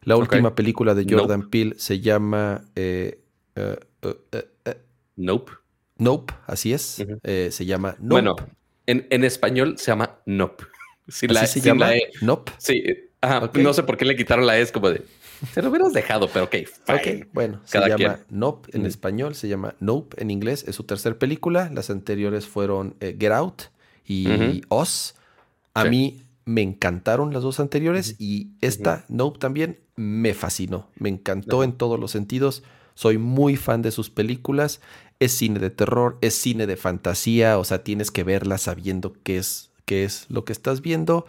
La 0.03 0.17
última 0.17 0.55
película 0.55 0.95
de 0.95 1.05
Nope. 1.05 1.17
Jordan 1.17 1.51
Peele 1.51 1.75
se 1.79 2.01
llama 2.01 2.65
eh, 2.75 3.21
eh, 3.57 3.77
eh, 4.33 4.77
Nope. 5.17 5.53
Nope, 5.99 6.35
así 6.47 6.73
es. 6.73 7.05
Eh, 7.23 7.49
se 7.51 7.65
llama 7.67 7.97
Nope. 7.99 8.09
Bueno, 8.09 8.37
en, 8.87 9.07
en 9.11 9.25
español 9.25 9.79
se 9.79 9.87
llama 9.91 10.19
Nope. 10.27 10.65
Sin 11.09 11.33
la, 11.33 11.41
¿Así 11.43 11.55
se 11.55 11.61
sin 11.61 11.73
llama? 11.73 11.87
la 11.87 11.97
E. 11.97 12.03
Nope. 12.21 12.53
Sí, 12.59 12.83
ajá, 13.21 13.51
no 13.55 13.73
sé 13.73 13.83
por 13.85 13.97
qué 13.97 14.05
le 14.05 14.17
quitaron 14.17 14.47
la 14.47 14.59
E, 14.59 14.63
es 14.63 14.73
como 14.73 14.91
de. 14.91 15.03
Te 15.55 15.63
lo 15.63 15.71
hubieras 15.71 15.93
dejado, 15.93 16.29
pero 16.33 16.47
ok, 16.47 16.53
fine. 16.87 17.23
Ok, 17.23 17.29
bueno, 17.33 17.61
Cada 17.71 17.87
se 17.87 17.91
llama 17.99 18.15
quien. 18.17 18.39
Nope 18.39 18.77
en 18.77 18.87
español, 18.87 19.35
se 19.35 19.49
llama 19.49 19.75
Nope 19.81 20.21
en 20.21 20.31
inglés, 20.31 20.65
es 20.67 20.77
su 20.77 20.85
tercer 20.85 21.19
película. 21.19 21.71
Las 21.73 21.91
anteriores 21.91 22.47
fueron 22.47 22.95
eh, 23.01 23.17
Get 23.19 23.33
Out 23.33 23.63
y 24.07 24.61
Ujú. 24.69 24.83
Us. 24.83 25.15
A 25.75 25.83
Sí. 25.85 25.89
mí 25.91 26.23
me 26.45 26.63
encantaron 26.63 27.33
las 27.33 27.43
dos 27.43 27.59
anteriores 27.61 28.17
y 28.19 28.49
esta, 28.61 29.05
Nope, 29.09 29.39
también 29.39 29.79
me 29.97 30.33
fascinó. 30.35 30.89
Me 30.97 31.09
encantó 31.09 31.65
en 31.65 31.73
todos 31.73 31.99
los 31.99 32.11
sentidos. 32.13 32.63
Soy 32.95 33.19
muy 33.19 33.57
fan 33.57 33.83
de 33.83 33.91
sus 33.91 34.09
películas. 34.11 34.81
Es 35.19 35.33
cine 35.33 35.59
de 35.59 35.71
terror, 35.71 36.19
es 36.21 36.35
cine 36.35 36.67
de 36.67 36.77
fantasía, 36.77 37.59
o 37.59 37.65
sea, 37.65 37.83
tienes 37.83 38.11
que 38.11 38.23
verla 38.23 38.59
sabiendo 38.59 39.15
qué 39.23 39.39
es, 39.39 39.71
qué 39.87 40.05
es 40.05 40.27
lo 40.29 40.45
que 40.45 40.53
estás 40.53 40.83
viendo. 40.83 41.27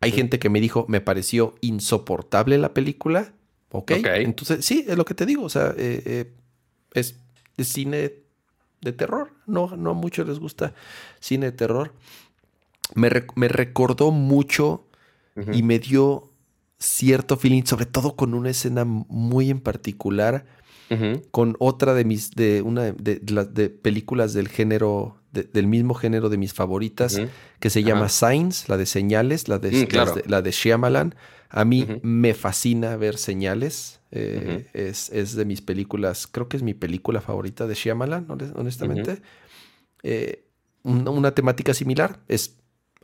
Hay 0.00 0.12
gente 0.12 0.38
que 0.38 0.50
me 0.50 0.60
dijo, 0.60 0.84
me 0.88 1.00
pareció 1.00 1.54
insoportable 1.60 2.58
la 2.58 2.74
película. 2.74 3.32
Ok. 3.74 3.92
Ok. 3.98 4.06
Entonces, 4.06 4.64
sí, 4.64 4.84
es 4.88 4.96
lo 4.96 5.04
que 5.04 5.14
te 5.14 5.26
digo. 5.26 5.44
O 5.44 5.48
sea, 5.48 5.74
eh, 5.76 6.02
eh, 6.06 6.32
es, 6.92 7.16
es 7.56 7.68
cine 7.68 8.12
de 8.80 8.92
terror. 8.92 9.30
No, 9.46 9.74
no 9.76 9.90
a 9.90 9.94
muchos 9.94 10.26
les 10.28 10.38
gusta 10.38 10.74
cine 11.20 11.46
de 11.46 11.52
terror. 11.52 11.92
Me, 12.94 13.08
rec- 13.10 13.32
me 13.34 13.48
recordó 13.48 14.10
mucho 14.10 14.86
y 15.52 15.62
me 15.64 15.78
dio 15.80 16.30
cierto 16.78 17.36
feeling, 17.36 17.64
sobre 17.64 17.86
todo 17.86 18.14
con 18.14 18.34
una 18.34 18.50
escena 18.50 18.84
muy 18.84 19.50
en 19.50 19.60
particular, 19.60 20.44
con 21.32 21.56
otra 21.58 21.92
de 21.94 22.04
mis, 22.04 22.30
de 22.32 22.62
una 22.62 22.92
de, 22.92 23.20
las 23.28 23.52
de 23.52 23.68
películas 23.70 24.32
del 24.34 24.46
género, 24.48 25.16
de- 25.32 25.42
del 25.42 25.66
mismo 25.66 25.94
género 25.94 26.28
de 26.28 26.36
mis 26.36 26.52
favoritas, 26.54 27.18
que 27.58 27.70
se 27.70 27.82
llama. 27.82 28.08
Signs, 28.10 28.68
la 28.68 28.76
de 28.76 28.86
señales, 28.86 29.48
la 29.48 29.58
de, 29.58 29.72
Mm, 29.72 29.86
claro. 29.86 30.14
las 30.14 30.22
de- 30.22 30.30
la 30.30 30.42
de 30.42 30.50
Shyamalan. 30.52 31.14
A 31.56 31.64
mí 31.64 31.86
me 32.02 32.34
fascina 32.34 32.96
ver 32.96 33.16
señales. 33.16 34.00
eh, 34.16 34.68
es, 34.74 35.10
es 35.10 35.34
de 35.34 35.44
mis 35.44 35.60
películas, 35.60 36.26
creo 36.28 36.48
que 36.48 36.56
es 36.56 36.62
mi 36.62 36.72
película 36.74 37.20
favorita 37.20 37.66
de 37.66 37.74
Shyamalan, 37.74 38.28
honest- 38.28 38.52
honestamente. 38.56 39.22
Eh, 40.04 40.44
una, 40.84 41.10
una 41.10 41.30
temática 41.34 41.74
similar 41.74 42.20
es 42.28 42.56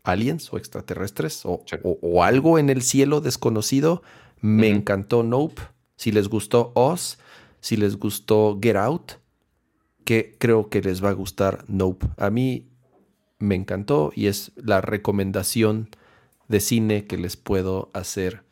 aliens 0.04 0.52
o 0.52 0.56
extraterrestres 0.56 1.42
o, 1.44 1.62
Sí. 1.66 1.76
o- 1.82 1.98
o 2.00 2.22
algo 2.24 2.58
en 2.58 2.70
el 2.70 2.82
cielo 2.82 3.20
desconocido. 3.20 4.02
Me 4.40 4.68
encantó 4.68 5.22
Nope. 5.22 5.62
Si 5.96 6.12
les 6.12 6.28
gustó 6.28 6.72
Oz, 6.74 7.18
si 7.60 7.76
les 7.76 7.96
gustó 7.96 8.58
Get 8.62 8.76
Out, 8.76 9.12
que 10.04 10.36
creo 10.38 10.68
que 10.70 10.80
les 10.80 11.02
va 11.04 11.10
a 11.10 11.12
gustar 11.14 11.64
Nope. 11.68 12.06
A 12.16 12.30
mí 12.30 12.68
me 13.38 13.54
encantó 13.54 14.12
y 14.14 14.26
es 14.26 14.52
la 14.56 14.80
recomendación 14.80 15.88
de 16.50 16.58
cine 16.60 17.06
que 17.06 17.16
les 17.16 17.36
puedo 17.36 17.90
hacer 17.94 18.42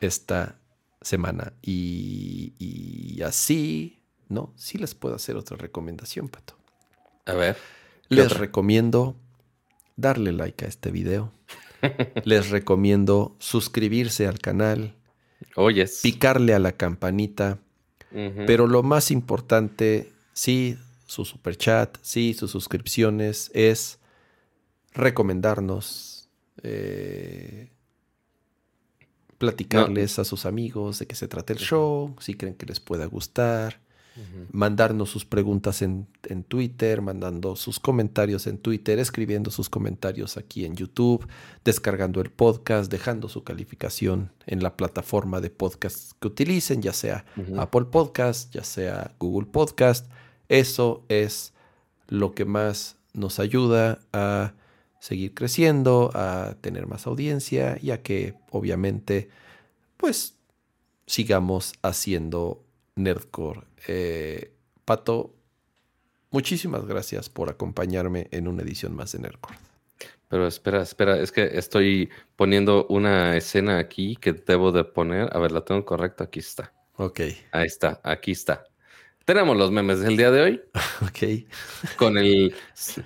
esta 0.00 0.56
semana. 1.02 1.52
Y, 1.62 2.52
y 2.58 3.22
así, 3.22 3.98
¿no? 4.28 4.52
Sí 4.56 4.78
les 4.78 4.94
puedo 4.94 5.16
hacer 5.16 5.36
otra 5.36 5.56
recomendación, 5.56 6.28
Pato. 6.28 6.56
A 7.26 7.34
ver. 7.34 7.56
¿Qué 8.08 8.14
Les 8.16 8.26
otra? 8.26 8.38
recomiendo 8.38 9.16
darle 9.96 10.30
like 10.32 10.64
a 10.64 10.68
este 10.68 10.92
video. 10.92 11.32
les 12.24 12.50
recomiendo 12.50 13.34
suscribirse 13.40 14.26
al 14.28 14.38
canal, 14.38 14.94
Oyes. 15.56 16.00
picarle 16.02 16.54
a 16.54 16.58
la 16.60 16.72
campanita. 16.72 17.58
Pero 18.46 18.68
lo 18.68 18.84
más 18.84 19.10
importante, 19.10 20.12
sí, 20.34 20.78
su 21.04 21.24
super 21.24 21.56
chat, 21.56 21.98
sí, 22.00 22.32
sus 22.32 22.52
suscripciones, 22.52 23.50
es 23.54 23.98
recomendarnos, 24.92 26.13
eh, 26.62 27.70
platicarles 29.38 30.18
a 30.18 30.24
sus 30.24 30.46
amigos 30.46 30.98
de 30.98 31.06
qué 31.06 31.14
se 31.14 31.28
trata 31.28 31.52
el 31.52 31.58
show, 31.58 32.14
si 32.20 32.34
creen 32.34 32.54
que 32.54 32.66
les 32.66 32.80
pueda 32.80 33.06
gustar, 33.06 33.80
mandarnos 34.52 35.10
sus 35.10 35.24
preguntas 35.24 35.82
en, 35.82 36.06
en 36.22 36.44
Twitter, 36.44 37.02
mandando 37.02 37.56
sus 37.56 37.80
comentarios 37.80 38.46
en 38.46 38.58
Twitter, 38.58 39.00
escribiendo 39.00 39.50
sus 39.50 39.68
comentarios 39.68 40.36
aquí 40.36 40.64
en 40.64 40.76
YouTube, 40.76 41.26
descargando 41.64 42.20
el 42.20 42.30
podcast, 42.30 42.90
dejando 42.92 43.28
su 43.28 43.42
calificación 43.42 44.30
en 44.46 44.62
la 44.62 44.76
plataforma 44.76 45.40
de 45.40 45.50
podcast 45.50 46.12
que 46.20 46.28
utilicen, 46.28 46.80
ya 46.80 46.92
sea. 46.92 47.24
Apple 47.58 47.86
Podcast, 47.86 48.54
ya 48.54 48.62
sea 48.62 49.14
Google 49.18 49.48
Podcast. 49.50 50.08
Eso 50.48 51.04
es 51.08 51.52
lo 52.08 52.34
que 52.34 52.44
más 52.44 52.96
nos 53.14 53.40
ayuda 53.40 53.98
a 54.12 54.54
seguir 55.04 55.34
creciendo, 55.34 56.10
a 56.14 56.56
tener 56.62 56.86
más 56.86 57.06
audiencia 57.06 57.76
y 57.78 57.90
a 57.90 58.02
que 58.02 58.36
obviamente 58.50 59.28
pues 59.98 60.38
sigamos 61.06 61.74
haciendo 61.82 62.64
Nerdcore. 62.94 63.64
Eh, 63.86 64.54
Pato, 64.86 65.34
muchísimas 66.30 66.86
gracias 66.86 67.28
por 67.28 67.50
acompañarme 67.50 68.28
en 68.30 68.48
una 68.48 68.62
edición 68.62 68.96
más 68.96 69.12
de 69.12 69.18
Nerdcore. 69.18 69.58
Pero 70.28 70.46
espera, 70.46 70.80
espera, 70.80 71.20
es 71.20 71.32
que 71.32 71.50
estoy 71.52 72.08
poniendo 72.34 72.86
una 72.86 73.36
escena 73.36 73.76
aquí 73.78 74.16
que 74.16 74.32
debo 74.32 74.72
de 74.72 74.84
poner. 74.84 75.28
A 75.36 75.38
ver, 75.38 75.52
la 75.52 75.66
tengo 75.66 75.84
correcta, 75.84 76.24
aquí 76.24 76.40
está. 76.40 76.72
Ok, 76.96 77.20
Ahí 77.52 77.66
está, 77.66 78.00
aquí 78.04 78.30
está. 78.30 78.64
Tenemos 79.24 79.56
los 79.56 79.70
memes 79.70 80.00
del 80.00 80.16
día 80.16 80.30
de 80.30 80.42
hoy 80.42 80.62
ok. 81.02 81.96
con 81.96 82.18
el, 82.18 82.54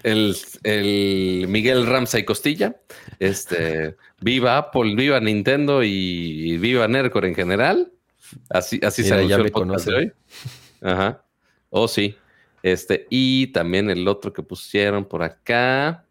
el, 0.03 0.37
el 0.65 1.47
Miguel 1.49 1.87
Ramsay 1.87 2.25
Costilla. 2.25 2.77
Este, 3.21 3.97
viva 4.21 4.59
Apple, 4.59 4.95
viva 4.97 5.21
Nintendo 5.21 5.83
y, 5.85 6.59
viva 6.59 6.89
Nercor 6.89 7.25
en 7.25 7.35
general. 7.35 7.93
Así, 8.51 8.81
así 8.83 9.05
se 9.05 9.15
Mira, 9.15 9.29
ya 9.29 9.35
anunció 9.37 9.39
me 9.39 9.47
el 9.47 9.53
podcast 9.53 9.87
de 9.87 9.95
hoy. 9.95 10.13
Ajá. 10.83 11.25
Oh, 11.71 11.87
sí. 11.87 12.17
Este, 12.63 13.07
y 13.11 13.49
también 13.49 13.89
el 13.89 14.07
otro 14.09 14.33
que 14.33 14.43
pusieron 14.43 15.05
por 15.05 15.23
acá 15.23 16.05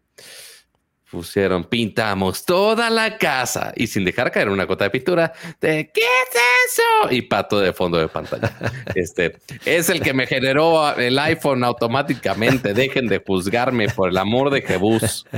pusieron, 1.10 1.64
pintamos 1.64 2.44
toda 2.44 2.90
la 2.90 3.16
casa 3.18 3.72
y 3.74 3.86
sin 3.86 4.04
dejar 4.04 4.30
caer 4.30 4.48
una 4.48 4.64
gota 4.64 4.84
de 4.84 4.90
pintura, 4.90 5.32
de 5.60 5.90
¿qué 5.92 6.00
es 6.00 6.40
eso? 6.72 7.12
Y 7.12 7.22
pato 7.22 7.60
de 7.60 7.72
fondo 7.72 7.98
de 7.98 8.08
pantalla. 8.08 8.52
Este 8.94 9.36
es 9.64 9.88
el 9.88 10.00
que 10.00 10.12
me 10.12 10.26
generó 10.26 10.96
el 10.96 11.18
iPhone 11.18 11.64
automáticamente. 11.64 12.74
Dejen 12.74 13.06
de 13.08 13.22
juzgarme 13.24 13.88
por 13.88 14.10
el 14.10 14.18
amor 14.18 14.50
de 14.50 14.62
Jebus. 14.62 15.26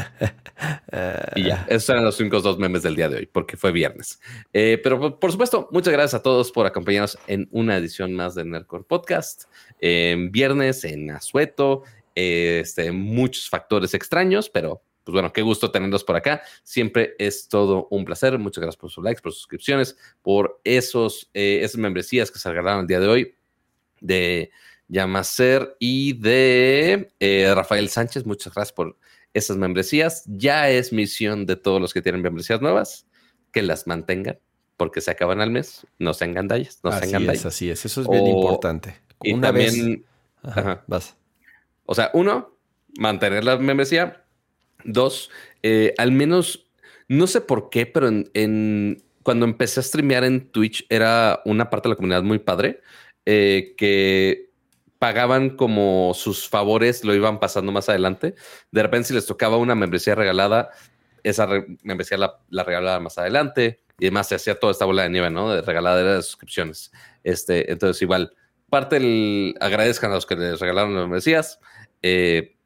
Y 1.34 1.44
ya, 1.44 1.64
esos 1.70 1.88
eran 1.88 2.04
los 2.04 2.20
únicos 2.20 2.42
dos 2.42 2.58
memes 2.58 2.82
del 2.82 2.94
día 2.94 3.08
de 3.08 3.16
hoy, 3.16 3.26
porque 3.26 3.56
fue 3.56 3.72
viernes. 3.72 4.20
Eh, 4.52 4.78
pero 4.82 5.18
por 5.18 5.32
supuesto, 5.32 5.70
muchas 5.70 5.90
gracias 5.90 6.20
a 6.20 6.22
todos 6.22 6.52
por 6.52 6.66
acompañarnos 6.66 7.18
en 7.28 7.48
una 7.50 7.78
edición 7.78 8.12
más 8.12 8.34
de 8.34 8.44
Nerdcore 8.44 8.84
Podcast. 8.84 9.44
En 9.80 10.30
viernes 10.30 10.84
en 10.84 11.10
Azueto, 11.12 11.84
este, 12.14 12.92
muchos 12.92 13.48
factores 13.48 13.94
extraños, 13.94 14.50
pero 14.50 14.82
pues 15.04 15.12
bueno, 15.12 15.32
qué 15.32 15.42
gusto 15.42 15.70
tenerlos 15.70 16.04
por 16.04 16.16
acá. 16.16 16.42
Siempre 16.62 17.14
es 17.18 17.48
todo 17.48 17.88
un 17.90 18.04
placer. 18.04 18.38
Muchas 18.38 18.62
gracias 18.62 18.80
por 18.80 18.90
sus 18.90 19.02
likes, 19.02 19.22
por 19.22 19.32
sus 19.32 19.42
suscripciones, 19.42 19.96
por 20.22 20.60
esos, 20.64 21.30
eh, 21.34 21.60
esas 21.62 21.78
membresías 21.78 22.30
que 22.30 22.38
se 22.38 22.48
regalaron 22.48 22.82
el 22.82 22.86
día 22.86 23.00
de 23.00 23.08
hoy 23.08 23.34
de 24.00 24.50
Yamacer 24.88 25.76
y 25.78 26.14
de 26.14 27.12
eh, 27.18 27.52
Rafael 27.54 27.88
Sánchez. 27.88 28.26
Muchas 28.26 28.54
gracias 28.54 28.72
por 28.72 28.96
esas 29.32 29.56
membresías. 29.56 30.24
Ya 30.26 30.68
es 30.70 30.92
misión 30.92 31.46
de 31.46 31.56
todos 31.56 31.80
los 31.80 31.94
que 31.94 32.02
tienen 32.02 32.22
membresías 32.22 32.60
nuevas 32.60 33.06
que 33.52 33.62
las 33.62 33.86
mantengan 33.86 34.38
porque 34.76 35.00
se 35.00 35.10
acaban 35.10 35.40
al 35.40 35.50
mes. 35.50 35.86
No 35.98 36.14
sean 36.14 36.34
gandallas, 36.34 36.80
no 36.82 36.90
así 36.90 37.14
es, 37.14 37.46
así 37.46 37.70
es. 37.70 37.84
Eso 37.84 38.02
es 38.02 38.08
bien 38.08 38.26
importante. 38.26 38.96
Una 39.18 39.48
también, 39.48 40.04
vez... 40.42 40.78
vas. 40.86 41.16
O 41.84 41.94
sea, 41.94 42.10
uno, 42.14 42.56
mantener 42.98 43.44
la 43.44 43.58
membresía 43.58 44.24
Dos, 44.84 45.30
eh, 45.62 45.94
al 45.98 46.12
menos, 46.12 46.66
no 47.08 47.26
sé 47.26 47.40
por 47.40 47.70
qué, 47.70 47.86
pero 47.86 48.08
en, 48.08 49.02
cuando 49.22 49.44
empecé 49.46 49.80
a 49.80 49.82
streamear 49.82 50.24
en 50.24 50.50
Twitch 50.50 50.86
era 50.88 51.40
una 51.44 51.70
parte 51.70 51.88
de 51.88 51.90
la 51.90 51.96
comunidad 51.96 52.22
muy 52.22 52.38
padre 52.38 52.80
eh, 53.26 53.74
que 53.76 54.50
pagaban 54.98 55.50
como 55.50 56.12
sus 56.14 56.48
favores, 56.48 57.04
lo 57.04 57.14
iban 57.14 57.40
pasando 57.40 57.72
más 57.72 57.88
adelante. 57.88 58.34
De 58.70 58.82
repente, 58.82 59.08
si 59.08 59.14
les 59.14 59.26
tocaba 59.26 59.56
una 59.56 59.74
membresía 59.74 60.14
regalada, 60.14 60.70
esa 61.22 61.48
membresía 61.82 62.18
la, 62.18 62.38
la 62.50 62.64
regalaban 62.64 63.02
más 63.02 63.18
adelante 63.18 63.80
y 63.98 64.06
además 64.06 64.28
se 64.28 64.34
hacía 64.34 64.58
toda 64.58 64.72
esta 64.72 64.84
bola 64.84 65.02
de 65.02 65.10
nieve, 65.10 65.30
¿no? 65.30 65.50
De 65.50 65.62
regaladera 65.62 66.16
de 66.16 66.22
suscripciones. 66.22 66.90
Este, 67.22 67.70
entonces, 67.70 68.00
igual, 68.02 68.34
parte 68.70 68.98
del 68.98 69.54
agradezcan 69.60 70.10
a 70.10 70.14
los 70.14 70.26
que 70.26 70.36
les 70.36 70.60
regalaron 70.60 70.94
las 70.94 71.02
membresías, 71.02 71.60
eh, 72.02 72.56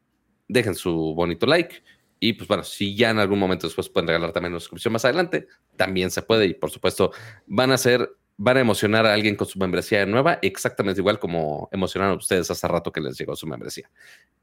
dejen 0.47 0.75
su 0.75 1.13
bonito 1.15 1.45
like 1.45 1.83
y 2.27 2.33
pues 2.33 2.47
bueno, 2.47 2.63
si 2.63 2.95
ya 2.95 3.11
en 3.11 3.19
algún 3.19 3.37
momento 3.37 3.67
después 3.67 3.87
pueden 3.87 4.07
regalar 4.07 4.31
también 4.31 4.53
una 4.53 4.59
suscripción 4.59 4.93
más 4.93 5.05
adelante, 5.05 5.47
también 5.75 6.09
se 6.09 6.23
puede. 6.23 6.47
Y 6.47 6.53
por 6.55 6.71
supuesto, 6.71 7.11
van 7.45 7.71
a 7.71 7.77
ser, 7.77 8.09
van 8.37 8.57
a 8.57 8.61
emocionar 8.61 9.05
a 9.05 9.13
alguien 9.13 9.35
con 9.35 9.45
su 9.45 9.59
membresía 9.59 10.03
nueva, 10.07 10.39
exactamente 10.41 11.01
igual 11.01 11.19
como 11.19 11.69
emocionaron 11.71 12.17
ustedes 12.17 12.49
hace 12.49 12.67
rato 12.67 12.91
que 12.91 12.99
les 12.99 13.15
llegó 13.15 13.35
su 13.35 13.45
membresía. 13.45 13.91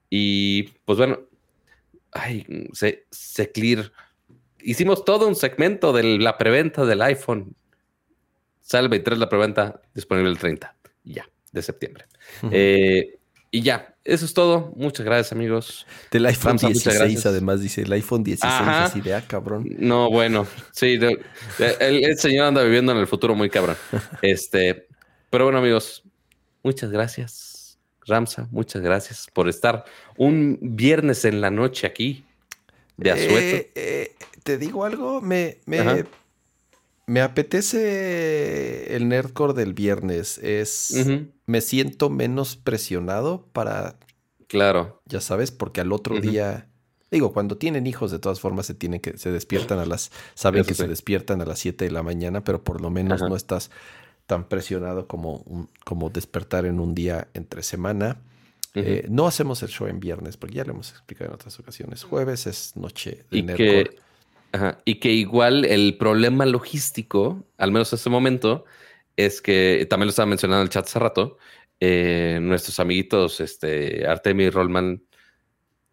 Y 0.08 0.64
pues 0.84 0.96
bueno, 0.96 1.22
ay, 2.12 2.46
se, 2.72 3.06
se 3.10 3.50
clear. 3.50 3.90
Hicimos 4.60 5.04
todo 5.04 5.26
un 5.26 5.34
segmento 5.34 5.92
de 5.92 6.18
la 6.20 6.38
preventa 6.38 6.84
del 6.84 7.02
iPhone. 7.02 7.56
Sale 8.60 8.84
el 8.84 8.90
23 8.90 9.18
la 9.18 9.28
preventa, 9.28 9.82
disponible 9.92 10.30
el 10.30 10.38
30, 10.38 10.76
ya, 11.02 11.28
de 11.50 11.62
septiembre. 11.62 12.06
eh, 12.52 13.18
y 13.54 13.60
ya, 13.60 13.94
eso 14.02 14.24
es 14.24 14.32
todo. 14.32 14.72
Muchas 14.76 15.04
gracias, 15.04 15.32
amigos. 15.32 15.86
Del 16.10 16.24
iPhone 16.24 16.56
16, 16.56 17.26
además, 17.26 17.60
dice 17.60 17.82
el 17.82 17.92
iPhone 17.92 18.24
16, 18.24 18.50
así 18.66 19.02
de 19.02 19.14
ah, 19.14 19.22
cabrón. 19.28 19.68
No, 19.78 20.10
bueno, 20.10 20.46
sí, 20.72 20.98
el, 21.78 22.18
señor 22.18 22.46
anda 22.46 22.64
viviendo 22.64 22.92
en 22.92 22.98
el 22.98 23.06
futuro 23.06 23.34
muy 23.34 23.50
cabrón. 23.50 23.76
Este, 24.22 24.88
pero 25.28 25.44
bueno, 25.44 25.58
amigos, 25.58 26.02
muchas 26.62 26.90
gracias. 26.90 27.78
Ramsa, 28.06 28.48
muchas 28.50 28.80
gracias 28.80 29.28
por 29.32 29.50
estar 29.50 29.84
un 30.16 30.58
viernes 30.60 31.26
en 31.26 31.42
la 31.42 31.50
noche 31.50 31.86
aquí 31.86 32.24
de 32.96 33.10
Azueto. 33.10 33.36
Eh, 33.36 33.70
eh, 33.74 34.14
te 34.42 34.56
digo 34.56 34.86
algo, 34.86 35.20
me, 35.20 35.58
me, 35.66 36.06
me 37.06 37.20
apetece 37.20 38.94
el 38.94 39.08
nerdcore 39.08 39.54
del 39.54 39.74
viernes. 39.74 40.38
Es. 40.38 41.06
Me 41.46 41.60
siento 41.60 42.10
menos 42.10 42.56
presionado 42.56 43.46
para. 43.52 43.96
Claro. 44.46 45.02
Ya 45.06 45.20
sabes, 45.20 45.50
porque 45.50 45.80
al 45.80 45.92
otro 45.92 46.20
día. 46.20 46.68
Digo, 47.10 47.34
cuando 47.34 47.58
tienen 47.58 47.86
hijos, 47.86 48.10
de 48.10 48.18
todas 48.18 48.40
formas, 48.40 48.64
se 48.64 48.72
tienen 48.72 48.98
que, 48.98 49.18
se 49.18 49.30
despiertan 49.30 49.78
a 49.78 49.84
las, 49.84 50.10
saben 50.34 50.64
que 50.64 50.72
se 50.72 50.88
despiertan 50.88 51.42
a 51.42 51.44
las 51.44 51.58
7 51.58 51.84
de 51.84 51.90
la 51.90 52.02
mañana, 52.02 52.42
pero 52.42 52.64
por 52.64 52.80
lo 52.80 52.88
menos 52.88 53.20
no 53.20 53.36
estás 53.36 53.70
tan 54.24 54.48
presionado 54.48 55.06
como, 55.06 55.68
como 55.84 56.08
despertar 56.08 56.64
en 56.64 56.80
un 56.80 56.94
día 56.94 57.28
entre 57.34 57.62
semana. 57.62 58.22
Eh, 58.74 59.06
no 59.10 59.26
hacemos 59.26 59.62
el 59.62 59.68
show 59.68 59.88
en 59.88 60.00
viernes, 60.00 60.38
porque 60.38 60.54
ya 60.54 60.64
lo 60.64 60.72
hemos 60.72 60.90
explicado 60.90 61.28
en 61.28 61.34
otras 61.34 61.58
ocasiones. 61.60 62.02
Jueves 62.02 62.46
es 62.46 62.76
noche 62.76 63.26
de 63.30 63.42
Nerdcore. 63.42 63.90
Y 64.84 64.96
que 64.96 65.12
igual 65.12 65.64
el 65.64 65.96
problema 65.96 66.46
logístico, 66.46 67.44
al 67.56 67.72
menos 67.72 67.92
en 67.92 67.96
este 67.96 68.10
momento, 68.10 68.64
es 69.16 69.40
que 69.40 69.86
también 69.88 70.06
lo 70.06 70.10
estaba 70.10 70.26
mencionando 70.26 70.62
en 70.62 70.66
el 70.66 70.70
chat 70.70 70.86
hace 70.86 70.98
rato. 70.98 71.38
Eh, 71.80 72.38
nuestros 72.40 72.78
amiguitos, 72.78 73.40
este, 73.40 74.06
Artemi 74.06 74.50
Rollman 74.50 75.02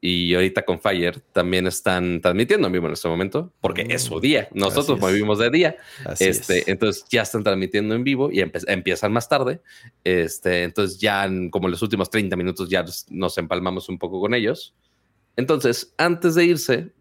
y 0.02 0.34
ahorita 0.34 0.64
con 0.64 0.80
Fire 0.80 1.20
también 1.34 1.68
están 1.68 2.22
transmitiendo 2.22 2.68
en 2.68 2.74
vivo 2.74 2.88
en 2.88 2.94
este 2.94 3.10
momento 3.10 3.52
porque 3.60 3.86
es 3.90 4.04
su 4.04 4.16
mm, 4.16 4.22
día. 4.22 4.50
Nosotros 4.54 5.00
vivimos 5.00 5.40
de 5.40 5.50
día. 5.50 5.78
este, 6.20 6.70
Entonces 6.72 7.06
ya 7.10 7.24
están 7.24 7.44
transmitiendo 7.44 7.96
en 7.96 8.04
vivo 8.04 8.30
y 8.32 8.42
empiezan 8.68 9.12
más 9.12 9.28
tarde. 9.28 9.62
Este, 10.04 10.64
entonces 10.64 11.00
ya 11.00 11.30
como 11.50 11.68
en 11.68 11.72
los 11.72 11.82
últimos 11.82 12.10
30 12.10 12.36
minutos 12.38 12.70
ya 12.70 12.86
nos 13.10 13.38
empalmamos 13.38 13.90
un 13.90 13.98
poco 13.98 14.22
con 14.22 14.34
ellos. 14.34 14.74
Entonces, 15.36 15.94
antes 15.98 16.36
de 16.36 16.46
irse, 16.46 16.92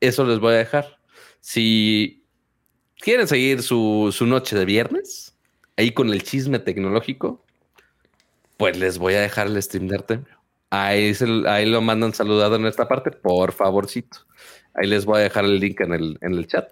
eso 0.00 0.24
les 0.26 0.38
voy 0.38 0.54
a 0.54 0.58
dejar. 0.58 0.95
Si 1.46 2.24
quieren 2.98 3.28
seguir 3.28 3.62
su, 3.62 4.12
noche 4.22 4.56
de 4.58 4.64
viernes, 4.64 5.32
ahí 5.76 5.92
con 5.92 6.12
el 6.12 6.24
chisme 6.24 6.58
tecnológico, 6.58 7.44
pues 8.56 8.76
les 8.76 8.98
voy 8.98 9.14
a 9.14 9.20
dejar 9.20 9.46
el 9.46 9.62
stream 9.62 9.86
de 9.86 9.94
Artemio. 9.94 10.40
Ahí, 10.70 11.12
ahí 11.46 11.66
lo 11.66 11.80
mandan 11.82 12.12
saludado 12.14 12.56
en 12.56 12.66
esta 12.66 12.88
parte, 12.88 13.12
por 13.12 13.52
favorcito. 13.52 14.26
Ahí 14.74 14.88
les 14.88 15.04
voy 15.04 15.20
a 15.20 15.22
dejar 15.22 15.44
el 15.44 15.60
link 15.60 15.80
en 15.82 15.92
el, 15.92 16.18
en 16.20 16.32
el 16.34 16.48
chat 16.48 16.68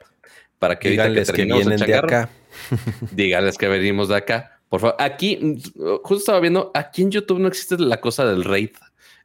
para 0.58 0.76
que 0.76 0.90
Díganles 0.90 1.30
que, 1.30 1.44
vienen 1.44 1.78
de 1.78 1.94
acá. 1.94 2.30
díganles 3.12 3.56
que 3.56 3.68
venimos 3.68 4.08
de 4.08 4.16
acá. 4.16 4.58
Por 4.68 4.80
favor, 4.80 4.96
aquí, 4.98 5.62
justo 6.02 6.16
estaba 6.16 6.40
viendo, 6.40 6.72
aquí 6.74 7.02
en 7.02 7.12
YouTube 7.12 7.38
no 7.38 7.46
existe 7.46 7.78
la 7.78 8.00
cosa 8.00 8.26
del 8.26 8.42
raid. 8.42 8.70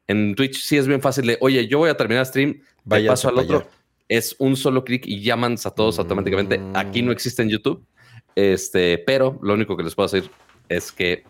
En 0.06 0.36
Twitch 0.36 0.62
sí 0.62 0.78
es 0.78 0.86
bien 0.86 1.02
fácil 1.02 1.26
de, 1.26 1.40
oye, 1.42 1.68
yo 1.68 1.80
voy 1.80 1.90
a 1.90 1.98
terminar 1.98 2.28
stream, 2.28 2.62
Vaya 2.84 3.10
paso 3.10 3.30
al 3.30 3.40
otro 3.40 3.79
es 4.10 4.36
un 4.40 4.58
solo 4.58 4.84
clic 4.84 5.06
y 5.06 5.22
llaman 5.22 5.56
a 5.64 5.70
todos 5.70 6.00
automáticamente. 6.00 6.60
Aquí 6.74 7.02
no 7.02 7.12
existe 7.12 7.44
en 7.44 7.50
YouTube, 7.50 7.86
este, 8.36 8.98
pero 8.98 9.40
lo 9.42 9.54
único 9.54 9.78
que 9.78 9.84
les 9.84 9.96
puedo 9.96 10.10
decir 10.10 10.30
es 10.68 10.92
que 10.92 11.24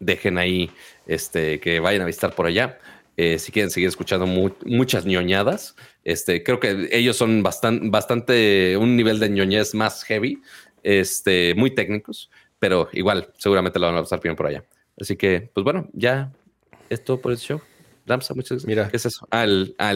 dejen 0.00 0.36
ahí, 0.36 0.70
este, 1.06 1.60
que 1.60 1.78
vayan 1.80 2.02
a 2.02 2.06
visitar 2.06 2.34
por 2.34 2.46
allá. 2.46 2.78
Eh, 3.16 3.38
si 3.38 3.52
quieren 3.52 3.70
seguir 3.70 3.88
escuchando 3.88 4.26
muchas 4.26 5.04
ñoñadas, 5.06 5.76
este, 6.04 6.42
creo 6.42 6.58
que 6.58 6.88
ellos 6.90 7.16
son 7.16 7.42
bastante, 7.42 7.88
bastante, 7.88 8.76
un 8.76 8.96
nivel 8.96 9.20
de 9.20 9.28
ñoñez 9.28 9.74
más 9.74 10.02
heavy, 10.04 10.40
este, 10.82 11.54
muy 11.54 11.70
técnicos, 11.70 12.30
pero 12.58 12.88
igual 12.92 13.32
seguramente 13.36 13.78
lo 13.78 13.86
van 13.86 13.96
a 13.96 14.02
pasar 14.02 14.20
bien 14.20 14.36
por 14.36 14.46
allá. 14.46 14.64
Así 14.98 15.16
que, 15.16 15.50
pues 15.52 15.64
bueno, 15.64 15.88
ya 15.92 16.32
es 16.88 17.04
todo 17.04 17.20
por 17.20 17.32
el 17.32 17.38
show. 17.38 17.60
Ramsa, 18.06 18.34
muchas 18.34 18.50
gracias. 18.50 18.66
Mira, 18.66 18.88
¿qué 18.88 18.96
es 18.96 19.06
eso? 19.06 19.26
Ah, 19.30 19.44
el, 19.44 19.74
ah, 19.78 19.92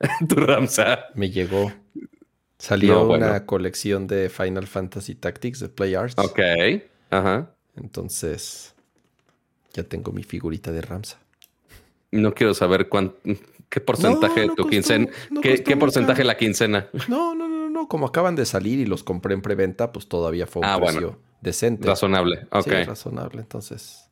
tu 0.28 0.36
Ramsa. 0.36 1.06
Me 1.14 1.30
llegó. 1.30 1.72
Salió 2.58 3.08
una 3.08 3.44
colección 3.44 4.06
de 4.06 4.28
Final 4.28 4.66
Fantasy 4.66 5.14
Tactics 5.14 5.60
de 5.60 5.68
Play 5.68 5.94
Arts. 5.94 6.14
Ok. 6.18 6.40
Ajá. 7.10 7.50
Entonces, 7.76 8.74
ya 9.74 9.84
tengo 9.84 10.12
mi 10.12 10.22
figurita 10.22 10.72
de 10.72 10.80
Ramsa. 10.80 11.18
No 12.10 12.32
quiero 12.32 12.54
saber 12.54 12.88
qué 13.68 13.80
porcentaje 13.80 14.40
de 14.40 14.48
tu 14.56 14.66
quincena. 14.68 15.08
¿Qué, 15.42 15.76
porcentaje 15.76 16.24
la 16.24 16.36
quincena? 16.36 16.88
No, 17.08 17.34
no, 17.34 17.46
no, 17.46 17.68
no. 17.68 17.88
Como 17.88 18.06
acaban 18.06 18.36
de 18.36 18.46
salir 18.46 18.78
y 18.78 18.86
los 18.86 19.04
compré 19.04 19.34
en 19.34 19.42
preventa, 19.42 19.92
pues 19.92 20.08
todavía 20.08 20.46
fue 20.46 20.62
un 20.62 20.68
ah, 20.68 20.78
precio 20.80 21.18
decente. 21.42 21.86
Razonable. 21.86 22.46
Ok. 22.52 22.68
razonable. 22.86 23.40
Entonces. 23.40 24.05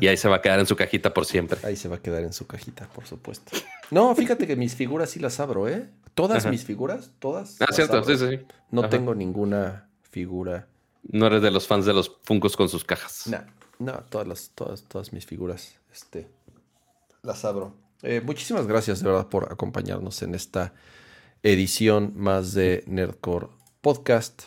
Y 0.00 0.08
ahí 0.08 0.16
se 0.16 0.28
va 0.28 0.36
a 0.36 0.42
quedar 0.42 0.60
en 0.60 0.66
su 0.66 0.76
cajita 0.76 1.12
por 1.12 1.26
siempre. 1.26 1.58
Ahí 1.62 1.76
se 1.76 1.88
va 1.88 1.96
a 1.96 1.98
quedar 2.00 2.22
en 2.22 2.32
su 2.32 2.46
cajita, 2.46 2.88
por 2.88 3.06
supuesto. 3.06 3.56
No, 3.90 4.14
fíjate 4.14 4.46
que 4.46 4.56
mis 4.56 4.74
figuras 4.74 5.10
sí 5.10 5.20
las 5.20 5.38
abro, 5.40 5.68
¿eh? 5.68 5.90
Todas 6.14 6.46
mis 6.46 6.64
figuras, 6.64 7.10
todas. 7.18 7.56
Ah, 7.60 7.66
cierto, 7.70 8.02
sí, 8.04 8.16
sí. 8.16 8.40
No 8.70 8.88
tengo 8.88 9.14
ninguna 9.14 9.88
figura. 10.10 10.68
No 11.02 11.26
eres 11.26 11.42
de 11.42 11.50
los 11.50 11.66
fans 11.66 11.84
de 11.84 11.92
los 11.92 12.16
Funcos 12.22 12.56
con 12.56 12.68
sus 12.68 12.84
cajas. 12.84 13.26
No, 13.26 13.44
no, 13.78 13.92
todas 14.08 14.26
las, 14.26 14.50
todas, 14.54 14.84
todas 14.84 15.12
mis 15.12 15.26
figuras, 15.26 15.74
este, 15.92 16.28
las 17.22 17.44
abro. 17.44 17.74
Eh, 18.02 18.22
muchísimas 18.24 18.66
gracias 18.66 19.00
de 19.00 19.08
verdad 19.10 19.28
por 19.28 19.52
acompañarnos 19.52 20.22
en 20.22 20.34
esta 20.34 20.72
edición 21.42 22.12
más 22.16 22.54
de 22.54 22.84
Nerdcore 22.86 23.48
Podcast. 23.80 24.44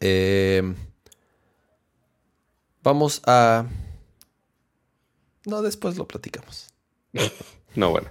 Eh, 0.00 0.74
vamos 2.82 3.20
a... 3.26 3.66
No, 5.50 5.62
después 5.62 5.98
lo 5.98 6.06
platicamos. 6.06 6.68
no, 7.74 7.90
bueno. 7.90 8.08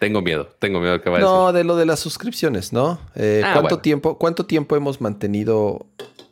Tengo 0.00 0.20
miedo, 0.20 0.48
tengo 0.58 0.80
miedo 0.80 1.00
que 1.00 1.08
vaya 1.08 1.24
No, 1.24 1.52
de 1.52 1.64
lo 1.64 1.76
de 1.76 1.86
las 1.86 2.00
suscripciones, 2.00 2.72
¿no? 2.72 3.00
Eh, 3.14 3.42
ah, 3.42 3.52
¿cuánto, 3.54 3.78
tiempo, 3.78 4.18
¿Cuánto 4.18 4.44
tiempo 4.44 4.76
hemos 4.76 5.00
mantenido 5.00 5.86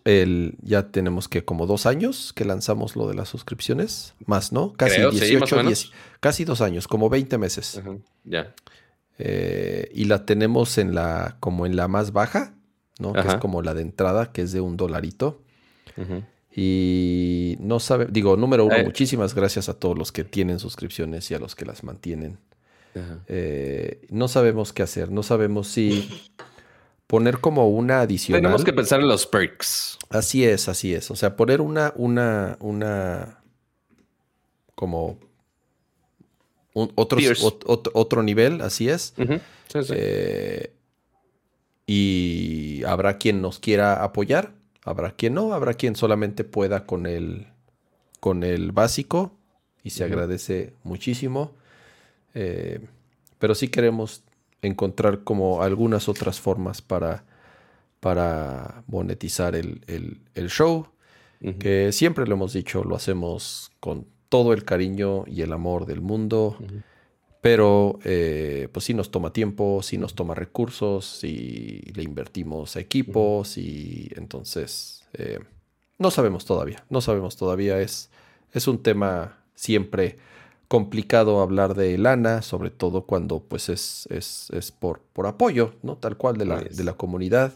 el... 0.04 0.56
Ya 0.60 0.90
tenemos 0.90 1.28
que 1.28 1.44
como 1.44 1.66
dos 1.66 1.86
años 1.86 2.32
que 2.34 2.44
lanzamos 2.44 2.96
lo 2.96 3.08
de 3.08 3.14
las 3.14 3.28
suscripciones? 3.28 4.14
Más, 4.26 4.52
¿no? 4.52 4.74
Casi 4.74 5.00
18, 5.00 5.56
casi 6.20 6.44
dos 6.44 6.60
años, 6.60 6.88
como 6.88 7.08
20 7.08 7.38
meses. 7.38 7.80
Ya. 8.24 8.52
Eh, 9.18 9.88
y 9.94 10.04
la 10.06 10.26
tenemos 10.26 10.76
en 10.76 10.94
la, 10.94 11.36
como 11.38 11.64
en 11.64 11.76
la 11.76 11.86
más 11.86 12.12
baja, 12.12 12.54
¿no? 12.98 13.12
Que 13.12 13.20
es 13.20 13.36
como 13.36 13.62
la 13.62 13.74
de 13.74 13.82
entrada, 13.82 14.32
que 14.32 14.42
es 14.42 14.52
de 14.52 14.60
un 14.60 14.76
dolarito. 14.76 15.40
Y 16.54 17.56
no 17.60 17.80
sabe, 17.80 18.06
digo, 18.10 18.36
número 18.36 18.66
uno, 18.66 18.76
eh. 18.76 18.84
muchísimas 18.84 19.34
gracias 19.34 19.68
a 19.68 19.74
todos 19.74 19.96
los 19.96 20.12
que 20.12 20.24
tienen 20.24 20.58
suscripciones 20.58 21.30
y 21.30 21.34
a 21.34 21.38
los 21.38 21.54
que 21.54 21.64
las 21.64 21.82
mantienen. 21.82 22.38
Eh, 23.26 24.06
no 24.10 24.28
sabemos 24.28 24.74
qué 24.74 24.82
hacer, 24.82 25.10
no 25.10 25.22
sabemos 25.22 25.68
si 25.68 26.10
poner 27.06 27.38
como 27.38 27.68
una 27.68 28.02
adicional. 28.02 28.42
Tenemos 28.42 28.64
que 28.64 28.72
pensar 28.72 29.00
en 29.00 29.08
los 29.08 29.26
perks. 29.26 29.98
Así 30.10 30.44
es, 30.44 30.68
así 30.68 30.92
es. 30.92 31.10
O 31.10 31.16
sea, 31.16 31.36
poner 31.36 31.62
una, 31.62 31.94
una, 31.96 32.58
una, 32.60 33.42
como 34.74 35.18
otro, 36.74 37.18
otro, 37.94 38.22
nivel, 38.22 38.60
así 38.60 38.88
es. 38.88 39.14
Eh, 39.74 40.72
y 41.86 42.82
habrá 42.84 43.18
quien 43.18 43.40
nos 43.42 43.58
quiera 43.58 44.02
apoyar, 44.02 44.54
habrá 44.84 45.12
quien 45.12 45.34
no, 45.34 45.52
habrá 45.52 45.74
quien 45.74 45.96
solamente 45.96 46.44
pueda 46.44 46.86
con 46.86 47.06
el, 47.06 47.48
con 48.20 48.42
el 48.42 48.72
básico 48.72 49.32
y 49.82 49.90
se 49.90 50.04
agradece 50.04 50.74
muchísimo. 50.84 51.52
Eh, 52.34 52.80
pero 53.38 53.54
sí 53.54 53.68
queremos 53.68 54.22
encontrar 54.62 55.24
como 55.24 55.62
algunas 55.62 56.08
otras 56.08 56.40
formas 56.40 56.80
para, 56.80 57.24
para 58.00 58.84
monetizar 58.86 59.56
el, 59.56 59.80
show, 60.48 60.86
que 61.58 61.90
siempre 61.90 62.26
lo 62.26 62.34
hemos 62.34 62.52
dicho, 62.52 62.84
lo 62.84 62.94
hacemos 62.94 63.72
con 63.80 64.06
todo 64.28 64.52
el 64.52 64.64
cariño 64.64 65.24
y 65.26 65.42
el 65.42 65.52
amor 65.52 65.86
del 65.86 66.00
mundo, 66.00 66.56
pero 67.42 67.98
eh, 68.04 68.68
pues 68.72 68.84
sí 68.86 68.94
nos 68.94 69.10
toma 69.10 69.32
tiempo, 69.32 69.82
sí 69.82 69.98
nos 69.98 70.14
toma 70.14 70.34
recursos, 70.34 71.24
y 71.24 71.82
le 71.92 72.04
invertimos 72.04 72.76
a 72.76 72.80
equipos 72.80 73.58
y 73.58 74.08
entonces 74.14 75.04
eh, 75.14 75.40
no 75.98 76.12
sabemos 76.12 76.46
todavía, 76.46 76.84
no 76.88 77.00
sabemos 77.00 77.36
todavía, 77.36 77.80
es, 77.80 78.10
es 78.52 78.68
un 78.68 78.80
tema 78.80 79.38
siempre 79.56 80.18
complicado 80.68 81.40
hablar 81.42 81.74
de 81.74 81.98
lana, 81.98 82.42
sobre 82.42 82.70
todo 82.70 83.06
cuando 83.06 83.40
pues 83.40 83.68
es, 83.68 84.06
es, 84.08 84.72
por, 84.78 85.00
por, 85.12 85.26
apoyo, 85.26 85.74
¿no? 85.82 85.96
Tal 85.96 86.16
cual 86.16 86.38
de 86.38 86.46
la, 86.46 86.60
de 86.60 86.84
la 86.84 86.94
comunidad. 86.94 87.52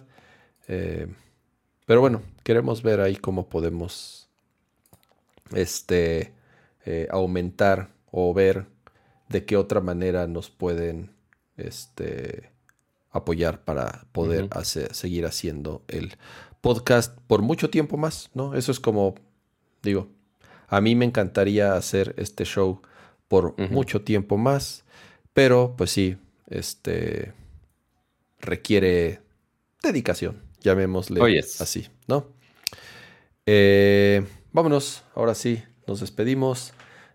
Eh, 0.68 1.06
pero 1.86 2.00
bueno, 2.00 2.23
queremos 2.42 2.82
ver 2.82 3.00
ahí 3.00 3.16
cómo 3.16 3.48
podemos 3.48 4.28
este, 5.55 6.32
eh, 6.84 7.06
aumentar 7.10 7.89
o 8.10 8.34
ver 8.34 8.66
de 9.28 9.44
qué 9.44 9.56
otra 9.56 9.80
manera 9.80 10.26
nos 10.26 10.50
pueden 10.50 11.10
este, 11.56 12.50
apoyar 13.10 13.64
para 13.64 14.06
poder 14.12 14.48
hacer, 14.50 14.94
seguir 14.94 15.26
haciendo 15.26 15.82
el 15.88 16.16
podcast 16.60 17.18
por 17.26 17.42
mucho 17.42 17.70
tiempo 17.70 17.96
más, 17.96 18.30
¿no? 18.34 18.55
Eso 18.55 18.72
es 18.72 18.80
como, 18.80 19.14
digo, 19.82 20.08
a 20.68 20.80
mí 20.80 20.94
me 20.94 21.05
encantaría 21.05 21.74
hacer 21.74 22.14
este 22.18 22.44
show 22.44 22.80
por 23.28 23.58
mucho 23.70 24.02
tiempo 24.02 24.36
más, 24.36 24.84
pero 25.32 25.74
pues 25.76 25.90
sí, 25.90 26.16
este 26.48 27.32
requiere 28.40 29.20
dedicación, 29.82 30.42
llamémosle 30.60 31.20
oh, 31.20 31.26
así, 31.60 31.88
¿no? 32.06 32.26
Eh, 33.46 34.26
vámonos, 34.52 35.05
ahora 35.14 35.34
sí, 35.34 35.62
nos 35.86 36.00
despedimos, 36.00 36.72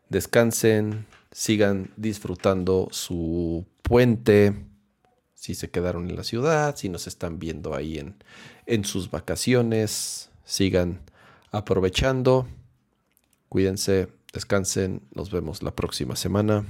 descansen, 0.10 1.06
sigan 1.32 1.92
disfrutando 1.98 2.88
su 2.92 3.66
puente, 3.82 4.54
si 5.34 5.56
se 5.56 5.72
quedaron 5.72 6.10
en 6.10 6.16
la 6.16 6.24
ciudad, 6.24 6.76
si 6.76 6.90
nos 6.90 7.08
están 7.08 7.40
viendo 7.40 7.74
ahí 7.74 7.98
en, 7.98 8.24
en 8.66 8.86
sus 8.86 9.10
vacaciones, 9.10 10.30
sigan 10.44 11.02
aprovechando, 11.52 12.48
cuídense 13.50 14.10
Descansen, 14.34 15.02
nos 15.14 15.30
vemos 15.30 15.62
la 15.62 15.72
próxima 15.72 16.16
semana. 16.16 16.66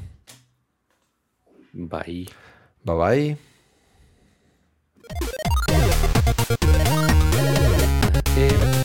Bye. 1.74 2.28
Bye 2.84 3.38
bye. 8.36 8.81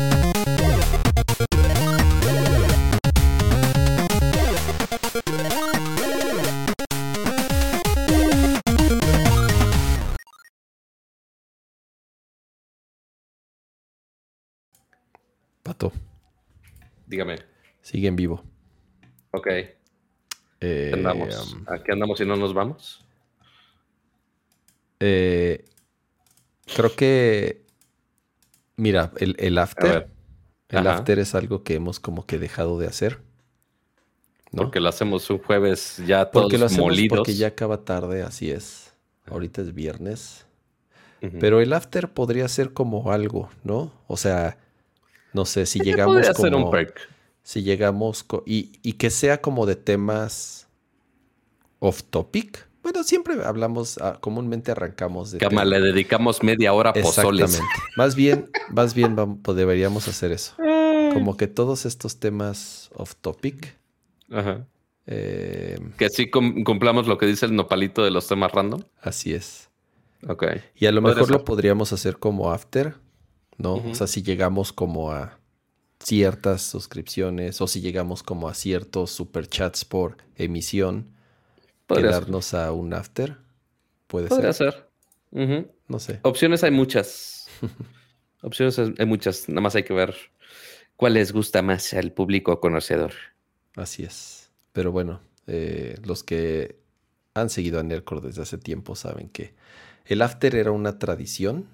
Dígame. 17.07 17.37
Sigue 17.81 18.09
en 18.09 18.17
vivo. 18.17 18.43
Ok. 19.31 19.49
Eh, 20.61 20.91
andamos? 20.93 21.53
Um, 21.53 21.65
¿Aquí 21.69 21.93
andamos 21.93 22.21
y 22.21 22.27
no 22.27 22.37
nos 22.37 22.55
vamos? 22.55 23.05
Eh, 25.01 25.65
creo 26.75 26.95
que. 26.97 27.65
Mira, 28.77 29.13
el, 29.19 29.59
after. 29.59 30.09
El 30.69 30.87
after 30.87 31.19
es 31.19 31.35
algo 31.35 31.63
que 31.63 31.75
hemos 31.75 32.01
como 32.01 32.27
que 32.27 32.39
dejado 32.39 32.79
de 32.79 32.87
hacer. 32.87 33.21
Porque 34.51 34.81
lo 34.81 34.89
hacemos 34.89 35.29
un 35.31 35.39
jueves 35.39 36.03
ya 36.07 36.31
todos 36.31 36.45
porque 36.45 36.59
lo 36.59 36.67
hacemos 36.67 36.87
molidos. 36.87 37.19
Porque 37.19 37.35
ya 37.35 37.49
acaba 37.49 37.85
tarde, 37.85 38.23
así 38.23 38.51
es. 38.51 38.93
Ahorita 39.27 39.63
es 39.63 39.75
viernes. 39.75 40.47
Pero 41.41 41.61
el 41.61 41.73
after 41.73 42.13
podría 42.13 42.47
ser 42.47 42.73
como 42.73 43.11
algo, 43.11 43.49
¿no? 43.65 43.93
O 44.07 44.17
sea, 44.17 44.59
no 45.37 45.45
sé, 45.45 45.67
si 45.67 45.79
llegamos 45.79 46.17
como... 46.17 46.31
Hacer 46.31 46.55
un 46.55 46.71
perk 46.71 47.17
si 47.47 47.63
llegamos 47.63 48.27
y, 48.45 48.93
que 48.95 49.09
sea 49.09 49.41
como 49.41 49.67
de 49.67 49.77
temas 49.77 50.67
off 51.79 52.03
topic. 52.03 52.67
Bueno, 52.83 53.05
siempre 53.05 53.37
hablamos, 53.45 53.99
ah, 53.99 54.19
comúnmente 54.21 54.73
arrancamos 54.73 55.31
de. 55.31 55.39
Cama, 55.39 55.65
le 55.65 55.81
dedicamos 55.81 56.43
media 56.43 56.73
hora 56.73 56.91
a 56.91 56.93
pozoles. 56.93 57.63
Más 57.97 58.17
bien, 58.17 58.51
más 58.71 58.95
bien 58.95 59.15
pues 59.43 59.57
deberíamos 59.57 60.09
hacer 60.09 60.33
eso. 60.33 60.57
Como 61.13 61.37
que 61.37 61.47
todos 61.47 61.87
estos 61.87 62.19
temas 62.19 62.91
off 62.95 63.15
topic. 63.21 63.77
Ajá. 64.33 64.67
Eh, 65.07 65.79
que 65.99 66.07
así 66.07 66.29
cumplamos 66.29 67.07
lo 67.07 67.17
que 67.17 67.27
dice 67.27 67.47
el 67.47 67.55
nopalito 67.55 68.03
de 68.03 68.11
los 68.11 68.27
temas 68.27 68.51
random. 68.51 68.83
Así 69.01 69.35
es. 69.35 69.71
Ok. 70.27 70.47
Y 70.75 70.87
a 70.87 70.91
lo 70.91 71.01
mejor 71.01 71.31
lo 71.31 71.45
podríamos 71.45 71.93
hacer 71.93 72.19
como 72.19 72.51
after, 72.51 72.97
¿no? 73.59 73.75
O 73.75 73.95
sea, 73.95 74.07
si 74.07 74.23
llegamos 74.23 74.73
como 74.73 75.13
a 75.13 75.39
ciertas 75.99 76.63
suscripciones 76.63 77.61
o 77.61 77.67
si 77.67 77.81
llegamos 77.81 78.23
como 78.23 78.49
a 78.49 78.55
ciertos 78.55 79.11
superchats 79.11 79.85
por 79.85 80.19
emisión, 80.37 81.09
quedarnos 81.89 82.55
a 82.55 82.73
un 82.73 82.95
after. 82.95 83.39
Puede 84.07 84.29
Podría 84.29 84.53
ser. 84.53 84.89
ser. 85.33 85.71
No 85.89 85.99
sé. 85.99 86.21
Opciones 86.23 86.65
hay 86.65 86.71
muchas. 86.71 87.49
Opciones 88.43 88.79
hay 88.79 89.07
muchas. 89.07 89.49
Nada 89.49 89.61
más 89.61 89.75
hay 89.75 89.83
que 89.83 89.95
ver 89.95 90.15
cuál 90.97 91.15
les 91.15 91.33
gusta 91.33 91.63
más 91.63 91.93
al 91.95 92.13
público 92.13 92.61
conocedor. 92.61 93.13
Así 93.75 94.05
es. 94.05 94.51
Pero 94.73 94.93
bueno, 94.93 95.21
eh, 95.47 95.97
los 96.05 96.23
que 96.23 96.77
han 97.35 97.51
seguido 97.51 97.81
a 97.81 97.83
Nerdcore 97.83 98.21
desde 98.21 98.43
hace 98.43 98.59
tiempo 98.59 98.97
saben 98.97 99.29
que 99.29 99.55
el 100.07 100.23
after 100.23 100.55
era 100.55 100.71
una 100.71 100.99
tradición, 100.99 101.67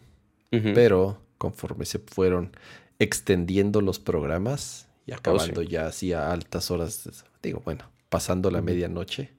pero 0.50 1.22
conforme 1.42 1.86
se 1.86 1.98
fueron 1.98 2.56
extendiendo 3.00 3.80
los 3.80 3.98
programas 3.98 4.86
y 5.06 5.10
oh, 5.10 5.16
acabando 5.16 5.62
ya 5.62 5.86
así 5.88 6.12
a 6.12 6.30
altas 6.30 6.70
horas, 6.70 7.24
digo, 7.42 7.60
bueno, 7.64 7.90
pasando 8.08 8.48
la 8.52 8.62
medianoche, 8.62 9.32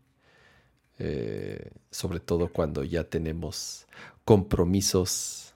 eh, 1.00 1.72
sobre 1.92 2.20
todo 2.20 2.50
cuando 2.50 2.84
ya 2.84 3.06
tenemos 3.06 3.88
compromisos 4.26 5.54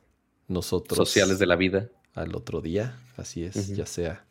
nosotros. 0.47 0.95
Sociales 1.09 1.37
de 1.37 1.47
la 1.47 1.57
vida. 1.57 1.89
Al 2.13 2.33
otro 2.33 2.61
día, 2.61 2.97
así 3.17 3.43
es, 3.43 3.75
ya 3.75 3.85
sea 3.85 4.25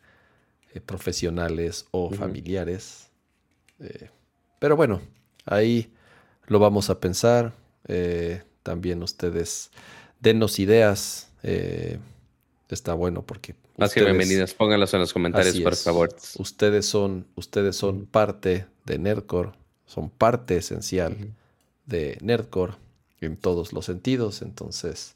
eh, 0.73 0.81
profesionales 0.81 1.85
o 1.91 2.09
familiares. 2.09 3.09
Eh, 3.79 4.09
pero 4.57 4.75
bueno, 4.75 5.01
ahí 5.45 5.93
lo 6.47 6.57
vamos 6.57 6.89
a 6.89 6.99
pensar. 6.99 7.53
también 8.63 9.03
ustedes 9.03 9.69
denos 10.19 10.57
ideas. 10.57 11.26
Eh, 11.43 11.99
está 12.69 12.93
bueno 12.93 13.23
porque. 13.23 13.55
Más 13.77 13.93
que 13.93 14.03
bienvenidas, 14.03 14.53
pónganlas 14.53 14.93
en 14.93 15.01
los 15.01 15.13
comentarios, 15.13 15.59
por 15.59 15.75
favor. 15.75 16.15
Ustedes 16.39 16.85
son, 16.85 17.27
ustedes 17.35 17.75
son 17.75 18.05
parte 18.05 18.65
de 18.85 18.97
Nerdcore, 18.97 19.51
son 19.85 20.09
parte 20.09 20.57
esencial 20.57 21.15
de 21.85 22.17
Nerdcore 22.21 22.73
en 23.21 23.37
todos 23.37 23.73
los 23.73 23.85
sentidos. 23.85 24.41
Entonces, 24.41 25.15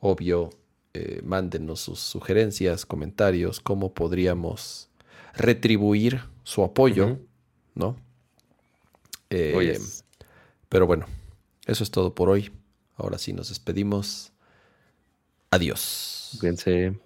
obvio, 0.00 0.50
eh, 0.92 1.20
mándenos 1.24 1.80
sus 1.80 2.00
sugerencias, 2.00 2.86
comentarios, 2.86 3.60
cómo 3.60 3.94
podríamos 3.94 4.88
retribuir 5.34 6.20
su 6.44 6.62
apoyo, 6.62 7.18
¿no? 7.74 7.96
Eh, 9.30 9.78
pero 10.68 10.86
bueno, 10.86 11.06
eso 11.66 11.82
es 11.82 11.90
todo 11.90 12.14
por 12.14 12.28
hoy. 12.28 12.52
Ahora 12.96 13.18
sí 13.18 13.32
nos 13.32 13.48
despedimos. 13.48 14.32
Adiós. 15.54 16.36
Cuídense. 16.40 16.98